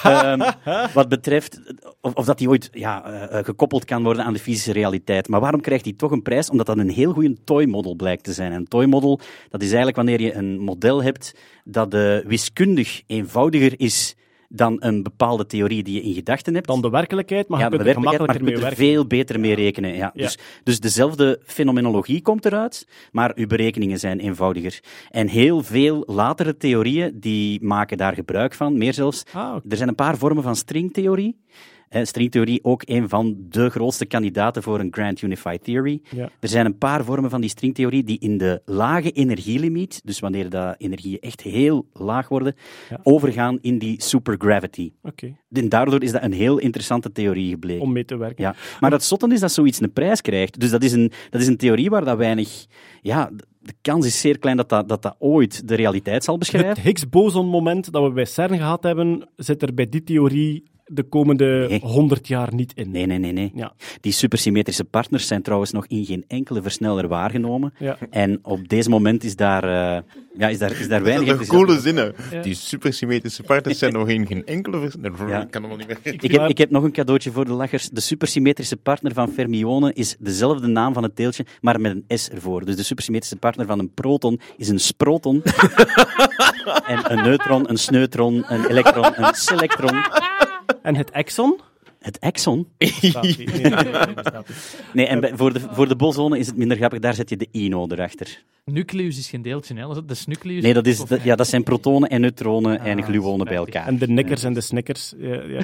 um, 0.06 0.44
wat 0.94 1.10
betreft 1.10 1.62
of, 2.02 2.14
of, 2.14 2.26
dat 2.26 2.38
die 2.38 2.50
ooit 2.50 2.70
ja, 2.72 3.04
uh, 3.32 3.44
gekoppeld 3.44 3.86
kan 3.86 4.04
worden 4.04 4.24
aan 4.24 4.34
de 4.34 4.40
fysische 4.40 4.72
realiteit. 4.72 5.28
Maar 5.28 5.40
waarom 5.40 5.62
krijgt 5.62 5.86
hij 5.86 5.94
toch 5.94 6.12
een 6.12 6.22
prijs? 6.22 6.50
Omdat 6.50 6.66
dat 6.66 6.78
een 6.78 6.90
heel 6.90 7.14
goede 7.14 7.44
toy-model 7.44 7.96
blijkt 7.96 8.24
te 8.24 8.34
zijn. 8.34 8.52
Een 8.52 8.68
toy-model, 8.68 9.20
dat 9.50 9.62
is 9.62 9.68
eigenlijk 9.68 9.96
wanneer 9.96 10.22
je 10.22 10.34
een 10.34 10.60
model 10.60 11.04
hebt 11.04 11.36
dat 11.64 11.94
uh, 11.94 12.18
wiskundig 12.18 13.02
eenvoudiger 13.08 13.80
is 13.80 14.16
dan 14.50 14.76
een 14.80 15.04
bepaalde 15.04 15.46
theorie 15.46 15.84
die 15.84 15.94
je 15.94 16.02
in 16.02 16.14
gedachten 16.14 16.54
hebt. 16.54 16.68
Dan 16.68 16.82
de 16.82 16.90
werkelijkheid, 16.90 17.48
maar 17.48 17.60
ja, 17.60 17.66
je 17.66 17.72
kunt 17.76 17.88
er 17.88 17.94
gemakkelijker 17.94 18.44
mee 18.44 18.58
werken. 18.58 18.78
veel 18.78 19.08
beter 19.08 19.40
mee 19.40 19.56
rekenen. 19.56 19.96
Ja. 19.96 20.12
Dus, 20.14 20.38
dus 20.64 20.80
dezelfde 20.80 21.40
fenomenologie 21.46 22.22
komt 22.22 22.46
eruit, 22.46 22.88
maar 23.12 23.32
uw 23.36 23.48
berekeningen 23.48 24.00
zijn 24.00 24.20
eenvoudiger. 24.20 24.80
En 25.10 25.28
heel 25.28 25.64
veel 25.64 26.04
latere 26.08 26.58
theorieën 26.58 27.20
die 27.20 27.64
maken 27.64 27.98
daar 27.98 28.14
gebruik 28.14 28.54
van, 28.54 28.78
meer 28.78 28.94
zelfs. 28.94 29.24
Ah, 29.34 29.56
Er 29.70 29.78
zijn 29.78 29.90
een 29.90 29.96
paar 29.96 30.18
vormen 30.18 30.44
van 30.44 30.56
stringtheorie 30.56 31.44
stringtheorie 32.02 32.64
ook 32.64 32.82
een 32.86 33.10
van 33.10 33.36
de 33.50 33.70
grootste 33.70 34.06
kandidaten 34.06 34.64
voor 34.64 34.80
een 34.80 34.94
Grand 34.94 35.22
Unified 35.22 35.64
Theory. 35.64 36.02
Er 36.40 36.50
zijn 36.50 36.66
een 36.66 36.78
paar 36.78 37.04
vormen 37.04 37.30
van 37.30 37.42
die 37.42 37.50
stringtheorie 37.50 38.04
die 38.04 38.20
in 38.20 38.38
de 38.38 38.62
lage 38.66 39.12
energielimiet, 39.12 40.02
dus 40.04 40.20
wanneer 40.20 40.50
de 40.50 40.76
energieën 40.78 41.20
echt 41.20 41.42
heel 41.42 41.88
laag 41.94 42.28
worden, 42.28 42.56
overgaan 43.04 43.58
in 43.62 43.78
die 43.78 44.02
supergravity. 44.02 44.92
Okay. 45.02 45.38
En 45.52 45.70
daardoor 45.70 46.04
is 46.04 46.12
dat 46.12 46.24
een 46.24 46.34
heel 46.34 46.58
interessante 46.58 47.12
theorie 47.12 47.50
gebleken. 47.50 47.82
Om 47.84 47.92
mee 47.92 48.06
te 48.06 48.18
werken. 48.18 48.44
Ja. 48.44 48.56
Maar 48.80 48.92
het 48.92 49.04
zotte 49.04 49.34
is 49.34 49.40
dat 49.40 49.52
zoiets 49.52 49.82
een 49.82 49.94
prijs 49.94 50.22
krijgt. 50.22 50.60
Dus 50.60 50.70
dat 50.70 50.84
is 50.84 50.92
een, 50.92 51.12
dat 51.30 51.42
is 51.42 51.48
een 51.48 51.58
theorie 51.58 51.90
waar 51.90 52.06
dat 52.06 52.18
weinig... 52.18 52.66
Ja, 53.02 53.32
de 53.60 53.74
kans 53.82 54.06
is 54.06 54.20
zeer 54.20 54.40
klein 54.40 54.58
dat 54.58 54.70
dat, 54.70 54.90
dat, 54.90 55.02
dat 55.02 55.16
ooit 55.20 55.68
de 55.68 55.76
realiteit 55.76 56.24
zal 56.24 56.38
beschrijven. 56.38 56.70
Het 56.70 56.80
Higgs-boson-moment 56.80 57.92
dat 57.92 58.04
we 58.04 58.12
bij 58.12 58.26
CERN 58.26 58.58
gehad 58.58 58.84
hebben, 58.84 59.30
zit 59.36 59.62
er 59.62 59.74
bij 59.74 59.90
die 59.90 60.04
theorie 60.04 60.64
de 60.86 61.03
komende 61.03 61.80
honderd 61.82 62.28
jaar 62.28 62.53
niet 62.53 62.74
in. 62.76 62.91
Nee, 62.91 63.06
nee, 63.06 63.18
nee. 63.18 63.32
nee. 63.32 63.52
Ja. 63.56 63.74
Die 64.02 64.12
supersymmetrische 64.12 64.84
partners 64.84 65.28
zijn 65.28 65.41
trouwens 65.41 65.72
nog 65.72 65.88
in 65.88 66.06
geen 66.06 66.24
enkele 66.28 66.62
versneller 66.62 67.07
waargenomen. 67.07 67.74
Ja. 67.80 67.98
En 68.10 68.40
op 68.41 68.68
deze 68.70 68.90
moment 68.90 69.24
is 69.24 69.36
daar, 69.36 69.64
uh, 69.64 70.02
ja, 70.38 70.48
is 70.48 70.57
daar, 70.57 70.80
is 70.80 70.88
daar 70.88 71.03
weinig... 71.03 71.38
Dat 71.38 71.48
coole 71.48 71.80
zinnen. 71.80 72.16
Die 72.41 72.53
supersymmetrische 72.53 73.44
partners 73.44 73.80
zijn 73.80 73.94
nog 73.99 74.10
in 74.10 74.28
geen 74.28 74.45
enkele 74.45 74.80
versneller. 74.80 75.30
Ja. 75.30 75.41
Ik 75.41 75.52
kan 75.52 75.62
niet 75.78 75.88
meer... 75.88 75.98
Ik 76.03 76.32
heb, 76.32 76.49
ik 76.49 76.57
heb 76.57 76.70
nog 76.70 76.84
een 76.84 76.91
cadeautje 76.91 77.32
voor 77.32 77.45
de 77.45 77.53
lachers. 77.53 77.90
De 77.90 78.02
supersymmetrische 78.02 78.78
partner 78.78 79.14
van 79.14 79.30
fermionen 79.30 79.94
is 79.94 80.16
dezelfde 80.20 80.68
naam 80.68 80.94
van 80.94 81.03
het 81.03 81.16
deeltje, 81.16 81.45
maar 81.62 81.82
met 81.82 81.91
een 81.91 82.18
S 82.18 82.30
ervoor. 82.30 82.66
Dus 82.66 82.76
de 82.76 82.84
supersymmetrische 82.84 83.38
partner 83.40 83.66
van 83.66 83.80
een 83.80 83.94
proton 83.94 84.40
is 84.57 84.70
een 84.70 84.80
sproton. 84.80 85.44
en 86.94 87.12
een 87.12 87.24
neutron, 87.24 87.70
een 87.70 87.78
sneutron, 87.78 88.44
een 88.48 88.66
elektron, 88.66 89.14
een 89.16 89.34
selectron. 89.34 90.03
En 90.86 90.95
het 90.95 91.12
exon? 91.12 91.60
Het 91.99 92.20
exon? 92.20 92.68
nee, 94.94 95.07
en 95.07 95.38
voor 95.38 95.53
de, 95.53 95.60
voor 95.72 95.88
de 95.88 95.95
bosonen 95.95 96.40
is 96.40 96.48
het 96.48 96.57
minder 96.57 96.78
grappig. 96.78 96.99
Daar 96.99 97.14
zet 97.14 97.30
je 97.30 97.38
de 97.38 97.48
ino 97.52 97.88
erachter. 97.88 98.44
Nucleus 98.66 99.18
is 99.18 99.30
geen 99.30 99.41
deeltje, 99.41 99.76
hè? 99.76 99.88
Dat 99.88 100.12
is 100.12 100.26
nucleus. 100.26 100.64
Nee, 100.64 100.74
dat, 100.74 100.86
is, 100.86 101.03
ja, 101.24 101.36
dat 101.36 101.48
zijn 101.48 101.64
protonen 101.64 102.10
en 102.10 102.22
neutronen 102.22 102.80
ah, 102.80 102.88
en 102.88 103.03
gluonen 103.03 103.45
bij 103.45 103.56
elkaar. 103.56 103.88
En 103.88 103.98
de 103.98 104.07
nikkers 104.07 104.44
en 104.44 104.53
de 104.53 104.62
snickers. 104.62 105.14
Ja, 105.18 105.41
ja, 105.48 105.64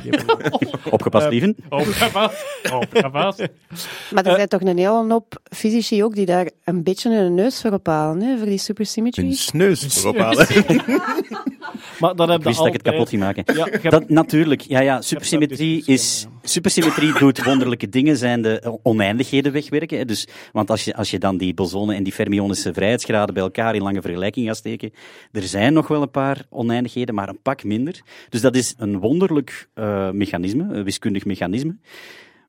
Opgepast, 0.89 1.26
uh, 1.26 1.31
lieven. 1.31 1.56
Opgepast. 1.69 2.45
Opgepast. 2.73 3.48
maar 4.11 4.26
er 4.26 4.35
zijn 4.35 4.48
toch 4.48 4.61
een 4.61 4.77
hele 4.77 5.06
hoop 5.10 5.41
fysici 5.43 6.03
ook 6.03 6.15
die 6.15 6.26
daar 6.26 6.49
een 6.64 6.84
beetje 6.84 7.15
een 7.15 7.35
neus 7.35 7.61
voor 7.61 7.72
ophalen, 7.72 8.22
hè, 8.22 8.38
voor 8.38 8.48
die 8.48 8.57
supersymmetry. 8.57 9.26
Een 9.26 9.34
sneus 9.34 10.02
voor 10.02 10.14
ophalen. 10.14 10.48
Maar 11.99 12.15
dat 12.15 12.27
heb 12.27 12.38
Ik 12.38 12.43
je 12.43 12.48
wist 12.48 12.57
dat 12.57 12.68
ik 12.68 12.73
het 12.73 12.81
kapot 12.81 13.10
ging 13.10 13.22
maken. 13.22 13.43
Ja, 13.56 13.89
Dat, 13.89 14.10
natuurlijk, 14.10 14.61
ja, 14.61 14.80
ja. 14.80 15.02
Supersymmetrie, 15.02 15.76
discussie, 15.76 15.93
is, 15.93 16.27
supersymmetrie 16.52 17.14
doet 17.19 17.43
wonderlijke 17.52 17.89
dingen, 17.89 18.18
zijn 18.18 18.41
de 18.41 18.80
oneindigheden 18.84 19.52
wegwerken. 19.52 19.98
Hè. 19.98 20.06
Dus, 20.06 20.27
want 20.52 20.69
als 20.69 20.84
je, 20.84 20.95
als 20.95 21.11
je 21.11 21.19
dan 21.19 21.38
die 21.38 21.53
bosonen 21.53 21.95
en 21.95 22.03
die 22.03 22.14
fermionische 22.14 22.73
vrijheidsgraden 22.73 23.34
bij 23.34 23.43
elkaar 23.43 23.76
in 23.76 23.81
lange 23.81 24.02
vergelijking 24.02 24.48
gaat 24.48 24.57
steken, 24.57 24.93
er 25.31 25.43
zijn 25.43 25.73
nog 25.73 25.88
wel 25.88 26.02
een 26.02 26.11
paar 26.11 26.45
oneindigheden, 26.49 27.15
maar 27.15 27.30
een 27.30 27.41
pak 27.41 27.64
minder. 27.64 28.02
Dus 28.30 28.41
dat 28.41 28.56
is 28.56 28.73
een 28.77 28.99
wonderlijk 28.99 29.69
eh, 29.73 30.10
mechanisme, 30.11 30.73
een 30.73 30.84
wiskundig 30.84 31.26
mechanisme. 31.26 31.76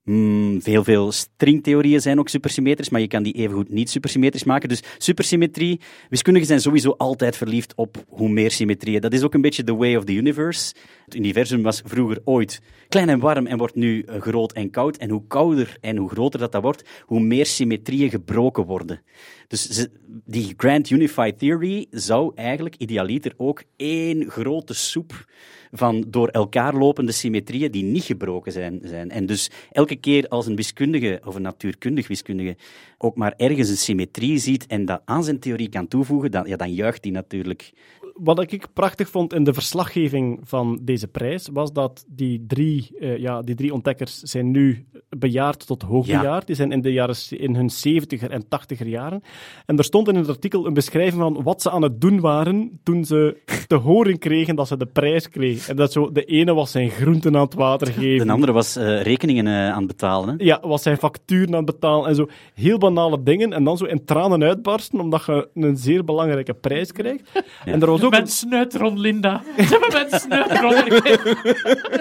Mm, 0.05 0.63
veel, 0.63 0.85
veel 0.85 1.13
stringtheorieën 1.13 2.01
zijn 2.01 2.19
ook 2.19 2.29
supersymmetrisch, 2.29 2.89
maar 2.89 3.01
je 3.01 3.07
kan 3.07 3.23
die 3.23 3.33
evengoed 3.33 3.69
niet 3.69 3.91
supersymmetrisch 3.91 4.45
maken. 4.45 4.69
Dus 4.69 4.83
supersymmetrie, 4.99 5.81
wiskundigen 6.09 6.49
zijn 6.49 6.61
sowieso 6.61 6.91
altijd 6.91 7.37
verliefd 7.37 7.75
op 7.75 8.05
hoe 8.09 8.29
meer 8.29 8.51
symmetrieën. 8.51 9.01
Dat 9.01 9.13
is 9.13 9.23
ook 9.23 9.35
een 9.35 9.41
beetje 9.41 9.65
the 9.65 9.75
way 9.75 9.97
of 9.97 10.05
the 10.05 10.15
universe. 10.15 10.75
Het 11.05 11.15
universum 11.15 11.63
was 11.63 11.83
vroeger 11.85 12.21
ooit 12.25 12.61
klein 12.89 13.09
en 13.09 13.19
warm 13.19 13.47
en 13.47 13.59
wordt 13.59 13.75
nu 13.75 14.03
eh, 14.03 14.21
groot 14.21 14.53
en 14.53 14.71
koud. 14.71 14.97
En 14.97 15.11
hoe 15.11 15.27
kouder 15.27 15.77
en 15.81 15.97
hoe 15.97 16.11
groter 16.11 16.41
dat, 16.41 16.53
dat 16.53 16.63
wordt, 16.63 16.89
hoe 17.05 17.21
meer 17.21 17.47
symmetrieën 17.47 18.11
gebroken 18.11 18.65
worden. 18.65 19.03
Dus 19.49 19.89
die 20.25 20.55
Grand 20.57 20.91
Unified 20.91 21.39
Theory 21.39 21.87
zou 21.91 22.33
eigenlijk 22.35 22.75
idealiter 22.77 23.33
ook 23.37 23.63
één 23.77 24.31
grote 24.31 24.75
soep 24.75 25.25
van 25.73 26.05
door 26.09 26.29
elkaar 26.29 26.75
lopende 26.75 27.13
symmetrieën 27.13 27.71
die 27.71 27.85
niet 27.85 28.05
gebroken 28.05 28.53
zijn. 28.53 28.81
zijn. 28.85 29.11
En 29.11 29.27
dus 29.27 29.51
elke 29.71 29.97
keer 29.97 30.29
als 30.29 30.47
een 30.47 30.57
wiskundige 30.57 31.21
of 31.25 31.35
een 31.35 31.43
natuurkundig 31.43 32.09
wiskundige 32.09 32.57
ook 32.99 33.17
maar 33.17 33.35
ergens 33.37 33.69
een 33.69 33.77
symmetrie 33.77 34.39
ziet 34.39 34.67
en 34.67 34.85
dat 34.85 35.03
aan 35.05 35.25
zijn 35.25 35.39
theorie 35.39 35.69
kan 35.69 35.89
toevoegen, 35.89 36.31
dan, 36.31 36.47
ja, 36.47 36.57
dan 36.57 36.75
juicht 36.75 37.05
hij 37.05 37.13
natuurlijk. 37.13 37.73
Wat 38.15 38.53
ik 38.53 38.67
prachtig 38.73 39.09
vond 39.09 39.35
in 39.35 39.45
de 39.45 39.55
verslaggeving 39.55 40.41
van 40.43 40.79
deze 40.83 41.09
prijs, 41.09 41.49
was 41.53 41.73
dat 41.73 42.05
die 42.09 42.45
drie, 42.47 42.99
eh, 42.99 43.19
ja, 43.19 43.43
die 43.43 43.55
drie 43.55 43.73
ontdekkers 43.73 44.19
zijn 44.19 44.51
nu 44.51 44.87
bejaard 45.09 45.67
tot 45.67 45.83
hoogbejaard. 45.83 46.47
Die 46.47 46.57
zijn 46.57 46.73
in, 46.73 46.81
de 46.81 46.93
jaren, 46.93 47.17
in 47.29 47.55
hun 47.55 47.71
70er 47.71 48.31
en 48.31 48.45
80er 48.45 48.87
jaren. 48.87 49.23
En 49.67 49.79
er 49.79 49.85
stond 49.85 50.09
in 50.09 50.15
het 50.15 50.29
artikel 50.29 50.67
een 50.67 50.75
beschrijving 50.75 51.23
van 51.23 51.43
wat 51.43 51.63
ze 51.63 51.71
aan 51.71 51.83
het 51.83 52.01
doen 52.01 52.21
waren 52.21 52.81
toen 52.83 53.05
ze 53.05 53.37
te 53.67 53.75
horen 53.75 54.19
kregen 54.19 54.57
dat 54.57 54.69
ze 54.69 54.77
de 54.77 54.87
prijs 54.87 55.29
kregen. 55.29 55.71
En 55.71 55.77
dat 55.77 55.93
zo, 55.93 56.13
de 56.13 56.25
ene 56.25 56.55
was 56.55 56.71
zijn 56.71 56.91
groenten 56.91 57.37
aan 57.37 57.45
het 57.45 57.55
water 57.55 57.87
geven. 57.87 58.27
De 58.27 58.33
andere 58.33 58.53
was 58.53 58.77
eh, 58.77 59.03
rekeningen 59.03 59.47
eh, 59.47 59.71
aan 59.71 59.79
het 59.79 59.87
betalen. 59.87 60.29
Hè? 60.29 60.45
Ja, 60.45 60.61
was 60.63 60.83
zijn 60.83 60.97
facturen 60.97 61.49
aan 61.49 61.65
het 61.65 61.65
betalen 61.65 62.09
en 62.09 62.15
zo. 62.15 62.29
Heel 62.55 62.79
banale 62.79 63.23
dingen. 63.23 63.53
En 63.53 63.65
dan 63.65 63.77
zo 63.77 63.85
in 63.85 64.05
tranen 64.05 64.43
uitbarsten, 64.43 65.01
omdat 65.01 65.25
je 65.25 65.49
een 65.55 65.77
zeer 65.77 66.05
belangrijke 66.05 66.55
prijs 66.55 66.93
krijgt. 66.93 67.43
En 67.65 67.81
er 67.81 67.91
was 67.91 68.02
ook 68.03 68.11
Mijn 68.11 68.27
snuit 68.27 68.75
rond, 68.75 68.99
Linda. 68.99 69.43
Ze 69.57 69.63
hebben 69.63 70.09
mijn 70.29 70.61
rond. 70.61 71.05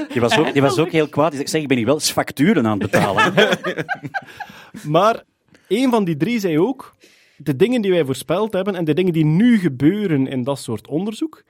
Die 0.13 0.21
was 0.21 0.37
ook, 0.37 0.53
die 0.53 0.61
was 0.61 0.77
ook 0.77 0.91
heel 0.91 1.07
kwaad. 1.07 1.31
Die 1.31 1.37
zei, 1.37 1.49
zeg, 1.49 1.61
ik 1.61 1.67
ben 1.67 1.77
hier 1.77 1.85
wel 1.85 1.95
eens 1.95 2.11
facturen 2.11 2.67
aan 2.67 2.79
het 2.79 2.91
betalen. 2.91 3.33
hè." 3.33 3.49
Maar 4.95 5.23
een 5.67 5.89
van 5.89 6.03
die 6.03 6.17
drie 6.17 6.39
zei 6.39 6.59
ook: 6.59 6.95
de 7.37 7.55
dingen 7.55 7.81
die 7.81 7.91
wij 7.91 8.05
voorspeld 8.05 8.53
hebben 8.53 8.75
en 8.75 8.85
de 8.85 8.93
dingen 8.93 9.13
die 9.13 9.25
nu 9.25 9.57
gebeuren 9.57 10.27
in 10.27 10.43
dat 10.43 10.59
soort 10.59 10.87
onderzoek, 10.87 11.43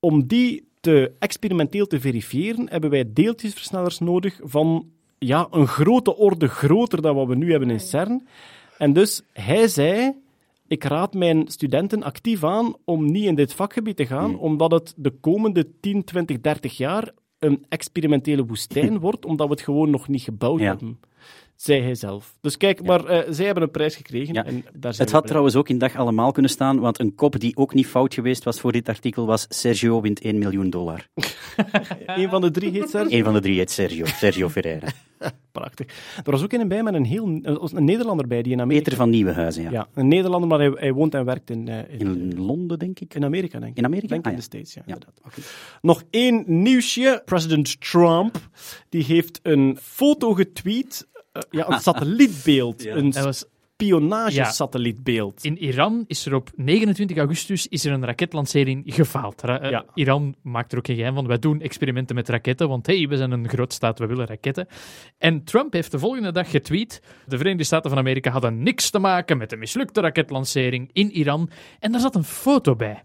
om 0.00 0.26
die 0.26 0.68
te 0.80 1.12
experimenteel 1.18 1.86
te 1.86 2.00
verifiëren, 2.00 2.68
hebben 2.70 2.90
wij 2.90 3.04
deeltjesversnellers 3.12 3.98
nodig 3.98 4.40
van 4.42 4.86
ja, 5.18 5.46
een 5.50 5.66
grote 5.66 6.16
orde 6.16 6.48
groter 6.48 7.02
dan 7.02 7.14
wat 7.14 7.26
we 7.26 7.34
nu 7.34 7.50
hebben 7.50 7.70
in 7.70 7.80
CERN. 7.80 8.26
En 8.78 8.92
dus 8.92 9.22
hij 9.32 9.68
zei. 9.68 10.14
Ik 10.68 10.84
raad 10.84 11.14
mijn 11.14 11.48
studenten 11.48 12.02
actief 12.02 12.44
aan 12.44 12.74
om 12.84 13.04
niet 13.10 13.24
in 13.24 13.34
dit 13.34 13.54
vakgebied 13.54 13.96
te 13.96 14.06
gaan, 14.06 14.38
omdat 14.38 14.70
het 14.70 14.94
de 14.96 15.10
komende 15.10 15.70
10, 15.80 16.04
20, 16.04 16.40
30 16.40 16.76
jaar 16.76 17.10
een 17.38 17.64
experimentele 17.68 18.46
woestijn 18.46 18.98
wordt, 19.06 19.24
omdat 19.24 19.46
we 19.46 19.52
het 19.52 19.62
gewoon 19.62 19.90
nog 19.90 20.08
niet 20.08 20.22
gebouwd 20.22 20.60
Ja. 20.60 20.66
hebben 20.66 20.98
zei 21.60 21.82
hij 21.82 21.94
zelf. 21.94 22.36
Dus 22.40 22.56
kijk, 22.56 22.82
maar 22.82 23.04
eh, 23.04 23.32
zij 23.32 23.44
hebben 23.44 23.62
een 23.62 23.70
prijs 23.70 23.96
gekregen. 23.96 24.34
Ja. 24.34 24.44
En 24.44 24.64
daar 24.72 24.94
zijn 24.94 25.06
Het 25.06 25.16
had 25.16 25.26
trouwens 25.26 25.56
ook 25.56 25.68
in 25.68 25.78
dag 25.78 25.96
allemaal 25.96 26.32
kunnen 26.32 26.50
staan, 26.50 26.80
want 26.80 26.98
een 27.00 27.14
kop 27.14 27.40
die 27.40 27.56
ook 27.56 27.74
niet 27.74 27.86
fout 27.86 28.14
geweest 28.14 28.44
was 28.44 28.60
voor 28.60 28.72
dit 28.72 28.88
artikel 28.88 29.26
was 29.26 29.46
Sergio 29.48 30.00
wint 30.00 30.20
1 30.20 30.38
miljoen 30.38 30.70
dollar. 30.70 31.08
Een 32.06 32.28
van 32.28 32.40
de 32.40 32.50
drie 32.50 32.70
heet 32.70 32.90
Sergio. 32.90 33.18
Eén 33.18 33.24
van 33.24 33.32
de 33.32 33.40
drie 33.40 33.56
heet 33.58 33.70
Sergio, 33.70 34.04
Sergio 34.04 34.48
Ferreira. 34.48 34.88
Prachtig. 35.52 35.86
Er 36.24 36.30
was 36.30 36.42
ook 36.42 36.52
een 36.52 36.68
bij 36.68 36.82
met 36.82 36.94
een, 36.94 37.04
heel, 37.04 37.26
een, 37.42 37.84
Nederlander 37.84 38.26
bij 38.26 38.42
die 38.42 38.52
in 38.52 38.60
Amerika... 38.60 38.82
Peter 38.84 38.98
van 38.98 39.10
Nieuwenhuizen, 39.10 39.62
ja. 39.62 39.70
Ja, 39.70 39.88
een 39.94 40.08
Nederlander, 40.08 40.48
maar 40.48 40.58
hij, 40.58 40.72
hij 40.74 40.92
woont 40.92 41.14
en 41.14 41.24
werkt 41.24 41.50
in, 41.50 41.68
eh, 41.68 41.78
in, 42.00 42.00
In 42.00 42.40
Londen, 42.40 42.78
denk 42.78 43.00
ik. 43.00 43.14
in 43.14 43.24
Amerika, 43.24 43.58
denk 43.58 43.70
ik. 43.70 43.78
In 43.78 43.84
Amerika? 43.84 44.08
Denk 44.08 44.26
Ah, 44.26 44.32
in 44.32 44.38
ja. 44.38 44.44
de 44.44 44.56
States, 44.56 44.74
ja, 44.74 44.82
Ja. 44.86 44.92
inderdaad. 44.92 45.38
Nog 45.82 46.02
één 46.10 46.44
nieuwsje. 46.46 47.22
President 47.24 47.80
Trump 47.80 48.48
die 48.88 49.04
heeft 49.04 49.40
een 49.42 49.78
foto 49.82 50.34
getweet. 50.34 51.07
Eh, 51.32 51.42
ja, 51.50 51.70
een 51.70 51.80
satellietbeeld. 51.80 52.82
Ja. 52.88 52.94
Een 52.96 53.12
was 53.12 53.44
spionagesatellietbeeld. 53.82 55.44
In 55.44 55.58
Iran 55.58 56.04
is 56.06 56.26
er 56.26 56.34
op 56.34 56.50
29 56.56 57.16
augustus 57.16 57.66
is 57.66 57.84
er 57.84 57.92
een 57.92 58.04
raketlancering 58.04 58.82
gefaald. 58.86 59.42
Ra- 59.42 59.60
eh, 59.60 59.70
Ja. 59.70 59.84
Iran 59.94 60.34
maakt 60.42 60.72
er 60.72 60.78
ook 60.78 60.86
geen 60.86 60.96
geheim 60.96 61.14
van. 61.14 61.26
Wij 61.26 61.38
doen 61.38 61.60
experimenten 61.60 62.14
met 62.14 62.28
raketten, 62.28 62.68
want 62.68 62.86
hey, 62.86 63.08
we 63.08 63.16
zijn 63.16 63.30
een 63.30 63.48
groot 63.48 63.72
staat, 63.72 63.98
we 63.98 64.06
willen 64.06 64.26
raketten. 64.26 64.66
En 65.18 65.44
Trump 65.44 65.72
heeft 65.72 65.90
de 65.90 65.98
volgende 65.98 66.32
dag 66.32 66.50
getweet: 66.50 67.02
de 67.26 67.36
Verenigde 67.36 67.64
Staten 67.64 67.90
van 67.90 67.98
Amerika 67.98 68.30
hadden 68.30 68.62
niks 68.62 68.90
te 68.90 68.98
maken 68.98 69.38
met 69.38 69.50
de 69.50 69.56
mislukte 69.56 70.00
raketlancering 70.00 70.90
in 70.92 71.10
Iran. 71.10 71.50
En 71.78 71.92
daar 71.92 72.00
zat 72.00 72.14
een 72.14 72.24
foto 72.24 72.76
bij. 72.76 73.02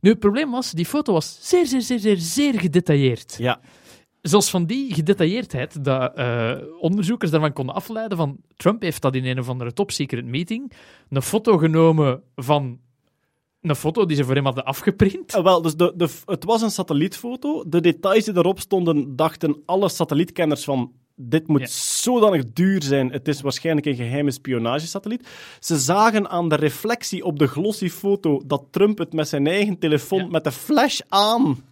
Nu, 0.00 0.10
het 0.10 0.18
probleem 0.18 0.50
was, 0.50 0.70
die 0.70 0.86
foto 0.86 1.12
was 1.12 1.38
zeer, 1.40 1.66
zeer, 1.66 1.80
zeer, 1.80 1.98
zeer, 1.98 2.16
zeer 2.16 2.60
gedetailleerd. 2.60 3.36
Ja. 3.38 3.60
Zelfs 4.22 4.50
van 4.50 4.64
die 4.66 4.94
gedetailleerdheid, 4.94 5.84
dat 5.84 6.14
eh, 6.14 6.52
onderzoekers 6.80 7.30
daarvan 7.30 7.52
konden 7.52 7.74
afleiden 7.74 8.16
van 8.18 8.36
Trump 8.56 8.82
heeft 8.82 9.02
dat 9.02 9.14
in 9.14 9.24
een 9.26 9.38
of 9.38 9.48
andere 9.48 9.72
top-secret 9.72 10.24
meeting 10.24 10.72
een 11.08 11.22
foto 11.22 11.58
genomen 11.58 12.22
van 12.36 12.78
een 13.60 13.76
foto 13.76 14.06
die 14.06 14.16
ze 14.16 14.24
voor 14.24 14.34
hem 14.34 14.44
hadden 14.44 14.64
afgeprint. 14.64 15.34
Ah, 15.34 15.42
wel, 15.44 15.62
dus 15.62 15.76
de, 15.76 15.92
de, 15.96 16.08
het 16.26 16.44
was 16.44 16.62
een 16.62 16.70
satellietfoto. 16.70 17.64
De 17.68 17.80
details 17.80 18.24
die 18.24 18.36
erop 18.36 18.60
stonden, 18.60 19.16
dachten 19.16 19.62
alle 19.66 19.88
satellietkenners 19.88 20.64
van 20.64 20.92
dit 21.16 21.46
moet 21.46 21.60
Ja. 21.60 21.66
zodanig 22.02 22.52
duur 22.52 22.82
zijn. 22.82 23.12
Het 23.12 23.28
is 23.28 23.40
waarschijnlijk 23.40 23.86
een 23.86 23.94
geheime 23.96 24.30
spionagesatelliet. 24.30 25.28
Ze 25.60 25.78
zagen 25.78 26.28
aan 26.30 26.48
de 26.48 26.54
reflectie 26.56 27.24
op 27.24 27.38
de 27.38 27.46
glossy 27.46 27.88
foto 27.88 28.42
dat 28.46 28.64
Trump 28.70 28.98
het 28.98 29.12
met 29.12 29.28
zijn 29.28 29.46
eigen 29.46 29.78
telefoon, 29.78 30.18
Ja. 30.18 30.26
met 30.28 30.44
de 30.44 30.52
flash 30.52 31.00
aan, 31.08 31.64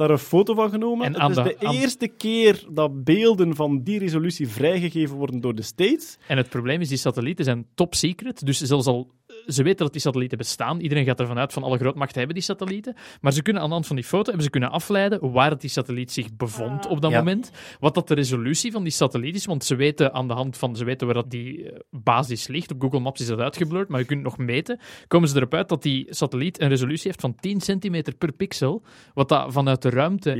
daar 0.00 0.10
een 0.10 0.18
foto 0.18 0.54
van 0.54 0.70
genomen. 0.70 1.06
En 1.14 1.20
het 1.20 1.36
is 1.36 1.44
de- 1.44 1.56
eerste 1.58 2.08
keer 2.08 2.64
dat 2.70 3.04
beelden 3.04 3.54
van 3.56 3.82
die 3.82 3.98
resolutie 3.98 4.48
vrijgegeven 4.48 5.16
worden 5.16 5.40
door 5.40 5.54
de 5.54 5.62
States. 5.62 6.18
En 6.26 6.36
het 6.36 6.48
probleem 6.48 6.80
is, 6.80 6.88
die 6.88 6.98
satellieten 6.98 7.44
zijn 7.44 7.66
top 7.74 7.94
secret. 7.94 8.46
Dus 8.46 8.60
zelfs 8.60 8.86
al, 8.86 9.10
ze 9.46 9.62
weten 9.62 9.84
dat 9.84 9.92
die 9.92 10.00
satellieten 10.00 10.38
bestaan. 10.38 10.80
Iedereen 10.80 11.04
gaat 11.04 11.20
ervan 11.20 11.38
uit 11.38 11.52
van 11.52 11.62
alle 11.62 11.78
grootmachten 11.78 12.16
hebben 12.18 12.34
die 12.34 12.44
satellieten. 12.44 12.96
Maar 13.20 13.32
ze 13.32 13.42
kunnen 13.42 13.62
aan 13.62 13.68
de 13.68 13.74
hand 13.74 13.86
van 13.86 13.96
die 13.96 14.04
foto 14.04 14.24
hebben 14.24 14.42
ze 14.44 14.50
kunnen 14.50 14.70
afleiden 14.70 15.32
waar 15.32 15.58
die 15.58 15.70
satelliet 15.70 16.12
zich 16.12 16.36
bevond 16.36 16.86
op 16.86 17.00
dat 17.00 17.10
Ja. 17.10 17.18
moment. 17.18 17.50
Wat 17.80 17.94
dat 17.94 18.08
de 18.08 18.14
resolutie 18.14 18.72
van 18.72 18.82
die 18.82 18.92
satelliet 18.92 19.34
is. 19.34 19.44
Want 19.46 19.64
ze 19.64 19.74
weten 19.74 20.12
aan 20.14 20.28
de 20.28 20.34
hand 20.34 20.56
van, 20.56 20.76
ze 20.76 20.84
weten 20.84 21.06
waar 21.06 21.14
dat 21.16 21.30
die 21.30 21.70
eh, 21.70 21.78
basis 21.90 22.46
ligt. 22.48 22.70
Op 22.72 22.80
Google 22.80 23.00
Maps 23.00 23.20
is 23.20 23.26
dat 23.26 23.38
uitgeblurred, 23.38 23.88
maar 23.88 24.00
je 24.00 24.06
kunt 24.06 24.20
het 24.26 24.28
nog 24.38 24.46
meten. 24.46 24.78
Komen 25.08 25.28
ze 25.28 25.36
erop 25.36 25.54
uit 25.54 25.68
dat 25.68 25.82
die 25.82 26.06
satelliet 26.08 26.60
een 26.60 26.68
resolutie 26.68 27.06
heeft 27.06 27.20
van 27.20 27.34
10 27.34 27.60
centimeter 27.60 28.14
per 28.14 28.32
pixel. 28.32 28.82
Wat 29.14 29.28
dat 29.28 29.52
vanuit 29.52 29.82
de 29.82 29.89
ruimte 29.90 30.30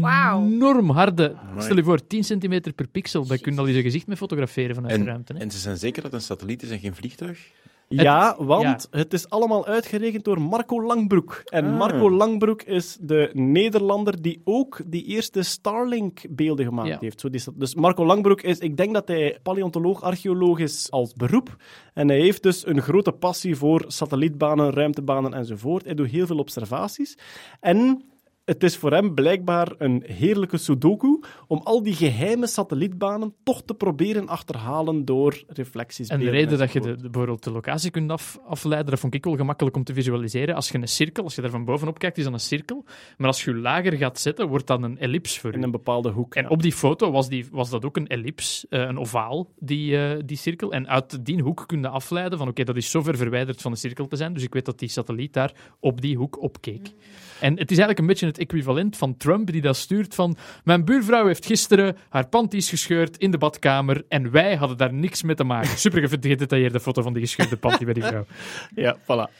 Wauw. 0.00 0.44
enorm 0.44 0.90
harde... 0.90 1.34
Stel 1.58 1.76
je 1.76 1.82
voor, 1.84 2.06
10 2.06 2.24
centimeter 2.24 2.72
per 2.72 2.88
pixel. 2.88 3.26
Daar 3.26 3.38
kun 3.38 3.52
je 3.54 3.58
al 3.60 3.66
eens 3.66 3.76
een 3.76 3.82
gezicht 3.82 4.06
mee 4.06 4.16
fotograferen 4.16 4.74
vanuit 4.74 4.94
de 4.94 5.00
En, 5.00 5.06
ruimte. 5.06 5.32
Hè? 5.32 5.38
en 5.38 5.50
ze 5.50 5.58
zijn 5.58 5.76
zeker 5.76 6.02
dat 6.02 6.12
het 6.12 6.20
een 6.20 6.26
satelliet 6.26 6.62
is 6.62 6.70
en 6.70 6.78
geen 6.78 6.94
vliegtuig? 6.94 7.50
Ja, 7.88 8.36
want 8.38 8.88
het 8.90 9.12
is 9.12 9.28
allemaal 9.28 9.66
uitgerekend 9.66 10.24
door 10.24 10.40
Marco 10.40 10.82
Langbroek. 10.82 11.42
En 11.44 11.64
Ah. 11.64 11.78
Marco 11.78 12.10
Langbroek 12.10 12.62
is 12.62 12.96
de 13.00 13.30
Nederlander 13.32 14.22
die 14.22 14.40
ook 14.44 14.80
die 14.86 15.04
eerste 15.04 15.42
Starlink-beelden 15.42 16.64
gemaakt 16.66 16.88
Ja. 16.88 16.96
heeft. 17.00 17.20
Zo 17.20 17.30
die, 17.30 17.42
dus 17.54 17.74
Marco 17.74 18.04
Langbroek 18.06 18.40
is, 18.42 18.58
ik 18.58 18.76
denk 18.76 18.94
dat 18.94 19.08
hij 19.08 19.38
paleontoloog, 19.42 20.02
archeoloog 20.02 20.58
is 20.58 20.90
als 20.90 21.12
beroep. 21.12 21.56
En 21.94 22.08
hij 22.08 22.20
heeft 22.20 22.42
dus 22.42 22.66
een 22.66 22.82
grote 22.82 23.12
passie 23.12 23.56
voor 23.56 23.84
satellietbanen, 23.86 24.70
ruimtebanen 24.70 25.34
enzovoort. 25.34 25.84
Hij 25.84 25.94
doet 25.94 26.10
heel 26.10 26.26
veel 26.26 26.38
observaties. 26.38 27.18
En 27.60 28.02
het 28.46 28.62
is 28.62 28.76
voor 28.76 28.92
hem 28.92 29.14
blijkbaar 29.14 29.72
een 29.78 30.02
heerlijke 30.06 30.56
sudoku 30.56 31.20
om 31.46 31.60
al 31.64 31.82
die 31.82 31.94
geheime 31.94 32.46
satellietbanen 32.46 33.34
toch 33.42 33.62
te 33.62 33.74
proberen 33.74 34.28
achterhalen 34.28 35.04
door 35.04 35.42
reflecties. 35.46 36.08
En 36.08 36.20
de 36.20 36.30
reden 36.30 36.58
dat 36.58 36.72
je 36.72 36.80
de, 36.80 36.96
bijvoorbeeld 37.00 37.44
de 37.44 37.50
locatie 37.50 37.90
kunt 37.90 38.10
af, 38.10 38.38
afleiden, 38.46 38.90
dat 38.90 39.00
vond 39.00 39.14
ik 39.14 39.24
wel 39.24 39.36
gemakkelijk 39.36 39.76
om 39.76 39.84
te 39.84 39.94
visualiseren. 39.94 40.54
Als 40.54 40.68
je 40.68 40.78
een 40.78 40.88
cirkel, 40.88 41.24
als 41.24 41.34
je 41.34 41.40
daar 41.40 41.50
van 41.50 41.64
bovenop 41.64 41.98
kijkt, 41.98 42.18
is 42.18 42.24
dat 42.24 42.32
een 42.32 42.40
cirkel. 42.40 42.84
Maar 43.16 43.26
als 43.26 43.44
je 43.44 43.50
je 43.50 43.56
lager 43.56 43.92
gaat 43.92 44.18
zetten, 44.18 44.48
wordt 44.48 44.66
dat 44.66 44.82
een 44.82 44.98
ellips 44.98 45.38
voor 45.38 45.52
In 45.52 45.62
een 45.62 45.70
bepaalde 45.70 46.10
hoek. 46.10 46.34
En 46.34 46.48
op 46.50 46.62
die 46.62 46.72
foto 46.72 47.10
was, 47.10 47.28
die, 47.28 47.46
was 47.50 47.70
dat 47.70 47.84
ook 47.84 47.96
een 47.96 48.06
ellips, 48.06 48.66
uh, 48.70 48.80
een 48.80 48.98
ovaal, 48.98 49.52
die, 49.58 49.92
uh, 49.92 50.10
die 50.24 50.36
cirkel. 50.36 50.72
En 50.72 50.88
uit 50.88 51.24
die 51.24 51.42
hoek 51.42 51.64
kun 51.66 51.80
je 51.80 51.88
afleiden 51.88 52.38
van 52.38 52.48
oké, 52.48 52.60
okay, 52.60 52.74
dat 52.74 52.82
is 52.84 52.90
zo 52.90 53.02
ver 53.02 53.16
verwijderd 53.16 53.62
van 53.62 53.72
de 53.72 53.78
cirkel 53.78 54.06
te 54.06 54.16
zijn. 54.16 54.32
Dus 54.32 54.42
ik 54.42 54.52
weet 54.52 54.64
dat 54.64 54.78
die 54.78 54.88
satelliet 54.88 55.32
daar 55.32 55.52
op 55.80 56.00
die 56.00 56.16
hoek 56.16 56.42
opkeek. 56.42 56.94
En 57.40 57.50
het 57.50 57.70
is 57.70 57.78
eigenlijk 57.78 57.98
een 57.98 58.06
beetje 58.06 58.26
het 58.26 58.38
equivalent 58.38 58.96
van 58.96 59.16
Trump 59.16 59.52
die 59.52 59.60
dat 59.60 59.76
stuurt 59.76 60.14
van 60.14 60.36
mijn 60.64 60.84
buurvrouw 60.84 61.26
heeft 61.26 61.46
gisteren 61.46 61.96
haar 62.08 62.28
panties 62.28 62.68
gescheurd 62.68 63.16
in 63.16 63.30
de 63.30 63.38
badkamer 63.38 64.04
en 64.08 64.30
wij 64.30 64.56
hadden 64.56 64.76
daar 64.76 64.92
niks 64.92 65.22
mee 65.22 65.34
te 65.34 65.44
maken. 65.44 65.78
Super 65.86 66.08
gedetailleerde 66.08 66.80
foto 66.80 67.02
van 67.02 67.12
die 67.12 67.22
gescheurde 67.22 67.56
panty 67.56 67.84
bij 67.84 67.94
die 67.94 68.04
vrouw. 68.04 68.24
Ja, 68.74 68.96
voilà. 68.98 69.32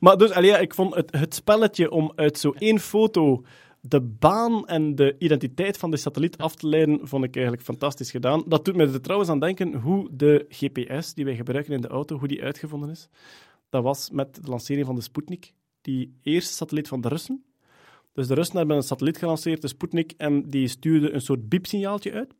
Maar 0.00 0.16
dus, 0.16 0.30
Alia, 0.30 0.58
ik 0.58 0.74
vond 0.74 0.94
het, 0.94 1.16
het 1.16 1.34
spelletje 1.34 1.90
om 1.90 2.12
uit 2.14 2.38
zo 2.38 2.54
één 2.58 2.80
foto 2.80 3.44
de 3.80 4.00
baan 4.00 4.66
en 4.66 4.94
de 4.94 5.16
identiteit 5.18 5.78
van 5.78 5.90
de 5.90 5.96
satelliet 5.96 6.38
af 6.38 6.54
te 6.54 6.68
leiden, 6.68 7.08
vond 7.08 7.24
ik 7.24 7.34
eigenlijk 7.34 7.64
fantastisch 7.64 8.10
gedaan. 8.10 8.42
Dat 8.46 8.64
doet 8.64 8.76
me 8.76 8.82
er 8.86 9.00
trouwens 9.00 9.30
aan 9.30 9.40
denken 9.40 9.74
hoe 9.74 10.08
de 10.12 10.46
GPS 10.48 11.14
die 11.14 11.24
wij 11.24 11.36
gebruiken 11.36 11.72
in 11.72 11.80
de 11.80 11.88
auto, 11.88 12.18
hoe 12.18 12.28
die 12.28 12.42
uitgevonden 12.42 12.90
is. 12.90 13.08
Dat 13.68 13.82
was 13.82 14.10
met 14.10 14.34
de 14.34 14.50
lancering 14.50 14.86
van 14.86 14.94
de 14.94 15.00
Sputnik 15.00 15.52
die 15.84 16.18
eerste 16.22 16.52
satelliet 16.52 16.88
van 16.88 17.00
de 17.00 17.08
Russen. 17.08 17.44
Dus 18.12 18.26
de 18.26 18.34
Russen 18.34 18.56
hebben 18.56 18.76
een 18.76 18.82
satelliet 18.82 19.18
gelanceerd, 19.18 19.62
de 19.62 19.68
Sputnik, 19.68 20.12
en 20.16 20.50
die 20.50 20.68
stuurde 20.68 21.12
een 21.12 21.20
soort 21.20 21.48
biepsignaaltje 21.48 22.12
uit. 22.12 22.34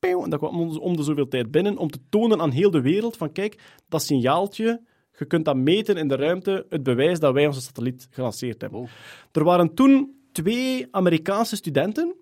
En 0.00 0.30
dat 0.30 0.38
kwam 0.38 0.78
om 0.78 0.96
de 0.96 1.02
zoveel 1.02 1.28
tijd 1.28 1.50
binnen, 1.50 1.76
om 1.76 1.90
te 1.90 1.98
tonen 2.08 2.40
aan 2.40 2.50
heel 2.50 2.70
de 2.70 2.80
wereld 2.80 3.16
van 3.16 3.32
kijk, 3.32 3.80
dat 3.88 4.02
signaaltje, 4.02 4.82
je 5.18 5.24
kunt 5.24 5.44
dat 5.44 5.56
meten 5.56 5.96
in 5.96 6.08
de 6.08 6.16
ruimte, 6.16 6.66
het 6.68 6.82
bewijs 6.82 7.18
dat 7.18 7.32
wij 7.32 7.46
onze 7.46 7.60
satelliet 7.60 8.06
gelanceerd 8.10 8.60
hebben. 8.60 8.88
Er 9.32 9.44
waren 9.44 9.74
toen 9.74 10.16
twee 10.32 10.86
Amerikaanse 10.90 11.56
studenten 11.56 12.14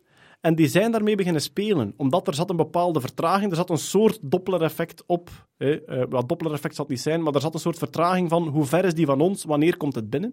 en 0.47 0.55
die 0.55 0.68
zijn 0.68 0.93
daarmee 0.93 1.14
beginnen 1.14 1.43
spelen, 1.43 1.94
omdat 1.97 2.27
er 2.27 2.35
zat 2.35 2.51
een 2.51 2.56
bepaalde 2.56 3.01
vertraging, 3.01 3.51
er 3.51 3.56
zat 3.56 3.70
een 3.70 3.78
soort 3.78 4.18
Doppler-effect 4.23 5.02
op. 5.06 5.31
Uh, 5.59 5.78
wat 6.09 6.28
Doppler-effect 6.28 6.74
zal 6.74 6.85
het 6.85 6.93
niet 6.93 7.02
zijn, 7.02 7.23
maar 7.23 7.35
er 7.35 7.40
zat 7.40 7.55
een 7.55 7.60
soort 7.60 7.78
vertraging 7.78 8.28
van 8.28 8.48
hoe 8.48 8.64
ver 8.64 8.85
is 8.85 8.94
die 8.94 9.06
van 9.06 9.20
ons, 9.20 9.44
wanneer 9.44 9.77
komt 9.77 9.94
het 9.94 10.10
binnen. 10.10 10.31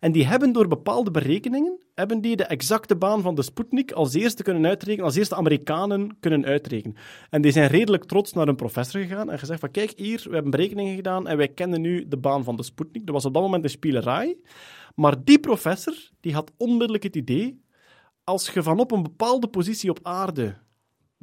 En 0.00 0.12
die 0.12 0.26
hebben 0.26 0.52
door 0.52 0.68
bepaalde 0.68 1.10
berekeningen, 1.10 1.78
hebben 1.94 2.20
die 2.20 2.36
de 2.36 2.44
exacte 2.44 2.96
baan 2.96 3.22
van 3.22 3.34
de 3.34 3.42
Sputnik 3.42 3.92
als 3.92 4.14
eerste 4.14 4.42
kunnen 4.42 4.66
uitrekenen, 4.66 5.06
als 5.06 5.16
eerste 5.16 5.34
Amerikanen 5.34 6.16
kunnen 6.20 6.44
uitrekenen. 6.44 6.96
En 7.30 7.42
die 7.42 7.52
zijn 7.52 7.68
redelijk 7.68 8.04
trots 8.04 8.32
naar 8.32 8.48
een 8.48 8.56
professor 8.56 9.00
gegaan 9.00 9.30
en 9.30 9.38
gezegd 9.38 9.60
van 9.60 9.70
kijk 9.70 9.92
hier, 9.96 10.22
we 10.24 10.32
hebben 10.32 10.50
berekeningen 10.50 10.94
gedaan 10.94 11.28
en 11.28 11.36
wij 11.36 11.48
kennen 11.48 11.80
nu 11.80 12.08
de 12.08 12.16
baan 12.16 12.44
van 12.44 12.56
de 12.56 12.62
Sputnik. 12.62 13.06
Dat 13.06 13.14
was 13.14 13.24
op 13.24 13.34
dat 13.34 13.42
moment 13.42 13.64
een 13.64 13.70
spielerij. 13.70 14.36
Maar 14.94 15.24
die 15.24 15.38
professor 15.38 15.94
die 16.20 16.34
had 16.34 16.52
onmiddellijk 16.56 17.02
het 17.02 17.16
idee 17.16 17.60
als 18.24 18.50
je 18.50 18.62
van 18.62 18.80
op 18.80 18.92
een 18.92 19.02
bepaalde 19.02 19.48
positie 19.48 19.90
op 19.90 19.98
aarde 20.02 20.56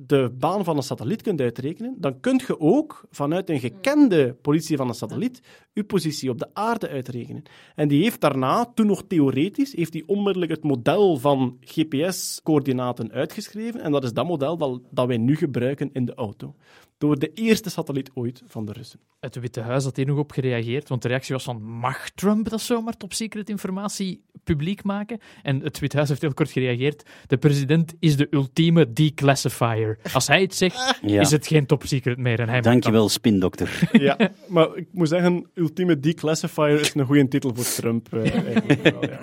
de 0.02 0.32
baan 0.38 0.64
van 0.64 0.78
een 0.78 0.84
satelliet 0.84 1.22
kunt 1.22 1.42
uitrekenen, 1.42 1.96
dan 1.98 2.20
kun 2.20 2.42
je 2.48 2.60
ook 2.60 3.06
vanuit 3.10 3.50
een 3.50 3.60
gekende 3.60 4.38
positie 4.42 4.78
van 4.78 4.88
een 4.88 4.94
satelliet 4.94 5.42
je 5.74 5.84
positie 5.84 6.30
op 6.30 6.40
de 6.40 6.50
aarde 6.54 6.90
uitrekenen. 6.90 7.44
En 7.76 7.88
die 7.88 8.04
heeft 8.04 8.22
daarna, 8.22 8.66
toen 8.66 8.88
nog 8.88 9.04
theoretisch, 9.08 9.76
heeft 9.76 9.94
hij 9.94 10.04
onmiddellijk 10.06 10.52
het 10.52 10.64
model 10.64 11.18
van 11.18 11.58
GPS-coördinaten 11.62 13.12
uitgeschreven. 13.12 13.82
En 13.82 13.92
dat 13.92 14.04
is 14.04 14.14
dat 14.14 14.28
model 14.28 14.58
dat, 14.58 14.82
dat 14.90 15.08
wij 15.08 15.18
nu 15.18 15.36
gebruiken 15.36 15.90
in 15.94 16.06
de 16.06 16.14
auto 16.14 16.56
door 17.00 17.20
de 17.20 17.34
eerste 17.34 17.70
satelliet 17.70 18.12
ooit 18.14 18.42
van 18.48 18.66
de 18.66 18.72
Russen. 18.72 19.00
Het 19.20 19.36
Witte 19.36 19.62
Huis 19.62 19.84
had 19.84 19.96
hier 19.96 20.06
nog 20.06 20.18
op 20.18 20.32
gereageerd, 20.32 20.90
want 20.90 21.02
de 21.02 21.08
reactie 21.08 21.34
was 21.34 21.44
van 21.44 21.64
mag 21.64 22.10
Trump 22.10 22.50
dat 22.50 22.62
zomaar 22.62 22.98
top 22.98 23.14
secret 23.14 23.50
informatie 23.50 24.24
publiek 24.44 24.84
maken? 24.84 25.20
En 25.44 25.62
het 25.62 25.80
Witte 25.80 25.96
Huis 25.96 26.10
heeft 26.10 26.22
heel 26.22 26.34
kort 26.34 26.52
gereageerd. 26.52 27.04
De 27.28 27.38
president 27.38 27.94
is 28.00 28.18
de 28.18 28.28
ultieme 28.32 28.94
declassifier. 28.94 30.00
Als 30.14 30.28
hij 30.28 30.42
het 30.42 30.56
zegt, 30.56 31.00
is 31.04 31.32
het 31.32 31.48
geen 31.48 31.66
top 31.66 31.84
secret 31.86 32.18
meer. 32.18 32.40
En 32.40 32.50
hij 32.50 32.62
Dankjewel, 32.62 33.02
dan... 33.02 33.10
spindokter. 33.10 33.90
Ja, 34.00 34.18
maar 34.48 34.76
ik 34.76 34.88
moet 34.92 35.10
zeggen, 35.10 35.50
ultieme 35.54 36.00
declassifier 36.00 36.80
is 36.80 36.94
een 36.94 37.06
goede 37.06 37.28
titel 37.28 37.56
voor 37.56 37.66
Trump. 37.66 38.14
Uh, 38.14 38.54
ja. 38.84 39.20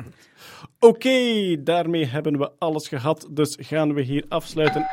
Oké, 0.79 1.63
daarmee 1.63 2.07
hebben 2.07 2.39
we 2.39 2.51
alles 2.59 2.89
gehad, 2.89 3.29
dus 3.31 3.57
gaan 3.61 3.95
we 3.95 4.03
hier 4.03 4.25
afsluiten. 4.29 4.87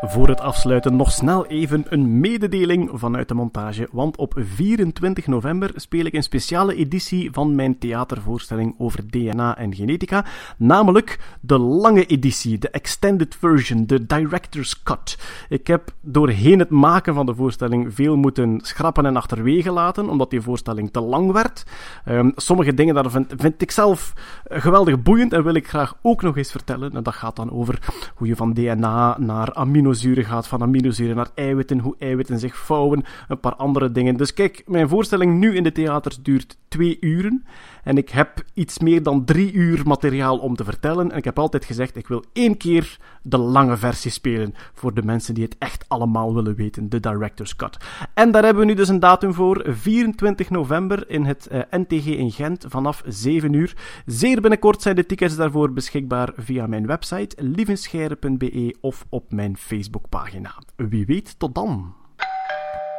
Voor 0.00 0.28
het 0.28 0.40
afsluiten 0.40 0.96
nog 0.96 1.10
snel 1.10 1.46
even 1.46 1.84
een 1.88 2.20
mededeling 2.20 2.90
vanuit 2.92 3.28
de 3.28 3.34
montage, 3.34 3.88
want 3.92 4.16
op 4.16 4.34
24 4.36 5.26
november 5.26 5.70
speel 5.74 6.04
ik 6.04 6.14
een 6.14 6.22
speciale 6.22 6.74
editie 6.74 7.30
van 7.32 7.54
mijn 7.54 7.78
theatervoorstelling 7.78 8.74
over 8.78 9.10
DNA 9.10 9.56
en 9.56 9.74
genetica, 9.74 10.24
namelijk 10.56 11.36
de 11.40 11.58
lange 11.58 12.06
editie, 12.06 12.58
de 12.58 12.70
extended 12.70 13.36
version, 13.38 13.86
de 13.86 14.06
director's 14.06 14.82
cut. 14.82 15.18
Ik 15.48 15.66
heb 15.66 15.90
doorheen 16.00 16.58
het 16.58 16.70
maken 16.70 17.14
van 17.14 17.26
de 17.26 17.34
voorstelling 17.34 17.94
veel 17.94 18.16
moeten 18.16 18.60
schrappen 18.62 19.06
en 19.06 19.16
achterwege 19.16 19.70
laten, 19.70 20.08
omdat 20.08 20.30
die 20.30 20.40
voorstelling 20.40 20.92
te 20.92 21.00
lang 21.00 21.32
werd. 21.32 21.64
Um, 22.08 22.32
sommige 22.36 22.74
dingen 22.74 22.94
daar 22.94 23.10
vind, 23.10 23.32
vind, 23.36 23.62
ik 23.62 23.70
zelf 23.70 24.12
geweldig 24.44 25.02
boeiend 25.02 25.32
en 25.32 25.44
wil 25.44 25.54
ik 25.54 25.68
graag 25.68 25.96
ook 26.02 26.22
nog 26.22 26.36
eens 26.36 26.50
vertellen. 26.50 26.94
En 26.94 27.02
dat 27.02 27.14
gaat 27.14 27.36
dan 27.36 27.52
over 27.52 27.78
hoe 28.14 28.26
je 28.26 28.36
van 28.36 28.52
DNA 28.52 29.16
naar 29.18 29.54
amino 29.54 29.84
aminozuren 29.86 30.24
gaat, 30.24 30.46
van 30.46 30.62
aminozuren 30.62 31.16
naar 31.16 31.30
eiwitten, 31.34 31.78
hoe 31.78 31.94
eiwitten 31.98 32.38
zich 32.38 32.56
vouwen, 32.56 33.04
een 33.28 33.40
paar 33.40 33.54
andere 33.54 33.92
dingen. 33.92 34.16
Dus 34.16 34.32
kijk, 34.32 34.62
mijn 34.66 34.88
voorstelling 34.88 35.38
nu 35.38 35.54
in 35.54 35.62
de 35.62 35.72
theaters 35.72 36.22
duurt 36.22 36.58
twee 36.68 36.96
uren. 37.00 37.44
En 37.86 37.96
ik 37.96 38.08
heb 38.08 38.44
iets 38.54 38.78
meer 38.78 39.02
dan 39.02 39.24
drie 39.24 39.52
uur 39.52 39.82
materiaal 39.84 40.38
om 40.38 40.56
te 40.56 40.64
vertellen. 40.64 41.10
En 41.10 41.16
ik 41.16 41.24
heb 41.24 41.38
altijd 41.38 41.64
gezegd, 41.64 41.96
ik 41.96 42.08
wil 42.08 42.24
één 42.32 42.56
keer 42.56 42.98
de 43.22 43.38
lange 43.38 43.76
versie 43.76 44.10
spelen. 44.10 44.54
Voor 44.74 44.94
de 44.94 45.02
mensen 45.02 45.34
die 45.34 45.44
het 45.44 45.56
echt 45.58 45.84
allemaal 45.88 46.34
willen 46.34 46.54
weten, 46.54 46.88
de 46.88 47.00
Director's 47.00 47.56
Cut. 47.56 47.76
En 48.14 48.30
daar 48.30 48.44
hebben 48.44 48.62
we 48.62 48.68
nu 48.68 48.74
dus 48.74 48.88
een 48.88 49.00
datum 49.00 49.34
voor. 49.34 49.64
24 49.66 50.50
november 50.50 51.10
in 51.10 51.24
het 51.24 51.46
eh, 51.46 51.60
NTG 51.70 52.06
in 52.06 52.30
Gent 52.30 52.64
vanaf 52.68 53.02
7 53.06 53.52
uur. 53.52 53.76
Zeer 54.06 54.40
binnenkort 54.40 54.82
zijn 54.82 54.96
de 54.96 55.06
tickets 55.06 55.36
daarvoor 55.36 55.72
beschikbaar 55.72 56.32
via 56.36 56.66
mijn 56.66 56.86
website 56.86 57.36
lievenscheire.be 57.42 58.76
of 58.80 59.04
op 59.08 59.32
mijn 59.32 59.56
Facebookpagina. 59.56 60.54
Wie 60.76 61.06
weet, 61.06 61.38
tot 61.38 61.54
dan. 61.54 61.94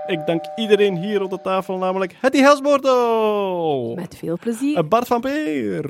Ik 0.07 0.25
dank 0.25 0.43
iedereen 0.55 0.97
hier 0.97 1.21
op 1.21 1.29
de 1.29 1.41
tafel, 1.41 1.77
namelijk 1.77 2.15
Hetty 2.19 2.37
Helsboortel. 2.37 3.95
Met 3.95 4.15
veel 4.17 4.37
plezier. 4.39 4.77
Eh, 4.77 4.83
Bart 4.83 5.07
van 5.07 5.21
Peer. 5.21 5.89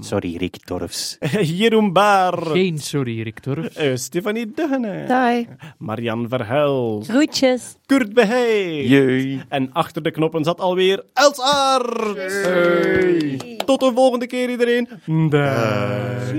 Sorry, 0.00 0.36
Rick 0.36 0.56
Torfs. 0.56 1.16
Jeroen 1.58 1.92
Baar. 1.92 2.46
Geen 2.46 2.78
sorry, 2.78 3.22
Rick 3.22 3.40
Torfs. 3.40 3.80
Uh, 3.80 3.96
Stefanie 3.96 4.52
Duggene. 4.54 5.04
Hi. 5.08 5.46
Marian 5.78 6.28
Verhuil. 6.28 7.02
Groetjes. 7.06 7.76
Kurt 7.86 8.12
Behey. 8.14 8.84
Jee. 8.86 9.40
En 9.48 9.72
achter 9.72 10.02
de 10.02 10.10
knoppen 10.10 10.44
zat 10.44 10.60
alweer 10.60 11.04
Els 11.12 11.40
Aert. 11.40 12.16
Hey. 12.16 13.60
Tot 13.64 13.80
de 13.80 13.92
volgende 13.94 14.26
keer, 14.26 14.50
iedereen. 14.50 14.88
Dag. 15.30 16.32